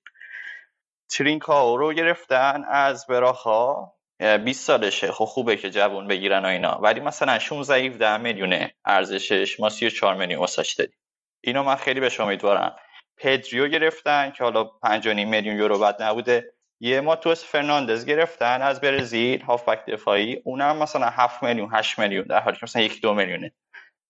ترینکاو 1.09 1.77
رو 1.77 1.93
گرفتن 1.93 2.63
از 2.69 3.07
براخا 3.07 3.92
20 4.19 4.65
سالشه. 4.65 5.11
خب 5.11 5.25
خوبه 5.25 5.55
که 5.55 5.69
جوون 5.69 6.07
بگیرن 6.07 6.45
و 6.45 6.47
اینا. 6.47 6.79
ولی 6.81 6.99
مثلا 6.99 7.39
16 7.39 7.75
17 7.75 8.17
میلیونه 8.17 8.73
ارزشش 8.85 9.59
ما 9.59 9.69
34 9.69 10.15
میلیون 10.15 10.39
واسش 10.39 10.73
دادیم. 10.73 10.97
اینو 11.43 11.63
من 11.63 11.75
خیلی 11.75 11.99
بهش 11.99 12.19
امیدوارم. 12.19 12.75
پدریو 13.17 13.67
گرفتن 13.67 14.31
که 14.31 14.43
حالا 14.43 14.71
5.5 14.85 15.07
میلیون 15.07 15.57
یورو 15.57 15.79
بد 15.79 16.01
نبوده. 16.01 16.53
یه 16.79 17.01
ماتوس 17.01 17.45
فرناندز 17.45 18.05
گرفتن 18.05 18.61
از 18.61 18.81
برزیل 18.81 19.41
هافبک 19.41 19.85
دفاعی. 19.85 20.41
اونم 20.43 20.77
مثلا 20.77 21.09
7 21.09 21.43
میلیون 21.43 21.69
8 21.73 21.99
میلیون 21.99 22.23
در 22.23 22.39
حالی 22.39 22.57
که 22.57 22.63
مثلا 22.63 22.81
1 22.81 23.01
2 23.01 23.13
میلیونه 23.13 23.51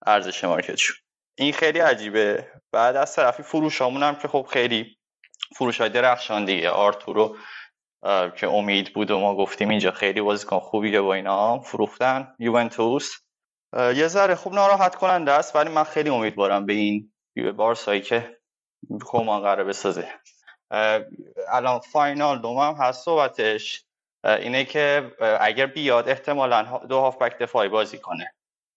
ارزش 0.05 0.43
مارکتشون. 0.43 0.95
این 1.35 1.53
خیلی 1.53 1.79
عجیبه. 1.79 2.47
بعد 2.71 2.95
از 2.95 3.15
طرفی 3.15 3.43
فروشامون 3.43 4.03
هم 4.03 4.15
که 4.15 4.27
خب 4.27 4.47
خیلی 4.51 4.97
فروش 5.55 5.81
های 5.81 5.89
درخشان 5.89 6.45
دیگه. 6.45 6.69
آرتورو 6.69 7.37
که 8.35 8.47
امید 8.47 8.93
بود 8.93 9.11
و 9.11 9.19
ما 9.19 9.35
گفتیم 9.35 9.69
اینجا 9.69 9.91
خیلی 9.91 10.21
بازیکن 10.21 10.59
خوبیه 10.59 11.01
با 11.01 11.13
اینا. 11.13 11.59
فروختن 11.59 12.35
یوونتوس. 12.39 13.11
یه 13.77 14.07
ذره 14.07 14.35
خوب 14.35 14.53
ناراحت 14.53 14.95
کننده 14.95 15.31
است 15.31 15.55
ولی 15.55 15.69
من 15.69 15.83
خیلی 15.83 16.09
امیدوارم 16.09 16.65
به 16.65 16.73
این 16.73 17.13
بارسایی 17.57 18.01
که 18.01 18.37
کمان 19.05 19.41
قراره 19.41 19.63
بسازه. 19.63 20.07
الان 21.51 21.79
فاینال 21.79 22.41
دوم 22.41 22.57
هم 22.57 22.73
هست 22.73 23.05
صحبتش. 23.05 23.85
اینه 24.23 24.65
که 24.65 25.11
اگر 25.39 25.65
بیاد 25.65 26.09
احتمالا 26.09 26.81
دو 26.89 26.99
هافبک 26.99 27.37
دفاعی 27.37 27.69
بازی 27.69 27.97
کنه. 27.97 28.33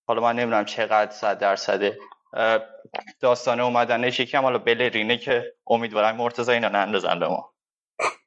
حالا 0.09 0.21
من 0.23 0.37
نمی‌دونم 0.37 0.65
چقدر 0.65 1.11
صد 1.11 1.39
درصده 1.39 1.99
اه، 2.33 2.61
داستان 3.21 3.61
اومدنش 3.61 4.21
یکم 4.21 4.43
حالا 4.43 4.59
بلرینه 4.59 5.17
که 5.19 5.55
امیدوارم 5.67 6.17
مرتضی 6.17 6.53
اینا 6.53 6.69
نندازن 6.69 7.19
به 7.19 7.29
ما. 7.29 7.56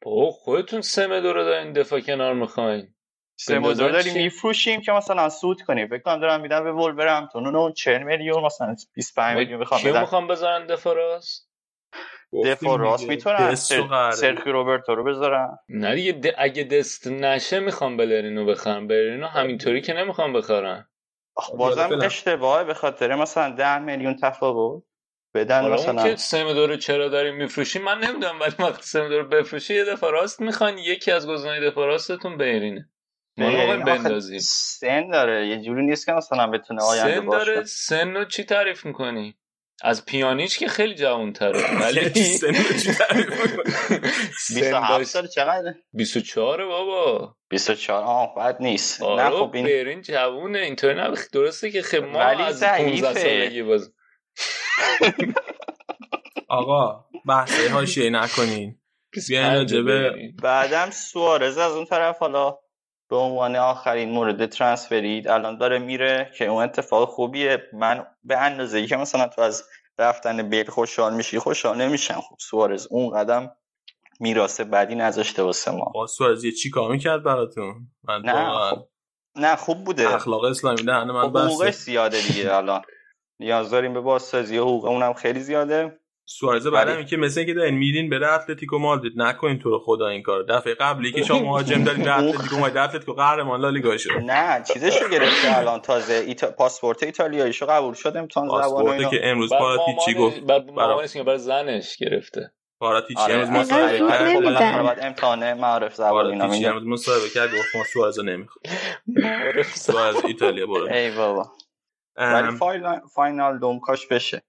بابا 0.01 0.31
خودتون 0.31 0.81
سمدو 0.81 1.33
رو 1.33 1.43
دارین 1.43 1.73
دفاع 1.73 1.99
کنار 1.99 2.33
می‌خواین. 2.33 2.93
سه 3.35 3.59
موزار 3.59 3.91
داریم؟ 3.91 4.13
میفروشیم 4.13 4.81
که 4.81 4.91
مثلا 4.91 5.29
سود 5.29 5.61
کنیم. 5.61 5.87
فکر 5.87 5.99
کنم 5.99 6.19
دارم 6.19 6.41
میدن 6.41 6.63
به 6.63 6.71
ولورهمپتون 6.71 7.45
اونو 7.45 7.71
40 7.71 8.03
میلیون 8.03 8.43
مثلا 8.43 8.75
25 8.93 9.37
میلیون 9.37 9.59
می‌خوام 9.59 9.83
بدن. 9.83 9.99
می‌خوام 10.01 10.27
بذارن 10.27 10.65
دفاع 10.65 10.95
راست؟ 10.95 11.49
دفاع 12.45 12.77
راست 12.77 13.09
می‌تونن 13.09 13.35
قراره. 13.87 14.15
سرخی 14.15 14.49
روبرتو 14.49 14.95
رو 14.95 15.03
بذارن. 15.03 15.57
نه 15.69 15.95
دیگه 15.95 16.31
د- 16.31 16.35
اگه 16.37 16.63
دست 16.63 17.07
نشه 17.07 17.59
می‌خوام 17.59 17.97
بلرینو 17.97 18.45
بخرم. 18.45 18.87
بلرینو 18.87 19.27
همینطوری 19.27 19.81
که 19.81 19.93
نمی‌خوام 19.93 20.33
بخرم 20.33 20.89
آخ، 21.35 21.55
بازم. 21.55 21.99
اشتباهه 22.01 22.63
به 22.63 22.73
خاطر 22.73 23.15
مثلا 23.15 23.55
10 23.55 23.79
میلیون 23.79 24.15
تفاوت. 24.15 24.83
بدن 25.33 25.61
حالا 25.61 25.75
اون 25.75 25.89
مثلا 25.89 26.09
که 26.09 26.15
سمدو 26.15 26.67
رو 26.67 26.77
چرا 26.77 27.07
داریم 27.07 27.35
میفروشیم 27.35 27.81
من 27.81 27.99
نمی‌دونم 27.99 28.39
ولی 28.39 28.53
وقتی 28.59 28.83
سمدو 28.83 29.19
رو 29.19 29.27
بفروشی 29.27 29.75
یه 29.75 29.85
دفاع 29.85 30.11
راست 30.11 30.41
می‌خوان 30.41 30.77
یکی 30.77 31.11
از 31.11 31.27
گزینه‌های 31.27 31.69
دفاع 31.69 31.87
راستتون 31.87 32.37
آخه 33.41 33.77
بندازیم. 33.77 34.39
سن 34.39 35.09
داره 35.09 35.47
یه 35.47 35.61
جوری 35.61 35.85
نیست 35.85 36.05
که 36.05 36.11
مثلا 36.11 36.47
بتونه 36.47 36.81
آینده 36.83 37.15
سن 37.15 37.25
باشه 37.25 37.45
داره 37.45 37.63
سن 37.63 38.13
رو 38.13 38.25
چی 38.25 38.43
تعریف 38.43 38.85
می‌کنی؟ 38.85 39.35
از 39.83 40.05
پیانیچ 40.05 40.59
که 40.59 40.67
خیلی 40.67 40.95
جوان 40.95 41.33
تره 41.33 41.59
ولی 41.81 42.23
سن 42.23 42.47
رو 42.47 42.79
چی 42.79 42.93
تعریف 42.93 43.29
می‌کنی؟ 43.29 43.71
سن 44.39 44.55
27 44.55 44.89
داشت 44.89 45.09
سال 45.09 45.27
چقدر 45.27 45.73
24 45.93 46.65
بابا. 46.65 47.35
24 47.49 48.03
آه 48.03 48.35
بد 48.35 48.57
نیست. 48.59 49.01
نه 49.01 49.07
آره 49.07 49.29
خب 49.29 49.51
این 49.53 49.65
برین 49.65 50.01
جوونه 50.01 50.59
اینطوری 50.59 50.93
نه 50.93 51.13
درسته 51.33 51.71
که 51.71 51.81
خب 51.81 52.03
ما 52.03 52.19
ولی 52.19 52.43
از 52.43 52.59
ضعیفه. 52.59 53.01
15 53.01 53.19
سالگی 53.19 53.63
باز 53.63 53.93
آقا 56.47 57.05
بحثه 57.27 57.69
حاشیه 57.69 58.09
نکنین. 58.09 58.75
بیاین 59.27 59.53
راجع 59.53 59.81
به 59.81 60.13
بعدم 60.43 60.89
سوارز 60.89 61.57
از 61.57 61.71
اون 61.71 61.85
طرف 61.85 62.19
حالا 62.19 62.57
به 63.09 63.15
عنوان 63.15 63.55
آخرین 63.55 64.09
مورد 64.09 64.45
ترانسفرید 64.45 65.27
الان 65.27 65.57
داره 65.57 65.79
میره 65.79 66.31
که 66.37 66.45
اون 66.45 66.63
اتفاق 66.63 67.09
خوبیه. 67.09 67.63
من 67.73 68.05
به 68.23 68.37
اندازه 68.37 68.77
ای 68.77 68.87
که 68.87 68.97
مثلا 68.97 69.27
تو 69.27 69.41
از 69.41 69.63
رفتن 69.99 70.49
بیل 70.49 70.69
خوشحال 70.69 71.13
میشی 71.13 71.39
خوشحال 71.39 71.77
نمیشم. 71.77 72.21
خب 72.21 72.35
سوارز 72.39 72.87
اون 72.89 73.17
قدم 73.17 73.51
میراث 74.19 74.61
بدی 74.61 74.95
نذاشته 74.95 75.43
واسه 75.43 75.71
ما. 75.71 75.91
با 75.93 76.07
سوارزی 76.07 76.51
چی 76.51 76.69
کار 76.69 76.91
می‌کرد 76.91 77.23
براتون؟ 77.23 77.87
من 78.03 78.21
نه 78.21 78.69
خب 78.69 78.87
نه 79.35 79.55
خوب 79.55 79.83
بوده. 79.83 80.15
اخلاق 80.15 80.43
اسلامی 80.43 80.83
دهن 80.83 81.11
من 81.11 81.21
خب 81.21 81.45
بسته. 81.45 81.71
زیاده 81.71 82.21
دیگه 82.21 82.55
الان. 82.55 82.81
نیاز 83.39 83.69
داریم 83.71 83.93
به 83.93 83.99
بازسازی 84.01 84.57
حقوق 84.57 84.85
اونم 84.85 85.13
خیلی 85.13 85.39
زیاده. 85.39 85.99
سوارز 86.25 86.67
بعدم 86.67 87.03
که 87.05 87.17
مثل 87.17 87.39
اینکه 87.39 87.53
دارین 87.53 87.73
میرین 87.77 88.09
بره 88.09 88.33
اتلتیکو 88.33 88.77
مادرید 88.77 89.13
نکنین 89.15 89.59
تو 89.59 89.69
رو 89.69 89.79
خدا 89.79 90.07
این 90.07 90.21
کار. 90.21 90.43
دفعه 90.43 90.73
قبلی 90.73 91.11
که 91.11 91.23
شما 91.23 91.39
مهاجم 91.39 91.83
دارین 91.83 92.03
به 92.03 92.19
اتلتیکو 92.19 92.55
مادرید 92.57 92.77
اتلتیکو 92.77 93.13
قهرمان 93.13 93.61
لالیگا 93.61 93.97
شد 93.97 94.09
نه 94.11 94.63
چیزشو 94.73 95.09
گرفته 95.09 95.57
الان. 95.57 95.79
تازه 95.81 96.13
ایتا... 96.13 96.51
پاسپورت 96.51 97.03
ایتالیاییشو 97.03 97.65
قبول 97.65 97.93
شد 97.93 98.17
امتحان 98.17 98.47
زبان 98.69 98.87
اینا. 98.89 99.09
که 99.09 99.19
امروز 99.23 99.49
بعد 99.49 99.59
پاراتیچی 99.59 100.13
مامان- 100.13 100.29
گفت. 100.29 100.75
برای 100.75 101.37
زنش 101.37 101.97
گرفته. 101.97 102.51
پاراتیچی 102.79 103.21
آره 103.21 103.33
امروز. 103.33 103.49
مصاحبه 103.49 103.97
کرد. 103.99 104.83
باید 104.83 104.97
امتحان 105.01 105.53
معرف 105.53 105.95
زبان 105.95 106.25
اینا 106.25 106.47
میدن 106.47 106.69
امروز 106.69 106.83
مصاحبه 106.87 107.29
کرد 107.29 107.49
گفت 107.49 107.75
ما 107.75 107.83
سوارز 107.83 108.19
نمی‌خواد 108.19 108.63
سوارز 109.75 110.25
ایتالیا 110.25 110.65
برو. 110.67 110.87
ای 110.93 111.11
بابا. 111.11 111.51
ولی 112.19 112.57
واینال, 112.57 112.99
واینالدوم 113.13 113.79
کاش 113.79 114.07
بشه. 114.07 114.41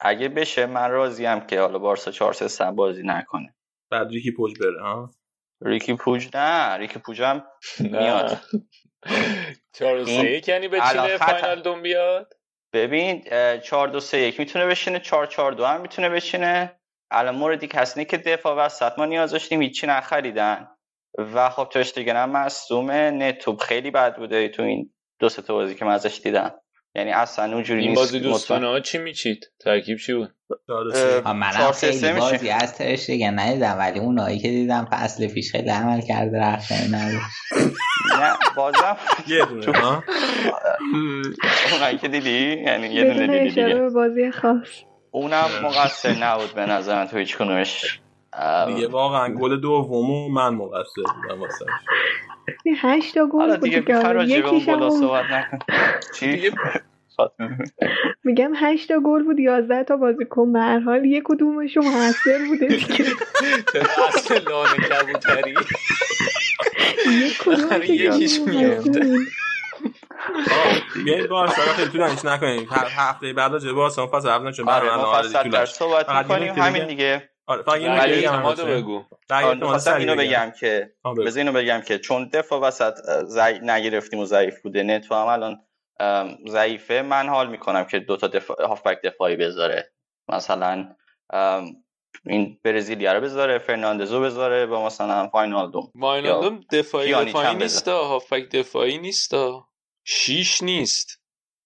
اگه 0.00 0.28
بشه 0.28 0.66
من 0.66 0.90
راضیم 0.90 1.40
که 1.40 1.60
حالا 1.60 1.78
بارسا 1.78 2.10
4 2.10 2.32
3 2.32 2.70
بازی 2.70 3.02
نکنه. 3.04 3.54
بعد 3.90 4.10
ریکی 4.10 4.30
پوج 4.30 4.58
بره 4.60 4.82
ها؟ 4.82 5.10
ریکی 5.62 5.94
پوج 5.94 6.28
نه 6.34 6.76
ریکی 6.76 6.98
پوج 6.98 7.22
هم 7.22 7.44
میاد. 7.80 8.30
نه 8.30 8.40
چهار 9.74 9.96
و 9.96 10.04
سه 10.04 10.10
این 10.10 10.24
یک 10.24 10.48
یعنی 10.48 10.66
الان 10.66 10.80
بچینه. 10.80 11.16
واینالدوم 11.16 11.82
بیاد؟ 11.82 12.34
ببین 12.72 13.24
4 13.60 13.88
2 13.88 14.00
3 14.00 14.18
1 14.18 14.40
می‌تونه 14.40 14.66
بشینه 14.66 15.00
4 15.00 15.26
4 15.26 15.52
2 15.52 15.64
هم 15.64 15.80
می‌تونه 15.80 16.08
بشینه. 16.08 16.80
الان 17.10 17.34
موردی 17.34 17.66
که 17.68 17.78
هست 17.78 17.96
اینه 17.98 18.10
که 18.10 18.16
دفاع 18.18 18.56
وسط 18.56 18.98
ما 18.98 19.04
نیاز 19.04 19.32
داشتیم 19.32 19.62
هیچی 19.62 19.86
نخریدن. 19.86 20.68
و 21.18 21.50
خب 21.50 21.68
ترشتگن 21.72 22.16
هم 22.16 22.30
مصدومه 22.30 23.10
نتوب 23.10 23.60
خیلی 23.60 23.90
بد 23.90 24.16
بوده 24.16 24.48
تو 24.48 24.62
این 24.62 24.94
دو 25.18 25.28
سه 25.28 25.42
تا 25.42 25.54
بازی 25.54 25.74
که 25.74 25.84
من 25.84 25.92
ازش 25.92 26.20
دیدم. 26.24 26.61
یعنی 26.94 27.10
اصلا 27.10 27.54
اونجوری 27.54 27.80
این 27.80 27.88
نیست. 27.88 28.00
بازی 28.00 28.20
دوستانه 28.20 28.66
ها 28.66 28.80
چی 28.80 28.98
میچید؟ 28.98 29.50
ترکیب 29.60 29.98
چی 29.98 30.14
بود؟ 30.14 30.34
منم 31.24 31.72
خیلی 31.72 32.12
بازی 32.12 32.48
از 32.48 32.78
ترشتگن 32.78 33.38
ندیدم 33.38 33.78
ولی 33.78 33.98
اونایی 33.98 34.38
که 34.38 34.48
دیدم 34.48 34.88
فصل 34.90 35.28
پیش 35.28 35.52
خیلی 35.52 35.70
عمل 35.70 36.00
کرده 36.00 36.38
نداشت 36.38 36.72
نه 38.20 38.32
بازم 38.56 38.96
یه 39.28 39.44
دونه 39.44 39.78
ها 39.78 40.04
اونایی 41.72 41.98
که 41.98 42.08
دیدی؟ 42.08 42.62
یعنی 42.66 42.86
یه 42.86 43.04
دونه 43.04 43.26
دیدی 43.26 43.48
دیگه. 43.48 43.88
بازی 43.94 44.30
خاص. 44.30 44.84
اونم 45.10 45.48
مقصر 45.62 46.14
نبود 46.14 46.54
به 46.54 46.66
نظر 46.66 46.94
من 46.94 47.06
تو 47.06 47.18
هیچ 47.18 47.36
کنوش 47.36 48.00
دیگه 48.66 48.88
واقعا 48.88 49.34
گل 49.34 49.60
دومو 49.60 50.28
من 50.28 50.54
مقصر 50.54 51.02
بودم 51.14 51.40
واسه. 51.40 51.64
یه 52.64 52.74
هشت 52.86 53.14
تا 53.14 53.26
حالا 53.32 53.56
گل 53.56 53.60
دیگه 53.60 53.80
دیگه 53.80 53.94
حالا 53.96 54.12
راجع 54.12 54.40
به 54.40 54.48
اون 54.48 54.56
یکیش 54.56 54.68
هم 54.68 54.74
بالا 54.74 54.86
اون- 54.92 55.00
صحبت 55.00 55.30
نکن. 55.30 55.58
چی؟ 56.14 56.50
میگم 58.24 58.52
هشت 58.56 58.88
تا 58.88 59.00
گل 59.04 59.22
بود 59.22 59.40
یازده 59.40 59.84
تا 59.84 59.96
بازیکن 59.96 60.52
به 60.52 60.60
هر 60.60 60.78
حال 60.78 61.04
یک 61.04 61.22
کدومشون 61.26 61.84
موثر 61.84 62.38
بوده 62.48 62.66
دیگه. 62.66 63.04
اصل 64.08 64.48
لانه 64.48 64.78
کبوتری. 64.78 65.54
یک 67.06 67.38
کدوم 67.44 67.80
که 67.80 67.92
یکیش 67.92 68.40
میفته. 68.40 69.00
بیایید 71.04 71.28
بارسا 71.28 71.64
رو 71.64 71.72
خیلی 71.72 71.90
طولانیش 71.90 72.24
نکنیم. 72.24 72.68
هر 72.70 72.86
هفته 72.96 73.32
بعد 73.32 73.52
راجع 73.52 73.66
به 73.66 73.72
بارسا 73.72 74.06
فصل 74.06 74.28
اول 74.28 74.52
چون 74.52 74.68
آره 74.68 74.80
برنامه 74.80 75.02
ما 75.02 75.08
آره 75.08 75.28
در. 75.50 75.66
صحبت 75.66 76.08
می‌کنیم. 76.08 76.54
همین. 76.54 76.86
دیگه. 76.86 77.31
آره 77.46 77.62
فقط 77.62 77.80
البته. 77.82 78.64
بگو. 78.64 79.04
خواستم 79.60 79.96
اینو 79.96 80.16
بگم. 80.16 80.52
که. 80.60 80.92
بذار 81.26 81.38
اینو 81.38 81.52
بگم 81.52 81.80
که 81.80 81.98
چون 81.98 82.28
دفاع 82.28 82.60
وسط 82.60 82.94
ضعیف 83.24 83.62
نگرفتیم 83.62 84.20
و 84.20 84.24
ضعیف 84.24 84.62
بوده 84.62 84.82
نتو 84.82 85.14
هم 85.14 85.26
الان 85.26 85.60
ضعیفه. 86.48 87.02
من 87.02 87.28
حال 87.28 87.50
می‌کنم 87.50 87.84
که 87.84 87.98
دوتا 87.98 88.26
دفاع 88.26 88.66
هافبک 88.66 89.02
دفاعی 89.02 89.36
بذاره. 89.36 89.92
مثلا 90.28 90.94
این 92.26 92.58
برزیلیا 92.64 93.12
رو 93.12 93.20
بذاره 93.20 93.58
فرناندزو 93.58 94.20
بذاره 94.20 94.66
با 94.66 94.86
مثلا 94.86 95.28
فاینالدوم. 95.28 95.92
واینالدوم 95.94 96.60
دفاعی 96.72 97.14
دفاعی. 97.14 97.54
نیست 97.54 97.88
هافبک 97.88 98.50
دفاعی 98.50 98.98
نیست 98.98 99.32
شیش 100.04 100.62
نیست. 100.62 101.22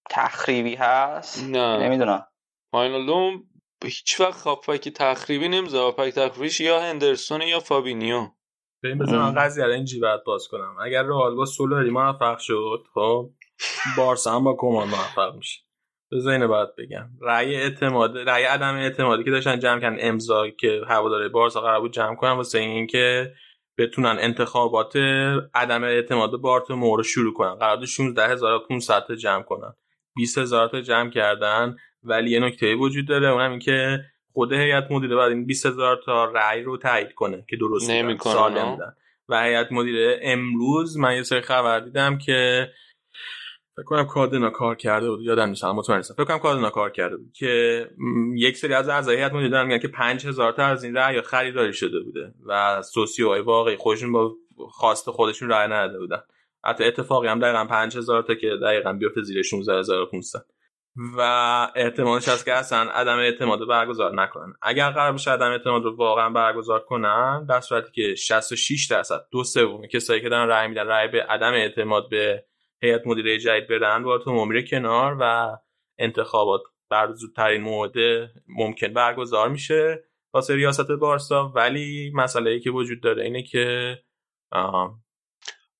تخریبی 0.09 0.75
هست؟ 0.75 1.43
نه. 1.43 1.77
نمی‌دونم. 1.77 2.27
واینالدوم 2.73 3.43
هیچ 3.83 4.19
وقت 4.19 4.41
هافبک 4.41 4.89
تخریبی 4.89 5.47
نمی‌ذاره 5.47 5.85
هافبک 5.85 6.13
تخریبیش 6.13 6.59
یا 6.59 6.81
هندرسون 6.81 7.41
یا 7.41 7.59
فابینیو. 7.59 8.27
ببین 8.83 8.97
بذار 8.97 9.19
من 9.19 9.33
قضیه 9.33 9.65
رو 9.65 9.71
اینجوری 9.71 10.01
برات 10.01 10.23
باز 10.25 10.47
کنم. 10.47 10.75
اگر 10.85 11.03
رئال 11.03 11.35
با 11.35 11.45
سولاری 11.45 11.89
موفق 11.89 12.37
شد 12.37 12.83
خب 12.93 13.29
بارسا 13.97 14.35
هم 14.35 14.43
با 14.43 14.55
کمان 14.59 14.87
موفق 14.87 15.35
میشه. 15.35 15.59
بذار 16.11 16.33
اینو 16.33 16.47
برات 16.47 16.75
بگم. 16.77 17.09
رأی 17.21 17.55
اعتماد 17.55 18.17
رأی 18.17 18.43
عدم 18.43 18.75
اعتمادی 18.75 19.23
که 19.23 19.31
داشتن 19.31 19.59
جمع 19.59 19.81
کردن 19.81 19.97
امضا 19.99 20.49
که 20.49 20.81
هواداره 20.87 21.29
بارسا 21.29 21.61
قرار 21.61 21.79
بود 21.79 21.93
جمع 21.93 22.15
کنن 22.15 22.31
واسه 22.31 22.59
اینکه 22.59 23.33
بتونن 23.77 24.17
انتخابات 24.19 24.95
عدم 25.53 25.83
اعتماد 25.83 26.31
بارتومو 26.31 26.97
رو 26.97 27.03
شروع 27.03 27.33
کنن. 27.33 27.55
قرار 27.55 27.77
بود 27.77 27.85
16500 27.85 29.05
تا 29.07 29.15
جمع 29.15 29.43
کنن. 29.43 29.73
20000 30.15 30.67
تا 30.67 30.81
جمع 30.81 31.09
کردن. 31.09 31.75
ولی 32.03 32.31
یه 32.31 32.39
نکته 32.39 32.75
وجود 32.75 33.07
داره 33.07 33.27
اونم 33.27 33.51
این 33.51 33.59
که 33.59 33.99
خود 34.33 34.53
هیئت 34.53 34.91
مدیره 34.91 35.15
بعد 35.15 35.31
این 35.31 35.45
20000 35.45 36.01
تا 36.05 36.25
رأی 36.25 36.61
رو 36.61 36.77
تایید 36.77 37.13
کنه 37.13 37.45
که 37.49 37.57
درست 37.57 37.91
سالم 38.23 38.77
و 39.29 39.43
هیئت 39.43 39.71
مدیره 39.71 40.19
امروز 40.21 40.97
من 40.97 41.15
یه 41.15 41.23
سری 41.23 41.41
خبر 41.41 41.79
دیدم 41.79 42.17
که 42.17 42.69
فکر 43.75 43.85
کنم 43.85 44.05
کادنا 44.05 44.49
کار 44.49 44.75
کرده 44.75 45.09
بود 45.09 45.21
یادم 45.21 45.49
نیست 45.49 45.65
مطمئن 45.65 45.97
نیستم. 45.97 46.13
فکر 46.13 46.25
کنم 46.25 46.39
کادنا 46.39 46.69
کار 46.69 46.89
کرده 46.89 47.17
بود 47.17 47.31
که 47.33 47.85
یک 48.35 48.57
سری 48.57 48.73
از 48.73 48.89
اعضای 48.89 49.15
هیئت 49.15 49.33
مدیره 49.33 49.63
میگن 49.63 49.79
که 49.79 49.87
5000 49.87 50.51
تا 50.51 50.65
از 50.65 50.83
این 50.83 50.95
رأی 50.95 51.21
خریداری 51.21 51.73
شده 51.73 51.99
بوده 51.99 52.33
و 52.45 52.81
سوسیوهای 52.81 53.41
واقعی 53.41 53.75
خودشون 53.75 54.11
با 54.11 54.35
خواست 54.57 55.09
خودشون 55.09 55.49
رأی 55.49 55.67
نداده 55.67 55.99
بودن. 55.99 56.21
حتی 56.63 56.83
اتفاقی 56.83 57.27
هم 57.27 57.39
دقیقا 57.39 57.65
5000 57.65 58.23
تا 58.23 58.35
که 58.35 58.49
دقیقا 58.61 58.93
بیفته 58.93 59.21
زیر 59.21 59.41
16500 59.41 60.45
و 61.17 61.21
احتمالش 61.75 62.29
هست 62.29 62.45
که 62.45 62.53
اصلا 62.53 62.91
عدم 62.91 63.17
اعتماد 63.17 63.59
رو 63.59 63.65
برگزار 63.65 64.21
نکنن. 64.21 64.53
اگر 64.61 64.89
قرار 64.91 65.11
باشه 65.11 65.31
عدم 65.31 65.51
اعتماد 65.51 65.83
رو 65.83 65.95
واقعا 65.95 66.29
برگزار 66.29 66.79
کنن 66.79 67.45
در 67.45 67.61
صورتی 67.61 67.91
که 67.91 68.15
66 68.15 68.87
درصد 68.91 69.19
دو 69.31 69.43
سوم 69.43 69.87
کسایی 69.87 70.21
که 70.21 70.29
دارن 70.29 70.49
رأی 70.49 70.67
میدن 70.67 70.87
رأی 70.87 71.07
به 71.07 71.23
عدم 71.23 71.51
اعتماد 71.53 72.09
به 72.09 72.45
هیئت 72.81 73.01
مدیره 73.05 73.39
جدید 73.39 73.67
بدن 73.67 74.03
با 74.03 74.17
تو 74.17 74.45
میره 74.45 74.63
کنار 74.63 75.17
و 75.19 75.57
انتخابات 75.97 76.61
بر 76.89 77.13
زودترین 77.13 77.61
موعد 77.61 77.93
ممکن 78.47 78.93
برگزار 78.93 79.49
میشه 79.49 80.03
واسه 80.33 80.55
ریاست 80.55 80.91
بارسا. 80.91 81.51
ولی 81.55 82.11
مسئله 82.15 82.51
ای 82.51 82.59
که 82.59 82.71
وجود 82.71 83.01
داره 83.03 83.23
اینه 83.23 83.43
که 83.43 83.97
آم، 84.51 85.03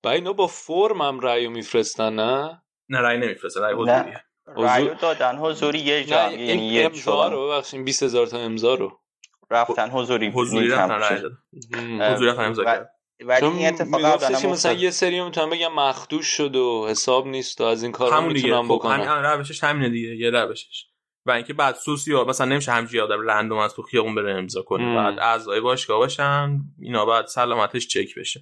و 0.03 0.07
اینا 0.07 0.33
با 0.33 0.47
فرم 0.47 1.01
هم 1.01 1.19
رأی 1.19 1.47
میفرستن 1.47 2.13
نه؟ 2.13 2.61
نه 2.89 2.99
رأی 2.99 3.17
نمیفرسته 3.17 3.61
رأی. 3.61 3.73
حضوریه. 3.73 4.26
رأی 4.47 4.87
رو 4.87 4.93
دادن. 4.93 5.37
حضوری 5.37 5.79
یه 5.79 6.03
جا 6.03 6.31
یعنی 6.31 6.67
یه 6.67 6.85
امضا 6.85 7.27
رو 7.27 7.47
ببخشید 7.47 7.83
20000 7.83 8.27
تا 8.27 8.37
امضا 8.37 8.75
رو. 8.75 8.99
رفتن 9.51 9.89
حضوری 9.89 10.27
حضوری 10.27 10.67
رفتن 10.67 11.31
حضوری 12.13 12.29
رفتن 12.29 12.43
امضا 12.43 12.63
کردن. 12.63 12.87
ولی 13.25 13.45
این 13.45 13.67
اتفاق 13.67 14.23
مثلا. 14.45 14.73
یه 14.73 14.91
سری 14.91 15.21
می‌تونن 15.21 15.49
بگم 15.49 15.73
مخدوش 15.73 16.25
شد 16.25 16.55
و 16.55 16.87
حساب 16.89 17.27
نیست 17.27 17.61
و 17.61 17.63
از 17.63 17.83
این 17.83 17.91
کارا 17.91 18.17
همون 18.17 18.33
دیگه. 18.33 18.45
می‌تونن 18.45 18.61
خب 18.61 18.65
همین 18.65 18.77
بکنن 18.77 18.99
الان 18.99 19.23
روشش 19.23 19.63
همینه 19.63 19.89
دیگه. 19.89 20.15
یه 20.15 20.29
روشش. 20.29 20.85
و 21.25 21.31
اینکه 21.31 21.53
بعد 21.53 21.75
سوسیو 21.75 22.25
مثلا 22.25 22.47
نمیشه 22.47 22.71
همینجوری 22.71 22.99
آدم 22.99 23.21
رندوم 23.21 23.57
از 23.57 23.73
تو 23.73 23.81
خیابون 23.81 24.15
بره 24.15 24.37
امضا 24.37 24.61
کنه. 24.61 24.95
بعد 24.95 25.19
اعضای 25.19 25.61
باشگاه 25.61 25.97
باشن 25.97 26.59
اینا 26.79 27.05
بعد 27.05 27.25
سلامتش 27.25 27.87
چک 27.87 28.19
بشه. 28.19 28.41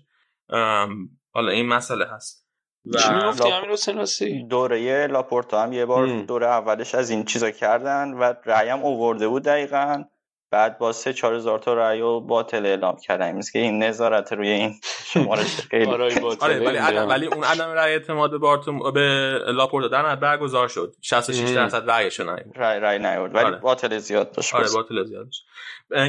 ام، 0.50 1.10
حالا 1.34 1.52
این 1.52 1.68
مسئله 1.68 2.06
هست. 2.06 2.45
و 2.94 2.98
چی 2.98 3.14
می‌گفتی 3.14 3.52
امیر 3.52 4.44
دوره 4.50 5.08
لاپورتا 5.08 5.64
هم 5.64 5.74
یه 5.74 5.86
بار. 5.86 6.08
دوره 6.08 6.48
اولش 6.48 6.96
از 6.96 7.10
این 7.10 7.26
چیزا 7.26 7.52
کردن 7.52 8.14
و 8.14 8.34
رأی 8.46 8.70
هم 8.70 8.80
اوورده 8.80 9.28
بود 9.28 9.44
دقیقا. 9.44 10.04
بعد 10.52 10.78
با 10.78 10.92
سه 10.92 11.14
چهار 11.14 11.34
هزار 11.34 11.60
تا 11.60 11.74
رأی 11.74 12.00
رو 12.00 12.22
باطل 12.22 12.66
اعلام 12.66 12.98
کردن 12.98 13.36
مثل 13.36 13.52
که 13.52 13.60
این 13.60 13.84
نظارت 13.84 14.34
روی 14.34 14.50
این 14.50 14.74
شمارش 15.14 15.62
خیلی 15.62 15.86
باطله. 15.86 16.40
آره 16.40 16.60
ولی 16.60 16.98
ولی 16.98 17.26
اون 17.26 17.44
عدم 17.44 17.70
رأی 17.70 17.94
اعتماد 17.94 18.38
بارتوم 18.38 18.92
به 18.92 19.40
لاپورتا 19.48 19.88
در 19.88 20.16
برگزار 20.16 20.68
شد. 20.68 20.96
66 21.02 21.50
ام. 21.50 21.56
درصد 21.56 21.90
رأیش 21.90 22.20
نیومد 22.20 22.52
رأی 22.56 22.80
رأی 22.80 23.00
نیورد. 23.00 23.36
ولی 23.36 23.46
آره. 23.46 23.58
باطل 23.58 23.98
زیاد 23.98 24.32
داشت. 24.32 24.56
آره. 24.56 24.68
باطل 24.74 25.04
زیادش 25.04 25.44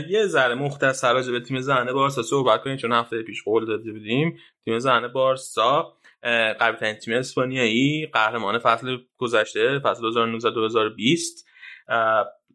یه 0.08 0.26
ذره 0.26 0.55
مختصر 0.55 1.12
راجع 1.12 1.32
به 1.32 1.40
تیم 1.40 1.60
زنه 1.60 1.92
بارسا 1.92 2.22
صحبت 2.22 2.62
کنیم 2.62 2.76
چون 2.76 2.92
هفته 2.92 3.22
پیش 3.22 3.44
قول 3.44 3.66
داده 3.66 3.92
بودیم. 3.92 4.38
تیم 4.64 4.78
زنه 4.78 5.08
بارسا 5.08 5.95
قوی 6.58 6.76
ترین 6.76 6.94
تیم 6.94 7.14
اسپانیایی 7.14 8.06
قهرمان 8.06 8.58
فصل 8.58 8.98
گذشته 9.18 9.78
فصل 9.78 10.00
2019 10.00 10.50
2020 10.50 11.46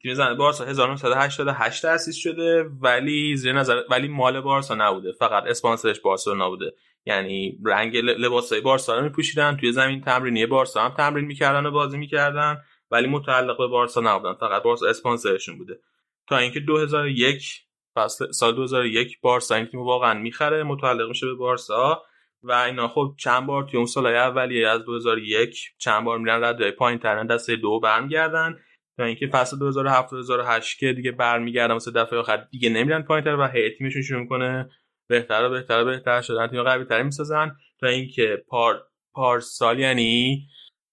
تیم 0.01 0.13
زنه 0.13 0.33
بارسا 0.35 0.65
1988 0.65 1.81
تأسیس 1.81 2.15
شده 2.15 2.63
ولی 2.81 3.35
زیر 3.35 3.53
نظر 3.53 3.81
ولی 3.89 4.07
مال 4.07 4.41
بارسا 4.41 4.75
نبوده. 4.75 5.11
فقط 5.11 5.43
اسپانسرش 5.47 5.99
بارسلونا 5.99 6.49
بوده 6.49 6.73
یعنی 7.05 7.59
رنگ 7.65 7.97
لباسای 7.97 8.61
بارسا 8.61 8.97
رو 8.97 9.03
میپوشیدن 9.03 9.57
توی 9.57 9.71
زمین 9.71 10.01
تمرینی 10.01 10.45
بارسا 10.45 10.81
هم 10.81 10.93
تمرین 10.97 11.25
می‌کردن 11.25 11.65
و 11.65 11.71
بازی 11.71 11.97
می‌کردن 11.97 12.57
ولی 12.91 13.07
متعلق 13.07 13.57
به 13.57 13.67
بارسا 13.67 14.01
نبودن. 14.01 14.33
فقط 14.33 14.63
بارسا 14.63 14.87
اسپانسرشون 14.87 15.57
بوده. 15.57 15.79
تا 16.27 16.37
اینکه 16.37 16.59
2001 16.59 17.61
فصل 17.95 18.31
سال 18.31 18.55
2001 18.55 19.21
بارسا 19.21 19.55
این 19.55 19.65
تیم 19.65 19.79
واقعا 19.79 20.13
می‌خره. 20.13 20.63
متعلق 20.63 21.09
میشه 21.09 21.25
به 21.25 21.33
بارسا. 21.33 22.03
و 22.43 22.51
اینا. 22.51 22.87
خب 22.87 23.15
چند 23.19 23.45
بار 23.45 23.63
توی 23.63 23.77
اون 23.77 23.85
سالهای 23.85 24.15
اولیه 24.15 24.67
از 24.67 24.85
2001 24.85 25.57
چند 25.77 26.03
بار 26.03 26.19
میرن 26.19 26.43
رده 26.43 26.71
پایین 26.71 26.99
ترن 26.99 27.27
دسته 27.27 27.55
دو 27.55 27.79
برمیگردن. 27.79 28.59
تا 28.97 29.03
اینکه 29.03 29.27
فصل 29.27 29.59
2007 29.59 30.11
2008 30.11 30.79
که 30.79 30.93
دیگه 30.93 31.11
برمیگردن 31.11 31.73
واسه 31.73 31.91
دفعه 31.91 32.19
آخر 32.19 32.37
دیگه 32.37 32.69
نمیرن 32.69 33.01
پایین 33.01 33.23
تر 33.23 33.35
و 33.35 33.47
هیئت 33.47 33.77
تیمشون 33.77 34.01
شروع 34.01 34.21
می‌کنه 34.21 34.69
بهتر 35.09 35.45
و 35.45 35.49
بهتر 35.49 35.81
و 35.81 35.85
بهتر 35.85 36.21
شدن. 36.21 36.47
تیم 36.47 36.63
قوی 36.63 36.85
تری 36.85 37.03
می‌سازن. 37.03 37.51
تا 37.79 37.87
اینکه 37.87 38.43
پار 38.47 38.83
پارسال 39.13 39.79
یعنی 39.79 40.43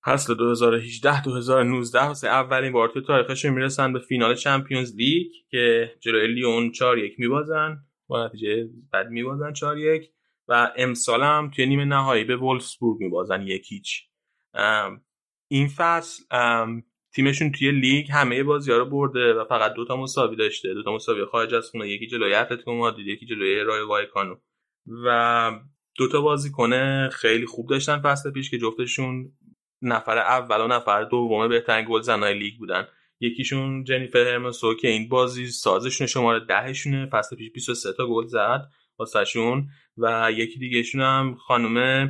فصل 0.06 0.34
2018 0.34 1.22
2019 1.22 2.04
واسه 2.04 2.28
اولین 2.28 2.72
بار 2.72 2.88
تو 2.88 3.00
تاریخشون 3.00 3.50
می‌رسن 3.50 3.92
به 3.92 3.98
فینال 3.98 4.34
Champions 4.34 4.96
League 4.96 5.32
که 5.50 5.94
جلوی 6.00 6.26
لیون 6.26 6.70
4 6.70 6.98
1 6.98 7.14
میبازن. 7.18 7.78
با 8.06 8.26
نتیجه 8.26 8.68
بد 8.92 9.08
میبازن 9.08 9.52
4 9.52 9.78
1 9.78 10.10
و 10.48 10.72
امسال 10.76 11.22
هم 11.22 11.50
توی 11.54 11.66
نیمه 11.66 11.84
نهایی 11.84 12.24
به 12.24 12.36
وولفسبورگ 12.36 13.00
میبازن 13.00 13.46
یک 13.46 13.72
هیچ 13.72 14.04
این 15.50 15.68
فصل 15.68 16.22
تیمشون 17.14 17.52
توی 17.52 17.70
لیگ 17.70 18.10
همه 18.10 18.42
بازی 18.42 18.72
ها 18.72 18.78
رو 18.78 18.84
برده 18.84 19.34
و 19.34 19.44
فقط 19.44 19.72
دوتا 19.72 19.96
مساوی 19.96 20.36
داشته. 20.36 20.74
دوتا 20.74 20.94
مساوی 20.94 21.24
خارج 21.24 21.54
از 21.54 21.70
خونه 21.70 21.88
یکی 21.88 22.06
جلوی 22.06 22.34
اتلتیکو 22.34 22.72
مادرید 22.72 23.06
یکی 23.06 23.26
جلوی 23.26 23.60
رایو 23.60 23.82
وایکانو. 23.82 24.36
و 25.04 25.60
دوتا 25.96 26.20
بازیکن 26.20 27.08
خیلی 27.08 27.46
خوب 27.46 27.68
داشتن 27.68 28.00
فصل 28.00 28.30
پیش 28.30 28.50
که 28.50 28.58
جفتشون 28.58 29.32
نفر 29.82 30.18
اول 30.18 30.60
و 30.60 30.66
نفر 30.66 31.04
دوم 31.04 31.48
بهترین 31.48 31.86
گل 31.88 32.00
زنای 32.00 32.38
لیگ 32.38 32.58
بودن. 32.58 32.86
یکیشون 33.20 33.84
جنیفر 33.84 34.18
هرمسو 34.18 34.74
که 34.74 34.88
این 34.88 35.08
بازی 35.08 35.46
سازشون 35.46 36.06
شماره 36.06 36.46
دهشونه 36.46 37.06
فصل 37.12 37.36
پیش 37.36 37.52
23 37.52 37.92
تا 37.92 38.06
گل 38.06 38.26
زد. 38.26 38.70
واسهشون 38.98 39.68
و 39.98 40.30
یکی 40.32 40.58
دیگهشون 40.58 41.00
هم 41.00 41.34
خانم 41.34 42.08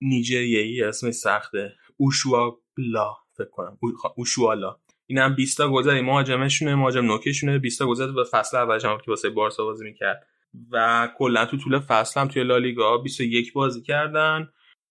نیجریه‌ای 0.00 0.82
اسمش 0.82 1.14
سخته. 1.14 1.72
اوشوابلا 1.96 3.14
فکر 3.36 3.50
کنم. 3.50 3.78
اوشوالا. 4.16 4.76
این 5.06 5.18
هم 5.18 5.34
20 5.34 5.58
تا 5.58 5.68
گل 5.68 5.82
زد 5.82 5.90
مهاجمشونه 5.90 6.74
مهاجم 6.74 7.04
نوکشونه. 7.04 7.58
20 7.58 7.78
تا 7.78 7.86
گل 7.86 7.94
زد 7.94 8.16
و 8.16 8.24
فصل 8.24 8.56
اولش 8.56 8.84
هم 8.84 8.98
که 8.98 9.10
واسه 9.10 9.30
بارسا 9.30 9.64
بازی 9.64 9.84
می‌کرد. 9.84 10.26
و 10.70 11.08
کلا 11.18 11.46
تو 11.46 11.56
طول 11.56 11.78
فصل 11.78 12.20
هم 12.20 12.28
توی 12.28 12.44
لالیگا 12.44 12.98
21 12.98 13.52
بازی 13.52 13.82
کردن. 13.82 14.48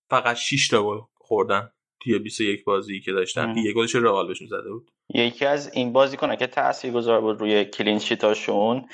فقط 0.10 0.36
6 0.36 0.68
تا 0.68 0.84
گل 0.84 1.00
خوردن 1.14 1.70
توی 2.00 2.20
21 2.20 2.64
بازی 2.64 3.00
که 3.00 3.12
داشتن. 3.12 3.58
یه 3.58 3.74
گلش 3.74 3.96
رئال 3.96 4.28
بهشون 4.28 4.48
زده 4.48 4.70
بود. 4.72 4.92
یکی 5.14 5.46
از 5.46 5.74
این 5.74 5.94
بازیکنه 5.94 6.38
که 6.38 6.48
تاثیرگذار 6.48 7.22
بود 7.22 7.40
روی 7.40 7.66
clean 7.66 8.00
sheet 8.00 8.48
اشون 8.48 8.86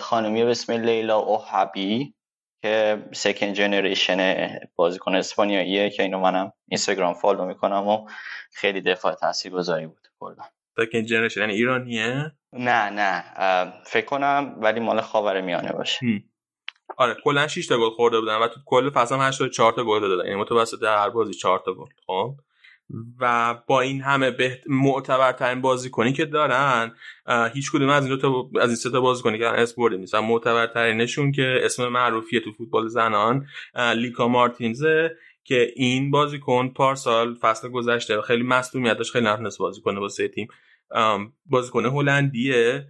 خانمی 0.00 0.44
به 0.44 0.50
اسم 0.50 0.72
لیلا 0.72 1.18
اوهابی 1.18 2.14
که 2.62 3.04
second 3.12 3.54
generation 3.54 4.48
بازیکن 4.76 5.14
اسپانیاییه 5.14 5.90
که 5.90 6.02
اینو 6.02 6.20
منم 6.20 6.52
اینستاگرام 6.68 7.14
follow 7.14 7.44
می‌کنم 7.44 7.88
و 7.88 8.08
خیلی 8.52 8.80
دفاع 8.80 9.14
تاثیرگذاری 9.14 9.86
بود 9.86 10.08
کلا. 10.20 10.44
second 10.76 11.04
generation 11.04 11.40
یعنی 11.40 11.52
ایرانیه؟ 11.52 12.32
نه 12.52 12.90
نه 12.90 13.24
فکر 13.86 14.06
کنم 14.06 14.54
ولی 14.56 14.80
مال 14.80 15.00
خاور 15.00 15.40
میانه 15.40 15.72
باشه. 15.72 16.06
آره 16.96 17.16
کلا 17.24 17.48
6 17.48 17.66
تا 17.66 17.78
گل 17.78 17.90
خورده 17.90 18.20
بودن 18.20 18.36
و 18.36 18.48
تو 18.48 18.60
کل 18.66 18.90
فصل 18.90 19.14
هم 19.14 19.20
84 19.20 19.72
تا 19.72 19.84
گل 19.84 20.00
دادن 20.00 20.24
یعنی 20.28 20.40
متوسط 20.40 20.82
هر 20.82 21.10
بازی 21.10 21.34
4 21.34 21.62
تا 21.64 21.74
گل 21.74 21.86
خب؟ 22.06 22.34
و 23.20 23.54
با 23.66 23.80
این 23.80 24.02
همه 24.02 24.30
بهت... 24.30 24.60
معتبرترین 24.66 25.60
بازیکنی 25.60 26.12
که 26.12 26.24
دارن 26.24 26.92
هیچ 27.54 27.72
کدوم 27.72 27.88
از 27.88 28.06
این 28.06 28.16
دو 28.16 28.20
تا 28.20 28.60
از 28.60 28.68
این 28.68 28.76
سه 28.76 28.90
تا 28.90 29.00
بازیکنی 29.00 29.38
که 29.38 29.46
اس 29.46 29.74
برده 29.74 29.96
نیستن 29.96 30.18
معتبرترینشون 30.18 31.32
که 31.32 31.60
اسم 31.62 31.88
معروفیه 31.88 32.40
تو 32.40 32.52
فوتبال 32.52 32.88
زنان 32.88 33.46
لیکا 33.96 34.28
مارتینزه 34.28 35.16
که 35.44 35.72
این 35.76 36.10
بازیکن 36.10 36.68
پارسال 36.68 37.34
فصل 37.34 37.68
گذشته 37.68 38.22
خیلی 38.22 38.42
مصدومیت 38.42 38.96
داشت 38.96 39.12
خیلی 39.12 39.26
نتونست 39.26 39.58
بازی 39.58 39.80
کنه 39.80 40.00
واسه 40.00 40.28
تیم. 40.28 40.48
بازیکن 41.46 41.86
هلندیه. 41.86 42.86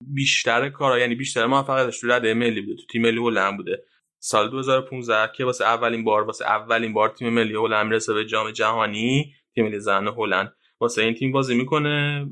بیشتر 0.00 0.68
کارا 0.68 0.98
یعنی 0.98 1.14
بیشتر 1.14 1.46
موفقیتش 1.46 2.00
تو 2.00 2.08
رده 2.08 2.34
ملی 2.34 2.60
بوده 2.60 2.76
تو 2.76 2.86
تیم 2.92 3.02
ملی 3.02 3.18
هلند 3.18 3.56
بوده. 3.56 3.84
سال 4.26 4.50
2015 4.50 5.32
که 5.32 5.44
واسه 5.44 5.64
اولین 5.64 6.04
بار 6.04 6.22
واسه 6.22 6.44
اولین 6.44 6.92
بار 6.92 7.08
تیم 7.08 7.28
ملی 7.28 7.54
هلند 7.54 7.86
می‌رسه 7.86 8.14
به 8.14 8.24
جام 8.24 8.50
جهانی 8.50 9.34
تیم 9.54 9.64
ملی 9.64 9.80
زن 9.80 10.08
هلند. 10.08 10.52
واسه 10.80 11.02
این 11.02 11.14
تیم 11.14 11.32
بازی 11.32 11.54
می‌کنه 11.54 12.30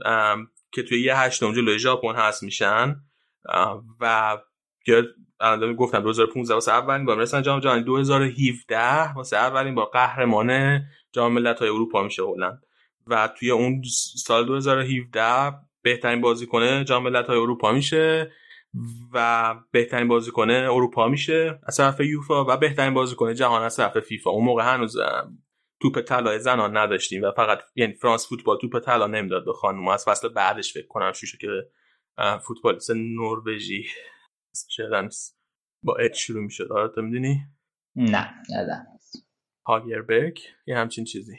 که 0.73 0.83
توی 0.83 1.03
یه 1.03 1.19
هشتم 1.19 1.53
جلوی 1.53 1.79
ژاپن 1.79 2.15
هست 2.15 2.43
میشن. 2.43 2.97
و 4.01 4.39
که 4.85 5.05
گفتم 5.79 6.01
2015 6.01 6.55
واسه 6.55 6.73
اولین 6.73 7.07
بار 7.07 7.17
می‌رسن 7.17 7.43
جام 7.43 7.61
جهانی. 7.61 7.83
2017 7.83 9.13
واسه 9.13 9.37
اولین 9.37 9.75
بار 9.75 9.87
قهرمان 9.87 10.81
جام 11.13 11.33
ملت‌های 11.33 11.69
اروپا 11.69 12.03
میشه 12.03 12.23
هلند. 12.23 12.63
و 13.07 13.29
توی 13.39 13.51
اون 13.51 13.83
سال 14.17 14.47
2017 14.47 15.55
بهترین 15.83 16.21
بازیکن 16.21 16.85
جام 16.85 17.03
ملت‌های 17.03 17.39
اروپا 17.39 17.73
میشه. 17.73 18.33
و 19.13 19.55
بهترین 19.71 20.09
بازیکن 20.09 20.51
اروپا 20.51 21.09
میشه 21.09 21.61
از 21.63 21.77
طرف 21.77 22.01
یوفا 22.01 22.45
و 22.45 22.57
بهترین 22.57 22.95
بازیکن 22.95 23.35
جهان 23.35 23.63
از 23.63 23.77
طرف 23.77 24.01
فیفا. 24.01 24.31
اون 24.31 24.45
موقع 24.45 24.75
هنوز 24.75 24.97
توپ 25.81 26.01
طلای 26.01 26.39
زنان 26.39 26.77
نداشتیم 26.77 27.23
و 27.23 27.33
فقط 27.33 27.59
یعنی 27.75 27.93
فرانس 27.93 28.29
فوتبال 28.29 28.59
توپ 28.59 28.79
طلا 28.79 29.07
نمی‌داد 29.07 29.45
به 29.45 29.53
خانم. 29.53 29.89
از 29.89 30.05
فصل 30.05 30.29
بعدش 30.29 30.73
فکر 30.73 30.87
کنم 30.87 31.13
شوشه 31.13 31.39
که 31.39 31.49
فوتبالیست 32.47 32.91
نروژی 32.91 33.87
شدن 34.69 35.09
با 35.83 35.97
اچ 35.97 36.19
شروع 36.19 36.43
می‌شد. 36.43 36.73
آره 36.73 36.89
تو 36.89 37.03
می‌دونی؟ 37.03 37.41
نه 37.97 38.35
یادم 38.51 38.87
هاگربرگ 39.67 40.41
یه 40.67 40.79
همچین 40.79 41.05
چیزی. 41.05 41.39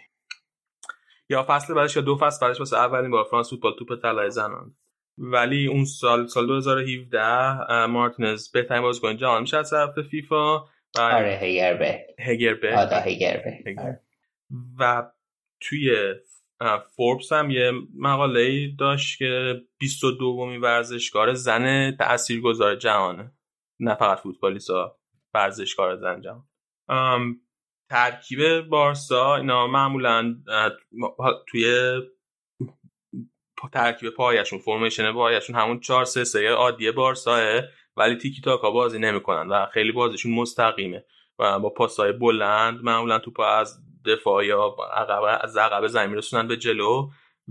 یا 1.30 1.46
فصل 1.50 1.74
بعدش 1.74 1.96
یا 1.96 2.02
دو 2.02 2.18
فصل 2.18 2.46
بعدش 2.46 2.60
واسه 2.60 2.78
اولین 2.78 3.12
بار 3.12 3.24
فرانس 3.24 3.50
فوتبال 3.50 3.74
توپ 3.80 4.02
طلای 4.02 4.32
زنان. 4.32 4.76
ولی 5.18 5.68
اون 5.68 5.86
سال 5.86 6.28
سال 6.28 6.48
2017 6.48 7.86
مارتینز 7.86 8.52
بهترین 8.52 8.82
بازیکن 8.82 9.18
جهان. 9.18 9.42
میشه 9.42 9.58
از 9.58 9.70
طرف 9.70 10.02
فیفا 10.02 10.60
و 10.60 11.00
آره 11.00 11.40
هگربه. 11.42 12.06
هگربه. 12.20 12.78
آره 12.78 12.98
هگربه. 12.98 13.64
آره. 13.78 14.02
و 14.80 15.12
توی 15.62 16.14
فوربس 16.96 17.34
هم 17.34 17.50
یه 17.50 17.72
مقاله 17.98 18.68
داشت 18.80 19.18
که 19.18 19.62
22 19.78 20.18
دومین 20.18 20.62
ورزشکار 20.62 21.34
زن 21.34 21.92
تاثیرگذار 21.92 22.76
جهانه. 22.76 23.32
نه 23.80 23.96
فقط 23.96 24.20
فوتبالیستا 24.20 24.98
ورزشکار 25.34 25.96
زن 25.96 26.22
جهان. 26.22 26.44
ترکیب 27.90 28.62
بارسا 28.62 29.36
اینا 29.36 29.68
معمولا 29.68 30.36
توی 31.48 31.94
ترکیب 33.70 34.10
پایشون 34.10 34.60
فرمیشن 34.60 35.12
پایشون 35.12 35.56
همون 35.56 35.80
4 35.80 36.06
3 36.06 36.24
3 36.24 36.50
عادی 36.50 36.92
بارساه 36.92 37.62
ولی 37.98 38.16
تیکی 38.16 38.42
تاکا 38.42 38.72
بازی 38.72 39.00
نمی‌کنن 39.00 39.50
و 39.50 39.66
خیلی 39.66 39.92
بازیشون 39.92 40.34
مستقیمه 40.34 41.06
و 41.40 41.60
با 41.60 41.70
پاسای 41.70 42.12
بلند 42.12 42.84
معمولا 42.84 43.20
توپ 43.20 43.40
از 43.40 43.80
دفاع 44.06 44.46
یا 44.46 44.76
عقب 44.94 45.40
از 45.42 45.58
عقب 45.58 45.88
زمین 45.88 46.10
میرسونن 46.10 46.48
به 46.48 46.58
جلو 46.58 47.10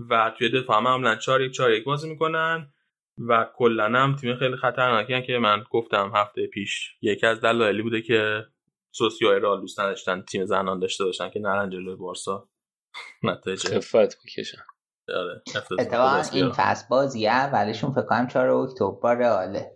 و 0.09 0.33
توی 0.37 0.49
دفاع 0.49 0.79
معمولا 0.79 1.15
4 1.15 1.41
1 1.41 1.51
4 1.51 1.71
1 1.71 1.83
بازی 1.83 2.09
می‌کنن 2.09 2.73
و 3.17 3.49
کلا 3.55 3.85
هم 3.85 4.15
تیم 4.15 4.35
خیلی 4.35 4.55
خطرناکی 4.55 5.21
که 5.21 5.37
من 5.37 5.63
گفتم 5.69 6.11
هفته 6.15 6.47
پیش 6.47 6.95
یکی 7.01 7.25
از 7.25 7.41
دلایلی 7.41 7.81
بوده 7.81 8.01
که 8.01 8.45
سوسیو 8.91 9.39
رئال 9.39 9.61
دوست 9.61 9.79
نداشتن 9.79 10.21
تیم 10.21 10.45
زنان 10.45 10.79
داشته 10.79 11.05
باشن 11.05 11.29
که 11.29 11.39
نرن 11.39 11.69
جلوی 11.69 11.95
بارسا. 11.95 12.49
نتایج. 13.23 13.67
خفت 13.67 13.95
بکشن 13.95 14.63
آره 15.09 15.41
اتفاقا 15.79 16.21
این 16.33 16.49
فصل 16.49 16.85
بازی 16.89 17.27
اولشون 17.27 17.91
فکر 17.91 18.05
کنم 18.05 18.27
4 18.27 18.49
اکتبر 18.49 18.99
با 19.01 19.13
رئاله 19.13 19.71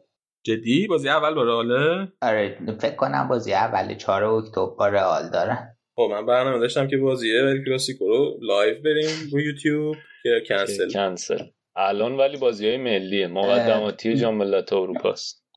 جدی؟ 0.46 0.88
بازی 0.88 1.10
اول 1.10 1.34
با 1.34 1.44
رئاله 1.44 2.08
آره 2.22 2.58
فکر 2.82 2.96
کنم 2.96 3.28
بازی 3.28 3.54
اول 3.54 3.96
4 3.96 4.24
اکتبر 4.24 4.76
با 4.78 4.88
رئال 4.88 5.30
دارن 5.30 5.78
خب 5.96 6.08
من 6.12 6.26
برنامه 6.26 6.60
داشتم 6.60 6.88
که 6.88 6.98
بازی 6.98 7.38
ال 7.38 7.64
کلاسیکو 7.66 8.08
رو 8.08 8.40
live 8.42 8.82
بریم 8.82 9.30
رو 9.32 9.42
یوتیوب 9.42 9.96
که 10.24 10.44
کنسل 10.48 10.92
کنسل 10.94 11.44
الان 11.76 12.18
ولی 12.18 12.38
بازی 12.38 12.68
های 12.68 12.78
ملیه. 12.78 13.28
مقدماتی 13.28 14.16
جام 14.16 14.36
ملت 14.36 14.74
اروپا 14.74 15.12
است 15.12 15.48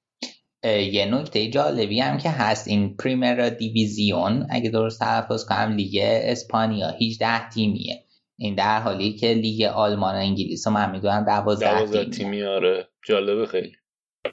یه 0.64 1.14
نکته 1.14 1.50
جالبی 1.50 2.00
هم 2.00 2.18
که 2.18 2.30
هست. 2.30 2.68
این 2.68 2.96
پریمرا 2.96 3.48
دیویزیون 3.48 4.46
اگه 4.50 4.70
درست 4.70 5.00
تلفظ 5.00 5.44
کنم 5.44 5.72
لیگ 5.76 5.98
اسپانیا. 6.02 6.86
18 7.00 7.48
تیمیه. 7.48 8.04
این 8.40 8.54
در 8.54 8.80
حالی 8.80 9.12
که 9.12 9.26
لیگ 9.26 9.62
آلمان 9.62 10.14
و 10.14 10.18
انگلیس 10.18 10.66
رو 10.66 10.72
من 10.72 10.90
می‌دونم 10.90 11.24
12 11.24 12.10
تیمی 12.10 12.42
آره. 12.42 12.88
جالبه 13.06 13.46
خیلی. 13.46 13.72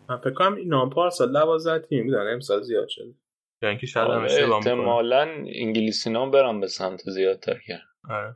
من 0.10 0.18
فکر 0.18 0.34
کنم 0.34 0.56
این 0.56 0.68
نام 0.68 0.90
پارسال 0.90 1.34
12 1.34 1.88
تیم 1.88 2.06
بودن 2.06 2.34
امسال 2.34 2.62
زیاد 2.62 2.88
شده. 2.88 3.14
یا 3.62 3.70
اینکه 3.70 3.88
شاید 3.88 4.08
هم 4.08 4.18
آره 4.18 4.54
احتمالاً 4.56 5.28
انگلیسی 5.56 6.10
نام 6.10 6.32
برام 6.32 6.60
به 6.60 6.68
سمت 6.68 7.10
زیادتر 7.10 7.60
کرد 7.68 7.82
آره. 8.10 8.36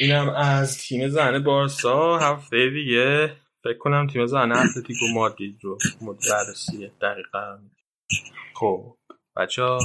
اینم 0.00 0.28
از 0.28 0.78
تیم 0.78 1.08
زن 1.08 1.42
بارسا. 1.44 2.18
هفته 2.18 2.70
دیگه. 2.70 3.32
فکر 3.64 3.78
کنم 3.78 4.06
تیم 4.06 4.26
زن 4.26 4.52
اتلتیکو 4.52 5.06
مادرید 5.14 5.58
رو 5.62 5.78
بررسی 6.30 6.90
دقیقا. 7.02 7.58
خب. 8.54 8.96
بچه 9.36 9.62
ها 9.62 9.78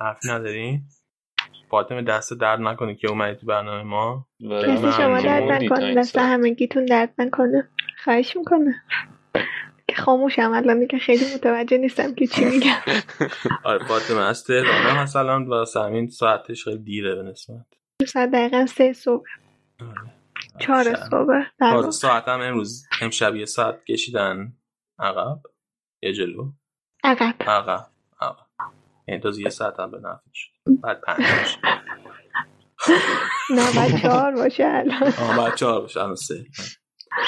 حرفی 0.00 0.28
ندارین؟ 0.28 0.82
فاطمه 1.70 2.02
دست 2.02 2.32
درد 2.32 2.60
نکنه 2.60 2.94
که 2.94 3.08
اومدی 3.08 3.40
تو 3.40 3.46
برنامه 3.46 3.82
ما. 3.82 4.26
دست 4.50 5.00
شما 5.00 5.20
درد 5.20 5.42
نکنه 5.42 5.94
دست 5.94 6.18
همگیتون 6.18 6.84
درد 6.84 7.14
نکنه. 7.18 7.68
خواهش 8.04 8.36
می‌کنه 8.36 8.82
که 9.88 9.96
خاموشم 9.96 10.52
الان 10.54 10.86
که 10.86 10.98
خیلی 10.98 11.24
متوجه 11.34 11.78
نیستم 11.78 12.14
که 12.14 12.26
چی 12.26 12.44
میگم. 12.44 12.80
آره 13.64 13.84
فاطمه 13.84 14.20
از 14.20 14.44
تهران 14.44 14.82
هم 14.82 14.96
هست 14.96 15.16
الان 15.16 15.46
و 15.46 15.64
همین 15.76 16.08
ساعتش 16.08 16.64
خیلی 16.64 16.78
دیره 16.78 17.14
به 17.14 17.22
نسبت. 17.22 17.66
ساعت 18.06 18.30
دقیقا 18.30 18.66
سه 18.66 18.92
صبح. 18.92 19.26
چهار 20.58 20.94
صبح. 20.94 21.90
ساعت 21.90 22.28
هم 22.28 22.40
امروز 22.40 22.86
امشب 23.00 23.34
یه 23.34 23.44
ساعت 23.44 23.84
کشیدن 23.84 24.52
عقب. 24.98 25.40
یه 26.02 26.12
جلو. 26.12 26.52
عقب. 27.04 27.34
عقب. 27.40 27.86
عقب. 28.20 28.46
یعنی 29.08 29.20
تازه 29.20 29.42
یه 29.42 29.48
ساعت 29.48 29.80
هم 29.80 29.90
به 29.90 29.98
نفعش 29.98 30.52
بعد 30.82 31.00
پنج 31.00 31.56
نه 33.50 33.76
بعد 33.76 34.02
چهار 34.02 34.34
باشه 34.34 34.64
الان. 34.64 35.02
آه 35.02 35.36
بعد 35.36 35.54
چهار 35.54 35.80
باشه 35.80 36.00
الان 36.00 36.14
سه. 36.14 36.44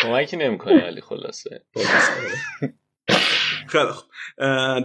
کمکی 0.03 0.37
نمی‌کنه 0.37 0.87
ولی 0.87 1.01
خلاصه. 1.01 1.65
خیلی 3.69 3.91
خوب. 3.93 4.11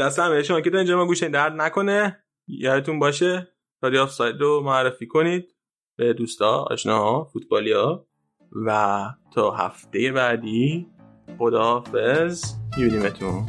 دست 0.02 0.20
همه 0.20 0.44
شما 0.44 0.62
که 0.62 0.70
تا 0.70 0.78
اینجا 0.78 0.98
ما 0.98 1.06
گوشه 1.06 1.30
درد 1.30 1.54
نکنه. 1.54 2.24
یادتون 2.48 3.00
باشه 3.00 3.48
رادیو 3.82 4.02
آف 4.02 4.12
ساید 4.12 4.42
رو 4.42 4.62
معرفی 4.64 5.08
کنید 5.08 5.56
به 5.98 6.14
دوستا 6.14 6.66
آشناها 6.72 7.24
فوتبالی 7.34 7.72
ها 7.72 8.08
و 8.66 9.00
تا 9.36 9.52
هفته 9.52 10.12
بعدی 10.12 10.88
خداحافظ. 11.38 12.54
میبینیمتون. 12.78 13.46